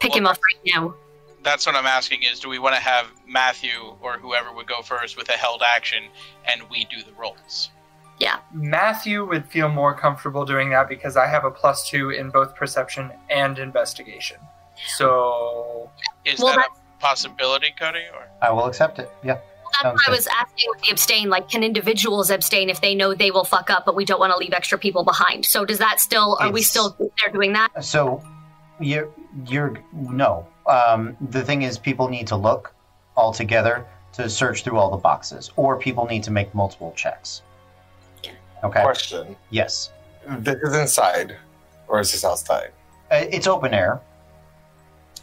pick 0.00 0.14
him 0.14 0.26
up 0.26 0.36
right 0.36 0.74
now. 0.74 0.94
That's 1.42 1.66
what 1.66 1.74
I'm 1.74 1.86
asking 1.86 2.22
is 2.22 2.40
do 2.40 2.48
we 2.48 2.58
want 2.58 2.74
to 2.74 2.80
have 2.80 3.06
Matthew 3.26 3.96
or 4.00 4.14
whoever 4.14 4.52
would 4.52 4.66
go 4.66 4.82
first 4.82 5.16
with 5.16 5.28
a 5.28 5.32
held 5.32 5.62
action 5.62 6.04
and 6.46 6.62
we 6.70 6.84
do 6.84 7.02
the 7.02 7.12
rolls? 7.12 7.70
Yeah. 8.18 8.38
Matthew 8.52 9.24
would 9.26 9.46
feel 9.46 9.68
more 9.68 9.94
comfortable 9.94 10.44
doing 10.44 10.70
that 10.70 10.88
because 10.88 11.16
I 11.16 11.26
have 11.26 11.44
a 11.44 11.50
plus 11.50 11.88
two 11.88 12.10
in 12.10 12.30
both 12.30 12.54
perception 12.54 13.10
and 13.30 13.58
investigation. 13.58 14.36
So 14.96 15.90
Is 16.24 16.38
Well, 16.38 16.54
that 16.54 16.68
a 16.68 17.00
possibility, 17.00 17.74
Cody? 17.78 18.04
Or 18.14 18.28
I 18.40 18.50
will 18.52 18.66
accept 18.66 18.98
it. 18.98 19.10
Yeah. 19.24 19.34
That's 19.34 19.82
Sounds 19.82 19.94
why 19.94 20.02
I 20.06 20.10
good. 20.10 20.16
was 20.18 20.28
asking 20.28 20.70
with 20.70 20.82
the 20.82 20.90
abstain, 20.90 21.30
like 21.30 21.48
can 21.48 21.64
individuals 21.64 22.30
abstain 22.30 22.68
if 22.70 22.80
they 22.80 22.94
know 22.94 23.14
they 23.14 23.30
will 23.30 23.44
fuck 23.44 23.70
up, 23.70 23.84
but 23.86 23.96
we 23.96 24.04
don't 24.04 24.20
want 24.20 24.30
to 24.32 24.36
leave 24.38 24.52
extra 24.52 24.78
people 24.78 25.02
behind. 25.02 25.44
So 25.46 25.64
does 25.64 25.78
that 25.78 25.98
still 25.98 26.36
are 26.40 26.52
we 26.52 26.62
still 26.62 26.94
there 26.98 27.32
doing 27.32 27.54
that? 27.54 27.70
So, 27.82 28.22
you're 28.80 29.08
you're 29.46 29.82
no. 29.92 30.46
Um, 30.66 31.16
the 31.30 31.42
thing 31.42 31.62
is, 31.62 31.78
people 31.78 32.08
need 32.08 32.26
to 32.28 32.36
look 32.36 32.72
all 33.16 33.32
together 33.32 33.84
to 34.14 34.28
search 34.28 34.62
through 34.62 34.78
all 34.78 34.90
the 34.90 34.96
boxes, 34.96 35.50
or 35.56 35.78
people 35.78 36.06
need 36.06 36.22
to 36.24 36.30
make 36.30 36.54
multiple 36.54 36.92
checks. 36.96 37.42
Okay. 38.64 38.82
Question: 38.82 39.36
Yes. 39.50 39.90
This 40.38 40.56
is 40.62 40.74
inside, 40.76 41.36
or 41.88 41.98
is 42.00 42.12
this 42.12 42.24
outside? 42.24 42.70
Uh, 43.10 43.24
It's 43.30 43.46
open 43.46 43.74
air. 43.74 44.00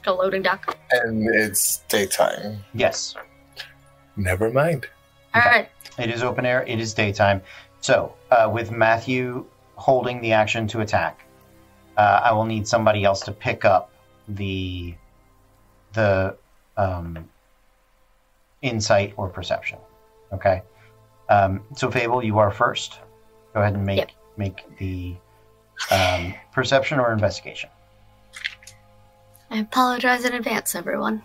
A 0.05 0.11
loading 0.13 0.41
dock. 0.41 0.77
And 0.91 1.25
it's 1.35 1.77
daytime. 1.87 2.63
Yes. 2.73 3.15
Never 4.17 4.49
mind. 4.51 4.87
All 5.33 5.41
Okay. 5.41 5.49
right. 5.49 5.69
It 5.97 6.09
is 6.09 6.23
open 6.23 6.45
air. 6.45 6.63
It 6.67 6.79
is 6.79 6.93
daytime. 6.93 7.41
So, 7.81 8.13
uh, 8.31 8.49
with 8.51 8.71
Matthew 8.71 9.45
holding 9.75 10.19
the 10.21 10.33
action 10.33 10.67
to 10.67 10.81
attack, 10.81 11.21
uh, 11.97 12.21
I 12.23 12.31
will 12.33 12.45
need 12.45 12.67
somebody 12.67 13.03
else 13.05 13.21
to 13.21 13.31
pick 13.31 13.63
up 13.65 13.91
the 14.27 14.95
the 15.93 16.35
um, 16.77 17.29
insight 18.61 19.13
or 19.17 19.29
perception. 19.29 19.79
Okay. 20.33 20.61
Um, 21.29 21.61
so, 21.75 21.89
Fable, 21.91 22.23
you 22.23 22.39
are 22.39 22.51
first. 22.51 22.99
Go 23.53 23.61
ahead 23.61 23.73
and 23.75 23.85
make 23.85 23.97
Yep. 23.97 24.11
make 24.37 24.77
the 24.77 25.15
um, 25.91 26.33
perception 26.51 26.99
or 26.99 27.11
investigation. 27.13 27.69
I 29.51 29.59
apologize 29.59 30.25
in 30.25 30.33
advance, 30.33 30.75
everyone. 30.75 31.23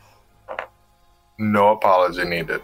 No 1.38 1.72
apology 1.72 2.24
needed. 2.24 2.62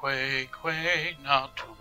Quay, 0.00 0.48
quay, 0.62 1.16
natura. 1.22 1.75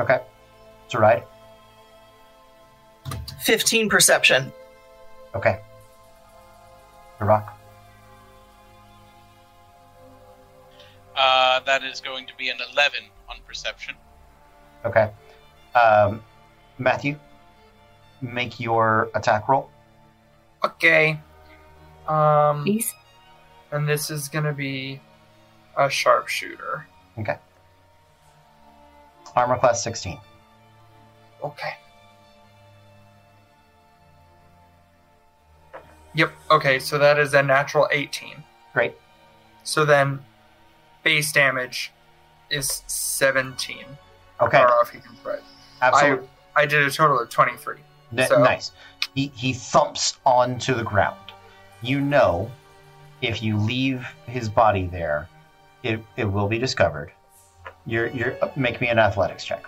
Okay. 0.00 0.20
It's 0.86 0.94
all 0.94 1.00
right. 1.00 1.24
15 3.42 3.88
perception. 3.88 4.52
Okay. 5.34 5.60
The 7.18 7.24
rock. 7.26 7.56
Uh, 11.16 11.60
that 11.60 11.84
is 11.84 12.00
going 12.00 12.26
to 12.26 12.34
be 12.36 12.48
an 12.48 12.56
11 12.72 13.00
on 13.28 13.36
perception. 13.46 13.94
Okay. 14.84 15.10
Um, 15.74 16.22
Matthew, 16.78 17.18
make 18.22 18.58
your 18.58 19.10
attack 19.14 19.48
roll. 19.48 19.70
okay. 20.64 21.18
Um 22.08 22.64
Please. 22.64 22.92
and 23.70 23.86
this 23.88 24.10
is 24.10 24.28
gonna 24.28 24.52
be 24.54 25.00
a 25.76 25.88
sharpshooter. 25.88 26.86
Armor 29.36 29.58
class 29.58 29.82
16. 29.82 30.18
Okay. 31.42 31.74
Yep, 36.14 36.32
okay, 36.50 36.78
so 36.78 36.98
that 36.98 37.18
is 37.18 37.34
a 37.34 37.42
natural 37.42 37.88
18. 37.92 38.42
Great. 38.74 38.94
So 39.62 39.84
then 39.84 40.20
base 41.04 41.30
damage 41.32 41.92
is 42.50 42.82
17. 42.88 43.84
Okay. 44.40 44.56
I 44.56 44.60
don't 44.60 44.70
know 44.70 44.80
if 44.82 44.92
you 44.92 45.00
can 45.00 45.14
spread. 45.16 45.40
Absolutely. 45.80 46.28
I 46.56 46.66
did 46.66 46.82
a 46.82 46.90
total 46.90 47.20
of 47.20 47.28
23. 47.28 47.76
N- 48.16 48.26
so- 48.28 48.42
Nice. 48.42 48.72
He, 49.14 49.32
he 49.34 49.52
thumps 49.52 50.18
onto 50.26 50.74
the 50.74 50.84
ground. 50.84 51.18
You 51.82 52.00
know, 52.00 52.50
if 53.22 53.42
you 53.42 53.56
leave 53.56 54.06
his 54.26 54.48
body 54.48 54.86
there, 54.86 55.28
it, 55.82 56.00
it 56.16 56.24
will 56.24 56.46
be 56.48 56.58
discovered. 56.58 57.12
You're, 57.90 58.06
you're, 58.08 58.36
make 58.54 58.80
me 58.80 58.86
an 58.86 59.00
athletics 59.00 59.44
check. 59.44 59.66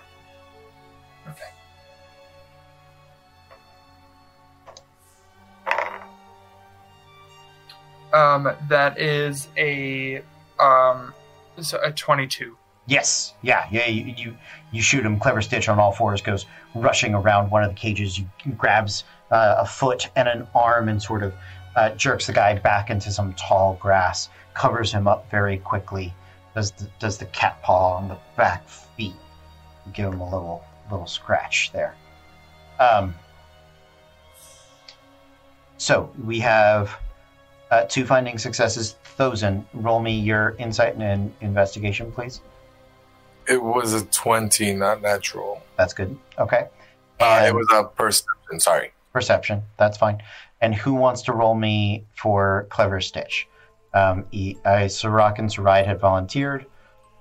Okay. 1.29 1.43
Um, 8.13 8.53
that 8.69 8.97
is 9.01 9.49
a 9.57 10.23
um, 10.61 11.13
so 11.61 11.81
a 11.83 11.91
22. 11.91 12.57
Yes. 12.87 13.35
Yeah. 13.43 13.67
Yeah. 13.73 13.89
You, 13.89 14.15
you 14.17 14.37
you 14.71 14.83
shoot 14.83 15.05
him. 15.05 15.19
Clever 15.19 15.43
Stitch 15.43 15.69
on 15.69 15.81
all 15.81 15.91
fours 15.91 16.23
goes 16.23 16.47
rushing 16.77 17.15
around 17.15 17.51
one 17.51 17.65
of 17.65 17.71
the 17.71 17.77
cages. 17.77 18.21
You 18.21 18.27
grabs 18.57 19.03
uh, 19.33 19.57
a 19.59 19.67
foot 19.67 20.09
and 20.15 20.29
an 20.29 20.47
arm 20.55 20.89
and 20.89 21.03
sort 21.03 21.25
of 21.25 21.35
uh, 21.75 21.91
jerks 21.91 22.29
the 22.29 22.33
guy 22.33 22.57
back 22.57 22.89
into 22.89 23.11
some 23.11 23.33
tall 23.33 23.75
grass. 23.81 24.29
Covers 24.55 24.93
him 24.93 25.09
up 25.09 25.29
very 25.29 25.59
quickly. 25.59 26.15
Does 26.55 26.73
the, 26.73 26.87
does 26.99 27.19
the 27.19 27.27
cat 27.27 27.63
paw 27.63 27.97
on 27.97 28.09
the 28.09 28.19
back 28.37 28.69
feet. 28.69 29.15
Give 29.93 30.13
him 30.13 30.21
a 30.21 30.25
little 30.25 30.65
little 30.91 31.07
scratch 31.07 31.73
there. 31.73 31.95
Um. 32.79 33.15
So 35.79 36.11
we 36.25 36.39
have 36.41 36.97
uh, 37.73 37.85
two 37.89 38.05
finding 38.05 38.39
successes. 38.39 38.97
Thozin, 39.19 39.65
roll 39.73 39.99
me 40.01 40.19
your 40.19 40.55
insight 40.59 40.95
and 40.97 41.35
investigation, 41.41 42.13
please. 42.13 42.41
It 43.49 43.61
was 43.61 43.93
a 43.95 44.05
20, 44.05 44.75
not 44.75 45.03
natural. 45.03 45.63
That's 45.77 45.95
good. 45.95 46.17
Okay. 46.39 46.69
Uh, 47.19 47.45
it 47.49 47.55
was 47.55 47.67
a 47.73 47.85
perception, 47.85 48.61
sorry. 48.61 48.93
perception. 49.13 49.63
That's 49.79 49.99
fine. 49.99 50.23
And 50.61 50.75
who 50.75 50.95
wants 50.95 51.23
to 51.23 51.33
roll 51.33 51.55
me 51.55 52.05
for 52.15 52.67
Clever 52.71 53.01
Stitch? 53.01 53.49
Um, 53.95 54.25
e- 54.33 54.57
I, 54.65 54.87
Sirach 54.87 55.39
and 55.39 55.49
Saride 55.49 55.87
had 55.87 56.01
volunteered. 56.01 56.67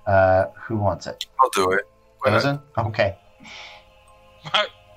Uh, 0.06 0.46
who 0.56 0.76
wants 0.76 1.06
it? 1.06 1.26
I'll 1.40 1.50
do 1.50 1.70
it. 1.72 1.86
When 2.20 2.34
Okay. 2.78 3.16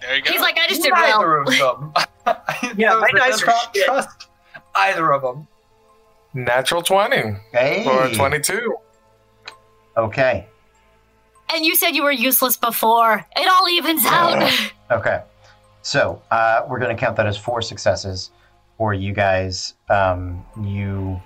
there 0.01 0.15
you 0.15 0.21
go. 0.23 0.31
He's 0.31 0.41
like, 0.41 0.57
I 0.57 0.67
just 0.67 0.81
did 0.83 0.93
Neither 0.93 1.43
well. 1.45 1.93
of 1.93 1.93
them. 1.93 1.93
Yeah, 2.77 2.93
my 2.95 3.09
Those- 3.13 3.41
dice 3.41 3.43
I 3.43 3.43
are 3.43 3.45
don't 3.45 3.75
shit. 3.75 3.85
trust 3.85 4.27
either 4.75 5.11
of 5.13 5.21
them. 5.21 5.47
Natural 6.33 6.81
20 6.81 7.35
Hey. 7.53 7.85
or 7.87 8.09
22. 8.09 8.75
Okay. 9.97 10.47
And 11.53 11.65
you 11.65 11.75
said 11.75 11.91
you 11.91 12.03
were 12.03 12.11
useless 12.11 12.57
before. 12.57 13.25
It 13.35 13.47
all 13.47 13.69
evens 13.69 14.03
out. 14.05 14.51
Okay. 14.91 15.21
So 15.83 16.21
uh, 16.31 16.63
we're 16.67 16.79
going 16.79 16.95
to 16.95 16.99
count 16.99 17.15
that 17.17 17.27
as 17.27 17.37
four 17.37 17.61
successes 17.61 18.31
for 18.77 18.93
you 18.93 19.13
guys. 19.13 19.75
Um, 19.89 20.43
you 20.61 21.21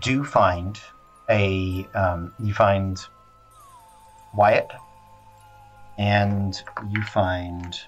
do 0.00 0.24
find 0.24 0.80
a 1.28 1.86
um, 1.94 2.32
you 2.38 2.52
find 2.52 2.98
Wyatt, 4.34 4.70
and 5.98 6.62
you 6.90 7.02
find. 7.02 7.78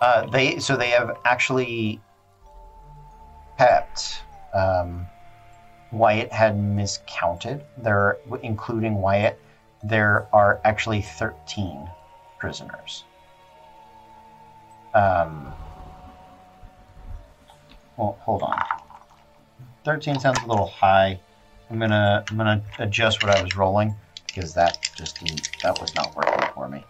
Uh, 0.00 0.26
they 0.30 0.58
so 0.58 0.76
they 0.76 0.88
have 0.90 1.18
actually 1.26 2.00
kept 3.58 4.22
um, 4.54 5.06
Wyatt 5.92 6.32
had 6.32 6.58
miscounted. 6.58 7.62
There, 7.78 8.18
including 8.42 9.00
Wyatt, 9.00 9.38
there 9.82 10.26
are 10.32 10.60
actually 10.64 11.02
thirteen 11.02 11.88
prisoners. 12.38 13.04
Um. 14.94 15.52
Well, 17.96 18.16
hold 18.20 18.42
on. 18.42 18.58
Thirteen 19.84 20.18
sounds 20.20 20.38
a 20.42 20.46
little 20.46 20.66
high. 20.66 21.18
I'm 21.70 21.78
gonna 21.78 22.24
I'm 22.30 22.36
gonna 22.36 22.62
adjust 22.78 23.22
what 23.22 23.36
I 23.36 23.42
was 23.42 23.56
rolling 23.56 23.94
because 24.26 24.54
that 24.54 24.90
just 24.96 25.20
didn't, 25.20 25.50
that 25.62 25.80
was 25.80 25.94
not 25.94 26.14
working 26.16 26.48
for 26.54 26.68
me. 26.68 26.84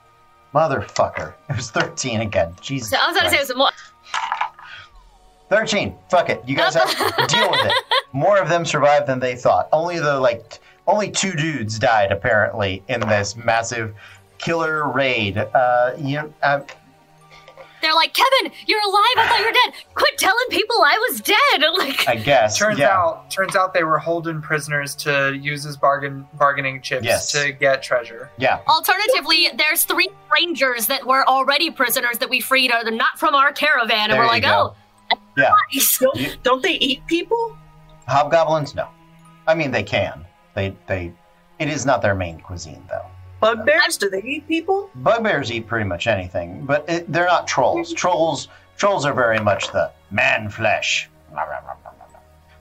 Motherfucker! 0.55 1.35
It 1.51 1.57
was 1.57 1.71
thirteen 1.71 2.21
again. 2.21 2.55
Jesus. 2.61 2.91
So 2.91 2.97
I 3.01 3.09
was 3.09 3.17
to 3.19 3.23
say 3.29 3.37
Christ. 3.37 3.49
some 3.49 3.59
more. 3.59 3.71
13. 5.49 5.97
Fuck 6.09 6.31
it. 6.31 6.41
You 6.47 6.55
guys 6.57 6.75
have 6.75 6.89
to 6.91 7.27
deal 7.29 7.51
with 7.51 7.61
it. 7.65 7.73
More 8.13 8.39
of 8.39 8.49
them 8.49 8.65
survived 8.65 9.07
than 9.07 9.21
they 9.21 9.37
thought. 9.37 9.69
Only 9.73 9.99
the 10.01 10.19
like 10.19 10.49
t- 10.51 10.59
only 10.87 11.11
two 11.11 11.33
dudes 11.33 11.79
died 11.79 12.11
apparently 12.13 12.83
in 12.89 13.01
this 13.01 13.37
massive 13.37 13.95
killer 14.39 14.89
raid. 14.91 15.39
Uh 15.39 15.93
you 15.99 16.17
know, 16.17 16.35
uh, 16.43 16.61
They're 17.83 17.95
like, 17.95 18.13
Kevin, 18.13 18.53
you're 18.67 18.81
alive. 18.83 19.17
I 19.17 19.27
thought 19.29 19.39
you 19.39 19.47
were 19.47 19.53
dead. 19.53 19.75
Quit 19.95 20.19
telling 20.19 20.45
people 20.51 20.77
I 20.83 20.99
was 21.11 21.21
dead. 21.21 21.37
Like, 21.79 22.09
I 22.09 22.17
guess. 22.17 22.59
Turns 22.59 22.79
yeah. 22.79 22.91
out, 22.95 23.31
turns 23.31 23.55
out 23.57 23.73
they 23.73 23.85
were 23.85 23.99
holding 23.99 24.43
prisoners 24.43 24.95
to 24.97 25.33
use 25.41 25.65
as 25.65 25.77
bargain 25.79 26.27
bargaining 26.35 26.83
chips 26.83 27.05
Yes. 27.05 27.33
to 27.33 27.53
get 27.53 27.83
treasure. 27.83 28.29
Yeah. 28.39 28.59
alternatively, 28.69 29.49
there's 29.57 29.85
three 29.85 30.11
rangers 30.35 30.87
that 30.89 31.07
were 31.07 31.27
already 31.29 31.71
prisoners 31.71 32.19
that 32.19 32.29
we 32.29 32.41
freed, 32.41 32.71
are 32.73 32.85
they 32.85 32.91
not 32.91 33.19
from 33.19 33.35
our 33.35 33.53
caravan, 33.53 34.11
and 34.11 34.13
There 34.13 34.21
we're 34.21 34.27
like, 34.27 34.43
go. 34.43 34.75
oh, 35.13 35.17
Yeah. 35.39 35.53
Don't, 36.01 36.43
don't 36.43 36.63
they 36.63 36.75
eat 36.75 37.07
people? 37.07 37.57
Hobgoblins 38.11 38.75
no. 38.75 38.89
I 39.47 39.55
mean 39.55 39.71
they 39.71 39.83
can. 39.83 40.27
They 40.55 40.77
they 40.87 41.13
it 41.59 41.69
is 41.69 41.87
not 41.87 42.03
their 42.03 42.15
main 42.15 42.41
cuisine 42.41 42.85
though. 42.89 43.07
Bugbears? 43.41 43.97
Do 43.97 44.11
they 44.11 44.23
eat 44.23 44.47
people? 44.47 44.91
Bugbears 44.97 45.51
eat 45.51 45.67
pretty 45.67 45.87
much 45.87 46.07
anything, 46.07 46.67
but 46.67 46.89
it, 46.89 47.11
they're 47.11 47.27
not 47.27 47.47
trolls. 47.47 47.93
Trolls 47.95 48.49
trolls 48.77 49.07
are 49.07 49.15
very 49.15 49.39
much 49.39 49.71
the 49.73 49.91
man 50.11 50.51
flesh. 50.51 51.09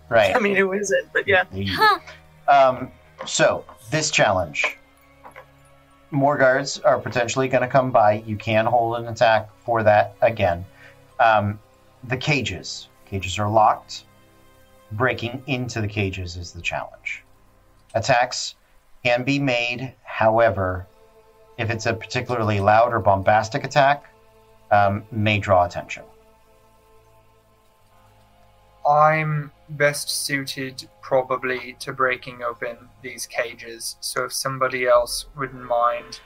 Right. 0.09 0.35
I 0.35 0.39
mean, 0.39 0.55
who 0.55 0.73
is 0.73 0.91
it? 0.91 1.09
But 1.13 1.27
yeah. 1.27 1.43
Huh. 1.53 1.99
Um, 2.47 2.91
so 3.25 3.63
this 3.91 4.09
challenge, 4.09 4.77
more 6.11 6.37
guards 6.37 6.79
are 6.79 6.99
potentially 6.99 7.47
going 7.47 7.61
to 7.61 7.67
come 7.67 7.91
by. 7.91 8.23
You 8.25 8.35
can 8.35 8.65
hold 8.65 8.97
an 8.97 9.07
attack 9.07 9.49
for 9.65 9.83
that 9.83 10.15
again. 10.21 10.65
Um, 11.19 11.59
the 12.05 12.17
cages, 12.17 12.87
cages 13.05 13.37
are 13.37 13.49
locked. 13.49 14.05
Breaking 14.91 15.43
into 15.47 15.81
the 15.81 15.87
cages 15.87 16.35
is 16.35 16.51
the 16.51 16.61
challenge. 16.61 17.23
Attacks 17.93 18.55
can 19.03 19.23
be 19.23 19.39
made, 19.39 19.93
however, 20.03 20.87
if 21.57 21.69
it's 21.69 21.85
a 21.85 21.93
particularly 21.93 22.59
loud 22.59 22.93
or 22.93 22.99
bombastic 22.99 23.63
attack, 23.63 24.11
um, 24.71 25.03
may 25.11 25.39
draw 25.39 25.65
attention. 25.65 26.03
I'm 28.87 29.51
best 29.69 30.09
suited 30.09 30.89
probably 31.01 31.75
to 31.79 31.93
breaking 31.93 32.41
open 32.43 32.77
these 33.03 33.25
cages. 33.25 33.97
So 33.99 34.25
if 34.25 34.33
somebody 34.33 34.87
else 34.87 35.25
wouldn't 35.37 35.63
mind 35.63 36.21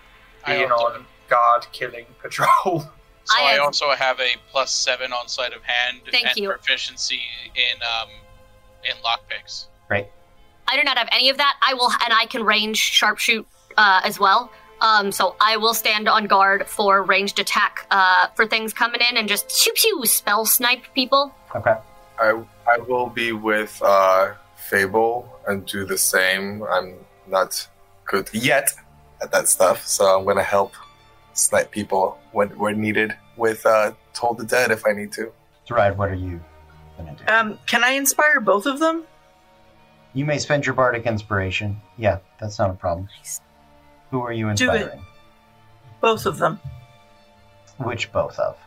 being 0.45 0.72
on 0.72 1.06
guard 1.30 1.66
killing 1.72 2.06
patrol. 2.22 2.82
So 3.25 3.38
I 3.38 3.56
I, 3.56 3.58
also 3.58 3.90
have 3.92 4.19
a 4.19 4.35
plus 4.51 4.74
seven 4.74 5.14
on 5.14 5.27
sleight 5.27 5.53
of 5.53 5.64
hand 5.64 6.01
Thank 6.11 6.27
and 6.27 6.38
you. 6.38 6.50
proficiency 6.50 7.22
in 7.56 7.82
um 7.82 8.09
in 8.86 8.95
lockpicks. 9.03 9.66
Right. 9.90 10.12
I 10.68 10.78
do 10.78 10.84
not 10.84 10.98
have 10.98 11.10
any 11.12 11.30
of 11.30 11.38
that. 11.38 11.58
I 11.62 11.74
will, 11.74 11.92
and 12.03 12.14
I 12.14 12.26
can 12.26 12.44
range 12.44 12.80
sharpshoot 12.80 13.45
uh, 13.78 14.02
as 14.03 14.20
well. 14.20 14.52
Um, 14.82 15.12
so 15.12 15.36
I 15.40 15.58
will 15.58 15.74
stand 15.74 16.10
on 16.10 16.26
guard 16.26 16.68
for 16.68 17.03
ranged 17.03 17.40
attack 17.40 17.88
uh, 17.90 18.28
for 18.36 18.45
things 18.45 18.74
coming 18.74 19.02
in 19.10 19.18
and 19.18 19.28
just 19.28 19.48
pew 19.50 19.74
pew 19.74 20.06
spell 20.06 20.45
snipe 20.45 20.84
people. 20.94 21.34
Okay. 21.56 21.76
I 22.20 22.44
I 22.68 22.78
will 22.78 23.08
be 23.08 23.32
with 23.32 23.82
uh, 23.82 24.34
Fable 24.56 25.30
and 25.48 25.66
do 25.66 25.86
the 25.86 25.98
same. 25.98 26.64
I'm 26.64 26.95
not 27.28 27.68
good 28.06 28.30
yet 28.34 28.74
at 29.22 29.32
that 29.32 29.48
stuff, 29.48 29.86
so 29.86 30.06
I'm 30.06 30.26
gonna 30.26 30.44
help 30.44 30.74
snipe 31.34 31.72
people 31.72 32.18
when 32.32 32.50
when 32.60 32.82
needed 32.82 33.16
with 33.38 33.66
uh, 33.66 33.94
Toll 34.14 34.34
the 34.34 34.45
Dead 34.45 34.72
if 34.72 34.86
I 34.86 34.92
need 34.94 35.12
to. 35.14 35.32
Thread, 35.66 35.98
what 35.98 36.10
are 36.10 36.16
you 36.16 36.22
going 36.22 36.32
to 36.32 36.38
do? 36.38 36.53
Um, 37.28 37.58
can 37.66 37.84
I 37.84 37.92
inspire 37.92 38.40
both 38.40 38.66
of 38.66 38.80
them? 38.80 39.04
You 40.14 40.26
may 40.26 40.38
spend 40.38 40.66
your 40.66 40.76
bardic 40.76 41.06
inspiration. 41.06 41.80
Yeah, 41.98 42.20
that's 42.40 42.60
not 42.60 42.70
a 42.70 42.74
problem. 42.74 43.10
Who 44.12 44.22
are 44.22 44.32
you 44.34 44.54
Do 44.54 44.70
it. 44.72 44.76
inspiring? 44.82 45.06
Both 46.02 46.26
of 46.26 46.38
them. 46.38 46.60
Which 47.78 48.12
both 48.12 48.38
of? 48.38 48.58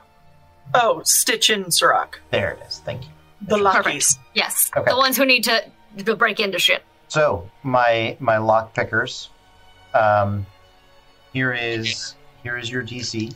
Oh, 0.74 1.02
Stitch 1.04 1.50
and 1.50 1.72
Sirach. 1.72 2.18
There 2.30 2.52
it 2.52 2.66
is. 2.66 2.80
Thank 2.84 3.04
you. 3.04 3.08
The 3.42 3.56
Lockies. 3.56 4.18
Yes, 4.34 4.70
Okay. 4.76 4.90
the 4.90 4.96
ones 4.96 5.16
who 5.16 5.24
need 5.24 5.44
to, 5.44 5.62
to 6.04 6.16
break 6.16 6.40
into 6.40 6.58
shit. 6.58 6.82
So 7.08 7.48
my 7.62 8.16
my 8.18 8.38
lock 8.38 8.74
pickers. 8.74 9.28
Um, 9.94 10.44
here 11.32 11.52
is 11.52 12.14
here 12.42 12.58
is 12.58 12.68
your 12.70 12.82
DC. 12.82 13.32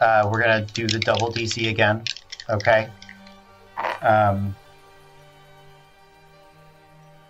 Uh, 0.00 0.28
we're 0.30 0.40
gonna 0.42 0.62
do 0.72 0.88
the 0.88 0.98
double 0.98 1.30
DC 1.30 1.68
again. 1.70 2.02
Okay. 2.50 2.88
Um, 4.02 4.54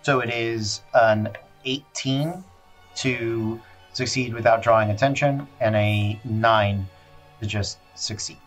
so 0.01 0.19
it 0.19 0.29
is 0.29 0.81
an 0.93 1.29
18 1.65 2.43
to 2.95 3.61
succeed 3.93 4.33
without 4.33 4.61
drawing 4.61 4.91
attention, 4.91 5.47
and 5.59 5.75
a 5.75 6.19
nine 6.23 6.87
to 7.41 7.45
just 7.45 7.77
succeed, 7.95 8.39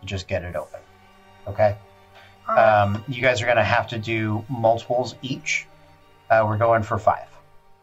to 0.00 0.06
just 0.06 0.28
get 0.28 0.42
it 0.42 0.56
open. 0.56 0.80
Okay. 1.46 1.76
Um, 2.48 3.02
you 3.08 3.20
guys 3.20 3.42
are 3.42 3.44
going 3.44 3.56
to 3.56 3.64
have 3.64 3.88
to 3.88 3.98
do 3.98 4.44
multiples 4.48 5.16
each. 5.22 5.66
Uh, 6.30 6.44
we're 6.46 6.56
going 6.56 6.82
for 6.82 6.98
five. 6.98 7.28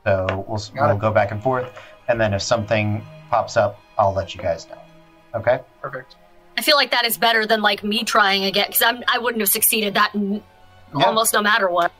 So 0.04 0.46
we'll, 0.48 0.62
we'll 0.76 0.98
go 0.98 1.12
back 1.12 1.32
and 1.32 1.42
forth. 1.42 1.78
And 2.08 2.20
then 2.20 2.34
if 2.34 2.42
something 2.42 3.04
pops 3.30 3.58
up, 3.58 3.80
I'll 3.98 4.14
let 4.14 4.36
you 4.36 4.42
guys 4.42 4.68
know. 4.68 4.80
Okay? 5.36 5.60
Perfect. 5.82 6.16
I 6.58 6.62
feel 6.62 6.76
like 6.76 6.92
that 6.92 7.06
is 7.06 7.18
better 7.18 7.46
than 7.46 7.62
like 7.62 7.84
me 7.84 8.04
trying 8.04 8.46
again 8.46 8.68
because 8.68 8.82
I'm 8.82 9.04
I 9.08 9.18
wouldn't 9.18 9.42
have 9.42 9.50
succeeded 9.50 9.94
that 9.96 10.12
n- 10.16 10.44
Yeah. 10.98 11.06
almost 11.06 11.34
no 11.34 11.42
matter 11.42 11.70
what. 11.70 11.92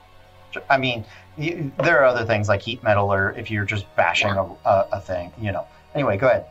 I 0.70 0.78
mean, 0.78 1.04
you, 1.36 1.72
there 1.82 2.00
are 2.00 2.04
other 2.04 2.24
things 2.24 2.48
like 2.48 2.62
heat 2.62 2.82
metal 2.82 3.12
or 3.12 3.32
if 3.32 3.50
you're 3.50 3.64
just 3.64 3.84
bashing 3.96 4.30
a, 4.30 4.44
a, 4.64 4.86
a 4.92 5.00
thing, 5.00 5.32
you 5.40 5.50
know. 5.50 5.66
Anyway, 5.94 6.16
go 6.16 6.28
ahead. 6.28 6.46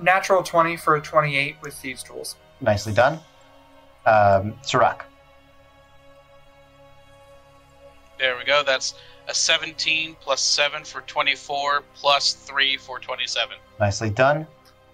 Natural 0.00 0.42
20 0.42 0.76
for 0.76 0.96
a 0.96 1.00
28 1.00 1.56
with 1.62 1.74
thieves' 1.74 2.02
tools. 2.04 2.36
Nicely 2.60 2.92
done. 2.92 3.18
Um, 4.04 4.54
Sirach. 4.62 5.04
There 8.18 8.36
we 8.36 8.44
go. 8.44 8.62
That's 8.64 8.94
a 9.28 9.34
17 9.34 10.16
plus 10.20 10.40
7 10.40 10.84
for 10.84 11.00
24 11.02 11.82
plus 11.94 12.32
3 12.34 12.76
for 12.76 12.98
27. 12.98 13.56
Nicely 13.80 14.10
done. 14.10 14.46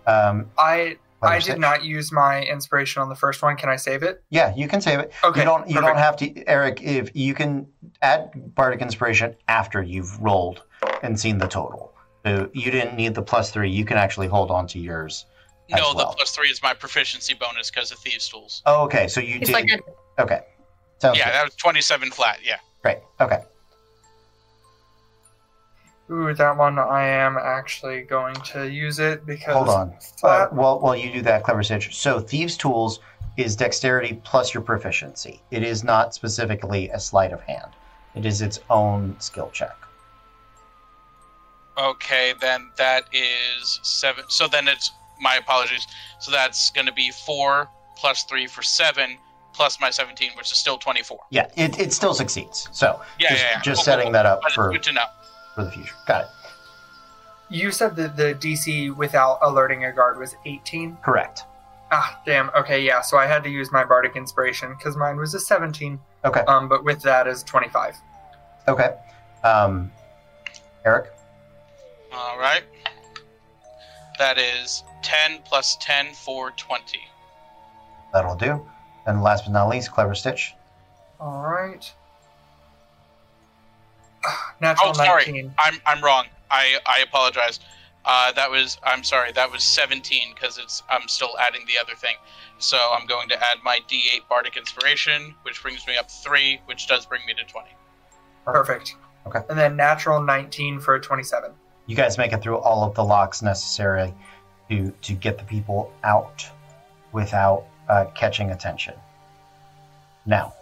Um, 0.06 0.50
I 0.58 0.96
I 1.22 1.38
did 1.38 1.58
not 1.58 1.84
use 1.84 2.10
my 2.12 2.42
inspiration 2.42 3.00
on 3.02 3.08
the 3.08 3.14
first 3.14 3.42
one. 3.42 3.56
Can 3.56 3.68
I 3.68 3.76
save 3.76 4.02
it? 4.02 4.22
Yeah, 4.30 4.52
you 4.56 4.66
can 4.68 4.80
save 4.80 4.98
it. 4.98 5.12
Okay, 5.22 5.40
you 5.40 5.44
don't. 5.44 5.68
You 5.68 5.76
perfect. 5.76 5.86
don't 5.94 5.98
have 6.02 6.16
to, 6.16 6.46
Eric. 6.48 6.82
If 6.82 7.10
you 7.14 7.34
can 7.34 7.66
add 8.02 8.30
bardic 8.54 8.80
inspiration 8.80 9.36
after 9.48 9.82
you've 9.82 10.18
rolled 10.20 10.62
and 11.02 11.18
seen 11.18 11.38
the 11.38 11.46
total, 11.46 11.94
so 12.26 12.50
you 12.52 12.70
didn't 12.70 12.96
need 12.96 13.14
the 13.14 13.22
plus 13.22 13.50
three. 13.50 13.70
You 13.70 13.84
can 13.84 13.96
actually 13.98 14.26
hold 14.28 14.50
on 14.50 14.66
to 14.68 14.78
yours. 14.78 15.26
as 15.70 15.78
No, 15.80 15.92
well. 15.94 16.10
the 16.10 16.16
plus 16.16 16.34
3 16.34 16.48
is 16.48 16.62
my 16.62 16.74
proficiency 16.74 17.34
bonus 17.34 17.70
because 17.70 17.90
of 17.92 17.98
Thieves' 17.98 18.28
Tools. 18.28 18.62
Oh, 18.66 18.82
okay. 18.84 19.06
So 19.08 19.20
you 19.20 19.36
It's 19.36 19.46
did. 19.46 19.52
like 19.52 19.68
a, 20.18 20.22
okay. 20.22 20.40
Sounds 20.98 21.16
Yeah, 21.18 21.26
good. 21.26 21.34
that 21.34 21.44
was 21.44 21.54
27 21.54 22.10
flat. 22.10 22.40
Yeah. 22.44 22.56
Great. 22.82 22.98
Okay. 23.20 23.38
Ooh, 26.10 26.34
that 26.34 26.56
one 26.56 26.78
I 26.78 27.04
am 27.04 27.38
actually 27.38 28.02
going 28.02 28.34
to 28.52 28.68
use 28.68 28.98
it 28.98 29.24
because 29.24 29.54
Hold 29.54 29.68
on. 29.68 29.94
Uh, 30.22 30.48
well, 30.52 30.80
while 30.80 30.96
you 30.96 31.12
do 31.12 31.22
that, 31.22 31.42
Clever 31.44 31.62
Stitch. 31.62 31.96
So 31.96 32.20
thieves' 32.20 32.56
tools 32.56 33.00
is 33.36 33.56
dexterity 33.56 34.20
plus 34.24 34.52
your 34.52 34.62
proficiency. 34.62 35.40
It 35.50 35.62
is 35.62 35.84
not 35.84 36.14
specifically 36.14 36.90
a 36.90 37.00
sleight 37.00 37.32
of 37.32 37.40
hand. 37.42 37.70
It 38.14 38.26
is 38.26 38.42
its 38.42 38.60
own 38.68 39.16
skill 39.20 39.50
check. 39.52 39.76
Okay, 41.78 42.34
then 42.40 42.70
that 42.76 43.04
is 43.12 43.80
7. 43.82 44.24
So 44.28 44.48
then 44.48 44.68
it's. 44.68 44.90
My 45.20 45.36
apologies. 45.36 45.86
So 46.18 46.32
that's 46.32 46.70
going 46.70 46.86
to 46.86 46.92
be 46.92 47.12
4 47.12 47.68
plus 47.96 48.24
3 48.24 48.48
for 48.48 48.60
7 48.60 49.16
plus 49.54 49.80
my 49.80 49.88
17, 49.88 50.32
which 50.36 50.50
is 50.50 50.58
still 50.58 50.78
24. 50.78 51.20
Yeah, 51.30 51.46
it, 51.56 51.78
it 51.78 51.92
still 51.92 52.12
succeeds. 52.12 52.68
So 52.72 53.00
Yeah, 53.20 53.28
just, 53.28 53.42
yeah, 53.42 53.48
yeah. 53.52 53.60
just 53.60 53.78
Cool, 53.78 53.84
setting 53.84 54.04
cool, 54.06 54.12
that 54.14 54.26
up 54.26 54.40
But 54.42 54.52
for, 54.52 54.72
good 54.72 54.82
to 54.82 54.92
know. 54.92 55.04
For 55.54 55.64
the 55.64 55.70
future. 55.70 55.94
Got 56.06 56.24
it. 56.24 56.30
You 57.48 57.70
said 57.70 57.96
that 57.96 58.16
the 58.16 58.34
DC 58.34 58.96
without 58.96 59.38
alerting 59.42 59.84
a 59.84 59.92
guard 59.92 60.18
was 60.18 60.34
18. 60.46 60.96
Correct. 61.02 61.42
Ah, 61.90 62.20
damn. 62.24 62.48
Okay, 62.56 62.82
yeah. 62.82 63.02
So 63.02 63.18
I 63.18 63.26
had 63.26 63.44
to 63.44 63.50
use 63.50 63.70
my 63.70 63.84
bardic 63.84 64.16
inspiration 64.16 64.74
because 64.78 64.96
mine 64.96 65.18
was 65.18 65.34
a 65.34 65.40
17. 65.40 66.00
Okay. 66.24 66.40
Um, 66.40 66.68
but 66.68 66.84
with 66.84 67.02
that 67.02 67.26
is 67.26 67.42
25. 67.42 67.96
Okay. 68.68 68.96
Um, 69.44 69.92
Eric. 70.86 71.12
All 72.12 72.38
right. 72.38 72.62
That 74.18 74.38
is 74.38 74.84
10 75.02 75.40
plus 75.44 75.76
10 75.80 76.14
for 76.14 76.52
20. 76.52 76.98
That'll 78.12 78.36
do. 78.36 78.66
And 79.06 79.22
last 79.22 79.44
but 79.44 79.52
not 79.52 79.68
least, 79.68 79.90
Clever 79.92 80.14
Stitch. 80.14 80.54
All 81.20 81.42
right. 81.42 81.92
Natural 84.60 84.90
Oh, 84.90 84.92
sorry. 84.92 85.24
19. 85.24 85.54
I'm 85.58 85.74
I'm 85.86 86.02
wrong. 86.02 86.26
I 86.50 86.78
I 86.86 87.00
apologize. 87.02 87.60
Uh, 88.04 88.32
that 88.32 88.50
was 88.50 88.78
I'm 88.82 89.04
sorry. 89.04 89.32
That 89.32 89.50
was 89.50 89.62
17 89.62 90.34
because 90.34 90.58
it's 90.58 90.82
I'm 90.90 91.06
still 91.08 91.36
adding 91.38 91.62
the 91.66 91.80
other 91.80 91.94
thing. 91.94 92.16
So 92.58 92.76
I'm 92.76 93.06
going 93.06 93.28
to 93.28 93.36
add 93.36 93.58
my 93.64 93.78
D8 93.88 94.28
Bardic 94.28 94.56
Inspiration, 94.56 95.34
which 95.42 95.62
brings 95.62 95.86
me 95.86 95.96
up 95.96 96.10
three, 96.10 96.60
which 96.66 96.86
does 96.86 97.06
bring 97.06 97.24
me 97.26 97.34
to 97.34 97.44
20. 97.44 97.68
Perfect. 98.44 98.96
Okay. 99.26 99.40
And 99.48 99.58
then 99.58 99.76
natural 99.76 100.20
19 100.20 100.80
for 100.80 100.94
a 100.96 101.00
27. 101.00 101.52
You 101.86 101.96
guys 101.96 102.18
make 102.18 102.32
it 102.32 102.42
through 102.42 102.58
all 102.58 102.84
of 102.84 102.94
the 102.94 103.04
locks 103.04 103.40
necessary 103.42 104.12
to 104.68 104.90
to 104.90 105.12
get 105.14 105.38
the 105.38 105.44
people 105.44 105.92
out 106.04 106.46
without 107.12 107.64
uh, 107.88 108.06
catching 108.14 108.50
attention. 108.50 108.94
Now, 110.26 110.54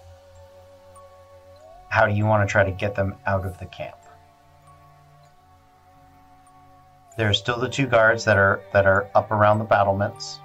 how 1.91 2.07
do 2.07 2.15
you 2.15 2.25
want 2.25 2.49
to 2.49 2.51
try 2.51 2.65
to 2.65 2.71
get 2.71 2.95
them 2.95 3.15
out 3.27 3.45
of 3.45 3.59
the 3.59 3.67
camp? 3.67 3.97
There 7.19 7.29
are 7.29 7.35
still 7.35 7.59
the 7.59 7.69
two 7.69 7.87
guards 7.87 8.25
that 8.25 8.39
are 8.39 8.63
that 8.73 8.87
are 8.87 9.09
up 9.15 9.31
around 9.31 9.59
the 9.59 9.65
battlements. 9.65 10.39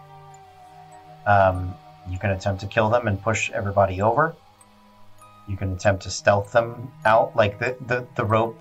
Um, 1.25 1.73
you 2.09 2.17
can 2.19 2.31
attempt 2.31 2.61
to 2.61 2.67
kill 2.67 2.89
them 2.89 3.07
and 3.07 3.21
push 3.21 3.49
everybody 3.51 4.01
over. 4.01 4.35
You 5.47 5.55
can 5.55 5.73
attempt 5.73 6.03
to 6.03 6.09
stealth 6.09 6.51
them 6.51 6.91
out, 7.05 7.35
like 7.35 7.59
the, 7.59 7.77
the, 7.85 8.05
the 8.15 8.25
rope 8.25 8.59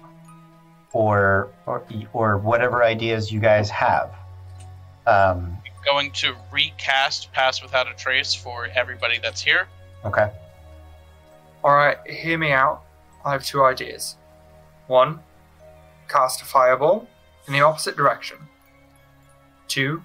or, 0.93 1.49
or 1.67 1.83
or 2.13 2.37
whatever 2.39 2.85
ideas 2.85 3.33
you 3.33 3.41
guys 3.41 3.71
have. 3.71 4.15
Um, 5.07 5.57
Going 5.85 6.13
to 6.13 6.35
recast 6.51 7.33
Pass 7.33 7.63
Without 7.63 7.91
a 7.91 7.95
Trace 7.95 8.35
for 8.35 8.67
everybody 8.75 9.19
that's 9.23 9.43
here. 9.43 9.67
okay. 10.05 10.31
All 11.65 11.75
right, 11.75 11.97
hear 12.07 12.37
me 12.37 12.53
out. 12.53 12.83
I 13.25 13.33
have 13.33 13.43
two 13.43 13.65
ideas. 13.65 14.19
One, 14.87 15.21
cast 16.09 16.43
a 16.43 16.45
fireball 16.45 17.09
in 17.47 17.55
the 17.55 17.63
opposite 17.63 17.97
direction. 17.97 18.37
Two, 19.67 20.05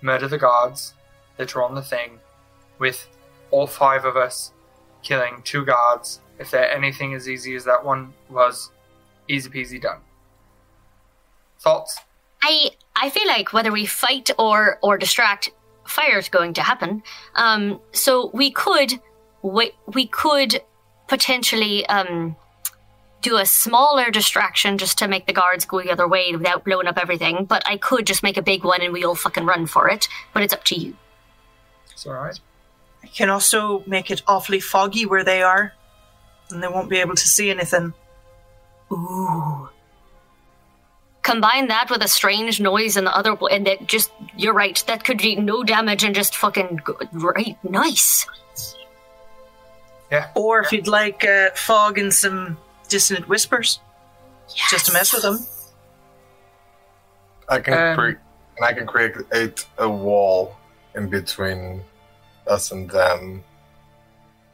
murder 0.00 0.28
the 0.28 0.38
guards 0.38 0.94
that 1.38 1.56
are 1.56 1.64
on 1.64 1.74
the 1.74 1.82
thing, 1.82 2.20
with 2.78 3.08
all 3.50 3.66
five 3.66 4.04
of 4.04 4.16
us 4.16 4.52
killing 5.02 5.42
two 5.42 5.64
guards. 5.64 6.20
If 6.38 6.52
they're 6.52 6.70
anything 6.70 7.14
as 7.14 7.28
easy 7.28 7.56
as 7.56 7.64
that 7.64 7.84
one 7.84 8.14
was, 8.30 8.70
easy 9.26 9.50
peasy 9.50 9.82
done. 9.82 9.98
Thoughts? 11.58 11.98
I 12.44 12.70
I 12.94 13.10
feel 13.10 13.26
like 13.26 13.52
whether 13.52 13.72
we 13.72 13.86
fight 13.86 14.30
or 14.38 14.78
or 14.82 14.98
distract, 14.98 15.50
fire's 15.84 16.28
going 16.28 16.52
to 16.54 16.62
happen. 16.62 17.02
Um, 17.34 17.80
so 17.90 18.30
we 18.32 18.52
could 18.52 19.00
we, 19.42 19.72
we 19.92 20.06
could 20.06 20.62
potentially 21.12 21.84
um 21.86 22.34
do 23.20 23.36
a 23.36 23.44
smaller 23.44 24.10
distraction 24.10 24.78
just 24.78 24.98
to 24.98 25.06
make 25.06 25.26
the 25.26 25.32
guards 25.32 25.64
go 25.66 25.80
the 25.80 25.90
other 25.90 26.08
way 26.08 26.32
without 26.32 26.64
blowing 26.64 26.86
up 26.86 26.98
everything. 26.98 27.44
But 27.44 27.62
I 27.66 27.76
could 27.76 28.06
just 28.06 28.22
make 28.22 28.38
a 28.38 28.42
big 28.42 28.64
one 28.64 28.80
and 28.80 28.92
we 28.92 29.04
all 29.04 29.14
fucking 29.14 29.44
run 29.44 29.66
for 29.66 29.88
it. 29.88 30.08
But 30.32 30.42
it's 30.42 30.52
up 30.52 30.64
to 30.64 30.74
you. 30.74 30.96
It's 31.92 32.06
all 32.06 32.14
right. 32.14 32.40
I 33.04 33.06
can 33.06 33.28
also 33.28 33.84
make 33.86 34.10
it 34.10 34.22
awfully 34.26 34.60
foggy 34.60 35.06
where 35.06 35.24
they 35.24 35.42
are, 35.42 35.72
and 36.50 36.62
they 36.62 36.68
won't 36.68 36.88
be 36.88 36.98
able 36.98 37.14
to 37.14 37.28
see 37.28 37.50
anything. 37.50 37.92
Ooh. 38.90 39.68
Combine 41.22 41.68
that 41.68 41.90
with 41.90 42.02
a 42.02 42.08
strange 42.08 42.60
noise 42.60 42.96
in 42.96 43.04
the 43.04 43.16
other, 43.16 43.36
and 43.50 43.66
that 43.66 43.86
just, 43.86 44.10
you're 44.36 44.54
right, 44.54 44.82
that 44.86 45.04
could 45.04 45.18
do 45.18 45.36
no 45.36 45.62
damage 45.62 46.04
and 46.04 46.14
just 46.14 46.36
fucking, 46.36 46.80
go, 46.84 46.96
right, 47.12 47.56
nice. 47.62 48.26
Or 50.34 50.60
if 50.60 50.72
you'd 50.72 50.88
like 50.88 51.24
uh, 51.24 51.50
fog 51.54 51.98
and 51.98 52.12
some 52.12 52.58
dissonant 52.88 53.28
whispers, 53.28 53.80
just 54.70 54.86
to 54.86 54.92
mess 54.92 55.12
with 55.12 55.22
them. 55.22 55.38
I 57.48 57.60
can 57.60 57.74
Um, 57.74 57.96
create, 57.96 58.18
and 58.56 58.66
I 58.66 58.72
can 58.72 58.86
create 58.86 59.66
a 59.78 59.88
wall 59.88 60.56
in 60.94 61.08
between 61.08 61.82
us 62.46 62.70
and 62.70 62.90
them. 62.90 63.44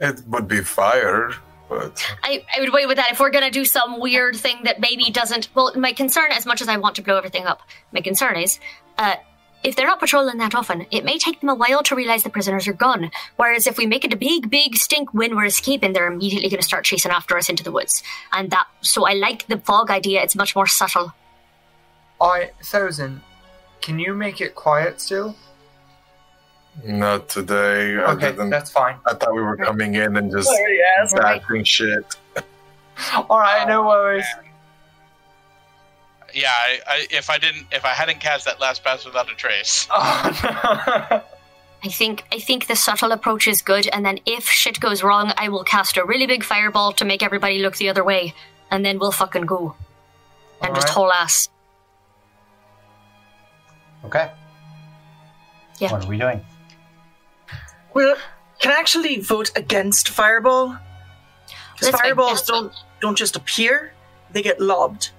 It 0.00 0.22
would 0.28 0.46
be 0.46 0.60
fire, 0.62 1.32
but 1.68 2.04
I, 2.22 2.44
I 2.56 2.60
would 2.60 2.72
wait 2.72 2.86
with 2.86 2.96
that 2.96 3.10
if 3.10 3.20
we're 3.20 3.30
gonna 3.30 3.50
do 3.50 3.64
some 3.64 3.98
weird 4.00 4.36
thing 4.36 4.62
that 4.64 4.80
maybe 4.80 5.10
doesn't. 5.10 5.48
Well, 5.54 5.72
my 5.76 5.92
concern, 5.92 6.30
as 6.32 6.46
much 6.46 6.60
as 6.62 6.68
I 6.68 6.76
want 6.76 6.96
to 6.96 7.02
blow 7.02 7.16
everything 7.16 7.46
up, 7.46 7.62
my 7.92 8.00
concern 8.00 8.36
is, 8.36 8.60
uh, 8.96 9.16
if 9.62 9.74
they're 9.74 9.86
not 9.86 10.00
patrolling 10.00 10.38
that 10.38 10.54
often, 10.54 10.86
it 10.90 11.04
may 11.04 11.18
take 11.18 11.40
them 11.40 11.48
a 11.48 11.54
while 11.54 11.82
to 11.82 11.96
realize 11.96 12.22
the 12.22 12.30
prisoners 12.30 12.68
are 12.68 12.72
gone. 12.72 13.10
Whereas 13.36 13.66
if 13.66 13.76
we 13.76 13.86
make 13.86 14.04
it 14.04 14.12
a 14.12 14.16
big, 14.16 14.50
big 14.50 14.76
stink 14.76 15.12
when 15.12 15.34
we're 15.34 15.46
escaping, 15.46 15.92
they're 15.92 16.10
immediately 16.10 16.48
gonna 16.48 16.62
start 16.62 16.84
chasing 16.84 17.10
after 17.10 17.36
us 17.36 17.48
into 17.48 17.64
the 17.64 17.72
woods. 17.72 18.02
And 18.32 18.50
that, 18.50 18.66
so 18.80 19.06
I 19.06 19.14
like 19.14 19.46
the 19.46 19.58
fog 19.58 19.90
idea. 19.90 20.22
It's 20.22 20.36
much 20.36 20.54
more 20.54 20.66
subtle. 20.66 21.12
I 22.20 22.50
thousand. 22.62 23.20
Can 23.80 23.98
you 23.98 24.14
make 24.14 24.40
it 24.40 24.54
quiet 24.54 25.00
still? 25.00 25.36
not 26.84 27.28
today. 27.28 27.96
Okay, 27.96 28.30
didn't. 28.30 28.50
that's 28.50 28.70
fine. 28.70 28.96
I 29.06 29.14
thought 29.14 29.34
we 29.34 29.42
were 29.42 29.56
coming 29.56 29.94
in 29.94 30.16
and 30.16 30.30
just 30.30 30.50
yes. 30.50 31.12
Right. 31.12 31.40
stacking 31.40 31.64
shit. 31.64 32.16
All 33.28 33.38
right, 33.38 33.66
no 33.66 33.86
worries. 33.86 34.24
Yeah, 36.34 36.50
I, 36.50 36.80
I, 36.86 37.06
if 37.10 37.30
I 37.30 37.38
didn't, 37.38 37.66
if 37.72 37.84
I 37.84 37.88
hadn't 37.88 38.20
cast 38.20 38.44
that 38.44 38.60
last 38.60 38.84
Pass 38.84 39.04
Without 39.04 39.30
a 39.30 39.34
Trace, 39.34 39.86
Oh, 39.90 41.08
no. 41.10 41.22
I 41.84 41.88
think 41.88 42.24
I 42.32 42.38
think 42.40 42.66
the 42.66 42.74
subtle 42.76 43.12
approach 43.12 43.46
is 43.46 43.62
good, 43.62 43.88
and 43.92 44.04
then 44.04 44.18
if 44.26 44.44
shit 44.48 44.80
goes 44.80 45.02
wrong, 45.02 45.32
I 45.36 45.48
will 45.48 45.64
cast 45.64 45.96
a 45.96 46.04
really 46.04 46.26
big 46.26 46.42
fireball 46.42 46.92
to 46.94 47.04
make 47.04 47.22
everybody 47.22 47.60
look 47.60 47.76
the 47.76 47.88
other 47.88 48.02
way, 48.04 48.34
and 48.70 48.84
then 48.84 48.98
we'll 48.98 49.12
fucking 49.12 49.46
go. 49.46 49.76
And 50.60 50.74
just 50.74 50.88
Alright. 50.88 51.12
haul 51.12 51.12
ass. 51.12 51.48
Okay. 54.04 54.30
Yeah. 55.78 55.92
What 55.92 56.04
are 56.04 56.08
we 56.08 56.18
doing? 56.18 56.44
Well, 57.94 58.16
can 58.60 58.72
I 58.72 58.80
actually 58.80 59.20
vote 59.20 59.52
against 59.56 60.08
fireball? 60.08 60.76
Because 61.78 61.94
fireballs 62.00 62.42
don't 62.42 62.72
don't 63.00 63.16
just 63.16 63.36
appear; 63.36 63.92
they 64.32 64.42
get 64.42 64.60
lobbed. 64.60 65.10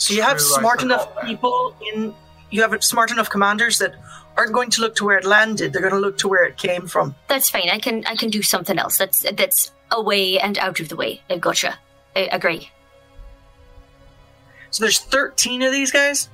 So 0.00 0.14
you 0.14 0.22
have 0.22 0.38
True, 0.38 0.46
smart 0.46 0.82
enough 0.82 1.02
forgot 1.08 1.14
that. 1.16 1.26
people 1.26 1.76
in. 1.92 2.14
You 2.50 2.62
have 2.62 2.82
smart 2.82 3.10
enough 3.12 3.28
commanders 3.30 3.78
that 3.78 3.94
aren't 4.36 4.52
going 4.52 4.70
to 4.70 4.80
look 4.80 4.94
to 4.96 5.04
where 5.04 5.18
it 5.18 5.24
landed. 5.24 5.72
They're 5.72 5.82
going 5.82 5.92
to 5.94 6.00
look 6.00 6.16
to 6.18 6.28
where 6.28 6.44
it 6.44 6.56
came 6.56 6.86
from. 6.86 7.14
That's 7.28 7.50
fine. 7.50 7.68
I 7.70 7.78
can 7.78 8.04
I 8.06 8.16
can 8.16 8.30
do 8.30 8.42
something 8.42 8.78
else. 8.78 8.96
That's 8.98 9.20
that's 9.36 9.72
away 9.90 10.38
and 10.40 10.56
out 10.58 10.80
of 10.80 10.88
the 10.88 10.96
way. 10.96 11.20
I 11.28 11.36
gotcha. 11.38 11.78
I 12.16 12.28
agree. 12.32 12.70
So 14.70 14.84
there's 14.84 14.98
13 15.00 15.62
of 15.62 15.72
these 15.72 15.90
guys. 15.92 16.28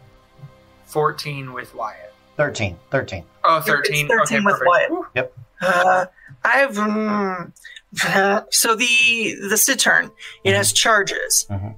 14 0.86 1.52
with 1.52 1.74
Wyatt. 1.74 2.12
13. 2.36 2.76
13. 2.90 3.24
Oh, 3.44 3.56
It's 3.58 3.66
13. 3.66 4.08
13 4.08 4.20
okay, 4.22 4.36
with 4.36 4.44
perfect. 4.54 4.68
Wyatt. 4.68 4.90
Whew. 4.90 5.06
Yep. 5.14 5.32
Uh, 5.62 6.06
I've 6.44 6.76
mm, 6.76 7.52
so 8.52 8.74
the 8.76 9.34
the 9.48 9.56
Cittern 9.56 10.10
it 10.44 10.54
has 10.54 10.72
charges 10.72 11.46
Mhm. 11.50 11.74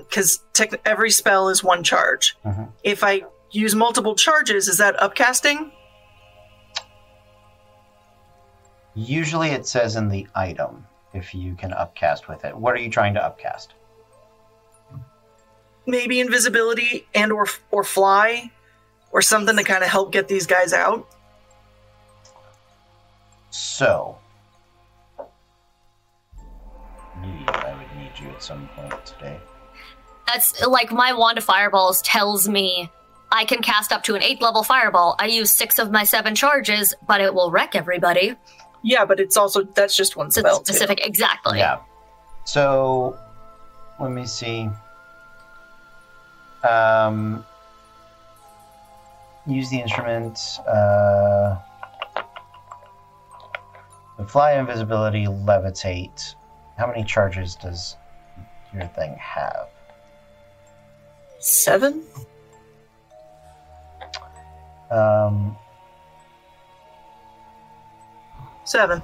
Because 0.00 0.40
tech 0.52 0.80
every 0.84 1.10
spell 1.10 1.48
is 1.48 1.64
one 1.64 1.82
charge. 1.82 2.36
Mhm. 2.44 2.70
If 2.82 3.02
I 3.04 3.22
use 3.50 3.74
multiple 3.74 4.14
charges, 4.14 4.68
is 4.68 4.78
that 4.78 4.96
upcasting? 4.98 5.72
Usually 8.94 9.50
it 9.50 9.66
says 9.66 9.96
in 9.96 10.08
the 10.08 10.26
item 10.34 10.86
if 11.14 11.34
you 11.34 11.54
can 11.54 11.72
upcast 11.72 12.28
with 12.28 12.44
it. 12.44 12.56
What 12.56 12.74
are 12.74 12.78
you 12.78 12.90
trying 12.90 13.14
to 13.14 13.24
upcast? 13.24 13.74
Maybe 15.86 16.20
invisibility 16.20 17.06
and 17.14 17.32
or 17.32 17.46
or 17.70 17.84
fly 17.84 18.50
or 19.10 19.20
something 19.20 19.56
to 19.56 19.64
kind 19.64 19.82
of 19.82 19.90
help 19.90 20.12
get 20.12 20.28
these 20.28 20.46
guys 20.46 20.72
out. 20.72 21.06
So, 23.50 24.16
I 25.18 25.24
would 27.76 27.96
need 27.96 28.12
you 28.18 28.30
at 28.30 28.42
some 28.42 28.68
point 28.68 29.04
today. 29.04 29.38
That's 30.32 30.66
like 30.66 30.90
my 30.90 31.12
wand 31.12 31.38
of 31.38 31.44
fireballs 31.44 32.00
tells 32.02 32.48
me 32.48 32.90
I 33.30 33.44
can 33.44 33.62
cast 33.62 33.92
up 33.92 34.02
to 34.04 34.14
an 34.14 34.22
eighth 34.22 34.40
level 34.40 34.62
fireball. 34.62 35.16
I 35.18 35.26
use 35.26 35.50
six 35.50 35.78
of 35.78 35.90
my 35.90 36.04
seven 36.04 36.34
charges, 36.34 36.94
but 37.06 37.20
it 37.20 37.34
will 37.34 37.50
wreck 37.50 37.74
everybody. 37.74 38.36
Yeah, 38.82 39.04
but 39.04 39.20
it's 39.20 39.36
also 39.36 39.62
that's 39.62 39.96
just 39.96 40.16
one 40.16 40.30
spell. 40.30 40.58
it's 40.58 40.68
specific, 40.68 41.06
exactly. 41.06 41.58
Yeah. 41.58 41.80
So, 42.44 43.16
let 44.00 44.10
me 44.10 44.26
see. 44.26 44.68
Um, 46.68 47.44
use 49.46 49.70
the 49.70 49.80
instrument. 49.80 50.38
Uh, 50.66 51.58
fly, 54.26 54.52
invisibility, 54.52 55.26
levitate. 55.26 56.34
How 56.76 56.86
many 56.86 57.04
charges 57.04 57.54
does 57.54 57.96
your 58.74 58.86
thing 58.88 59.16
have? 59.18 59.68
Seven? 61.42 62.04
Um, 64.92 65.56
Seven. 68.64 69.02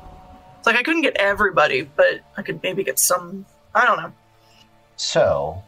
It's 0.58 0.66
like 0.66 0.76
I 0.76 0.84
couldn't 0.84 1.02
get 1.02 1.16
everybody, 1.16 1.82
but 1.82 2.20
I 2.36 2.42
could 2.42 2.62
maybe 2.62 2.84
get 2.84 3.00
some. 3.00 3.44
I 3.74 3.84
don't 3.84 4.00
know. 4.00 4.12
So, 4.96 5.62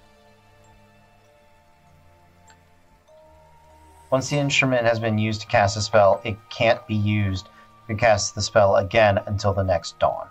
once 4.12 4.30
the 4.30 4.36
instrument 4.36 4.86
has 4.86 5.00
been 5.00 5.18
used 5.18 5.40
to 5.40 5.48
cast 5.48 5.76
a 5.76 5.80
spell, 5.80 6.20
it 6.24 6.36
can't 6.50 6.86
be 6.86 6.94
used 6.94 7.48
to 7.88 7.96
cast 7.96 8.36
the 8.36 8.42
spell 8.42 8.76
again 8.76 9.18
until 9.26 9.52
the 9.52 9.64
next 9.64 9.98
dawn. 9.98 10.28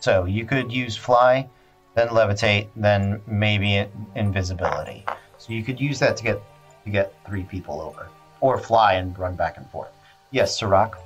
So, 0.00 0.24
you 0.24 0.44
could 0.44 0.72
use 0.72 0.96
fly, 0.96 1.48
then 1.94 2.08
levitate, 2.08 2.68
then 2.76 3.20
maybe 3.26 3.86
invisibility. 4.14 5.04
So, 5.38 5.52
you 5.52 5.62
could 5.62 5.80
use 5.80 5.98
that 6.00 6.16
to 6.18 6.22
get 6.22 6.42
to 6.84 6.90
get 6.90 7.14
three 7.26 7.44
people 7.44 7.80
over, 7.80 8.08
or 8.40 8.58
fly 8.58 8.94
and 8.94 9.18
run 9.18 9.36
back 9.36 9.56
and 9.56 9.68
forth. 9.70 9.90
Yes, 10.30 10.58
Sirach. 10.58 10.98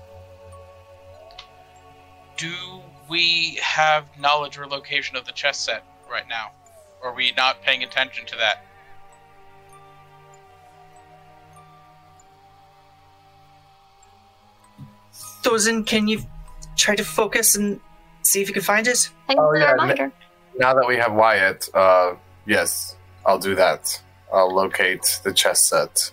Do 2.36 2.52
we 3.08 3.58
have 3.62 4.07
knowledge 4.18 4.58
or 4.58 4.67
location 4.67 5.17
of 5.17 5.25
the 5.25 5.33
chess 5.33 5.58
set 5.58 5.84
right 6.10 6.28
now? 6.28 6.50
Or 7.02 7.10
are 7.10 7.15
we 7.15 7.33
not 7.36 7.62
paying 7.62 7.83
attention 7.84 8.26
to 8.26 8.36
that? 8.36 8.65
Thozin, 15.42 15.86
can 15.86 16.08
you 16.08 16.23
try 16.76 16.94
to 16.97 17.05
focus 17.05 17.57
and 17.57 17.81
see 18.23 18.42
if 18.42 18.49
you 18.49 18.55
can 18.55 18.62
find 18.62 18.86
it? 18.86 19.10
Thanks 19.26 19.41
Oh, 19.41 19.49
for 19.49 19.58
the 19.58 19.65
yeah, 19.65 19.73
reminder. 19.73 20.12
Now 20.58 20.74
that 20.74 20.86
we 20.86 20.96
have 20.96 21.12
Wyatt, 21.14 21.68
uh, 21.72 22.14
yes, 22.46 22.96
I'll 23.24 23.38
do 23.38 23.54
that. 23.54 24.00
I'll 24.32 24.52
locate 24.54 25.20
the 25.22 25.32
chess 25.32 25.62
set. 25.62 26.10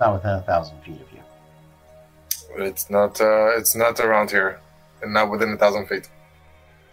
Not 0.00 0.14
within 0.14 0.30
a 0.32 0.42
thousand 0.42 0.80
feet 0.82 1.00
of 1.00 1.08
you. 1.12 2.64
It's 2.64 2.90
not. 2.90 3.20
Uh, 3.20 3.56
it's 3.56 3.74
not 3.76 4.00
around 4.00 4.30
here, 4.30 4.60
and 5.02 5.14
not 5.14 5.30
within 5.30 5.50
a 5.52 5.56
thousand 5.56 5.86
feet. 5.86 6.08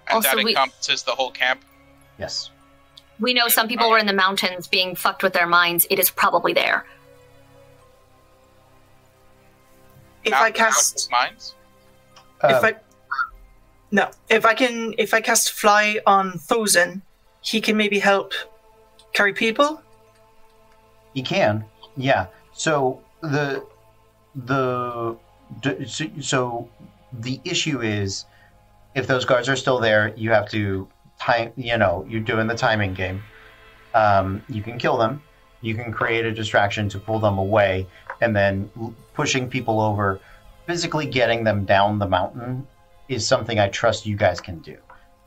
And 0.07 0.17
Also, 0.17 0.29
that 0.35 0.43
we- 0.43 0.51
encompasses 0.51 1.03
the 1.03 1.11
whole 1.15 1.31
camp. 1.31 1.63
Yes. 2.17 2.51
We 3.19 3.33
know 3.33 3.47
some 3.47 3.67
people 3.67 3.89
were 3.89 3.97
in 3.99 4.07
the 4.07 4.13
mountains 4.13 4.67
being 4.67 4.95
fucked 4.95 5.21
with 5.23 5.33
their 5.33 5.45
minds. 5.47 5.85
It 5.89 5.99
is 5.99 6.09
probably 6.09 6.53
there. 6.53 6.85
If 10.23 10.31
Mount- 10.31 10.43
I 10.43 10.51
cast, 10.51 11.11
Mountain 11.11 11.29
Mines? 11.35 11.55
Uh, 12.41 12.47
if 12.57 12.63
I, 12.63 12.79
no, 13.91 14.09
if 14.29 14.45
I 14.45 14.53
can, 14.53 14.93
if 14.97 15.13
I 15.13 15.21
cast 15.21 15.51
fly 15.51 15.99
on 16.07 16.33
Thozin, 16.33 17.01
he 17.41 17.59
can 17.59 17.75
maybe 17.75 17.99
help 17.99 18.33
carry 19.13 19.33
people. 19.33 19.81
He 21.13 21.21
can, 21.21 21.65
yeah. 21.97 22.27
So 22.53 23.01
the 23.21 23.65
the 24.33 25.17
so, 26.21 26.69
the 27.11 27.41
issue 27.43 27.81
is 27.81 28.25
if 28.95 29.07
those 29.07 29.25
guards 29.25 29.49
are 29.49 29.57
still 29.57 29.79
there, 29.79 30.13
you 30.15 30.31
have 30.31 30.49
to 30.51 30.87
time. 31.19 31.51
You 31.57 31.77
know, 31.77 32.05
you're 32.07 32.21
doing 32.21 32.47
the 32.47 32.55
timing 32.55 32.93
game. 32.93 33.21
Um, 33.93 34.41
you 34.47 34.61
can 34.61 34.77
kill 34.77 34.97
them. 34.97 35.21
You 35.59 35.75
can 35.75 35.91
create 35.91 36.25
a 36.25 36.31
distraction 36.31 36.87
to 36.89 36.99
pull 36.99 37.19
them 37.19 37.37
away, 37.37 37.85
and 38.21 38.33
then 38.33 38.69
pushing 39.13 39.49
people 39.49 39.81
over, 39.81 40.21
physically 40.65 41.05
getting 41.05 41.43
them 41.43 41.65
down 41.65 41.99
the 41.99 42.07
mountain 42.07 42.65
is 43.11 43.27
something 43.27 43.59
I 43.59 43.67
trust 43.69 44.05
you 44.05 44.15
guys 44.15 44.39
can 44.39 44.59
do. 44.59 44.77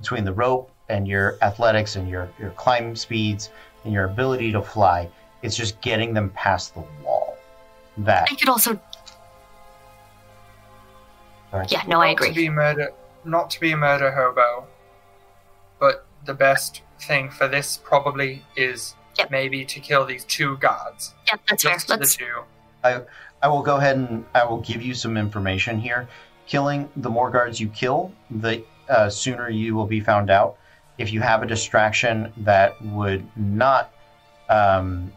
Between 0.01 0.25
the 0.25 0.33
rope 0.33 0.71
and 0.89 1.07
your 1.07 1.39
athletics 1.43 1.97
and 1.97 2.09
your 2.09 2.29
your 2.39 2.51
climb 2.51 2.97
speeds 2.97 3.51
and 3.85 3.93
your 3.93 4.05
ability 4.05 4.53
to 4.53 4.63
fly, 4.63 5.09
it's 5.43 5.57
just 5.57 5.81
getting 5.81 6.15
them 6.15 6.31
past 6.31 6.75
the 6.75 6.85
wall. 7.03 7.37
That 7.99 8.29
I 8.31 8.35
could 8.35 8.49
also. 8.49 8.81
Sorry. 11.51 11.67
Yeah, 11.69 11.83
no, 11.87 12.01
I 12.01 12.09
Not 12.09 12.13
agree. 12.13 12.29
To 12.31 12.35
be 12.35 12.49
murder, 12.49 12.91
not 13.25 13.51
to 13.51 13.61
be 13.61 13.73
a 13.73 13.77
murder 13.77 14.11
hobo, 14.11 14.67
but 15.79 16.07
the 16.25 16.35
best 16.35 16.83
thing 17.01 17.31
for 17.31 17.47
this 17.49 17.77
probably 17.83 18.45
is 18.57 18.95
Yep. 19.17 19.31
maybe 19.31 19.65
to 19.65 19.79
kill 19.79 20.05
these 20.05 20.25
two 20.25 20.57
guards. 20.57 21.15
Yeah, 21.29 21.37
that's 21.49 21.63
fair. 21.63 21.75
Just 21.75 21.87
the 21.87 21.97
Let's. 21.99 22.17
two. 22.17 22.43
I 22.83 23.49
will 23.49 23.63
go 23.63 23.77
ahead 23.77 23.97
and 23.97 24.25
I 24.35 24.45
will 24.45 24.59
give 24.61 24.83
you 24.83 24.95
some 24.95 25.17
information 25.17 25.79
here. 25.79 26.09
Killing 26.47 26.89
the 26.97 27.11
more 27.11 27.31
guards 27.31 27.59
you 27.61 27.69
kill, 27.69 28.13
the 28.31 28.65
uh, 28.89 29.09
sooner 29.09 29.49
you 29.49 29.75
will 29.75 29.87
be 29.87 30.01
found 30.01 30.31
out. 30.31 30.57
If 30.99 31.13
you 31.13 31.21
have 31.21 31.43
a 31.43 31.47
distraction 31.47 32.33
that 32.39 32.81
would 32.83 33.27
not 33.37 33.93
um, 34.49 35.13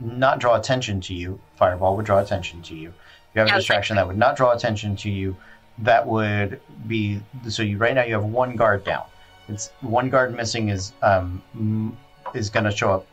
not 0.00 0.38
draw 0.38 0.56
attention 0.56 1.00
to 1.02 1.14
you, 1.14 1.38
fireball 1.56 1.96
would 1.96 2.06
draw 2.06 2.18
attention 2.18 2.62
to 2.62 2.74
you. 2.74 2.88
If 2.88 3.34
you 3.34 3.40
have 3.40 3.48
Yeah, 3.48 3.54
a 3.54 3.58
distraction 3.58 3.96
that 3.96 4.06
would 4.06 4.18
not 4.18 4.36
draw 4.36 4.52
attention 4.52 4.96
to 4.96 5.10
you, 5.10 5.36
that 5.78 6.06
would 6.06 6.60
be 6.86 7.20
so. 7.48 7.62
You 7.62 7.78
right 7.78 7.94
now 7.94 8.02
you 8.02 8.14
have 8.14 8.24
one 8.24 8.56
guard 8.56 8.82
down. 8.84 9.04
It's 9.48 9.70
one 9.80 10.10
guard 10.10 10.34
missing 10.34 10.68
is 10.70 10.92
um, 11.02 11.96
is 12.34 12.50
going 12.50 12.64
to 12.64 12.70
show 12.70 12.92
up 12.92 13.06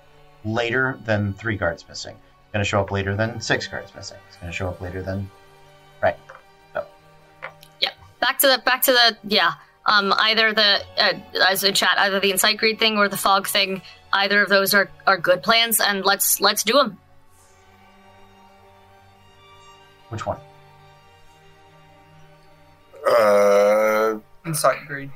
later 0.45 0.99
than 1.05 1.33
three 1.33 1.57
guards 1.57 1.85
missing 1.87 2.15
It's 2.15 2.53
going 2.53 2.63
to 2.63 2.69
show 2.69 2.79
up 2.79 2.91
later 2.91 3.15
than 3.15 3.41
six 3.41 3.67
guards 3.67 3.93
missing. 3.95 4.17
It's 4.27 4.37
going 4.37 4.51
to 4.51 4.55
show 4.55 4.69
up 4.69 4.81
later 4.81 5.01
than 5.01 5.29
right. 6.01 6.17
Back 8.27 8.39
to 8.39 8.47
the 8.47 8.57
back 8.65 8.81
to 8.83 8.91
the 8.91 9.17
yeah 9.23 9.53
um 9.85 10.13
either 10.17 10.53
the 10.53 10.81
uh, 10.97 11.13
as 11.49 11.63
in 11.63 11.73
chat 11.73 11.95
either 11.97 12.19
the 12.19 12.31
incite 12.31 12.57
greed 12.57 12.77
thing 12.77 12.97
or 12.97 13.07
the 13.07 13.15
fog 13.15 13.47
thing 13.47 13.81
either 14.11 14.41
of 14.41 14.49
those 14.49 14.73
are 14.73 14.89
are 15.05 15.17
good 15.17 15.41
plans 15.41 15.79
and 15.79 16.03
let's 16.03 16.41
let's 16.41 16.61
do 16.61 16.73
them 16.73 16.97
Which 20.09 20.25
one? 20.25 20.39
Uh, 23.07 24.19
Incite 24.45 24.87
greed. 24.87 25.11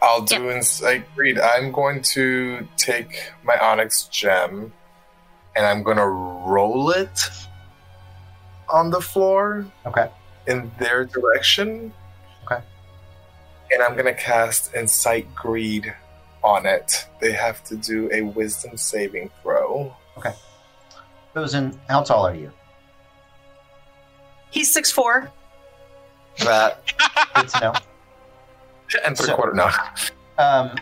I'll 0.00 0.22
do 0.22 0.48
incite 0.50 1.12
greed. 1.16 1.40
I'm 1.40 1.72
going 1.72 2.02
to 2.14 2.68
take 2.76 3.32
my 3.42 3.58
onyx 3.58 4.04
gem, 4.04 4.72
and 5.56 5.66
I'm 5.66 5.82
going 5.82 5.96
to 5.96 6.06
roll 6.06 6.90
it 6.90 7.18
on 8.68 8.90
the 8.90 9.00
floor 9.00 9.66
Okay. 9.86 10.08
In 10.48 10.70
their 10.78 11.04
direction. 11.04 11.92
Okay. 12.44 12.60
And 13.72 13.82
I'm 13.82 13.92
going 13.92 14.06
to 14.06 14.14
cast 14.14 14.74
Incite 14.74 15.32
greed 15.34 15.94
on 16.42 16.66
it. 16.66 17.06
They 17.20 17.32
have 17.32 17.62
to 17.64 17.76
do 17.76 18.08
a 18.12 18.22
wisdom 18.22 18.76
saving 18.76 19.30
throw. 19.42 19.94
Okay. 20.16 20.32
Rosen, 21.34 21.78
how 21.88 22.02
tall 22.02 22.26
are 22.26 22.34
you? 22.34 22.50
He's 24.50 24.72
six 24.72 24.90
four. 24.90 25.30
That 26.38 26.82
Good 27.34 27.48
to 27.50 27.60
know. 27.60 27.72
and 29.04 29.16
three 29.16 29.26
So- 29.26 29.36
quarter 29.36 29.52
no. 29.52 29.70
Um, 30.38 30.74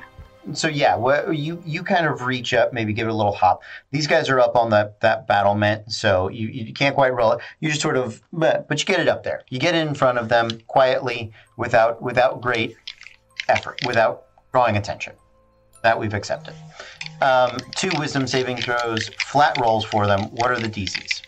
so 0.53 0.69
yeah, 0.69 0.97
you 1.31 1.63
you 1.65 1.83
kind 1.83 2.07
of 2.07 2.23
reach 2.23 2.55
up, 2.55 2.73
maybe 2.73 2.93
give 2.93 3.09
it 3.09 3.11
a 3.11 3.15
little 3.15 3.33
hop. 3.33 3.63
These 3.91 4.07
guys 4.07 4.29
are 4.29 4.39
up 4.39 4.57
on 4.57 4.71
that 4.71 5.01
that 5.01 5.27
battlement, 5.27 5.91
so 5.93 6.29
you, 6.29 6.49
you 6.49 6.73
can't 6.73 6.95
quite 6.95 7.15
roll 7.15 7.33
it. 7.33 7.41
You 7.61 7.69
just 7.69 7.81
sort 7.81 7.97
of, 7.97 8.23
but, 8.33 8.69
but 8.69 8.79
you 8.79 8.85
get 8.87 9.01
it 9.01 9.09
up 9.09 9.23
there. 9.25 9.43
You 9.49 9.59
get 9.59 9.75
in 9.75 9.95
front 9.95 10.19
of 10.19 10.29
them 10.29 10.51
quietly, 10.67 11.33
without 11.57 12.01
without 12.01 12.41
great 12.41 12.77
effort, 13.49 13.81
without 13.87 14.25
drawing 14.53 14.77
attention. 14.77 15.15
That 15.83 15.99
we've 15.99 16.15
accepted. 16.15 16.55
Um, 17.21 17.59
two 17.75 17.91
wisdom 17.99 18.27
saving 18.27 18.59
throws, 18.59 19.09
flat 19.27 19.59
rolls 19.61 19.85
for 19.85 20.07
them. 20.07 20.23
What 20.33 20.51
are 20.51 20.59
the 20.59 20.69
DCs? 20.69 21.23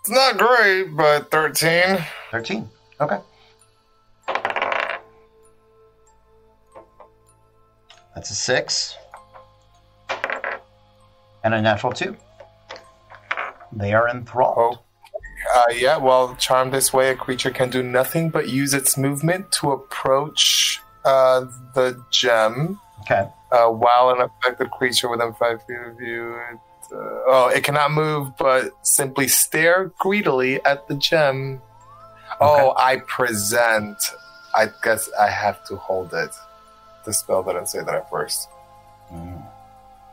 It's 0.00 0.10
not 0.10 0.38
great, 0.38 0.84
but 0.96 1.30
13. 1.30 1.98
13. 2.30 2.68
Okay. 3.00 3.18
That's 8.20 8.32
a 8.32 8.34
6. 8.34 8.98
And 11.42 11.54
a 11.54 11.62
natural 11.62 11.90
2. 11.90 12.14
They 13.72 13.94
are 13.94 14.10
enthralled. 14.10 14.80
Uh, 15.54 15.62
yeah, 15.74 15.96
well, 15.96 16.36
charmed 16.36 16.70
this 16.70 16.92
way, 16.92 17.08
a 17.08 17.14
creature 17.14 17.50
can 17.50 17.70
do 17.70 17.82
nothing 17.82 18.28
but 18.28 18.50
use 18.50 18.74
its 18.74 18.98
movement 18.98 19.50
to 19.52 19.72
approach 19.72 20.82
uh, 21.06 21.46
the 21.74 21.98
gem. 22.10 22.78
Okay. 23.00 23.26
Uh, 23.52 23.68
while 23.68 24.10
an 24.10 24.20
affected 24.20 24.70
creature 24.70 25.08
within 25.08 25.32
five 25.32 25.64
feet 25.64 25.78
of 25.78 25.98
you, 25.98 26.34
it, 26.34 26.58
uh, 26.92 27.24
oh, 27.26 27.50
it 27.56 27.64
cannot 27.64 27.90
move 27.90 28.36
but 28.36 28.72
simply 28.82 29.28
stare 29.28 29.92
greedily 29.98 30.62
at 30.66 30.86
the 30.88 30.94
gem. 30.94 31.62
Oh, 32.38 32.74
I 32.76 32.98
present. 32.98 33.96
I 34.54 34.68
guess 34.84 35.08
I 35.18 35.30
have 35.30 35.64
to 35.68 35.76
hold 35.76 36.12
it. 36.12 36.34
The 37.04 37.12
spell 37.12 37.42
didn't 37.42 37.66
say 37.66 37.80
that 37.82 37.94
at 37.94 38.10
first. 38.10 38.48
Mm. 39.12 39.42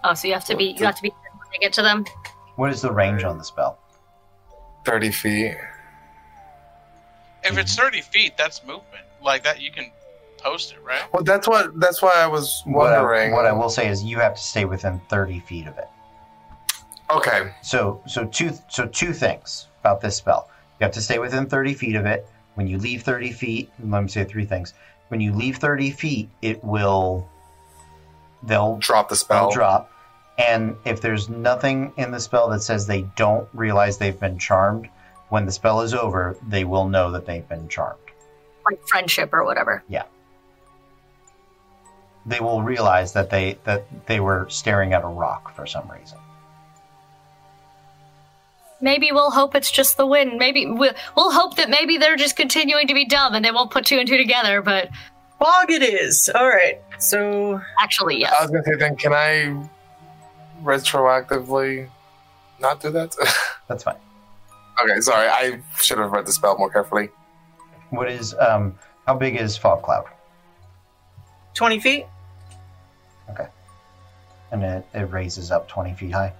oh 0.03 0.14
so 0.14 0.27
you 0.27 0.33
have 0.33 0.45
to 0.45 0.56
be 0.56 0.75
you 0.77 0.85
have 0.85 0.95
to 0.95 1.01
be 1.03 1.09
to 1.09 1.59
get 1.59 1.74
to 1.74 1.82
them. 1.82 2.06
What 2.56 2.72
is 2.72 2.82
the 2.82 2.91
range 2.91 3.24
on 3.24 3.38
the 3.38 3.43
spell? 3.43 3.77
30 4.85 5.11
feet. 5.11 5.56
If 7.43 7.57
it's 7.57 7.75
30 7.75 8.01
feet, 8.01 8.38
that's 8.38 8.61
movement. 8.64 9.06
Like 9.22 9.43
that, 9.43 9.61
you 9.61 9.72
can 9.72 9.91
post 10.40 10.72
it, 10.74 10.83
right? 10.83 11.01
Well, 11.14 11.24
that's 11.24 11.48
what. 11.48 11.80
That's 11.80 12.01
why 12.01 12.14
I 12.16 12.27
was 12.27 12.61
What 12.66 12.93
I, 12.93 13.01
wondering. 13.01 13.32
what 13.32 13.45
I 13.45 13.51
will 13.51 13.69
say 13.69 13.88
is 13.90 14.03
you 14.03 14.17
have 14.19 14.35
to 14.35 14.41
stay 14.41 14.66
within 14.66 14.99
30 15.09 15.40
feet 15.41 15.67
of 15.67 15.77
it. 15.77 15.88
Okay. 17.09 17.51
So 17.61 18.01
so 18.07 18.25
two 18.25 18.51
so 18.69 18.85
two 18.88 19.14
things 19.14 19.67
about 19.82 20.01
this 20.01 20.16
spell. 20.17 20.49
You 20.80 20.85
have 20.85 20.93
to 20.93 21.01
stay 21.01 21.19
within 21.19 21.48
30 21.48 21.74
feet 21.74 21.95
of 21.95 22.06
it. 22.06 22.27
When 22.56 22.67
you 22.67 22.77
leave 22.80 23.03
30 23.03 23.32
feet, 23.32 23.72
let 23.80 24.01
me 24.01 24.09
say 24.09 24.24
three 24.25 24.45
things. 24.45 24.74
When 25.10 25.22
you 25.22 25.34
leave 25.34 25.58
30 25.58 25.92
feet, 25.92 26.30
it 26.42 26.64
will 26.64 27.30
they'll 28.44 28.77
Drop 28.77 29.10
the 29.10 29.16
spell. 29.16 29.50
they'll 29.50 29.56
drop. 29.56 29.92
And 30.38 30.76
if 30.86 31.02
there's 31.02 31.30
nothing 31.30 31.94
in 31.98 32.11
the 32.11 32.19
spell 32.19 32.50
that 32.50 32.61
says 32.61 32.86
they 32.86 33.03
don't 33.16 33.48
realize 33.53 33.98
they've 33.98 34.19
been 34.19 34.38
charmed, 34.38 34.88
when 35.30 35.45
the 35.45 35.52
spell 35.52 35.82
is 35.82 35.94
over, 35.94 36.38
they 36.48 36.64
will 36.64 36.88
know 36.88 37.11
that 37.11 37.26
they've 37.26 37.48
been 37.48 37.68
charmed. 37.68 38.00
Like 38.69 38.86
friendship 38.88 39.34
or 39.34 39.44
whatever. 39.44 39.84
Yeah. 39.90 40.03
They 42.26 42.40
will 42.40 42.61
realize 42.61 43.14
that 43.14 43.30
they 43.30 43.58
that 43.64 44.06
they 44.06 44.19
were 44.19 44.48
staring 44.50 44.94
at 44.94 45.03
a 45.03 45.08
rock 45.08 45.56
for 45.56 45.66
some 45.66 45.90
reason. 45.90 46.18
Maybe 48.80 49.11
we'll 49.11 49.31
hope 49.31 49.56
it's 49.56 49.72
just 49.72 49.97
the 49.97 50.06
wind. 50.06 50.38
Maybe 50.38 50.65
we'll, 50.65 50.93
we'll 51.15 51.31
hope 51.31 51.56
that 51.56 51.69
maybe 51.69 51.97
they're 51.97 52.15
just 52.15 52.35
continuing 52.35 52.88
to 52.88 52.93
be 52.93 53.06
dumb 53.06 53.33
and 53.33 53.43
they 53.43 53.51
won't 53.51 53.72
put 53.72 53.85
two 53.85 53.97
and 53.97 54.07
two 54.07 54.17
together. 54.17 54.61
But 54.61 54.89
Fog 55.39 55.69
it 55.69 55.83
is. 55.83 56.30
All 56.33 56.47
right. 56.47 56.81
So 56.99 57.61
actually, 57.80 58.19
yes. 58.19 58.33
I 58.38 58.43
was 58.43 58.51
gonna 58.51 58.64
say, 58.64 58.75
then 58.75 58.95
can 58.95 59.14
I 59.14 59.67
retroactively 60.64 61.89
not 62.59 62.81
do 62.81 62.89
that? 62.91 63.15
That's 63.67 63.83
fine. 63.83 63.97
okay, 64.83 64.99
sorry. 65.01 65.27
I 65.27 65.59
should 65.80 65.99
have 65.99 66.11
read 66.11 66.25
the 66.25 66.31
spell 66.31 66.57
more 66.57 66.69
carefully. 66.69 67.09
What 67.91 68.09
is 68.09 68.33
um 68.35 68.77
how 69.06 69.15
big 69.15 69.35
is 69.35 69.56
fog 69.56 69.83
cloud? 69.83 70.06
20 71.53 71.80
feet. 71.80 72.06
Okay. 73.30 73.47
And 74.51 74.64
it, 74.64 74.85
it 74.93 75.11
raises 75.11 75.51
up 75.51 75.67
20 75.67 75.93
feet 75.93 76.11
high. 76.11 76.33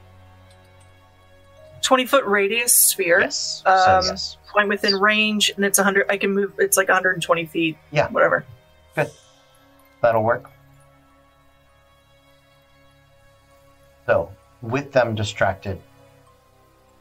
20 1.88 2.06
foot 2.06 2.25
radius 2.25 2.74
sphere. 2.74 3.22
Yes. 3.22 3.64
Um, 3.66 4.03
so 4.03 4.09
yes. 4.09 4.38
I'm 4.57 4.67
within 4.67 4.95
range, 4.95 5.53
and 5.56 5.64
it's 5.64 5.77
100. 5.77 6.07
I 6.09 6.17
can 6.17 6.33
move. 6.33 6.51
It's 6.57 6.75
like 6.75 6.90
120 6.90 7.45
feet. 7.45 7.77
Yeah. 7.91 8.09
Whatever. 8.09 8.45
That'll 10.01 10.24
work. 10.24 10.51
So, 14.06 14.30
with 14.61 14.91
them 14.91 15.16
distracted, 15.16 15.80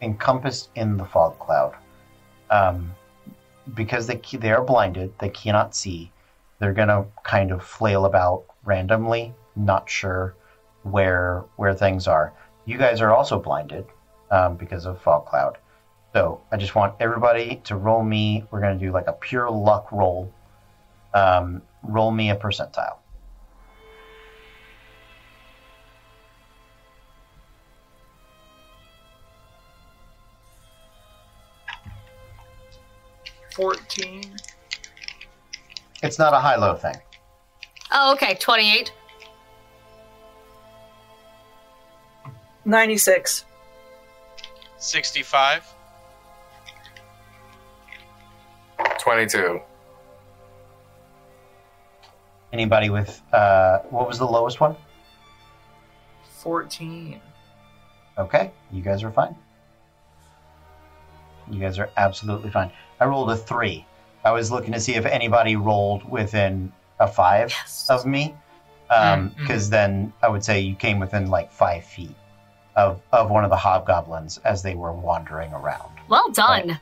encompassed 0.03 0.71
in 0.77 0.97
the 0.97 1.05
fog 1.05 1.37
cloud, 1.41 1.75
um, 2.51 2.95
because 3.75 4.07
they 4.07 4.21
they 4.39 4.53
are 4.53 4.63
blinded, 4.63 5.13
they 5.19 5.31
cannot 5.31 5.75
see. 5.75 6.13
They're 6.61 6.73
gonna 6.73 7.07
kind 7.25 7.51
of 7.51 7.65
flail 7.65 8.05
about 8.05 8.45
randomly, 8.65 9.35
not 9.57 9.91
sure 9.91 10.37
where 10.85 11.43
where 11.57 11.75
things 11.75 12.07
are. 12.07 12.33
You 12.67 12.79
guys 12.79 13.01
are 13.01 13.13
also 13.13 13.41
blinded 13.41 13.87
um, 14.31 14.57
because 14.57 14.87
of 14.87 15.01
fog 15.01 15.27
cloud. 15.27 15.59
So 16.13 16.41
I 16.51 16.57
just 16.57 16.75
want 16.75 16.95
everybody 17.01 17.61
to 17.65 17.77
roll 17.77 18.03
me. 18.03 18.45
We're 18.51 18.61
gonna 18.61 18.79
do 18.79 18.91
like 18.91 19.07
a 19.07 19.13
pure 19.13 19.51
luck 19.51 19.91
roll. 19.93 20.33
Um, 21.15 21.63
roll 21.83 22.11
me 22.11 22.31
a 22.31 22.37
percentile. 22.37 22.97
Fourteen. 33.55 34.37
It's 36.03 36.19
not 36.19 36.35
a 36.35 36.39
high 36.39 36.57
low 36.57 36.75
thing. 36.75 36.97
Oh, 37.91 38.13
okay. 38.13 38.35
28. 38.35 38.93
96. 42.67 43.46
65. 44.79 45.65
22. 48.99 49.61
Anybody 52.53 52.91
with 52.91 53.21
uh, 53.33 53.79
what 53.91 54.07
was 54.09 54.19
the 54.19 54.25
lowest 54.27 54.61
one? 54.61 54.77
Fourteen. 56.39 57.21
Okay, 58.19 58.53
you 58.73 58.83
guys 58.83 59.03
are 59.03 59.11
fine. 59.11 59.35
You 61.51 61.61
guys 61.61 61.79
are 61.79 61.91
absolutely 61.97 62.51
fine. 62.51 62.71
I 63.01 63.05
rolled 63.07 63.31
a 63.31 63.37
three. 63.37 63.85
I 64.25 64.31
was 64.33 64.51
looking 64.51 64.73
to 64.73 64.81
see 64.81 64.95
if 64.95 65.05
anybody 65.07 65.57
rolled 65.57 66.09
within 66.09 66.73
a 66.99 67.07
five 67.09 67.51
Yes. 67.51 67.89
of 67.91 68.07
me, 68.07 68.35
because 68.89 69.29
Mm, 69.29 69.35
mm. 69.47 69.71
then 69.71 70.13
I 70.23 70.29
would 70.29 70.45
say 70.45 70.61
you 70.61 70.75
came 70.77 70.99
within 70.99 71.29
like 71.29 71.51
five 71.53 71.85
feet 71.85 72.15
of 72.77 73.01
of 73.13 73.31
one 73.31 73.43
of 73.43 73.51
the 73.51 73.57
hobgoblins 73.57 74.39
as 74.45 74.63
they 74.63 74.75
were 74.75 74.93
wandering 74.93 75.53
around. 75.53 75.91
Well 76.09 76.31
done. 76.31 76.79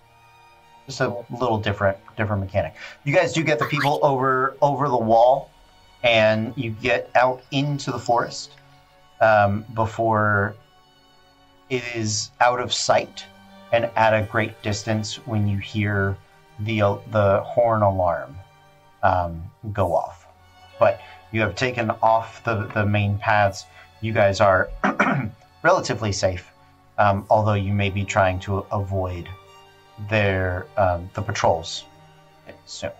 Just 0.86 1.00
a 1.00 1.24
little 1.30 1.58
different 1.58 1.96
different 2.16 2.42
mechanic. 2.42 2.74
You 3.04 3.14
guys 3.14 3.32
do 3.32 3.42
get 3.42 3.58
the 3.58 3.64
people 3.66 4.00
over 4.02 4.56
over 4.60 4.88
the 4.88 4.98
wall, 4.98 5.50
and 6.02 6.52
you 6.56 6.70
get 6.72 7.10
out 7.14 7.42
into 7.52 7.90
the 7.90 7.98
forest 7.98 8.52
um, 9.20 9.64
before 9.74 10.56
it 11.70 11.82
is 11.94 12.30
out 12.40 12.60
of 12.60 12.72
sight 12.72 13.24
and 13.72 13.90
at 13.96 14.12
a 14.12 14.22
great 14.22 14.60
distance 14.62 15.16
when 15.26 15.48
you 15.48 15.58
hear 15.58 16.16
the 16.60 16.80
the 17.10 17.40
horn 17.44 17.82
alarm 17.82 18.36
um, 19.02 19.42
go 19.72 19.94
off. 19.94 20.26
But 20.78 21.00
you 21.32 21.40
have 21.40 21.54
taken 21.54 21.90
off 22.02 22.44
the 22.44 22.66
the 22.74 22.84
main 22.84 23.16
paths. 23.18 23.64
You 24.00 24.12
guys 24.12 24.40
are 24.40 24.68
relatively 25.64 26.12
safe, 26.12 26.48
um, 26.98 27.26
although 27.30 27.54
you 27.54 27.72
may 27.72 27.90
be 27.90 28.04
trying 28.04 28.38
to 28.38 28.58
avoid 28.70 29.28
their 30.08 30.66
um, 30.76 31.10
the 31.14 31.22
patrols 31.22 31.84
soon. 32.66 32.92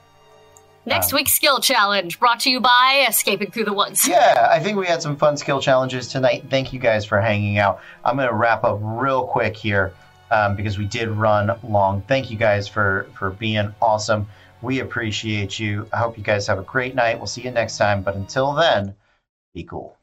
Next 0.86 1.12
um, 1.12 1.16
week's 1.16 1.32
skill 1.32 1.60
challenge 1.60 2.18
brought 2.18 2.40
to 2.40 2.50
you 2.50 2.60
by 2.60 3.06
Escaping 3.08 3.50
Through 3.50 3.64
the 3.64 3.72
Woods. 3.72 4.06
Yeah, 4.06 4.48
I 4.50 4.58
think 4.60 4.76
we 4.76 4.86
had 4.86 5.00
some 5.00 5.16
fun 5.16 5.36
skill 5.36 5.60
challenges 5.60 6.08
tonight. 6.08 6.44
Thank 6.50 6.72
you 6.72 6.78
guys 6.78 7.04
for 7.04 7.20
hanging 7.20 7.58
out. 7.58 7.80
I'm 8.04 8.16
going 8.16 8.28
to 8.28 8.34
wrap 8.34 8.64
up 8.64 8.78
real 8.82 9.26
quick 9.26 9.56
here 9.56 9.94
um, 10.30 10.56
because 10.56 10.78
we 10.78 10.84
did 10.86 11.08
run 11.08 11.56
long. 11.62 12.02
Thank 12.02 12.30
you 12.30 12.36
guys 12.36 12.68
for 12.68 13.06
for 13.14 13.30
being 13.30 13.74
awesome. 13.80 14.26
We 14.62 14.80
appreciate 14.80 15.58
you. 15.58 15.86
I 15.92 15.98
hope 15.98 16.16
you 16.16 16.24
guys 16.24 16.46
have 16.46 16.58
a 16.58 16.62
great 16.62 16.94
night. 16.94 17.18
We'll 17.18 17.26
see 17.26 17.42
you 17.42 17.50
next 17.50 17.76
time. 17.76 18.02
But 18.02 18.14
until 18.16 18.54
then, 18.54 18.94
be 19.52 19.64
cool. 19.64 19.96